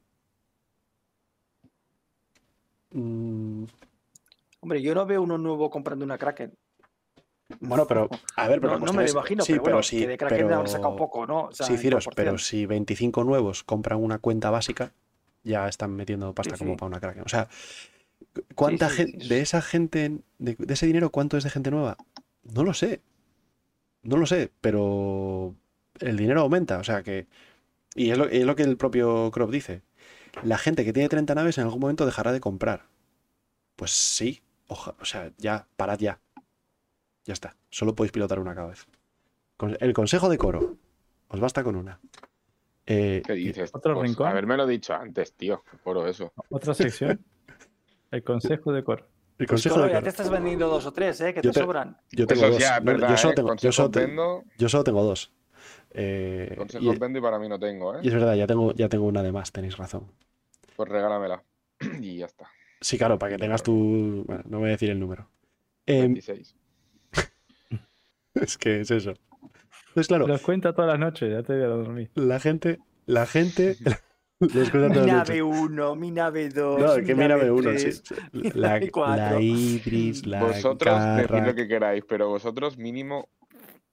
Mm, 2.92 3.66
Hombre, 4.62 4.82
yo 4.82 4.94
no 4.94 5.06
veo 5.06 5.22
uno 5.22 5.38
nuevo 5.38 5.70
comprando 5.70 6.04
una 6.06 6.18
Kraken. 6.18 6.54
bueno, 7.62 7.88
pero 7.88 8.10
a 8.36 8.48
ver, 8.48 8.60
pero 8.62 8.78
No, 8.80 8.86
no 8.88 8.94
me 8.94 9.04
lo 9.06 9.10
imagino, 9.10 9.44
sí, 9.44 9.54
pero 9.54 9.64
bueno, 9.64 9.84
sí, 9.84 10.00
que 10.02 10.08
de 10.08 10.18
Kraken 10.18 10.38
pero- 10.48 10.56
habrá 10.56 10.68
sacado 10.70 10.96
poco, 10.96 11.26
¿no? 11.26 11.46
O 11.46 11.52
sea, 11.52 11.66
sí, 11.66 11.78
Ciros, 11.78 12.08
pero 12.16 12.38
si 12.38 12.66
25 12.66 13.24
nuevos 13.24 13.64
compran 13.64 14.04
una 14.04 14.20
cuenta 14.20 14.50
básica, 14.50 14.92
ya 15.44 15.68
están 15.68 15.96
metiendo 15.96 16.34
pasta 16.36 16.56
Sí, 16.58 16.60
como 16.64 16.76
para 16.78 16.88
una 16.88 17.00
Kraken. 17.00 17.24
O 17.26 17.30
sea, 17.30 17.48
cu- 18.34 18.44
¿cuánta 18.56 18.90
gente, 18.90 19.26
de 19.28 19.42
esa 19.42 19.62
gente, 19.62 20.20
de, 20.38 20.56
de 20.60 20.74
ese 20.74 20.86
dinero, 20.86 21.10
cuánto 21.10 21.38
es 21.38 21.44
de 21.44 21.50
gente 21.50 21.72
nueva? 21.72 21.98
No 22.44 22.64
lo 22.64 22.74
sé. 22.74 23.02
No 24.04 24.18
lo 24.18 24.26
sé, 24.26 24.52
pero 24.62 25.56
el 26.00 26.18
dinero 26.18 26.42
aumenta. 26.42 26.78
O 26.80 26.84
sea 26.84 27.04
que. 27.04 27.28
Y 27.96 28.12
es 28.12 28.18
lo, 28.18 28.26
es 28.30 28.44
lo 28.46 28.56
que 28.56 28.64
el 28.64 28.78
propio 28.78 29.32
Crop 29.32 29.50
dice. 29.50 29.82
La 30.44 30.58
gente 30.58 30.86
que 30.86 30.94
tiene 30.94 31.10
30 31.10 31.34
naves 31.36 31.58
en 31.58 31.64
algún 31.66 31.80
momento 31.82 32.06
dejará 32.06 32.32
de 32.32 32.40
comprar. 32.40 32.86
Pues 33.76 33.92
sí. 33.92 34.42
Oja- 34.70 34.96
o 35.00 35.06
sea, 35.06 35.32
ya, 35.38 35.68
parad 35.76 36.00
ya. 36.00 36.20
Ya 37.26 37.34
está. 37.34 37.56
Solo 37.70 37.94
podéis 37.96 38.12
pilotar 38.12 38.40
una 38.40 38.56
cada 38.56 38.70
vez. 38.70 38.88
Con- 39.58 39.78
El 39.80 39.94
consejo 39.94 40.30
de 40.30 40.38
coro. 40.38 40.78
Os 41.28 41.40
basta 41.40 41.64
con 41.64 41.76
una. 41.76 42.00
Eh, 42.88 43.22
¿Qué 43.26 43.34
dices? 43.34 43.70
¿Otro 43.74 43.94
Pues, 43.96 44.10
rincón? 44.10 44.28
Haberme 44.28 44.58
lo 44.58 44.66
dicho 44.66 44.94
antes, 44.96 45.34
tío. 45.34 45.64
Por 45.84 46.08
eso. 46.08 46.32
Otra 46.50 46.74
sección. 46.74 47.24
El 48.12 48.24
consejo 48.24 48.72
de 48.74 48.84
Cor. 48.84 49.08
el 49.38 49.46
consejo 49.46 49.76
Bueno, 49.76 49.88
de 49.88 49.92
ya 49.94 49.98
coro. 50.00 50.04
te 50.06 50.10
estás 50.10 50.30
vendiendo 50.32 50.68
dos 50.68 50.86
o 50.88 50.92
tres, 50.92 51.22
¿eh? 51.22 51.32
Que 51.34 51.42
Yo 51.44 51.52
te 51.52 51.60
te- 51.60 51.64
sobran. 51.66 51.96
Yo 52.12 52.26
tengo 52.26 52.46
Eso 52.46 52.54
dos. 52.54 52.64
No, 52.80 52.86
verdad, 52.86 53.10
yo, 53.12 53.18
solo 53.18 53.32
¿eh? 53.32 53.36
tengo, 53.36 53.56
yo, 53.56 53.72
solo 53.72 53.92
te- 53.92 54.00
vendo, 54.08 54.44
yo 54.58 54.70
solo 54.70 54.84
tengo 54.84 55.04
dos. 55.04 55.32
Eh, 55.92 56.56
consejos 56.58 56.96
y, 56.96 57.00
vendo 57.00 57.20
y 57.20 57.22
para 57.22 57.38
mí 57.40 57.48
no 57.48 57.60
tengo, 57.60 57.96
¿eh? 57.96 58.00
y 58.04 58.08
es 58.08 58.14
verdad, 58.16 58.34
ya 58.36 58.48
tengo, 58.48 58.74
ya 58.74 58.90
tengo 58.90 59.06
una 59.06 59.22
de 59.24 59.32
más, 59.32 59.52
tenéis 59.52 59.78
razón. 59.78 60.12
Pues 60.76 60.90
regálamela. 60.90 61.44
y 62.02 62.18
ya 62.18 62.26
está. 62.26 62.48
Sí, 62.82 62.98
claro, 62.98 63.20
para 63.20 63.34
que 63.34 63.38
tengas 63.40 63.64
tu. 63.64 64.24
Bueno, 64.26 64.44
no 64.48 64.60
voy 64.60 64.70
a 64.70 64.72
decir 64.72 64.90
el 64.90 65.00
número. 65.00 65.30
Em, 65.86 66.14
26. 66.14 66.56
es 68.36 68.58
que 68.58 68.82
es 68.82 68.92
eso. 68.92 69.14
Entonces, 69.90 70.08
claro, 70.08 70.28
Los 70.28 70.42
cuenta 70.42 70.74
todas 70.74 70.92
las 70.92 71.00
noches, 71.00 71.32
ya 71.32 71.44
te 71.44 71.54
voy 71.54 71.64
a 71.64 71.68
dormir. 71.68 72.12
la 72.16 72.40
gente. 72.40 72.80
La 73.06 73.26
gente. 73.26 73.76
les 74.40 74.70
cuenta 74.70 74.88
Mi 74.88 74.94
todas 74.94 75.08
las 75.08 75.30
nave 75.30 75.40
noches. 75.40 75.62
1, 75.62 75.96
mi 75.96 76.12
nave 76.12 76.50
2. 76.50 76.82
No, 76.82 77.04
que 77.04 77.16
mi 77.16 77.28
nave 77.28 77.52
uno, 77.52 77.72
sí. 77.78 77.86
tres. 77.86 78.04
La, 78.56 78.80
la 78.80 79.42
Ibris, 79.42 80.26
la 80.26 80.44
vosotros 80.44 81.00
decid 81.18 81.46
lo 81.46 81.56
que 81.56 81.68
queráis, 81.68 82.06
pero 82.08 82.30
vosotros 82.30 82.78
mínimo 82.78 83.30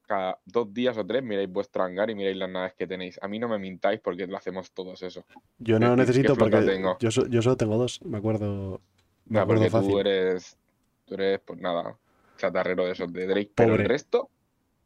cada 0.06 0.38
dos 0.44 0.72
días 0.72 0.96
o 0.96 1.04
tres 1.04 1.22
miráis 1.22 1.50
vuestro 1.50 1.82
hangar 1.82 2.08
y 2.10 2.14
miráis 2.14 2.36
las 2.36 2.48
naves 2.48 2.74
que 2.74 2.86
tenéis. 2.86 3.18
A 3.22 3.28
mí 3.28 3.38
no 3.38 3.48
me 3.48 3.58
mintáis 3.58 4.00
porque 4.00 4.26
lo 4.26 4.36
hacemos 4.36 4.70
todos 4.72 5.02
eso. 5.02 5.24
Yo 5.58 5.78
no 5.78 5.88
lo 5.88 5.96
necesito 5.96 6.34
porque 6.36 6.62
tengo. 6.62 6.96
yo, 7.00 7.10
so- 7.10 7.26
yo 7.26 7.42
solo 7.42 7.56
tengo 7.56 7.76
dos, 7.76 8.00
me 8.04 8.18
acuerdo. 8.18 8.80
Me 9.26 9.34
No, 9.38 9.40
acuerdo 9.40 9.62
porque 9.62 9.70
fácil. 9.70 9.90
tú 9.90 9.98
eres, 9.98 10.56
tú 11.04 11.14
eres, 11.14 11.40
pues 11.40 11.60
nada, 11.60 11.98
chatarrero 12.38 12.84
de 12.86 12.92
esos 12.92 13.12
de 13.12 13.26
Drake. 13.26 13.50
Pero 13.54 13.70
Pobre. 13.70 13.82
el 13.82 13.88
resto, 13.88 14.30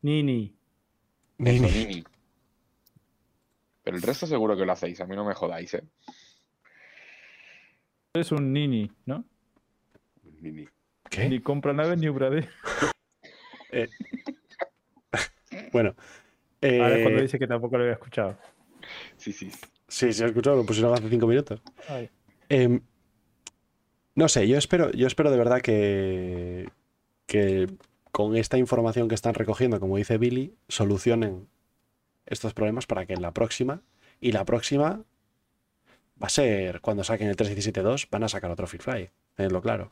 Nini. 0.03 0.55
Ni- 1.39 1.51
eso, 1.51 1.63
ni- 1.65 1.71
Nini. 1.87 2.05
Pero 3.83 3.97
el 3.97 4.03
resto 4.03 4.27
seguro 4.27 4.57
que 4.57 4.65
lo 4.67 4.73
hacéis, 4.73 5.01
a 5.01 5.07
mí 5.07 5.15
no 5.17 5.25
me 5.25 5.35
jodáis, 5.35 5.75
¿eh? 5.75 5.83
Es 8.15 8.33
un 8.33 8.53
Nini, 8.53 8.91
¿no? 9.07 9.25
Nini. 10.41 10.67
¿Qué? 11.11 11.29
Ni 11.29 11.41
compra 11.41 11.73
naves 11.73 11.99
ni 11.99 12.09
upgrade. 12.09 12.49
Bueno. 15.73 15.95
Ahora 16.63 16.97
es 16.97 17.03
cuando 17.03 17.21
eh, 17.21 17.23
dice 17.23 17.39
que 17.39 17.47
tampoco 17.47 17.77
lo 17.77 17.85
había 17.85 17.95
escuchado. 17.95 18.37
Sí, 19.17 19.33
sí. 19.33 19.51
Sí, 19.89 20.13
sí, 20.13 20.23
he 20.23 20.27
escuchado, 20.27 20.57
lo 20.57 20.65
pusieron 20.65 20.95
hace 20.95 21.09
cinco 21.09 21.27
minutos. 21.27 21.61
Em, 22.49 22.81
no 24.15 24.29
sé, 24.29 24.47
yo 24.47 24.57
espero, 24.57 24.93
yo 24.93 25.07
espero 25.07 25.31
de 25.31 25.39
verdad 25.39 25.61
que, 25.61 26.69
que 27.27 27.67
con 28.13 28.37
esta 28.37 28.59
información 28.59 29.09
que 29.09 29.15
están 29.15 29.35
recogiendo, 29.35 29.81
como 29.81 29.97
dice 29.97 30.19
Billy, 30.19 30.55
solucionen 30.69 31.49
estos 32.27 32.55
problemas 32.55 32.87
para 32.87 33.07
que 33.07 33.15
en 33.15 33.23
la 33.23 33.33
próxima, 33.33 33.83
y 34.21 34.33
la 34.33 34.45
próxima 34.45 35.03
va 36.23 36.27
a 36.27 36.31
ser 36.31 36.81
cuando 36.81 37.03
saquen 37.03 37.29
el 37.29 37.37
317.2, 37.37 38.09
van 38.11 38.25
a 38.25 38.29
sacar 38.29 38.51
otro 38.51 38.67
Free 38.67 38.81
Fly, 38.81 39.11
tenedlo 39.35 39.61
claro. 39.63 39.91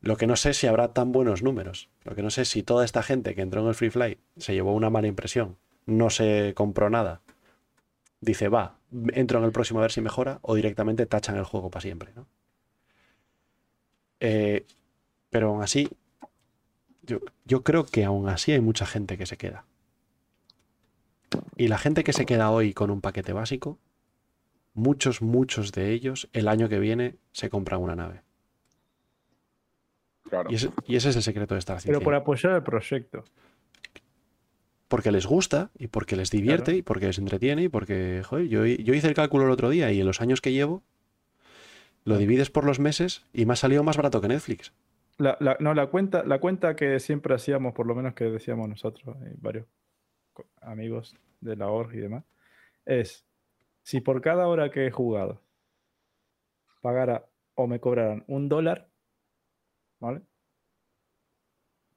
Lo 0.00 0.16
que 0.16 0.26
no 0.26 0.36
sé 0.36 0.54
si 0.54 0.66
habrá 0.66 0.92
tan 0.92 1.12
buenos 1.12 1.42
números. 1.42 1.88
Lo 2.04 2.14
que 2.14 2.22
no 2.22 2.30
sé 2.30 2.44
si 2.44 2.62
toda 2.62 2.84
esta 2.84 3.02
gente 3.02 3.34
que 3.34 3.42
entró 3.42 3.62
en 3.62 3.68
el 3.68 3.74
Free 3.74 3.90
Fly 3.90 4.18
se 4.36 4.54
llevó 4.54 4.74
una 4.74 4.90
mala 4.90 5.08
impresión, 5.08 5.56
no 5.86 6.10
se 6.10 6.52
compró 6.54 6.90
nada, 6.90 7.20
dice, 8.20 8.48
va, 8.48 8.78
entro 9.12 9.38
en 9.38 9.44
el 9.44 9.52
próximo 9.52 9.80
a 9.80 9.82
ver 9.82 9.92
si 9.92 10.00
mejora, 10.00 10.38
o 10.42 10.54
directamente 10.54 11.06
tachan 11.06 11.36
el 11.36 11.44
juego 11.44 11.70
para 11.70 11.82
siempre, 11.82 12.12
¿no? 12.14 12.26
Eh, 14.20 14.66
pero 15.30 15.48
aún 15.48 15.62
así, 15.62 15.88
yo, 17.02 17.20
yo 17.44 17.62
creo 17.62 17.84
que 17.84 18.04
aún 18.04 18.28
así 18.28 18.52
hay 18.52 18.60
mucha 18.60 18.86
gente 18.86 19.16
que 19.16 19.26
se 19.26 19.36
queda. 19.36 19.64
Y 21.56 21.68
la 21.68 21.78
gente 21.78 22.04
que 22.04 22.12
se 22.12 22.26
queda 22.26 22.50
hoy 22.50 22.72
con 22.72 22.90
un 22.90 23.00
paquete 23.00 23.32
básico, 23.32 23.78
muchos, 24.74 25.22
muchos 25.22 25.72
de 25.72 25.92
ellos 25.92 26.28
el 26.32 26.48
año 26.48 26.68
que 26.68 26.78
viene 26.78 27.16
se 27.32 27.50
compran 27.50 27.80
una 27.80 27.96
nave. 27.96 28.22
Claro. 30.28 30.50
Y 30.50 30.54
ese, 30.56 30.70
y 30.86 30.96
ese 30.96 31.08
es 31.10 31.16
el 31.16 31.22
secreto 31.22 31.54
de 31.54 31.58
Star 31.60 31.76
Pero 31.76 31.82
Citizen. 31.98 32.04
por 32.04 32.14
apoyar 32.14 32.52
el 32.54 32.62
proyecto. 32.62 33.24
Porque 34.88 35.12
les 35.12 35.26
gusta 35.26 35.70
y 35.78 35.88
porque 35.88 36.16
les 36.16 36.30
divierte 36.30 36.64
Claro. 36.72 36.78
y 36.78 36.82
porque 36.82 37.06
les 37.06 37.18
entretiene 37.18 37.64
y 37.64 37.68
porque, 37.68 38.22
joder, 38.24 38.48
yo, 38.48 38.64
yo 38.64 38.94
hice 38.94 39.06
el 39.08 39.14
cálculo 39.14 39.44
el 39.44 39.50
otro 39.50 39.68
día 39.68 39.92
y 39.92 40.00
en 40.00 40.06
los 40.06 40.20
años 40.20 40.40
que 40.40 40.52
llevo, 40.52 40.82
lo 42.04 42.16
divides 42.16 42.48
por 42.50 42.64
los 42.64 42.80
meses 42.80 43.24
y 43.34 43.44
me 43.44 43.52
ha 43.52 43.56
salido 43.56 43.82
más 43.84 43.96
barato 43.98 44.20
que 44.22 44.28
Netflix. 44.28 44.72
La, 45.18 45.36
la- 45.40 45.56
no, 45.60 45.74
la 45.74 45.88
cuenta, 45.88 46.24
la 46.24 46.38
cuenta 46.40 46.74
que 46.74 47.00
siempre 47.00 47.34
hacíamos, 47.34 47.74
por 47.74 47.86
lo 47.86 47.94
menos 47.94 48.14
que 48.14 48.24
decíamos 48.24 48.66
nosotros, 48.68 49.16
y 49.30 49.34
varios 49.40 49.66
co- 50.32 50.46
amigos 50.62 51.16
de 51.40 51.56
la 51.56 51.66
org 51.68 51.92
y 51.94 51.98
demás, 51.98 52.24
es 52.86 53.26
si 53.82 54.00
por 54.00 54.22
cada 54.22 54.46
hora 54.46 54.70
que 54.70 54.86
he 54.86 54.90
jugado 54.90 55.42
pagara 56.80 57.26
o 57.54 57.66
me 57.66 57.80
cobraran 57.80 58.24
un 58.28 58.48
dólar, 58.48 58.88
¿vale? 60.00 60.22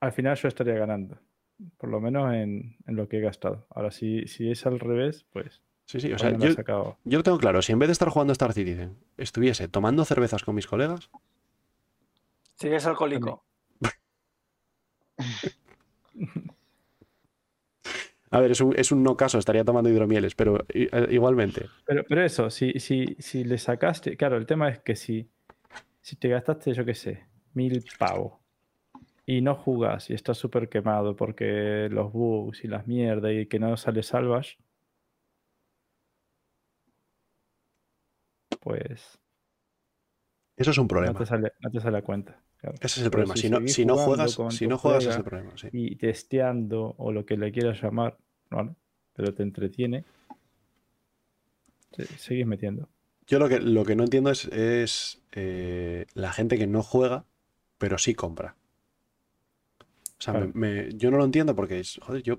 al 0.01 0.11
final 0.11 0.35
yo 0.35 0.47
estaría 0.47 0.73
ganando. 0.73 1.17
Por 1.77 1.89
lo 1.89 2.01
menos 2.01 2.33
en, 2.33 2.75
en 2.87 2.95
lo 2.95 3.07
que 3.07 3.19
he 3.19 3.21
gastado. 3.21 3.67
Ahora, 3.69 3.91
si, 3.91 4.27
si 4.27 4.49
es 4.51 4.65
al 4.65 4.79
revés, 4.79 5.25
pues. 5.31 5.61
Sí, 5.85 5.99
sí, 5.99 6.11
o 6.11 6.17
sea, 6.17 6.35
yo, 6.37 6.51
sacado. 6.53 6.97
yo 7.03 7.19
lo 7.19 7.23
tengo 7.23 7.37
claro. 7.37 7.61
Si 7.61 7.71
en 7.71 7.79
vez 7.79 7.87
de 7.87 7.93
estar 7.93 8.09
jugando 8.09 8.33
Star 8.33 8.53
Citizen 8.53 8.97
estuviese 9.17 9.67
tomando 9.67 10.03
cervezas 10.05 10.43
con 10.43 10.55
mis 10.55 10.67
colegas, 10.67 11.09
Sigues 12.55 12.85
alcohólico. 12.85 13.43
a 18.29 18.39
ver, 18.39 18.51
es 18.51 18.61
un, 18.61 18.77
es 18.77 18.91
un 18.91 19.01
no 19.03 19.17
caso, 19.17 19.39
estaría 19.39 19.63
tomando 19.65 19.89
hidromieles, 19.89 20.35
pero 20.35 20.63
eh, 20.69 21.07
igualmente. 21.09 21.67
Pero, 21.85 22.03
pero 22.07 22.23
eso, 22.23 22.49
si, 22.51 22.79
si, 22.79 23.15
si 23.19 23.43
le 23.43 23.57
sacaste. 23.57 24.15
Claro, 24.15 24.37
el 24.37 24.45
tema 24.45 24.69
es 24.69 24.79
que 24.79 24.95
si, 24.95 25.29
si 26.01 26.15
te 26.15 26.29
gastaste, 26.29 26.73
yo 26.73 26.85
qué 26.85 26.93
sé, 26.93 27.25
mil 27.55 27.83
pavos 27.99 28.33
y 29.25 29.41
no 29.41 29.55
jugas 29.55 30.09
y 30.09 30.13
estás 30.13 30.37
súper 30.37 30.69
quemado 30.69 31.15
porque 31.15 31.89
los 31.91 32.11
bugs 32.13 32.63
y 32.63 32.67
las 32.67 32.87
mierdas 32.87 33.33
y 33.33 33.47
que 33.47 33.59
no 33.59 33.77
sale 33.77 34.03
salvage, 34.03 34.57
pues 38.59 39.19
Eso 40.57 40.71
es 40.71 40.77
un 40.77 40.83
no 40.85 40.87
problema. 40.89 41.19
te 41.19 41.25
sale, 41.25 41.51
no 41.59 41.71
te 41.71 41.79
sale 41.79 41.97
a 41.97 42.01
cuenta. 42.03 42.39
claro. 42.57 42.75
Ese 42.81 42.99
es 42.99 43.05
el 43.05 43.11
Pero 43.11 43.23
problema. 43.23 43.35
si 43.35 43.41
Si 43.41 43.49
no, 43.49 43.67
si 43.67 43.85
no 43.85 43.97
juegas, 43.97 44.37
si 44.49 44.67
no 44.67 44.77
juegas 44.77 45.05
es 45.05 45.17
el 45.17 45.23
problema, 45.23 45.51
sí. 45.57 45.67
y 45.71 45.95
testeando 45.95 46.95
o 46.97 47.11
lo 47.11 47.25
que 47.25 47.37
le 47.37 47.51
quieras 47.51 47.81
llamar, 47.81 48.17
¿vale? 48.49 48.75
Pero 49.13 49.33
te 49.33 49.43
entretiene, 49.43 50.05
te 51.91 52.05
seguís 52.17 52.45
metiendo. 52.45 52.89
Yo 53.27 53.39
lo 53.39 53.47
que, 53.49 53.59
lo 53.59 53.85
que 53.85 53.95
no 53.95 54.03
entiendo 54.03 54.29
es, 54.31 54.45
es, 54.47 55.21
eh, 55.31 56.05
la 56.13 56.31
gente 56.33 56.57
que 56.57 56.67
no 56.67 56.83
juega, 56.83 57.25
pero 57.81 57.97
sí 57.97 58.13
compra. 58.13 58.55
O 59.81 60.21
sea, 60.23 60.33
Claro. 60.35 60.51
me- 60.53 60.83
me- 60.83 60.93
yo 60.93 61.09
no 61.09 61.17
lo 61.17 61.25
entiendo 61.25 61.55
porque, 61.55 61.79
es, 61.79 61.99
joder, 62.03 62.21
yo 62.21 62.37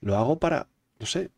lo 0.00 0.16
hago 0.16 0.38
para, 0.38 0.66
no 0.98 1.04
sé, 1.06 1.30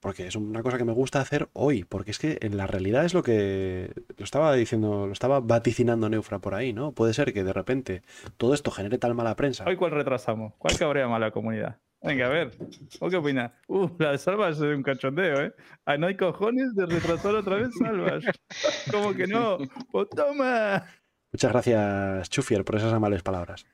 porque 0.00 0.26
es 0.26 0.34
una 0.34 0.64
cosa 0.64 0.78
que 0.78 0.84
me 0.84 0.92
gusta 0.92 1.20
hacer 1.20 1.48
hoy, 1.52 1.84
porque 1.84 2.10
es 2.10 2.18
que 2.18 2.38
en 2.42 2.56
la 2.56 2.66
realidad 2.66 3.04
es 3.04 3.14
lo 3.14 3.22
que 3.22 3.92
lo 4.18 4.24
estaba 4.24 4.52
diciendo, 4.54 5.06
lo 5.06 5.12
estaba 5.12 5.38
vaticinando 5.38 6.08
Neufra 6.10 6.40
por 6.40 6.54
ahí, 6.54 6.72
¿no? 6.72 6.90
Puede 6.90 7.14
ser 7.14 7.32
que 7.32 7.44
de 7.44 7.52
repente 7.52 8.02
todo 8.36 8.52
esto 8.52 8.72
genere 8.72 8.98
tal 8.98 9.14
mala 9.14 9.36
prensa. 9.36 9.64
Hoy, 9.64 9.76
¿cuál 9.76 9.92
retrasamos? 9.92 10.54
¿Cuál 10.58 10.76
cabrea 10.76 11.06
más 11.06 11.20
la 11.20 11.30
comunidad? 11.30 11.78
Venga, 12.02 12.26
a 12.26 12.30
ver. 12.30 12.50
¿O 12.98 13.08
qué 13.08 13.16
opinas? 13.16 13.52
Uh, 13.68 13.88
la 14.00 14.10
de 14.10 14.18
Salvas 14.18 14.56
es 14.56 14.62
un 14.76 14.82
cachondeo, 14.82 15.40
¿eh? 15.40 15.54
Ah, 15.86 15.96
no 15.96 16.08
hay 16.08 16.16
cojones 16.16 16.74
de 16.74 16.84
retrasar 16.86 17.36
otra 17.36 17.54
vez 17.54 17.68
Salvas. 17.78 18.24
¿Cómo 18.92 19.14
que 19.14 19.28
no? 19.28 19.58
¡Pues 19.92 20.08
toma! 20.10 20.84
Muchas 21.32 21.50
gracias, 21.52 22.30
Chufier, 22.30 22.64
por 22.64 22.76
esas 22.76 22.92
amables 22.92 23.22
palabras. 23.22 23.64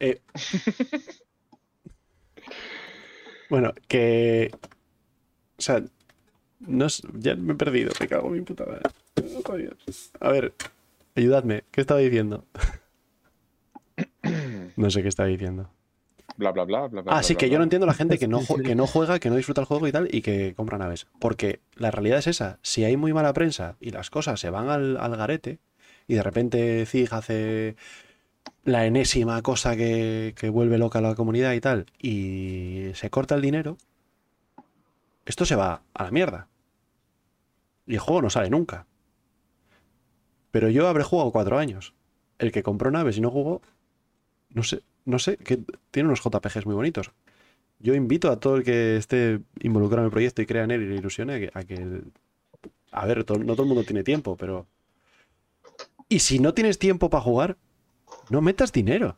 Eh, 0.00 0.20
bueno, 3.50 3.72
que. 3.88 4.50
O 5.58 5.62
sea, 5.62 5.82
no 6.60 6.86
es- 6.86 7.02
ya 7.14 7.34
me 7.34 7.52
he 7.52 7.56
perdido, 7.56 7.92
me 8.00 8.08
cago 8.08 8.28
en 8.28 8.32
mi 8.34 8.40
puta 8.42 8.64
madre. 8.66 8.82
Oh. 9.44 9.54
A 10.20 10.30
ver, 10.30 10.52
ayudadme, 11.14 11.64
¿qué 11.70 11.80
estaba 11.80 12.00
diciendo? 12.00 12.44
No 14.76 14.90
sé 14.90 15.00
qué 15.02 15.08
estaba 15.08 15.26
diciendo. 15.28 15.70
Bla, 16.36 16.52
bla, 16.52 16.64
bla, 16.64 16.86
bla, 16.88 17.00
bla. 17.00 17.16
Ah, 17.16 17.22
sí, 17.22 17.32
bla, 17.32 17.38
que 17.38 17.46
bla, 17.46 17.52
yo 17.54 17.58
no 17.58 17.64
entiendo 17.64 17.86
la 17.86 17.94
gente 17.94 18.18
que 18.18 18.28
no, 18.28 18.40
que 18.64 18.74
no 18.74 18.86
juega, 18.86 19.18
que 19.18 19.30
no 19.30 19.36
disfruta 19.36 19.62
el 19.62 19.66
juego 19.66 19.88
y 19.88 19.92
tal, 19.92 20.14
y 20.14 20.20
que 20.20 20.52
compra 20.54 20.76
naves. 20.76 21.06
Porque 21.18 21.60
la 21.76 21.90
realidad 21.90 22.18
es 22.18 22.26
esa. 22.26 22.58
Si 22.60 22.84
hay 22.84 22.98
muy 22.98 23.14
mala 23.14 23.32
prensa 23.32 23.76
y 23.80 23.92
las 23.92 24.10
cosas 24.10 24.38
se 24.38 24.50
van 24.50 24.68
al, 24.68 24.98
al 24.98 25.16
garete, 25.16 25.60
y 26.08 26.14
de 26.14 26.22
repente 26.22 26.86
Zig 26.86 27.08
hace 27.12 27.76
la 28.64 28.86
enésima 28.86 29.42
cosa 29.42 29.76
que, 29.76 30.34
que 30.36 30.48
vuelve 30.48 30.78
loca 30.78 30.98
a 30.98 31.02
la 31.02 31.14
comunidad 31.14 31.52
y 31.52 31.60
tal, 31.60 31.86
y 32.00 32.90
se 32.94 33.10
corta 33.10 33.34
el 33.34 33.42
dinero, 33.42 33.76
esto 35.26 35.44
se 35.44 35.56
va 35.56 35.82
a 35.92 36.04
la 36.04 36.10
mierda. 36.10 36.48
Y 37.86 37.94
el 37.94 38.00
juego 38.00 38.22
no 38.22 38.30
sale 38.30 38.48
nunca. 38.48 38.86
Pero 40.50 40.70
yo 40.70 40.88
habré 40.88 41.02
jugado 41.02 41.32
cuatro 41.32 41.58
años. 41.58 41.94
El 42.38 42.52
que 42.52 42.62
compró 42.62 42.90
naves 42.90 43.18
y 43.18 43.20
no 43.20 43.30
jugó, 43.30 43.60
no 44.50 44.62
sé, 44.62 44.82
no 45.04 45.18
sé, 45.18 45.36
que 45.36 45.60
tiene 45.90 46.08
unos 46.08 46.22
JPGs 46.22 46.66
muy 46.66 46.74
bonitos. 46.74 47.12
Yo 47.78 47.94
invito 47.94 48.30
a 48.30 48.40
todo 48.40 48.56
el 48.56 48.64
que 48.64 48.96
esté 48.96 49.40
involucrado 49.60 50.02
en 50.02 50.06
el 50.06 50.10
proyecto 50.10 50.42
y 50.42 50.46
crea 50.46 50.64
en 50.64 50.70
él 50.70 50.82
y 50.82 50.88
le 50.88 50.94
ilusione 50.96 51.50
a 51.52 51.62
que, 51.64 52.02
a, 52.90 53.06
ver, 53.06 53.18
no 53.18 53.24
todo 53.24 53.62
el 53.62 53.68
mundo 53.68 53.84
tiene 53.84 54.02
tiempo, 54.02 54.36
pero... 54.36 54.66
Y 56.08 56.20
si 56.20 56.38
no 56.38 56.54
tienes 56.54 56.78
tiempo 56.78 57.10
para 57.10 57.22
jugar, 57.22 57.56
no 58.30 58.40
metas 58.40 58.72
dinero. 58.72 59.16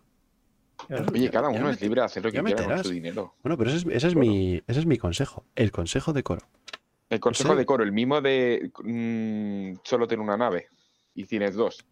Oye, 1.13 1.31
cada 1.31 1.49
uno 1.49 1.71
es 1.71 1.81
libre 1.81 2.01
de 2.01 2.05
hacer 2.07 2.25
lo 2.25 2.31
que 2.31 2.41
quiera 2.43 2.65
con 2.65 2.85
su 2.85 2.91
dinero. 2.91 3.35
Bueno, 3.43 3.59
pero 3.59 3.71
ese 3.71 3.79
es, 3.89 3.97
ese 3.97 4.07
es 4.09 4.15
mi, 4.17 4.63
ese 4.67 4.81
es 4.81 4.87
mi 4.87 4.97
consejo. 4.97 5.45
El 5.55 5.71
consejo 5.73 6.13
de 6.13 6.23
coro. 6.23 6.47
El 7.11 7.21
consejo 7.21 7.57
de 7.57 7.67
coro, 7.67 7.83
el 7.85 7.93
mismo 7.93 8.21
de 8.21 8.71
mm, 8.85 9.81
solo 9.83 10.07
tener 10.07 10.23
una 10.23 10.37
nave 10.37 10.69
y 11.15 11.25
tienes 11.25 11.55
dos. 11.55 11.85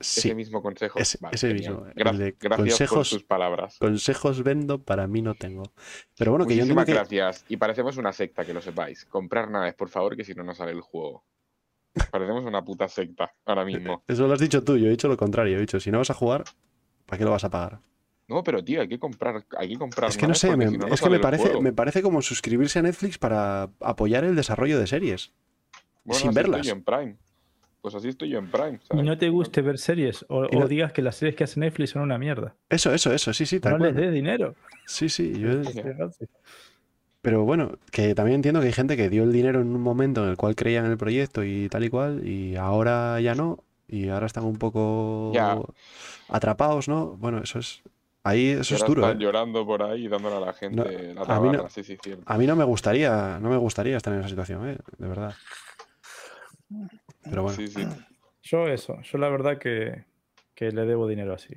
Sí, 0.00 0.20
Ese 0.20 0.34
mismo 0.36 0.62
consejo. 0.62 0.96
ese- 1.00 1.18
Vale, 1.20 1.34
ese 1.34 1.48
genial. 1.48 1.72
mismo, 1.74 1.86
el 1.88 1.94
Gra- 1.94 2.16
de 2.16 2.36
gracias 2.38 2.48
por 2.50 2.58
consejos- 2.58 3.10
tus 3.10 3.24
palabras. 3.24 3.78
consejos 3.78 4.42
vendo, 4.44 4.80
para 4.80 5.08
mí 5.08 5.22
no 5.22 5.34
tengo. 5.34 5.64
Pero 6.16 6.30
bueno, 6.30 6.46
que 6.46 6.54
yo 6.54 6.60
Muchísimas 6.62 6.84
que... 6.86 6.92
gracias. 6.92 7.44
Y 7.48 7.56
parecemos 7.56 7.96
una 7.96 8.12
secta, 8.12 8.44
que 8.44 8.54
lo 8.54 8.60
sepáis. 8.60 9.04
Comprar 9.06 9.50
naves, 9.50 9.74
por 9.74 9.88
favor, 9.88 10.16
que 10.16 10.22
si 10.24 10.34
no, 10.34 10.44
no 10.44 10.54
sale 10.54 10.70
el 10.70 10.82
juego. 10.82 11.24
Parecemos 12.10 12.44
una 12.44 12.64
puta 12.64 12.88
secta 12.88 13.32
ahora 13.44 13.64
mismo. 13.64 14.02
Eso 14.08 14.26
lo 14.26 14.34
has 14.34 14.40
dicho 14.40 14.62
tú, 14.64 14.76
yo 14.76 14.86
he 14.86 14.90
dicho 14.90 15.08
lo 15.08 15.16
contrario. 15.16 15.56
He 15.56 15.60
dicho, 15.60 15.80
si 15.80 15.90
no 15.90 15.98
vas 15.98 16.10
a 16.10 16.14
jugar, 16.14 16.44
¿para 17.06 17.18
qué 17.18 17.24
lo 17.24 17.30
vas 17.30 17.44
a 17.44 17.50
pagar? 17.50 17.80
No, 18.28 18.44
pero 18.44 18.62
tío, 18.62 18.82
hay 18.82 18.88
que 18.88 18.98
comprar, 18.98 19.42
hay 19.56 19.68
que 19.70 19.78
comprar 19.78 20.10
Es 20.10 20.18
que 20.18 20.26
no 20.26 20.34
sé, 20.34 20.54
me- 20.54 20.68
si 20.68 20.76
no, 20.76 20.86
no 20.86 20.94
es 20.94 21.00
que 21.00 21.08
me 21.08 21.18
parece, 21.18 21.58
me 21.62 21.72
parece 21.72 22.02
como 22.02 22.20
suscribirse 22.20 22.78
a 22.78 22.82
Netflix 22.82 23.16
para 23.16 23.70
apoyar 23.80 24.24
el 24.24 24.36
desarrollo 24.36 24.78
de 24.78 24.86
series. 24.86 25.32
Bueno, 26.04 26.20
sin 26.20 26.28
así 26.28 26.36
verlas. 26.36 26.66
Estoy 26.66 26.68
yo 26.68 26.76
en 26.78 26.84
Prime. 26.84 27.16
Pues 27.80 27.94
así 27.94 28.08
estoy 28.08 28.28
yo 28.28 28.38
en 28.38 28.50
Prime. 28.50 28.80
Y 28.92 29.02
no 29.02 29.16
te 29.16 29.30
guste 29.30 29.62
ver 29.62 29.78
series 29.78 30.26
o, 30.28 30.44
Y 30.50 30.56
no- 30.56 30.64
o 30.66 30.68
digas 30.68 30.92
que 30.92 31.00
las 31.00 31.16
series 31.16 31.36
que 31.36 31.44
hace 31.44 31.58
Netflix 31.58 31.90
son 31.90 32.02
una 32.02 32.18
mierda. 32.18 32.54
Eso, 32.68 32.92
eso, 32.92 33.12
eso, 33.14 33.32
sí, 33.32 33.46
sí, 33.46 33.60
tal 33.60 33.78
No 33.78 33.86
les 33.86 33.94
des 33.96 34.12
dinero. 34.12 34.54
Sí, 34.84 35.08
sí, 35.08 35.38
yo-. 35.38 35.62
pero 37.28 37.44
bueno, 37.44 37.72
que 37.92 38.14
también 38.14 38.36
entiendo 38.36 38.58
que 38.60 38.68
hay 38.68 38.72
gente 38.72 38.96
que 38.96 39.10
dio 39.10 39.22
el 39.22 39.32
dinero 39.34 39.60
en 39.60 39.66
un 39.76 39.82
momento 39.82 40.24
en 40.24 40.30
el 40.30 40.38
cual 40.38 40.56
creía 40.56 40.78
en 40.80 40.86
el 40.86 40.96
proyecto 40.96 41.44
y 41.44 41.68
tal 41.68 41.84
y 41.84 41.90
cual, 41.90 42.26
y 42.26 42.56
ahora 42.56 43.20
ya 43.20 43.34
no, 43.34 43.62
y 43.86 44.08
ahora 44.08 44.24
están 44.24 44.44
un 44.44 44.56
poco 44.56 45.32
Ya. 45.34 45.58
atrapados, 46.28 46.88
¿no? 46.88 47.18
Bueno, 47.18 47.42
eso 47.42 47.58
es, 47.58 47.82
ahí 48.24 48.46
eso 48.48 48.76
es 48.76 48.84
duro, 48.86 49.02
están 49.02 49.18
¿eh? 49.18 49.22
llorando 49.22 49.66
por 49.66 49.82
ahí 49.82 50.06
y 50.06 50.08
dándole 50.08 50.36
a 50.36 50.40
la 50.40 50.52
gente 50.54 51.12
No, 51.14 51.14
la 51.14 51.34
a 51.34 51.38
mí 51.38 51.48
no- 51.48 51.52
tabarra. 51.52 51.68
Sí, 51.68 51.84
sí, 51.84 51.98
cierto. 52.02 52.22
A 52.24 52.38
mí 52.38 52.46
no 52.46 52.56
me 52.56 52.64
gustaría, 52.64 53.38
no 53.42 53.50
me 53.50 53.58
gustaría 53.58 53.98
estar 53.98 54.10
en 54.14 54.20
esa 54.20 54.30
situación, 54.30 54.66
¿eh? 54.70 54.78
De 54.96 55.06
verdad. 55.08 55.34
Pero 57.24 57.42
bueno, 57.42 57.56
Sí, 57.56 57.68
sí. 57.68 57.84
Yo 58.42 58.66
eso, 58.68 58.96
yo 59.02 59.18
la 59.18 59.28
verdad 59.28 59.58
que, 59.58 60.06
que 60.54 60.72
le 60.72 60.86
debo 60.86 61.06
dinero 61.06 61.34
así. 61.34 61.54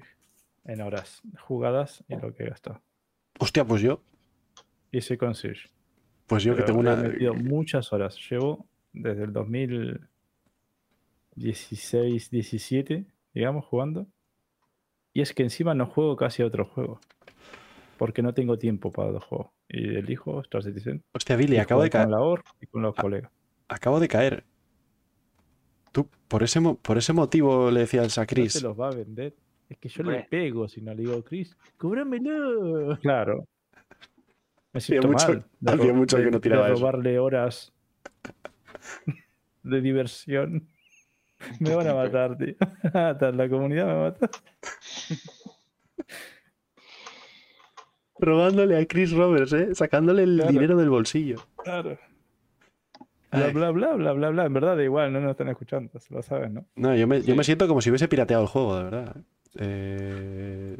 En 0.65 0.81
horas 0.81 1.21
jugadas 1.47 2.03
y 2.09 2.15
lo 2.17 2.35
que 2.35 2.43
he 2.43 2.49
gastado. 2.49 2.81
hostia, 3.39 3.63
pues 3.63 3.81
yo, 3.81 4.01
Y 4.91 5.01
soy 5.01 5.17
con 5.17 5.35
Siege. 5.35 5.69
pues 6.27 6.43
yo 6.43 6.55
que 6.55 6.63
tengo 6.63 6.79
una... 6.79 6.93
he 6.93 7.09
metido 7.09 7.33
muchas 7.33 7.91
horas. 7.93 8.17
Llevo 8.29 8.67
desde 8.93 9.23
el 9.23 9.33
2016, 11.35 12.29
17, 12.29 13.05
digamos, 13.33 13.65
jugando. 13.65 14.07
Y 15.13 15.21
es 15.21 15.33
que 15.33 15.43
encima 15.43 15.73
no 15.73 15.85
juego 15.87 16.15
casi 16.15 16.41
a 16.43 16.45
otro 16.45 16.65
juego. 16.65 16.99
Porque 17.97 18.21
no 18.21 18.33
tengo 18.33 18.57
tiempo 18.57 18.91
para 18.91 19.11
los 19.11 19.23
juegos. 19.23 19.51
Y 19.69 19.95
elijo 19.95 20.41
Star 20.41 20.63
Citizen. 20.63 21.03
Hostia, 21.13 21.35
Billy, 21.35 21.55
y 21.55 21.59
acabo 21.59 21.83
de 21.83 21.89
caer. 21.89 22.05
con 22.05 22.11
la 22.11 22.21
OR 22.21 22.43
y 22.61 22.65
con 22.67 22.81
los 22.81 22.95
colegas. 22.95 23.31
Acabo 23.67 23.99
de 23.99 24.07
caer. 24.07 24.43
Tú, 25.91 26.07
por 26.27 26.43
ese, 26.43 26.59
mo- 26.59 26.77
por 26.77 26.97
ese 26.97 27.13
motivo 27.13 27.69
le 27.71 27.81
decías 27.81 28.17
a 28.17 28.21
No 28.21 28.27
Chris. 28.27 28.53
te 28.53 28.61
los 28.61 28.79
va 28.79 28.87
a 28.89 28.91
vender. 28.95 29.35
Es 29.69 29.77
que 29.77 29.87
yo 29.89 30.03
le 30.03 30.23
pego 30.23 30.67
si 30.67 30.81
no 30.81 30.93
le 30.93 31.03
digo, 31.03 31.23
Chris, 31.23 31.55
cóbramelo. 31.77 32.97
Claro. 33.01 33.47
Me 34.73 34.79
siento 34.81 35.07
mucho- 35.07 35.27
mal. 35.27 35.45
de 35.59 35.93
mucho 35.93 36.17
que 36.17 36.31
no 36.31 36.39
tiraba 36.41 36.67
de 36.67 36.73
eso. 36.73 36.79
robarle 36.81 37.19
horas 37.19 37.73
de 39.63 39.81
diversión. 39.81 40.67
Me 41.59 41.75
van 41.75 41.87
a 41.87 41.93
matar, 41.95 42.37
tío. 42.37 42.55
Hasta 42.93 43.31
la 43.31 43.49
comunidad 43.49 43.87
me 43.87 43.95
mata. 43.95 44.29
Robándole 48.19 48.77
a 48.77 48.85
Chris 48.85 49.11
Roberts, 49.11 49.53
¿eh? 49.53 49.73
Sacándole 49.73 50.23
el 50.23 50.35
Claro. 50.37 50.51
dinero 50.51 50.77
del 50.77 50.89
bolsillo. 50.89 51.37
Claro. 51.63 51.97
Bla, 53.31 53.47
bla, 53.47 53.71
bla, 53.71 53.93
bla, 53.95 54.11
bla, 54.13 54.29
bla. 54.29 54.45
En 54.45 54.53
verdad, 54.53 54.75
da 54.77 54.83
igual, 54.83 55.11
no 55.13 55.21
nos 55.21 55.31
están 55.31 55.47
escuchando, 55.47 55.97
se 55.99 56.13
lo 56.13 56.21
saben, 56.21 56.53
¿no? 56.53 56.65
No, 56.75 56.95
yo 56.95 57.07
me, 57.07 57.21
yo 57.21 57.35
me 57.35 57.43
siento 57.43 57.67
como 57.67 57.81
si 57.81 57.89
hubiese 57.89 58.07
pirateado 58.09 58.43
el 58.43 58.49
juego, 58.49 58.77
de 58.77 58.83
verdad. 58.83 59.15
Eh, 59.57 60.77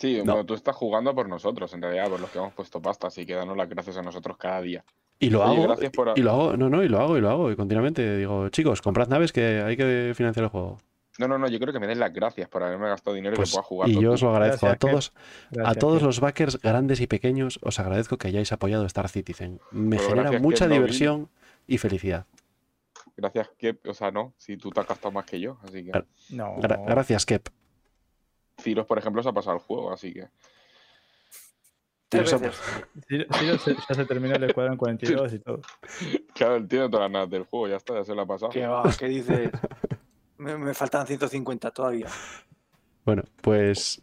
Sí, 0.00 0.16
No. 0.24 0.32
bueno, 0.32 0.46
tú 0.46 0.54
estás 0.54 0.74
jugando 0.74 1.14
por 1.14 1.28
nosotros, 1.28 1.72
en 1.74 1.82
realidad, 1.82 2.08
por 2.08 2.18
los 2.20 2.30
que 2.30 2.38
hemos 2.38 2.54
puesto 2.54 2.80
pasta, 2.80 3.08
así 3.08 3.26
que 3.26 3.34
danos 3.34 3.54
las 3.56 3.68
gracias 3.68 3.98
a 3.98 4.02
nosotros 4.02 4.36
cada 4.38 4.60
día. 4.62 4.82
y 5.22 5.28
lo 5.28 5.42
Oye, 5.44 5.52
hago. 5.56 5.62
gracias 5.64 5.90
por- 5.92 6.18
Y 6.18 6.22
lo 6.22 6.30
hago, 6.30 6.56
no, 6.56 6.70
no, 6.70 6.82
y 6.82 6.88
lo 6.88 6.98
hago, 6.98 7.18
y 7.18 7.20
lo 7.20 7.28
hago. 7.28 7.52
Y 7.52 7.56
continuamente 7.56 8.16
digo, 8.16 8.48
chicos, 8.48 8.80
comprad 8.80 9.08
naves 9.08 9.32
que 9.32 9.60
hay 9.62 9.76
que 9.76 10.12
financiar 10.16 10.44
el 10.44 10.48
juego. 10.50 10.78
No, 11.18 11.28
no, 11.28 11.36
no, 11.36 11.46
yo 11.48 11.58
creo 11.60 11.74
que 11.74 11.78
me 11.78 11.86
den 11.86 11.98
las 11.98 12.10
gracias 12.10 12.48
por 12.48 12.62
haberme 12.62 12.88
gastado 12.88 13.14
dinero 13.14 13.34
y 13.34 13.36
Pues, 13.36 13.50
que 13.50 13.54
pueda 13.56 13.62
jugar. 13.64 13.88
y 13.90 13.92
todo 13.92 14.02
yo 14.02 14.12
os 14.12 14.22
lo 14.22 14.30
agradezco 14.30 14.64
a 14.64 14.70
Gracias, 14.70 15.12
todos, 15.50 15.66
a 15.66 15.74
todos 15.74 16.00
los 16.00 16.20
backers 16.20 16.58
grandes 16.62 17.02
y 17.02 17.06
pequeños, 17.06 17.58
os 17.62 17.78
agradezco 17.78 18.16
que 18.16 18.28
hayáis 18.28 18.50
apoyado 18.52 18.86
Star 18.86 19.10
Citizen. 19.10 19.60
Me 19.72 19.96
Pues 19.96 20.06
genera 20.08 20.22
gracias, 20.30 20.42
mucha 20.42 20.66
diversión 20.68 21.28
y 21.66 21.76
felicidad. 21.76 22.24
Gracias, 23.18 23.50
que, 23.58 23.78
o 23.86 23.92
sea, 23.92 24.10
no, 24.10 24.32
si 24.38 24.56
tú 24.56 24.70
te 24.70 24.80
has 24.80 24.88
gastado 24.88 25.12
más 25.12 25.26
que 25.26 25.38
yo, 25.38 25.58
así 25.64 25.84
que. 25.84 25.92
No. 26.30 26.56
Gra- 26.56 26.82
gracias, 26.86 27.26
Kep. 27.26 27.48
Ciros, 28.60 28.86
por 28.86 28.98
ejemplo, 28.98 29.22
se 29.22 29.28
ha 29.28 29.32
pasado 29.32 29.56
el 29.56 29.62
juego, 29.62 29.92
así 29.92 30.12
que. 30.12 30.28
Ciro- 32.10 32.26
Ciro 33.38 33.58
se- 33.58 33.74
ya 33.88 33.94
se 33.94 34.04
terminó 34.04 34.34
el 34.34 34.42
escuadrón 34.44 34.76
42 34.76 35.32
y 35.34 35.38
todo. 35.38 35.60
Claro, 36.34 36.56
él 36.56 36.66
tiene 36.68 36.88
todas 36.88 37.04
las 37.04 37.10
nadas 37.12 37.30
del 37.30 37.44
juego, 37.44 37.68
ya 37.68 37.76
está, 37.76 37.94
ya 37.94 38.04
se 38.04 38.14
lo 38.14 38.22
ha 38.22 38.26
pasado. 38.26 38.50
¿Qué 38.50 38.66
va? 38.66 38.82
¿Qué 38.98 39.06
dices? 39.06 39.50
Me, 40.38 40.56
me 40.58 40.74
faltan 40.74 41.06
150 41.06 41.70
todavía. 41.70 42.06
Bueno, 43.04 43.22
pues. 43.42 44.00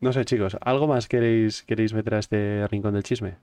No 0.00 0.12
sé, 0.12 0.24
chicos, 0.24 0.56
¿algo 0.60 0.86
más 0.86 1.06
queréis, 1.08 1.62
queréis 1.62 1.92
meter 1.94 2.14
a 2.14 2.18
este 2.18 2.66
rincón 2.68 2.92
del 2.94 3.02
chisme? 3.04 3.36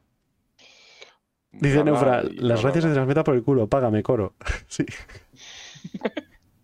Dice 1.53 1.84
Neufra, 1.84 2.24
las 2.24 2.61
gracias 2.61 2.84
se 2.84 2.90
bla, 2.90 2.93
transmita 2.95 3.24
por 3.24 3.35
el 3.35 3.43
culo, 3.43 3.68
págame, 3.68 4.03
coro. 4.03 4.35
sí. 4.68 4.85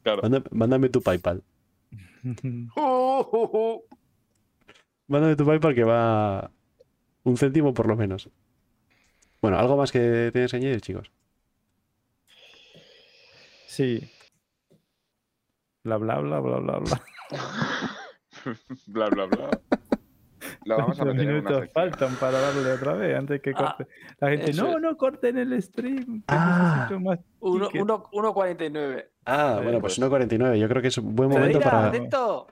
Claro. 0.03 0.21
mándame, 0.21 0.45
mándame 0.51 0.89
tu 0.89 1.01
PayPal. 1.01 1.43
Mándame 5.07 5.35
tu 5.35 5.45
PayPal 5.45 5.73
que 5.75 5.83
va 5.83 6.51
un 7.23 7.37
céntimo 7.37 7.73
por 7.73 7.87
lo 7.87 7.95
menos. 7.95 8.29
Bueno, 9.41 9.57
¿algo 9.59 9.77
más 9.77 9.91
que 9.91 10.29
te 10.33 10.41
enseñéis, 10.41 10.81
chicos? 10.81 11.11
Sí. 13.67 14.09
Bla, 15.83 15.97
bla, 15.97 16.19
bla, 16.19 16.39
bla, 16.39 16.57
bla, 16.59 16.79
bla. 16.79 17.01
bla, 18.87 19.09
bla, 19.09 19.25
bla. 19.25 19.49
La 20.65 20.75
vamos 20.77 20.99
a 20.99 21.03
¿Cuántos 21.03 21.15
meter 21.15 21.29
en 21.29 21.35
una 21.35 21.49
minutos 21.49 21.69
faltan 21.73 22.15
para 22.15 22.39
darle 22.39 22.71
otra 22.73 22.93
vez 22.93 23.17
antes 23.17 23.41
que 23.41 23.51
Ah, 23.55 23.75
corte? 23.77 23.87
La 24.19 24.29
gente, 24.31 24.53
no, 24.53 24.75
es. 24.75 24.81
no 24.81 24.97
corten 24.97 25.37
el 25.37 25.61
stream. 25.61 26.23
Ah. 26.27 26.87
necesito 26.89 26.99
más 26.99 27.19
Uno- 27.39 27.67
tickets". 27.67 27.83
uno- 27.83 28.03
1.49. 28.11 29.09
Ah, 29.27 29.57
Eh, 29.59 29.63
bueno, 29.63 29.79
pues 29.81 29.99
pues- 29.99 30.09
1.49. 30.09 30.57
Yo 30.57 30.67
creo 30.69 30.81
que 30.81 30.87
es 30.87 30.97
un 30.97 31.15
buen 31.15 31.29
momento 31.29 31.57
mira, 31.59 31.69
para. 31.71 31.87
atento. 31.87 32.47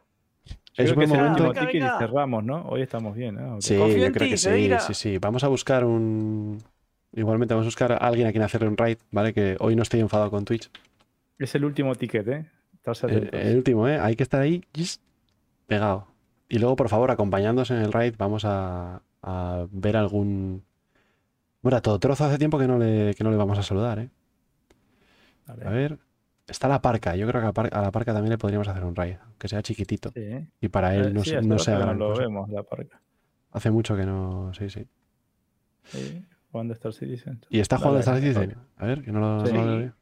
Es 0.46 0.56
Creo 0.76 0.90
un 0.90 0.96
buen 0.96 1.10
que 1.10 1.18
momento. 1.18 1.44
Venga, 1.44 1.60
ticket 1.62 1.74
venga. 1.82 1.96
y 1.96 2.00
cerramos, 2.00 2.44
¿no? 2.44 2.62
Hoy 2.68 2.82
estamos 2.82 3.16
bien, 3.16 3.36
¿no? 3.36 3.56
Ok. 3.56 3.62
Sí, 3.62 3.78
Confío 3.78 3.98
yo 4.08 4.12
creo 4.12 4.26
ti, 4.26 4.32
que 4.32 4.38
sí, 4.38 4.70
sí, 4.88 4.94
sí. 4.94 5.18
Vamos 5.18 5.44
a 5.44 5.48
buscar 5.48 5.86
un. 5.86 6.62
Igualmente, 7.14 7.54
vamos 7.54 7.66
a 7.66 7.68
buscar 7.68 7.94
a 7.94 7.98
alguien 7.98 8.28
a 8.28 8.32
quien 8.32 8.44
hacerle 8.44 8.68
un 8.68 8.76
raid, 8.76 8.98
¿vale? 9.10 9.34
Que 9.34 9.56
hoy 9.62 9.76
no 9.78 9.84
estoy 9.84 10.02
enfadado 10.02 10.30
con 10.30 10.44
Twitch. 10.44 10.70
Es 11.40 11.56
el 11.56 11.64
último 11.64 11.96
ticket, 11.96 12.28
¿eh? 12.28 12.46
Estás 12.74 13.04
El, 13.06 13.56
último, 13.56 13.88
¿eh? 13.88 13.98
Hay 14.00 14.18
que 14.18 14.24
estar 14.24 14.42
ahí 14.42 14.64
pegado. 15.66 16.08
Y 16.50 16.60
luego, 16.60 16.76
por 16.76 16.90
favor, 16.90 17.10
acompañándonos 17.10 17.72
en 17.72 17.78
el 17.78 17.94
raid, 17.94 18.16
vamos 18.18 18.44
a, 18.46 19.02
a 19.24 19.66
ver 19.72 19.96
algún. 19.96 20.62
Bueno, 21.62 21.78
a 21.78 21.82
todo 21.82 21.98
trozo 22.00 22.26
hace 22.26 22.38
tiempo 22.38 22.60
que 22.60 22.68
no 22.68 22.78
le, 22.78 23.14
que 23.16 23.24
no 23.24 23.32
le 23.32 23.38
vamos 23.38 23.58
a 23.58 23.64
saludar, 23.64 24.00
¿eh? 24.00 24.10
Vale. 25.48 25.66
A 25.66 25.70
ver. 25.70 25.98
Está 26.48 26.68
la 26.68 26.82
parca. 26.82 27.16
Yo 27.16 27.28
creo 27.28 27.42
que 27.42 27.48
a, 27.48 27.54
par- 27.54 27.70
a 27.74 27.82
la 27.82 27.92
parca 27.92 28.14
también 28.14 28.30
le 28.32 28.38
podríamos 28.38 28.68
hacer 28.68 28.84
un 28.84 28.96
raid, 28.96 29.16
aunque 29.26 29.48
sea 29.48 29.62
chiquitito. 29.64 30.12
Sí, 30.12 30.20
¿eh? 30.22 30.48
Y 30.62 30.68
para 30.70 30.96
Eh, 30.96 31.00
él 31.00 31.14
no, 31.14 31.24
sí, 31.24 31.36
no 31.44 31.58
sea 31.58 31.78
que 31.78 31.84
gran 31.84 31.98
lo 31.98 32.10
cosa. 32.10 32.22
vemos, 32.22 32.50
la 32.50 32.64
parca. 32.64 33.02
Hace 33.52 33.72
mucho 33.72 33.96
que 33.96 34.06
no. 34.06 34.54
Sí, 34.54 34.70
sí. 34.70 34.88
Sí, 35.86 36.26
jugando 36.52 36.74
Star 36.74 36.94
Citizen. 36.94 37.44
Y 37.50 37.60
está 37.60 37.78
jugando 37.78 38.00
Star. 38.00 38.20
Citizen. 38.20 38.56
A 38.78 38.86
ver, 38.86 39.02
que 39.04 39.12
no 39.12 39.20
lo, 39.20 39.46
Sí. 39.46 39.54
no 39.54 39.66
lo 39.66 39.78
veo. 39.78 39.94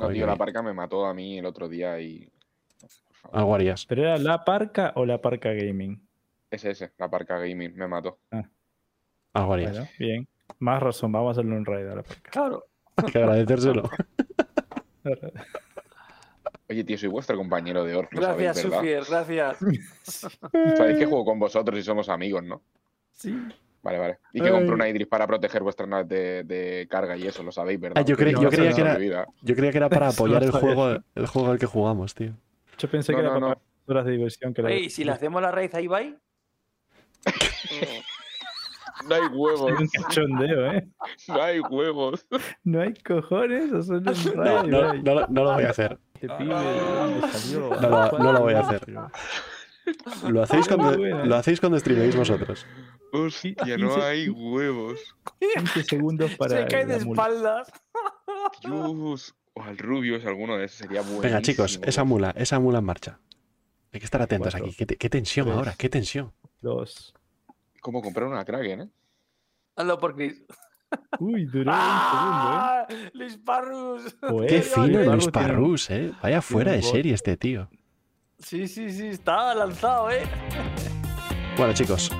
No, 0.00 0.08
tío, 0.08 0.26
la 0.26 0.36
parca 0.36 0.62
me 0.62 0.72
mató 0.72 1.04
a 1.06 1.14
mí 1.14 1.38
el 1.38 1.46
otro 1.46 1.68
día 1.68 2.00
y. 2.00 2.28
Algo 3.32 3.54
harías. 3.54 3.84
¿Pero 3.86 4.02
era 4.02 4.16
la 4.18 4.44
parca 4.44 4.92
o 4.96 5.04
la 5.04 5.20
parca 5.20 5.50
gaming? 5.52 6.00
Es 6.50 6.64
ese, 6.64 6.92
la 6.98 7.08
parca 7.08 7.38
gaming, 7.38 7.74
me 7.76 7.86
mató. 7.86 8.18
Algo 9.34 9.52
harías. 9.54 9.72
Bueno, 9.72 9.88
bien. 9.98 10.28
Más 10.58 10.82
razón, 10.82 11.12
vamos 11.12 11.28
a 11.28 11.40
hacerle 11.40 11.56
un 11.56 11.64
raid 11.64 11.86
a 11.86 11.94
la 11.96 12.02
parca. 12.02 12.30
Claro. 12.30 12.64
Hay 12.96 13.04
que 13.12 13.18
agradecérselo. 13.18 13.82
Oye, 16.68 16.84
tío, 16.84 16.96
soy 16.98 17.08
vuestro 17.08 17.36
compañero 17.36 17.84
de 17.84 17.94
Orc, 17.96 18.12
lo 18.14 18.22
sabéis, 18.22 18.44
Gracias, 18.52 18.64
¿verdad? 18.64 18.78
Sufier, 18.78 19.04
gracias. 19.08 19.58
Sabéis 20.76 20.98
que 20.98 21.06
juego 21.06 21.24
con 21.24 21.38
vosotros 21.38 21.78
y 21.78 21.82
somos 21.82 22.08
amigos, 22.08 22.42
¿no? 22.44 22.62
Sí. 23.12 23.36
Vale, 23.82 23.98
vale. 23.98 24.18
Y 24.32 24.40
que 24.42 24.50
compré 24.50 24.74
una 24.74 24.88
Idris 24.88 25.06
para 25.06 25.26
proteger 25.26 25.62
vuestras 25.62 25.88
naves 25.88 26.08
de, 26.08 26.44
de 26.44 26.86
carga 26.88 27.16
y 27.16 27.26
eso, 27.26 27.42
lo 27.42 27.50
sabéis, 27.50 27.80
¿verdad? 27.80 27.98
Ah, 27.98 28.04
yo 28.06 28.14
Ustedes 28.14 28.32
cre- 28.32 28.36
no 28.36 28.42
yo 28.42 28.50
se 28.50 28.56
creía 28.56 28.72
que 28.74 28.80
era- 28.82 28.94
olvida. 28.94 29.26
Yo 29.42 29.54
creía 29.56 29.70
que 29.72 29.78
era 29.78 29.88
para 29.88 30.08
apoyar 30.10 30.42
el 30.42 30.50
juego, 30.52 30.98
el 31.14 31.26
juego 31.26 31.50
al 31.50 31.58
que 31.58 31.66
jugamos, 31.66 32.14
tío. 32.14 32.32
Yo 32.78 32.90
pensé 32.90 33.12
No, 33.12 33.18
que 33.18 33.24
era 33.24 33.34
no, 33.34 33.40
para 33.40 33.54
no. 33.54 33.62
horas 33.86 34.04
de 34.06 34.12
diversión 34.12 34.54
que 34.54 34.62
la 34.62 34.68
Oye, 34.68 34.80
¿y 34.80 34.90
si 34.90 35.02
le 35.04 35.12
hacemos 35.12 35.40
la 35.42 35.50
raíz 35.50 35.74
ahí, 35.74 35.86
bye? 35.88 36.16
No 39.08 39.14
hay 39.14 39.26
huevos, 39.32 39.72
un 39.80 39.88
cachondeo, 39.88 40.72
¿eh? 40.72 40.88
no 41.28 41.42
hay 41.42 41.60
huevos. 41.60 42.26
No 42.64 42.80
hay 42.82 42.94
cojones, 42.94 43.72
o 43.72 43.82
son 43.82 44.06
un 44.08 44.70
No, 44.70 45.14
lo- 45.14 45.26
no 45.28 45.44
lo 45.44 45.54
voy 45.54 45.64
a 45.64 45.70
hacer. 45.70 45.98
Este. 46.14 46.44
No 46.44 46.44
lo- 47.80 48.18
no 48.18 48.32
lo 48.32 48.40
voy 48.40 48.54
a 48.54 48.60
hacer. 48.60 48.82
Lo 50.28 50.42
hacéis 50.42 50.68
cuando, 50.68 50.92
¿eh? 51.04 51.26
lo 51.26 51.34
hacéis 51.36 51.58
cuando 51.60 51.78
streaméis 51.78 52.14
vosotros. 52.14 52.66
Hostia, 53.12 53.76
no 53.78 54.00
hay 54.02 54.28
huevos. 54.28 55.00
15 55.40 55.82
segundos 55.84 56.34
para. 56.36 56.58
Se 56.58 56.66
cae 56.66 56.86
de 56.86 56.96
espaldas. 56.96 57.72
Dios. 58.62 59.34
O 59.54 59.62
al 59.62 59.76
Rubius, 59.78 60.24
alguno 60.26 60.56
de 60.56 60.66
esos 60.66 60.78
sería 60.78 61.00
bueno. 61.02 61.22
Venga, 61.22 61.42
chicos, 61.42 61.80
esa 61.82 62.04
mula, 62.04 62.32
esa 62.36 62.60
mula 62.60 62.78
en 62.78 62.84
marcha. 62.84 63.18
Hay 63.92 63.98
que 63.98 64.04
estar 64.04 64.22
atentos 64.22 64.52
Cuatro, 64.52 64.68
aquí. 64.68 64.76
¿Qué, 64.76 64.86
te- 64.86 64.96
qué 64.96 65.10
tensión 65.10 65.46
tres. 65.46 65.56
ahora? 65.58 65.74
¿Qué 65.76 65.88
tensión? 65.88 66.32
Dos. 66.60 67.14
Como 67.80 68.02
comprar 68.02 68.26
una 68.28 68.44
Kraken, 68.44 68.80
¿eh? 68.82 68.88
Hazlo 69.76 69.98
por 69.98 70.14
Chris. 70.14 70.42
Uy, 71.20 71.44
duró 71.46 71.70
¡Ah! 71.72 72.84
¡Luis 73.12 73.38
Parrus! 73.38 74.04
un 74.04 74.10
segundo, 74.10 74.42
¿eh? 74.42 74.46
Qué 74.48 74.54
Oye, 74.56 74.62
fino 74.62 74.84
oye, 74.84 74.92
el 74.94 75.06
Barro 75.06 75.14
Luis 75.16 75.28
Parrus, 75.28 75.90
¿eh? 75.90 76.12
Vaya 76.22 76.42
fuera 76.42 76.72
de 76.72 76.82
serie 76.82 77.14
este 77.14 77.36
tío. 77.36 77.68
Sí, 78.38 78.66
sí, 78.66 78.90
sí, 78.90 79.06
estaba 79.08 79.54
lanzado, 79.54 80.10
¿eh? 80.10 80.22
Bueno, 81.56 81.72
chicos, 81.74 82.10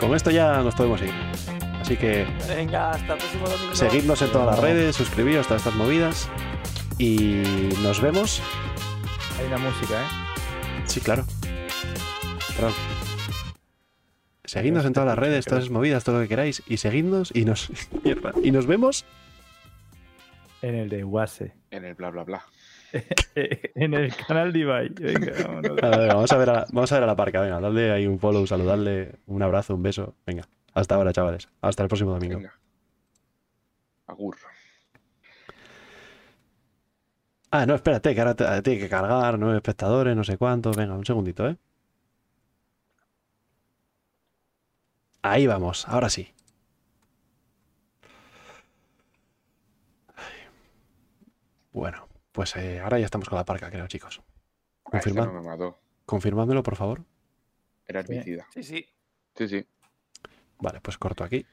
con 0.00 0.14
esto 0.14 0.30
ya 0.30 0.62
nos 0.62 0.74
podemos 0.74 1.00
ir. 1.02 1.12
Así 1.80 1.96
que 1.96 2.26
Venga, 2.48 2.90
hasta 2.90 3.14
el 3.14 3.18
próximo 3.18 3.48
domingo. 3.48 3.74
seguidnos 3.74 4.20
en 4.20 4.32
todas 4.32 4.46
las 4.48 4.58
redes, 4.60 4.96
suscribíos, 4.96 5.46
todas 5.46 5.62
estas 5.64 5.76
movidas. 5.76 6.28
Y 6.98 7.42
nos 7.82 8.00
vemos. 8.02 8.42
Hay 9.38 9.46
una 9.46 9.58
música, 9.58 10.02
¿eh? 10.02 10.06
Sí, 10.84 11.00
claro. 11.00 11.24
Claro. 12.56 12.74
Seguidnos 14.48 14.84
en 14.86 14.94
todas 14.94 15.06
las 15.06 15.18
redes, 15.18 15.44
todas 15.44 15.64
esas 15.64 15.72
movidas, 15.72 16.04
todo 16.04 16.16
lo 16.16 16.22
que 16.22 16.28
queráis. 16.28 16.62
Y 16.66 16.78
seguidnos 16.78 17.30
y 17.34 17.44
nos, 17.44 17.70
mierda, 18.04 18.32
y 18.42 18.50
nos 18.50 18.66
vemos. 18.66 19.04
En 20.62 20.74
el 20.74 20.88
de 20.88 21.04
Wase. 21.04 21.52
En 21.70 21.84
el 21.84 21.94
bla 21.94 22.10
bla 22.10 22.24
bla. 22.24 22.42
En 23.34 23.92
el 23.92 24.14
canal 24.16 24.50
de 24.52 24.58
Ibai. 24.60 24.88
Venga, 24.88 25.32
vámonos. 25.46 25.82
A 25.82 25.88
ver, 25.90 26.08
vamos, 26.08 26.32
a 26.32 26.36
ver 26.38 26.50
a, 26.50 26.66
vamos 26.72 26.90
a 26.90 26.94
ver 26.94 27.04
a 27.04 27.06
la 27.06 27.14
parca. 27.16 27.40
Venga, 27.42 27.60
dadle 27.60 27.90
ahí 27.92 28.06
un 28.06 28.18
follow, 28.18 28.46
saludarle, 28.46 29.16
un 29.26 29.42
abrazo, 29.42 29.74
un 29.74 29.82
beso. 29.82 30.14
Venga, 30.26 30.44
hasta 30.72 30.94
ahora, 30.94 31.12
chavales. 31.12 31.48
Hasta 31.60 31.82
el 31.82 31.88
próximo 31.90 32.12
domingo. 32.12 32.36
Venga. 32.38 32.54
Agur. 34.06 34.36
Ah, 37.50 37.66
no, 37.66 37.74
espérate, 37.74 38.14
que 38.14 38.20
ahora 38.20 38.34
te- 38.34 38.62
tiene 38.62 38.80
que 38.80 38.88
cargar, 38.88 39.38
nueve 39.38 39.56
espectadores, 39.56 40.16
no 40.16 40.24
sé 40.24 40.36
cuántos. 40.38 40.76
Venga, 40.76 40.94
un 40.94 41.04
segundito, 41.04 41.46
¿eh? 41.48 41.56
Ahí 45.30 45.46
vamos, 45.46 45.86
ahora 45.88 46.08
sí. 46.08 46.32
Bueno, 51.72 52.08
pues 52.32 52.56
eh, 52.56 52.80
ahora 52.80 52.98
ya 52.98 53.04
estamos 53.04 53.28
con 53.28 53.36
la 53.36 53.44
parca, 53.44 53.70
creo, 53.70 53.86
chicos. 53.86 54.22
Ah, 54.86 54.90
Confirmad, 54.92 55.26
no 55.26 55.32
me 55.34 55.42
mató. 55.42 55.78
confirmádmelo, 56.06 56.62
por 56.62 56.76
favor. 56.76 57.04
Era 57.86 58.00
herbicida. 58.00 58.46
Sí, 58.52 58.62
sí. 58.62 58.86
Sí, 59.36 59.48
sí. 59.48 59.66
Vale, 60.58 60.80
pues 60.80 60.98
corto 60.98 61.24
aquí. 61.24 61.46